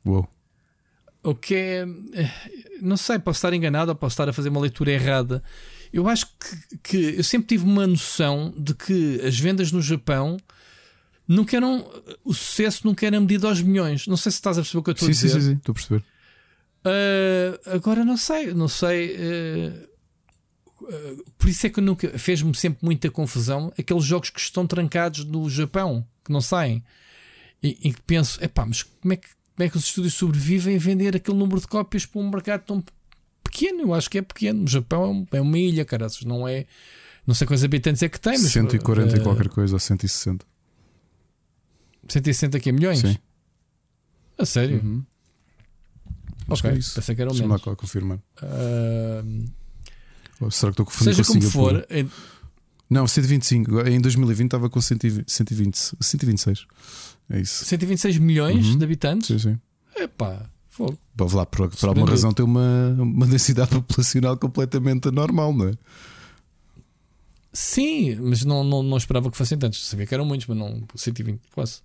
Uou. 0.05 0.29
O 1.23 1.35
que 1.35 1.55
é. 1.55 1.87
eh, 2.13 2.31
Não 2.83 2.97
sei, 2.97 3.19
posso 3.19 3.39
estar 3.39 3.53
enganado 3.55 3.91
ou 3.91 3.97
posso 3.97 4.13
estar 4.13 4.29
a 4.29 4.33
fazer 4.33 4.51
uma 4.51 4.61
leitura 4.61 4.93
errada. 4.93 5.43
Eu 5.93 6.09
acho 6.09 6.27
que, 6.27 6.79
que 6.83 6.97
eu 7.19 7.25
sempre 7.25 7.49
tive 7.49 7.65
uma 7.65 7.87
noção 7.87 8.53
de 8.57 8.75
que 8.75 9.21
as 9.25 9.39
vendas 9.39 9.73
no 9.73 9.81
Japão 9.81 10.37
nunca 11.27 11.57
eram. 11.57 11.89
O 12.23 12.35
sucesso 12.35 12.87
nunca 12.87 13.07
era 13.07 13.19
medido 13.19 13.49
aos 13.49 13.63
milhões. 13.63 14.07
Não 14.07 14.17
sei 14.19 14.31
se 14.33 14.37
estás 14.37 14.59
a 14.59 14.61
perceber 14.61 14.81
o 14.81 14.83
que 14.83 14.91
eu 14.91 14.95
estou 14.95 15.07
Sim, 15.07 15.13
a 15.13 15.15
sim, 15.15 15.27
dizer. 15.29 15.41
sim, 15.41 15.47
sim, 15.53 15.57
estou 15.57 15.73
a 15.73 15.75
perceber. 15.75 16.05
Ah, 16.85 17.61
agora 17.75 18.05
não 18.05 18.17
sei, 18.19 18.53
não 18.53 18.69
sei. 18.69 19.17
ah, 19.17 19.89
por 21.39 21.49
isso 21.49 21.67
é 21.67 21.71
que 21.71 21.79
eu 21.81 21.85
nunca 21.85 22.19
fez-me 22.19 22.55
sempre 22.55 22.85
muita 22.85 23.11
confusão 23.11 23.73
aqueles 23.79 24.05
jogos 24.05 24.31
que 24.31 24.41
estão 24.41 24.67
trancados 24.67 25.25
no 25.25 25.49
Japão, 25.51 26.07
que 26.25 26.33
não 26.33 26.41
saem. 26.41 26.83
E, 27.63 27.73
que 27.93 28.03
penso, 28.03 28.43
epá, 28.45 28.67
mas 28.67 28.83
como 28.83 29.15
é 29.15 29.17
que, 29.17 29.29
como 29.57 29.67
é 29.67 29.71
que 29.71 29.77
os 29.77 29.85
estúdios 29.85 30.15
sobrevivem 30.15 30.77
a 30.77 30.79
vender 30.79 31.17
aquele 31.17 31.37
número 31.39 31.61
de 31.61 31.67
cópias 31.67 32.05
para 32.05 32.21
um 32.21 32.29
mercado 32.31 32.63
tão 32.67 32.85
pequeno, 33.43 33.81
eu 33.83 33.95
acho 33.95 34.11
que 34.11 34.19
é 34.19 34.23
pequeno. 34.23 34.65
O 34.65 34.69
Japão 34.69 35.03
é, 35.05 35.09
um- 35.09 35.27
é 35.33 35.41
uma 35.41 35.59
ilha, 35.59 35.85
caraças, 35.85 36.23
não 36.25 36.47
é. 36.47 36.67
Não 37.27 37.35
sei 37.35 37.47
quantos 37.47 37.65
habitantes 37.65 38.03
é 38.03 38.09
que 38.09 38.21
tem, 38.21 38.37
mas. 38.39 38.53
140 38.53 39.15
eh, 39.17 39.19
e 39.19 39.23
qualquer 39.23 39.49
coisa, 39.49 39.75
ou 39.75 39.79
160. 39.81 40.45
160 42.09 42.57
aqui 42.59 42.71
milhões? 42.71 42.99
Sim. 43.01 43.17
A 44.37 44.45
sério? 44.45 44.81
Uhum. 44.85 45.05
Acho 46.49 46.61
que 46.63 46.69
Ok, 46.69 46.71
é 46.77 46.79
isso. 46.79 46.95
pensei 46.97 47.15
que 47.15 47.23
era 47.23 47.31
o 47.31 47.33
Deixa-me 47.33 47.51
lá 47.51 47.59
menos. 47.65 47.79
confirmar. 47.79 48.19
Ah, 48.43 49.23
Ou 50.41 50.51
será 50.51 50.73
que 50.73 50.81
estou 50.81 50.83
a 50.83 50.87
confundir 50.87 51.15
seja 51.15 51.27
com 51.27 51.39
como 51.39 51.51
for, 51.51 51.87
Não, 52.91 53.07
125. 53.07 53.71
Agora, 53.71 53.91
Em 53.91 54.01
2020 54.01 54.47
estava 54.47 54.69
com 54.71 54.81
120, 54.81 55.31
120, 55.31 55.77
126. 56.01 56.67
É 57.31 57.41
isso. 57.41 57.65
126 57.65 58.19
milhões 58.19 58.67
Uhum. 58.67 58.79
de 58.79 58.85
habitantes? 58.85 59.27
Sim, 59.29 59.39
sim. 59.39 59.59
Epá, 59.97 60.45
fogo. 60.69 60.99
Para 61.17 61.27
lá, 61.37 61.47
por, 61.47 61.69
por 61.71 61.89
alguma 61.89 62.07
razão, 62.09 62.33
tem 62.33 62.45
uma, 62.45 62.95
uma 62.99 63.27
densidade 63.27 63.71
populacional 63.71 64.37
completamente 64.37 65.09
anormal, 65.09 65.53
não 65.55 65.69
é? 65.69 65.73
Sim, 67.53 68.17
mas 68.17 68.45
não, 68.45 68.65
não, 68.65 68.83
não 68.83 68.97
esperava 68.97 69.31
que 69.31 69.37
fossem 69.37 69.57
tantos. 69.57 69.87
Sabia 69.87 70.07
que 70.07 70.13
eram 70.15 70.25
muitos, 70.25 70.47
mas 70.49 70.57
não 70.59 70.83
120, 70.97 71.41
quase. 71.53 71.81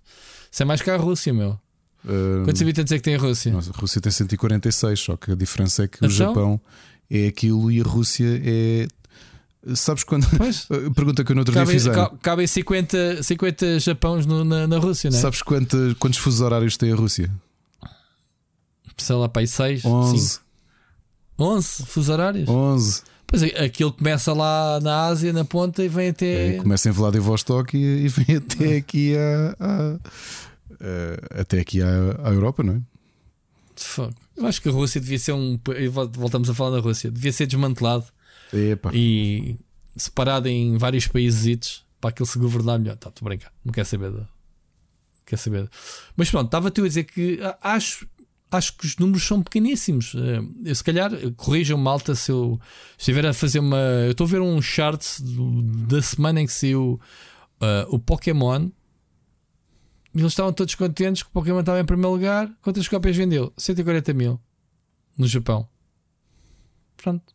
Isso 0.50 0.62
é 0.62 0.66
mais 0.66 0.82
que 0.82 0.90
a 0.90 0.96
Rússia, 0.96 1.32
meu. 1.32 1.58
Uh, 2.04 2.44
Quantos 2.44 2.60
habitantes 2.62 2.92
é 2.92 2.96
que 2.96 3.02
tem 3.02 3.14
a 3.14 3.18
Rússia? 3.18 3.52
nossa, 3.52 3.70
a 3.70 3.76
Rússia 3.78 4.00
tem 4.00 4.10
146, 4.10 4.98
só 4.98 5.16
que 5.16 5.30
a 5.30 5.34
diferença 5.36 5.84
é 5.84 5.88
que 5.88 5.98
o 5.98 6.06
Então? 6.06 6.10
Japão 6.10 6.60
é 7.10 7.26
aquilo 7.26 7.70
e 7.70 7.80
a 7.80 7.84
Rússia 7.84 8.40
é. 8.44 8.88
Sabes 9.74 10.04
quando. 10.04 10.26
Pois. 10.38 10.66
A 10.70 10.90
Pergunta 10.94 11.22
que 11.24 11.32
eu 11.32 11.34
no 11.36 11.40
outro 11.42 11.52
dia 11.52 11.62
Cabem, 11.62 11.74
fiz 11.78 11.86
é, 11.86 11.92
ca- 11.92 12.10
cabem 12.22 12.46
50, 12.46 13.22
50 13.22 13.78
Japões 13.80 14.24
no- 14.24 14.44
na, 14.44 14.66
na 14.66 14.78
Rússia, 14.78 15.10
não 15.10 15.18
é? 15.18 15.20
Sabes 15.20 15.42
quantos, 15.42 15.94
quantos 15.98 16.18
fusos 16.18 16.40
horários 16.40 16.76
tem 16.76 16.92
a 16.92 16.96
Rússia? 16.96 17.30
Sei 18.96 19.16
lá, 19.16 19.28
para 19.28 19.40
aí 19.42 19.46
6, 19.46 19.84
11. 19.84 20.40
11 21.38 21.86
fusos 21.86 22.08
horários. 22.10 22.48
11. 22.48 23.02
Pois 23.26 23.42
é, 23.42 23.64
aquilo 23.64 23.92
começa 23.92 24.32
lá 24.32 24.78
na 24.80 25.06
Ásia, 25.06 25.32
na 25.32 25.44
ponta, 25.44 25.82
e 25.84 25.88
vem 25.88 26.08
até. 26.08 26.56
É, 26.56 26.58
começa 26.58 26.88
em 26.88 26.92
Vladivostok 26.92 27.76
e, 27.76 28.04
e 28.04 28.08
vem 28.08 28.36
até 28.36 28.76
aqui 28.80 29.14
a, 29.16 29.98
até 31.40 31.60
aqui 31.60 31.80
à, 31.82 31.86
à 32.24 32.30
Europa, 32.32 32.62
não 32.62 32.74
é? 32.74 32.80
Fuck. 33.76 34.14
Eu 34.40 34.46
acho 34.46 34.60
que 34.62 34.68
a 34.68 34.72
Rússia 34.72 35.00
devia 35.00 35.18
ser 35.18 35.32
um. 35.32 35.58
vol- 35.90 36.10
Voltamos 36.14 36.48
a 36.50 36.54
falar 36.54 36.70
da 36.76 36.80
Rússia, 36.82 37.10
devia 37.10 37.32
ser 37.32 37.46
desmantelado 37.46 38.06
Epá. 38.52 38.90
e 38.94 39.56
separado 39.96 40.48
em 40.48 40.76
vários 40.78 41.06
países 41.06 41.82
para 42.00 42.10
aquilo 42.10 42.26
se 42.26 42.38
governar 42.38 42.78
melhor. 42.78 42.96
Tá, 42.96 43.10
estou 43.10 43.26
a 43.26 43.28
brincar, 43.28 43.52
não 43.64 43.72
quer 43.72 43.84
saber. 43.84 44.10
De... 44.12 44.22
Quer 45.26 45.36
saber. 45.36 45.64
de- 45.64 45.70
Mas 46.16 46.30
pronto, 46.30 46.46
estava-te 46.46 46.80
a 46.80 46.84
dizer 46.84 47.04
que 47.04 47.38
acho, 47.62 48.06
acho 48.50 48.76
que 48.76 48.86
os 48.86 48.96
números 48.96 49.22
são 49.26 49.42
pequeníssimos. 49.42 50.14
Eh, 50.16 50.40
Eu, 50.70 50.74
se 50.74 50.82
calhar, 50.82 51.10
corrijam 51.36 51.76
malta 51.78 52.14
se 52.14 52.32
eu 52.32 52.58
estiver 52.98 53.26
a 53.26 53.32
fazer 53.34 53.58
uma. 53.58 53.76
Eu 54.06 54.12
estou 54.12 54.26
a 54.26 54.30
ver 54.30 54.40
um 54.40 54.60
chart 54.62 55.04
da 55.86 56.00
semana 56.00 56.40
em 56.40 56.46
que 56.46 56.52
saiu 56.52 56.98
ah, 57.60 57.86
o 57.90 57.98
Pokémon. 57.98 58.70
Eles 60.14 60.32
estavam 60.32 60.52
todos 60.52 60.74
contentes 60.74 61.22
que 61.22 61.28
o 61.28 61.32
Pokémon 61.32 61.60
estava 61.60 61.80
em 61.80 61.84
primeiro 61.84 62.12
lugar. 62.12 62.50
Quantas 62.62 62.88
cópias 62.88 63.16
vendeu? 63.16 63.52
140 63.56 64.12
mil 64.12 64.40
no 65.16 65.26
Japão. 65.26 65.68
Pronto. 66.96 67.34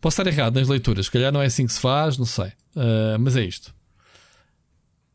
Posso 0.00 0.20
estar 0.20 0.30
errado 0.30 0.54
nas 0.54 0.68
leituras, 0.68 1.06
se 1.06 1.12
calhar 1.12 1.32
não 1.32 1.42
é 1.42 1.46
assim 1.46 1.66
que 1.66 1.72
se 1.72 1.80
faz, 1.80 2.16
não 2.16 2.26
sei. 2.26 2.52
Ah, 2.76 3.16
mas 3.18 3.36
é 3.36 3.44
isto. 3.44 3.74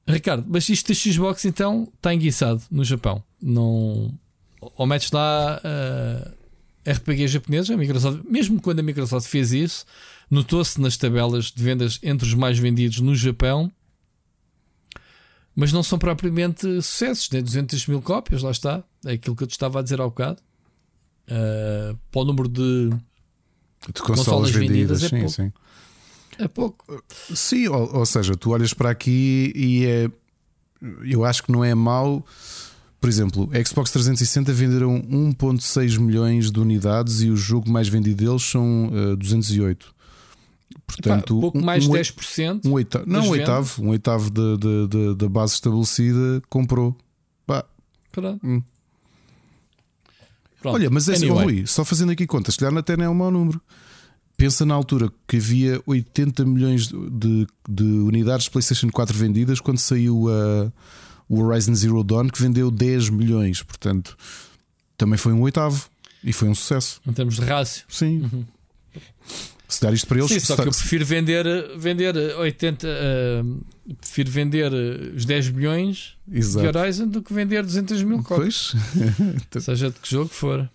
Ricardo, 0.08 0.46
mas 0.50 0.68
isto 0.68 0.88
da 0.88 0.94
Xbox 0.94 1.46
então 1.46 1.88
está 1.96 2.14
enguiçado 2.14 2.62
no 2.70 2.84
Japão. 2.84 3.24
Não. 3.42 4.12
Ou 4.60 4.86
metes 4.86 5.12
lá 5.12 5.62
ah, 5.64 6.32
RPG 6.86 7.28
japoneses, 7.28 7.70
a 7.70 7.78
Microsoft, 7.78 8.24
mesmo 8.28 8.60
quando 8.60 8.80
a 8.80 8.84
Microsoft 8.84 9.30
fez 9.30 9.54
isso, 9.54 9.86
notou-se 10.30 10.82
nas 10.82 10.98
tabelas 10.98 11.46
de 11.52 11.64
vendas 11.64 12.00
entre 12.02 12.28
os 12.28 12.34
mais 12.34 12.58
vendidos 12.58 13.00
no 13.00 13.16
Japão, 13.16 13.72
mas 15.56 15.74
não 15.74 15.84
são 15.84 16.00
propriamente 16.00 16.62
sucessos, 16.82 17.30
né? 17.32 17.42
200 17.42 17.88
mil 17.88 18.02
cópias, 18.02 18.42
lá 18.42 18.52
está. 18.52 18.84
É 19.06 19.14
aquilo 19.14 19.36
que 19.36 19.44
eu 19.44 19.48
te 19.48 19.52
estava 19.52 19.80
a 19.80 19.82
dizer 19.82 20.00
há 20.00 20.06
bocado. 20.06 20.42
Ah, 21.32 21.96
para 22.12 22.22
o 22.22 22.26
número 22.26 22.50
de. 22.50 22.90
De 23.94 24.02
consolas, 24.02 24.52
vendidas 24.52 25.02
vendidas, 25.02 25.04
é 25.04 25.10
sim, 25.10 25.20
pouco. 25.20 25.32
sim. 25.32 25.54
É 26.38 26.48
pouco. 26.48 27.04
Sim, 27.34 27.68
ou, 27.68 27.98
ou 27.98 28.06
seja, 28.06 28.36
tu 28.36 28.52
olhas 28.52 28.74
para 28.74 28.90
aqui 28.90 29.52
e 29.56 29.86
é. 29.86 30.12
Eu 31.04 31.24
acho 31.26 31.44
que 31.44 31.52
não 31.52 31.64
é 31.64 31.74
mau. 31.74 32.26
Por 33.00 33.10
exemplo, 33.10 33.50
a 33.52 33.64
Xbox 33.66 33.92
360 33.92 34.54
venderam 34.54 35.02
1,6 35.02 35.98
milhões 36.00 36.52
de 36.52 36.60
unidades 36.60 37.22
e 37.22 37.30
o 37.32 37.36
jogo 37.36 37.70
mais 37.70 37.88
vendido 37.88 38.24
deles 38.24 38.44
são 38.44 38.92
eh, 38.94 39.16
208. 39.16 39.94
Portanto, 40.88 41.36
Pá, 41.36 41.42
pouco 41.42 41.62
mais 41.62 41.84
de 41.86 41.90
oi- 41.90 42.00
10%. 42.00 42.66
um 42.66 42.74
oitavo, 42.74 43.06
não, 43.08 43.26
um 43.26 43.30
oitavo, 43.30 43.84
um 43.84 43.90
oitavo 43.90 44.30
da, 44.30 44.56
da, 44.58 45.14
da, 45.14 45.30
base 45.30 45.54
estabelecida 45.54 46.42
comprou. 46.50 46.96
Pá. 47.46 47.66
Hum. 48.44 48.62
Olha, 50.64 50.90
mas 50.90 51.08
é 51.08 51.14
assim, 51.14 51.30
Anyway. 51.30 51.46
Rui, 51.46 51.68
só 51.68 51.84
fazendo 51.84 52.12
aqui 52.12 52.28
contas, 52.28 52.56
se 52.56 52.60
calhar 52.60 52.78
até 52.78 52.96
não 52.96 53.06
é 53.06 53.10
um 53.10 53.14
mau 53.14 53.32
número. 53.32 53.62
Pensa 54.38 54.66
na 54.66 54.74
altura 54.74 55.12
que 55.28 55.38
havia 55.38 55.82
80 55.86 56.44
milhões 56.46 56.88
de, 56.88 57.48
de 57.70 57.84
unidades 57.84 58.46
de 58.46 58.52
PlayStation 58.52 58.90
4 58.90 59.16
vendidas 59.16 59.60
quando 59.60 59.78
saiu 59.78 60.28
a, 60.30 60.72
o 61.30 61.42
Horizon 61.42 61.76
Zero 61.76 62.04
Dawn, 62.04 62.28
que 62.28 62.42
vendeu 62.42 62.72
10 62.72 63.10
milhões. 63.10 63.62
Portanto, 63.62 64.18
também 64.98 65.18
foi 65.18 65.32
um 65.32 65.42
oitavo 65.42 65.88
e 66.24 66.34
foi 66.34 66.50
um 66.50 66.56
sucesso. 66.56 67.00
Em 67.08 67.14
termos 67.14 67.36
de 67.36 67.46
rácio. 67.46 67.86
Sim. 67.88 68.46
Se 69.72 69.82
dar 69.82 69.94
isto 69.94 70.06
para 70.06 70.18
eles, 70.18 70.30
Sim, 70.30 70.40
só 70.42 70.56
que 70.58 70.64
eu 70.64 70.72
prefiro 70.72 71.06
vender, 71.06 71.46
vender 71.78 72.14
80. 72.16 72.88
ah, 72.88 73.94
prefiro 74.02 74.30
vender 74.30 74.70
os 75.16 75.24
10 75.24 75.50
milhões 75.52 76.18
de 76.28 76.40
Exato. 76.40 76.78
Horizon 76.78 77.08
do 77.08 77.22
que 77.24 77.34
vender 77.34 77.64
200 77.64 78.04
mil 78.04 78.22
cópias. 78.22 78.74
Seja 79.62 79.90
de 79.90 79.98
que 79.98 80.12
jogo 80.12 80.28
for. 80.28 80.70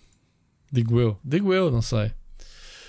Digo 0.73 0.99
eu. 0.99 1.18
Digo 1.23 1.52
eu, 1.52 1.70
não 1.70 1.83
sei. 1.83 2.10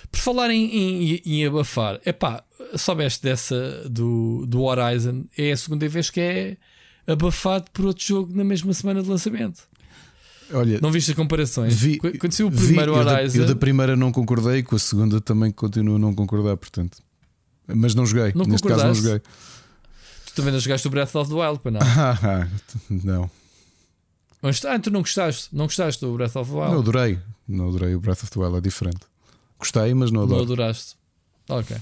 Por 0.09 0.19
falar 0.21 0.49
em, 0.49 0.65
em, 0.65 1.21
em 1.25 1.45
abafar, 1.45 1.99
epá, 2.05 2.41
soubeste 2.77 3.23
dessa 3.23 3.83
do, 3.89 4.45
do 4.47 4.63
Horizon? 4.63 5.25
É 5.37 5.51
a 5.51 5.57
segunda 5.57 5.89
vez 5.89 6.09
que 6.09 6.21
é 6.21 6.57
abafado 7.05 7.65
por 7.73 7.85
outro 7.85 8.05
jogo 8.05 8.33
na 8.33 8.45
mesma 8.45 8.73
semana 8.73 9.03
de 9.03 9.09
lançamento. 9.09 9.63
Olha, 10.53 10.79
Não 10.81 10.91
viste 10.91 11.11
as 11.11 11.17
comparações? 11.17 11.73
Vi- 11.75 11.97
Qu- 11.97 12.17
Quando 12.19 12.33
saiu 12.33 12.47
o 12.47 12.51
vi- 12.51 12.65
primeiro 12.67 12.95
eu, 12.95 13.05
da, 13.05 13.13
Horizon, 13.13 13.37
eu 13.39 13.45
da 13.45 13.55
primeira 13.55 13.95
não 13.95 14.11
concordei, 14.11 14.63
com 14.63 14.75
a 14.75 14.79
segunda 14.79 15.19
também 15.21 15.51
continuo 15.51 15.95
a 15.95 15.99
não 15.99 16.13
concordar, 16.13 16.55
portanto. 16.57 16.97
Mas 17.67 17.93
não 17.95 18.05
joguei. 18.05 18.31
Não 18.35 18.45
Neste 18.45 18.67
caso 18.67 18.85
não 18.85 18.93
joguei. 18.95 19.19
tu 19.19 20.33
também 20.35 20.53
não 20.53 20.59
jogaste 20.59 20.87
o 20.87 20.89
Breath 20.89 21.15
of 21.15 21.29
the 21.29 21.35
Wild, 21.35 21.59
para 21.59 21.71
não? 21.71 21.79
Ah, 21.81 22.47
não. 22.89 23.29
Está? 24.49 24.75
Ah, 24.75 24.79
tu 24.79 24.89
não 24.91 25.01
gostaste? 25.01 25.49
Não 25.51 25.65
gostaste 25.65 25.99
do 26.05 26.13
Breath 26.13 26.35
of 26.35 26.49
the 26.51 26.57
Wild? 26.57 26.71
Não 26.71 26.79
adorei. 26.79 27.19
Não 27.47 27.67
adorei 27.69 27.95
o 27.95 27.99
Breath 27.99 28.23
of 28.23 28.31
the 28.31 28.39
Wild, 28.39 28.57
é 28.57 28.61
diferente. 28.61 28.99
Gostei, 29.59 29.93
mas 29.93 30.11
não 30.11 30.21
Não 30.21 30.27
adoro. 30.27 30.43
adoraste. 30.43 30.95
Ok. 31.49 31.75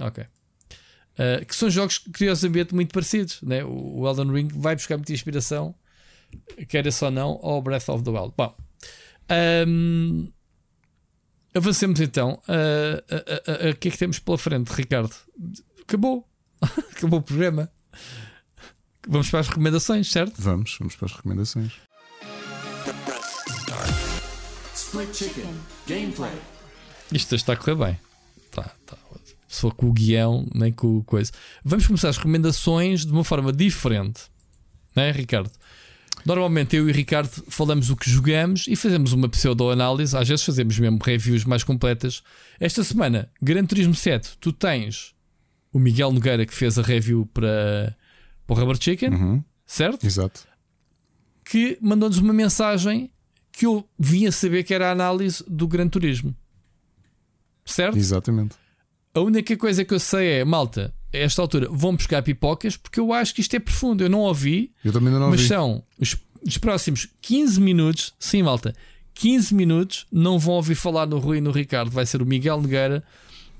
Ok. 0.00 0.24
Uh, 0.24 1.46
que 1.46 1.54
são 1.54 1.70
jogos, 1.70 1.98
curiosamente, 1.98 2.74
muito 2.74 2.92
parecidos. 2.92 3.38
Né? 3.42 3.64
O 3.64 4.06
Elden 4.08 4.30
Ring 4.32 4.48
vai 4.54 4.74
buscar 4.74 4.96
muita 4.96 5.12
inspiração, 5.12 5.74
queira 6.68 6.90
só 6.90 7.10
não, 7.10 7.38
ao 7.42 7.60
Breath 7.62 7.88
of 7.88 8.02
the 8.04 8.10
Wild. 8.10 8.34
Bom, 8.36 8.54
um, 9.66 10.30
avancemos 11.54 12.00
então. 12.00 12.40
Uh, 12.48 13.14
uh, 13.14 13.66
uh, 13.66 13.68
uh, 13.68 13.70
O 13.72 13.76
que 13.76 13.88
é 13.88 13.90
que 13.90 13.98
temos 13.98 14.18
pela 14.18 14.38
frente, 14.38 14.68
Ricardo? 14.70 15.14
Acabou. 15.82 16.28
Acabou 16.62 17.20
o 17.20 17.22
programa. 17.22 17.70
Vamos 19.06 19.30
para 19.30 19.40
as 19.40 19.48
recomendações, 19.48 20.10
certo? 20.10 20.40
Vamos, 20.40 20.76
vamos 20.78 20.96
para 20.96 21.06
as 21.06 21.12
recomendações. 21.12 21.72
Split 24.74 25.14
chicken. 25.14 25.54
Gameplay. 25.86 26.32
Isto 27.12 27.34
está 27.34 27.52
a 27.52 27.56
correr 27.56 27.74
bem. 27.76 28.00
Tá, 28.50 28.70
tá. 28.86 28.96
Se 29.54 29.60
for 29.60 29.72
com 29.72 29.86
o 29.86 29.92
guião, 29.92 30.48
nem 30.52 30.72
com 30.72 30.98
o 30.98 31.04
coisa. 31.04 31.30
Vamos 31.64 31.86
começar 31.86 32.08
as 32.08 32.16
recomendações 32.16 33.06
de 33.06 33.12
uma 33.12 33.22
forma 33.22 33.52
diferente, 33.52 34.22
não 34.96 35.04
é, 35.04 35.12
Ricardo? 35.12 35.50
Normalmente 36.24 36.74
eu 36.76 36.88
e 36.88 36.90
o 36.90 36.94
Ricardo 36.94 37.28
falamos 37.48 37.90
o 37.90 37.96
que 37.96 38.08
jogamos 38.08 38.66
e 38.66 38.74
fazemos 38.76 39.12
uma 39.12 39.28
pseudo-análise. 39.28 40.16
Às 40.16 40.26
vezes 40.28 40.44
fazemos 40.44 40.78
mesmo 40.78 40.98
reviews 41.02 41.44
mais 41.44 41.62
completas. 41.62 42.22
Esta 42.58 42.82
semana, 42.82 43.30
Gran 43.42 43.64
Turismo 43.66 43.94
7, 43.94 44.38
tu 44.40 44.52
tens 44.52 45.14
o 45.72 45.78
Miguel 45.78 46.12
Nogueira 46.12 46.46
que 46.46 46.54
fez 46.54 46.78
a 46.78 46.82
review 46.82 47.26
para, 47.34 47.94
para 48.46 48.56
o 48.56 48.58
Rubber 48.58 48.76
Chicken, 48.80 49.10
Uhum, 49.10 49.44
certo? 49.66 50.06
exato. 50.06 50.46
que 51.44 51.76
mandou-nos 51.80 52.18
uma 52.18 52.32
mensagem 52.32 53.10
que 53.52 53.66
eu 53.66 53.86
vinha 53.98 54.32
saber 54.32 54.64
que 54.64 54.72
era 54.72 54.88
a 54.88 54.92
análise 54.92 55.44
do 55.46 55.68
Gran 55.68 55.88
Turismo. 55.88 56.34
Certo? 57.64 57.96
Exatamente. 57.96 58.54
A 59.14 59.20
única 59.20 59.56
coisa 59.56 59.84
que 59.84 59.94
eu 59.94 60.00
sei 60.00 60.40
é, 60.40 60.44
malta, 60.44 60.92
esta 61.14 61.40
altura 61.42 61.68
vão 61.70 61.94
buscar 61.96 62.22
pipocas 62.22 62.76
porque 62.76 62.98
eu 63.00 63.12
acho 63.12 63.34
que 63.34 63.40
isto 63.40 63.54
é 63.54 63.58
profundo. 63.58 64.02
Eu 64.04 64.08
não 64.10 64.20
ouvi, 64.20 64.72
Eu 64.84 64.92
também 64.92 65.12
não 65.12 65.30
mas 65.30 65.40
vi. 65.42 65.48
são 65.48 65.82
os, 65.98 66.16
os 66.46 66.58
próximos 66.58 67.08
15 67.22 67.60
minutos, 67.60 68.12
sim, 68.18 68.42
malta, 68.42 68.74
15 69.14 69.54
minutos. 69.54 70.06
Não 70.10 70.38
vão 70.38 70.54
ouvir 70.54 70.74
falar 70.74 71.06
no 71.06 71.18
Rui 71.18 71.38
e 71.38 71.40
no 71.40 71.50
Ricardo. 71.50 71.90
Vai 71.90 72.04
ser 72.06 72.20
o 72.20 72.26
Miguel 72.26 72.60
Nogueira 72.60 73.02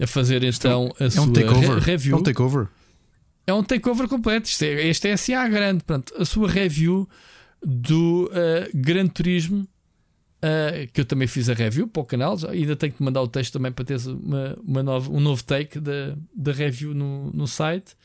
a 0.00 0.06
fazer 0.06 0.42
então 0.42 0.92
a 0.98 1.04
É 1.04 1.10
sua 1.10 1.22
um 1.22 1.32
takeover. 1.32 1.78
re- 1.78 1.80
review. 1.92 2.16
É 2.16 2.18
um 2.18 2.22
takeover. 2.22 2.66
É 3.46 3.54
um 3.54 3.62
takeover 3.62 4.08
completo. 4.08 4.48
Isto 4.48 4.62
é, 4.64 4.88
este 4.88 5.08
é 5.08 5.16
SA 5.16 5.46
grande. 5.48 5.84
Portanto, 5.84 6.14
a 6.18 6.24
sua 6.24 6.48
review 6.50 7.08
do 7.62 8.24
uh, 8.32 8.70
Gran 8.74 9.06
Turismo, 9.06 9.66
uh, 10.44 10.92
que 10.92 11.00
eu 11.00 11.04
também 11.04 11.26
fiz 11.26 11.48
a 11.48 11.54
review 11.54 11.88
para 11.88 12.02
o 12.02 12.06
canal. 12.06 12.36
Já, 12.36 12.50
ainda 12.50 12.76
tenho 12.76 12.92
que 12.92 13.02
mandar 13.02 13.22
o 13.22 13.28
texto 13.28 13.54
também 13.54 13.72
para 13.72 13.84
teres 13.84 14.06
uma, 14.06 14.56
uma 14.62 14.82
nova, 14.82 15.10
um 15.10 15.20
novo 15.20 15.42
take 15.42 15.80
da, 15.80 16.16
da 16.34 16.52
review 16.52 16.94
no, 16.94 17.30
no 17.32 17.46
site. 17.46 17.96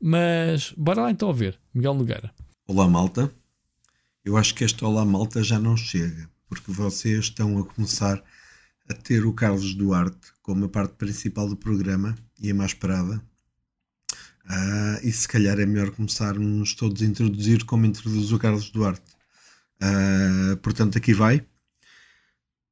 Mas 0.00 0.72
bora 0.76 1.02
lá 1.02 1.10
então 1.10 1.32
ver. 1.32 1.58
Miguel 1.74 1.94
Nogueira. 1.94 2.32
Olá, 2.66 2.86
malta. 2.86 3.32
Eu 4.24 4.36
acho 4.36 4.54
que 4.54 4.64
este 4.64 4.84
Olá, 4.84 5.04
malta 5.04 5.42
já 5.42 5.58
não 5.58 5.76
chega, 5.76 6.28
porque 6.46 6.70
vocês 6.70 7.24
estão 7.24 7.58
a 7.58 7.64
começar 7.64 8.22
a 8.88 8.94
ter 8.94 9.24
o 9.24 9.32
Carlos 9.32 9.74
Duarte 9.74 10.32
como 10.42 10.66
a 10.66 10.68
parte 10.68 10.94
principal 10.94 11.48
do 11.48 11.56
programa 11.56 12.14
e 12.38 12.50
a 12.50 12.54
mais 12.54 12.72
esperada. 12.72 13.22
Ah, 14.46 14.98
e 15.02 15.12
se 15.12 15.26
calhar 15.28 15.58
é 15.58 15.66
melhor 15.66 15.90
começarmos 15.90 16.74
todos 16.74 17.02
a 17.02 17.04
introduzir 17.04 17.64
como 17.64 17.84
introduz 17.86 18.32
o 18.32 18.38
Carlos 18.38 18.70
Duarte. 18.70 19.12
Ah, 19.80 20.56
portanto, 20.62 20.96
aqui 20.98 21.12
vai. 21.12 21.44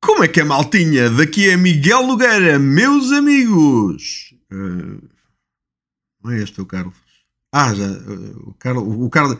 Como 0.07 0.23
é 0.23 0.29
que 0.29 0.41
é, 0.41 0.45
maltinha? 0.45 1.11
Daqui 1.11 1.51
é 1.51 1.57
Miguel 1.57 2.07
Nogueira, 2.07 2.61
meus 2.61 3.11
amigos. 3.11 4.33
Ah, 4.53 5.01
não 6.23 6.31
é 6.31 6.41
este 6.45 6.61
o 6.61 6.67
Carlos? 6.67 6.95
Ah, 7.53 7.75
já. 7.75 7.87
ah, 7.87 8.39
o 8.47 8.55
Carlos. 8.55 8.85
O 8.87 9.11
Carlos. 9.11 9.37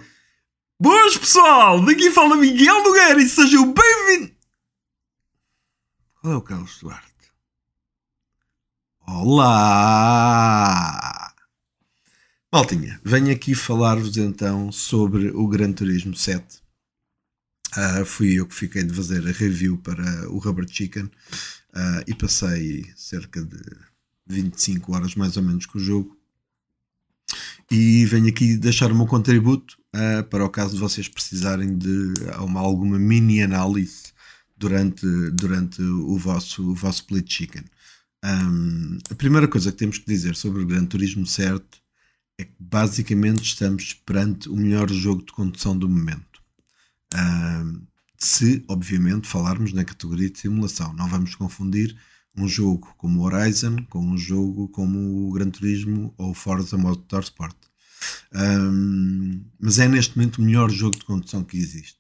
Boas 0.81 1.17
pessoal, 1.17 1.85
daqui 1.85 2.11
fala 2.11 2.35
Miguel 2.37 2.83
Nogueira 2.83 3.23
e 3.23 3.29
sejam 3.29 3.73
bem-vindos. 3.73 4.33
Qual 6.21 6.33
é 6.33 6.37
o 6.37 6.43
Carlos 6.43 6.77
Duarte? 6.81 7.15
Olá! 9.07 10.13
Maltinha, 12.53 13.01
venho 13.05 13.33
aqui 13.33 13.55
falar-vos 13.55 14.17
então 14.17 14.73
sobre 14.73 15.29
o 15.29 15.47
Gran 15.47 15.71
Turismo 15.73 16.17
7. 16.17 16.66
Ah, 17.77 18.07
fui 18.07 18.41
eu 18.41 18.47
que 18.47 18.55
fiquei 18.55 18.83
de 18.83 18.95
fazer 18.95 19.27
a 19.29 19.33
review 19.33 19.77
para 19.77 20.31
o 20.31 20.39
Rubber 20.39 20.67
Chicken 20.67 21.11
ah, 21.75 22.03
e 22.07 22.15
passei 22.15 22.91
cerca 22.97 23.43
de 23.45 23.61
25 24.27 24.95
horas 24.95 25.15
mais 25.15 25.37
ou 25.37 25.43
menos 25.43 25.67
com 25.67 25.77
o 25.77 25.81
jogo. 25.81 26.17
E 27.71 28.07
venho 28.07 28.29
aqui 28.29 28.57
deixar 28.57 28.91
o 28.91 28.95
meu 28.95 29.07
contributo 29.07 29.77
ah, 29.93 30.23
para 30.23 30.43
o 30.43 30.49
caso 30.49 30.73
de 30.75 30.81
vocês 30.81 31.07
precisarem 31.07 31.77
de 31.77 32.15
uma, 32.39 32.61
alguma 32.61 32.99
mini 32.99 33.43
análise 33.43 34.05
durante, 34.57 35.07
durante 35.33 35.83
o, 35.83 36.17
vosso, 36.17 36.71
o 36.71 36.75
vosso 36.75 37.01
split 37.03 37.31
chicken. 37.31 37.65
Um, 38.25 38.97
a 39.11 39.15
primeira 39.15 39.47
coisa 39.47 39.71
que 39.71 39.77
temos 39.77 39.99
que 39.99 40.07
dizer 40.07 40.35
sobre 40.35 40.63
o 40.63 40.67
Gran 40.67 40.87
Turismo 40.87 41.27
certo 41.27 41.79
é 42.39 42.45
que 42.45 42.55
basicamente 42.59 43.43
estamos 43.43 43.93
perante 43.93 44.49
o 44.49 44.57
melhor 44.57 44.91
jogo 44.91 45.23
de 45.25 45.33
condução 45.33 45.77
do 45.77 45.89
momento. 45.89 46.36
Se, 48.19 48.65
obviamente, 48.69 49.29
falarmos 49.29 49.73
na 49.73 49.85
categoria 49.85 50.31
de 50.31 50.39
simulação, 50.39 50.93
não 50.95 51.09
vamos 51.09 51.35
confundir 51.35 51.97
um 52.37 52.47
jogo 52.47 52.95
como 52.97 53.23
Horizon 53.23 53.77
com 53.89 54.01
um 54.01 54.19
jogo 54.19 54.69
como 54.69 55.29
o 55.29 55.33
Gran 55.33 55.51
Turismo 55.51 56.15
ou 56.19 56.35
Forza 56.35 56.77
Motorsport. 56.77 57.57
Um, 58.35 59.45
mas 59.59 59.79
é 59.79 59.89
neste 59.89 60.17
momento 60.17 60.39
o 60.39 60.43
melhor 60.43 60.71
jogo 60.71 60.99
de 60.99 61.05
condução 61.05 61.43
que 61.43 61.57
existe. 61.57 61.99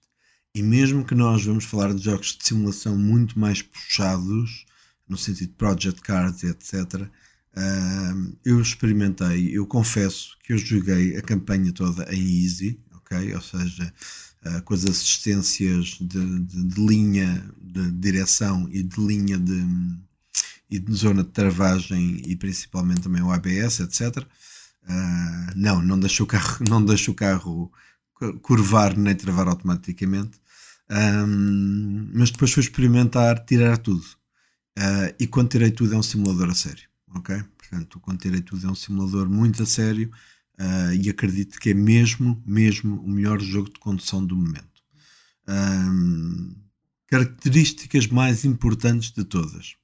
E 0.54 0.62
mesmo 0.62 1.04
que 1.04 1.14
nós 1.14 1.44
vamos 1.44 1.64
falar 1.64 1.92
de 1.94 2.02
jogos 2.02 2.36
de 2.36 2.46
simulação 2.46 2.96
muito 2.96 3.38
mais 3.38 3.62
puxados, 3.62 4.66
no 5.08 5.16
sentido 5.16 5.48
de 5.48 5.54
Project 5.54 6.00
Cars 6.02 6.44
etc., 6.44 7.08
um, 7.56 8.36
eu 8.44 8.60
experimentei, 8.60 9.56
eu 9.56 9.66
confesso 9.66 10.36
que 10.42 10.52
eu 10.52 10.58
joguei 10.58 11.16
a 11.16 11.22
campanha 11.22 11.72
toda 11.72 12.04
em 12.14 12.42
easy, 12.42 12.78
ok? 12.94 13.34
Ou 13.34 13.40
seja, 13.40 13.92
uh, 14.44 14.62
com 14.62 14.74
as 14.74 14.84
assistências 14.84 15.98
de, 16.00 16.40
de, 16.40 16.64
de, 16.64 16.86
linha 16.86 17.48
de 17.60 17.90
direção 17.92 18.68
e 18.70 18.82
de 18.82 19.00
linha 19.00 19.38
de, 19.38 19.64
e 20.70 20.78
de 20.78 20.92
zona 20.92 21.22
de 21.22 21.30
travagem 21.30 22.22
e 22.26 22.36
principalmente 22.36 23.02
também 23.02 23.22
o 23.22 23.32
ABS, 23.32 23.80
etc. 23.80 24.18
Uh, 24.18 25.52
não, 25.54 25.82
não 25.82 25.98
deixa 25.98 26.22
o 26.22 26.26
carro, 26.26 26.64
não 26.68 26.84
deixa 26.84 27.10
o 27.10 27.14
carro 27.14 27.72
curvar 28.42 28.96
nem 28.96 29.14
travar 29.14 29.48
automaticamente. 29.48 30.40
Um, 30.90 32.10
mas 32.14 32.30
depois 32.30 32.52
fui 32.52 32.62
experimentar 32.62 33.44
tirar 33.44 33.78
tudo. 33.78 34.04
Uh, 34.78 35.12
e 35.18 35.26
quando 35.26 35.50
tirei 35.50 35.70
tudo 35.70 35.94
é 35.94 35.98
um 35.98 36.02
simulador 36.02 36.50
a 36.50 36.54
sério. 36.54 36.88
Ok? 37.14 37.42
Portanto, 37.58 38.00
quando 38.00 38.20
tirei 38.20 38.40
tudo 38.40 38.66
é 38.66 38.70
um 38.70 38.74
simulador 38.74 39.28
muito 39.28 39.62
a 39.62 39.66
sério 39.66 40.10
uh, 40.58 40.92
e 40.94 41.08
acredito 41.08 41.58
que 41.58 41.70
é 41.70 41.74
mesmo, 41.74 42.42
mesmo 42.46 43.00
o 43.00 43.08
melhor 43.08 43.40
jogo 43.40 43.70
de 43.70 43.78
condução 43.78 44.24
do 44.24 44.36
momento. 44.36 44.82
Um, 45.48 46.54
características 47.06 48.06
mais 48.06 48.44
importantes 48.44 49.10
de 49.12 49.24
todas. 49.24 49.76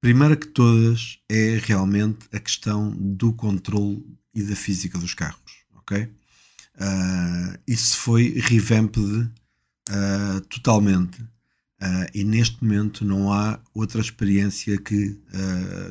Primeira 0.00 0.36
que 0.36 0.48
todas 0.48 1.18
é 1.28 1.58
realmente 1.62 2.26
a 2.32 2.38
questão 2.38 2.90
do 2.90 3.32
controle 3.32 4.04
e 4.34 4.42
da 4.42 4.56
física 4.56 4.98
dos 4.98 5.14
carros. 5.14 5.64
Ok? 5.76 6.10
Uh, 6.76 7.58
isso 7.66 7.96
foi 7.98 8.34
revamped 8.40 9.00
uh, 9.00 10.40
totalmente. 10.48 11.22
Uh, 11.80 12.06
e 12.14 12.24
neste 12.24 12.62
momento 12.62 13.04
não 13.04 13.32
há 13.32 13.60
outra 13.74 14.00
experiência 14.00 14.78
que, 14.78 15.20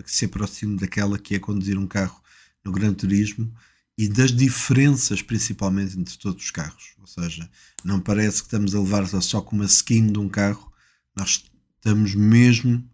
que, 0.04 0.12
se 0.12 0.26
aproxime 0.26 0.78
daquela 0.78 1.20
que 1.20 1.36
é 1.36 1.40
conduzir 1.40 1.78
um 1.78 1.86
carro 1.86 2.20
no 2.64 2.72
Gran 2.72 2.94
Turismo 2.94 3.54
e 3.98 4.08
das 4.08 4.32
diferenças 4.32 5.22
principalmente 5.22 5.98
entre 5.98 6.18
todos 6.18 6.44
os 6.44 6.52
carros. 6.52 6.96
Ou 7.00 7.08
seja, 7.08 7.50
não 7.84 8.00
parece 8.00 8.38
que 8.38 8.48
estamos 8.48 8.74
a 8.74 8.80
levar 8.80 9.06
só 9.08 9.42
com 9.42 9.56
uma 9.56 9.66
skin 9.66 10.12
de 10.12 10.20
um 10.20 10.28
carro, 10.28 10.72
nós 11.16 11.44
estamos 11.78 12.16
mesmo 12.16 12.88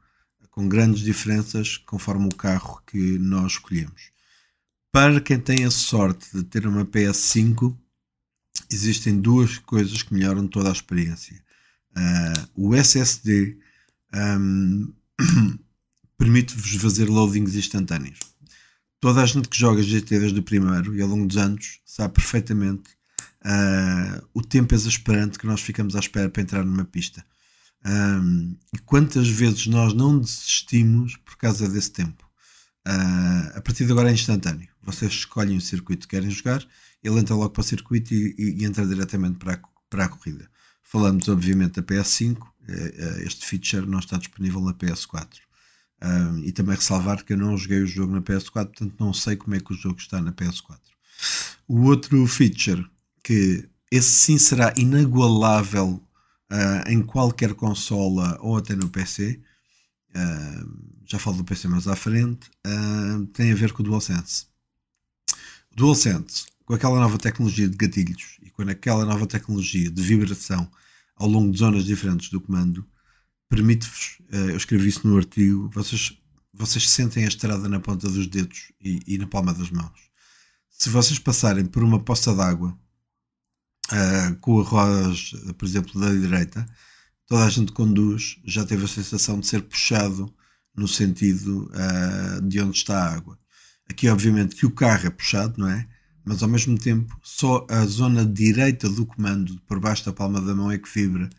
com 0.51 0.67
grandes 0.67 1.01
diferenças 1.01 1.77
conforme 1.77 2.25
o 2.25 2.35
carro 2.35 2.81
que 2.85 3.17
nós 3.17 3.53
escolhemos. 3.53 4.11
Para 4.91 5.21
quem 5.21 5.39
tem 5.39 5.63
a 5.63 5.71
sorte 5.71 6.27
de 6.35 6.43
ter 6.43 6.65
uma 6.65 6.83
PS5, 6.83 7.77
existem 8.71 9.19
duas 9.19 9.57
coisas 9.59 10.01
que 10.01 10.13
melhoram 10.13 10.47
toda 10.47 10.69
a 10.69 10.73
experiência. 10.73 11.41
Uh, 11.95 12.67
o 12.69 12.75
SSD 12.75 13.57
um, 14.13 14.91
permite-vos 16.17 16.75
fazer 16.75 17.09
loadings 17.09 17.55
instantâneos. 17.55 18.19
Toda 18.99 19.21
a 19.21 19.25
gente 19.25 19.47
que 19.47 19.57
joga 19.57 19.81
GT 19.81 20.19
desde 20.19 20.39
o 20.39 20.43
primeiro 20.43 20.93
e 20.93 21.01
ao 21.01 21.07
longo 21.07 21.25
dos 21.25 21.37
anos 21.37 21.79
sabe 21.85 22.15
perfeitamente 22.15 22.89
uh, 23.45 24.27
o 24.33 24.41
tempo 24.41 24.75
exasperante 24.75 25.39
que 25.39 25.47
nós 25.47 25.61
ficamos 25.61 25.95
à 25.95 25.99
espera 25.99 26.29
para 26.29 26.41
entrar 26.41 26.65
numa 26.65 26.83
pista. 26.83 27.25
Um, 27.85 28.57
e 28.73 28.77
quantas 28.79 29.29
vezes 29.29 29.67
nós 29.67 29.93
não 29.93 30.19
desistimos 30.19 31.15
por 31.17 31.37
causa 31.37 31.69
desse 31.69 31.91
tempo. 31.91 32.29
Uh, 32.85 33.57
a 33.57 33.61
partir 33.61 33.85
de 33.85 33.91
agora 33.93 34.09
é 34.09 34.13
instantâneo. 34.13 34.67
Vocês 34.81 35.13
escolhem 35.13 35.55
o 35.55 35.61
circuito 35.61 36.05
que 36.05 36.15
querem 36.15 36.29
jogar, 36.29 36.65
ele 37.01 37.19
entra 37.19 37.35
logo 37.35 37.51
para 37.51 37.61
o 37.61 37.63
circuito 37.63 38.13
e, 38.13 38.35
e, 38.37 38.61
e 38.61 38.65
entra 38.65 38.85
diretamente 38.85 39.37
para 39.37 39.53
a, 39.53 39.59
para 39.89 40.05
a 40.05 40.09
corrida. 40.09 40.49
Falamos, 40.83 41.29
obviamente, 41.29 41.79
da 41.79 41.83
PS5. 41.83 42.37
Este 43.21 43.45
feature 43.45 43.85
não 43.85 43.99
está 43.99 44.17
disponível 44.17 44.59
na 44.61 44.73
PS4. 44.73 45.48
Um, 46.01 46.39
e 46.39 46.51
também 46.53 46.75
ressalvar 46.75 47.23
que 47.25 47.33
eu 47.33 47.37
não 47.37 47.57
joguei 47.57 47.81
o 47.81 47.87
jogo 47.87 48.13
na 48.13 48.21
PS4, 48.21 48.51
portanto 48.51 48.95
não 48.97 49.13
sei 49.13 49.35
como 49.35 49.55
é 49.55 49.59
que 49.59 49.73
o 49.73 49.75
jogo 49.75 49.99
está 49.99 50.21
na 50.21 50.31
PS4. 50.31 50.79
O 51.67 51.81
outro 51.83 52.25
feature, 52.25 52.89
que 53.21 53.67
esse 53.91 54.09
sim 54.09 54.37
será 54.37 54.73
inagualável 54.77 56.01
uh, 56.51 56.89
em 56.89 57.01
qualquer 57.01 57.53
consola 57.53 58.37
ou 58.39 58.57
até 58.57 58.75
no 58.75 58.89
PC, 58.89 59.41
uh, 60.11 60.89
já 61.05 61.19
falo 61.19 61.37
do 61.37 61.43
PC 61.43 61.67
mais 61.67 61.87
à 61.87 61.95
frente, 61.95 62.49
uh, 62.65 63.25
tem 63.27 63.51
a 63.51 63.55
ver 63.55 63.73
com 63.73 63.81
o 63.81 63.85
DualSense. 63.85 64.45
O 65.71 65.75
DualSense, 65.75 66.45
com 66.65 66.73
aquela 66.73 66.99
nova 66.99 67.17
tecnologia 67.17 67.67
de 67.67 67.75
gatilhos 67.75 68.37
e 68.41 68.49
com 68.49 68.61
aquela 68.61 69.03
nova 69.05 69.27
tecnologia 69.27 69.89
de 69.89 70.01
vibração 70.01 70.69
ao 71.15 71.27
longo 71.27 71.51
de 71.51 71.59
zonas 71.59 71.83
diferentes 71.83 72.29
do 72.29 72.39
comando, 72.39 72.87
permite-vos, 73.49 74.19
eu 74.29 74.55
escrevi 74.55 74.87
isso 74.87 75.07
no 75.07 75.17
artigo, 75.17 75.69
vocês, 75.73 76.13
vocês 76.53 76.89
sentem 76.89 77.25
a 77.25 77.27
estrada 77.27 77.67
na 77.67 77.79
ponta 77.79 78.07
dos 78.07 78.27
dedos 78.27 78.71
e, 78.79 79.01
e 79.07 79.17
na 79.17 79.27
palma 79.27 79.53
das 79.53 79.71
mãos. 79.71 80.09
Se 80.69 80.89
vocês 80.89 81.19
passarem 81.19 81.65
por 81.65 81.83
uma 81.83 81.99
poça 81.99 82.33
d'água 82.33 82.77
uh, 83.91 84.35
com 84.39 84.61
a 84.61 84.63
rodas, 84.63 85.31
por 85.57 85.67
exemplo, 85.67 85.99
da 85.99 86.13
direita, 86.13 86.65
toda 87.27 87.43
a 87.43 87.49
gente 87.49 87.71
conduz, 87.71 88.39
já 88.45 88.63
teve 88.63 88.85
a 88.85 88.87
sensação 88.87 89.39
de 89.39 89.47
ser 89.47 89.63
puxado 89.63 90.33
no 90.75 90.87
sentido 90.87 91.69
uh, 91.73 92.41
de 92.47 92.61
onde 92.61 92.77
está 92.77 92.97
a 92.97 93.13
água. 93.15 93.37
Aqui, 93.89 94.07
obviamente, 94.07 94.55
que 94.55 94.65
o 94.65 94.71
carro 94.71 95.07
é 95.07 95.09
puxado, 95.09 95.59
não 95.59 95.67
é? 95.67 95.87
Mas 96.23 96.43
ao 96.43 96.49
mesmo 96.49 96.77
tempo, 96.77 97.19
só 97.23 97.65
a 97.69 97.83
zona 97.85 98.23
direita 98.25 98.87
do 98.87 99.05
comando, 99.05 99.59
por 99.67 99.79
baixo 99.79 100.05
da 100.05 100.13
palma 100.13 100.39
da 100.39 100.53
mão, 100.53 100.71
é 100.71 100.77
que 100.77 100.87
vibra 100.87 101.29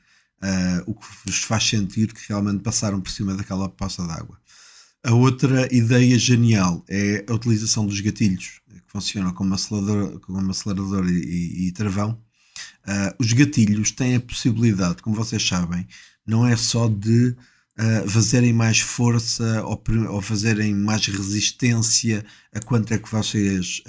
uh, 0.42 0.82
o 0.90 0.94
que 0.94 1.06
vos 1.24 1.42
faz 1.44 1.64
sentir 1.64 2.12
que 2.12 2.28
realmente 2.28 2.62
passaram 2.62 3.00
por 3.00 3.10
cima 3.10 3.34
daquela 3.34 3.68
poça 3.68 4.06
d'água. 4.06 4.38
A 5.04 5.12
outra 5.14 5.72
ideia 5.74 6.18
genial 6.18 6.84
é 6.88 7.24
a 7.26 7.32
utilização 7.32 7.86
dos 7.86 8.00
gatilhos, 8.00 8.60
que 8.68 8.82
funcionam 8.86 9.32
como 9.32 9.54
acelerador, 9.54 10.20
como 10.20 10.50
acelerador 10.50 11.08
e, 11.08 11.68
e, 11.68 11.72
travão. 11.72 12.20
Uh, 12.86 13.14
os 13.18 13.32
gatilhos 13.32 13.90
têm 13.92 14.16
a 14.16 14.20
possibilidade, 14.20 15.02
como 15.02 15.16
vocês 15.16 15.46
sabem, 15.46 15.86
não 16.26 16.46
é 16.46 16.54
só 16.54 16.86
de 16.86 17.28
uh, 17.28 18.08
fazerem 18.08 18.52
mais 18.52 18.80
força 18.80 19.62
ou, 19.64 19.82
ou, 20.10 20.20
fazerem 20.20 20.74
mais 20.74 21.06
resistência 21.06 22.24
a 22.52 22.60
quanto 22.60 22.92
é 22.92 22.98
que 22.98 23.10
vocês 23.10 23.82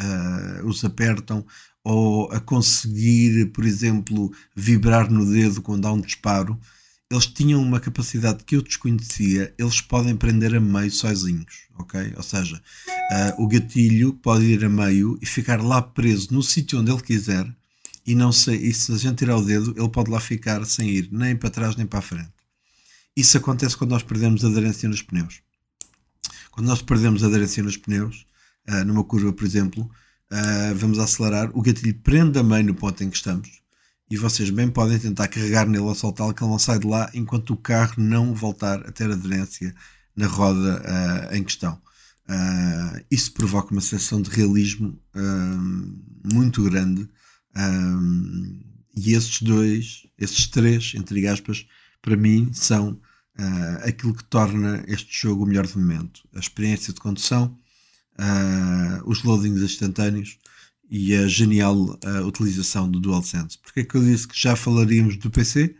os 0.63 0.83
apertam 0.85 1.45
ou 1.83 2.31
a 2.31 2.39
conseguir, 2.39 3.51
por 3.51 3.65
exemplo, 3.65 4.31
vibrar 4.55 5.09
no 5.09 5.29
dedo 5.31 5.61
quando 5.61 5.87
há 5.87 5.91
um 5.91 6.01
disparo 6.01 6.59
eles 7.11 7.25
tinham 7.25 7.61
uma 7.61 7.79
capacidade 7.79 8.45
que 8.45 8.55
eu 8.55 8.61
desconhecia, 8.61 9.53
eles 9.57 9.81
podem 9.81 10.15
prender 10.15 10.55
a 10.55 10.61
meio 10.61 10.89
sozinhos, 10.89 11.67
ok? 11.77 12.13
Ou 12.15 12.23
seja, 12.23 12.55
uh, 12.55 13.43
o 13.43 13.47
gatilho 13.49 14.13
pode 14.13 14.45
ir 14.45 14.63
a 14.63 14.69
meio 14.69 15.19
e 15.21 15.25
ficar 15.25 15.61
lá 15.61 15.81
preso 15.81 16.33
no 16.33 16.41
sítio 16.41 16.79
onde 16.79 16.89
ele 16.89 17.01
quiser 17.01 17.45
e 18.07 18.15
não 18.15 18.31
sei, 18.31 18.55
e 18.55 18.73
se 18.73 18.93
a 18.93 18.97
gente 18.97 19.17
tirar 19.17 19.35
o 19.35 19.43
dedo, 19.43 19.75
ele 19.77 19.89
pode 19.89 20.09
lá 20.09 20.21
ficar 20.21 20.65
sem 20.65 20.89
ir 20.89 21.09
nem 21.11 21.35
para 21.35 21.49
trás 21.49 21.75
nem 21.75 21.85
para 21.85 21.99
a 21.99 22.01
frente. 22.01 22.31
Isso 23.15 23.37
acontece 23.37 23.75
quando 23.75 23.91
nós 23.91 24.03
perdemos 24.03 24.45
aderência 24.45 24.87
nos 24.87 25.01
pneus. 25.01 25.41
Quando 26.49 26.67
nós 26.67 26.81
perdemos 26.81 27.25
aderência 27.25 27.61
nos 27.61 27.75
pneus, 27.75 28.25
uh, 28.69 28.85
numa 28.85 29.03
curva, 29.03 29.33
por 29.33 29.45
exemplo, 29.45 29.91
uh, 30.31 30.75
vamos 30.75 30.97
acelerar, 30.99 31.51
o 31.53 31.61
gatilho 31.61 31.93
prende 31.95 32.39
a 32.39 32.43
meio 32.43 32.65
no 32.65 32.75
ponto 32.75 33.03
em 33.03 33.09
que 33.09 33.17
estamos 33.17 33.61
e 34.09 34.17
vocês 34.17 34.49
bem 34.49 34.69
podem 34.69 34.99
tentar 34.99 35.27
carregar 35.27 35.67
nele 35.67 35.83
ou 35.83 35.95
soltá-lo 35.95 36.33
que 36.33 36.43
ele 36.43 36.51
não 36.51 36.59
sai 36.59 36.79
de 36.79 36.87
lá 36.87 37.09
enquanto 37.13 37.51
o 37.51 37.57
carro 37.57 37.95
não 37.97 38.33
voltar 38.33 38.79
a 38.87 38.91
ter 38.91 39.09
aderência 39.11 39.73
na 40.15 40.27
roda 40.27 40.81
uh, 40.81 41.35
em 41.35 41.43
questão. 41.43 41.81
Uh, 42.29 43.05
isso 43.09 43.33
provoca 43.33 43.71
uma 43.71 43.81
sensação 43.81 44.21
de 44.21 44.29
realismo 44.29 44.97
muito 46.33 46.63
grande 46.63 47.09
e 48.95 49.13
esses 49.13 49.41
dois, 49.41 50.07
esses 50.17 50.47
três, 50.47 50.93
entre 50.95 51.27
aspas, 51.27 51.65
para 52.01 52.15
mim 52.15 52.49
são 52.53 52.99
aquilo 53.83 54.13
que 54.13 54.23
torna 54.25 54.83
este 54.87 55.23
jogo 55.23 55.43
o 55.43 55.47
melhor 55.47 55.67
de 55.67 55.77
momento. 55.77 56.21
A 56.33 56.39
experiência 56.39 56.93
de 56.93 57.01
condução, 57.01 57.57
os 59.05 59.23
loadings 59.23 59.61
instantâneos 59.61 60.37
e 60.91 61.15
a 61.15 61.25
genial 61.25 61.77
uh, 61.77 62.27
utilização 62.27 62.91
do 62.91 62.99
DualSense. 62.99 63.57
Porque 63.59 63.79
é 63.79 63.83
que 63.85 63.95
eu 63.95 64.03
disse 64.03 64.27
que 64.27 64.39
já 64.39 64.57
falaríamos 64.57 65.15
do 65.15 65.31
PC? 65.31 65.73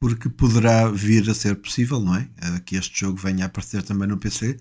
Porque 0.00 0.30
poderá 0.30 0.90
vir 0.90 1.28
a 1.28 1.34
ser 1.34 1.56
possível, 1.56 2.00
não 2.00 2.16
é? 2.16 2.22
Uh, 2.42 2.60
que 2.64 2.76
este 2.76 2.98
jogo 2.98 3.18
venha 3.18 3.44
a 3.44 3.46
aparecer 3.46 3.82
também 3.82 4.08
no 4.08 4.16
PC, 4.16 4.56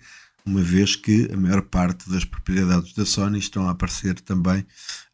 uma 0.46 0.62
vez 0.62 0.98
que 0.98 1.30
a 1.32 1.38
maior 1.38 1.62
parte 1.62 2.10
das 2.10 2.26
propriedades 2.26 2.94
da 2.94 3.06
Sony 3.06 3.40
estão 3.40 3.70
a 3.70 3.72
aparecer 3.72 4.20
também 4.20 4.66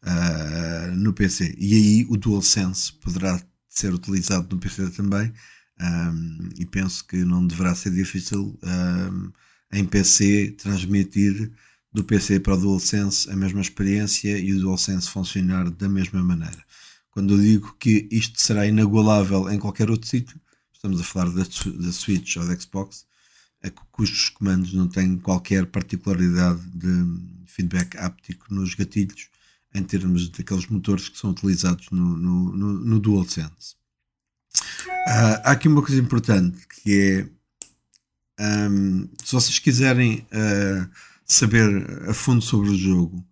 uh, 0.02 0.96
no 0.96 1.12
PC. 1.12 1.54
E 1.56 1.74
aí 1.74 2.06
o 2.10 2.16
DualSense 2.16 2.92
poderá 2.94 3.40
ser 3.68 3.94
utilizado 3.94 4.48
no 4.52 4.60
PC 4.60 4.90
também. 4.90 5.32
Um, 5.80 6.48
e 6.58 6.64
penso 6.64 7.06
que 7.06 7.18
não 7.18 7.46
deverá 7.46 7.74
ser 7.74 7.90
difícil 7.92 8.58
um, 8.64 9.30
em 9.70 9.84
PC 9.84 10.56
transmitir 10.58 11.52
do 11.96 12.04
PC 12.04 12.40
para 12.40 12.52
o 12.52 12.56
DualSense 12.58 13.30
a 13.30 13.34
mesma 13.34 13.62
experiência 13.62 14.36
e 14.36 14.52
o 14.52 14.60
DualSense 14.60 15.08
funcionar 15.08 15.70
da 15.70 15.88
mesma 15.88 16.22
maneira. 16.22 16.62
Quando 17.10 17.32
eu 17.32 17.40
digo 17.40 17.74
que 17.80 18.06
isto 18.10 18.38
será 18.38 18.66
inagualável 18.66 19.48
em 19.48 19.58
qualquer 19.58 19.90
outro 19.90 20.06
sítio, 20.06 20.38
estamos 20.74 21.00
a 21.00 21.04
falar 21.04 21.30
da, 21.30 21.42
da 21.42 21.92
Switch 21.92 22.36
ou 22.36 22.46
da 22.46 22.54
Xbox, 22.54 23.06
é 23.62 23.70
cujos 23.90 24.28
comandos 24.28 24.74
não 24.74 24.86
têm 24.86 25.16
qualquer 25.16 25.64
particularidade 25.64 26.60
de 26.74 27.46
feedback 27.46 27.96
áptico 27.96 28.52
nos 28.52 28.74
gatilhos 28.74 29.30
em 29.74 29.82
termos 29.82 30.28
daqueles 30.28 30.66
motores 30.66 31.08
que 31.08 31.16
são 31.16 31.30
utilizados 31.30 31.88
no, 31.90 32.14
no, 32.14 32.52
no, 32.54 32.72
no 32.74 33.00
DualSense. 33.00 33.74
Uh, 35.08 35.40
há 35.44 35.52
aqui 35.52 35.66
uma 35.66 35.80
coisa 35.80 35.98
importante 35.98 36.58
que 36.82 37.30
é 38.38 38.68
um, 38.68 39.08
se 39.24 39.32
vocês 39.32 39.58
quiserem 39.58 40.26
uh, 40.30 40.90
saber 41.26 42.08
a 42.08 42.14
fundo 42.14 42.40
sobre 42.40 42.70
o 42.70 42.76
jogo, 42.76 43.26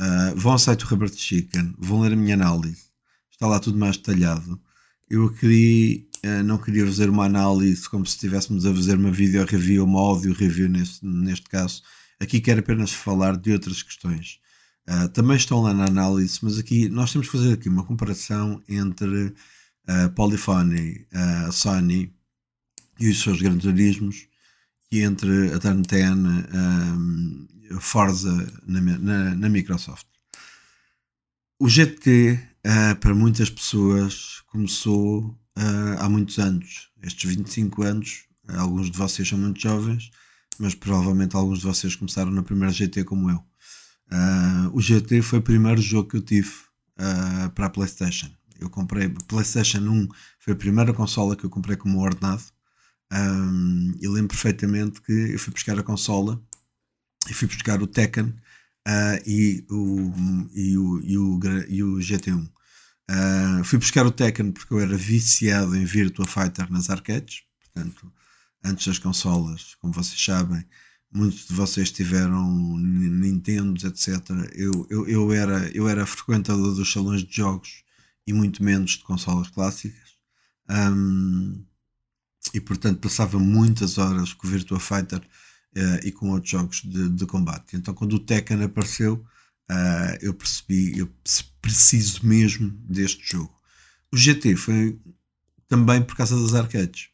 uh, 0.00 0.36
vão 0.36 0.52
ao 0.52 0.58
site 0.58 0.80
do 0.80 0.86
Robert 0.86 1.12
Chicken, 1.14 1.74
vão 1.78 2.00
ler 2.00 2.12
a 2.12 2.16
minha 2.16 2.34
análise, 2.34 2.86
está 3.30 3.46
lá 3.46 3.60
tudo 3.60 3.78
mais 3.78 3.96
detalhado. 3.96 4.60
Eu 5.08 5.32
queria, 5.32 6.04
uh, 6.24 6.42
não 6.42 6.58
queria 6.58 6.84
fazer 6.84 7.08
uma 7.08 7.24
análise 7.24 7.88
como 7.88 8.04
se 8.04 8.16
estivéssemos 8.16 8.66
a 8.66 8.74
fazer 8.74 8.96
uma 8.96 9.12
vídeo 9.12 9.44
review, 9.44 9.84
uma 9.84 10.00
audio 10.00 10.34
review 10.34 10.68
neste, 10.68 11.06
neste 11.06 11.48
caso. 11.48 11.82
Aqui 12.18 12.40
quero 12.40 12.60
apenas 12.60 12.90
falar 12.90 13.36
de 13.36 13.52
outras 13.52 13.82
questões. 13.82 14.40
Uh, 14.88 15.08
também 15.08 15.36
estão 15.36 15.62
lá 15.62 15.72
na 15.72 15.84
análise, 15.86 16.38
mas 16.42 16.58
aqui 16.58 16.88
nós 16.88 17.12
temos 17.12 17.28
que 17.28 17.36
fazer 17.36 17.54
aqui 17.54 17.68
uma 17.68 17.84
comparação 17.84 18.62
entre 18.68 19.32
a 19.88 20.08
Polyphony, 20.08 21.06
a 21.12 21.52
Sony 21.52 22.12
e 22.98 23.08
os 23.08 23.22
seus 23.22 23.40
grandes 23.40 23.66
organismos 23.66 24.26
e 24.96 25.02
entre 25.02 25.52
a 25.52 25.58
Turn 25.58 25.82
10 25.82 26.12
um, 26.12 27.46
Forza 27.80 28.32
na, 28.66 28.80
na, 28.80 29.34
na, 29.34 29.48
Microsoft. 29.48 30.06
O 31.58 31.68
GT, 31.68 32.32
uh, 32.32 32.68
eh, 32.68 32.94
para 32.94 33.14
muitas 33.14 33.50
pessoas, 33.50 34.42
começou 34.46 35.38
uh, 35.58 35.98
há 35.98 36.08
muitos 36.08 36.38
anos. 36.38 36.88
Estes 37.02 37.30
25 37.30 37.82
anos, 37.82 38.24
alguns 38.48 38.90
de 38.90 38.96
vocês 38.96 39.28
são 39.28 39.38
muito 39.38 39.60
jovens, 39.60 40.10
mas 40.58 40.74
provavelmente 40.74 41.36
alguns 41.36 41.58
de 41.58 41.64
vocês 41.64 41.96
começaram 41.96 42.30
na 42.30 42.42
primeira 42.42 42.72
GT 42.72 43.04
como 43.04 43.30
eu. 43.30 43.38
Uh, 44.12 44.70
o 44.72 44.80
GT 44.80 45.20
foi 45.22 45.40
o 45.40 45.42
primeiro 45.42 45.80
jogo 45.82 46.08
que 46.08 46.16
eu 46.16 46.22
tive 46.22 46.52
para 47.54 47.66
a 47.66 47.70
PlayStation. 47.70 48.30
Eu 48.58 48.70
comprei 48.70 49.10
PlayStation 49.28 49.80
1, 49.80 50.08
foi 50.38 50.54
a 50.54 50.56
primeira 50.56 50.94
consola 50.94 51.36
que 51.36 51.44
eu 51.44 51.50
comprei 51.50 51.76
como 51.76 52.00
ordenado 52.00 52.42
um, 53.12 53.94
eu 54.00 54.12
lembro 54.12 54.28
perfeitamente 54.28 55.00
que 55.00 55.12
eu 55.12 55.38
fui 55.38 55.52
buscar 55.52 55.78
a 55.78 55.82
consola 55.82 56.42
e 57.28 57.34
fui 57.34 57.48
buscar 57.48 57.82
o 57.82 57.86
Tekken 57.86 58.26
uh, 58.26 59.22
e, 59.26 59.64
o, 59.70 60.48
e, 60.52 60.78
o, 60.78 61.00
e, 61.00 61.18
o, 61.18 61.40
e 61.68 61.82
o 61.82 61.96
GT1. 61.98 62.44
Uh, 62.44 62.50
ah, 63.08 63.62
fui 63.64 63.78
buscar 63.78 64.04
o 64.04 64.10
Tekken 64.10 64.50
porque 64.50 64.74
eu 64.74 64.80
era 64.80 64.96
viciado 64.96 65.76
em 65.76 65.84
Virtua 65.84 66.26
Fighter 66.26 66.70
nas 66.72 66.90
arcades, 66.90 67.42
portanto, 67.60 68.12
antes 68.64 68.86
das 68.86 68.98
consolas, 68.98 69.76
como 69.76 69.92
vocês 69.92 70.20
sabem, 70.20 70.64
muitos 71.12 71.46
de 71.46 71.54
vocês 71.54 71.90
tiveram 71.92 72.76
Nintendos, 72.76 73.84
etc. 73.84 74.18
Eu, 74.54 74.86
eu, 74.90 75.08
eu, 75.08 75.32
era, 75.32 75.70
eu 75.74 75.88
era 75.88 76.04
frequentador 76.04 76.74
dos 76.74 76.92
salões 76.92 77.22
de 77.22 77.36
jogos 77.36 77.84
e 78.26 78.32
muito 78.32 78.62
menos 78.62 78.92
de 78.92 79.04
consolas 79.04 79.48
clássicas. 79.48 80.16
Um, 80.68 81.64
e 82.54 82.60
portanto 82.60 83.00
passava 83.00 83.38
muitas 83.38 83.98
horas 83.98 84.32
com 84.32 84.46
o 84.46 84.50
Virtua 84.50 84.80
Fighter 84.80 85.20
uh, 85.20 86.06
e 86.06 86.12
com 86.12 86.30
outros 86.30 86.50
jogos 86.50 86.82
de, 86.82 87.08
de, 87.10 87.26
combate. 87.26 87.76
Então 87.76 87.94
quando 87.94 88.14
o 88.14 88.18
Tekken 88.18 88.62
apareceu, 88.62 89.24
uh, 89.70 90.18
eu 90.20 90.34
percebi, 90.34 90.98
eu 90.98 91.08
preciso 91.60 92.26
mesmo 92.26 92.70
deste 92.88 93.24
jogo. 93.24 93.54
O 94.12 94.16
GT 94.16 94.56
foi 94.56 94.98
também 95.68 96.02
por 96.02 96.16
causa 96.16 96.40
das 96.40 96.54
arcades, 96.54 97.08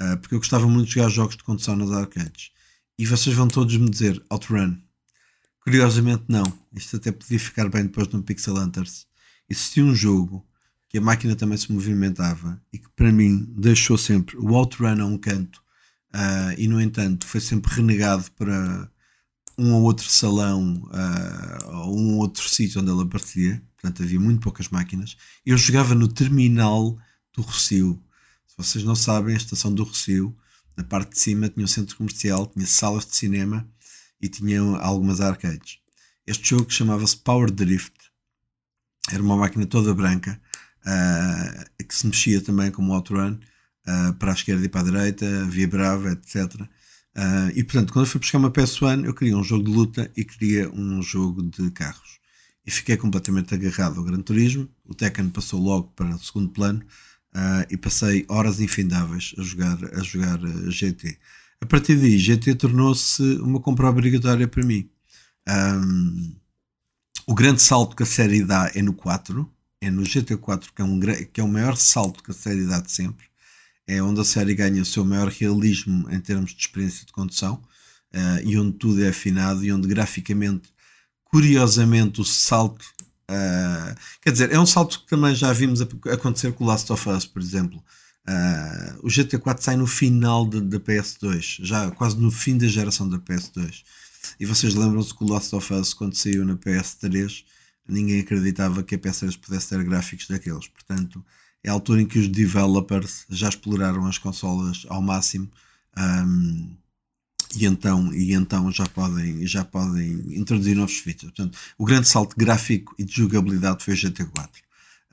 uh, 0.00 0.16
porque 0.18 0.34
eu 0.34 0.38
gostava 0.38 0.66
muito 0.66 0.88
de 0.88 0.94
jogar 0.94 1.08
jogos 1.08 1.36
de 1.36 1.44
condução 1.44 1.76
nas 1.76 1.90
arcades. 1.90 2.50
E 2.98 3.06
vocês 3.06 3.34
vão 3.34 3.48
todos 3.48 3.76
me 3.76 3.90
dizer 3.90 4.22
Outrun. 4.28 4.76
Curiosamente 5.60 6.24
não. 6.28 6.44
Isto 6.74 6.96
até 6.96 7.12
podia 7.12 7.38
ficar 7.38 7.68
bem 7.68 7.84
depois 7.84 8.08
no 8.08 8.22
Pixel 8.22 8.56
Hunters. 8.56 9.06
Existia 9.48 9.84
um 9.84 9.94
jogo 9.94 10.46
que 10.92 10.98
a 10.98 11.00
máquina 11.00 11.34
também 11.34 11.56
se 11.56 11.72
movimentava 11.72 12.62
e 12.70 12.78
que 12.78 12.88
para 12.90 13.10
mim 13.10 13.46
deixou 13.56 13.96
sempre 13.96 14.36
o 14.36 14.52
outrun 14.52 15.00
a 15.00 15.06
um 15.06 15.16
canto 15.16 15.62
uh, 16.14 16.52
e 16.58 16.68
no 16.68 16.78
entanto 16.78 17.26
foi 17.26 17.40
sempre 17.40 17.72
renegado 17.74 18.30
para 18.32 18.90
um 19.56 19.72
ou 19.72 19.84
outro 19.84 20.06
salão 20.06 20.82
uh, 20.90 21.76
ou 21.76 21.98
um 21.98 22.14
ou 22.16 22.20
outro 22.20 22.46
sítio 22.46 22.82
onde 22.82 22.90
ele 22.90 23.04
aparecia, 23.04 23.62
portanto 23.74 24.02
havia 24.02 24.20
muito 24.20 24.42
poucas 24.42 24.68
máquinas. 24.68 25.16
Eu 25.46 25.56
jogava 25.56 25.94
no 25.94 26.08
terminal 26.08 26.98
do 27.34 27.40
Rocio. 27.40 27.98
Se 28.46 28.54
vocês 28.58 28.84
não 28.84 28.94
sabem, 28.94 29.32
a 29.32 29.38
estação 29.38 29.72
do 29.72 29.84
Rocio, 29.84 30.36
na 30.76 30.84
parte 30.84 31.12
de 31.12 31.20
cima 31.20 31.48
tinha 31.48 31.64
um 31.64 31.68
centro 31.68 31.96
comercial, 31.96 32.46
tinha 32.46 32.66
salas 32.66 33.06
de 33.06 33.16
cinema 33.16 33.66
e 34.20 34.28
tinha 34.28 34.60
algumas 34.60 35.22
arcades. 35.22 35.78
Este 36.26 36.50
jogo 36.50 36.70
chamava-se 36.70 37.16
Power 37.16 37.50
Drift. 37.50 37.94
Era 39.10 39.22
uma 39.22 39.38
máquina 39.38 39.64
toda 39.64 39.94
branca 39.94 40.38
uh, 40.86 41.84
que 41.84 41.94
se 41.94 42.06
mexia 42.06 42.40
também 42.40 42.70
como 42.70 42.92
outrun 42.92 43.38
uh, 43.86 44.14
para 44.14 44.32
a 44.32 44.34
esquerda 44.34 44.64
e 44.64 44.68
para 44.68 44.80
a 44.80 44.84
direita, 44.84 45.44
vibrava, 45.46 46.12
etc. 46.12 46.54
Uh, 46.54 46.68
ah, 47.14 47.50
e 47.54 47.62
portanto, 47.62 47.92
quando 47.92 48.06
eu 48.06 48.10
fui 48.10 48.20
buscar 48.20 48.38
uma 48.38 48.50
PS1, 48.50 49.04
eu 49.04 49.14
queria 49.14 49.36
um 49.36 49.44
jogo 49.44 49.64
de 49.64 49.70
luta 49.70 50.10
e 50.16 50.24
queria 50.24 50.70
um 50.70 51.02
jogo 51.02 51.42
de 51.42 51.70
carros. 51.70 52.20
E 52.64 52.70
fiquei 52.70 52.96
completamente 52.96 53.54
agarrado 53.54 53.98
ao 53.98 54.04
Gran 54.04 54.22
Turismo. 54.22 54.68
O 54.84 54.94
Tekken 54.94 55.28
passou 55.30 55.60
logo 55.60 55.92
para 55.96 56.14
o 56.14 56.18
segundo 56.18 56.48
plano. 56.50 56.82
uh, 57.34 57.66
e 57.70 57.76
passei 57.76 58.24
horas 58.28 58.60
infindáveis 58.60 59.34
a 59.38 59.42
jogar, 59.42 59.78
a 59.94 60.02
jogar 60.02 60.38
GT. 60.68 61.18
A 61.60 61.66
partir 61.66 61.96
daí, 61.96 62.18
GT 62.18 62.56
tornou-se 62.56 63.22
uma 63.36 63.60
compra 63.60 63.88
obrigatória 63.88 64.48
para 64.48 64.64
mim. 64.64 64.90
Um, 65.48 66.36
o 67.26 67.34
grande 67.34 67.62
salto 67.62 67.96
que 67.96 68.02
a 68.02 68.06
série 68.06 68.44
dá 68.44 68.70
é 68.74 68.82
no 68.82 68.92
4, 68.92 69.48
é 69.82 69.90
no 69.90 70.02
GT4 70.02 70.68
que 70.74 70.80
é, 70.80 70.84
um, 70.84 71.00
que 71.00 71.40
é 71.40 71.44
o 71.44 71.48
maior 71.48 71.76
salto 71.76 72.22
que 72.22 72.30
a 72.30 72.34
série 72.34 72.64
dá 72.64 72.78
de 72.78 72.90
sempre. 72.90 73.26
É 73.84 74.00
onde 74.00 74.20
a 74.20 74.24
série 74.24 74.54
ganha 74.54 74.80
o 74.80 74.86
seu 74.86 75.04
maior 75.04 75.28
realismo 75.28 76.08
em 76.08 76.20
termos 76.20 76.52
de 76.52 76.60
experiência 76.60 77.04
de 77.04 77.12
condução 77.12 77.54
uh, 78.14 78.46
e 78.46 78.56
onde 78.56 78.74
tudo 78.78 79.02
é 79.04 79.08
afinado 79.08 79.64
e 79.64 79.72
onde 79.72 79.88
graficamente, 79.88 80.68
curiosamente, 81.24 82.20
o 82.20 82.24
salto. 82.24 82.84
Uh, 83.28 83.98
quer 84.20 84.30
dizer, 84.30 84.52
é 84.52 84.60
um 84.60 84.66
salto 84.66 85.00
que 85.00 85.08
também 85.08 85.34
já 85.34 85.52
vimos 85.52 85.80
acontecer 85.80 86.52
com 86.52 86.62
o 86.62 86.66
Last 86.68 86.90
of 86.92 87.08
Us, 87.08 87.26
por 87.26 87.42
exemplo. 87.42 87.82
Uh, 88.28 89.04
o 89.04 89.08
GT4 89.08 89.60
sai 89.60 89.76
no 89.76 89.88
final 89.88 90.46
da 90.46 90.78
PS2, 90.78 91.58
já 91.60 91.90
quase 91.90 92.16
no 92.16 92.30
fim 92.30 92.56
da 92.56 92.68
geração 92.68 93.08
da 93.08 93.18
PS2. 93.18 93.82
E 94.38 94.46
vocês 94.46 94.76
lembram-se 94.76 95.12
que 95.12 95.24
o 95.24 95.28
Last 95.28 95.52
of 95.56 95.74
Us, 95.74 95.92
quando 95.92 96.14
saiu 96.14 96.44
na 96.44 96.54
PS3, 96.54 97.42
ninguém 97.88 98.20
acreditava 98.20 98.82
que 98.82 98.94
a 98.94 98.98
PS3 98.98 99.38
pudesse 99.38 99.68
ter 99.68 99.82
gráficos 99.84 100.28
daqueles. 100.28 100.68
Portanto, 100.68 101.24
é 101.64 101.70
a 101.70 101.72
altura 101.72 102.02
em 102.02 102.06
que 102.06 102.18
os 102.18 102.28
developers 102.28 103.24
já 103.30 103.48
exploraram 103.48 104.06
as 104.06 104.18
consolas 104.18 104.84
ao 104.88 105.00
máximo. 105.00 105.50
Um, 105.96 106.76
e 107.54 107.66
então, 107.66 108.12
e 108.14 108.32
então 108.32 108.72
já, 108.72 108.86
podem, 108.86 109.46
já 109.46 109.64
podem 109.64 110.38
introduzir 110.38 110.74
novos 110.74 110.96
features. 110.98 111.32
Portanto, 111.34 111.58
o 111.76 111.84
grande 111.84 112.08
salto 112.08 112.34
gráfico 112.36 112.94
e 112.98 113.04
de 113.04 113.12
jogabilidade 113.14 113.84
foi 113.84 113.94
o 113.94 113.96
GT4. 113.96 114.48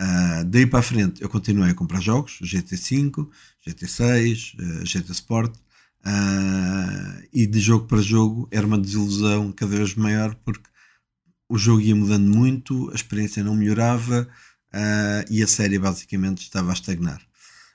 Uh, 0.01 0.45
daí 0.45 0.65
para 0.65 0.79
a 0.79 0.83
frente 0.83 1.21
eu 1.21 1.27
continuei 1.27 1.71
a 1.71 1.73
comprar 1.73 1.99
jogos, 1.99 2.39
GT5, 2.41 3.27
GT6, 3.67 4.55
uh, 4.55 4.85
GT 4.85 5.11
Sport, 5.11 5.53
uh, 6.05 7.27
e 7.33 7.45
de 7.45 7.59
jogo 7.59 7.85
para 7.85 8.01
jogo 8.01 8.47
era 8.49 8.65
uma 8.65 8.77
desilusão 8.77 9.51
cada 9.51 9.75
vez 9.75 9.95
maior 9.95 10.33
porque 10.35 10.68
o 11.49 11.57
jogo 11.57 11.81
ia 11.81 11.95
mudando 11.95 12.29
muito, 12.29 12.89
a 12.91 12.95
experiência 12.95 13.43
não 13.43 13.55
melhorava 13.55 14.29
uh, 14.73 15.33
e 15.33 15.41
a 15.41 15.47
série 15.47 15.79
basicamente 15.79 16.43
estava 16.43 16.69
a 16.69 16.73
estagnar. 16.73 17.19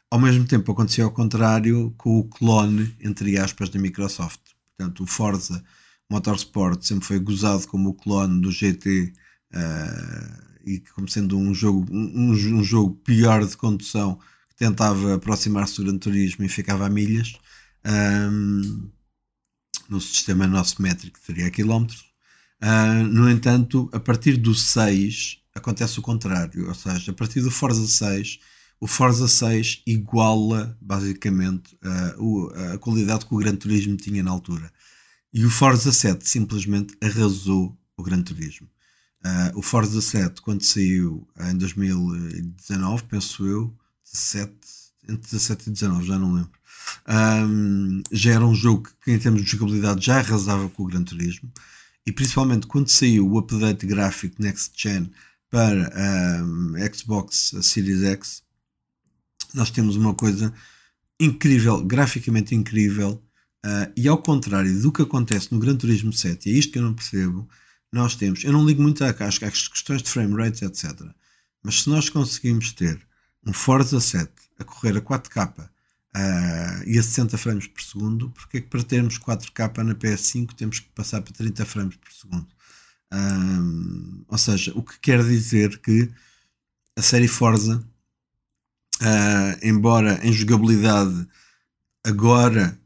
Ao 0.09 0.19
mesmo 0.19 0.47
tempo 0.47 0.71
acontecia 0.71 1.03
ao 1.03 1.11
contrário 1.11 1.93
com 1.99 2.21
o 2.21 2.25
clone, 2.25 2.97
entre 3.01 3.37
aspas, 3.37 3.69
da 3.69 3.81
Microsoft. 3.81 4.41
Portanto, 4.77 5.03
o 5.03 5.07
Forza 5.07 5.63
Motorsport 6.09 6.83
sempre 6.83 7.05
foi 7.05 7.19
gozado 7.19 7.67
como 7.67 7.91
o 7.91 7.95
clone 7.95 8.41
do 8.41 8.53
GT 8.53 9.13
uh, 9.53 10.45
e 10.65 10.79
como 10.95 11.09
sendo 11.09 11.37
um 11.37 11.53
jogo, 11.53 11.85
um, 11.91 12.31
um, 12.31 12.63
jogo 12.63 12.95
pior 13.05 13.45
de 13.45 13.57
condução 13.57 14.19
que 14.49 14.57
tentava 14.57 15.15
aproximar-se 15.15 15.77
do 15.77 15.85
Gran 15.85 15.99
Turismo 15.99 16.45
e 16.45 16.49
ficava 16.49 16.87
a 16.87 16.91
milhas. 16.91 17.35
Um, 17.85 18.89
no 19.89 20.01
sistema 20.01 20.47
nosso 20.47 20.81
métrico 20.81 21.19
seria 21.21 21.51
quilómetros. 21.51 22.14
Uh, 22.63 23.05
no 23.05 23.31
entanto, 23.31 23.89
a 23.93 24.01
partir 24.01 24.37
do 24.37 24.55
6 24.55 25.39
acontece 25.55 25.99
o 25.99 26.03
contrário, 26.03 26.69
ou 26.69 26.75
seja, 26.75 27.11
a 27.11 27.15
partir 27.15 27.41
do 27.41 27.51
Forza 27.51 27.87
6, 27.87 28.39
o 28.81 28.87
Forza 28.87 29.29
6 29.29 29.83
iguala 29.87 30.77
basicamente 30.81 31.77
uh, 31.85 32.75
a 32.75 32.79
qualidade 32.79 33.27
que 33.27 33.35
o 33.35 33.39
Gran 33.39 33.57
Turismo 33.57 33.97
tinha 33.97 34.23
na 34.23 34.31
altura. 34.31 34.71
E 35.33 35.45
o 35.45 35.51
Forza 35.51 35.93
7 35.93 36.29
simplesmente 36.29 36.97
arrasou 37.03 37.77
o 37.97 38.03
Gran 38.03 38.23
Turismo. 38.23 38.69
Uh, 39.25 39.59
o 39.59 39.63
Forza 39.63 40.03
7, 40.03 40.43
quando 40.43 40.63
saiu 40.63 41.27
em 41.41 41.57
2019, 41.57 43.05
penso 43.05 43.47
eu, 43.47 43.75
17, 44.13 44.53
entre 45.09 45.31
17 45.31 45.69
e 45.69 45.73
19, 45.73 46.07
já 46.07 46.19
não 46.19 46.35
lembro, 46.35 46.53
um, 47.09 48.03
já 48.13 48.33
era 48.33 48.45
um 48.45 48.55
jogo 48.55 48.89
que, 49.03 49.13
em 49.13 49.19
termos 49.19 49.43
de 49.43 49.51
jogabilidade, 49.51 50.05
já 50.05 50.19
arrasava 50.19 50.69
com 50.69 50.83
o 50.83 50.87
Gran 50.87 51.03
Turismo. 51.03 51.51
E 52.07 52.13
principalmente 52.13 52.67
quando 52.67 52.89
saiu 52.89 53.27
o 53.27 53.39
update 53.39 53.87
gráfico 53.87 54.43
Next 54.43 54.73
Gen 54.77 55.11
para 55.51 55.91
um, 56.45 56.75
Xbox 56.93 57.55
Series 57.63 58.03
X, 58.03 58.43
nós 59.55 59.71
temos 59.71 59.97
uma 59.97 60.15
coisa 60.15 60.53
incrível, 61.19 61.83
graficamente 61.83 62.55
incrível. 62.55 63.23
Uh, 63.65 63.91
e 63.97 64.07
ao 64.09 64.19
contrário 64.19 64.79
do 64.83 64.93
que 64.93 65.01
acontece 65.01 65.51
no 65.51 65.59
Gran 65.59 65.77
Turismo 65.77 66.13
7, 66.13 66.51
e 66.51 66.55
é 66.55 66.59
isto 66.59 66.73
que 66.73 66.79
eu 66.79 66.83
não 66.83 66.93
percebo, 66.93 67.49
nós 67.91 68.15
temos, 68.15 68.45
eu 68.45 68.53
não 68.53 68.67
ligo 68.67 68.83
muito 68.83 69.03
às, 69.05 69.43
às 69.43 69.69
questões 69.69 70.03
de 70.03 70.11
frame 70.11 70.35
rates, 70.37 70.61
etc. 70.61 71.01
Mas 71.63 71.83
se 71.83 71.89
nós 71.89 72.11
conseguimos 72.11 72.73
ter 72.73 73.01
um 73.47 73.53
Forza 73.53 74.01
7 74.01 74.31
a 74.59 74.65
correr 74.65 74.99
a 74.99 75.01
4K 75.01 75.71
uh, 76.17 76.83
e 76.87 76.99
a 76.99 77.03
60 77.03 77.37
frames 77.37 77.67
por 77.67 77.83
segundo, 77.83 78.31
porque 78.31 78.59
é 78.59 78.61
que 78.61 78.69
para 78.69 78.83
termos 78.83 79.19
4K 79.19 79.83
na 79.83 79.95
PS5 79.95 80.55
temos 80.55 80.81
que 80.81 80.89
passar 80.91 81.21
para 81.23 81.33
30 81.33 81.65
frames 81.65 81.97
por 81.97 82.13
segundo? 82.13 82.47
Um, 83.13 84.25
ou 84.29 84.39
seja, 84.39 84.73
o 84.75 84.83
que 84.83 84.99
quer 85.01 85.23
dizer 85.23 85.79
que 85.79 86.11
a 86.97 87.03
série 87.03 87.29
Forza, 87.29 87.85
uh, 89.01 89.59
embora 89.63 90.21
em 90.27 90.33
jogabilidade 90.33 91.27
agora 92.05 92.79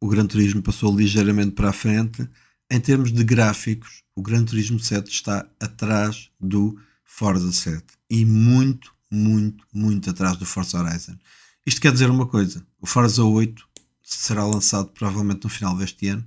o 0.00 0.08
Gran 0.08 0.26
Turismo 0.26 0.62
passou 0.62 0.96
ligeiramente 0.96 1.52
para 1.52 1.70
a 1.70 1.72
frente, 1.72 2.28
em 2.70 2.80
termos 2.80 3.12
de 3.12 3.22
gráficos, 3.22 4.02
o 4.16 4.22
Gran 4.22 4.44
Turismo 4.44 4.80
7 4.80 5.08
está 5.08 5.46
atrás 5.60 6.30
do 6.40 6.76
Forza 7.04 7.52
7 7.52 7.84
e 8.10 8.24
muito, 8.24 8.92
muito, 9.10 9.64
muito 9.72 10.10
atrás 10.10 10.36
do 10.36 10.46
Forza 10.46 10.78
Horizon. 10.78 11.16
Isto 11.64 11.80
quer 11.80 11.92
dizer 11.92 12.10
uma 12.10 12.26
coisa: 12.26 12.66
o 12.82 12.86
Forza 12.86 13.22
8 13.24 13.64
será 14.02 14.44
lançado 14.44 14.88
provavelmente 14.88 15.44
no 15.44 15.50
final 15.50 15.76
deste 15.76 16.08
ano. 16.08 16.26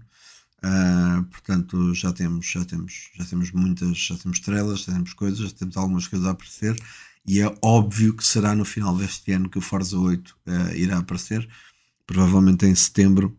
Uh, 0.64 1.24
portanto, 1.26 1.94
já 1.94 2.12
temos, 2.12 2.48
já 2.48 2.66
temos, 2.66 3.12
já 3.14 3.26
temos 3.26 3.52
muitas, 3.52 3.98
já 3.98 4.18
temos 4.18 4.40
estrelas, 4.40 4.80
já 4.80 4.94
temos 4.94 5.14
coisas, 5.14 5.38
já 5.38 5.56
temos 5.56 5.78
algumas 5.78 6.08
coisas 6.08 6.28
a 6.28 6.32
aparecer 6.32 6.76
e 7.28 7.42
é 7.42 7.58
óbvio 7.62 8.16
que 8.16 8.26
será 8.26 8.56
no 8.56 8.66
final 8.66 8.96
deste 8.96 9.32
ano 9.34 9.50
que 9.50 9.58
o 9.58 9.62
Forza 9.62 9.98
8 9.98 10.30
uh, 10.30 10.36
ah, 10.48 10.76
irá 10.76 10.98
aparecer, 10.98 11.48
provavelmente 12.08 12.66
em 12.66 12.74
setembro 12.74 13.38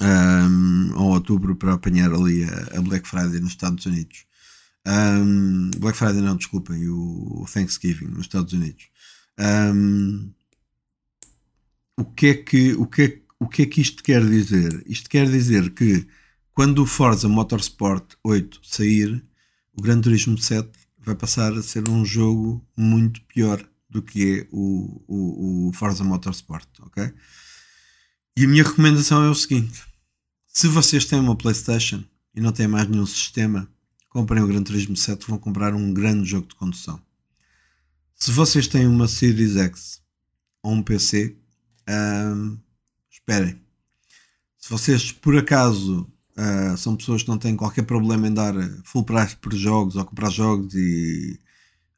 um, 0.00 0.94
ou 0.96 1.14
outubro 1.14 1.56
para 1.56 1.72
apanhar 1.72 2.12
ali 2.12 2.44
a, 2.44 2.78
a, 2.78 2.82
Black 2.82 3.08
Friday 3.08 3.40
nos 3.40 3.52
Estados 3.52 3.86
Unidos. 3.86 4.26
Um, 4.86 5.70
Black 5.78 5.96
Friday 5.96 6.20
não, 6.20 6.36
desculpem, 6.36 6.88
o 6.88 7.46
Thanksgiving 7.52 8.08
nos 8.08 8.26
Estados 8.26 8.52
Unidos. 8.52 8.84
Um, 9.38 10.30
o 11.96 12.04
que 12.04 12.26
é 12.26 12.34
que 12.34 12.72
o 12.74 12.86
que 12.86 13.02
é, 13.02 13.22
o 13.40 13.48
que 13.48 13.62
é 13.62 13.66
que 13.66 13.80
isto 13.80 14.02
quer 14.02 14.24
dizer? 14.24 14.84
Isto 14.86 15.08
quer 15.08 15.26
dizer 15.30 15.70
que 15.70 16.06
quando 16.52 16.82
o 16.82 16.86
Forza 16.86 17.28
Motorsport 17.28 18.14
8 18.24 18.60
sair, 18.62 19.24
o 19.74 19.82
Gran 19.82 20.00
Turismo 20.00 20.38
7 20.38 20.70
vai 20.98 21.14
passar 21.14 21.52
a 21.52 21.62
ser 21.62 21.88
um 21.88 22.04
jogo 22.04 22.64
muito 22.76 23.20
pior 23.22 23.66
do 23.88 24.02
que 24.02 24.40
é 24.40 24.48
o, 24.50 25.02
o, 25.06 25.68
o 25.68 25.72
Forza 25.72 26.04
Motorsport, 26.04 26.68
ok? 26.80 27.12
E 28.36 28.44
a 28.44 28.48
minha 28.48 28.64
recomendação 28.64 29.22
é 29.24 29.30
o 29.30 29.34
seguinte: 29.34 29.82
se 30.46 30.68
vocês 30.68 31.04
têm 31.04 31.20
uma 31.20 31.36
PlayStation 31.36 32.04
e 32.34 32.40
não 32.40 32.52
têm 32.52 32.66
mais 32.66 32.88
nenhum 32.88 33.06
sistema, 33.06 33.68
comprem 34.10 34.42
o 34.42 34.46
Gran 34.46 34.62
Turismo 34.62 34.96
7, 34.96 35.26
vão 35.26 35.38
comprar 35.38 35.74
um 35.74 35.92
grande 35.92 36.28
jogo 36.28 36.48
de 36.48 36.54
condução. 36.54 37.00
Se 38.14 38.30
vocês 38.30 38.66
têm 38.66 38.86
uma 38.86 39.08
Series 39.08 39.56
X 39.56 40.02
ou 40.62 40.72
um 40.72 40.82
PC, 40.82 41.36
esperem. 43.10 43.60
Se 44.58 44.70
vocês 44.70 45.12
por 45.12 45.36
acaso 45.36 46.10
uh, 46.36 46.76
são 46.76 46.96
pessoas 46.96 47.22
que 47.22 47.28
não 47.28 47.38
têm 47.38 47.56
qualquer 47.56 47.82
problema 47.84 48.26
em 48.26 48.34
dar 48.34 48.54
full 48.84 49.04
price 49.04 49.36
por 49.36 49.54
jogos 49.54 49.96
ou 49.96 50.04
comprar 50.04 50.30
jogos 50.30 50.74
e 50.74 51.38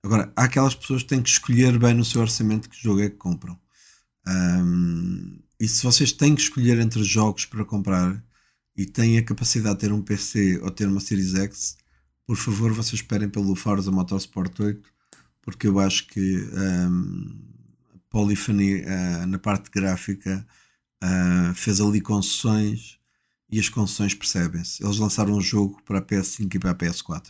agora 0.02 0.32
há 0.36 0.44
aquelas 0.44 0.74
pessoas 0.74 1.02
que 1.02 1.08
têm 1.08 1.22
que 1.22 1.30
escolher 1.30 1.78
bem 1.78 1.94
no 1.94 2.04
seu 2.04 2.20
orçamento 2.20 2.68
que 2.68 2.82
jogo 2.82 3.00
é 3.00 3.08
que 3.08 3.16
compram. 3.16 3.58
Um, 4.26 5.38
e 5.58 5.66
se 5.66 5.82
vocês 5.82 6.12
têm 6.12 6.34
que 6.34 6.42
escolher 6.42 6.78
entre 6.78 7.02
jogos 7.02 7.46
para 7.46 7.64
comprar 7.64 8.22
e 8.76 8.86
têm 8.86 9.18
a 9.18 9.24
capacidade 9.24 9.76
de 9.76 9.80
ter 9.80 9.92
um 9.92 10.02
PC 10.02 10.60
ou 10.62 10.70
ter 10.70 10.86
uma 10.86 11.00
Series 11.00 11.34
X, 11.34 11.76
por 12.26 12.36
favor, 12.36 12.72
vocês 12.72 13.00
esperem 13.00 13.28
pelo 13.28 13.56
Forza 13.56 13.90
Motorsport 13.90 14.60
8, 14.60 14.88
porque 15.42 15.66
eu 15.66 15.80
acho 15.80 16.06
que 16.08 16.36
um, 16.52 17.57
Polyphony 18.18 18.82
uh, 18.82 19.26
na 19.28 19.38
parte 19.38 19.70
gráfica 19.70 20.44
uh, 21.04 21.54
fez 21.54 21.80
ali 21.80 22.00
concessões 22.00 22.98
e 23.48 23.60
as 23.60 23.68
concessões 23.68 24.12
percebem-se. 24.12 24.82
Eles 24.82 24.98
lançaram 24.98 25.34
um 25.34 25.40
jogo 25.40 25.80
para 25.84 26.00
a 26.00 26.02
PS5 26.02 26.52
e 26.52 26.58
para 26.58 26.72
a 26.72 26.74
PS4. 26.74 27.28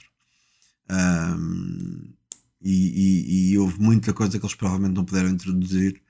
Um, 0.91 2.15
e, 2.63 2.73
e, 2.73 3.53
e, 3.53 3.59
houve 3.59 3.79
muita 3.79 4.15
coisa 4.15 4.39
que 4.39 4.47
eles 4.47 4.55
provavelmente 4.57 4.95
não 4.95 5.05
puderam 5.05 5.29
introduzir. 5.29 6.01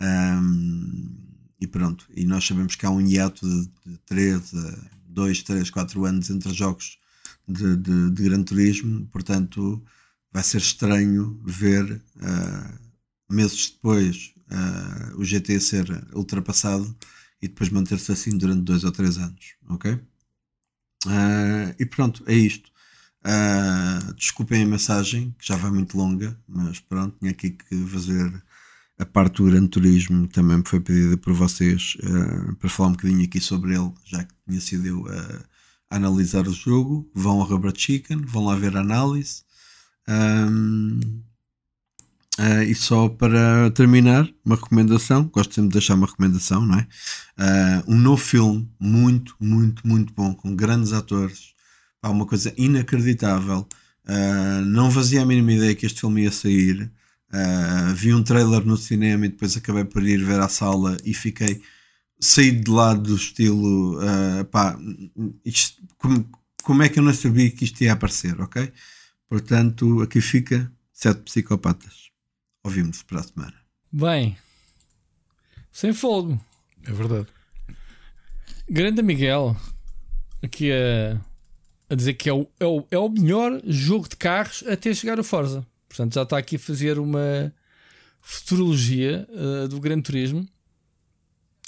Um, 0.00 1.16
e 1.60 1.66
pronto. 1.66 2.06
E 2.14 2.24
nós 2.24 2.46
sabemos 2.46 2.76
que 2.76 2.86
há 2.86 2.90
um 2.90 3.00
hiato 3.00 3.44
de, 3.44 3.92
de 3.92 3.98
3 4.06 4.54
a 4.54 4.90
2, 5.08 5.42
3, 5.42 5.68
4 5.68 6.04
anos 6.04 6.30
entre 6.30 6.54
jogos 6.54 6.96
de, 7.48 7.76
de, 7.76 8.10
de 8.12 8.22
Gran 8.22 8.44
Turismo, 8.44 9.04
portanto 9.06 9.84
vai 10.32 10.44
ser 10.44 10.58
estranho 10.58 11.42
ver 11.44 12.00
uh, 12.16 12.87
meses 13.30 13.70
depois 13.70 14.32
uh, 14.50 15.16
o 15.18 15.24
GT 15.24 15.60
ser 15.60 15.86
ultrapassado 16.14 16.96
e 17.40 17.48
depois 17.48 17.70
manter-se 17.70 18.10
assim 18.12 18.36
durante 18.36 18.62
dois 18.62 18.84
ou 18.84 18.92
três 18.92 19.18
anos, 19.18 19.54
ok? 19.68 19.92
Uh, 21.06 21.74
e 21.78 21.86
pronto, 21.86 22.24
é 22.26 22.34
isto. 22.34 22.70
Uh, 23.24 24.14
desculpem 24.14 24.62
a 24.62 24.66
mensagem, 24.66 25.34
que 25.38 25.46
já 25.46 25.56
vai 25.56 25.70
muito 25.70 25.96
longa, 25.96 26.38
mas 26.48 26.80
pronto, 26.80 27.16
tinha 27.18 27.30
aqui 27.30 27.50
que 27.50 27.86
fazer 27.86 28.42
a 28.98 29.06
parte 29.06 29.36
do 29.36 29.44
Gran 29.44 29.66
Turismo, 29.66 30.26
também 30.28 30.58
me 30.58 30.66
foi 30.66 30.80
pedida 30.80 31.16
por 31.16 31.32
vocês 31.32 31.96
uh, 32.02 32.54
para 32.56 32.68
falar 32.68 32.88
um 32.88 32.92
bocadinho 32.92 33.24
aqui 33.24 33.40
sobre 33.40 33.74
ele, 33.74 33.92
já 34.04 34.24
que 34.24 34.34
tinha 34.46 34.60
sido 34.60 34.86
eu 34.86 35.06
a 35.08 35.96
analisar 35.96 36.46
o 36.48 36.52
jogo. 36.52 37.08
Vão 37.14 37.40
ao 37.40 37.46
Rubber 37.46 37.72
Chicken, 37.74 38.22
vão 38.22 38.46
lá 38.46 38.56
ver 38.56 38.76
a 38.76 38.80
análise. 38.80 39.42
Um, 40.08 41.22
Uh, 42.38 42.62
e 42.62 42.74
só 42.74 43.08
para 43.08 43.68
terminar, 43.72 44.28
uma 44.44 44.54
recomendação, 44.54 45.24
gosto 45.24 45.54
sempre 45.54 45.70
de 45.70 45.72
deixar 45.72 45.94
uma 45.94 46.06
recomendação, 46.06 46.64
não 46.64 46.78
é? 46.78 46.86
Uh, 47.36 47.94
um 47.94 47.98
novo 47.98 48.22
filme, 48.22 48.70
muito, 48.78 49.34
muito, 49.40 49.84
muito 49.84 50.12
bom, 50.14 50.32
com 50.34 50.54
grandes 50.54 50.92
atores, 50.92 51.54
Pá, 52.00 52.10
uma 52.10 52.26
coisa 52.26 52.54
inacreditável. 52.56 53.66
Uh, 54.06 54.64
não 54.64 54.88
fazia 54.88 55.22
a 55.22 55.26
mínima 55.26 55.52
ideia 55.54 55.74
que 55.74 55.84
este 55.84 56.00
filme 56.00 56.22
ia 56.22 56.30
sair. 56.30 56.92
vi 57.96 58.14
um 58.14 58.22
trailer 58.22 58.64
no 58.64 58.76
cinema 58.76 59.26
e 59.26 59.30
depois 59.30 59.56
acabei 59.56 59.84
por 59.84 60.02
ir 60.04 60.24
ver 60.24 60.40
à 60.40 60.48
sala 60.48 60.96
e 61.04 61.12
fiquei 61.12 61.60
saí 62.20 62.52
de 62.52 62.70
lá 62.70 62.94
do 62.94 63.14
estilo 63.16 63.98
pá, 64.50 64.78
isto, 65.44 65.82
como, 65.98 66.28
como 66.62 66.82
é 66.82 66.88
que 66.88 66.98
eu 66.98 67.02
não 67.02 67.12
sabia 67.14 67.50
que 67.50 67.64
isto 67.64 67.82
ia 67.82 67.92
aparecer, 67.92 68.40
ok? 68.40 68.72
Portanto, 69.28 70.02
aqui 70.02 70.20
fica 70.20 70.72
Sete 70.92 71.22
Psicopatas. 71.22 72.07
Ouvimos 72.64 73.02
para 73.02 73.20
a 73.20 73.22
semana. 73.22 73.54
Bem, 73.92 74.36
sem 75.70 75.92
fogo. 75.92 76.40
É 76.84 76.92
verdade. 76.92 77.26
Grande 78.68 79.02
Miguel, 79.02 79.56
aqui 80.42 80.70
a, 80.72 81.20
a 81.88 81.94
dizer 81.94 82.14
que 82.14 82.28
é 82.28 82.32
o, 82.32 82.46
é, 82.60 82.66
o, 82.66 82.86
é 82.90 82.98
o 82.98 83.08
melhor 83.08 83.60
jogo 83.64 84.08
de 84.08 84.16
carros 84.16 84.62
até 84.66 84.92
chegar 84.92 85.18
ao 85.18 85.24
Forza. 85.24 85.66
Portanto, 85.88 86.14
já 86.14 86.22
está 86.22 86.36
aqui 86.36 86.56
a 86.56 86.58
fazer 86.58 86.98
uma 86.98 87.52
futurologia 88.20 89.26
uh, 89.30 89.68
do 89.68 89.80
Gran 89.80 90.00
Turismo. 90.00 90.46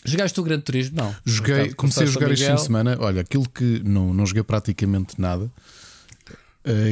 Jogaste 0.04 0.38
o 0.40 0.42
Gran 0.42 0.60
Turismo? 0.60 0.96
Não. 0.96 1.14
Joguei, 1.24 1.72
comecei 1.74 2.04
a 2.04 2.06
jogar 2.06 2.30
este 2.30 2.46
fim 2.46 2.54
de 2.54 2.62
semana. 2.62 2.96
Olha, 3.00 3.20
aquilo 3.22 3.48
que 3.48 3.82
não, 3.84 4.12
não 4.12 4.26
joguei 4.26 4.42
praticamente 4.42 5.20
nada. 5.20 5.50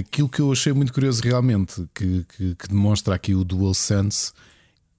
Aquilo 0.01 0.29
que 0.29 0.41
eu 0.41 0.51
achei 0.51 0.73
muito 0.73 0.93
curioso 0.93 1.23
realmente, 1.23 1.87
que, 1.95 2.25
que, 2.25 2.55
que 2.55 2.69
demonstra 2.69 3.15
aqui 3.15 3.35
o 3.35 3.45
DualSense, 3.45 4.33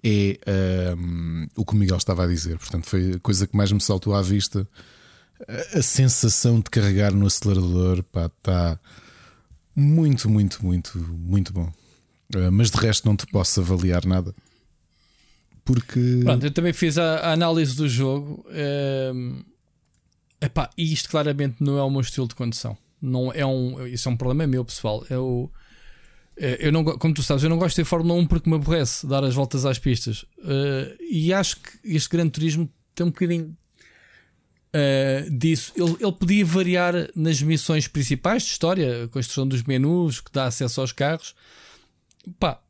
é 0.03 0.95
um, 0.97 1.47
o 1.55 1.65
que 1.65 1.73
o 1.73 1.75
Miguel 1.75 1.97
estava 1.97 2.23
a 2.23 2.27
dizer. 2.27 2.57
Portanto, 2.57 2.85
foi 2.85 3.13
a 3.13 3.19
coisa 3.19 3.47
que 3.47 3.55
mais 3.55 3.71
me 3.71 3.81
saltou 3.81 4.15
à 4.15 4.21
vista. 4.21 4.67
A, 5.73 5.81
sensação 5.81 6.59
de 6.59 6.69
carregar 6.69 7.13
no 7.13 7.25
acelerador 7.25 7.99
está 7.99 8.79
muito, 9.75 10.29
muito, 10.29 10.65
muito, 10.65 10.97
muito 10.97 11.53
bom. 11.53 11.71
Uh, 12.35 12.51
mas 12.51 12.69
de 12.69 12.77
resto 12.77 13.07
não 13.07 13.15
te 13.15 13.25
posso 13.27 13.59
avaliar 13.59 14.05
nada. 14.05 14.35
Porque. 15.65 16.21
Pronto, 16.23 16.45
eu 16.45 16.51
também 16.51 16.73
fiz 16.73 16.97
a, 16.97 17.19
a 17.19 17.33
análise 17.33 17.75
do 17.75 17.87
jogo. 17.87 18.45
Um, 19.13 19.43
epá, 20.41 20.69
e 20.77 20.93
isto 20.93 21.09
claramente 21.09 21.57
não 21.59 21.77
é 21.77 21.83
o 21.83 21.89
meu 21.89 22.01
estilo 22.01 22.27
de 22.27 22.35
condução. 22.35 22.77
Não 23.01 23.31
é 23.33 23.45
um, 23.45 23.85
isso 23.87 24.09
é 24.09 24.11
um 24.11 24.17
problema 24.17 24.45
meu, 24.47 24.63
pessoal. 24.65 25.05
Eu, 25.09 25.51
é, 26.37 26.67
eu 26.67 26.71
não, 26.71 26.83
como 26.83 27.13
tu 27.13 27.21
sabes, 27.21 27.43
eu 27.43 27.49
não 27.49 27.57
gosto 27.57 27.75
de 27.75 27.81
ter 27.81 27.85
Fórmula 27.85 28.19
1 28.19 28.27
porque 28.27 28.49
me 28.49 28.55
aborrece 28.55 29.05
dar 29.05 29.23
as 29.23 29.35
voltas 29.35 29.65
às 29.65 29.77
pistas. 29.77 30.23
Uh, 30.39 30.95
e 31.09 31.33
acho 31.33 31.57
que 31.57 31.95
este 31.95 32.09
Grande 32.09 32.31
Turismo 32.31 32.69
tem 32.95 33.05
um 33.05 33.09
bocadinho 33.09 33.57
uh, 34.73 35.37
disso. 35.37 35.73
Ele, 35.75 35.97
ele 35.99 36.11
podia 36.11 36.45
variar 36.45 36.93
nas 37.15 37.41
missões 37.41 37.87
principais 37.87 38.43
de 38.43 38.51
história, 38.51 39.03
a 39.03 39.07
construção 39.07 39.47
dos 39.47 39.63
menus, 39.63 40.21
que 40.21 40.31
dá 40.31 40.45
acesso 40.45 40.81
aos 40.81 40.91
carros. 40.91 41.35
Pá, 42.39 42.61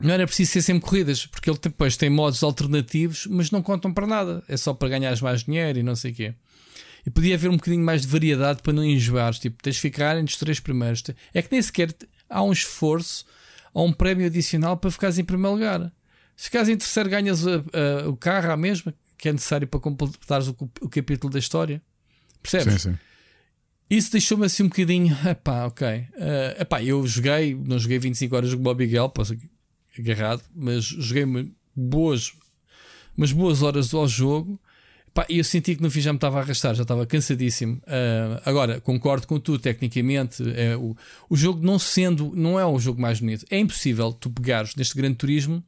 não 0.00 0.12
era 0.12 0.26
preciso 0.26 0.52
ser 0.52 0.62
sempre 0.62 0.88
corridas, 0.88 1.26
porque 1.26 1.48
ele 1.48 1.58
depois 1.60 1.96
tem 1.96 2.10
modos 2.10 2.42
alternativos, 2.42 3.26
mas 3.26 3.50
não 3.50 3.62
contam 3.62 3.92
para 3.92 4.06
nada. 4.06 4.42
É 4.48 4.56
só 4.56 4.74
para 4.74 4.88
ganhar 4.88 5.20
mais 5.20 5.44
dinheiro 5.44 5.78
e 5.78 5.82
não 5.82 5.94
sei 5.94 6.10
o 6.12 6.14
quê. 6.14 6.34
E 7.06 7.10
podia 7.10 7.34
haver 7.34 7.50
um 7.50 7.56
bocadinho 7.56 7.84
mais 7.84 8.02
de 8.02 8.08
variedade 8.08 8.62
para 8.62 8.72
não 8.72 8.84
enjoar. 8.84 9.34
Tipo, 9.34 9.62
tens 9.62 9.76
de 9.76 9.80
ficar 9.80 10.16
entre 10.16 10.32
os 10.32 10.38
três 10.38 10.58
primeiros. 10.58 11.02
É 11.32 11.42
que 11.42 11.52
nem 11.52 11.60
sequer 11.60 11.94
há 12.28 12.42
um 12.42 12.52
esforço 12.52 13.24
ou 13.72 13.86
um 13.86 13.92
prémio 13.92 14.26
adicional 14.26 14.76
para 14.76 14.90
ficares 14.90 15.18
em 15.18 15.24
primeiro 15.24 15.54
lugar. 15.54 15.92
Se 16.36 16.44
ficares 16.44 16.68
em 16.68 16.76
terceiro, 16.76 17.10
ganhas 17.10 17.46
a, 17.46 17.56
a, 17.56 18.08
o 18.08 18.16
carro 18.16 18.50
à 18.50 18.56
mesma, 18.56 18.94
que 19.18 19.28
é 19.28 19.32
necessário 19.32 19.66
para 19.66 19.80
completares 19.80 20.48
o, 20.48 20.56
o 20.80 20.88
capítulo 20.88 21.32
da 21.32 21.38
história. 21.38 21.82
Percebes? 22.42 22.82
Sim, 22.82 22.90
sim. 22.90 22.98
Isso 23.88 24.10
deixou-me 24.10 24.46
assim 24.46 24.64
um 24.64 24.68
bocadinho. 24.68 25.16
Epá, 25.28 25.66
ok. 25.66 25.86
Uh, 25.86 26.60
epá, 26.62 26.82
eu 26.82 27.06
joguei, 27.06 27.54
não 27.54 27.78
joguei 27.78 27.98
25 27.98 28.34
horas 28.34 28.54
com 28.54 28.62
Bobby 28.62 28.86
Gale, 28.86 29.10
posso 29.10 29.36
agarrado, 29.98 30.42
mas 30.54 30.84
joguei 30.84 31.24
boas, 31.74 32.32
umas 33.16 33.32
boas 33.32 33.62
horas 33.62 33.92
ao 33.94 34.08
jogo. 34.08 34.60
Pá, 35.14 35.24
eu 35.28 35.44
senti 35.44 35.76
que 35.76 35.82
no 35.82 35.88
fim 35.88 36.00
já 36.00 36.12
me 36.12 36.16
estava 36.16 36.38
a 36.38 36.42
arrastar, 36.42 36.74
já 36.74 36.82
estava 36.82 37.06
cansadíssimo. 37.06 37.76
Uh, 37.84 38.42
agora, 38.44 38.80
concordo 38.80 39.28
com 39.28 39.38
tu, 39.38 39.56
tecnicamente, 39.60 40.42
é, 40.56 40.76
o, 40.76 40.96
o 41.30 41.36
jogo 41.36 41.64
não 41.64 41.78
sendo, 41.78 42.32
não 42.34 42.58
é 42.58 42.66
o 42.66 42.76
jogo 42.80 43.00
mais 43.00 43.20
bonito. 43.20 43.46
É 43.48 43.56
impossível 43.56 44.12
tu 44.12 44.28
pegares 44.28 44.74
neste 44.74 44.96
grande 44.96 45.14
turismo, 45.14 45.62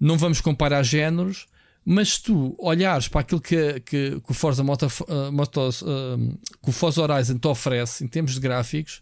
não 0.00 0.18
vamos 0.18 0.40
comparar 0.40 0.82
géneros, 0.82 1.46
mas 1.84 2.14
se 2.14 2.24
tu 2.24 2.56
olhares 2.58 3.06
para 3.06 3.20
aquilo 3.20 3.40
que, 3.40 3.78
que, 3.80 4.20
que 4.20 4.30
o 4.30 4.34
Forza 4.34 4.64
Moto, 4.64 4.88
uh, 5.08 5.30
Motos, 5.30 5.82
uh, 5.82 6.38
que 6.60 6.68
o 6.68 6.72
Forza 6.72 7.02
Horizon 7.02 7.38
te 7.38 7.46
oferece 7.46 8.02
em 8.02 8.08
termos 8.08 8.34
de 8.34 8.40
gráficos, 8.40 9.00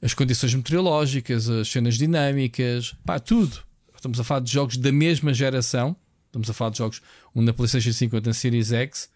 as 0.00 0.14
condições 0.14 0.54
meteorológicas, 0.54 1.50
as 1.50 1.68
cenas 1.68 1.98
dinâmicas, 1.98 2.94
pá, 3.04 3.18
tudo. 3.18 3.58
Estamos 3.92 4.20
a 4.20 4.24
falar 4.24 4.40
de 4.40 4.52
jogos 4.52 4.76
da 4.76 4.92
mesma 4.92 5.34
geração 5.34 5.96
Estamos 6.30 6.48
a 6.48 6.54
falar 6.54 6.70
de 6.70 6.78
jogos, 6.78 7.02
um 7.34 7.42
na 7.42 7.52
PlayStation 7.52 7.92
5 7.92 8.16
outro 8.16 8.30
na 8.30 8.34
Series 8.34 8.72
X, 8.72 9.10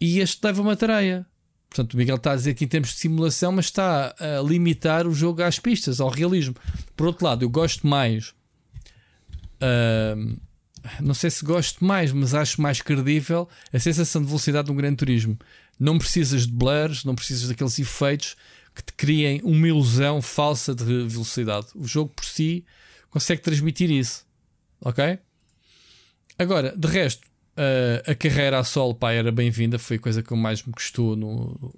e 0.00 0.20
este 0.20 0.42
leva 0.42 0.62
uma 0.62 0.74
tareia. 0.74 1.26
Portanto, 1.68 1.94
o 1.94 1.96
Miguel 1.98 2.16
está 2.16 2.32
a 2.32 2.36
dizer 2.36 2.54
que 2.54 2.64
em 2.64 2.68
termos 2.68 2.90
de 2.90 2.96
simulação, 2.96 3.52
mas 3.52 3.66
está 3.66 4.14
a 4.18 4.42
limitar 4.42 5.06
o 5.06 5.14
jogo 5.14 5.42
às 5.42 5.58
pistas, 5.58 6.00
ao 6.00 6.08
realismo. 6.08 6.56
Por 6.96 7.06
outro 7.06 7.24
lado, 7.24 7.44
eu 7.44 7.50
gosto 7.50 7.86
mais. 7.86 8.34
Uh, 9.62 10.40
não 11.00 11.12
sei 11.12 11.30
se 11.30 11.44
gosto 11.44 11.84
mais, 11.84 12.10
mas 12.10 12.34
acho 12.34 12.60
mais 12.60 12.80
credível 12.80 13.46
a 13.70 13.78
sensação 13.78 14.22
de 14.22 14.28
velocidade 14.28 14.66
de 14.66 14.72
um 14.72 14.76
grande 14.76 14.96
turismo. 14.96 15.38
Não 15.78 15.98
precisas 15.98 16.46
de 16.46 16.52
blurs, 16.52 17.04
não 17.04 17.14
precisas 17.14 17.48
daqueles 17.48 17.78
efeitos 17.78 18.34
que 18.74 18.82
te 18.82 18.92
criem 18.94 19.40
uma 19.44 19.68
ilusão 19.68 20.22
falsa 20.22 20.74
de 20.74 21.04
velocidade. 21.06 21.66
O 21.74 21.86
jogo 21.86 22.10
por 22.16 22.24
si 22.24 22.64
consegue 23.10 23.42
transmitir 23.42 23.90
isso. 23.90 24.24
Ok? 24.80 25.18
Agora, 26.40 26.74
de 26.74 26.88
resto, 26.88 27.28
a, 27.54 28.12
a 28.12 28.14
carreira 28.14 28.58
a 28.58 28.64
solo 28.64 28.94
pá, 28.94 29.12
era 29.12 29.30
bem-vinda, 29.30 29.78
foi 29.78 29.96
a 29.96 30.00
coisa 30.00 30.22
que 30.22 30.34
mais 30.34 30.64
me 30.64 30.72
custou 30.72 31.14
no, 31.14 31.74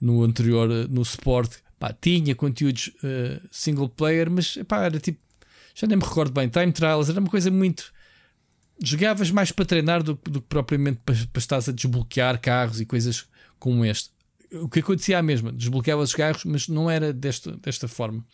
no 0.00 0.22
anterior, 0.22 0.68
no 0.88 1.02
Sport. 1.02 1.56
Pá, 1.76 1.92
tinha 1.92 2.32
conteúdos 2.36 2.92
uh, 3.02 3.44
single 3.50 3.88
player, 3.88 4.30
mas 4.30 4.56
pá, 4.68 4.84
era 4.84 5.00
tipo, 5.00 5.18
já 5.74 5.84
nem 5.88 5.96
me 5.98 6.04
recordo 6.04 6.32
bem, 6.32 6.48
time 6.48 6.70
trials, 6.70 7.08
era 7.08 7.18
uma 7.18 7.28
coisa 7.28 7.50
muito. 7.50 7.92
Jogavas 8.80 9.32
mais 9.32 9.50
para 9.50 9.64
treinar 9.64 10.00
do, 10.00 10.14
do 10.14 10.40
que 10.40 10.46
propriamente 10.48 11.00
para, 11.04 11.16
para 11.32 11.56
a 11.56 11.72
desbloquear 11.72 12.40
carros 12.40 12.80
e 12.80 12.86
coisas 12.86 13.26
como 13.58 13.84
este. 13.84 14.10
O 14.52 14.68
que 14.68 14.78
acontecia 14.78 15.18
a 15.18 15.22
mesma, 15.24 15.50
desbloqueavas 15.50 16.10
os 16.10 16.14
carros, 16.14 16.44
mas 16.44 16.68
não 16.68 16.88
era 16.88 17.12
desta, 17.12 17.56
desta 17.56 17.88
forma. 17.88 18.24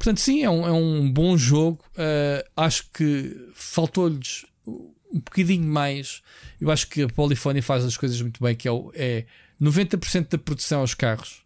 Portanto, 0.00 0.20
sim, 0.20 0.42
é 0.42 0.48
um, 0.48 0.66
é 0.66 0.72
um 0.72 1.12
bom 1.12 1.36
jogo. 1.36 1.84
Uh, 1.90 2.42
acho 2.56 2.90
que 2.90 3.36
faltou-lhes 3.54 4.46
um 4.66 5.18
bocadinho 5.18 5.68
mais. 5.68 6.22
Eu 6.58 6.70
acho 6.70 6.88
que 6.88 7.02
a 7.02 7.08
Polyphony 7.08 7.60
faz 7.60 7.84
as 7.84 7.98
coisas 7.98 8.18
muito 8.22 8.42
bem, 8.42 8.56
que 8.56 8.66
é, 8.66 8.72
é 8.94 9.26
90% 9.60 10.30
da 10.30 10.38
produção 10.38 10.80
aos 10.80 10.94
carros. 10.94 11.42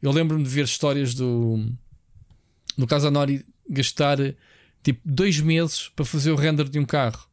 Eu 0.00 0.12
lembro-me 0.12 0.44
de 0.44 0.48
ver 0.48 0.66
histórias 0.66 1.14
do. 1.14 1.68
No 2.78 2.86
caso, 2.86 3.08
a 3.08 3.10
Nori 3.10 3.44
gastar 3.68 4.18
tipo 4.84 5.00
dois 5.04 5.40
meses 5.40 5.88
para 5.88 6.04
fazer 6.04 6.30
o 6.30 6.36
render 6.36 6.68
de 6.68 6.78
um 6.78 6.84
carro 6.84 7.28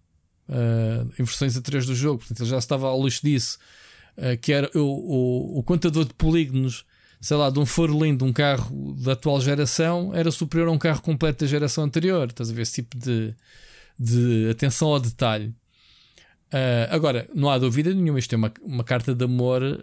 uh, 0.50 1.08
em 1.19 1.24
versões 1.24 1.56
anteriores 1.56 1.85
do 1.85 1.93
jogo. 1.93 2.18
Portanto, 2.18 2.40
ele 2.40 2.50
já 2.50 2.58
estava 2.58 2.88
ao 2.88 3.00
luxo 3.00 3.22
disso. 3.22 3.60
Uh, 4.18 4.35
que 4.42 4.52
era 4.52 4.72
o, 4.74 4.80
o, 4.80 5.60
o 5.60 5.64
contador 5.64 6.03
de 6.03 6.16
polígonos 6.16 6.84
sei 7.24 7.38
lá, 7.38 7.50
de 7.50 7.58
um 7.58 7.66
lindo 7.88 8.26
de 8.26 8.30
um 8.30 8.34
carro 8.34 8.93
da 9.00 9.14
atual 9.14 9.40
geração 9.40 10.14
era 10.14 10.30
superior 10.30 10.68
a 10.68 10.72
um 10.74 10.77
carro 10.77 11.02
completo 11.02 11.45
da 11.45 11.50
geração 11.50 11.85
anterior. 11.85 12.27
Estás 12.27 12.50
a 12.50 12.53
ver 12.53 12.64
esse 12.64 12.84
tipo 12.84 12.98
de, 12.98 13.34
de 13.98 14.50
atenção 14.52 14.90
ao 14.90 15.00
detalhe. 15.00 15.48
Uh, 16.52 16.85
agora, 16.90 17.26
não 17.34 17.50
há 17.50 17.58
dúvida 17.58 17.93
nenhuma, 17.93 18.19
isto 18.19 18.34
é 18.34 18.35
uma, 18.35 18.52
uma 18.61 18.84
carta 18.84 19.16
de 19.16 19.24
amor 19.24 19.64
uh, 19.64 19.77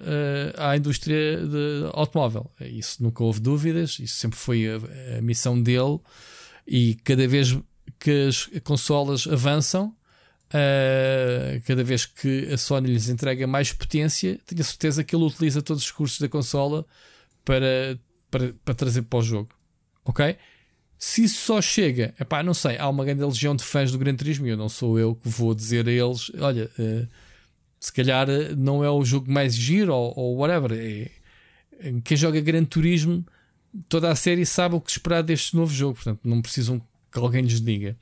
à 0.59 0.77
indústria 0.77 1.39
de 1.39 1.89
automóvel. 1.94 2.51
Isso 2.60 3.02
nunca 3.02 3.25
houve 3.25 3.41
dúvidas, 3.41 3.99
isso 3.99 4.17
sempre 4.17 4.39
foi 4.39 4.67
a, 4.69 5.17
a 5.17 5.23
missão 5.23 5.60
dele. 5.60 5.99
E 6.69 6.97
cada 7.02 7.27
vez 7.27 7.59
que 7.99 8.28
as 8.28 8.51
consolas 8.62 9.27
avançam, 9.27 9.94
Uh, 10.52 11.62
cada 11.65 11.85
vez 11.85 12.07
que 12.07 12.49
a 12.52 12.59
Sony 12.59 12.89
lhes 12.89 13.09
entrega 13.09 13.47
mais 13.47 13.73
potência, 13.73 14.36
tenho 14.44 14.65
certeza 14.65 15.05
que 15.05 15.15
ele 15.15 15.23
utiliza 15.23 15.62
todos 15.62 15.85
os 15.85 15.89
recursos 15.89 16.19
da 16.19 16.28
consola 16.28 16.85
para, 17.44 17.99
para, 18.31 18.55
para 18.65 18.75
trazer 18.75 19.02
para 19.02 19.19
o 19.19 19.23
jogo. 19.23 19.51
Ok? 20.05 20.36
Se 20.99 21.25
isso 21.25 21.47
só 21.47 21.62
chega, 21.62 22.15
epá, 22.20 22.43
não 22.43 22.52
sei, 22.52 22.77
há 22.77 22.89
uma 22.89 23.05
grande 23.05 23.25
legião 23.25 23.57
de 23.57 23.65
fãs 23.65 23.91
do 23.91 23.99
Gran 23.99 24.15
Turismo 24.15 24.47
e 24.47 24.51
eu 24.51 24.57
não 24.57 24.69
sou 24.69 24.99
eu 24.99 25.15
que 25.15 25.28
vou 25.28 25.55
dizer 25.55 25.89
a 25.89 25.91
eles: 25.91 26.31
olha, 26.39 26.70
uh, 26.78 27.09
se 27.78 27.93
calhar 27.93 28.27
não 28.57 28.85
é 28.85 28.91
o 28.91 29.02
jogo 29.02 29.33
mais 29.33 29.55
giro 29.55 29.94
ou, 29.94 30.12
ou 30.15 30.36
whatever. 30.36 30.73
É, 30.73 31.10
quem 32.05 32.17
joga 32.17 32.39
Gran 32.43 32.65
Turismo, 32.65 33.25
toda 33.89 34.10
a 34.10 34.15
série 34.15 34.44
sabe 34.44 34.75
o 34.75 34.81
que 34.81 34.91
esperar 34.91 35.23
deste 35.23 35.57
novo 35.57 35.73
jogo, 35.73 35.94
portanto, 35.94 36.20
não 36.23 36.43
precisam 36.43 36.78
que 37.10 37.19
alguém 37.19 37.43
lhes 37.43 37.60
diga. 37.60 37.97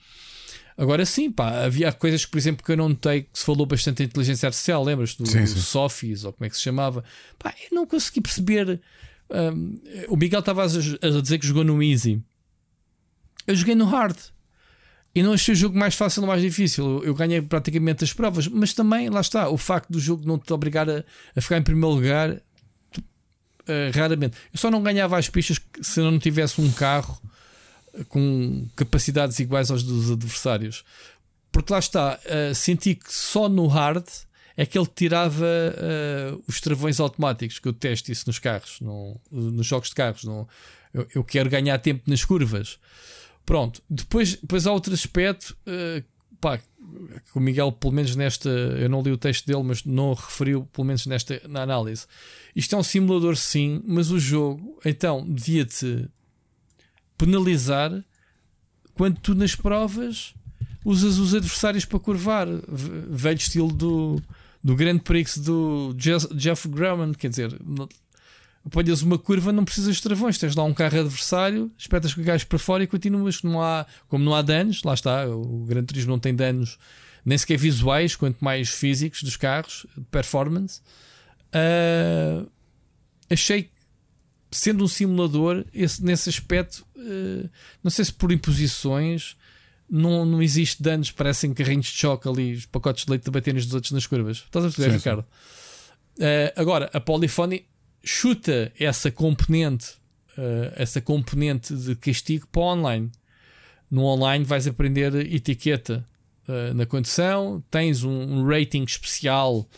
Agora 0.76 1.04
sim, 1.04 1.30
pá, 1.30 1.64
havia 1.64 1.92
coisas 1.92 2.24
que, 2.24 2.30
por 2.30 2.38
exemplo, 2.38 2.64
que 2.64 2.72
eu 2.72 2.76
não 2.76 2.88
notei 2.88 3.22
que 3.22 3.38
se 3.38 3.44
falou 3.44 3.66
bastante 3.66 4.02
em 4.02 4.06
inteligência 4.06 4.46
artificial, 4.46 4.82
lembras 4.84 5.14
do, 5.14 5.26
sim, 5.26 5.44
sim. 5.46 5.60
Sofis 5.60 6.24
ou 6.24 6.32
como 6.32 6.46
é 6.46 6.50
que 6.50 6.56
se 6.56 6.62
chamava? 6.62 7.04
Pá, 7.38 7.54
eu 7.70 7.74
não 7.74 7.86
consegui 7.86 8.20
perceber. 8.20 8.80
O 10.08 10.16
Miguel 10.16 10.40
estava 10.40 10.64
a, 10.64 10.66
dizer 10.66 11.38
que 11.38 11.46
jogou 11.46 11.64
no 11.64 11.82
Easy. 11.82 12.22
Eu 13.46 13.54
joguei 13.54 13.74
no 13.74 13.84
Hard 13.84 14.16
e 15.14 15.22
não 15.22 15.32
achei 15.32 15.52
o 15.52 15.56
jogo 15.56 15.78
mais 15.78 15.94
fácil 15.94 16.22
ou 16.22 16.28
mais 16.28 16.40
difícil. 16.40 17.02
Eu, 17.02 17.14
ganhei 17.14 17.40
praticamente 17.42 18.04
as 18.04 18.12
provas, 18.12 18.46
mas 18.46 18.72
também, 18.72 19.08
lá 19.08 19.20
está, 19.20 19.48
o 19.48 19.56
facto 19.56 19.90
do 19.90 19.98
jogo 19.98 20.26
não 20.26 20.38
te 20.38 20.52
obrigar 20.52 20.88
a, 20.88 21.04
a 21.34 21.40
ficar 21.40 21.58
em 21.58 21.62
primeiro 21.62 21.94
lugar, 21.94 22.30
uh, 22.30 22.40
raramente. 23.94 24.36
Eu 24.52 24.58
só 24.58 24.70
não 24.70 24.82
ganhava 24.82 25.18
as 25.18 25.28
pistas 25.28 25.58
se 25.80 26.00
não 26.00 26.18
tivesse 26.18 26.60
um 26.60 26.70
carro 26.70 27.20
com 28.08 28.66
capacidades 28.76 29.38
iguais 29.38 29.70
aos 29.70 29.82
dos 29.82 30.10
adversários. 30.10 30.84
Porque 31.50 31.72
lá 31.72 31.78
está, 31.78 32.18
uh, 32.24 32.54
senti 32.54 32.94
que 32.94 33.12
só 33.12 33.48
no 33.48 33.66
hard 33.66 34.06
é 34.58 34.66
que 34.66 34.76
ele 34.76 34.88
tirava 34.92 35.46
uh, 35.46 36.42
os 36.48 36.60
travões 36.60 36.98
automáticos, 36.98 37.60
que 37.60 37.68
eu 37.68 37.72
testo 37.72 38.10
isso 38.10 38.24
nos 38.26 38.40
carros, 38.40 38.80
no, 38.80 39.16
nos 39.30 39.64
jogos 39.64 39.90
de 39.90 39.94
carros. 39.94 40.24
No, 40.24 40.48
eu, 40.92 41.06
eu, 41.14 41.22
quero 41.22 41.48
ganhar 41.48 41.78
tempo 41.78 42.02
nas 42.10 42.24
curvas. 42.24 42.76
Pronto, 43.46 43.80
depois, 43.88 44.34
depois 44.34 44.66
há 44.66 44.72
outro 44.72 44.92
aspecto. 44.92 45.56
Uh, 45.64 46.02
pá, 46.40 46.58
o 47.36 47.38
Miguel, 47.38 47.70
pelo 47.70 47.92
menos 47.92 48.16
nesta, 48.16 48.48
eu 48.48 48.88
não 48.88 49.00
li 49.00 49.12
o 49.12 49.16
texto 49.16 49.46
dele, 49.46 49.62
mas 49.62 49.84
não 49.84 50.12
referiu, 50.12 50.68
pelo 50.72 50.88
menos 50.88 51.06
nesta 51.06 51.40
na 51.48 51.62
análise. 51.62 52.04
Isto 52.56 52.74
é 52.74 52.78
um 52.78 52.82
simulador, 52.82 53.36
sim, 53.36 53.80
mas 53.86 54.10
o 54.10 54.18
jogo, 54.18 54.76
então, 54.84 55.24
devia-te 55.24 56.08
penalizar 57.16 58.04
quando 58.92 59.20
tu 59.20 59.36
nas 59.36 59.54
provas 59.54 60.34
usas 60.84 61.18
os 61.18 61.32
adversários 61.32 61.84
para 61.84 62.00
curvar. 62.00 62.48
Velho 62.48 63.38
estilo 63.38 63.72
do, 63.72 64.20
do 64.68 64.76
Grande 64.76 65.00
Prix 65.00 65.38
do 65.38 65.94
Jeff, 65.96 66.28
Jeff 66.34 66.68
Grumman, 66.68 67.14
quer 67.14 67.30
dizer, 67.30 67.58
apanhas 68.62 69.00
uma 69.00 69.16
curva, 69.16 69.50
não 69.50 69.64
precisas 69.64 69.96
de 69.96 70.02
travões, 70.02 70.36
tens 70.36 70.54
lá 70.54 70.62
um 70.62 70.74
carro 70.74 71.00
adversário, 71.00 71.72
espetas 71.78 72.12
com 72.12 72.20
o 72.20 72.24
gajo 72.24 72.46
para 72.46 72.58
fora 72.58 72.84
e 72.84 72.86
continuas. 72.86 73.42
Não 73.42 73.62
há, 73.62 73.86
como 74.08 74.22
não 74.22 74.34
há 74.34 74.42
danos, 74.42 74.82
lá 74.82 74.92
está, 74.92 75.26
o 75.26 75.64
Gran 75.64 75.82
Turismo 75.84 76.10
não 76.10 76.18
tem 76.18 76.34
danos 76.34 76.78
nem 77.24 77.38
sequer 77.38 77.56
visuais, 77.56 78.14
quanto 78.14 78.44
mais 78.44 78.68
físicos 78.68 79.22
dos 79.22 79.38
carros, 79.38 79.86
performance. 80.10 80.82
Uh, 81.48 82.46
achei 83.30 83.70
sendo 84.50 84.84
um 84.84 84.88
simulador, 84.88 85.64
esse, 85.72 86.04
nesse 86.04 86.28
aspecto, 86.28 86.84
uh, 86.94 87.48
não 87.82 87.90
sei 87.90 88.04
se 88.04 88.12
por 88.12 88.30
imposições 88.30 89.34
não, 89.90 90.24
não 90.24 90.42
existe 90.42 90.82
danos, 90.82 91.10
parecem 91.10 91.54
carrinhos 91.54 91.86
de 91.86 91.96
choque 91.96 92.28
ali, 92.28 92.54
os 92.54 92.66
pacotes 92.66 93.04
de 93.04 93.10
leite 93.10 93.24
de 93.24 93.30
bater 93.30 93.54
nos 93.54 93.64
dos 93.64 93.74
outros 93.74 93.92
nas 93.92 94.06
curvas. 94.06 94.38
Estás 94.38 94.64
a 94.64 94.68
perceber, 94.68 94.94
Ricardo? 94.94 95.20
Uh, 96.18 96.52
agora, 96.56 96.90
a 96.92 97.00
Polyphony 97.00 97.64
chuta 98.04 98.72
essa 98.78 99.10
componente, 99.10 99.92
uh, 100.36 100.72
essa 100.76 101.00
componente 101.00 101.74
de 101.74 101.94
castigo 101.96 102.46
para 102.48 102.60
o 102.60 102.64
online. 102.64 103.10
No 103.90 104.04
online 104.04 104.44
vais 104.44 104.66
aprender 104.66 105.14
etiqueta 105.14 106.04
na 106.74 106.86
condição, 106.86 107.62
tens 107.70 108.04
um, 108.04 108.10
um 108.10 108.46
rating 108.46 108.82
especial 108.84 109.68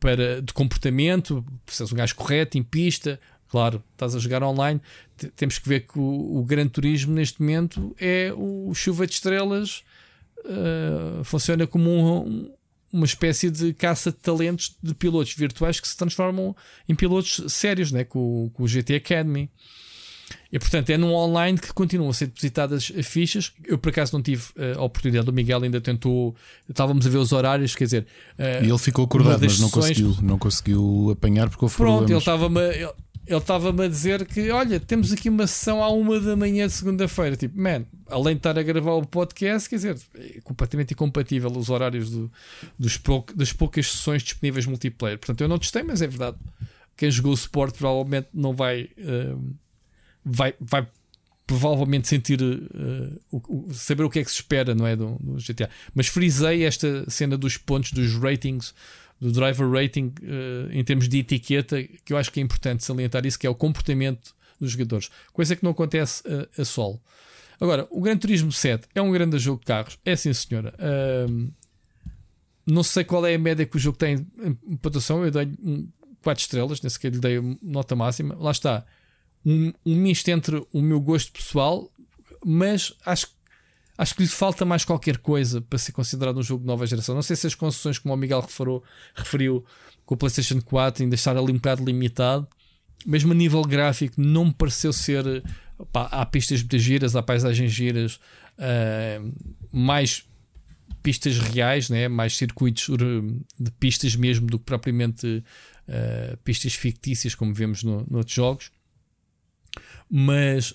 para, 0.00 0.40
de 0.40 0.52
comportamento, 0.54 1.44
precisas 1.64 1.92
um 1.92 1.96
gajo 1.96 2.14
correto, 2.14 2.56
em 2.56 2.62
pista. 2.62 3.20
Claro, 3.48 3.82
estás 3.92 4.14
a 4.14 4.18
jogar 4.18 4.42
online. 4.42 4.80
Temos 5.34 5.58
que 5.58 5.68
ver 5.68 5.80
que 5.80 5.98
o, 5.98 6.38
o 6.38 6.44
Gran 6.44 6.68
Turismo 6.68 7.14
neste 7.14 7.40
momento 7.40 7.94
é 7.98 8.32
o 8.36 8.72
chuva 8.74 9.06
de 9.06 9.14
estrelas, 9.14 9.82
uh, 10.44 11.24
funciona 11.24 11.66
como 11.66 11.90
um, 11.90 12.50
uma 12.92 13.06
espécie 13.06 13.50
de 13.50 13.72
caça 13.74 14.10
de 14.10 14.18
talentos 14.18 14.76
de 14.82 14.94
pilotos 14.94 15.34
virtuais 15.34 15.80
que 15.80 15.88
se 15.88 15.96
transformam 15.96 16.54
em 16.88 16.94
pilotos 16.94 17.42
sérios, 17.48 17.92
né? 17.92 18.04
com, 18.04 18.50
com 18.54 18.62
o 18.62 18.68
GT 18.68 18.96
Academy. 18.96 19.50
E 20.52 20.58
portanto 20.58 20.90
é 20.90 20.96
num 20.96 21.12
online 21.12 21.58
que 21.58 21.72
continuam 21.72 22.10
a 22.10 22.14
ser 22.14 22.26
depositadas 22.26 22.92
fichas. 23.04 23.52
Eu 23.64 23.78
por 23.78 23.90
acaso 23.90 24.12
não 24.12 24.22
tive 24.22 24.42
uh, 24.56 24.78
a 24.78 24.82
oportunidade, 24.82 25.28
o 25.28 25.32
Miguel 25.32 25.62
ainda 25.62 25.80
tentou, 25.80 26.34
estávamos 26.68 27.06
a 27.06 27.10
ver 27.10 27.18
os 27.18 27.32
horários, 27.32 27.74
quer 27.74 27.84
dizer. 27.84 28.06
Uh, 28.38 28.64
e 28.64 28.68
ele 28.68 28.78
ficou 28.78 29.04
acordado, 29.04 29.42
mas 29.42 29.58
não 29.58 29.70
conseguiu, 29.70 30.16
não 30.22 30.38
conseguiu 30.38 31.10
apanhar 31.12 31.48
porque 31.48 31.64
houve 31.64 31.76
Pronto, 31.76 32.06
problemas. 32.06 32.10
ele 32.10 32.18
estava-me. 32.18 32.60
Ele, 33.26 33.38
estava-me 33.38 33.84
a 33.84 33.88
dizer 33.88 34.24
que, 34.24 34.50
olha, 34.50 34.78
temos 34.78 35.12
aqui 35.12 35.28
uma 35.28 35.46
sessão 35.46 35.82
à 35.82 35.88
uma 35.88 36.20
da 36.20 36.36
manhã 36.36 36.66
de 36.66 36.72
segunda-feira. 36.72 37.36
Tipo, 37.36 37.60
man, 37.60 37.84
além 38.08 38.34
de 38.34 38.38
estar 38.38 38.58
a 38.58 38.62
gravar 38.62 38.92
o 38.92 39.06
podcast, 39.06 39.68
quer 39.68 39.76
dizer, 39.76 39.98
é 40.14 40.40
completamente 40.42 40.94
incompatível 40.94 41.50
os 41.50 41.68
horários 41.68 42.10
do, 42.10 42.30
dos 42.78 43.00
das 43.34 43.52
poucas 43.52 43.90
sessões 43.90 44.22
disponíveis 44.22 44.66
multiplayer. 44.66 45.18
Portanto, 45.18 45.40
eu 45.40 45.48
não 45.48 45.58
testei, 45.58 45.82
mas 45.82 46.02
é 46.02 46.06
verdade. 46.06 46.36
Quem 46.96 47.10
jogou 47.10 47.32
o 47.32 47.34
Sport 47.34 47.76
provavelmente 47.76 48.28
não 48.32 48.52
vai. 48.52 48.88
Uh, 48.96 49.54
vai, 50.24 50.54
vai 50.60 50.86
provavelmente 51.46 52.08
sentir 52.08 52.42
uh, 52.42 53.20
o, 53.30 53.68
o, 53.68 53.74
saber 53.74 54.02
o 54.02 54.10
que 54.10 54.18
é 54.18 54.24
que 54.24 54.30
se 54.30 54.38
espera, 54.38 54.74
não 54.74 54.86
é? 54.86 54.96
Do, 54.96 55.16
do, 55.20 55.36
GTA. 55.36 55.70
Mas 55.94 56.08
frisei 56.08 56.64
esta 56.64 57.08
cena 57.08 57.36
dos 57.36 57.56
pontos, 57.56 57.92
dos 57.92 58.14
ratings, 58.14 58.74
do 59.20 59.32
driver 59.32 59.70
rating 59.70 60.12
uh, 60.22 60.70
em 60.70 60.84
termos 60.84 61.08
de 61.08 61.18
etiqueta, 61.18 61.82
que 62.04 62.12
eu 62.12 62.16
acho 62.16 62.30
que 62.30 62.40
é 62.40 62.42
importante 62.42 62.84
salientar 62.84 63.24
isso, 63.24 63.38
que 63.38 63.46
é 63.46 63.50
o 63.50 63.54
comportamento 63.54 64.34
dos 64.60 64.72
jogadores, 64.72 65.10
coisa 65.32 65.54
que 65.54 65.64
não 65.64 65.70
acontece 65.70 66.22
a, 66.26 66.62
a 66.62 66.64
sol. 66.64 67.00
Agora, 67.60 67.86
o 67.90 68.00
Gran 68.00 68.16
Turismo 68.16 68.52
7 68.52 68.86
é 68.94 69.00
um 69.00 69.10
grande 69.10 69.38
jogo 69.38 69.60
de 69.60 69.66
carros, 69.66 69.98
é 70.04 70.14
sim 70.14 70.32
senhora. 70.32 70.74
Uh, 70.78 71.50
não 72.66 72.82
sei 72.82 73.04
qual 73.04 73.24
é 73.24 73.34
a 73.34 73.38
média 73.38 73.64
que 73.64 73.76
o 73.76 73.78
jogo 73.78 73.96
tem 73.96 74.26
em 74.42 74.76
pontuação, 74.76 75.24
eu 75.24 75.30
dei 75.30 75.48
4 76.22 76.42
estrelas, 76.42 76.80
nem 76.82 76.90
sequer 76.90 77.12
lhe 77.12 77.20
dei 77.20 77.40
nota 77.62 77.94
máxima. 77.94 78.36
Lá 78.38 78.50
está 78.50 78.84
um, 79.44 79.72
um 79.86 79.94
misto 79.94 80.28
entre 80.28 80.66
o 80.72 80.82
meu 80.82 81.00
gosto 81.00 81.32
pessoal, 81.32 81.90
mas 82.44 82.92
acho, 83.06 83.28
acho 83.96 84.14
que 84.14 84.22
lhe 84.22 84.28
falta 84.28 84.64
mais 84.64 84.84
qualquer 84.84 85.18
coisa 85.18 85.60
para 85.60 85.78
ser 85.78 85.92
considerado 85.92 86.38
um 86.38 86.42
jogo 86.42 86.62
de 86.62 86.66
nova 86.66 86.86
geração. 86.86 87.14
Não 87.14 87.22
sei 87.22 87.36
se 87.36 87.46
as 87.46 87.54
concessões, 87.54 87.98
como 87.98 88.14
o 88.14 88.16
Miguel 88.16 88.40
referiu, 88.40 88.82
referiu 89.14 89.64
com 90.04 90.14
o 90.14 90.18
PlayStation 90.18 90.60
4, 90.60 91.02
ainda 91.02 91.14
estar 91.14 91.36
ali 91.36 91.52
um 91.52 91.56
bocado 91.56 91.84
limitado, 91.84 92.46
mesmo 93.04 93.32
a 93.32 93.34
nível 93.34 93.62
gráfico, 93.62 94.20
não 94.20 94.46
me 94.46 94.54
pareceu 94.54 94.92
ser. 94.92 95.42
Há 95.92 96.24
pistas 96.26 96.60
muitas 96.60 96.82
giras, 96.82 97.14
há 97.14 97.22
paisagens 97.22 97.70
giras, 97.70 98.18
uh, 98.58 99.32
mais 99.70 100.26
pistas 101.02 101.38
reais, 101.38 101.90
né? 101.90 102.08
mais 102.08 102.36
circuitos 102.36 102.88
de 103.58 103.70
pistas 103.72 104.16
mesmo 104.16 104.46
do 104.46 104.58
que 104.58 104.64
propriamente 104.64 105.44
uh, 105.88 106.36
pistas 106.38 106.74
fictícias, 106.74 107.34
como 107.34 107.52
vemos 107.52 107.82
no, 107.82 108.06
noutros 108.08 108.34
jogos 108.34 108.70
mas 110.10 110.74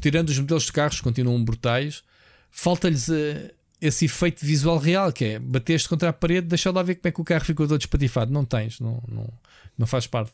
tirando 0.00 0.28
os 0.28 0.38
modelos 0.38 0.64
de 0.64 0.72
carros 0.72 1.00
continuam 1.00 1.42
brutais, 1.42 2.02
falta-lhes 2.50 3.08
uh, 3.08 3.50
esse 3.80 4.04
efeito 4.04 4.44
visual 4.44 4.78
real 4.78 5.12
que 5.12 5.24
é 5.24 5.38
bateste 5.38 5.88
contra 5.88 6.10
a 6.10 6.12
parede, 6.12 6.46
deixa 6.46 6.70
lá 6.70 6.82
ver 6.82 6.96
como 6.96 7.08
é 7.08 7.12
que 7.12 7.20
o 7.20 7.24
carro 7.24 7.44
ficou 7.44 7.66
todo 7.66 7.80
espatifado. 7.80 8.32
Não 8.32 8.44
tens, 8.44 8.80
não, 8.80 9.02
não, 9.08 9.28
não 9.78 9.86
faz 9.86 10.06
parte. 10.06 10.32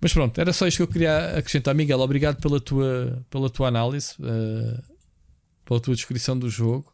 Mas 0.00 0.12
pronto, 0.12 0.40
era 0.40 0.52
só 0.52 0.66
isto 0.66 0.78
que 0.78 0.82
eu 0.82 0.88
queria 0.88 1.36
acrescentar. 1.36 1.74
Miguel, 1.74 2.00
obrigado 2.00 2.40
pela 2.40 2.60
tua, 2.60 3.22
pela 3.28 3.50
tua 3.50 3.68
análise, 3.68 4.14
uh, 4.20 4.82
pela 5.64 5.80
tua 5.80 5.94
descrição 5.94 6.38
do 6.38 6.48
jogo. 6.48 6.92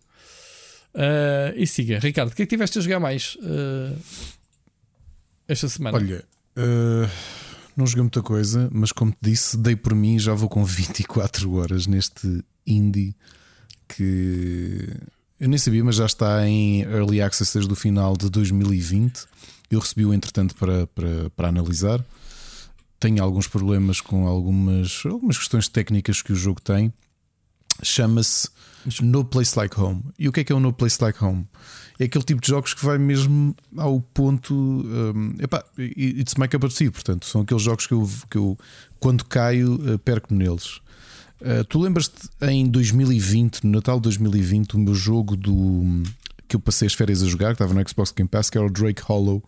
Uh, 0.95 1.53
e 1.55 1.67
siga, 1.67 1.99
Ricardo, 1.99 2.31
o 2.31 2.35
que 2.35 2.43
é 2.43 2.47
que 2.47 2.51
tiveste 2.51 2.79
a 2.79 2.83
jogar 2.83 2.99
mais 2.99 3.37
esta 5.47 5.69
semana? 5.69 5.97
Olha, 5.99 6.25
não 7.77 7.87
joguei 7.87 8.03
muita 8.03 8.23
coisa, 8.23 8.71
mas 8.73 8.91
como 8.91 9.13
te 9.13 9.19
disse, 9.21 9.57
dei 9.59 9.77
por 9.77 9.95
mim 9.95 10.19
já 10.19 10.33
vou 10.33 10.49
com 10.49 10.65
24 10.65 11.53
horas 11.55 11.87
neste 11.87 12.43
indie 12.67 13.15
que 13.89 14.89
eu 15.39 15.49
nem 15.49 15.59
sabia, 15.59 15.85
mas 15.85 15.97
já 15.97 16.07
está 16.07 16.47
em 16.49 16.83
Early 16.83 17.21
Access 17.21 17.53
desde 17.53 17.71
o 17.71 17.77
final 17.77 18.17
de 18.17 18.31
2020. 18.31 19.27
Eu 19.71 19.81
recebi-o 19.81 20.15
entretanto 20.15 20.55
para, 20.55 20.87
para, 20.87 21.31
para 21.31 21.49
analisar. 21.49 22.05
Tenho 22.99 23.23
alguns 23.23 23.47
problemas 23.47 24.01
com 24.01 24.27
algumas, 24.27 25.03
algumas 25.05 25.37
questões 25.37 25.69
técnicas 25.69 26.23
que 26.23 26.33
o 26.33 26.37
jogo 26.37 26.61
tem. 26.63 26.93
chama-se 27.83 28.49
No 29.03 29.25
Place 29.25 29.59
Like 29.59 29.79
Home. 29.79 30.03
E 30.19 30.27
o 30.27 30.33
que 30.33 30.41
é 30.41 30.45
que 30.45 30.53
é 30.53 30.57
o 30.57 30.61
No 30.61 30.73
Place 30.73 30.97
Like 31.03 31.23
Home? 31.23 31.47
É 31.99 32.05
aquele 32.05 32.25
tipo 32.25 32.41
de 32.41 32.49
jogos 32.49 32.73
que 32.73 32.83
vai 32.83 32.97
mesmo 32.97 33.55
ao 33.77 34.01
ponto. 34.01 34.55
Um, 34.55 35.35
epá, 35.39 35.63
it's 35.79 36.35
my 36.37 36.49
cup 36.49 36.65
of 36.65 36.75
tea, 36.75 36.91
portanto, 36.91 37.27
são 37.27 37.43
aqueles 37.43 37.63
jogos 37.63 37.87
que 37.87 37.93
eu, 37.93 38.09
que 38.31 38.39
eu 38.39 38.59
quando 38.99 39.25
caio, 39.27 39.75
uh, 39.75 39.99
perco-me 39.99 40.45
neles. 40.45 40.81
Uh, 41.41 41.65
tu 41.69 41.79
lembras-te 41.81 42.29
em 42.43 42.67
2020, 42.67 43.65
no 43.65 43.73
Natal 43.73 43.97
de 43.97 44.05
2020, 44.05 44.75
o 44.75 44.79
meu 44.79 44.95
jogo 44.95 45.37
do 45.37 46.03
que 46.49 46.57
eu 46.57 46.61
passei 46.61 46.87
as 46.87 46.95
férias 46.95 47.23
a 47.23 47.27
jogar, 47.27 47.49
que 47.49 47.63
estava 47.63 47.75
no 47.75 47.89
Xbox 47.89 48.13
Game 48.13 48.29
Pass, 48.29 48.49
que 48.49 48.57
era 48.57 48.67
o 48.67 48.71
Drake 48.71 49.03
Hollow, 49.03 49.43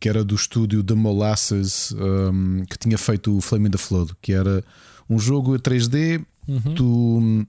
que 0.00 0.08
era 0.08 0.24
do 0.24 0.34
estúdio 0.34 0.82
da 0.82 0.94
Molasses, 0.94 1.92
um, 1.92 2.64
que 2.68 2.78
tinha 2.78 2.96
feito 2.96 3.36
o 3.36 3.40
Flame 3.40 3.68
in 3.68 3.70
the 3.72 3.78
Flood, 3.78 4.12
que 4.22 4.32
era 4.32 4.64
um 5.10 5.18
jogo 5.18 5.54
a 5.54 5.58
3D, 5.58 6.24
uhum. 6.46 6.74
tu 6.74 7.18
hum, 7.18 7.46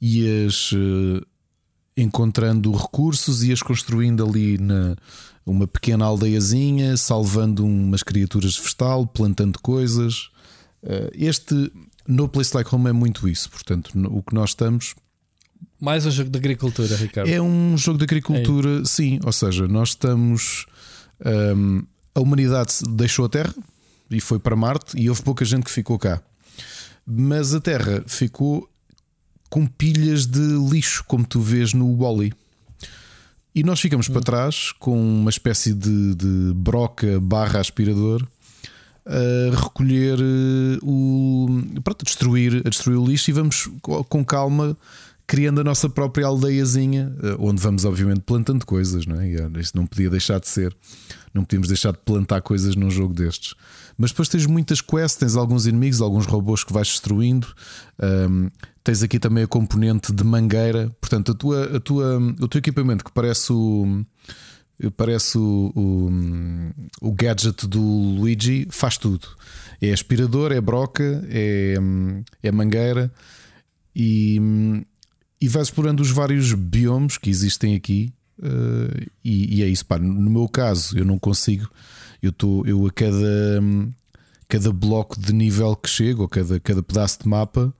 ias 0.00 0.72
uh, 0.72 1.24
encontrando 1.96 2.72
recursos, 2.72 3.42
ias 3.44 3.62
construindo 3.62 4.24
ali 4.24 4.56
na, 4.56 4.96
uma 5.44 5.66
pequena 5.66 6.06
aldeiazinha, 6.06 6.96
salvando 6.96 7.64
umas 7.64 8.02
criaturas 8.02 8.52
de 8.52 8.62
vestal, 8.62 9.06
plantando 9.06 9.58
coisas. 9.60 10.30
Uh, 10.82 11.10
este 11.12 11.70
No 12.10 12.28
Place 12.28 12.54
Like 12.54 12.74
Home 12.74 12.90
é 12.90 12.92
muito 12.92 13.28
isso, 13.28 13.48
portanto, 13.48 13.92
no, 13.94 14.18
o 14.18 14.22
que 14.22 14.34
nós 14.34 14.50
estamos. 14.50 14.96
Mais 15.80 16.04
um 16.04 16.10
jogo 16.10 16.28
de 16.28 16.38
agricultura, 16.38 16.96
Ricardo. 16.96 17.28
É 17.30 17.40
um 17.40 17.78
jogo 17.78 17.98
de 17.98 18.04
agricultura, 18.04 18.80
é. 18.80 18.84
sim. 18.84 19.20
Ou 19.24 19.32
seja, 19.32 19.68
nós 19.68 19.90
estamos. 19.90 20.66
Um, 21.24 21.84
a 22.12 22.20
humanidade 22.20 22.74
deixou 22.90 23.26
a 23.26 23.28
Terra 23.28 23.54
e 24.10 24.20
foi 24.20 24.40
para 24.40 24.56
Marte, 24.56 24.98
e 24.98 25.08
houve 25.08 25.22
pouca 25.22 25.44
gente 25.44 25.62
que 25.62 25.70
ficou 25.70 25.96
cá. 25.98 26.20
Mas 27.06 27.54
a 27.54 27.60
Terra 27.60 28.02
ficou 28.06 28.68
com 29.48 29.64
pilhas 29.64 30.26
de 30.26 30.40
lixo, 30.68 31.04
como 31.06 31.24
tu 31.24 31.40
vês 31.40 31.72
no 31.72 31.96
Wally. 31.96 32.32
E 33.54 33.62
nós 33.62 33.80
ficamos 33.80 34.08
hum. 34.08 34.12
para 34.12 34.22
trás 34.22 34.72
com 34.72 35.00
uma 35.00 35.30
espécie 35.30 35.72
de, 35.72 36.16
de 36.16 36.52
broca 36.54 37.20
barra 37.20 37.60
aspirador 37.60 38.26
a 39.06 39.56
recolher 39.56 40.18
eh, 40.18 40.78
o. 40.82 41.46
Pronto, 41.82 42.02
a 42.02 42.04
destruir, 42.04 42.62
a 42.64 42.68
destruir 42.68 42.96
o 42.96 43.06
lixo 43.06 43.30
e 43.30 43.32
vamos 43.32 43.70
com 44.08 44.24
calma 44.24 44.76
criando 45.30 45.60
a 45.60 45.64
nossa 45.64 45.88
própria 45.88 46.26
aldeiazinha, 46.26 47.14
eh, 47.22 47.36
onde 47.38 47.62
vamos, 47.62 47.84
obviamente, 47.84 48.22
plantando 48.22 48.66
coisas, 48.66 49.06
não 49.06 49.20
é? 49.20 49.28
Isto 49.60 49.76
não 49.76 49.86
podia 49.86 50.10
deixar 50.10 50.40
de 50.40 50.48
ser. 50.48 50.76
Não 51.32 51.44
podíamos 51.44 51.68
deixar 51.68 51.92
de 51.92 51.98
plantar 51.98 52.42
coisas 52.42 52.74
num 52.74 52.90
jogo 52.90 53.14
destes. 53.14 53.54
Mas 53.96 54.10
depois 54.10 54.28
tens 54.28 54.44
muitas 54.44 54.80
quests, 54.80 55.14
tens 55.14 55.36
alguns 55.36 55.66
inimigos, 55.66 56.00
alguns 56.00 56.26
robôs 56.26 56.64
que 56.64 56.72
vais 56.72 56.88
destruindo. 56.88 57.46
Um, 58.02 58.50
tens 58.82 59.04
aqui 59.04 59.20
também 59.20 59.44
a 59.44 59.46
componente 59.46 60.12
de 60.12 60.24
mangueira. 60.24 60.90
Portanto, 61.00 61.30
a 61.30 61.34
tua, 61.36 61.76
a 61.76 61.80
tua, 61.80 62.18
o 62.40 62.48
teu 62.48 62.58
equipamento 62.58 63.04
que 63.04 63.12
parece 63.12 63.52
o. 63.52 64.04
Parece 64.96 65.36
o, 65.36 65.72
o, 65.74 67.08
o 67.08 67.12
gadget 67.12 67.66
do 67.66 67.80
Luigi, 67.80 68.66
faz 68.70 68.96
tudo. 68.96 69.28
É 69.80 69.92
aspirador, 69.92 70.52
é 70.52 70.60
broca, 70.60 71.22
é, 71.28 71.74
é 72.42 72.52
mangueira 72.52 73.12
e, 73.94 74.40
e 75.40 75.48
vais 75.48 75.68
explorando 75.68 76.02
os 76.02 76.10
vários 76.10 76.52
biomes 76.52 77.18
que 77.18 77.30
existem 77.30 77.74
aqui. 77.74 78.12
Uh, 78.38 79.06
e, 79.22 79.58
e, 79.58 79.62
é 79.62 79.68
isso. 79.68 79.84
Pá, 79.84 79.98
no 79.98 80.30
meu 80.30 80.48
caso, 80.48 80.96
eu 80.98 81.04
não 81.04 81.18
consigo 81.18 81.70
eu, 82.22 82.32
tô, 82.32 82.64
eu 82.66 82.86
a 82.86 82.90
cada, 82.90 83.62
cada 84.48 84.72
bloco 84.72 85.18
de 85.18 85.32
nível 85.32 85.74
que 85.76 85.88
chego, 85.88 86.22
ou 86.22 86.28
cada, 86.28 86.60
cada 86.60 86.82
pedaço 86.82 87.22
de 87.22 87.28
mapa, 87.28 87.72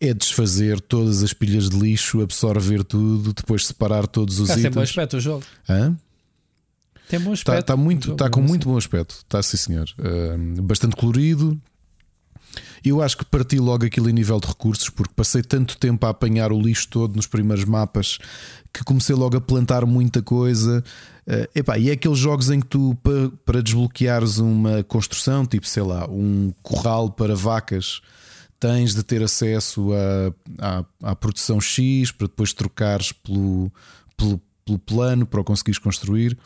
é 0.00 0.14
desfazer 0.14 0.80
todas 0.80 1.22
as 1.22 1.32
pilhas 1.32 1.68
de 1.68 1.78
lixo, 1.78 2.22
absorver 2.22 2.84
tudo, 2.84 3.32
depois 3.32 3.66
separar 3.66 4.06
todos 4.06 4.38
os 4.38 4.50
ah, 4.50 4.52
itens. 4.52 4.62
Tem 4.62 4.70
bom 4.70 4.80
aspecto 4.80 5.16
o 5.16 5.20
jogo. 5.20 5.44
Hã? 5.68 5.96
Tem 7.08 7.18
bom 7.18 7.32
aspecto. 7.32 7.60
Está, 7.60 7.76
muito, 7.76 8.12
está 8.12 8.28
com 8.28 8.40
muito 8.40 8.68
bom 8.68 8.76
aspecto. 8.76 9.16
Está, 9.16 9.42
sim, 9.42 9.56
senhor. 9.56 9.88
Uh, 9.98 10.62
bastante 10.62 10.94
colorido. 10.94 11.60
Eu 12.84 13.02
acho 13.02 13.16
que 13.16 13.24
parti 13.24 13.58
logo 13.58 13.84
aquilo 13.84 14.08
em 14.08 14.12
nível 14.12 14.38
de 14.38 14.46
recursos, 14.46 14.88
porque 14.88 15.12
passei 15.14 15.42
tanto 15.42 15.76
tempo 15.76 16.06
a 16.06 16.10
apanhar 16.10 16.52
o 16.52 16.60
lixo 16.60 16.88
todo 16.88 17.16
nos 17.16 17.26
primeiros 17.26 17.64
mapas 17.64 18.18
que 18.72 18.84
comecei 18.84 19.16
logo 19.16 19.36
a 19.36 19.40
plantar 19.40 19.84
muita 19.84 20.22
coisa. 20.22 20.84
Uh, 21.26 21.48
epá, 21.54 21.78
e 21.78 21.90
é 21.90 21.92
aqueles 21.92 22.18
jogos 22.18 22.50
em 22.50 22.60
que 22.60 22.66
tu, 22.66 22.96
para, 23.02 23.30
para 23.44 23.62
desbloqueares 23.62 24.38
uma 24.38 24.84
construção, 24.84 25.44
tipo 25.44 25.66
sei 25.66 25.82
lá, 25.82 26.08
um 26.08 26.52
corral 26.62 27.10
para 27.10 27.34
vacas, 27.34 28.00
tens 28.58 28.94
de 28.94 29.02
ter 29.02 29.22
acesso 29.22 29.90
à, 30.58 30.84
à 31.02 31.16
produção 31.16 31.60
X 31.60 32.10
para 32.10 32.26
depois 32.26 32.52
trocares 32.52 33.12
pelo, 33.12 33.72
pelo, 34.16 34.40
pelo 34.64 34.78
plano 34.78 35.26
para 35.26 35.40
o 35.40 35.44
conseguires 35.44 35.78
construir. 35.78 36.36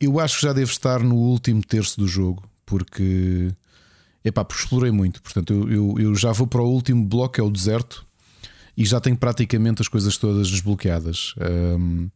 Eu 0.00 0.20
acho 0.20 0.36
que 0.36 0.46
já 0.46 0.52
deve 0.52 0.70
estar 0.70 1.00
no 1.02 1.14
último 1.14 1.64
terço 1.64 1.98
do 1.98 2.06
jogo, 2.06 2.42
porque 2.66 3.52
epá, 4.24 4.44
porque 4.44 4.62
explorei 4.62 4.90
muito. 4.90 5.22
Portanto, 5.22 5.52
eu, 5.52 5.70
eu, 5.70 5.94
eu 5.98 6.14
já 6.14 6.32
vou 6.32 6.46
para 6.46 6.62
o 6.62 6.70
último 6.70 7.04
bloco, 7.04 7.40
é 7.40 7.44
o 7.44 7.50
deserto, 7.50 8.06
e 8.76 8.84
já 8.84 9.00
tenho 9.00 9.16
praticamente 9.16 9.82
as 9.82 9.88
coisas 9.88 10.16
todas 10.16 10.50
desbloqueadas. 10.50 11.34
Um, 11.78 12.08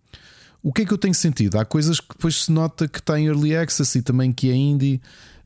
o 0.63 0.73
que 0.73 0.83
é 0.83 0.85
que 0.85 0.93
eu 0.93 0.99
tenho 0.99 1.15
sentido? 1.15 1.57
Há 1.57 1.65
coisas 1.65 2.01
que 2.01 2.09
depois 2.09 2.45
se 2.45 2.53
nota 2.53 2.89
que 2.89 2.99
está 2.99 3.19
em 3.19 3.27
early 3.27 3.57
access 3.57 3.97
e 3.97 4.03
também 4.03 4.33
que 4.33 4.51
é 4.51 4.55
indie. 4.55 5.01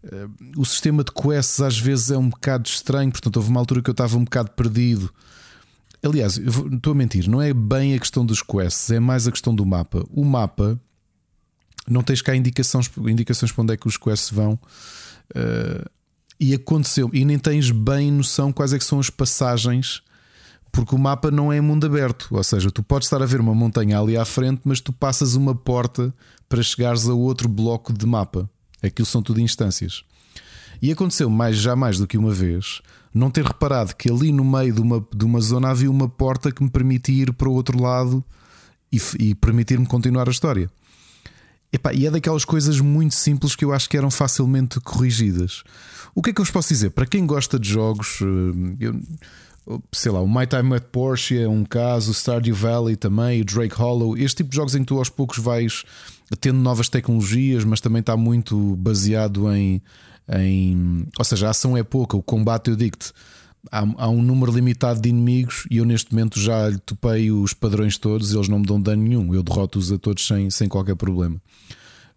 Uh, 0.05 0.61
o 0.61 0.65
sistema 0.65 1.05
de 1.05 1.13
quests 1.13 1.61
às 1.61 1.79
vezes 1.79 2.11
é 2.11 2.19
um 2.19 2.29
bocado 2.29 2.69
estranho, 2.69 3.11
portanto, 3.11 3.37
houve 3.37 3.51
uma 3.51 3.61
altura 3.61 3.83
que 3.83 3.91
eu 3.91 3.93
estava 3.93 4.17
um 4.17 4.25
bocado 4.25 4.51
perdido. 4.51 5.13
Aliás, 6.03 6.37
estou 6.37 6.93
a 6.93 6.95
mentir, 6.95 7.29
não 7.29 7.41
é 7.41 7.55
bem 7.55 7.95
a 7.95 7.99
questão 7.99 8.27
dos 8.27 8.43
quests, 8.43 8.91
é 8.91 8.99
mais 8.99 9.27
a 9.27 9.31
questão 9.31 9.55
do 9.55 9.65
mapa. 9.65 10.05
O 10.11 10.25
mapa 10.25 10.81
não 11.89 12.03
tens 12.03 12.21
cá 12.21 12.35
indicações, 12.35 12.91
indicações 13.09 13.53
para 13.53 13.63
onde 13.63 13.75
é 13.75 13.77
que 13.77 13.87
os 13.87 13.97
quests 13.97 14.31
vão. 14.31 14.59
Uh, 15.35 15.89
e 16.41 16.55
aconteceu, 16.55 17.09
e 17.13 17.25
nem 17.25 17.39
tens 17.39 17.71
bem 17.71 18.11
noção 18.11 18.53
quais 18.53 18.73
é 18.73 18.79
que 18.79 18.85
são 18.85 18.99
as 18.99 19.09
passagens 19.09 20.03
porque 20.73 20.95
o 20.95 20.99
mapa 20.99 21.31
não 21.31 21.53
é 21.53 21.61
mundo 21.61 21.85
aberto, 21.85 22.29
ou 22.31 22.43
seja, 22.43 22.71
tu 22.71 22.83
podes 22.83 23.07
estar 23.07 23.23
a 23.23 23.27
ver 23.27 23.41
uma 23.41 23.55
montanha 23.55 24.01
ali 24.01 24.17
à 24.17 24.25
frente, 24.25 24.63
mas 24.65 24.81
tu 24.81 24.91
passas 24.91 25.35
uma 25.35 25.55
porta 25.55 26.13
para 26.49 26.63
chegares 26.63 27.07
a 27.07 27.13
outro 27.13 27.47
bloco 27.47 27.93
de 27.93 28.07
mapa. 28.07 28.49
Aquilo 28.83 29.07
são 29.07 29.23
tudo 29.23 29.41
instâncias. 29.41 30.03
E 30.81 30.91
aconteceu 30.91 31.31
mais 31.31 31.57
já 31.57 31.77
mais 31.77 31.99
do 31.99 32.07
que 32.07 32.19
uma 32.19 32.33
vez 32.33 32.83
não 33.15 33.31
ter 33.31 33.45
reparado 33.45 33.95
que 33.95 34.11
ali 34.11 34.33
no 34.33 34.45
meio 34.45 34.73
de 34.73 34.81
uma, 34.81 35.07
de 35.15 35.25
uma 35.25 35.41
zona 35.41 35.69
havia 35.69 35.91
uma 35.91 36.09
porta 36.09 36.51
que 36.51 36.63
me 36.63 36.71
permitia 36.71 37.25
ir 37.25 37.33
para 37.33 37.49
o 37.49 37.53
outro 37.53 37.81
lado 37.81 38.25
e, 38.91 39.01
e 39.19 39.35
permitir-me 39.35 39.87
continuar 39.87 40.29
a 40.29 40.31
história. 40.31 40.71
E 41.95 42.07
é 42.07 42.11
daquelas 42.11 42.45
coisas 42.45 42.81
muito 42.81 43.15
simples 43.15 43.57
que 43.57 43.65
eu 43.65 43.73
acho 43.73 43.89
que 43.89 43.97
eram 43.97 44.11
facilmente 44.11 44.79
corrigidas. 44.81 45.63
O 46.15 46.21
que 46.21 46.31
é 46.31 46.33
que 46.33 46.41
eu 46.41 46.45
vos 46.45 46.53
posso 46.53 46.69
dizer? 46.69 46.91
Para 46.91 47.07
quem 47.07 47.27
gosta 47.27 47.59
de 47.59 47.69
jogos, 47.69 48.19
eh, 48.21 48.77
eu, 48.79 49.01
sei 49.93 50.11
lá, 50.11 50.21
o 50.21 50.29
My 50.29 50.47
Time 50.47 50.75
at 50.75 50.85
Porsche 50.91 51.39
é 51.39 51.49
um 51.49 51.65
caso, 51.65 52.11
o 52.11 52.15
Stardew 52.15 52.55
Valley 52.55 52.97
também, 52.97 53.41
o 53.41 53.45
Drake 53.45 53.75
Hollow, 53.75 54.17
este 54.17 54.39
tipo 54.39 54.51
de 54.51 54.57
jogos 54.57 54.75
em 54.75 54.81
que 54.81 54.87
tu 54.87 54.99
aos 54.99 55.09
poucos 55.09 55.39
vais 55.39 55.85
tendo 56.41 56.59
novas 56.59 56.89
tecnologias, 56.89 57.65
mas 57.65 57.81
também 57.81 58.01
está 58.01 58.17
muito 58.17 58.77
baseado 58.77 59.53
em, 59.53 59.83
em 60.29 61.07
ou 61.19 61.25
seja, 61.25 61.47
a 61.47 61.51
ação 61.51 61.77
é 61.77 61.83
pouca, 61.83 62.17
o 62.17 62.23
combate 62.23 62.71
eu 62.71 62.77
digo-te. 62.77 63.13
Há, 63.71 63.85
há, 63.97 64.09
um 64.09 64.21
número 64.21 64.51
limitado 64.51 65.01
de 65.01 65.09
inimigos 65.09 65.69
e 65.71 65.77
eu 65.77 65.85
neste 65.85 66.13
momento 66.13 66.41
já 66.41 66.69
lhe 66.69 66.79
topei 66.79 67.31
os 67.31 67.55
padrões 67.55 67.97
todos 67.97 68.35
eles 68.35 68.49
não 68.49 68.59
me 68.59 68.67
dão 68.67 68.81
dano 68.81 69.01
nenhum. 69.01 69.33
Eu 69.33 69.41
derroto-os 69.41 69.93
a 69.93 69.99
todos 69.99 70.27
sem, 70.27 70.51
sem 70.51 70.69
qualquer 70.69 70.97
problema. 70.97 71.41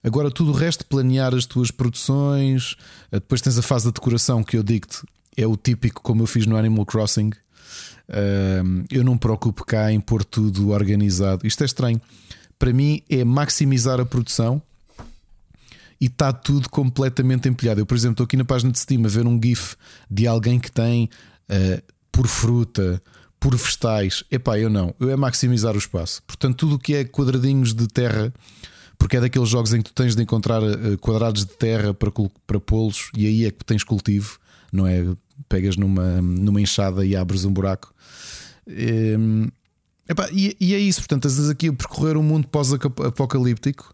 Agora, 0.03 0.31
tudo 0.31 0.49
o 0.49 0.55
resto, 0.55 0.83
planear 0.87 1.35
as 1.35 1.45
tuas 1.45 1.69
produções, 1.69 2.75
depois 3.11 3.41
tens 3.41 3.59
a 3.59 3.61
fase 3.61 3.85
da 3.85 3.91
decoração 3.91 4.43
que 4.43 4.57
eu 4.57 4.63
digo-te 4.63 5.03
é 5.37 5.45
o 5.45 5.55
típico 5.57 6.01
como 6.01 6.23
eu 6.23 6.27
fiz 6.27 6.45
no 6.45 6.57
Animal 6.57 6.85
Crossing. 6.85 7.31
eu 8.89 9.03
não 9.03 9.13
me 9.13 9.19
preocupo 9.19 9.65
cá 9.65 9.91
em 9.91 9.99
pôr 9.99 10.23
tudo 10.23 10.69
organizado. 10.69 11.45
Isto 11.45 11.63
é 11.63 11.65
estranho. 11.65 12.01
Para 12.57 12.71
mim 12.71 13.01
é 13.09 13.23
maximizar 13.23 13.99
a 13.99 14.05
produção 14.05 14.61
e 15.99 16.05
está 16.05 16.31
tudo 16.33 16.69
completamente 16.69 17.47
empilhado. 17.47 17.81
Eu, 17.81 17.85
por 17.85 17.95
exemplo, 17.95 18.13
estou 18.13 18.25
aqui 18.25 18.37
na 18.37 18.45
página 18.45 18.71
de 18.71 18.79
Steam 18.79 19.03
a 19.05 19.07
ver 19.07 19.25
um 19.25 19.39
GIF 19.41 19.75
de 20.09 20.27
alguém 20.27 20.59
que 20.59 20.71
tem 20.71 21.09
uh, 21.49 21.93
por 22.11 22.27
fruta, 22.27 23.01
por 23.39 23.55
vegetais. 23.55 24.23
Epá, 24.31 24.59
eu 24.59 24.69
não. 24.69 24.93
Eu 24.99 25.09
é 25.09 25.15
maximizar 25.15 25.75
o 25.75 25.77
espaço. 25.77 26.21
Portanto, 26.23 26.57
tudo 26.57 26.75
o 26.75 26.79
que 26.79 26.95
é 26.95 27.05
quadradinhos 27.05 27.73
de 27.73 27.87
terra, 27.87 28.33
porque 28.97 29.17
é 29.17 29.21
daqueles 29.21 29.49
jogos 29.49 29.73
em 29.73 29.81
que 29.81 29.91
tu 29.91 29.93
tens 29.93 30.15
de 30.15 30.23
encontrar 30.23 30.61
uh, 30.61 30.97
quadrados 30.99 31.45
de 31.45 31.53
terra 31.53 31.93
para, 31.93 32.11
para 32.45 32.59
pô-los 32.59 33.09
e 33.15 33.25
aí 33.25 33.45
é 33.45 33.51
que 33.51 33.63
tens 33.65 33.83
cultivo, 33.83 34.39
não 34.71 34.87
é 34.87 35.05
pegas 35.47 35.75
numa, 35.77 36.21
numa 36.21 36.61
enxada 36.61 37.05
e 37.05 37.15
abres 37.15 37.45
um 37.45 37.51
buraco. 37.51 37.93
E, 38.67 39.15
epá, 40.09 40.29
e, 40.31 40.55
e, 40.59 40.73
é 40.73 40.79
isso, 40.79 41.01
portanto, 41.01 41.27
às 41.27 41.35
vezes 41.35 41.49
aqui 41.49 41.71
percorrer 41.71 42.17
um 42.17 42.23
mundo 42.23 42.47
pós-apocalíptico, 42.47 43.93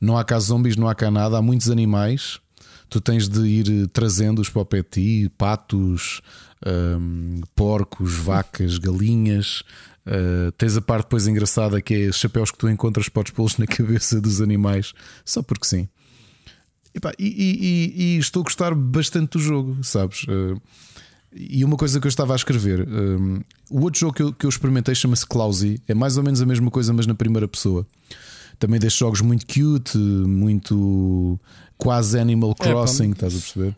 não 0.00 0.16
há 0.16 0.24
cá 0.24 0.38
zombies, 0.38 0.76
não 0.76 0.88
há 0.88 0.94
cá 0.94 1.10
nada, 1.10 1.36
há 1.38 1.42
muitos 1.42 1.70
animais. 1.70 2.40
tu 2.88 3.00
tens 3.00 3.28
de 3.28 3.40
ir 3.46 3.88
trazendo-os 3.88 4.48
para 4.48 4.62
o 4.62 4.64
pé 4.64 4.82
ti, 4.82 5.30
patos, 5.38 6.20
hum, 6.66 7.40
porcos, 7.54 8.14
vacas, 8.14 8.78
galinhas. 8.78 9.62
Uh, 10.06 10.50
tens 10.52 10.76
a 10.76 10.80
parte 10.80 11.04
depois 11.04 11.28
engraçada 11.28 11.80
que 11.80 11.94
é 11.94 12.08
os 12.08 12.16
chapéus 12.16 12.50
que 12.50 12.58
tu 12.58 12.68
encontras, 12.68 13.08
podes 13.08 13.32
pô-los 13.32 13.58
na 13.58 13.66
cabeça 13.68 14.20
dos 14.20 14.40
animais, 14.40 14.92
só 15.24 15.42
porque 15.42 15.66
sim. 15.66 15.88
Epá, 16.94 17.12
e, 17.18 17.26
e- 17.26 18.02
e- 18.02 18.18
estou 18.18 18.40
a 18.40 18.44
gostar 18.44 18.74
bastante 18.74 19.32
do 19.32 19.38
jogo, 19.38 19.82
sabes? 19.84 20.24
Uh, 20.24 20.60
e 21.32 21.64
uma 21.64 21.76
coisa 21.76 22.00
que 22.00 22.06
eu 22.06 22.08
estava 22.08 22.32
a 22.32 22.36
escrever, 22.36 22.88
um, 22.88 23.40
o 23.70 23.82
outro 23.82 24.00
jogo 24.00 24.12
que 24.14 24.22
eu, 24.22 24.32
que 24.32 24.44
eu 24.46 24.50
experimentei 24.50 24.94
chama-se 24.96 25.24
Clousy, 25.24 25.80
é 25.86 25.94
mais 25.94 26.16
ou 26.16 26.24
menos 26.24 26.42
a 26.42 26.46
mesma 26.46 26.70
coisa, 26.70 26.92
mas 26.92 27.06
na 27.06 27.14
primeira 27.14 27.46
pessoa. 27.46 27.86
Também 28.58 28.80
destes 28.80 28.98
jogos 28.98 29.20
muito 29.20 29.46
cute, 29.46 29.96
muito 29.96 31.38
quase 31.78 32.18
Animal 32.18 32.54
pá, 32.54 32.64
Crossing, 32.64 33.12
estás 33.12 33.34
a 33.34 33.38
perceber? 33.38 33.76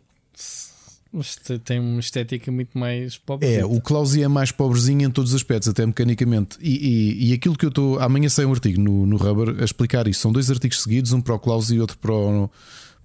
Tem 1.65 1.79
uma 1.79 2.01
estética 2.01 2.51
muito 2.51 2.77
mais 2.79 3.19
pobre. 3.19 3.47
É, 3.47 3.65
o 3.67 3.81
Clousy 3.83 4.23
é 4.23 4.29
mais 4.29 4.51
pobrezinho 4.51 5.07
em 5.07 5.11
todos 5.11 5.33
os 5.33 5.37
aspectos, 5.37 5.69
até 5.69 5.85
mecanicamente. 5.85 6.57
E, 6.59 6.71
e- 6.71 7.31
e 7.31 7.33
aquilo 7.35 7.55
que 7.57 7.67
eu 7.67 7.69
estou. 7.69 8.01
Amanhã 8.01 8.31
sai 8.31 8.47
um 8.47 8.51
artigo 8.53 8.81
no, 8.81 9.05
no 9.05 9.17
Rubber 9.19 9.61
a 9.61 9.65
explicar 9.65 10.09
isso. 10.09 10.21
São 10.21 10.33
dois 10.33 10.51
artigos 10.51 10.83
seguidos, 10.83 11.13
um 11.13 11.21
para 11.21 11.35
o 11.35 11.39
Clousy 11.39 11.75
e 11.75 11.81
outro 11.81 11.99
para 11.99 12.13
o, 12.15 12.51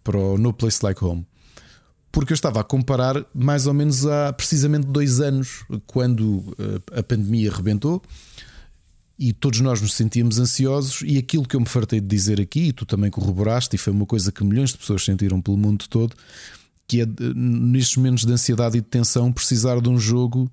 para 0.08 0.18
o 0.18 0.38
No 0.38 0.54
Place 0.54 0.80
Like 0.82 1.04
Home. 1.04 1.26
Porque 2.10 2.32
eu 2.32 2.36
estava 2.36 2.62
a 2.62 2.64
comparar 2.64 3.26
mais 3.36 3.68
ou 3.68 3.74
menos 3.74 4.06
há 4.06 4.32
precisamente 4.32 4.88
dois 4.88 5.20
anos, 5.20 5.66
quando 5.86 6.56
eh, 6.58 7.00
a 7.00 7.04
pandemia 7.04 7.52
arrebentou 7.52 8.02
e 9.20 9.34
todos 9.34 9.60
nós 9.60 9.82
nos 9.82 9.94
sentíamos 9.94 10.40
ansiosos. 10.40 11.02
E 11.06 11.18
aquilo 11.18 11.46
que 11.46 11.56
eu 11.56 11.60
me 11.60 11.66
fartei 11.68 12.00
de 12.00 12.08
dizer 12.08 12.40
aqui, 12.40 12.68
e 12.70 12.72
tu 12.72 12.86
também 12.86 13.12
corroboraste, 13.12 13.76
e 13.76 13.80
foi 13.80 13.92
uma 13.92 14.06
coisa 14.06 14.32
que 14.32 14.44
milhões 14.46 14.72
de 14.72 14.78
pessoas 14.78 15.04
sentiram 15.04 15.42
pelo 15.42 15.58
mundo 15.58 15.86
todo, 15.90 16.16
que 16.88 17.02
é 17.02 17.06
nestes 17.36 17.98
momentos 17.98 18.24
de 18.24 18.32
ansiedade 18.32 18.78
e 18.78 18.82
de 18.82 18.88
tensão 18.88 19.30
precisar 19.32 19.82
de 19.82 19.90
um 19.90 20.00
jogo 20.00 20.50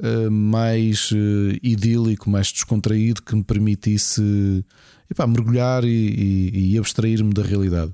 eh, 0.00 0.28
mais 0.28 1.10
eh, 1.14 1.58
idílico, 1.62 2.28
mais 2.28 2.52
descontraído, 2.52 3.22
que 3.22 3.34
me 3.34 3.42
permitisse 3.42 4.62
epá, 5.10 5.26
mergulhar 5.26 5.82
e, 5.84 5.88
e- 5.88 6.72
e 6.74 6.78
abstrair-me 6.78 7.32
da 7.32 7.42
realidade. 7.42 7.92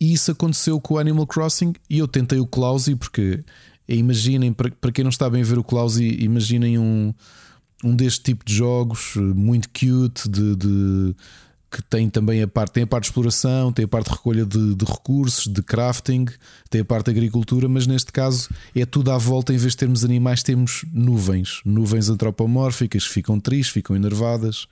E 0.00 0.12
isso 0.12 0.30
aconteceu 0.32 0.80
com 0.80 0.94
o 0.94 0.98
Animal 0.98 1.26
Crossing 1.26 1.72
e 1.88 1.98
eu 1.98 2.08
tentei 2.08 2.38
o 2.40 2.46
Clousy 2.46 2.96
porque 2.96 3.44
eh, 3.86 3.94
imaginem, 3.94 4.52
para, 4.52 4.70
para 4.70 4.90
quem 4.92 5.04
não 5.04 5.10
está 5.10 5.28
bem 5.30 5.42
a 5.42 5.44
ver 5.44 5.58
o 5.58 5.64
Clousy, 5.64 6.16
imaginem 6.20 6.78
um, 6.78 7.14
um 7.84 7.94
deste 7.94 8.22
tipo 8.24 8.44
de 8.44 8.54
jogos 8.54 9.14
eh, 9.16 9.20
muito 9.20 9.68
cute 9.68 10.28
de, 10.28 10.56
de- 10.56 11.14
que 11.70 11.82
tem 11.82 12.08
também 12.08 12.42
a 12.42 12.48
parte, 12.48 12.72
tem 12.72 12.82
a 12.84 12.86
parte 12.86 13.04
de 13.04 13.10
exploração, 13.10 13.70
tem 13.70 13.84
a 13.84 13.88
parte 13.88 14.06
de 14.08 14.16
recolha 14.16 14.46
de, 14.46 14.74
de 14.74 14.84
recursos, 14.86 15.46
de 15.46 15.62
crafting, 15.62 16.24
tem 16.70 16.80
a 16.80 16.84
parte 16.84 17.04
de 17.04 17.10
agricultura, 17.10 17.68
mas 17.68 17.86
neste 17.86 18.10
caso 18.10 18.48
é 18.74 18.86
tudo 18.86 19.10
à 19.12 19.18
volta, 19.18 19.52
em 19.52 19.58
vez 19.58 19.72
de 19.72 19.76
termos 19.76 20.02
animais, 20.02 20.42
temos 20.42 20.86
nuvens, 20.90 21.60
nuvens 21.66 22.08
antropomórficas, 22.08 23.04
ficam 23.04 23.38
tristes, 23.38 23.68
ficam 23.74 23.94
enervadas. 23.94 24.66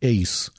É 0.00 0.10
isso. 0.10 0.50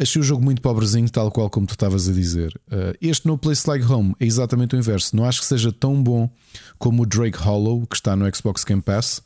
Achei 0.00 0.18
o 0.18 0.24
jogo 0.24 0.42
muito 0.42 0.62
pobrezinho, 0.62 1.10
tal 1.10 1.30
qual 1.30 1.50
como 1.50 1.66
tu 1.66 1.72
estavas 1.72 2.08
a 2.08 2.12
dizer. 2.12 2.58
Uh, 2.68 2.96
este 3.02 3.26
No 3.26 3.36
Place 3.36 3.68
Like 3.68 3.84
Home 3.84 4.14
é 4.18 4.24
exatamente 4.24 4.74
o 4.74 4.78
inverso. 4.78 5.14
Não 5.14 5.26
acho 5.26 5.40
que 5.40 5.46
seja 5.46 5.70
tão 5.70 6.02
bom 6.02 6.30
como 6.78 7.02
o 7.02 7.06
Drake 7.06 7.36
Hollow, 7.36 7.86
que 7.86 7.96
está 7.96 8.16
no 8.16 8.24
Xbox 8.34 8.64
Game 8.64 8.80
Pass, 8.80 9.18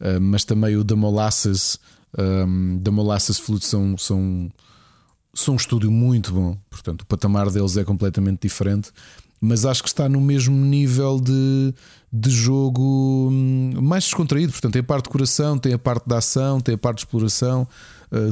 uh, 0.00 0.20
mas 0.20 0.44
também 0.44 0.74
o 0.74 0.84
The 0.84 0.96
Molasses, 0.96 1.78
um, 2.18 2.80
The 2.82 2.90
Molasses 2.90 3.38
Flute 3.38 3.66
são, 3.66 3.96
são, 3.96 4.50
são 5.32 5.54
um 5.54 5.56
estúdio 5.56 5.92
muito 5.92 6.32
bom. 6.32 6.58
Portanto, 6.68 7.02
o 7.02 7.06
patamar 7.06 7.48
deles 7.48 7.76
é 7.76 7.84
completamente 7.84 8.40
diferente. 8.42 8.90
Mas 9.40 9.64
acho 9.64 9.82
que 9.82 9.88
está 9.88 10.08
no 10.08 10.20
mesmo 10.20 10.56
nível 10.56 11.20
de, 11.20 11.72
de 12.12 12.30
jogo 12.30 13.28
hum, 13.30 13.74
mais 13.80 14.04
descontraído. 14.04 14.50
Portanto, 14.50 14.72
tem 14.72 14.80
a 14.80 14.84
parte 14.84 15.04
de 15.04 15.10
coração, 15.10 15.56
tem 15.56 15.72
a 15.72 15.78
parte 15.78 16.08
da 16.08 16.18
ação, 16.18 16.60
tem 16.60 16.74
a 16.74 16.78
parte 16.78 16.96
de 16.98 17.04
exploração, 17.04 17.68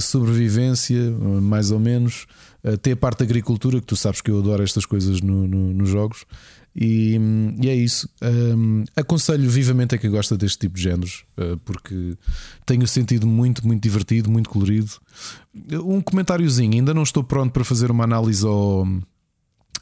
sobrevivência, 0.01 0.99
uh, 1.11 1.41
mais 1.43 1.71
ou 1.71 1.79
menos. 1.79 2.27
Uh, 2.63 2.77
tem 2.79 2.93
a 2.93 2.97
parte 2.97 3.19
da 3.19 3.25
agricultura, 3.25 3.81
que 3.81 3.87
tu 3.87 3.97
sabes 3.97 4.21
que 4.21 4.31
eu 4.31 4.39
adoro 4.39 4.63
estas 4.63 4.87
coisas 4.87 5.21
no- 5.21 5.47
no- 5.47 5.75
nos 5.75 5.89
jogos. 5.89 6.25
E, 6.77 7.17
hum, 7.21 7.55
e 7.61 7.69
é 7.69 7.75
isso. 7.77 8.09
Hum, 8.21 8.85
aconselho 8.97 9.49
vivamente 9.49 9.95
a 9.95 9.99
quem 9.99 10.11
gosta 10.11 10.37
deste 10.37 10.59
tipo 10.59 10.75
de 10.77 10.83
géneros, 10.83 11.25
uh, 11.39 11.57
porque 11.59 12.17
tenho 12.67 12.87
sentido 12.89 13.27
muito, 13.29 13.65
muito 13.67 13.81
divertido, 13.83 14.29
muito 14.29 14.51
colorido. 14.51 14.91
Um 15.85 16.01
comentáriozinho, 16.01 16.73
ainda 16.75 16.93
não 16.93 17.05
estou 17.05 17.23
pronto 17.23 17.53
para 17.53 17.63
fazer 17.65 17.91
uma 17.91 18.05
análise 18.05 18.45
ao. 18.45 18.87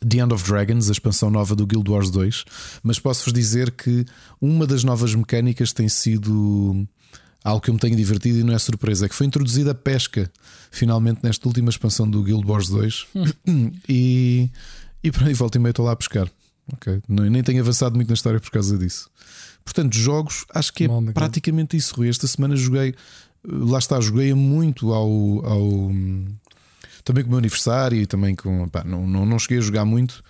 The 0.07 0.19
End 0.19 0.35
of 0.35 0.45
Dragons, 0.45 0.89
a 0.89 0.93
expansão 0.93 1.31
nova 1.31 1.55
do 1.55 1.65
Guild 1.65 1.89
Wars 1.89 2.11
2, 2.11 2.45
mas 2.83 2.99
posso-vos 2.99 3.33
dizer 3.33 3.71
que 3.71 4.05
uma 4.41 4.67
das 4.67 4.83
novas 4.83 5.15
mecânicas 5.15 5.73
tem 5.73 5.89
sido 5.89 6.85
algo 7.45 7.61
que 7.61 7.71
eu 7.71 7.75
me 7.75 7.81
tenho 7.81 7.97
divertido 7.97 8.39
e 8.39 8.45
não 8.45 8.55
é 8.55 8.59
surpresa, 8.59 9.07
é 9.07 9.09
que 9.09 9.15
foi 9.15 9.27
introduzida 9.27 9.73
a 9.73 9.75
pesca 9.75 10.31
finalmente 10.71 11.21
nesta 11.23 11.47
última 11.49 11.71
expansão 11.71 12.09
do 12.09 12.23
Guild 12.23 12.47
Wars 12.47 12.69
2 12.69 13.07
e, 13.89 14.49
e 15.03 15.11
por 15.11 15.25
aí 15.25 15.35
volta 15.35 15.59
e 15.59 15.61
meio 15.61 15.71
estou 15.71 15.85
lá 15.85 15.93
a 15.93 15.97
pescar. 15.97 16.29
Ok, 16.73 17.03
não, 17.09 17.25
nem 17.25 17.43
tenho 17.43 17.61
avançado 17.61 17.97
muito 17.97 18.09
na 18.09 18.15
história 18.15 18.41
por 18.41 18.51
causa 18.51 18.79
disso. 18.79 19.11
Portanto, 19.65 19.97
jogos, 19.97 20.45
acho 20.55 20.73
que 20.73 20.85
é 20.85 20.89
praticamente 21.13 21.77
isso, 21.77 21.95
Rui. 21.97 22.09
Esta 22.09 22.27
semana 22.27 22.57
joguei, 22.57 22.95
lá 23.45 23.79
está, 23.79 24.01
joguei 24.01 24.33
muito 24.33 24.93
ao, 24.93 25.45
ao 25.45 25.91
também 27.05 27.25
com 27.25 27.29
o 27.29 27.31
meu 27.31 27.39
aniversário 27.39 28.01
e 28.01 28.07
também 28.07 28.35
com. 28.35 28.69
pá, 28.69 28.85
não, 28.85 29.07
não, 29.07 29.27
não 29.27 29.39
cheguei 29.39 29.59
a 29.59 29.61
jogar 29.61 29.85
muito. 29.85 30.23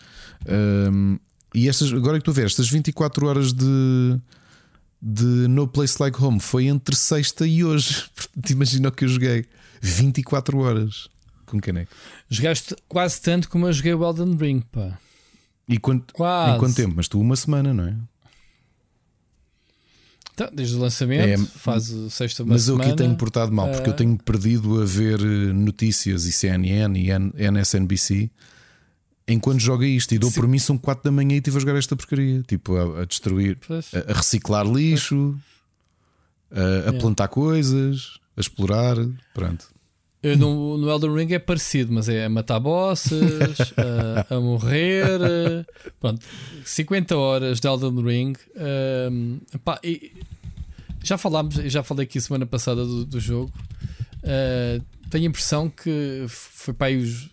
Ahm, 0.49 1.17
e 1.55 1.69
estas, 1.69 1.93
agora 1.93 2.19
que 2.19 2.23
estou 2.23 2.33
a 2.33 2.35
ver, 2.35 2.47
estas 2.47 2.69
24 2.69 3.27
horas 3.27 3.53
de, 3.53 4.19
de 5.03 5.25
No 5.49 5.67
Place 5.67 5.97
Like 6.01 6.23
Home 6.23 6.39
foi 6.39 6.67
entre 6.67 6.95
sexta 6.95 7.45
e 7.47 7.65
hoje. 7.65 8.05
Portanto, 8.15 8.51
Imagina 8.51 8.89
o 8.89 8.93
que 8.93 9.05
eu 9.05 9.09
joguei: 9.09 9.45
24 9.81 10.59
horas 10.59 11.09
com 11.45 11.59
caneco. 11.61 11.93
Jogaste 12.31 12.77
quase 12.89 13.21
tanto 13.21 13.49
como 13.49 13.67
eu 13.67 13.73
joguei 13.73 13.93
o 13.93 14.05
Elden 14.05 14.37
Ring, 14.37 14.61
pá. 14.61 14.97
E 15.69 15.79
quanto, 15.79 16.13
Quase. 16.13 16.57
em 16.57 16.59
quanto 16.59 16.75
tempo? 16.75 16.95
Mas 16.97 17.09
tu, 17.09 17.21
uma 17.21 17.37
semana, 17.37 17.73
não 17.73 17.85
é? 17.85 17.97
Então, 20.35 20.49
desde 20.53 20.77
o 20.77 20.79
lançamento, 20.81 21.29
É, 21.29 21.37
faz 21.39 21.91
o 21.91 22.09
sexta 22.11 22.43
uma 22.43 22.55
Mas 22.55 22.67
eu 22.67 22.75
semana. 22.75 22.95
aqui 22.95 23.03
tenho 23.03 23.15
portado 23.17 23.53
mal, 23.53 23.69
porque 23.71 23.89
eu 23.89 23.93
ah, 23.93 23.97
tenho 23.97 24.17
perdido 24.19 24.81
a 24.81 24.85
ver 24.85 25.21
eh, 25.21 25.53
notícias 25.53 26.25
e 26.25 26.33
CNN 26.33 26.99
e 26.99 27.11
NSNBC 27.51 28.31
enquanto 29.33 29.61
joga 29.61 29.87
isto. 29.87 30.15
E 30.15 30.19
dou 30.19 30.31
Sim. 30.31 30.41
por 30.41 30.49
mim, 30.49 30.59
são 30.59 30.79
4 30.79 31.05
da 31.05 31.11
manhã 31.11 31.35
e 31.35 31.39
estive 31.39 31.57
a 31.57 31.61
jogar 31.61 31.77
esta 31.77 31.97
porcaria. 31.97 32.43
Tipo, 32.43 32.77
a, 32.77 33.03
a 33.03 33.05
destruir, 33.05 33.59
a, 33.69 34.13
a 34.13 34.15
reciclar 34.15 34.67
lixo, 34.67 35.37
a, 36.51 36.91
a 36.91 36.93
plantar 36.95 37.29
coisas, 37.29 38.19
a 38.37 38.41
explorar. 38.41 38.97
Pronto. 39.35 39.67
Eu 40.23 40.37
no, 40.37 40.79
no 40.79 40.89
Elden 40.89 41.13
Ring 41.13 41.33
é 41.33 41.39
parecido, 41.41 41.93
mas 41.93 42.09
é 42.09 42.27
a 42.27 42.29
matar 42.29 42.61
bosses, 42.61 43.73
a, 44.31 44.37
a 44.37 44.41
morrer. 44.41 45.67
Pronto, 45.99 46.25
50 46.65 47.17
horas 47.17 47.59
de 47.59 47.67
Elden 47.67 48.01
Ring. 48.05 48.35
ehm, 48.55 49.39
pá, 49.65 49.81
já 51.03 51.19
falámos, 51.19 51.57
já 51.57 51.83
falei 51.83 52.05
aqui 52.05 52.21
semana 52.21 52.47
passada 52.47 52.85
do, 52.85 53.05
do 53.05 53.19
jogo. 53.19 53.53
eh, 54.23 54.81
tenho 55.11 55.25
a 55.25 55.29
impressão 55.29 55.69
que 55.69 56.25
foi 56.29 56.73
para 56.73 56.87
aí 56.87 56.97
os, 57.03 57.29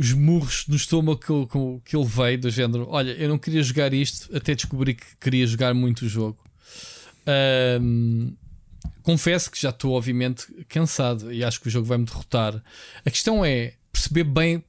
os 0.00 0.14
murros 0.14 0.64
no 0.66 0.76
estômago 0.76 1.18
que, 1.20 1.28
eu- 1.30 1.82
que, 1.84 1.94
ele 1.94 2.06
veio, 2.06 2.40
do 2.40 2.48
género. 2.50 2.86
Olha, 2.88 3.10
eu 3.10 3.28
não 3.28 3.36
queria 3.36 3.62
jogar 3.62 3.92
isto, 3.92 4.34
até 4.34 4.54
descobri 4.54 4.94
que 4.94 5.04
queria 5.20 5.46
jogar 5.46 5.74
muito 5.74 6.06
o 6.06 6.08
jogo. 6.08 6.38
Ehm, 7.26 8.32
confesso 9.02 9.50
que 9.50 9.60
já 9.60 9.68
estou, 9.68 9.92
obviamente, 9.92 10.46
cansado 10.70 11.30
e 11.30 11.44
acho 11.44 11.60
que 11.60 11.68
o 11.68 11.70
jogo 11.70 11.86
vai 11.86 11.98
me 11.98 12.06
derrotar. 12.06 12.64
A 13.04 13.10
questão 13.10 13.44
é 13.44 13.74
perceber 13.92 14.24
bem, 14.24 14.64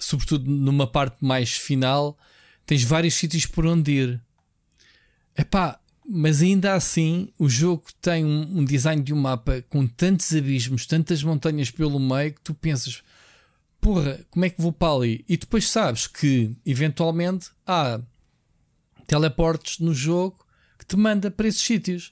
sobretudo 0.00 0.50
numa 0.50 0.88
parte 0.88 1.18
mais 1.20 1.52
final, 1.52 2.18
tens 2.66 2.82
vários 2.82 3.14
sítios 3.14 3.46
por 3.46 3.64
onde 3.64 3.92
ir. 3.92 4.20
Epá, 5.38 5.78
mas 6.04 6.42
ainda 6.42 6.74
assim, 6.74 7.28
o 7.38 7.48
jogo 7.48 7.84
tem 8.02 8.24
um, 8.24 8.58
um 8.58 8.64
design 8.64 9.00
de 9.00 9.14
um 9.14 9.20
mapa 9.20 9.64
com 9.68 9.86
tantos 9.86 10.34
abismos, 10.34 10.84
tantas 10.84 11.22
montanhas 11.22 11.70
pelo 11.70 12.00
meio 12.00 12.32
que 12.34 12.40
tu 12.40 12.52
pensas. 12.54 13.04
Porra, 13.84 14.18
como 14.30 14.46
é 14.46 14.48
que 14.48 14.62
vou 14.62 14.72
para 14.72 14.94
ali? 14.94 15.22
E 15.28 15.36
depois 15.36 15.68
sabes 15.68 16.06
que, 16.06 16.56
eventualmente, 16.64 17.50
há 17.66 18.00
teleportes 19.06 19.78
no 19.78 19.92
jogo 19.92 20.42
que 20.78 20.86
te 20.86 20.96
manda 20.96 21.30
para 21.30 21.46
esses 21.46 21.60
sítios. 21.60 22.10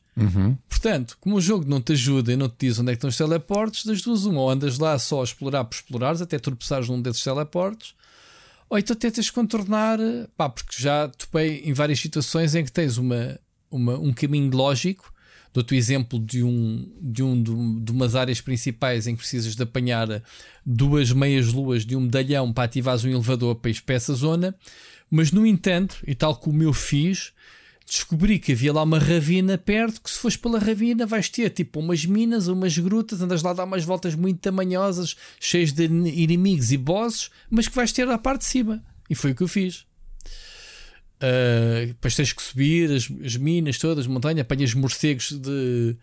Portanto, 0.68 1.17
como 1.18 1.36
o 1.36 1.41
jogo 1.41 1.65
não 1.67 1.81
te 1.81 1.92
ajuda 1.92 2.31
e 2.31 2.36
não 2.36 2.51
te 2.51 2.67
diz 2.67 2.78
onde 2.78 2.91
é 2.91 2.92
que 2.92 2.99
estão 2.99 3.09
os 3.09 3.17
teleportes, 3.17 3.86
das 3.86 4.02
duas, 4.02 4.26
uma, 4.26 4.42
ou 4.42 4.51
andas 4.51 4.78
lá 4.78 4.99
só 4.99 5.23
a 5.23 5.25
explorar 5.25 5.65
por 5.65 5.75
explorares, 5.75 6.20
até 6.20 6.39
tropeçares 6.39 6.91
num 6.91 7.01
desses 7.01 7.25
teleportes, 7.25 7.94
ou 8.68 8.78
então 8.78 8.94
tentas 8.94 9.31
contornar, 9.31 9.99
pá, 10.36 10.51
porque 10.51 10.76
já 10.78 11.09
topei 11.09 11.62
em 11.65 11.73
várias 11.73 12.01
situações 12.01 12.55
em 12.55 12.67
que 12.67 12.73
tens 12.73 12.99
uma, 12.99 13.41
uma, 13.70 13.99
um 13.99 14.12
caminho 14.12 14.55
lógico. 14.55 15.11
Dou-te 15.52 15.74
o 15.74 15.76
exemplo 15.76 16.18
de, 16.18 16.42
um, 16.42 16.90
de, 17.00 17.22
um, 17.22 17.42
de, 17.42 17.84
de 17.84 17.92
umas 17.92 18.16
áreas 18.16 18.40
principais 18.40 19.06
em 19.06 19.14
que 19.14 19.20
precisas 19.20 19.55
de 19.55 19.62
apanhar 19.62 20.22
duas 20.64 21.12
meias 21.12 21.52
luas 21.52 21.84
de 21.84 21.94
um 21.94 22.00
medalhão 22.00 22.52
para 22.52 22.64
ativares 22.64 23.05
um 23.05 23.10
elevador 23.10 23.56
para 23.56 23.70
ir 23.70 23.81
para 23.82 23.94
essa 23.94 24.14
zona, 24.14 24.55
Mas 25.10 25.31
no 25.31 25.47
entanto, 25.47 25.98
e 26.06 26.14
tal 26.14 26.34
como 26.36 26.62
eu 26.62 26.72
fiz, 26.72 27.32
descobri 27.86 28.39
que 28.39 28.52
havia 28.52 28.72
lá 28.72 28.82
uma 28.82 28.98
ravina 28.98 29.58
perto, 29.58 30.00
que 30.00 30.10
se 30.10 30.18
fores 30.18 30.36
pela 30.36 30.58
ravina 30.58 31.05
vais 31.05 31.28
ter 31.28 31.50
tipo 31.50 31.81
umas 31.81 32.06
minas, 32.06 32.48
umas 32.48 32.78
grutas, 32.78 33.20
andas 33.20 33.42
lá 33.42 33.50
a 33.50 33.55
dar 33.55 33.64
umas 33.64 33.84
voltas 33.84 34.14
muito 34.14 34.40
tamanhosas, 34.40 35.14
cheias 35.39 35.70
de 35.72 35.84
inimigos 35.84 36.72
e 36.72 36.78
bosses, 36.78 37.31
mas 37.50 37.68
que 37.68 37.76
vais 37.76 37.92
ter 37.92 38.08
à 38.08 38.16
parte 38.16 38.40
de 38.40 38.47
cima. 38.47 38.82
E 39.10 39.14
foi 39.14 39.32
o 39.32 39.34
que 39.34 39.42
eu 39.42 39.48
fiz. 39.48 39.84
Uh, 41.23 41.86
depois 41.86 42.17
tens 42.17 42.33
que 42.33 42.42
subir 42.42 42.91
as, 42.91 43.09
as 43.25 43.36
minas 43.36 43.78
todas, 43.78 44.07
montanha, 44.09 44.42
apanhas 44.42 44.75
morcegos 44.75 45.31
de 45.31 45.97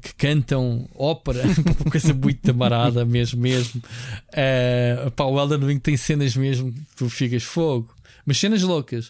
que 0.00 0.14
cantam 0.14 0.88
ópera, 0.94 1.42
uma 1.80 1.90
coisa 1.90 2.14
muito 2.14 2.40
tamarada 2.40 3.04
mesmo, 3.04 3.40
mesmo. 3.40 3.82
Uh, 4.28 5.10
pá, 5.12 5.24
o 5.24 5.40
Elden 5.40 5.66
Ring 5.66 5.78
tem 5.78 5.96
cenas 5.96 6.36
mesmo 6.36 6.72
que 6.72 6.96
tu 6.96 7.08
ficas 7.08 7.42
fogo, 7.42 7.92
mas 8.24 8.38
cenas 8.38 8.62
loucas. 8.62 9.08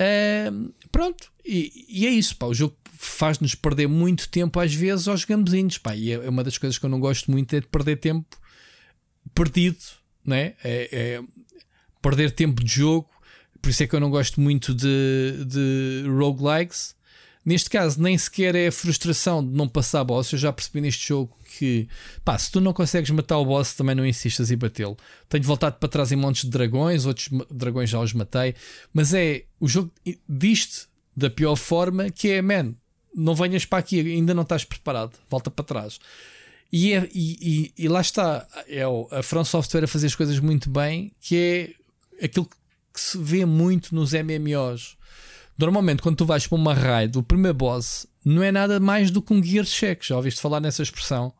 Uh, 0.00 0.72
pronto, 0.90 1.30
e, 1.44 1.86
e, 1.88 2.06
é 2.06 2.10
isso, 2.10 2.36
pá, 2.36 2.46
o 2.46 2.54
jogo 2.54 2.76
faz-nos 2.96 3.54
perder 3.54 3.88
muito 3.88 4.28
tempo 4.28 4.58
às 4.60 4.72
vezes 4.72 5.08
aos 5.08 5.24
gambezinhos, 5.24 5.78
pá, 5.78 5.94
e 5.94 6.12
é, 6.12 6.14
é 6.14 6.28
uma 6.28 6.44
das 6.44 6.56
coisas 6.56 6.78
que 6.78 6.86
eu 6.86 6.90
não 6.90 7.00
gosto 7.00 7.30
muito 7.30 7.54
é 7.54 7.60
de 7.60 7.66
perder 7.66 7.96
tempo 7.96 8.38
perdido, 9.34 9.78
né? 10.24 10.54
é, 10.64 10.88
é 10.92 11.22
perder 12.00 12.30
tempo 12.30 12.64
de 12.64 12.72
jogo, 12.72 13.08
por 13.60 13.70
isso 13.70 13.82
é 13.82 13.86
que 13.86 13.94
eu 13.94 14.00
não 14.00 14.10
gosto 14.10 14.40
muito 14.40 14.74
de, 14.74 15.44
de 15.46 16.04
roguelikes, 16.06 16.94
Neste 17.44 17.70
caso, 17.70 18.00
nem 18.00 18.18
sequer 18.18 18.54
é 18.54 18.68
a 18.68 18.72
frustração 18.72 19.42
de 19.44 19.54
não 19.54 19.66
passar 19.66 20.04
boss. 20.04 20.30
Eu 20.32 20.38
já 20.38 20.52
percebi 20.52 20.82
neste 20.82 21.08
jogo 21.08 21.34
que, 21.58 21.88
pá, 22.22 22.36
se 22.38 22.50
tu 22.50 22.60
não 22.60 22.72
consegues 22.72 23.10
matar 23.10 23.38
o 23.38 23.44
boss, 23.46 23.72
também 23.72 23.94
não 23.94 24.04
insistas 24.04 24.50
em 24.50 24.56
batê-lo. 24.58 24.96
Tenho 25.28 25.44
voltado 25.44 25.76
para 25.76 25.88
trás 25.88 26.12
em 26.12 26.16
montes 26.16 26.44
de 26.44 26.50
dragões, 26.50 27.06
outros 27.06 27.30
dragões 27.50 27.88
já 27.88 27.98
os 27.98 28.12
matei, 28.12 28.54
mas 28.92 29.14
é 29.14 29.44
o 29.58 29.66
jogo 29.66 29.90
diz-te 30.28 30.86
da 31.16 31.30
pior 31.30 31.56
forma 31.56 32.10
que 32.10 32.28
é, 32.28 32.42
man, 32.42 32.74
não 33.14 33.34
venhas 33.34 33.64
para 33.64 33.78
aqui, 33.78 34.00
ainda 34.00 34.34
não 34.34 34.42
estás 34.42 34.62
preparado, 34.64 35.12
volta 35.28 35.50
para 35.50 35.64
trás. 35.64 35.98
E, 36.70 36.92
é, 36.92 37.08
e, 37.12 37.72
e, 37.76 37.84
e 37.84 37.88
lá 37.88 38.02
está, 38.02 38.46
é 38.68 38.82
a 39.10 39.22
From 39.22 39.44
Software 39.44 39.84
a 39.84 39.88
fazer 39.88 40.06
as 40.08 40.14
coisas 40.14 40.38
muito 40.38 40.68
bem, 40.68 41.10
que 41.20 41.74
é 42.20 42.24
aquilo 42.24 42.44
que 42.44 42.56
se 42.98 43.18
vê 43.18 43.44
muito 43.44 43.94
nos 43.94 44.12
MMOs 44.12 44.96
Normalmente, 45.60 46.00
quando 46.00 46.16
tu 46.16 46.24
vais 46.24 46.46
para 46.46 46.56
uma 46.56 46.72
raid, 46.72 47.18
o 47.18 47.22
primeiro 47.22 47.58
boss 47.58 48.06
não 48.24 48.42
é 48.42 48.50
nada 48.50 48.80
mais 48.80 49.10
do 49.10 49.20
que 49.20 49.34
um 49.34 49.42
gear 49.42 49.66
check. 49.66 50.02
Já 50.02 50.16
ouviste 50.16 50.40
falar 50.40 50.58
nessa 50.58 50.82
expressão? 50.82 51.34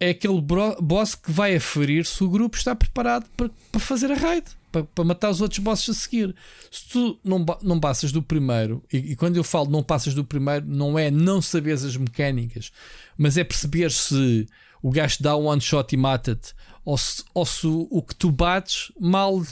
É 0.00 0.08
aquele 0.08 0.40
boss 0.40 1.14
que 1.14 1.30
vai 1.30 1.54
aferir 1.54 2.06
se 2.06 2.24
o 2.24 2.30
grupo 2.30 2.56
está 2.56 2.74
preparado 2.74 3.26
para, 3.36 3.50
para 3.70 3.80
fazer 3.80 4.10
a 4.10 4.14
raid, 4.14 4.46
para, 4.72 4.84
para, 4.84 5.04
matar 5.04 5.28
os 5.28 5.42
outros 5.42 5.58
bosses 5.58 5.90
a 5.90 6.00
seguir. 6.00 6.34
Se 6.70 6.88
tu 6.88 7.20
não, 7.22 7.44
não 7.60 7.78
passas 7.78 8.10
do 8.10 8.22
primeiro, 8.22 8.82
e, 8.90 8.96
e, 8.96 9.16
quando 9.16 9.36
eu 9.36 9.44
falo 9.44 9.68
não 9.68 9.82
passas 9.82 10.14
do 10.14 10.24
primeiro, 10.24 10.64
não 10.66 10.98
é 10.98 11.10
não 11.10 11.42
saberes 11.42 11.84
as 11.84 11.98
mecânicas, 11.98 12.72
mas 13.18 13.36
é 13.36 13.44
perceber 13.44 13.90
se 13.90 14.48
o 14.82 14.90
gajo 14.90 15.18
dá 15.20 15.36
um 15.36 15.44
one 15.44 15.60
shot 15.60 15.94
e 15.94 15.98
mata-te, 15.98 16.54
ou 16.84 16.98
se, 16.98 17.24
ou 17.34 17.46
se 17.46 17.66
o, 17.66 17.86
o 17.90 18.02
que 18.02 18.14
tu 18.14 18.30
bates 18.30 18.92
mal 18.98 19.42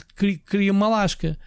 cria 0.45 0.71
uma 0.71 0.87
lasca. 0.87 1.37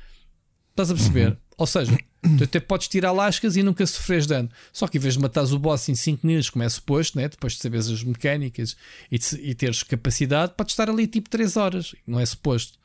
Estás 0.71 0.91
a 0.91 0.95
perceber? 0.95 1.29
Uhum. 1.29 1.37
Ou 1.59 1.67
seja, 1.67 1.99
Tu 2.39 2.45
até 2.45 2.61
podes 2.61 2.87
tirar 2.87 3.11
lascas 3.11 3.57
e 3.57 3.65
nunca 3.65 3.85
sofres 3.85 4.27
dano. 4.29 4.49
Só 4.73 4.87
que 4.87 4.97
em 4.97 5.01
vez 5.01 5.15
de 5.15 5.21
matares 5.21 5.51
o 5.51 5.59
boss 5.59 5.89
em 5.89 5.95
5 5.95 6.25
minutos, 6.25 6.51
como 6.51 6.63
é 6.63 6.69
suposto, 6.69 7.19
né? 7.19 7.29
depois 7.29 7.55
de 7.55 7.59
saberes 7.59 7.89
as 7.89 8.05
mecânicas 8.05 8.77
e, 9.11 9.19
de, 9.19 9.37
e 9.43 9.55
teres 9.55 9.83
capacidade, 9.83 10.55
podes 10.57 10.73
estar 10.73 10.89
ali 10.89 11.09
tipo 11.09 11.29
3 11.29 11.57
horas. 11.57 11.95
Não 12.07 12.21
é 12.21 12.27
suposto. 12.27 12.79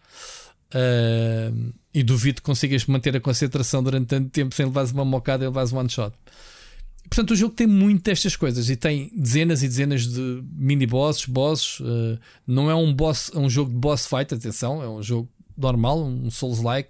Uh, 0.73 1.71
e 1.93 2.01
duvido 2.03 2.41
que 2.41 2.45
consigas 2.45 2.85
manter 2.87 3.15
a 3.15 3.21
concentração 3.21 3.83
durante 3.83 4.07
tanto 4.07 4.29
tempo 4.31 4.55
sem 4.55 4.65
levares 4.65 4.91
uma 4.91 5.05
mocada 5.05 5.43
e 5.43 5.47
levares 5.47 5.71
um 5.71 5.77
one 5.77 5.89
shot. 5.89 6.15
Portanto, 7.09 7.31
o 7.31 7.35
jogo 7.35 7.53
tem 7.53 7.67
muito 7.67 8.03
destas 8.03 8.35
coisas 8.35 8.69
e 8.69 8.75
tem 8.75 9.11
dezenas 9.15 9.63
e 9.63 9.67
dezenas 9.67 10.07
de 10.07 10.43
mini 10.51 10.85
bosses, 10.85 11.25
bosses. 11.25 11.79
Uh, 11.79 12.19
não 12.45 12.69
é 12.69 12.75
um 12.75 12.93
boss, 12.93 13.31
é 13.33 13.39
um 13.39 13.49
jogo 13.49 13.71
de 13.71 13.77
boss 13.77 14.05
fight, 14.05 14.33
atenção, 14.33 14.83
é 14.83 14.89
um 14.89 15.01
jogo 15.01 15.29
normal, 15.57 16.03
um 16.03 16.29
Souls-like 16.29 16.89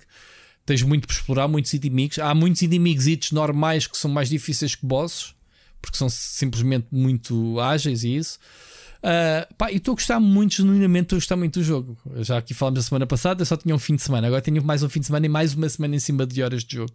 tens 0.67 0.81
muito 0.83 1.07
por 1.07 1.13
explorar, 1.13 1.47
muitos 1.47 1.73
inimigos. 1.73 2.19
Há 2.19 2.35
muitos 2.35 2.61
inimigos 2.61 3.31
normais 3.31 3.87
que 3.87 3.97
são 3.97 4.11
mais 4.11 4.27
difíceis 4.27 4.75
que 4.75 4.85
bosses, 4.85 5.33
porque 5.81 5.97
são 5.97 6.09
simplesmente 6.09 6.87
muito 6.91 7.57
ágeis 7.59 8.03
e 8.03 8.17
isso. 8.17 8.37
Uh, 8.97 9.53
pá, 9.55 9.71
e 9.71 9.77
estou 9.77 9.93
a 9.93 9.95
gostar 9.95 10.19
muito, 10.19 10.55
genuinamente, 10.55 11.03
estou 11.03 11.15
a 11.15 11.19
gostar 11.19 11.37
muito 11.37 11.59
do 11.59 11.63
jogo. 11.63 11.97
Já 12.17 12.37
aqui 12.37 12.53
falamos 12.53 12.79
a 12.79 12.83
semana 12.83 13.07
passada, 13.07 13.41
eu 13.41 13.45
só 13.45 13.55
tinha 13.55 13.73
um 13.73 13.79
fim 13.79 13.95
de 13.95 14.01
semana, 14.01 14.27
agora 14.27 14.41
tenho 14.41 14.61
mais 14.61 14.83
um 14.83 14.89
fim 14.89 14.99
de 14.99 15.05
semana 15.05 15.25
e 15.25 15.29
mais 15.29 15.53
uma 15.53 15.69
semana 15.69 15.95
em 15.95 15.99
cima 15.99 16.25
de 16.25 16.43
horas 16.43 16.65
de 16.65 16.75
jogo 16.75 16.93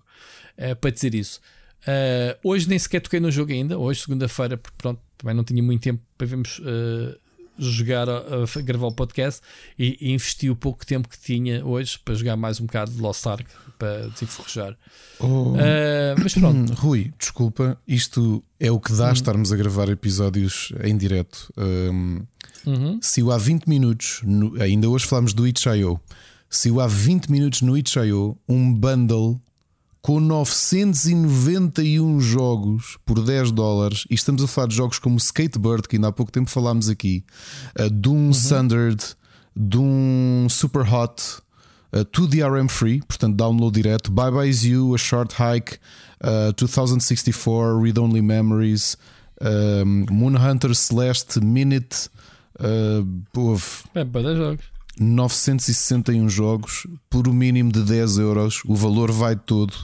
uh, 0.58 0.76
para 0.76 0.90
dizer 0.90 1.14
isso. 1.14 1.40
Uh, 1.82 2.38
hoje 2.48 2.68
nem 2.68 2.78
sequer 2.78 3.00
toquei 3.00 3.20
no 3.20 3.30
jogo 3.30 3.52
ainda, 3.52 3.78
hoje, 3.78 4.00
segunda-feira, 4.02 4.56
porque 4.56 4.76
pronto, 4.78 5.00
também 5.18 5.34
não 5.34 5.44
tinha 5.44 5.62
muito 5.62 5.82
tempo 5.82 6.02
para 6.16 6.26
vermos 6.26 6.60
jogar, 7.58 8.08
a, 8.08 8.18
a, 8.18 8.62
gravar 8.62 8.86
o 8.86 8.92
podcast 8.92 9.40
e, 9.78 9.96
e, 10.00 10.12
investi 10.12 10.50
o 10.50 10.56
pouco 10.56 10.86
tempo 10.86 11.08
que 11.08 11.18
tinha 11.18 11.64
hoje 11.64 11.98
para 11.98 12.14
jogar 12.14 12.36
mais 12.36 12.60
um 12.60 12.66
bocado 12.66 12.90
de 12.90 13.00
Lost 13.00 13.26
Ark 13.26 13.46
para 13.78 14.08
desenforrejar. 14.08 14.76
Oh, 15.18 15.52
uh, 15.52 15.56
mas 16.22 16.34
pronto. 16.34 16.72
Rui, 16.80 17.12
desculpa, 17.18 17.78
isto 17.86 18.42
é 18.58 18.70
o 18.70 18.80
que 18.80 18.92
dá 18.92 19.06
uhum. 19.06 19.12
estarmos 19.12 19.52
a 19.52 19.56
gravar 19.56 19.88
episódios 19.88 20.72
em 20.82 20.96
direto. 20.96 21.52
Um, 21.56 22.22
uhum. 22.66 22.98
Se 23.02 23.22
o 23.22 23.30
há 23.30 23.38
20 23.38 23.66
minutos, 23.68 24.20
no, 24.24 24.60
ainda 24.60 24.88
hoje 24.88 25.06
falámos 25.06 25.32
do 25.32 25.46
Itch.io, 25.46 26.00
se 26.48 26.70
o 26.70 26.80
há 26.80 26.86
20 26.86 27.30
minutos 27.30 27.62
no 27.62 27.76
Itch.io, 27.76 28.36
um 28.48 28.72
bundle 28.72 29.40
com 30.02 30.18
991 30.18 32.20
jogos 32.20 32.98
por 33.06 33.24
10 33.24 33.52
dólares, 33.52 34.04
e 34.10 34.14
estamos 34.14 34.42
a 34.42 34.48
falar 34.48 34.66
de 34.66 34.74
jogos 34.74 34.98
como 34.98 35.16
Skatebird, 35.16 35.88
que 35.88 35.94
ainda 35.94 36.08
há 36.08 36.12
pouco 36.12 36.32
tempo 36.32 36.50
falámos 36.50 36.88
aqui, 36.88 37.24
uh, 37.78 37.88
Doom 37.88 38.24
uhum. 38.24 38.30
Standard, 38.30 39.00
Doom 39.54 40.48
Super 40.50 40.82
Hot, 40.92 41.22
uh, 41.92 42.04
to 42.06 42.26
DRM 42.26 42.68
Free, 42.68 43.00
portanto 43.00 43.36
download 43.36 43.72
direto, 43.72 44.10
Bye 44.10 44.32
Bye 44.32 44.50
Is 44.50 44.64
You, 44.64 44.92
A 44.92 44.98
Short 44.98 45.34
Hike, 45.34 45.78
uh, 46.20 46.52
2064, 46.56 47.80
Read 47.80 47.96
Only 47.96 48.20
Memories, 48.20 48.96
um, 49.40 50.04
Moon 50.10 50.36
Hunter 50.36 50.74
Celeste, 50.74 51.40
Minute, 51.40 52.08
uh, 52.58 53.06
É, 53.94 54.04
para 54.04 54.34
jogos. 54.34 54.71
961 54.98 56.28
jogos 56.28 56.86
por 57.08 57.26
o 57.26 57.32
mínimo 57.32 57.72
de 57.72 57.82
10 57.82 58.18
euros. 58.18 58.62
O 58.66 58.74
valor 58.74 59.10
vai 59.10 59.36
todo 59.36 59.74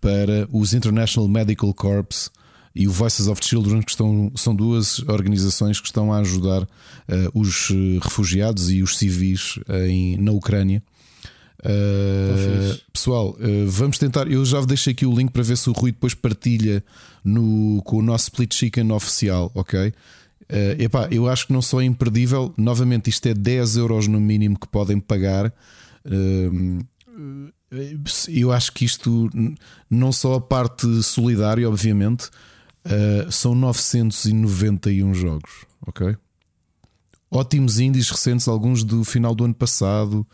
para 0.00 0.48
os 0.52 0.74
International 0.74 1.28
Medical 1.28 1.72
Corps 1.74 2.30
e 2.74 2.86
o 2.86 2.92
Voices 2.92 3.26
of 3.26 3.44
Children, 3.44 3.82
que 3.82 3.90
estão, 3.90 4.30
são 4.36 4.54
duas 4.54 5.00
organizações 5.00 5.80
que 5.80 5.86
estão 5.86 6.12
a 6.12 6.18
ajudar 6.18 6.62
uh, 6.62 6.68
os 7.34 7.70
eh, 7.70 7.98
refugiados 8.00 8.70
e 8.70 8.82
os 8.82 8.96
civis 8.96 9.58
em, 9.88 10.16
na 10.18 10.30
Ucrânia. 10.30 10.80
Uh, 11.60 12.78
pessoal, 12.92 13.30
uh, 13.30 13.68
vamos 13.68 13.98
tentar. 13.98 14.30
Eu 14.30 14.44
já 14.44 14.60
deixei 14.60 14.92
aqui 14.92 15.04
o 15.04 15.12
link 15.12 15.32
para 15.32 15.42
ver 15.42 15.56
se 15.56 15.68
o 15.68 15.72
Rui 15.72 15.90
depois 15.90 16.14
partilha 16.14 16.84
no, 17.24 17.82
com 17.84 17.96
o 17.96 18.02
nosso 18.02 18.24
Split 18.24 18.54
Chicken 18.54 18.92
oficial, 18.92 19.50
ok? 19.54 19.92
Uh, 20.50 20.80
epá, 20.82 21.08
eu 21.10 21.28
acho 21.28 21.46
que 21.46 21.52
não 21.52 21.60
é 21.80 21.84
imperdível, 21.84 22.54
novamente, 22.56 23.10
isto 23.10 23.26
é 23.26 23.34
10 23.34 23.76
euros 23.76 24.08
no 24.08 24.20
mínimo 24.20 24.58
que 24.58 24.66
podem 24.66 24.98
pagar. 24.98 25.52
Uh, 26.06 26.84
eu 28.28 28.50
acho 28.50 28.72
que 28.72 28.84
isto, 28.84 29.28
não 29.90 30.10
só 30.10 30.34
a 30.34 30.40
parte 30.40 31.02
solidária, 31.02 31.68
obviamente, 31.68 32.30
uh, 32.86 33.30
são 33.30 33.54
991 33.54 35.12
jogos, 35.14 35.66
ok? 35.86 36.16
Ótimos 37.30 37.78
indies 37.78 38.08
recentes, 38.08 38.48
alguns 38.48 38.82
do 38.82 39.04
final 39.04 39.34
do 39.34 39.44
ano 39.44 39.54
passado. 39.54 40.26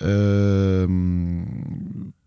Uh, 0.00 0.88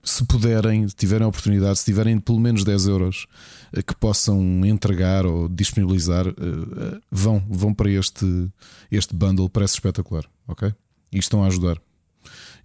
se 0.04 0.26
puderem, 0.26 0.86
tiverem 0.88 1.24
a 1.24 1.30
oportunidade, 1.30 1.80
se 1.80 1.86
tiverem 1.86 2.20
pelo 2.20 2.40
menos 2.40 2.66
10 2.66 2.88
euros 2.88 3.26
eh, 3.72 3.82
que 3.82 3.96
possam 3.96 4.66
entregar 4.66 5.26
ou 5.26 5.48
disponibilizar, 5.48 6.28
eh, 6.28 6.32
eh, 6.32 7.00
vão, 7.10 7.42
vão 7.50 7.74
para 7.74 7.90
este, 7.90 8.26
este 8.92 9.16
bundle, 9.16 9.50
parece 9.50 9.76
espetacular, 9.76 10.26
ok? 10.46 10.74
E 11.12 11.18
estão 11.18 11.44
a 11.44 11.48
ajudar. 11.48 11.82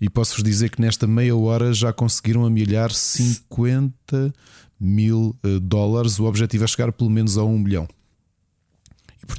E 0.01 0.11
posso-vos 0.11 0.43
dizer 0.43 0.71
que 0.71 0.81
nesta 0.81 1.07
meia 1.07 1.37
hora 1.37 1.73
já 1.73 1.93
conseguiram 1.93 2.45
amilhar 2.45 2.93
50 2.93 4.33
mil 4.79 5.37
dólares. 5.61 6.21
O 6.21 6.25
objetivo 6.25 6.63
é 6.63 6.67
chegar 6.69 6.93
pelo 6.93 7.11
menos 7.11 7.37
a 7.37 7.43
um 7.43 7.59
milhão. 7.59 7.89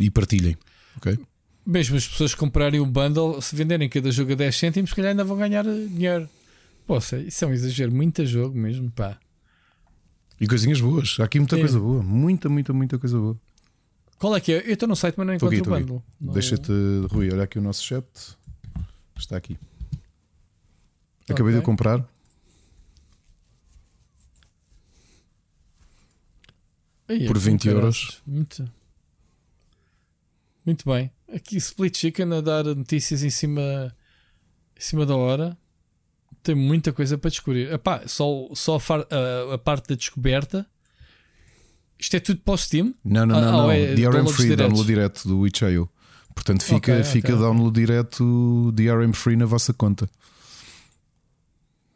E 0.02 0.10
partilhem, 0.10 0.58
ok? 0.98 1.18
Mesmo 1.66 1.96
as 1.96 2.06
pessoas 2.06 2.36
comprarem 2.36 2.82
o 2.82 2.86
bundle, 2.86 3.42
se 3.42 3.56
venderem 3.56 3.88
cada 3.88 4.12
jogo 4.12 4.34
a 4.34 4.36
10 4.36 4.58
cêntimos, 4.58 4.90
se 4.90 4.96
calhar 4.96 5.12
ainda 5.12 5.24
vão 5.24 5.38
ganhar 5.38 5.64
dinheiro. 5.64 6.28
Poxa, 6.90 7.18
é, 7.18 7.22
isso 7.22 7.46
é 7.46 7.48
um 7.48 7.54
exagero, 7.54 7.94
muito 7.94 8.26
jogo 8.26 8.58
mesmo, 8.58 8.90
pá. 8.90 9.20
E 10.42 10.48
coisinhas 10.48 10.82
boas, 10.82 11.18
há 11.20 11.26
aqui 11.26 11.38
muita 11.38 11.56
é. 11.56 11.60
coisa 11.60 11.80
boa, 11.80 12.02
muita, 12.02 12.50
muita, 12.50 12.74
muita 12.74 12.98
coisa 12.98 13.16
boa. 13.16 13.40
Qual 14.18 14.36
é 14.36 14.42
que 14.42 14.54
é? 14.54 14.68
Eu 14.68 14.74
estou 14.74 14.90
no 14.90 14.96
site, 14.96 15.14
mas 15.16 15.28
não 15.28 15.36
encontro 15.36 15.56
aqui, 15.56 15.70
o 15.70 15.72
bundle. 15.72 16.04
Não... 16.20 16.34
Deixa-te, 16.34 16.72
Rui, 17.12 17.32
olha 17.32 17.44
aqui 17.44 17.60
o 17.60 17.62
nosso 17.62 17.84
chat. 17.84 18.08
Está 19.16 19.38
aqui. 19.38 19.56
Acabei 21.30 21.54
okay. 21.54 21.60
de 21.60 21.62
comprar. 21.62 22.10
Aí, 27.08 27.28
por 27.28 27.38
é 27.38 27.40
20 27.40 27.70
assim, 27.70 27.70
euros. 27.70 28.22
Muito. 28.26 28.72
Muito 30.66 30.90
bem. 30.90 31.12
Aqui 31.32 31.56
Split 31.58 31.96
Chicken 31.96 32.34
a 32.34 32.42
dar 32.42 32.64
notícias 32.64 33.22
em 33.22 33.30
cima, 33.30 33.96
em 34.76 34.82
cima 34.82 35.06
da 35.06 35.16
hora. 35.16 35.56
Tem 36.42 36.56
muita 36.56 36.94
coisa 36.94 37.18
para 37.18 37.30
descobrir. 37.30 37.72
Epá, 37.72 38.04
só 38.08 38.48
só 38.54 38.78
a, 38.78 39.54
a- 39.56 39.58
parte 39.58 39.90
da 39.90 39.96
descoberta. 39.96 40.66
Isto 41.98 42.16
é 42.16 42.20
tudo 42.20 42.40
para 42.42 42.54
o 42.54 42.58
Steam? 42.58 42.94
Não, 43.04 43.26
não, 43.26 43.42
não, 43.42 43.48
ah, 43.48 43.52
não. 43.64 43.72
é 43.72 43.94
DRM 43.94 44.26
Free, 44.28 44.44
diretos. 44.50 44.58
download 44.68 44.88
direto 44.88 45.28
do 45.28 45.46
Itch.io. 45.46 45.90
Portanto, 46.34 46.64
fica, 46.64 46.94
Ok, 46.94 47.04
fica 47.04 47.34
ok, 47.34 47.42
download 47.46 47.78
direto 47.78 48.72
DRM 48.74 49.12
Free 49.14 49.36
na 49.36 49.46
vossa 49.46 49.74
conta. 49.74 50.10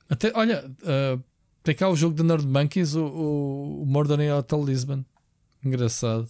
Até, 0.10 0.32
olha, 0.36 0.70
ah, 0.84 1.18
tem 1.64 1.74
cá 1.74 1.88
o 1.88 1.96
jogo 1.96 2.14
de 2.16 2.24
Nerd 2.24 2.46
Monkeys, 2.46 2.96
o, 2.96 3.06
o, 3.06 3.84
o 3.84 3.86
Murder 3.86 4.20
in 4.20 4.30
Hotel 4.32 4.66
Lisbon. 4.66 5.06
Engraçado. 5.64 6.28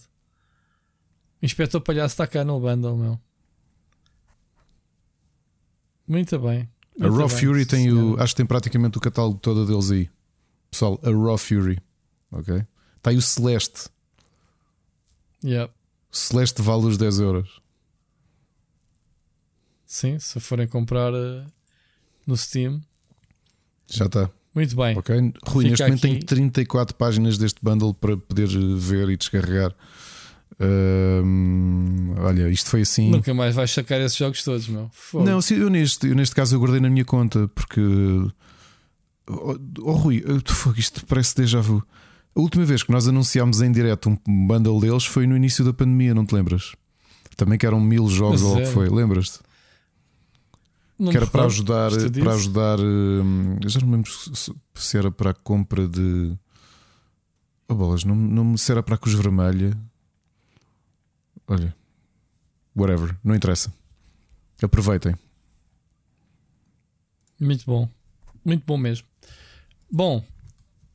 Inspector 1.42 1.80
Palhaço 1.80 2.12
está 2.14 2.26
cá 2.28 2.44
no 2.44 2.60
bundle, 2.60 2.96
meu. 2.96 3.20
Muito 6.06 6.38
bem. 6.38 6.68
A 7.00 7.08
Raw 7.08 7.28
Fury 7.28 7.66
tem 7.66 7.92
o. 7.92 8.20
Acho 8.20 8.34
que 8.34 8.38
tem 8.38 8.46
praticamente 8.46 8.98
o 8.98 9.00
catálogo 9.00 9.38
todo 9.38 9.66
deles 9.66 9.90
aí. 9.90 10.08
Pessoal, 10.70 11.00
a 11.02 11.10
Raw 11.10 11.36
Fury. 11.36 11.78
Ok? 12.30 12.64
Está 12.96 13.10
aí 13.10 13.16
o 13.16 13.22
Celeste. 13.22 13.88
Yeah. 15.42 15.72
O 16.12 16.16
Celeste 16.16 16.62
vale 16.62 16.86
os 16.86 16.96
10 16.96 17.20
euros. 17.20 17.60
Sim, 19.84 20.18
se 20.18 20.40
forem 20.40 20.66
comprar 20.66 21.12
ah, 21.14 21.46
no 22.26 22.36
Steam. 22.36 22.80
Já 23.88 24.06
está. 24.06 24.30
Muito 24.54 24.74
bem. 24.76 24.96
Ok? 24.96 25.16
Rui, 25.46 25.64
Fica 25.64 25.70
neste 25.70 25.82
momento 25.82 26.06
aqui. 26.06 26.24
tenho 26.24 26.50
34 26.50 26.96
páginas 26.96 27.36
deste 27.36 27.60
bundle 27.62 27.92
para 27.92 28.16
poder 28.16 28.48
ver 28.48 29.08
e 29.10 29.16
descarregar. 29.16 29.74
Olha, 32.18 32.48
isto 32.48 32.70
foi 32.70 32.82
assim. 32.82 33.10
Nunca 33.10 33.32
mais 33.34 33.54
vais 33.54 33.70
sacar 33.70 34.00
esses 34.00 34.16
jogos 34.16 34.42
todos, 34.42 34.68
meu. 34.68 34.88
Fogo. 34.92 35.24
Não, 35.24 35.40
eu 35.50 35.70
neste, 35.70 36.06
eu 36.08 36.14
neste 36.14 36.34
caso 36.34 36.54
eu 36.54 36.60
guardei 36.60 36.80
na 36.80 36.88
minha 36.90 37.04
conta 37.04 37.48
porque. 37.48 37.80
Oh, 39.26 39.56
oh, 39.82 39.92
Rui, 39.92 40.22
fogo, 40.46 40.78
isto 40.78 41.04
parece 41.06 41.34
déjà 41.34 41.60
vu. 41.60 41.82
A 42.36 42.40
última 42.40 42.64
vez 42.64 42.82
que 42.82 42.90
nós 42.92 43.06
anunciámos 43.08 43.62
em 43.62 43.70
direto 43.72 44.10
um 44.10 44.46
bundle 44.46 44.80
deles 44.80 45.04
foi 45.04 45.26
no 45.26 45.36
início 45.36 45.64
da 45.64 45.72
pandemia, 45.72 46.12
não 46.14 46.26
te 46.26 46.34
lembras? 46.34 46.72
Também 47.36 47.58
que 47.58 47.66
eram 47.66 47.80
mil 47.80 48.08
jogos 48.08 48.42
ou 48.42 48.52
o 48.54 48.56
que 48.56 48.62
é. 48.62 48.66
foi, 48.66 48.88
lembras-te? 48.88 49.38
Que 51.10 51.16
era 51.16 51.26
para 51.26 51.44
ajudar, 51.46 51.90
para 51.90 52.34
ajudar. 52.34 52.78
hum, 52.80 53.56
já 53.66 53.80
não 53.80 53.88
me 53.88 53.94
lembro 53.96 54.10
se- 54.12 54.96
era 54.96 55.10
para 55.10 55.30
a 55.30 55.34
compra 55.34 55.88
de. 55.88 56.32
Oh, 57.68 57.74
bolas, 57.74 58.04
não, 58.04 58.14
não 58.14 58.56
se 58.56 58.70
era 58.70 58.82
para 58.82 58.94
a 58.94 58.98
Cruz 58.98 59.16
Vermelha. 59.16 59.76
Olha, 61.46 61.74
whatever, 62.76 63.16
não 63.22 63.34
interessa. 63.34 63.72
Aproveitem. 64.62 65.14
Muito 67.40 67.64
bom. 67.66 67.88
Muito 68.44 68.64
bom 68.66 68.76
mesmo. 68.76 69.06
Bom, 69.90 70.24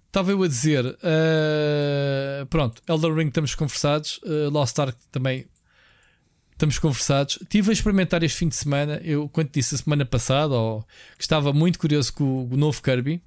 estava 0.07 0.31
eu 0.31 0.41
a 0.43 0.47
dizer. 0.47 0.97
eh, 1.03 2.45
pronto, 2.49 2.81
Elder 2.87 3.13
Ring 3.13 3.27
estamos 3.27 3.53
conversados. 3.55 4.19
eh, 4.25 4.49
Lost 4.51 4.77
Ark 4.79 4.97
também 5.11 5.45
estamos 6.51 6.79
conversados. 6.79 7.37
Estive 7.41 7.69
a 7.69 7.73
experimentar 7.73 8.23
este 8.23 8.37
fim 8.37 8.47
de 8.49 8.55
semana. 8.55 8.99
Eu, 9.03 9.29
quando 9.29 9.49
disse 9.51 9.75
a 9.75 9.77
semana 9.77 10.05
passada, 10.05 10.53
ou, 10.55 10.81
que 11.17 11.23
estava 11.23 11.53
muito 11.53 11.79
curioso 11.79 12.13
com 12.13 12.45
o, 12.45 12.57
novo 12.57 12.81
Kirby, 12.81 13.21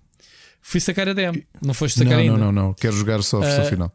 fui 0.60 0.80
sacar 0.80 1.08
a 1.08 1.12
demo. 1.12 1.42
Não 1.64 1.74
foste 1.74 1.98
sacar 1.98 2.14
Não, 2.14 2.18
ainda. 2.20 2.36
não, 2.38 2.52
não, 2.52 2.62
não. 2.68 2.74
Quero 2.74 2.94
jogar 2.96 3.22
só 3.22 3.38
a 3.38 3.40
versão 3.40 3.64
Ah, 3.64 3.68
final. 3.68 3.92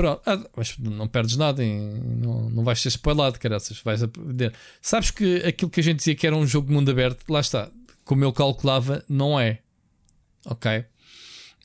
Pronto, 0.00 0.22
ah, 0.24 0.42
mas 0.56 0.78
não 0.78 1.06
perdes 1.06 1.36
nada, 1.36 1.62
em- 1.62 1.90
não, 2.22 2.48
não 2.48 2.64
vais 2.64 2.80
ser 2.80 2.88
spoilado, 2.88 3.38
caraças. 3.38 3.80
Vais 3.82 4.02
aprender. 4.02 4.54
Sabes 4.80 5.10
que 5.10 5.36
aquilo 5.44 5.70
que 5.70 5.80
a 5.80 5.82
gente 5.82 5.98
dizia 5.98 6.14
que 6.14 6.26
era 6.26 6.34
um 6.34 6.46
jogo 6.46 6.68
de 6.68 6.72
mundo 6.72 6.90
aberto, 6.90 7.28
lá 7.30 7.40
está, 7.40 7.70
como 8.04 8.24
eu 8.24 8.32
calculava, 8.32 9.04
não 9.08 9.38
é. 9.38 9.58
Ok? 10.46 10.70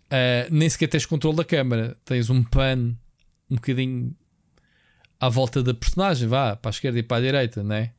Ah, 0.09 0.47
nem 0.51 0.67
sequer 0.69 0.87
tens 0.87 1.05
controle 1.05 1.37
da 1.37 1.45
câmera, 1.45 1.95
tens 2.03 2.29
um 2.29 2.43
pan 2.43 2.93
um 3.49 3.55
bocadinho 3.55 4.13
à 5.25 5.29
volta 5.29 5.63
da 5.63 5.73
personagem, 5.73 6.27
vá 6.27 6.55
para 6.55 6.69
a 6.69 6.73
esquerda 6.73 6.99
e 6.99 7.03
para 7.03 7.17
a 7.17 7.21
direita, 7.21 7.63
né? 7.63 7.91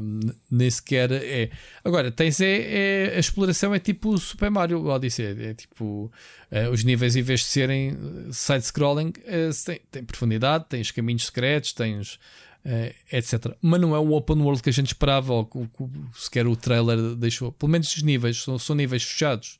N- 0.00 0.32
nem 0.50 0.70
sequer 0.70 1.10
é. 1.12 1.50
Agora, 1.84 2.10
tens 2.10 2.40
é, 2.40 3.10
é- 3.10 3.16
a 3.16 3.18
exploração 3.18 3.74
é 3.74 3.78
tipo 3.78 4.10
o 4.10 4.18
Super 4.18 4.50
Mario 4.50 4.84
Odyssey, 4.86 5.26
é 5.50 5.54
tipo 5.54 6.10
eh, 6.50 6.68
os 6.68 6.84
níveis, 6.84 7.16
em 7.16 7.22
vez 7.22 7.40
de 7.40 7.46
serem 7.46 7.96
side-scrolling, 8.32 9.12
eh, 9.24 9.50
tem, 9.64 9.80
tem 9.90 10.04
profundidade, 10.04 10.66
tens 10.68 10.90
caminhos 10.90 11.26
secretos, 11.26 11.72
tens 11.72 12.18
eh, 12.64 12.94
etc. 13.12 13.54
Mas 13.60 13.80
não 13.80 13.94
é 13.94 13.98
o 13.98 14.12
open 14.12 14.38
world 14.40 14.62
que 14.62 14.70
a 14.70 14.72
gente 14.72 14.88
esperava, 14.88 15.32
ou 15.32 15.44
que, 15.46 15.58
que 15.66 15.84
sequer 16.14 16.46
o 16.46 16.56
trailer 16.56 17.14
deixou. 17.16 17.50
Pelo 17.52 17.70
menos 17.72 17.94
os 17.94 18.02
níveis 18.02 18.42
são, 18.42 18.58
são 18.58 18.74
níveis 18.76 19.02
fechados, 19.02 19.58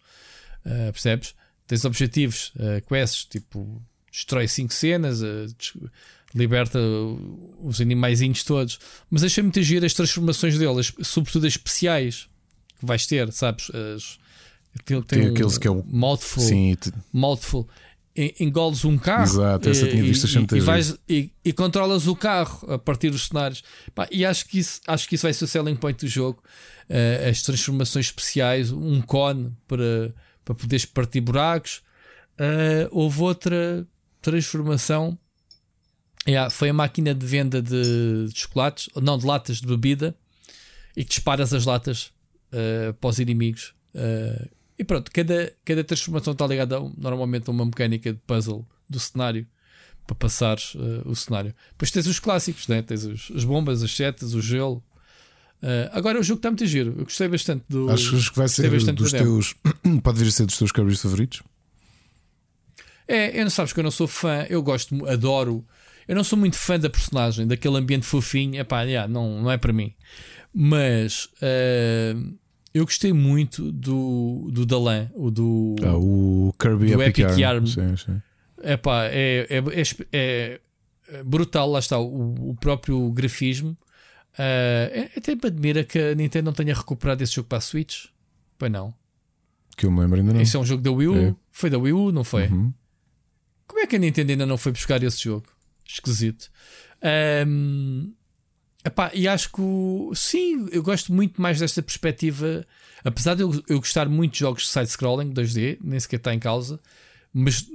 percebes? 0.93 1.35
Tens 1.67 1.85
objetivos, 1.85 2.53
quests, 2.89 3.25
tipo 3.25 3.83
destrói 4.11 4.47
cinco 4.47 4.73
cenas, 4.73 5.21
des- 5.21 5.73
liberta 6.35 6.79
os 7.61 7.81
animaizinhos 7.81 8.43
todos. 8.43 8.79
Mas 9.11 9.23
achei 9.23 9.43
muito 9.43 9.63
giro 9.63 9.87
as 9.87 9.95
transformações 9.95 10.59
delas, 10.59 10.93
sobretudo 11.03 11.47
as 11.47 11.53
especiais 11.55 12.29
que 12.79 12.85
vais 12.87 13.07
ter, 13.07 13.33
sabes? 13.33 13.71
As, 13.71 14.19
tem, 14.85 15.01
Tem 15.03 15.29
um 15.29 15.33
aqueles 15.33 15.57
que 15.59 15.69
é 15.69 15.71
o- 15.71 15.85
mouthful, 15.87 16.43
Sim, 16.43 16.75
te- 16.81 16.93
mouthful. 17.13 17.69
En- 18.17 18.33
Engoles 18.41 18.85
um 18.85 18.97
carro 18.97 19.25
Exato, 19.25 19.69
essa 19.69 19.87
e, 19.87 19.91
tinha 19.91 20.03
visto, 20.03 20.27
e, 20.55 20.57
e, 20.57 20.61
vais, 20.61 20.97
e, 21.09 21.31
e 21.45 21.53
controlas 21.53 22.07
o 22.07 22.15
carro 22.15 22.73
a 22.73 22.79
partir 22.79 23.11
dos 23.11 23.27
cenários. 23.27 23.63
Pá, 23.95 24.07
e 24.11 24.25
acho 24.25 24.47
que, 24.47 24.59
isso, 24.59 24.81
acho 24.87 25.09
que 25.09 25.15
isso 25.17 25.23
vai 25.23 25.33
ser 25.33 25.45
o 25.45 25.49
selling 25.49 25.75
point 25.77 25.99
do 25.99 26.09
jogo. 26.09 26.43
Eh, 26.89 27.29
as 27.31 27.43
transformações 27.43 28.07
especiais, 28.07 28.71
um 28.71 29.01
cone 29.01 29.53
para, 29.67 30.15
para 30.45 30.55
poderes 30.55 30.85
partir 30.85 31.21
buracos. 31.23 31.83
Eh, 32.39 32.89
houve 32.93 33.21
outra 33.23 33.85
transformação. 34.23 35.19
Yeah, 36.27 36.49
foi 36.51 36.71
a 36.71 36.73
máquina 36.73 37.15
de 37.15 37.27
venda 37.27 37.61
de, 37.61 38.29
de 38.29 38.39
chocolates, 38.39 38.89
não, 39.03 39.19
de 39.19 39.27
latas 39.27 39.59
de 39.61 39.67
bebida, 39.67 40.15
e 40.97 41.03
que 41.05 41.11
disparas 41.11 41.53
as 41.53 41.65
latas 41.67 42.13
eh, 42.51 42.95
para 42.99 43.11
os 43.11 43.19
inimigos. 43.19 43.75
Eh, 43.95 44.49
e 44.79 44.85
pronto, 44.85 45.11
cada, 45.13 45.53
cada 45.65 45.85
transformação 45.85 46.33
está 46.33 46.47
ligada 46.47 46.79
a- 46.79 46.91
normalmente 46.97 47.49
a 47.49 47.53
uma 47.53 47.65
mecânica 47.67 48.11
de 48.13 48.19
puzzle 48.27 48.67
do 48.89 48.99
cenário 48.99 49.47
para 50.07 50.17
passares 50.17 50.75
eh, 50.77 51.03
o 51.05 51.15
cenário. 51.15 51.55
Depois 51.73 51.91
tens 51.91 52.07
os 52.07 52.19
clássicos, 52.19 52.69
né? 52.69 52.81
tens 52.81 53.05
os, 53.05 53.31
as 53.35 53.45
bombas, 53.45 53.83
as 53.83 53.95
setas, 53.95 54.33
o 54.35 54.41
gelo. 54.41 54.83
Eh, 55.63 55.91
agora 55.93 56.19
o 56.19 56.23
jogo 56.23 56.39
está 56.39 56.51
muito 56.51 56.65
giro. 56.67 56.95
Eu 56.97 57.05
gostei 57.05 57.29
bastante 57.29 57.65
do. 57.69 57.91
acho 57.91 58.31
que 58.33 58.39
vai 58.39 58.49
ser 58.49 58.63
bastante 58.71 58.97
dos 58.99 59.11
teus. 59.25 59.55
Pode 60.03 60.19
vir 60.19 60.29
a 60.29 60.31
ser 60.31 60.47
dos 60.47 60.57
teus 60.57 60.73
Kirby's 60.73 61.03
favoritos. 61.03 61.43
É, 63.07 63.39
eu 63.39 63.45
não 63.45 63.51
sabes 63.51 63.73
que 63.75 63.81
eu 63.81 63.85
não 63.85 63.91
sou 63.91 64.09
fã, 64.09 64.47
eu 64.49 64.63
gosto, 64.63 65.07
adoro. 65.07 65.63
Eu 66.07 66.15
não 66.15 66.25
sou 66.25 66.39
muito 66.39 66.57
fã 66.57 66.79
da 66.79 66.91
personagem, 66.91 67.47
daquele 67.47 67.77
ambiente 67.77 68.07
fofinho. 68.07 68.61
Epá, 68.61 68.83
yeah, 68.83 69.11
não, 69.11 69.43
não 69.43 69.51
é 69.51 69.57
para 69.57 69.73
mim. 69.73 69.95
Mas 70.53 71.29
eh, 71.43 72.15
eu 72.73 72.85
gostei 72.85 73.13
muito 73.13 73.73
do, 73.73 74.49
do 74.53 74.67
Dalan, 74.67 75.09
o 75.15 75.31
do. 75.31 75.77
Ah, 75.83 75.97
o 75.97 76.55
Kirby 76.59 76.93
do 76.93 77.03
Epic, 77.03 77.19
Epic. 77.21 77.39
Yarn. 77.39 77.67
Sim, 77.67 77.97
sim. 77.97 78.23
Epá, 78.63 79.05
é, 79.07 79.47
é, 79.51 79.63
é, 80.13 80.61
é 81.09 81.23
brutal, 81.23 81.71
lá 81.71 81.79
está, 81.79 81.99
o, 81.99 82.51
o 82.51 82.57
próprio 82.57 83.11
grafismo. 83.11 83.77
É- 84.37 85.11
até 85.17 85.35
me 85.35 85.41
admira 85.45 85.85
que 85.85 85.99
a 85.99 86.15
Nintendo 86.15 86.47
não 86.47 86.53
tenha 86.53 86.75
recuperado 86.75 87.23
esse 87.23 87.35
jogo 87.35 87.49
para 87.49 87.59
a 87.59 87.61
Switch. 87.61 88.07
Pois 88.59 88.71
não. 88.71 88.93
Que 89.77 89.87
eu 89.87 89.91
me 89.91 90.01
lembro 90.01 90.19
ainda 90.19 90.33
não. 90.33 90.41
Isso 90.41 90.57
é 90.57 90.61
um 90.61 90.65
jogo 90.65 90.83
da 90.83 90.91
Wii 90.91 91.09
U. 91.09 91.17
É. 91.17 91.35
Foi 91.51 91.71
da 91.71 91.79
Wii 91.79 91.93
U, 91.93 92.13
não 92.13 92.25
foi? 92.25 92.47
Uhum. 92.49 92.73
Como 93.67 93.81
é 93.81 93.87
que 93.87 93.97
a 93.97 93.99
Nintendo 93.99 94.33
ainda 94.33 94.47
não 94.47 94.57
foi 94.57 94.73
buscar 94.73 95.03
esse 95.03 95.23
jogo? 95.23 95.47
Esquisito. 95.87 96.51
Ahm, 97.03 98.13
epá, 98.85 99.11
e 99.15 99.29
acho 99.29 99.51
que 99.53 99.61
o- 99.61 100.13
sim, 100.15 100.67
eu 100.73 100.83
gosto 100.83 101.13
muito 101.13 101.41
mais 101.41 101.59
desta 101.59 101.83
perspectiva. 101.83 102.67
Apesar 103.05 103.35
de 103.35 103.43
eu, 103.43 103.63
eu 103.69 103.79
gostar 103.79 104.09
muito 104.09 104.33
de 104.35 104.39
jogos 104.41 104.63
de 104.63 104.69
side-scrolling 104.71 105.33
2D, 105.33 105.79
nem 105.83 106.01
sequer 106.01 106.17
está 106.17 106.35
em 106.35 106.39
causa, 106.39 106.81
mas 107.33 107.67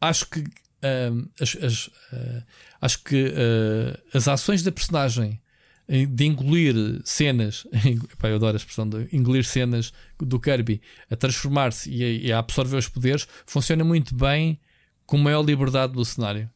acho 0.00 0.26
que 0.28 0.44
ahm, 0.82 1.24
as, 1.40 1.56
as, 1.56 1.90
ah, 2.12 2.42
acho 2.82 3.02
que 3.02 3.32
ah, 3.34 3.98
as 4.14 4.28
ações 4.28 4.62
da 4.62 4.72
personagem 4.72 5.40
em- 5.88 6.06
de 6.06 6.24
engolir 6.26 6.74
cenas, 7.04 7.64
eu 8.22 8.34
adoro 8.36 8.54
a 8.54 8.56
expressão 8.56 8.88
de 8.88 9.08
engolir 9.12 9.44
cenas 9.44 9.92
do 10.18 10.38
Kirby 10.40 10.80
a 11.10 11.16
transformar-se 11.16 11.90
e, 11.90 12.26
e 12.26 12.32
a 12.32 12.38
absorver 12.40 12.76
os 12.76 12.88
poderes 12.88 13.26
funciona 13.46 13.84
muito 13.84 14.14
bem 14.14 14.58
com 15.06 15.16
maior 15.16 15.42
liberdade 15.42 15.92
do 15.92 16.04
cenário. 16.04 16.50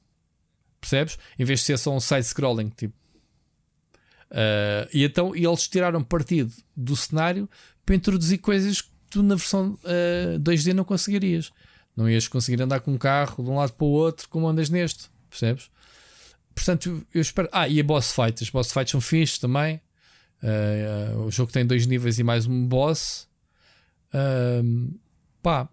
Percebes? 0.80 1.18
Em 1.38 1.44
vez 1.44 1.60
de 1.60 1.66
ser 1.66 1.78
só 1.78 1.94
um 1.94 2.00
side-scrolling, 2.00 2.70
tipo. 2.70 2.94
Ah, 4.30 4.88
e 4.92 5.04
então 5.04 5.34
eles 5.34 5.66
tiraram 5.68 6.02
partido 6.02 6.52
do 6.76 6.94
cenário 6.96 7.48
para 7.84 7.96
introduzir 7.96 8.38
coisas 8.38 8.80
que 8.80 8.90
tu 9.10 9.22
na 9.22 9.34
versão 9.34 9.78
ah, 9.84 10.38
2D 10.38 10.72
não 10.72 10.84
conseguirias. 10.84 11.52
Não 11.96 12.08
ias 12.08 12.28
conseguir 12.28 12.62
andar 12.62 12.80
com 12.80 12.92
um 12.92 12.98
carro 12.98 13.42
de 13.42 13.50
um 13.50 13.56
lado 13.56 13.72
para 13.72 13.84
o 13.84 13.90
outro 13.90 14.28
como 14.28 14.48
andas 14.48 14.70
neste, 14.70 15.10
percebes? 15.28 15.68
Portanto, 16.54 17.04
eu 17.12 17.20
espero. 17.20 17.48
Ah, 17.52 17.68
e 17.68 17.80
a 17.80 17.84
boss 17.84 18.12
fight. 18.12 18.42
As 18.42 18.50
boss 18.50 18.72
fights 18.72 18.90
são 18.90 19.00
fixes 19.00 19.38
também. 19.38 19.80
Uh, 20.42 21.18
uh, 21.18 21.26
o 21.26 21.30
jogo 21.30 21.52
tem 21.52 21.66
dois 21.66 21.86
níveis 21.86 22.18
e 22.18 22.22
mais 22.22 22.46
um 22.46 22.66
boss. 22.66 23.28
Uh, 24.12 24.98
pá, 25.42 25.68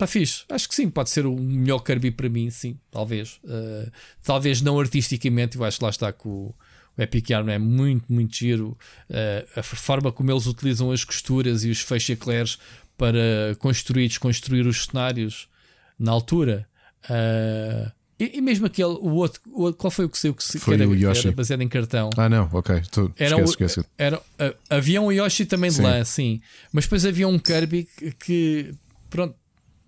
está 0.00 0.06
fixe. 0.06 0.44
Acho 0.48 0.68
que 0.68 0.74
sim, 0.74 0.88
pode 0.88 1.10
ser 1.10 1.26
o 1.26 1.36
melhor 1.36 1.80
Kirby 1.80 2.10
para 2.10 2.28
mim, 2.28 2.50
sim, 2.50 2.78
talvez. 2.90 3.38
Uh, 3.44 3.90
talvez 4.22 4.62
não 4.62 4.80
artisticamente, 4.80 5.56
eu 5.56 5.64
acho 5.64 5.78
que 5.78 5.84
lá 5.84 5.90
está 5.90 6.12
com 6.12 6.28
o, 6.28 6.54
o 6.96 7.02
Epic 7.02 7.28
Yarn 7.30 7.50
é 7.50 7.58
muito, 7.58 8.10
muito 8.12 8.34
giro. 8.34 8.76
Uh, 9.08 9.60
a 9.60 9.62
forma 9.62 10.10
como 10.10 10.30
eles 10.30 10.46
utilizam 10.46 10.90
as 10.90 11.04
costuras 11.04 11.64
e 11.64 11.70
os 11.70 11.80
feixe 11.80 12.12
eclairs 12.12 12.58
para 12.96 13.54
construir 13.58 14.04
e 14.04 14.08
desconstruir 14.08 14.66
os 14.66 14.86
cenários 14.86 15.48
na 15.98 16.12
altura. 16.12 16.66
Uh, 17.04 17.90
e, 18.18 18.36
e, 18.36 18.40
mesmo 18.42 18.66
aquele, 18.66 18.88
o 18.88 19.14
outro, 19.14 19.40
o 19.46 19.62
outro, 19.62 19.78
qual 19.78 19.90
foi 19.90 20.04
o 20.04 20.08
que 20.08 20.18
saiu 20.18 20.34
que, 20.34 20.44
foi 20.58 20.76
que 20.76 20.82
era, 20.82 20.90
o 20.90 20.94
Yoshi. 20.94 21.28
era 21.28 21.36
baseado 21.36 21.62
em 21.62 21.68
cartão? 21.68 22.10
Ah, 22.18 22.28
não, 22.28 22.50
ok. 22.52 22.82
Tu, 22.90 23.10
era 23.16 23.40
esquece, 23.40 23.50
esquece. 23.50 23.84
Era, 23.96 24.20
havia 24.68 25.00
um 25.00 25.10
Yoshi 25.10 25.46
também 25.46 25.70
Sim. 25.70 25.78
de 25.78 25.88
lã, 25.88 26.04
sim. 26.04 26.42
Mas 26.70 26.84
depois 26.84 27.06
havia 27.06 27.26
um 27.26 27.38
Kirby 27.38 27.88
que, 27.96 28.12
que 28.12 28.74
pronto, 29.08 29.34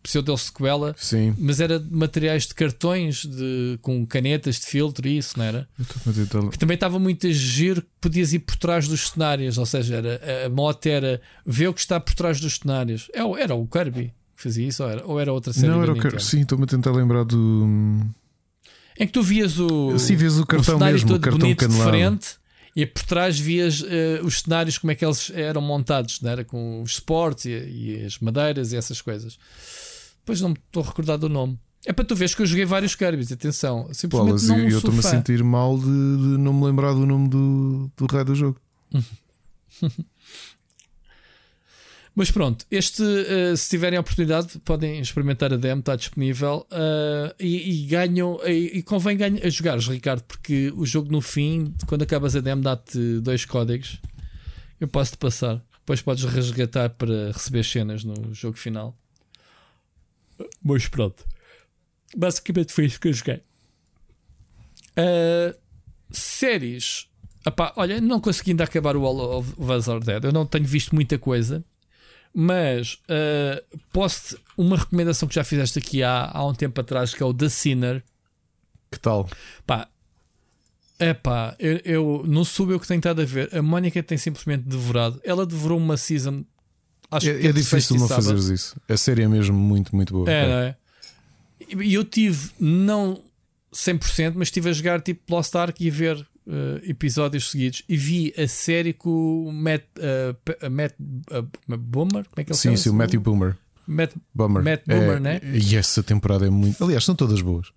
pseudo 0.02 0.36
sequela, 0.36 0.94
Sim. 0.98 1.34
mas 1.39 1.60
era 1.60 1.78
de 1.78 1.94
materiais 1.94 2.47
de 2.47 2.55
cartões 2.55 3.24
de, 3.24 3.78
com 3.81 4.05
canetas 4.06 4.56
de 4.60 4.66
filtro 4.66 5.06
e 5.06 5.18
isso, 5.18 5.39
não 5.39 5.44
era? 5.44 5.68
Tentar- 6.14 6.48
Que 6.50 6.58
também 6.58 6.74
estava 6.74 6.98
muito 6.98 7.26
a 7.26 7.31
giro 7.31 7.82
que 7.82 7.89
podias 8.00 8.32
ir 8.32 8.40
por 8.40 8.56
trás 8.56 8.89
dos 8.89 9.10
cenários, 9.10 9.58
ou 9.58 9.66
seja, 9.66 9.97
era, 9.97 10.47
a 10.47 10.48
moto 10.48 10.86
era 10.86 11.20
ver 11.47 11.68
o 11.68 11.74
que 11.74 11.81
está 11.81 12.00
por 12.00 12.14
trás 12.14 12.40
dos 12.40 12.56
cenários. 12.56 13.08
É 13.14 13.22
o- 13.24 13.36
Era 13.36 13.55
o 13.55 13.66
Kirby 13.66 14.12
que 14.36 14.42
fazia 14.42 14.66
isso, 14.66 14.82
ou 14.82 14.90
era, 14.90 15.06
ou 15.06 15.20
era 15.20 15.32
outra 15.32 15.52
série 15.52 15.68
Não, 15.68 15.82
era 15.82 15.92
o 15.92 15.97
car... 15.97 16.20
Sim, 16.20 16.40
estou-me 16.40 16.64
a 16.64 16.66
tentar 16.66 16.90
lembrar 16.90 17.24
do. 17.24 17.64
Em 18.98 19.06
que 19.06 19.12
tu 19.12 19.22
vias 19.22 19.58
o, 19.58 19.97
Sim, 19.98 20.16
vês 20.16 20.39
o 20.39 20.44
cartão 20.44 20.74
cenário 20.74 20.94
mesmo, 20.94 21.08
o 21.10 21.12
todo 21.12 21.20
cartão 21.22 21.39
bonito 21.40 21.70
frente 21.70 22.28
e 22.74 22.84
por 22.86 23.02
trás 23.05 23.39
vias 23.39 23.84
eh, 23.86 24.20
os 24.22 24.40
cenários, 24.40 24.78
como 24.78 24.90
é 24.90 24.94
que 24.94 25.05
eles 25.05 25.31
eram 25.34 25.60
montados, 25.60 26.20
não 26.20 26.31
era? 26.31 26.44
com 26.44 26.82
os 26.82 26.94
suportes 26.97 27.44
e, 27.47 27.50
e 27.50 28.05
as 28.05 28.18
madeiras 28.18 28.72
e 28.72 28.76
essas 28.76 29.00
coisas. 29.00 29.39
Pois 30.25 30.41
não 30.41 30.51
me 30.51 30.57
estou 30.57 30.83
a 30.83 30.86
recordar 30.86 31.18
do 31.18 31.28
nome. 31.28 31.59
É 31.84 31.92
para 31.92 32.05
tu 32.05 32.15
veres 32.15 32.34
que 32.34 32.42
eu 32.42 32.47
joguei 32.47 32.65
vários 32.65 32.94
Kirby's, 32.94 33.33
atenção. 33.33 33.89
Simplesmente 33.92 34.28
Bolas, 34.28 34.49
não 34.49 34.59
eu 34.59 34.68
eu 34.70 34.78
estou-me 34.78 35.01
a 35.01 35.02
sentir 35.02 35.42
mal 35.42 35.76
de, 35.76 35.84
de 35.84 36.39
não 36.39 36.52
me 36.52 36.65
lembrar 36.67 36.92
do 36.92 37.05
nome 37.05 37.28
do, 37.28 37.91
do 37.97 38.07
raio 38.07 38.25
do 38.25 38.34
jogo. 38.34 38.60
Mas 42.15 42.31
pronto, 42.31 42.67
este, 42.70 43.02
eh, 43.02 43.57
se 43.57 43.70
tiverem 43.70 43.97
a 43.97 44.01
oportunidade, 44.01 44.59
podem 44.59 45.01
experimentar 45.01 45.51
a 45.52 45.57
demo, 45.57 45.81
está 45.81 45.97
disponível 45.97 46.67
eh, 46.70 47.34
e, 47.41 47.84
e 47.84 47.86
ganham. 47.86 48.39
E, 48.44 48.78
e 48.78 48.83
convém 48.83 49.17
ganhar, 49.17 49.44
a 49.44 49.49
jogares, 49.49 49.86
Ricardo, 49.89 50.23
porque 50.25 50.70
o 50.76 50.84
jogo 50.84 51.10
no 51.10 51.23
fim, 51.23 51.75
quando 51.86 52.02
acabas 52.02 52.36
a 52.36 52.41
demo, 52.41 52.62
dá-te 52.62 53.18
dois 53.20 53.47
códigos. 53.47 53.99
Eu 54.78 54.89
posso-te 54.89 55.17
passar. 55.17 55.65
Depois 55.81 56.02
podes 56.02 56.25
resgatar 56.25 56.91
para 56.91 57.33
receber 57.33 57.65
cenas 57.65 58.05
no 58.05 58.34
jogo 58.34 58.59
final. 58.59 58.97
Mas 60.62 60.88
pronto, 60.88 61.24
basicamente 62.16 62.72
foi 62.72 62.86
isso 62.86 63.00
que 63.00 63.08
eu 63.08 63.12
joguei. 63.12 63.42
Eh, 64.96 65.54
séries. 66.10 67.08
Epá, 67.44 67.72
olha, 67.76 68.00
não 68.00 68.20
consegui 68.20 68.52
ainda 68.52 68.64
acabar 68.64 68.96
o 68.96 69.04
All 69.04 69.38
of 69.38 69.54
Us 69.58 69.88
Are 69.88 70.00
Dead. 70.00 70.24
Eu 70.24 70.32
não 70.32 70.46
tenho 70.46 70.64
visto 70.64 70.94
muita 70.94 71.18
coisa. 71.18 71.64
Mas 72.34 72.94
uh, 72.94 73.78
posso 73.92 74.38
uma 74.56 74.76
recomendação 74.76 75.28
que 75.28 75.34
já 75.34 75.44
fizeste 75.44 75.78
aqui 75.78 76.02
há, 76.02 76.30
há 76.32 76.46
um 76.46 76.54
tempo 76.54 76.80
atrás, 76.80 77.12
que 77.12 77.22
é 77.22 77.26
o 77.26 77.34
The 77.34 77.48
Sinner. 77.48 78.02
Que 78.90 78.98
tal? 78.98 79.28
Pá, 79.66 79.88
é 80.98 81.12
pá, 81.12 81.54
eu, 81.58 81.80
eu 81.84 82.24
não 82.26 82.44
sou 82.44 82.70
eu 82.70 82.78
que 82.80 82.86
tenho 82.86 82.98
estado 82.98 83.20
a 83.20 83.24
ver. 83.24 83.54
A 83.54 83.60
Mónica 83.60 84.02
tem 84.02 84.16
simplesmente 84.16 84.62
devorado. 84.62 85.20
Ela 85.24 85.44
devorou 85.44 85.78
uma 85.78 85.96
season. 85.96 86.44
Acho 87.12 87.28
É, 87.28 87.34
que 87.34 87.47
é 87.47 87.52
sexta 87.52 87.60
difícil 87.60 87.97
não 87.97 88.08
sábado. 88.08 88.24
fazeres 88.24 88.47
isso. 88.49 88.81
A 88.89 88.97
série 88.97 89.23
é 89.23 89.28
mesmo 89.28 89.57
muito, 89.57 89.94
muito 89.94 90.12
boa. 90.12 90.31
É, 90.31 90.68
é? 90.68 90.76
E 91.81 91.94
eu 91.94 92.05
tive, 92.05 92.50
não 92.58 93.23
100%, 93.73 94.32
mas 94.34 94.49
estive 94.49 94.68
a 94.70 94.73
jogar 94.73 95.00
tipo 95.00 95.20
Lost 95.32 95.55
Ark 95.55 95.82
e 95.82 95.89
a 95.89 95.92
ver 95.92 96.16
uh, 96.47 96.81
episódios 96.82 97.50
seguidos. 97.50 97.82
E 97.89 97.97
vi 97.97 98.34
a 98.36 98.47
série 98.49 98.92
com 98.92 99.47
o 99.47 99.52
Matt, 99.52 99.84
uh, 99.99 100.70
Matt 100.70 100.94
uh, 100.99 101.76
Boomer. 101.78 102.24
Como 102.24 102.34
é 102.39 102.44
que 102.44 102.52
ele 102.52 102.58
Sim, 102.58 102.76
sim, 102.76 102.91
o 102.91 102.94
Matthew 102.94 103.20
Boomer. 103.20 103.57
Matt, 103.86 104.12
Bummer. 104.34 104.62
Matt 104.62 104.82
Boomer, 104.86 105.16
é, 105.16 105.20
né? 105.20 105.41
E 105.42 105.76
essa 105.76 106.02
temporada 106.02 106.47
é 106.47 106.50
muito. 106.50 106.82
Aliás, 106.84 107.05
são 107.05 107.15
todas 107.15 107.41
boas. 107.41 107.73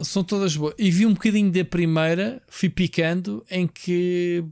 São 0.00 0.24
todas 0.24 0.56
boas. 0.56 0.74
E 0.76 0.90
vi 0.90 1.06
um 1.06 1.14
bocadinho 1.14 1.52
da 1.52 1.64
primeira, 1.64 2.42
fui 2.48 2.68
picando, 2.68 3.44
em 3.48 3.66
que, 3.66 4.44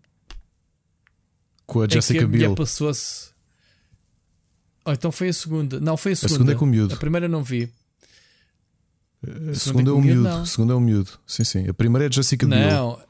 Com 1.67 1.81
a 1.83 1.89
Jessica 1.89 2.27
Biel. 2.27 2.55
passou-se. 2.55 3.32
Oh, 4.85 4.93
então 4.93 5.13
foi 5.13 5.29
a 5.29 5.33
segunda. 5.33 5.79
Não, 5.81 5.97
foi 5.97 6.13
a 6.13 6.17
segunda. 6.17 6.33
segunda 6.35 6.53
é 6.53 6.55
com 6.57 6.65
o 6.65 6.69
miúdo. 6.69 6.95
A 6.95 6.97
primeira 6.97 7.29
não 7.29 7.43
vi. 7.43 7.73
A 9.51 9.55
segunda 9.55 9.91
é 9.91 9.93
o 9.93 10.01
miúdo. 10.01 10.29
A 10.29 10.47
segunda 10.47 10.73
é 10.73 10.77
o 10.77 10.81
miúdo. 10.81 11.11
Sim, 11.27 11.45
sim. 11.45 11.69
A 11.69 11.75
primeira 11.75 12.07
é 12.07 12.13
Jessica 12.13 12.47
Biel. 12.47 12.69
Não. 12.69 13.03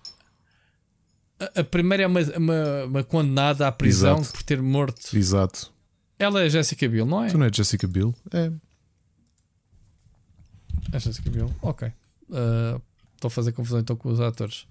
A, 1.40 1.60
a 1.60 1.64
primeira 1.64 2.02
é 2.02 2.06
uma, 2.06 2.20
uma, 2.20 2.84
uma 2.84 3.04
condenada 3.04 3.66
à 3.66 3.72
prisão 3.72 4.18
Exato. 4.18 4.32
por 4.32 4.42
ter 4.42 4.60
morto. 4.60 5.16
Exato. 5.16 5.72
Ela 6.18 6.42
é 6.42 6.48
Jessica 6.50 6.86
Biel, 6.88 7.06
não 7.06 7.24
é? 7.24 7.28
Tu 7.28 7.38
não 7.38 7.46
é 7.46 7.50
Jessica 7.52 7.86
Biel? 7.88 8.14
É. 8.32 8.52
É 10.92 11.00
Jessica 11.00 11.30
Biel. 11.30 11.50
Ok. 11.62 11.88
Uh, 12.28 12.80
Estou 13.22 13.28
a 13.28 13.30
fazer 13.30 13.52
confusão 13.52 13.78
então 13.78 13.94
com 13.94 14.08
os 14.08 14.20
atores. 14.20 14.66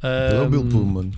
É 0.00 0.40
o 0.40 0.48
Bill 0.48 0.68
Pullman. 0.68 1.12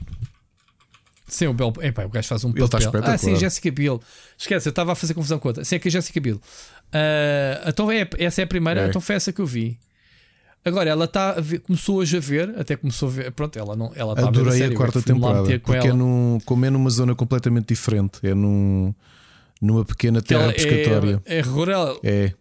Sim, 1.30 1.46
o 1.46 1.54
Bel. 1.54 1.72
Epá, 1.80 2.04
o 2.04 2.08
gajo 2.08 2.28
faz 2.28 2.44
um 2.44 2.50
Ele 2.50 2.58
está 2.64 2.78
papel. 2.78 2.86
espetacular. 2.88 3.14
Ah, 3.14 3.18
sim, 3.18 3.36
Jessica 3.36 3.70
Biel. 3.70 4.00
Esquece, 4.36 4.68
eu 4.68 4.70
estava 4.70 4.92
a 4.92 4.94
fazer 4.94 5.14
confusão 5.14 5.38
com 5.38 5.48
outra. 5.48 5.64
Sim, 5.64 5.76
é 5.76 5.78
que 5.78 5.88
é 5.88 5.90
Jessica 5.90 6.20
Biel. 6.20 6.40
Ah, 6.92 7.64
então 7.68 7.90
é, 7.90 8.08
essa 8.18 8.40
é 8.40 8.44
a 8.44 8.46
primeira, 8.46 8.82
É. 8.82 8.88
então 8.88 9.00
foi 9.00 9.14
essa 9.16 9.32
que 9.32 9.40
eu 9.40 9.46
vi. 9.46 9.78
Agora, 10.64 10.90
ela 10.90 11.06
está 11.06 11.30
a 11.30 11.40
ver- 11.40 11.60
começou 11.60 11.96
hoje 11.96 12.18
a 12.18 12.20
ver, 12.20 12.54
até 12.58 12.76
começou 12.76 13.08
a 13.08 13.12
ver. 13.12 13.32
Pronto, 13.32 13.58
ela 13.58 13.74
não 13.74 13.92
ela 13.94 14.12
está 14.12 14.28
a 14.28 14.30
ver 14.30 14.40
Adorei 14.40 14.52
a, 14.52 14.58
série, 14.58 14.74
eu 14.74 14.76
quarta 14.78 15.00
temporada. 15.00 15.58
com 15.58 15.72
Porque 15.72 15.88
é 15.88 15.92
num, 15.92 16.38
como 16.44 16.66
é 16.66 16.70
numa 16.70 16.90
zona 16.90 17.14
completamente 17.14 17.68
diferente. 17.68 18.18
É 18.22 18.34
num, 18.34 18.92
numa 19.60 19.84
pequena 19.86 20.20
terra 20.20 20.42
Ela 20.44 20.52
pescatória. 20.52 21.22
É, 21.24 21.38
é 21.38 21.40
rural. 21.40 21.98
É. 22.02 22.32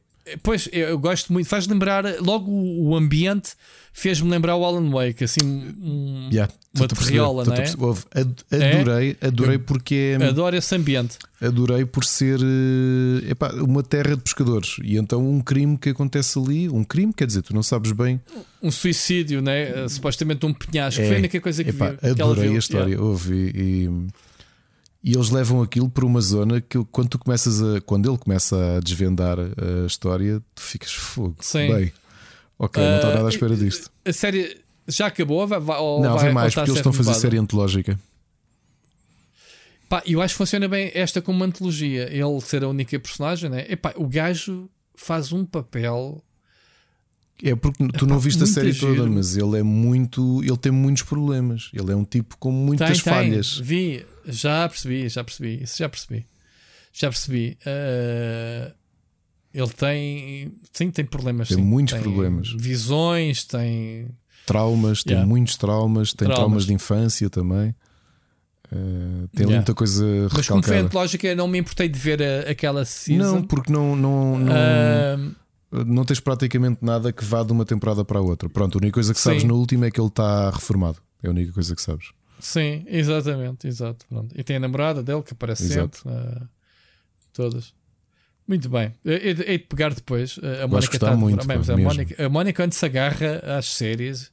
Pois, 0.44 0.68
eu 0.72 0.98
gosto 1.00 1.32
muito. 1.34 1.48
Faz 1.48 1.68
lembrar, 1.68 2.04
logo 2.22 2.52
o 2.52 2.96
ambiente 2.96 3.52
fez-me 3.92 4.30
lembrar 4.30 4.56
o 4.56 4.64
Alan 4.64 4.90
Wake, 4.90 5.24
assim, 5.24 5.40
um, 5.44 6.30
Yeah, 6.32 6.52
uma 6.76 6.88
terriola, 6.88 7.44
não 7.44 7.54
é? 7.54 7.66
Houve, 7.78 8.04
ad- 8.16 8.44
Adorei, 8.52 9.18
adorei 9.20 9.58
porque 9.58 10.16
é. 10.20 10.26
Adoro 10.26 10.56
esse 10.56 10.74
ambiente. 10.76 11.18
Adorei 11.42 11.86
por 11.86 12.06
ser 12.06 12.40
eh, 12.40 13.32
epá, 13.32 13.52
uma 13.56 13.82
terra 13.84 14.16
de 14.16 14.22
pescadores. 14.22 14.78
E 14.84 14.96
então 14.98 15.28
um 15.28 15.42
crime 15.42 15.78
que 15.78 15.90
acontece 15.90 16.38
ali, 16.40 16.70
um 16.70 16.84
crime, 16.84 17.12
quer 17.14 17.26
dizer, 17.28 17.42
tu 17.42 17.54
não 17.54 17.64
sabes 17.64 17.92
bem. 17.92 18.22
Um 18.62 18.72
suicídio, 18.72 19.42
né? 19.42 19.88
Supostamente 19.90 20.46
um 20.46 20.54
penhasco. 20.54 21.02
É, 21.02 21.08
Foi 21.08 21.16
a 21.16 21.20
única 21.20 21.42
coisa 21.42 21.64
que, 21.64 21.72
epá, 21.72 21.92
vi, 22.02 22.10
adorei 22.12 22.56
a 22.56 22.60
história. 22.60 22.90
Yeah. 22.92 23.04
Houve 23.06 23.34
e, 23.34 23.86
e- 23.86 24.08
e 25.04 25.14
eles 25.14 25.30
levam 25.30 25.62
aquilo 25.62 25.90
por 25.90 26.04
uma 26.04 26.20
zona 26.22 26.60
que 26.60 26.84
quando 26.92 27.10
tu 27.10 27.20
começas 27.20 27.62
a. 27.62 27.82
Quando 27.82 28.10
ele 28.10 28.18
começa 28.18 28.78
a 28.78 28.80
desvendar 28.80 29.38
a 29.40 29.86
história, 29.86 30.42
tu 30.54 30.62
ficas 30.62 30.92
fogo. 30.92 31.38
Sim. 31.40 31.74
Bem, 31.74 31.94
ok, 32.58 32.84
não 32.84 32.96
estava 32.96 33.14
Ah, 33.14 33.16
nada 33.16 33.28
à 33.28 33.30
espera 33.30 33.56
disto. 33.56 33.90
A 34.06 34.12
série 34.12 34.62
já 34.88 35.08
acabou? 35.08 35.48
Vai, 35.48 35.60
vai, 35.60 35.78
não, 35.80 36.16
vai, 36.16 36.26
vem 36.26 36.34
mais, 36.34 36.54
porque 36.54 36.70
eles 36.70 36.80
estão 36.80 36.92
a 36.92 36.96
fazer 36.96 37.14
série 37.14 37.38
antológica. 37.38 38.00
Pá, 39.88 40.04
eu 40.06 40.22
acho 40.22 40.36
que 40.36 40.38
funciona 40.38 40.68
bem 40.68 40.92
esta 40.94 41.22
como 41.22 41.38
uma 41.38 41.46
antologia. 41.46 42.08
Ele 42.14 42.42
ser 42.42 42.64
a 42.64 42.68
única 42.68 43.00
personagem, 43.00 43.50
né? 43.50 43.66
Epá, 43.70 43.94
o 43.96 44.08
gajo 44.08 44.70
faz 44.96 45.32
um 45.32 45.46
papel. 45.46 46.24
É 47.42 47.56
porque 47.56 47.88
tu 47.98 48.06
não 48.06 48.20
viste 48.20 48.44
a 48.44 48.46
série 48.46 48.72
giro. 48.74 48.96
toda, 48.96 49.10
mas 49.10 49.38
ele 49.38 49.60
é 49.60 49.64
muito. 49.64 50.44
Ele 50.44 50.58
tem 50.58 50.72
muitos 50.72 51.04
problemas. 51.04 51.70
Ele 51.74 51.92
é 51.92 51.96
um 51.96 52.04
tipo 52.04 52.36
com 52.38 52.52
muitas 52.52 53.02
tem, 53.02 53.14
falhas. 53.14 53.56
Tem. 53.56 53.64
Vi, 53.64 54.06
já 54.28 54.68
percebi, 54.68 55.08
já 55.08 55.24
percebi. 55.24 55.64
Isso 55.64 55.78
já 55.78 55.88
percebi. 55.88 56.26
Já 56.92 57.10
percebi. 57.10 57.58
Ah, 57.66 58.72
ele 59.54 59.70
tem. 59.70 60.52
Sim, 60.74 60.92
tem 60.92 61.06
problemas. 61.06 61.48
Tem 61.48 61.58
sim. 61.58 61.64
muitos 61.64 61.98
problemas. 62.00 62.52
Visões, 62.58 63.44
tem. 63.46 64.10
Traumas, 64.46 65.04
tem 65.04 65.14
Yeah. 65.14 65.30
muitos 65.30 65.56
traumas, 65.58 66.10
tem 66.12 66.26
Traumas. 66.28 66.36
traumas, 66.40 66.66
de 66.66 66.74
infância 66.74 67.30
também. 67.30 67.70
Uh, 68.72 69.28
tem 69.30 69.46
Yeah. 69.46 69.56
muita 69.56 69.74
coisa 69.74 70.04
Mas 70.34 70.48
como 70.48 70.62
foi 70.62 70.74
recalcada. 70.74 70.86
antológica, 70.88 71.36
não 71.36 71.48
me 71.48 71.58
importei 71.60 71.88
de 71.88 71.98
ver 71.98 72.22
a- 72.22 72.50
aquela 72.52 72.84
season. 72.86 73.24
Não, 73.36 73.44
porque 73.44 73.72
não, 73.72 73.96
não, 73.96 74.38
não, 74.40 74.54
Ah, 74.54 75.18
não 75.72 76.04
tens 76.04 76.20
praticamente 76.20 76.84
nada 76.84 77.12
que 77.12 77.24
vá 77.24 77.44
de 77.44 77.52
uma 77.52 77.66
temporada 77.66 78.04
para 78.04 78.20
a 78.20 78.22
outra. 78.22 78.50
Pronto, 78.50 78.78
a 78.78 78.80
única 78.80 78.94
coisa 78.94 79.14
que 79.14 79.20
sabes 79.20 79.42
Sim. 79.42 79.48
no 79.48 79.56
último 79.58 79.86
é 79.86 79.92
que 79.92 80.00
ele 80.00 80.08
está 80.08 80.50
reformado. 80.50 80.98
É 81.22 81.28
a 81.28 81.32
única 81.32 81.52
coisa 81.52 81.76
que 81.76 81.82
sabes. 81.82 82.12
Sim, 82.40 82.86
exatamente, 82.88 83.68
exato. 83.68 84.06
Pronto. 84.08 84.34
E 84.38 84.44
tem 84.44 84.56
a 84.56 84.60
namorada 84.60 85.04
dele 85.04 85.22
que 85.22 85.34
aparece 85.34 85.64
Exato. 85.64 85.98
sempre. 85.98 86.18
ah, 86.18 86.48
todas. 87.34 87.74
Muito 88.48 88.68
bem. 88.70 88.96
Hei 89.06 89.34
de 89.36 89.60
pegar 89.60 89.94
depois. 89.94 90.40
A 90.40 90.66
Vais 90.66 90.72
Mónica 90.72 90.96
está 90.96 91.12
a 91.12 91.16
muito, 91.16 91.46
Bem, 91.46 91.58
a. 91.58 91.78
Mónica, 91.78 92.26
a 92.26 92.30
Mónica, 92.30 92.64
quando 92.64 92.74
se 92.74 92.84
agarra 92.84 93.58
às 93.58 93.66
séries, 93.68 94.32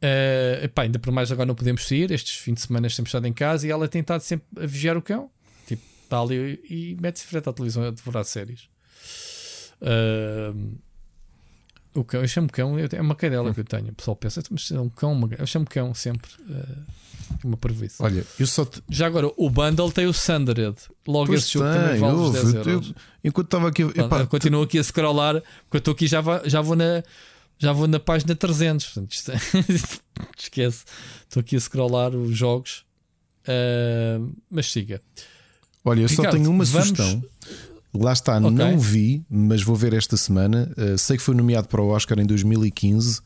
eh, 0.00 0.62
epá, 0.64 0.82
ainda 0.82 0.98
por 0.98 1.12
mais 1.12 1.30
agora 1.30 1.46
não 1.46 1.54
podemos 1.54 1.86
sair. 1.86 2.10
Estes 2.10 2.38
fins 2.38 2.54
de 2.54 2.60
semana 2.62 2.88
temos 2.88 3.08
estado 3.08 3.26
em 3.26 3.32
casa 3.32 3.66
e 3.66 3.70
ela 3.70 3.86
tem 3.86 4.00
estado 4.00 4.22
sempre 4.22 4.46
a 4.60 4.66
vigiar 4.66 4.96
o 4.96 5.02
cão. 5.02 5.30
Tipo, 5.66 5.82
está 6.02 6.20
ali 6.20 6.60
e 6.68 6.96
mete-se 7.00 7.24
em 7.24 7.28
frente 7.28 7.48
à 7.48 7.52
televisão 7.52 7.84
a 7.84 7.90
devorar 7.90 8.24
séries. 8.24 8.68
Eh, 9.80 10.52
o 11.94 12.04
cão, 12.04 12.20
eu 12.20 12.28
chamo 12.28 12.48
cão, 12.50 12.76
é 12.78 13.00
uma 13.00 13.14
cadela 13.14 13.52
que 13.54 13.60
eu 13.60 13.64
tenho. 13.64 13.88
O 13.88 13.94
pessoal 13.94 14.16
pensa, 14.16 14.42
mas 14.50 14.70
é 14.70 14.78
um 14.80 14.88
cão, 14.90 15.12
uma- 15.12 15.28
eu 15.38 15.46
chamo 15.46 15.66
cão 15.66 15.94
sempre. 15.94 16.30
eh, 16.50 16.76
uma 17.42 17.56
parvoíce. 17.56 17.96
Olha, 18.00 18.24
eu 18.38 18.46
só 18.46 18.64
te. 18.64 18.80
Já 18.88 19.06
agora, 19.06 19.28
o 19.36 19.50
bundle 19.50 19.90
tem 19.90 20.06
o 20.06 20.12
Sundered. 20.12 20.76
Logo 21.08 21.26
Pois 21.26 21.42
esse 21.42 21.54
jogo 21.54 21.66
também 21.72 21.90
tem, 21.92 22.00
vale 22.00 22.14
os 22.14 22.20
ouve, 22.20 22.32
10 22.42 22.54
eu- 22.54 22.62
euros. 22.72 22.88
eu- 22.90 22.94
enquanto 23.24 23.46
estava 23.46 23.68
aqui. 23.68 23.82
Epá, 23.82 24.26
continuo 24.26 24.62
aqui 24.62 24.78
a 24.78 24.84
scrollar, 24.84 25.42
porque 25.64 25.76
eu 25.76 25.78
estou 25.78 25.92
aqui 25.92 26.06
já, 26.06 26.22
já 26.44 26.60
vou 26.60 26.76
na 26.76 27.02
já 27.58 27.72
vou 27.72 27.88
na 27.88 27.98
página 27.98 28.34
300. 28.36 28.86
Portanto, 28.90 29.32
é- 29.32 29.34
esquece. 30.38 30.84
Estou 31.22 31.40
aqui 31.40 31.56
a 31.56 31.60
scrollar 31.60 32.14
os 32.14 32.36
jogos. 32.36 32.84
Ah, 33.48 34.20
mas 34.50 34.70
siga. 34.70 35.00
Olha, 35.84 36.02
eu 36.02 36.08
só 36.08 36.16
Ricardo, 36.22 36.36
tenho 36.36 36.50
uma 36.50 36.64
vamos- 36.64 36.88
sugestão. 36.88 37.24
Lá 37.98 38.12
está, 38.12 38.36
Ok. 38.38 38.50
não 38.50 38.78
vi, 38.78 39.24
mas 39.30 39.62
vou 39.62 39.74
ver 39.76 39.92
esta 39.94 40.16
semana. 40.16 40.70
Uh, 40.76 40.96
sei 40.98 41.16
que 41.16 41.22
foi 41.22 41.34
nomeado 41.34 41.68
para 41.68 41.80
o 41.82 41.88
Oscar 41.88 42.18
em 42.18 42.26
2015. 42.26 43.20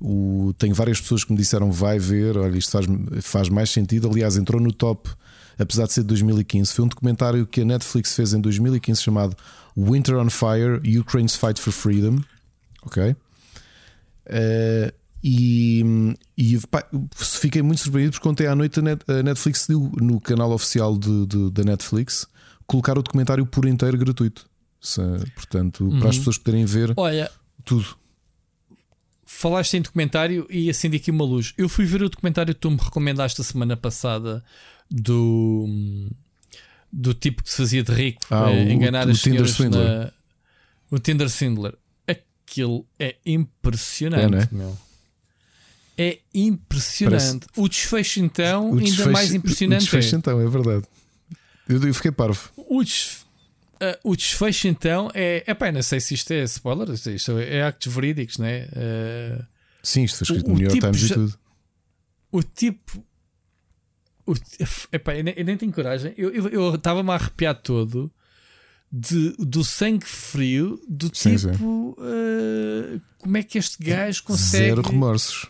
O, 0.00 0.52
tenho 0.58 0.74
várias 0.74 1.00
pessoas 1.00 1.24
que 1.24 1.32
me 1.32 1.38
disseram 1.38 1.72
vai 1.72 1.98
ver. 1.98 2.36
Olha, 2.36 2.56
isto 2.56 2.70
faz, 2.70 2.86
faz 3.22 3.48
mais 3.48 3.70
sentido. 3.70 4.08
Aliás, 4.08 4.36
entrou 4.36 4.60
no 4.60 4.72
top, 4.72 5.10
apesar 5.58 5.86
de 5.86 5.92
ser 5.92 6.00
de 6.02 6.06
2015. 6.08 6.72
Foi 6.72 6.84
um 6.84 6.88
documentário 6.88 7.46
que 7.46 7.62
a 7.62 7.64
Netflix 7.64 8.14
fez 8.14 8.32
em 8.32 8.40
2015 8.40 9.02
chamado 9.02 9.36
Winter 9.76 10.16
on 10.16 10.30
Fire: 10.30 10.80
Ukraine's 10.98 11.34
Fight 11.34 11.60
for 11.60 11.72
Freedom. 11.72 12.18
Ok. 12.82 13.14
Uh, 14.26 14.92
e, 15.22 15.84
e 16.36 16.58
pá, 16.70 16.84
fiquei 17.16 17.60
muito 17.62 17.80
surpreendido 17.82 18.12
porque 18.12 18.28
ontem 18.28 18.46
à 18.46 18.54
noite 18.54 18.78
a, 18.78 18.82
Net- 18.82 19.02
a 19.10 19.22
Netflix 19.22 19.66
deu 19.66 19.90
no 20.00 20.20
canal 20.20 20.52
oficial 20.52 20.96
de- 20.96 21.26
de- 21.26 21.50
da 21.50 21.64
Netflix 21.64 22.24
colocar 22.68 22.96
o 22.96 23.02
documentário 23.02 23.44
por 23.44 23.64
inteiro 23.66 23.98
gratuito. 23.98 24.48
Se- 24.80 25.00
portanto, 25.34 25.88
para 25.98 26.10
as 26.10 26.14
Uhum. 26.14 26.20
pessoas 26.20 26.38
poderem 26.38 26.64
ver 26.64 26.92
Olha, 26.96 27.28
tudo. 27.64 27.96
falaste 29.26 29.74
em 29.76 29.82
documentário 29.82 30.46
e 30.48 30.70
acendi 30.70 30.96
aqui 30.98 31.10
uma 31.10 31.24
luz. 31.24 31.52
Eu 31.58 31.68
fui 31.68 31.84
ver 31.84 32.02
o 32.02 32.08
documentário 32.08 32.54
que 32.54 32.60
tu 32.60 32.70
me 32.70 32.76
recomendaste 32.76 33.40
a 33.40 33.44
semana 33.44 33.76
passada 33.76 34.44
do 34.90 35.66
do 36.90 37.12
tipo 37.12 37.42
que 37.42 37.50
se 37.50 37.56
fazia 37.56 37.82
de 37.82 37.92
rico 37.92 38.20
Ah, 38.30 38.50
eh, 38.50 38.64
o- 38.64 38.70
enganar 38.70 39.06
o 39.06 39.10
as 39.10 39.20
Tinder 39.20 39.46
senhoras 39.46 39.50
Swindler. 39.56 39.98
na- 40.04 40.12
o 40.90 40.98
Tinder 40.98 41.28
Swindler. 41.28 41.74
Aquilo 42.06 42.86
é 42.98 43.16
impressionante, 43.26 44.24
É, 44.24 44.28
né? 44.38 44.48
meu. 44.52 44.78
É 45.98 46.18
impressionante. 46.32 47.46
O 47.56 47.68
desfecho, 47.68 48.20
então, 48.20 48.70
O 48.70 48.74
ainda 48.74 48.84
desfecho- 48.84 49.10
mais 49.10 49.34
impressionante. 49.34 49.80
O 49.80 49.84
desfecho, 49.84 50.14
é. 50.14 50.18
então, 50.18 50.40
é 50.40 50.46
verdade. 50.48 50.86
Eu, 51.68 51.82
eu 51.82 51.94
fiquei 51.94 52.10
parvo. 52.10 52.50
O, 52.56 52.82
ah, 53.80 53.98
o 54.02 54.16
desfecho, 54.16 54.66
então, 54.68 55.10
é. 55.14 55.44
Epá, 55.46 55.70
não 55.70 55.82
sei 55.82 56.00
se 56.00 56.14
isto 56.14 56.32
é 56.32 56.42
spoiler, 56.44 56.88
isto 56.90 57.38
é 57.38 57.62
actos 57.62 57.92
verídicos, 57.92 58.38
né? 58.38 58.68
Ah, 58.74 59.46
Sim, 59.82 60.04
isto 60.04 60.24
foi 60.24 60.36
escrito 60.36 60.46
O- 60.46 60.48
no 60.50 60.54
New 60.58 60.64
York 60.64 60.74
tipo 60.80 60.92
Times 60.92 61.10
e 61.10 61.14
tudo. 61.14 61.38
o 62.32 62.42
tipo. 62.42 63.04
O, 64.26 64.34
epá, 64.92 65.14
eu, 65.16 65.24
nem, 65.24 65.34
eu 65.36 65.44
nem 65.44 65.56
tenho 65.56 65.72
coragem. 65.72 66.12
Eu 66.16 66.74
estava-me 66.74 67.10
a 67.10 67.14
arrepiar 67.14 67.54
todo 67.54 68.12
de, 68.92 69.34
do 69.38 69.64
sangue 69.64 70.04
frio, 70.06 70.78
do 70.88 71.10
Sim, 71.14 71.36
tipo. 71.36 71.96
ah, 72.00 73.00
como 73.18 73.36
é 73.36 73.42
que 73.42 73.56
este 73.58 73.82
gajo 73.82 74.22
consegue. 74.24 74.66
Zero 74.66 74.82
remorsos. 74.82 75.46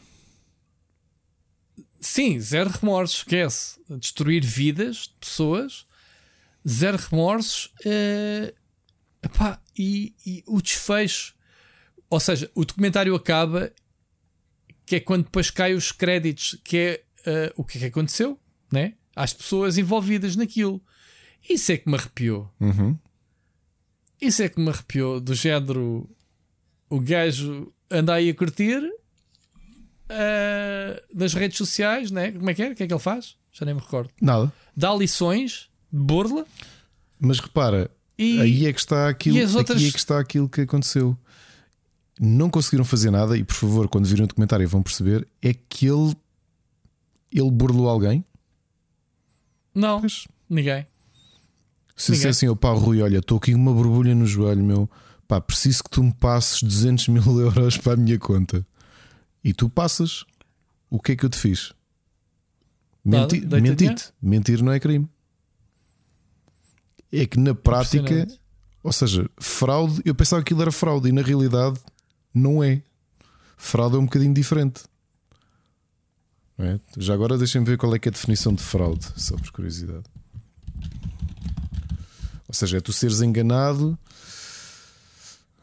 Sim, 2.00 2.38
zero 2.40 2.70
remorsos, 2.70 3.18
esquece. 3.18 3.80
Destruir 3.98 4.44
vidas 4.44 4.96
de 5.08 5.14
pessoas, 5.20 5.84
zero 6.68 6.98
remorsos. 6.98 7.72
eh, 7.84 8.54
epá, 9.22 9.60
e, 9.76 10.14
e 10.26 10.44
o 10.46 10.60
desfecho. 10.60 11.34
Ou 12.10 12.20
seja, 12.20 12.50
o 12.54 12.64
documentário 12.64 13.14
acaba, 13.14 13.72
que 14.86 14.96
é 14.96 15.00
quando 15.00 15.24
depois 15.24 15.50
caem 15.50 15.74
os 15.74 15.92
créditos, 15.92 16.58
que 16.64 16.76
é 16.76 17.02
eh, 17.26 17.52
o 17.56 17.64
que 17.64 17.78
é 17.78 17.80
que 17.82 17.86
aconteceu, 17.86 18.38
né? 18.72 18.94
Às 19.14 19.32
pessoas 19.32 19.78
envolvidas 19.78 20.36
naquilo. 20.36 20.82
Isso 21.48 21.72
é 21.72 21.76
que 21.76 21.88
me 21.88 21.96
arrepiou. 21.96 22.52
Uhum. 22.60 22.98
Isso 24.20 24.42
é 24.42 24.48
que 24.48 24.60
me 24.60 24.68
arrepiou. 24.68 25.20
Do 25.20 25.34
género, 25.34 26.08
o 26.88 27.00
gajo 27.00 27.72
anda 27.90 28.14
aí 28.14 28.30
a 28.30 28.34
curtir 28.34 28.80
ah, 30.08 31.00
nas 31.14 31.34
redes 31.34 31.58
sociais, 31.58 32.10
né? 32.10 32.32
Como 32.32 32.48
é 32.48 32.54
que 32.54 32.62
é? 32.62 32.70
O 32.70 32.74
que 32.74 32.82
é 32.82 32.86
que 32.86 32.92
ele 32.92 33.00
faz? 33.00 33.36
Já 33.52 33.66
nem 33.66 33.74
me 33.74 33.80
recordo. 33.80 34.10
Nada. 34.20 34.52
Dá 34.76 34.94
lições 34.94 35.67
de 35.92 35.98
burla 35.98 36.46
Mas 37.18 37.38
repara, 37.40 37.90
e 38.18 38.40
aí 38.40 38.66
é 38.66 38.72
que 38.72 38.80
está 38.80 39.08
aquilo, 39.08 39.36
e 39.36 39.40
as 39.42 39.54
outras- 39.54 39.78
aqui 39.78 39.88
é 39.88 39.92
que 39.92 39.98
está 39.98 40.18
aquilo 40.18 40.48
que 40.48 40.60
aconteceu. 40.62 41.16
Não 42.20 42.50
conseguiram 42.50 42.84
fazer 42.84 43.10
nada 43.10 43.36
e 43.36 43.44
por 43.44 43.54
favor, 43.54 43.88
quando 43.88 44.06
virem 44.06 44.24
o 44.24 44.26
documentário 44.28 44.68
vão 44.68 44.82
perceber 44.82 45.26
é 45.40 45.52
que 45.54 45.86
ele 45.86 46.14
ele 47.32 47.50
burlou 47.50 47.88
alguém. 47.88 48.24
não, 49.74 50.00
Pois, 50.00 50.26
ninguém. 50.48 50.86
se 51.96 52.10
Ninguém. 52.10 52.26
dissessem 52.28 52.48
ao 52.48 52.56
pá 52.56 52.72
Rui, 52.72 53.00
olha, 53.02 53.18
estou 53.18 53.38
aqui 53.38 53.52
com 53.52 53.58
uma 53.58 53.72
borbulha 53.72 54.14
no 54.14 54.26
joelho, 54.26 54.64
meu, 54.64 54.90
pá, 55.28 55.40
preciso 55.40 55.84
que 55.84 55.90
tu 55.90 56.02
me 56.02 56.12
passes 56.12 56.62
200 56.62 57.06
mil 57.08 57.22
euros 57.40 57.76
para 57.76 57.92
a 57.92 57.96
minha 57.96 58.18
conta. 58.18 58.66
E 59.44 59.52
tu 59.52 59.68
passas. 59.68 60.24
O 60.90 60.98
que 60.98 61.12
é 61.12 61.16
que 61.16 61.24
eu 61.24 61.28
te 61.30 61.38
fiz? 61.38 61.72
Menti. 63.04 63.46
Mentir 64.20 64.62
não 64.62 64.72
é 64.72 64.80
crime. 64.80 65.08
É 67.12 67.26
que 67.26 67.38
na 67.38 67.54
prática, 67.54 68.26
ou 68.82 68.92
seja, 68.92 69.28
fraude, 69.38 70.02
eu 70.04 70.14
pensava 70.14 70.42
que 70.42 70.48
aquilo 70.48 70.62
era 70.62 70.72
fraude 70.72 71.08
e 71.08 71.12
na 71.12 71.22
realidade 71.22 71.78
não 72.34 72.62
é. 72.62 72.82
Fraude 73.56 73.96
é 73.96 73.98
um 73.98 74.04
bocadinho 74.04 74.34
diferente. 74.34 74.82
Não 76.56 76.66
é? 76.66 76.80
Já 76.96 77.14
agora 77.14 77.38
deixem-me 77.38 77.66
ver 77.66 77.78
qual 77.78 77.94
é 77.94 77.98
que 77.98 78.08
é 78.08 78.10
a 78.10 78.12
definição 78.12 78.52
de 78.54 78.62
fraude, 78.62 79.06
só 79.16 79.36
por 79.36 79.50
curiosidade. 79.52 80.04
Ou 82.46 82.54
seja, 82.54 82.78
é 82.78 82.80
tu 82.80 82.92
seres 82.92 83.20
enganado. 83.20 83.98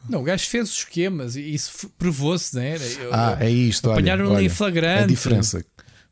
Não, 0.08 0.20
o 0.20 0.22
gajo 0.22 0.46
fez 0.48 0.70
os 0.70 0.76
esquemas 0.78 1.34
e 1.34 1.40
isso 1.54 1.70
f- 1.72 1.88
provou-se, 1.98 2.54
né? 2.54 2.76
Eu- 3.00 3.12
Ah, 3.12 3.36
é 3.40 3.50
isto. 3.50 3.90
olha, 3.90 4.44
em 4.44 4.48
flagrante. 4.48 5.02
A 5.04 5.06
diferença. 5.06 5.64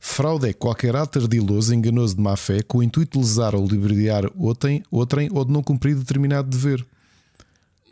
Fraude 0.07 0.51
é 0.51 0.53
qualquer 0.53 0.95
ato 0.95 1.19
ardiloso, 1.19 1.75
enganoso 1.75 2.15
de 2.15 2.21
má 2.21 2.37
fé, 2.37 2.63
com 2.63 2.79
o 2.79 2.83
intuito 2.83 3.19
de 3.19 3.25
lesar 3.25 3.55
ou 3.55 3.63
ludibriar 3.63 4.31
outrem, 4.37 4.85
outrem 4.91 5.31
ou 5.33 5.47
de 5.47 5.51
não 5.51 5.63
cumprir 5.63 5.97
determinado 5.97 6.51
dever. 6.51 6.87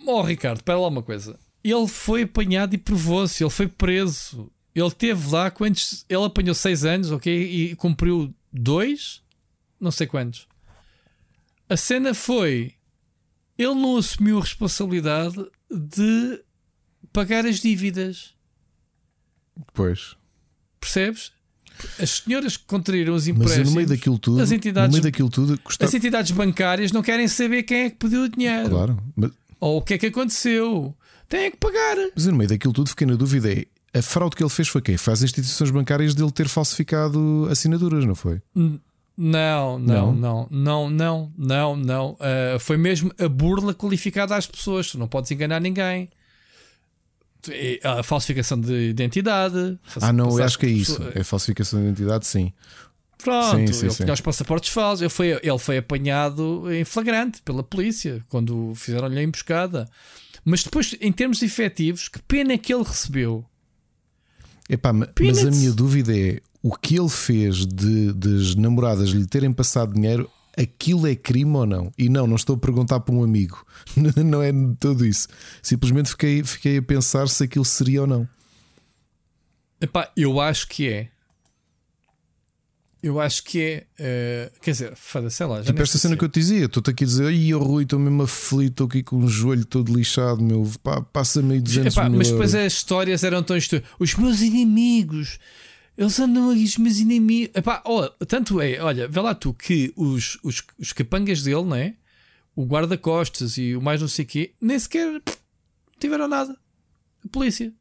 Oh, 0.07 0.20
Ricardo, 0.20 0.58
espera 0.58 0.78
lá 0.78 0.89
uma 0.89 1.02
coisa. 1.02 1.41
Ele 1.65 1.89
foi 1.89 2.24
apanhado 2.24 2.74
e 2.74 2.78
provou-se, 2.78 3.42
ele 3.42 3.50
foi 3.50 3.66
preso. 3.66 4.52
Ele 4.74 4.91
teve 4.91 5.31
lá 5.31 5.50
quantos. 5.50 6.05
Ele 6.07 6.23
apanhou 6.23 6.55
6 6.55 6.84
anos, 6.84 7.10
ok? 7.10 7.32
E 7.32 7.74
cumpriu 7.76 8.32
dois, 8.52 9.23
não 9.81 9.91
sei 9.91 10.07
quantos. 10.07 10.47
A 11.66 11.78
cena 11.78 12.12
foi. 12.12 12.74
Ele 13.57 13.74
não 13.74 13.97
assumiu 13.97 14.36
a 14.36 14.42
responsabilidade 14.42 15.42
de 15.70 16.44
pagar 17.10 17.47
as 17.47 17.58
dívidas. 17.58 18.34
Pois. 19.73 20.15
Percebes? 20.78 21.32
As 22.01 22.10
senhoras 22.10 22.57
que 22.57 22.65
contraíram 22.67 23.15
os 23.15 23.26
Mas 23.26 23.36
empréstimos. 23.36 23.68
no 23.70 23.75
meio 23.76 23.89
daquilo 23.89 24.18
tudo, 24.18 24.41
as 24.42 24.51
entidades- 24.52 25.01
daquilo 25.01 25.31
tudo, 25.31 25.59
gostava... 25.65 25.89
As 25.89 25.94
entidades 25.94 26.31
bancárias 26.33 26.92
não 26.92 27.02
querem 27.02 27.26
saber 27.28 27.62
quem 27.65 27.83
é 27.83 27.91
que 27.91 27.97
pediu 27.97 28.23
o 28.23 28.28
dinheiro. 28.28 28.70
Claro, 28.70 28.97
mas, 29.17 29.31
Ou 29.60 29.78
o 29.78 29.83
que 29.83 29.94
é 29.94 29.99
que 29.99 30.07
aconteceu. 30.07 30.94
Têm 31.28 31.51
que 31.51 31.57
pagar. 31.57 31.97
mas 32.15 32.26
no 32.26 32.34
meio 32.36 32.49
daquilo 32.49 32.73
tudo 32.73 32.89
fiquei 32.91 33.07
na 33.07 33.15
dúvida: 33.15 33.51
é 33.52 33.65
a 33.99 34.02
fraude 34.02 34.36
que 34.36 34.42
ele 34.42 34.51
fez 34.51 34.68
foi 34.68 34.83
quem? 34.83 34.97
Foi 34.97 35.12
as 35.12 35.23
instituições 35.23 35.70
bancárias 35.70 36.15
dele 36.15 36.31
ter 36.31 36.49
falsificado 36.49 37.47
assinaturas, 37.51 38.05
não 38.05 38.15
foi? 38.15 38.41
N- 38.55 38.81
Não, 39.17 39.78
não, 39.78 40.12
não, 40.12 40.47
não, 40.51 40.91
não, 40.91 41.33
não, 41.39 41.76
não. 41.76 42.17
Ah, 42.20 42.59
foi 42.59 42.76
mesmo 42.76 43.12
a 43.18 43.28
burla 43.28 43.73
qualificada 43.75 44.34
às 44.36 44.47
pessoas. 44.47 44.91
Tu 44.91 44.99
não 44.99 45.07
podes 45.09 45.31
enganar 45.31 45.60
ninguém. 45.60 46.09
E 47.50 47.80
A 47.82 48.02
falsificação 48.02 48.60
de 48.60 48.90
identidade. 48.90 49.78
Ah, 50.00 50.12
não, 50.12 50.36
eu 50.38 50.44
acho 50.44 50.58
que 50.58 50.66
é 50.66 50.68
isso. 50.70 50.96
pessoa- 50.96 51.12
É 51.14 51.24
falsificação 51.24 51.80
de 51.80 51.86
identidade, 51.88 52.26
sim. 52.26 52.52
Pronto, 53.18 53.56
Sim, 53.56 53.72
sim, 53.72 53.86
ele 53.86 53.94
sim. 53.94 54.02
tinha 54.04 54.14
os 54.14 54.20
passaportes 54.20 54.70
falsos. 54.72 55.00
Ele 55.02 55.08
foi, 55.08 55.28
ele 55.28 55.58
foi 55.58 55.78
apanhado 55.78 56.72
em 56.72 56.84
flagrante 56.84 57.40
pela 57.42 57.62
polícia 57.62 58.20
quando 58.28 58.72
fizeram-lhe 58.74 59.18
a 59.18 59.22
emboscada. 59.22 59.88
Mas 60.44 60.64
depois, 60.64 60.96
em 61.00 61.12
termos 61.12 61.40
efetivos, 61.40 62.08
que 62.08 62.20
pena 62.22 62.52
é 62.52 62.58
que 62.58 62.74
ele 62.74 62.82
recebeu? 62.82 63.44
Epá, 64.68 64.92
ma- 64.92 65.08
mas 65.20 65.38
a 65.46 65.50
minha 65.50 65.70
dúvida 65.72 66.16
é 66.16 66.40
o 66.62 66.76
que 66.76 66.96
ele 66.98 67.08
fez 67.08 67.64
de, 67.66 68.12
das 68.12 68.54
namoradas 68.56 69.10
lhe 69.10 69.26
terem 69.26 69.52
passado 69.52 69.94
dinheiro 69.94 70.28
aquilo 70.56 71.06
é 71.06 71.14
crime 71.14 71.55
ou 71.56 71.66
não? 71.66 71.92
E 71.97 72.08
não, 72.08 72.26
não 72.26 72.36
estou 72.36 72.56
a 72.56 72.58
perguntar 72.58 73.00
para 73.00 73.14
um 73.14 73.22
amigo, 73.24 73.64
não 74.24 74.42
é 74.42 74.52
tudo 74.78 75.05
isso. 75.06 75.28
Simplesmente 75.62 76.10
fiquei, 76.10 76.42
fiquei 76.44 76.78
a 76.78 76.82
pensar 76.82 77.28
se 77.28 77.44
aquilo 77.44 77.64
seria 77.64 78.02
ou 78.02 78.06
não. 78.06 78.28
Epá, 79.81 80.10
eu 80.16 80.40
acho 80.40 80.68
que 80.68 80.89
é. 80.89 81.08
Eu 83.02 83.20
acho 83.20 83.42
que 83.42 83.60
é. 83.60 83.86
eh, 83.98 84.52
quer 84.62 84.70
dizer, 84.70 84.92
foda 84.94 85.28
sei 85.28 85.44
lá. 85.44 85.60
Tipo 85.60 85.82
esta 85.82 85.98
cena 85.98 86.16
que 86.16 86.24
eu 86.24 86.28
te 86.28 86.39
dizia, 86.39 86.66
estou-te 86.66 86.89
aqui 86.90 87.02
a 87.02 87.06
dizer, 87.08 87.26
ai, 87.26 87.52
o 87.52 87.58
Rui, 87.58 87.82
estou 87.82 87.98
mesmo 87.98 88.22
aflito, 88.22 88.70
estou 88.70 88.86
aqui 88.86 89.02
com 89.02 89.16
o 89.16 89.28
joelho 89.28 89.64
todo 89.64 89.92
lixado, 89.92 90.40
meu, 90.40 90.70
pá, 90.84 91.00
passa-me 91.02 91.55
aí 91.55 91.60
200 91.60 91.94
Epá, 91.94 92.08
mil 92.08 92.18
mas 92.18 92.31
depois 92.31 92.55
euros. 92.55 92.66
as 92.68 92.72
histórias 92.74 93.24
eram 93.24 93.42
tão 93.42 93.56
estúpidas. 93.56 93.90
Os 93.98 94.14
meus 94.14 94.40
inimigos, 94.40 95.40
eles 95.96 96.18
andam 96.18 96.50
aí, 96.50 96.64
os 96.64 96.76
meus 96.78 96.98
inimigos. 96.98 97.54
Epá, 97.54 97.82
ó, 97.84 98.08
tanto 98.26 98.60
é, 98.60 98.80
olha, 98.80 99.08
vê 99.08 99.20
lá 99.20 99.34
tu 99.34 99.52
que 99.52 99.92
os, 99.96 100.38
os, 100.42 100.62
os 100.78 100.92
capangas 100.92 101.42
dele, 101.42 101.64
não 101.64 101.76
é? 101.76 101.94
O 102.54 102.64
guarda-costas 102.64 103.56
e 103.58 103.74
o 103.76 103.80
mais 103.80 104.00
não 104.00 104.08
sei 104.08 104.24
o 104.24 104.28
quê, 104.28 104.52
nem 104.60 104.78
sequer 104.78 105.22
tiveram 105.98 106.28
nada. 106.28 106.56
A 107.24 107.28
polícia. 107.28 107.72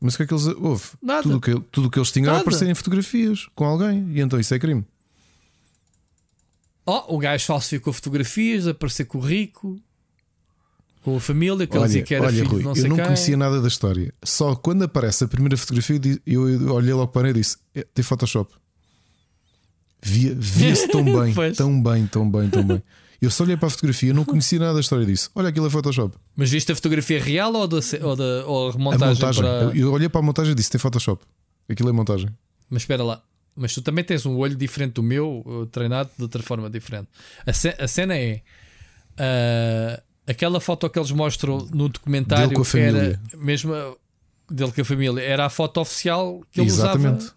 Mas 0.00 0.14
o 0.14 0.16
que 0.16 0.22
é 0.22 0.26
que 0.26 0.34
eles. 0.34 0.46
Houve? 0.46 0.84
Nada. 1.02 1.22
Tudo 1.22 1.36
o 1.36 1.40
que, 1.40 1.60
tudo 1.70 1.88
o 1.88 1.90
que 1.90 1.98
eles 1.98 2.10
tinham 2.10 2.30
era 2.30 2.40
aparecer 2.40 2.68
em 2.68 2.74
fotografias 2.74 3.46
com 3.54 3.64
alguém, 3.64 4.10
e 4.12 4.20
então 4.20 4.38
isso 4.38 4.54
é 4.54 4.58
crime. 4.58 4.84
Oh, 6.86 7.16
o 7.16 7.18
gajo 7.18 7.46
falsificou 7.46 7.92
fotografias, 7.92 8.66
apareceu 8.66 9.06
com 9.06 9.18
o 9.18 9.20
rico, 9.20 9.80
com 11.04 11.16
a 11.16 11.20
família, 11.20 11.66
que 11.66 11.72
ele 11.74 11.78
Olha, 11.80 11.86
dizia 11.86 12.02
que 12.02 12.14
era 12.14 12.24
olha 12.24 12.32
filho 12.34 12.48
Rui, 12.48 12.62
não 12.62 12.70
eu 12.70 12.76
sei 12.76 12.88
não 12.88 12.96
quem. 12.96 13.04
conhecia 13.04 13.36
nada 13.36 13.60
da 13.60 13.68
história. 13.68 14.12
Só 14.24 14.54
quando 14.56 14.82
aparece 14.84 15.22
a 15.24 15.28
primeira 15.28 15.56
fotografia, 15.56 16.00
eu 16.26 16.48
eu, 16.48 16.62
eu 16.62 16.72
olhei 16.74 16.94
logo 16.94 17.08
para 17.12 17.28
ela 17.28 17.36
e 17.38 17.40
disse: 17.40 17.58
"É, 17.74 17.86
tem 17.94 18.02
Photoshop. 18.02 18.52
Via- 20.02 20.34
Via-se 20.36 20.88
tão 20.88 21.04
bem, 21.04 21.34
tão 21.54 21.82
bem, 21.82 22.06
tão 22.06 22.30
bem, 22.30 22.50
tão 22.50 22.66
bem. 22.66 22.82
Eu 23.22 23.30
só 23.30 23.44
olhei 23.44 23.56
para 23.56 23.68
a 23.68 23.70
fotografia, 23.70 24.10
eu 24.10 24.14
não 24.14 24.24
conhecia 24.24 24.58
nada 24.58 24.74
da 24.74 24.80
história 24.80 25.06
disso. 25.06 25.30
Olha, 25.34 25.48
aquilo 25.48 25.66
é 25.66 25.70
Photoshop. 25.70 26.14
Mas 26.36 26.50
viste 26.50 26.72
a 26.72 26.74
fotografia 26.74 27.18
real 27.22 27.54
ou, 27.54 27.66
da, 27.66 27.78
ou, 28.02 28.16
da, 28.16 28.24
ou 28.46 28.66
a 28.66 28.70
A 28.70 28.72
remontagem? 28.72 29.14
montagem. 29.14 29.42
para... 29.42 29.50
Eu, 29.64 29.74
eu 29.76 29.92
olhei 29.92 30.08
para 30.10 30.20
a 30.20 30.22
montagem 30.22 30.52
e 30.52 30.54
disse: 30.54 30.70
tem 30.70 30.78
Photoshop. 30.78 31.24
Aquilo 31.68 31.88
é 31.88 31.92
montagem. 31.92 32.28
Mas 32.68 32.82
espera 32.82 33.02
lá. 33.02 33.22
Mas 33.56 33.72
tu 33.72 33.80
também 33.80 34.04
tens 34.04 34.26
um 34.26 34.36
olho 34.36 34.56
diferente 34.56 34.94
do 34.94 35.02
meu, 35.02 35.42
uh, 35.46 35.64
treinado 35.66 36.10
de 36.16 36.22
outra 36.22 36.42
forma 36.42 36.68
diferente. 36.68 37.08
A, 37.46 37.52
ce- 37.52 37.74
a 37.78 37.86
cena 37.88 38.14
é 38.16 38.42
ah, 39.16 40.02
aquela 40.26 40.60
foto 40.60 40.88
que 40.88 40.98
eles 40.98 41.10
mostram 41.10 41.58
no 41.72 41.88
documentário 41.88 42.44
Dele 42.48 42.56
com 42.56 42.62
a 42.62 42.64
família. 42.64 43.20
era 43.32 43.38
mesmo 43.42 43.72
dele 44.50 44.72
com 44.72 44.80
a 44.80 44.84
família, 44.84 45.20
era 45.22 45.46
a 45.46 45.50
foto 45.50 45.80
oficial 45.80 46.42
que 46.50 46.60
ele 46.60 46.68
Exatamente. 46.68 47.20
usava. 47.24 47.34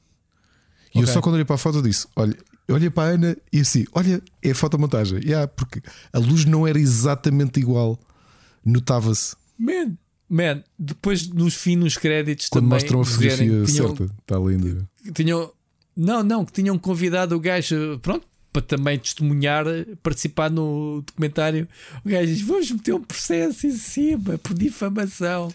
E 0.95 0.97
eu 0.99 1.03
Ok. 1.03 1.13
só 1.13 1.21
quando 1.21 1.35
olhei 1.35 1.45
para 1.45 1.55
a 1.55 1.59
foto 1.59 1.81
disse: 1.81 2.07
Olha, 2.15 2.35
eu 2.67 2.75
olhei 2.75 2.89
para 2.89 3.09
a 3.11 3.13
Ana 3.13 3.37
e 3.51 3.59
assim: 3.61 3.85
Olha, 3.93 4.21
é 4.41 4.51
a 4.51 4.55
fotomontagem. 4.55 5.19
Yeah, 5.23 5.47
porque 5.47 5.81
a 6.11 6.17
luz 6.19 6.45
não 6.45 6.65
era 6.67 6.79
exatamente 6.79 7.59
igual. 7.59 7.99
Notava-se 8.65 9.35
Man, 9.57 9.97
man, 10.29 10.63
depois 10.77 11.27
nos 11.29 11.55
fim, 11.55 11.75
nos 11.75 11.97
créditos 11.97 12.49
quando 12.49 12.65
também 12.65 12.79
mostram 12.79 12.99
a 13.01 13.03
dizerem 13.03 13.47
fotografia 13.49 13.65
tinham, 13.73 13.95
certa. 13.95 14.13
Está 14.21 14.37
linda. 14.39 14.89
tinham 15.13 15.51
não, 15.95 16.21
não, 16.23 16.45
que 16.45 16.51
tinham 16.51 16.77
convidado 16.77 17.35
o 17.35 17.39
gajo, 17.39 17.97
pronto, 18.03 18.25
para 18.57 18.77
também 18.77 18.97
testemunhar, 18.97 19.65
participar 20.01 20.49
no 20.49 21.03
documentário. 21.05 21.67
O 22.03 22.09
gajo 22.09 22.27
diz: 22.27 22.41
Vamos 22.41 22.71
meter 22.71 22.93
um 22.93 23.03
processo 23.03 23.67
em 23.67 23.71
cima 23.71 24.37
por 24.39 24.53
difamação. 24.55 25.53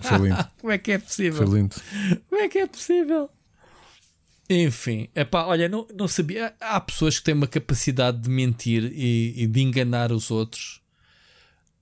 Foi 0.00 0.28
lindo. 0.28 0.48
Como 0.58 0.72
é 0.72 0.78
que 0.78 0.92
é 0.92 0.98
possível? 0.98 1.46
Foi 1.46 1.58
lindo. 1.58 1.76
Como 2.28 2.40
é 2.40 2.48
que 2.48 2.58
é 2.58 2.66
possível? 2.66 3.28
Enfim, 4.48 5.08
epá, 5.14 5.44
olha, 5.44 5.68
não, 5.68 5.86
não 5.94 6.08
sabia. 6.08 6.54
Há 6.60 6.80
pessoas 6.80 7.18
que 7.18 7.24
têm 7.24 7.34
uma 7.34 7.46
capacidade 7.46 8.18
de 8.18 8.28
mentir 8.28 8.84
e, 8.94 9.34
e 9.36 9.46
de 9.46 9.60
enganar 9.60 10.10
os 10.12 10.30
outros 10.30 10.80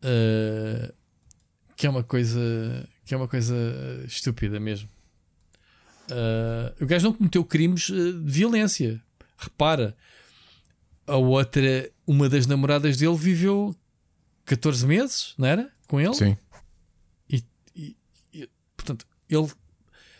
eh, 0.02 0.92
que 1.76 1.86
é 1.86 1.90
uma 1.90 2.02
coisa 2.02 2.88
que 3.04 3.14
é 3.14 3.16
uma 3.16 3.28
coisa 3.28 3.54
estúpida 4.06 4.60
mesmo. 4.60 4.88
Eh, 6.10 6.74
o 6.80 6.86
gajo 6.86 7.06
não 7.06 7.12
cometeu 7.12 7.44
crimes 7.44 7.90
eh, 7.90 7.94
de 7.94 8.30
violência. 8.30 9.00
Repara, 9.36 9.96
a 11.10 11.16
outra, 11.16 11.90
uma 12.06 12.28
das 12.28 12.46
namoradas 12.46 12.96
dele 12.96 13.16
viveu 13.16 13.74
14 14.44 14.86
meses, 14.86 15.34
não 15.38 15.46
era? 15.46 15.70
Com 15.86 16.00
ele? 16.00 16.14
Sim. 16.14 16.36
E, 17.28 17.44
e- 17.74 17.96
e, 18.32 18.48
portanto, 18.76 19.06
ele 19.28 19.48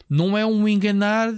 não 0.08 0.36
é 0.36 0.44
um 0.44 0.66
enganar 0.68 1.32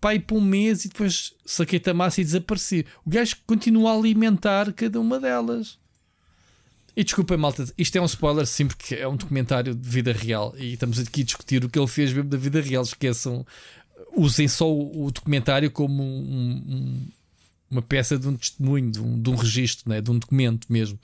pai 0.00 0.18
por 0.18 0.36
um 0.38 0.40
mês 0.40 0.84
e 0.84 0.88
depois 0.88 1.32
saquei 1.46 1.80
a 1.86 1.94
massa 1.94 2.20
e 2.20 2.24
desapareci. 2.24 2.84
O 3.04 3.10
gajo 3.10 3.36
continua 3.46 3.92
a 3.92 3.96
alimentar 3.96 4.72
cada 4.72 5.00
uma 5.00 5.20
delas. 5.20 5.78
E 6.96 7.04
desculpem, 7.04 7.36
malta, 7.36 7.64
isto 7.78 7.96
é 7.96 8.00
um 8.00 8.06
spoiler 8.06 8.44
sim, 8.44 8.66
porque 8.66 8.96
é 8.96 9.06
um 9.06 9.16
documentário 9.16 9.72
de 9.72 9.88
vida 9.88 10.12
real 10.12 10.52
e 10.58 10.72
estamos 10.72 10.98
aqui 10.98 11.20
a 11.20 11.24
discutir 11.24 11.64
o 11.64 11.68
que 11.68 11.78
ele 11.78 11.86
fez 11.86 12.12
mesmo 12.12 12.28
da 12.28 12.36
vida 12.36 12.60
real. 12.60 12.82
Esqueçam, 12.82 13.46
usem 14.16 14.48
só 14.48 14.68
o, 14.68 15.04
o 15.04 15.10
documentário 15.12 15.70
como 15.70 16.02
um- 16.02 16.64
um- 16.66 17.08
uma 17.70 17.82
peça 17.82 18.18
de 18.18 18.26
um 18.28 18.36
testemunho, 18.36 18.90
de 18.90 19.00
um, 19.00 19.20
de 19.20 19.30
um 19.30 19.34
registro, 19.34 19.88
né? 19.88 20.00
de 20.00 20.10
um 20.10 20.18
documento 20.18 20.66
mesmo. 20.70 20.98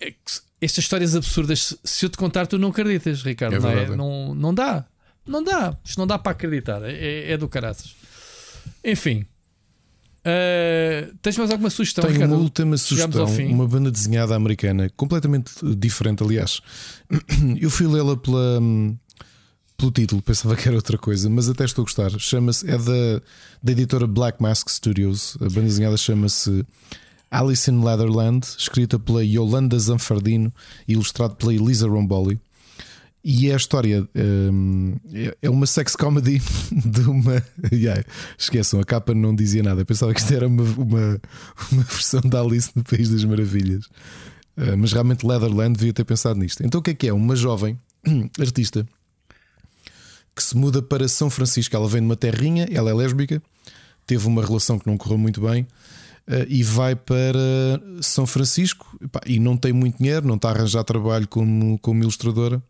É 0.00 0.12
Estas 0.60 0.84
histórias 0.84 1.14
absurdas, 1.16 1.74
se- 1.82 2.04
eu 2.06 2.10
te 2.10 2.16
contar, 2.18 2.46
tu 2.46 2.58
não 2.58 2.68
acreditas, 2.68 3.22
Ricardo. 3.22 3.54
É 3.56 3.58
não, 3.60 3.70
é? 3.70 3.96
não, 3.96 4.34
não 4.34 4.54
dá. 4.54 4.84
Não 5.26 5.42
dá. 5.42 5.76
Isto 5.84 5.98
não 5.98 6.06
dá 6.06 6.18
para 6.18 6.32
acreditar. 6.32 6.82
É, 6.82 7.32
é- 7.32 7.36
do 7.36 7.48
caraças. 7.48 7.94
Enfim. 8.84 9.24
Uh, 10.20 11.16
tens 11.22 11.38
mais 11.38 11.50
alguma 11.50 11.70
sugestão, 11.70 12.02
Tenho 12.02 12.12
Ricardo? 12.14 12.32
uma 12.34 12.42
última 12.42 12.76
sugestão, 12.76 13.24
uma 13.46 13.66
banda 13.66 13.90
desenhada 13.90 14.34
americana, 14.36 14.90
completamente 14.94 15.50
diferente, 15.76 16.22
aliás. 16.22 16.60
Eu 17.58 17.70
fui 17.70 17.86
lê-la 17.86 18.14
pela, 18.18 18.60
pelo 19.80 19.90
título, 19.90 20.20
pensava 20.20 20.54
que 20.54 20.68
era 20.68 20.76
outra 20.76 20.98
coisa, 20.98 21.30
mas 21.30 21.48
até 21.48 21.64
estou 21.64 21.82
a 21.82 21.86
gostar. 21.86 22.10
Chama-se, 22.18 22.70
é 22.70 22.76
da, 22.76 23.22
da 23.62 23.72
editora 23.72 24.06
Black 24.06 24.40
Mask 24.40 24.68
Studios. 24.68 25.38
A 25.40 25.44
banda 25.44 25.62
desenhada 25.62 25.96
chama-se 25.96 26.66
Alice 27.30 27.70
in 27.70 27.82
Leatherland, 27.82 28.46
escrita 28.58 28.98
pela 28.98 29.24
Yolanda 29.24 29.78
Zanfardino 29.78 30.52
e 30.86 30.92
ilustrado 30.92 31.34
pela 31.34 31.54
Elisa 31.54 31.88
Romboli. 31.88 32.38
E 33.24 33.48
é 33.48 33.54
a 33.54 33.56
história 33.56 34.06
hum, 34.52 34.96
é- 35.40 35.48
uma 35.48 35.66
sex 35.66 35.96
comedy 35.96 36.42
de 36.72 37.00
uma. 37.02 37.42
Yeah, 37.72 38.04
esqueçam, 38.38 38.80
a 38.80 38.84
capa 38.84 39.14
não 39.14 39.34
dizia 39.34 39.62
nada. 39.62 39.80
Eu 39.80 39.86
pensava 39.86 40.12
que 40.12 40.20
isto 40.20 40.32
era 40.32 40.46
uma, 40.46 40.62
uma, 40.62 41.20
uma 41.72 41.82
versão 41.82 42.20
da 42.20 42.40
Alice 42.40 42.70
no 42.74 42.84
País 42.84 43.08
das 43.08 43.24
Maravilhas. 43.24 43.86
Uh, 44.56 44.76
mas 44.76 44.92
realmente 44.92 45.26
Leatherland 45.26 45.78
devia 45.78 45.92
ter 45.92 46.04
pensado 46.04 46.38
nisto. 46.38 46.62
Então 46.64 46.80
o 46.80 46.82
que 46.82 46.90
é 46.90 46.94
que 46.94 47.08
é? 47.08 47.12
Uma 47.12 47.34
jovem 47.34 47.78
artista 48.38 48.86
que 50.40 50.46
se 50.46 50.56
muda 50.56 50.80
para 50.80 51.06
São 51.06 51.28
Francisco. 51.28 51.76
Ela 51.76 51.86
vem 51.86 52.00
de 52.00 52.06
uma 52.06 52.16
terrinha, 52.16 52.66
ela 52.72 52.88
é 52.88 52.94
lésbica, 52.94 53.42
teve 54.06 54.26
uma 54.26 54.42
relação 54.42 54.78
que 54.78 54.86
não 54.86 54.96
correu 54.96 55.18
muito 55.18 55.42
bem. 55.42 55.62
uh, 55.62 56.46
E 56.48 56.62
vai 56.62 56.96
para 56.96 57.28
São 58.00 58.26
Francisco 58.26 58.98
e 59.26 59.38
não 59.38 59.54
tem 59.54 59.72
muito 59.72 59.98
dinheiro, 59.98 60.26
não 60.26 60.36
está 60.36 60.48
a 60.48 60.52
arranjar 60.52 60.82
trabalho 60.82 61.28
como, 61.28 61.78
como 61.80 62.02
ilustradora 62.02 62.62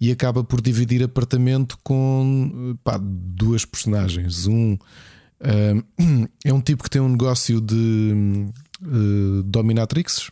e 0.00 0.12
acaba 0.12 0.44
por 0.44 0.60
dividir 0.60 1.02
apartamento 1.02 1.76
com 1.82 2.76
duas 3.00 3.64
personagens. 3.64 4.46
Um 4.46 4.78
ah, 5.40 5.82
é 6.44 6.52
um 6.52 6.60
tipo 6.60 6.84
que 6.84 6.90
tem 6.90 7.02
um 7.02 7.08
negócio 7.08 7.60
de 7.60 8.48
ah, 8.82 9.42
dominatrixes, 9.44 10.30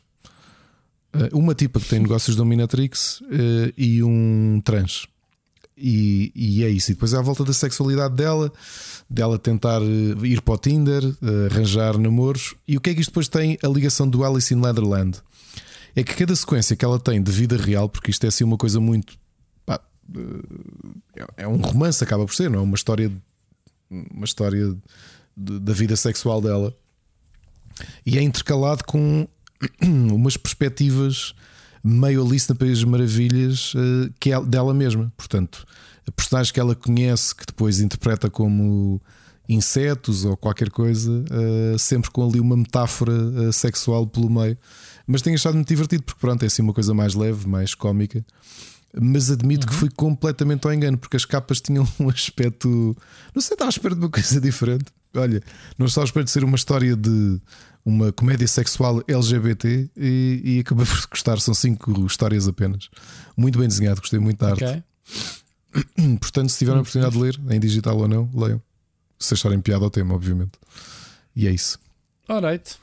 uma 1.32 1.55
tipa 1.55 1.78
que 1.78 1.89
tem 1.89 2.00
negócios 2.00 2.34
de 2.34 2.39
dominatrix 2.39 3.23
e 3.76 4.02
um 4.02 4.60
trans. 4.65 5.07
E, 5.76 6.33
e 6.34 6.65
é 6.65 6.68
isso. 6.68 6.91
E 6.91 6.94
depois 6.94 7.15
é 7.15 7.18
à 7.18 7.23
volta 7.23 7.44
da 7.44 7.52
sexualidade 7.52 8.15
dela, 8.15 8.52
dela 9.09 9.39
tentar 9.39 9.81
eh, 9.83 10.26
ir 10.26 10.42
para 10.42 10.55
o 10.55 10.59
Tinder, 10.59 11.02
eh, 11.02 11.47
arranjar 11.51 11.99
namoros. 11.99 12.55
E 12.68 12.76
o 12.76 12.81
que 12.81 12.91
é 12.91 12.94
que 12.94 13.01
isto 13.01 13.10
depois 13.10 13.28
tem 13.28 13.59
a 13.62 13.68
ligação 13.68 14.09
do 14.09 14.25
Alice 14.25 14.52
in 14.52 14.60
Leatherland? 14.60 15.20
É 15.97 16.02
que 16.02 16.15
cada 16.15 16.34
sequência 16.36 16.76
que 16.76 16.84
ela 16.84 16.99
tem 16.99 17.23
de 17.23 17.33
vida 17.33 17.57
real, 17.57 17.89
porque 17.89 18.10
isto 18.10 18.25
é 18.25 18.28
assim 18.28 18.44
uma 18.44 18.57
coisa 18.57 18.81
muito. 18.81 19.18
pá, 19.65 19.81
eh, 20.15 21.26
é 21.39 21.49
um 21.49 21.57
romance, 21.57 22.05
acaba 22.05 22.25
por 22.26 22.34
ser, 22.34 22.51
não 22.51 22.60
é? 22.60 22.62
Uma 22.62 22.76
história, 22.76 23.10
uma 23.91 24.25
história 24.25 24.76
da 25.36 25.73
vida 25.73 25.97
sexual 25.97 26.41
dela. 26.41 26.75
E 28.05 28.18
é 28.18 28.23
intercalado 28.23 28.84
com 28.84 29.26
umas 29.83 30.36
perspectivas 30.36 31.34
meio 31.82 32.24
Alice 32.24 32.48
na 32.48 32.54
País 32.54 32.78
das 32.80 32.84
Maravilhas 32.84 33.72
eh, 33.76 34.10
que 34.20 34.32
é 34.32 34.40
dela 34.40 34.72
mesma. 34.72 35.12
Portanto, 35.16 35.66
a 36.06 36.12
personagem 36.12 36.52
que 36.52 36.60
ela 36.60 36.74
conhece, 36.74 37.34
que 37.34 37.44
depois 37.46 37.80
interpreta 37.80 38.30
como 38.30 39.00
insetos 39.48 40.24
ou 40.24 40.36
qualquer 40.36 40.70
coisa, 40.70 41.24
eh, 41.30 41.76
sempre 41.78 42.10
com 42.10 42.26
ali 42.26 42.40
uma 42.40 42.56
metáfora 42.56 43.12
eh, 43.12 43.52
sexual 43.52 44.06
pelo 44.06 44.30
meio. 44.30 44.56
Mas 45.06 45.22
tenho 45.22 45.34
achado 45.34 45.54
muito 45.54 45.68
divertido, 45.68 46.02
porque 46.04 46.20
pronto, 46.20 46.42
é 46.42 46.46
assim 46.46 46.62
uma 46.62 46.72
coisa 46.72 46.94
mais 46.94 47.14
leve, 47.14 47.46
mais 47.48 47.74
cómica. 47.74 48.24
Mas 49.00 49.30
admito 49.30 49.66
que 49.66 49.74
fui 49.74 49.88
completamente 49.90 50.66
ao 50.66 50.72
engano, 50.72 50.98
porque 50.98 51.16
as 51.16 51.24
capas 51.24 51.60
tinham 51.60 51.86
um 51.98 52.08
aspecto. 52.08 52.96
Não 53.34 53.42
sei, 53.42 53.54
estava 53.54 53.68
à 53.68 53.72
espera 53.72 53.94
de 53.94 54.00
uma 54.00 54.10
coisa 54.10 54.40
diferente. 54.40 54.86
Olha, 55.15 55.42
não 55.78 55.86
estava 55.86 56.05
à 56.05 56.07
espera 56.07 56.24
de 56.24 56.31
ser 56.31 56.44
uma 56.44 56.57
história 56.57 56.97
de 56.97 57.41
uma 57.84 58.12
comédia 58.12 58.47
sexual 58.47 59.02
LGBT 59.07 59.91
e, 59.97 60.41
e 60.44 60.60
acabei 60.60 60.86
por 60.86 61.07
gostar. 61.10 61.39
São 61.41 61.55
cinco 61.55 62.07
histórias 62.07 62.47
apenas. 62.49 62.89
Muito 63.36 63.58
bem 63.58 63.68
desenhado, 63.68 64.00
gostei 64.00 64.18
muito 64.18 64.39
da 64.39 64.50
arte. 64.50 64.65
Ok. 64.65 64.82
Portanto, 66.20 66.50
se 66.50 66.58
tiverem 66.58 66.78
a 66.78 66.82
oportunidade 66.82 67.15
de 67.15 67.20
ler, 67.23 67.41
em 67.50 67.60
digital 67.60 67.97
ou 67.99 68.08
não, 68.08 68.31
leiam. 68.34 68.62
Se 69.18 69.34
acharem 69.34 69.60
piada 69.60 69.84
ao 69.84 69.91
tema, 69.91 70.15
obviamente. 70.15 70.52
E 71.34 71.47
é 71.47 71.50
isso. 71.50 71.78
Alright. 72.28 72.76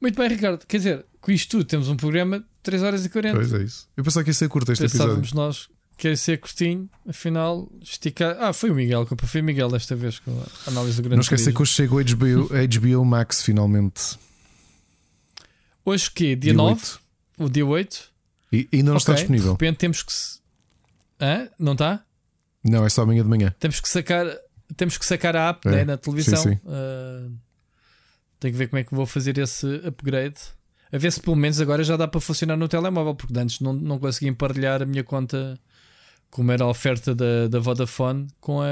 Muito 0.00 0.16
bem, 0.16 0.28
Ricardo. 0.28 0.64
Quer 0.66 0.76
dizer, 0.78 1.06
com 1.20 1.30
isto 1.32 1.50
tudo 1.50 1.64
temos 1.64 1.88
um 1.88 1.96
programa 1.96 2.40
de 2.40 2.44
3 2.62 2.82
horas 2.82 3.04
e 3.04 3.08
40. 3.08 3.36
Pois 3.36 3.52
é 3.52 3.62
isso. 3.62 3.88
Eu 3.96 4.04
pensava 4.04 4.24
que 4.24 4.30
ia 4.30 4.34
ser 4.34 4.48
curto 4.48 4.72
este 4.72 4.82
Pensávamos 4.82 5.18
episódio. 5.28 5.36
nós 5.36 5.68
que 5.96 6.08
ia 6.08 6.16
ser 6.16 6.38
curtinho, 6.38 6.88
afinal, 7.08 7.70
esticar. 7.80 8.36
Ah, 8.40 8.52
foi 8.52 8.70
o 8.70 8.74
Miguel, 8.74 9.06
culpa 9.06 9.26
foi 9.26 9.40
o 9.40 9.44
Miguel 9.44 9.70
desta 9.70 9.96
vez 9.96 10.18
com 10.18 10.30
a 10.30 10.70
análise 10.70 10.96
do 10.96 11.02
grande 11.02 11.16
Não 11.16 11.22
esquecer 11.22 11.54
que 11.54 11.62
hoje 11.62 11.72
chegou 11.72 11.98
a 11.98 12.02
HBO, 12.02 12.48
HBO 12.98 13.04
Max 13.04 13.42
finalmente. 13.42 14.18
Hoje 15.84 16.08
o 16.08 16.12
quê? 16.12 16.36
Dia, 16.36 16.52
9? 16.52 16.74
8. 16.80 17.00
O 17.38 17.48
dia 17.48 17.66
8? 17.66 18.10
E 18.52 18.68
ainda 18.72 18.90
não 18.90 18.96
está 18.98 19.12
Ok, 19.12 19.22
disponível. 19.22 19.46
De 19.56 19.64
repente 19.64 19.78
temos 19.78 20.02
que. 20.02 20.12
se- 20.12 20.38
Hã? 21.20 21.48
Não 21.58 21.72
está? 21.72 22.04
Não, 22.62 22.84
é 22.84 22.88
só 22.88 23.02
amanhã 23.02 23.22
de 23.22 23.28
manhã. 23.28 23.54
Temos 23.58 23.80
que 23.80 23.88
sacar, 23.88 24.26
temos 24.76 24.98
que 24.98 25.06
sacar 25.06 25.34
a 25.36 25.48
app 25.50 25.66
É, 25.68 25.70
né, 25.70 25.84
na 25.84 25.96
televisão. 25.96 26.42
sim, 26.42 26.54
sim. 26.56 26.60
Ah, 26.66 27.28
tenho 28.40 28.52
que 28.52 28.58
ver 28.58 28.68
como 28.68 28.80
é 28.80 28.84
que 28.84 28.94
vou 28.94 29.06
fazer 29.06 29.38
esse 29.38 29.66
upgrade. 29.86 30.36
A 30.92 30.98
ver 30.98 31.10
se 31.12 31.20
pelo 31.20 31.36
menos 31.36 31.60
agora 31.60 31.82
já 31.82 31.96
dá 31.96 32.06
para 32.06 32.20
funcionar 32.20 32.56
no 32.56 32.68
telemóvel, 32.68 33.14
porque 33.14 33.36
antes 33.38 33.60
não, 33.60 33.72
não 33.72 33.98
consegui 33.98 34.28
emparelhar 34.28 34.82
a 34.82 34.86
minha 34.86 35.02
conta 35.02 35.58
como 36.30 36.52
era 36.52 36.64
a 36.64 36.68
oferta 36.68 37.14
da, 37.14 37.48
da 37.48 37.58
Vodafone 37.60 38.26
com 38.40 38.60
a, 38.60 38.66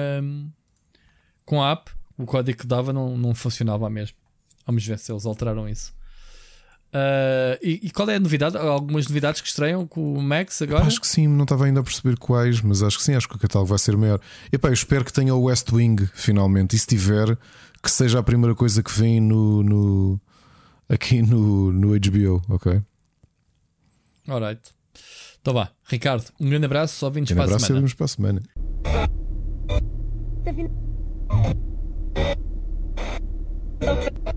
com 1.45 1.63
a 1.63 1.73
app. 1.73 1.91
O 2.17 2.25
código 2.27 2.59
que 2.59 2.67
dava 2.67 2.93
não, 2.93 3.17
não 3.19 3.35
funcionava 3.35 3.89
mesmo. 3.91 4.17
Vamos 4.67 4.87
ver 4.87 4.99
se 4.99 5.11
eles 5.13 5.27
alteraram 5.27 5.69
isso. 5.69 5.93
Ah, 6.93 7.59
e, 7.61 7.81
e 7.83 7.91
qual 7.91 8.09
é 8.09 8.15
a 8.15 8.21
novidade? 8.21 8.57
Algumas 8.57 9.09
novidades 9.09 9.41
que 9.41 9.49
estreiam 9.49 9.85
com 9.85 10.15
o 10.15 10.23
Max 10.23 10.63
agora? 10.63 10.85
Acho 10.87 11.01
que 11.01 11.09
sim, 11.09 11.27
não 11.27 11.43
estava 11.43 11.65
ainda 11.65 11.81
a 11.81 11.83
perceber 11.83 12.17
quais, 12.17 12.61
mas 12.61 12.85
acho 12.85 12.99
que 12.99 13.03
sim, 13.03 13.15
acho 13.15 13.29
que 13.29 13.35
o 13.35 13.39
catálogo 13.39 13.69
vai 13.69 13.79
ser 13.81 13.97
maior. 13.97 14.21
Epá, 14.53 14.69
eu 14.69 14.73
espero 14.73 15.05
que 15.05 15.13
tenha 15.13 15.35
o 15.35 15.43
West 15.43 15.71
Wing 15.73 15.97
finalmente. 16.15 16.77
E 16.77 16.79
se 16.79 16.87
tiver, 16.87 17.37
que 17.83 17.91
seja 17.91 18.21
a 18.21 18.23
primeira 18.23 18.55
coisa 18.55 18.81
que 18.81 18.93
vem 18.93 19.21
no, 19.21 19.63
no- 19.65 20.21
aqui 20.89 21.21
no, 21.21 21.73
no 21.73 21.89
HBO, 21.99 22.41
ok? 22.49 22.81
Alright. 24.29 24.61
Então 25.45 25.53
vá, 25.53 25.69
Ricardo, 25.85 26.25
um 26.41 26.49
grande 26.49 26.65
abraço, 26.65 26.97
só 26.97 27.11
vindos 27.11 27.31
Um 27.31 27.35
para 27.35 27.43
a 27.43 27.45
abraço 27.45 27.65
e 27.65 27.67
semana. 27.67 27.81
vemos 27.83 27.93
para 27.93 28.05
a 28.07 28.09
semana. 28.09 28.43
Okay. 33.85 34.35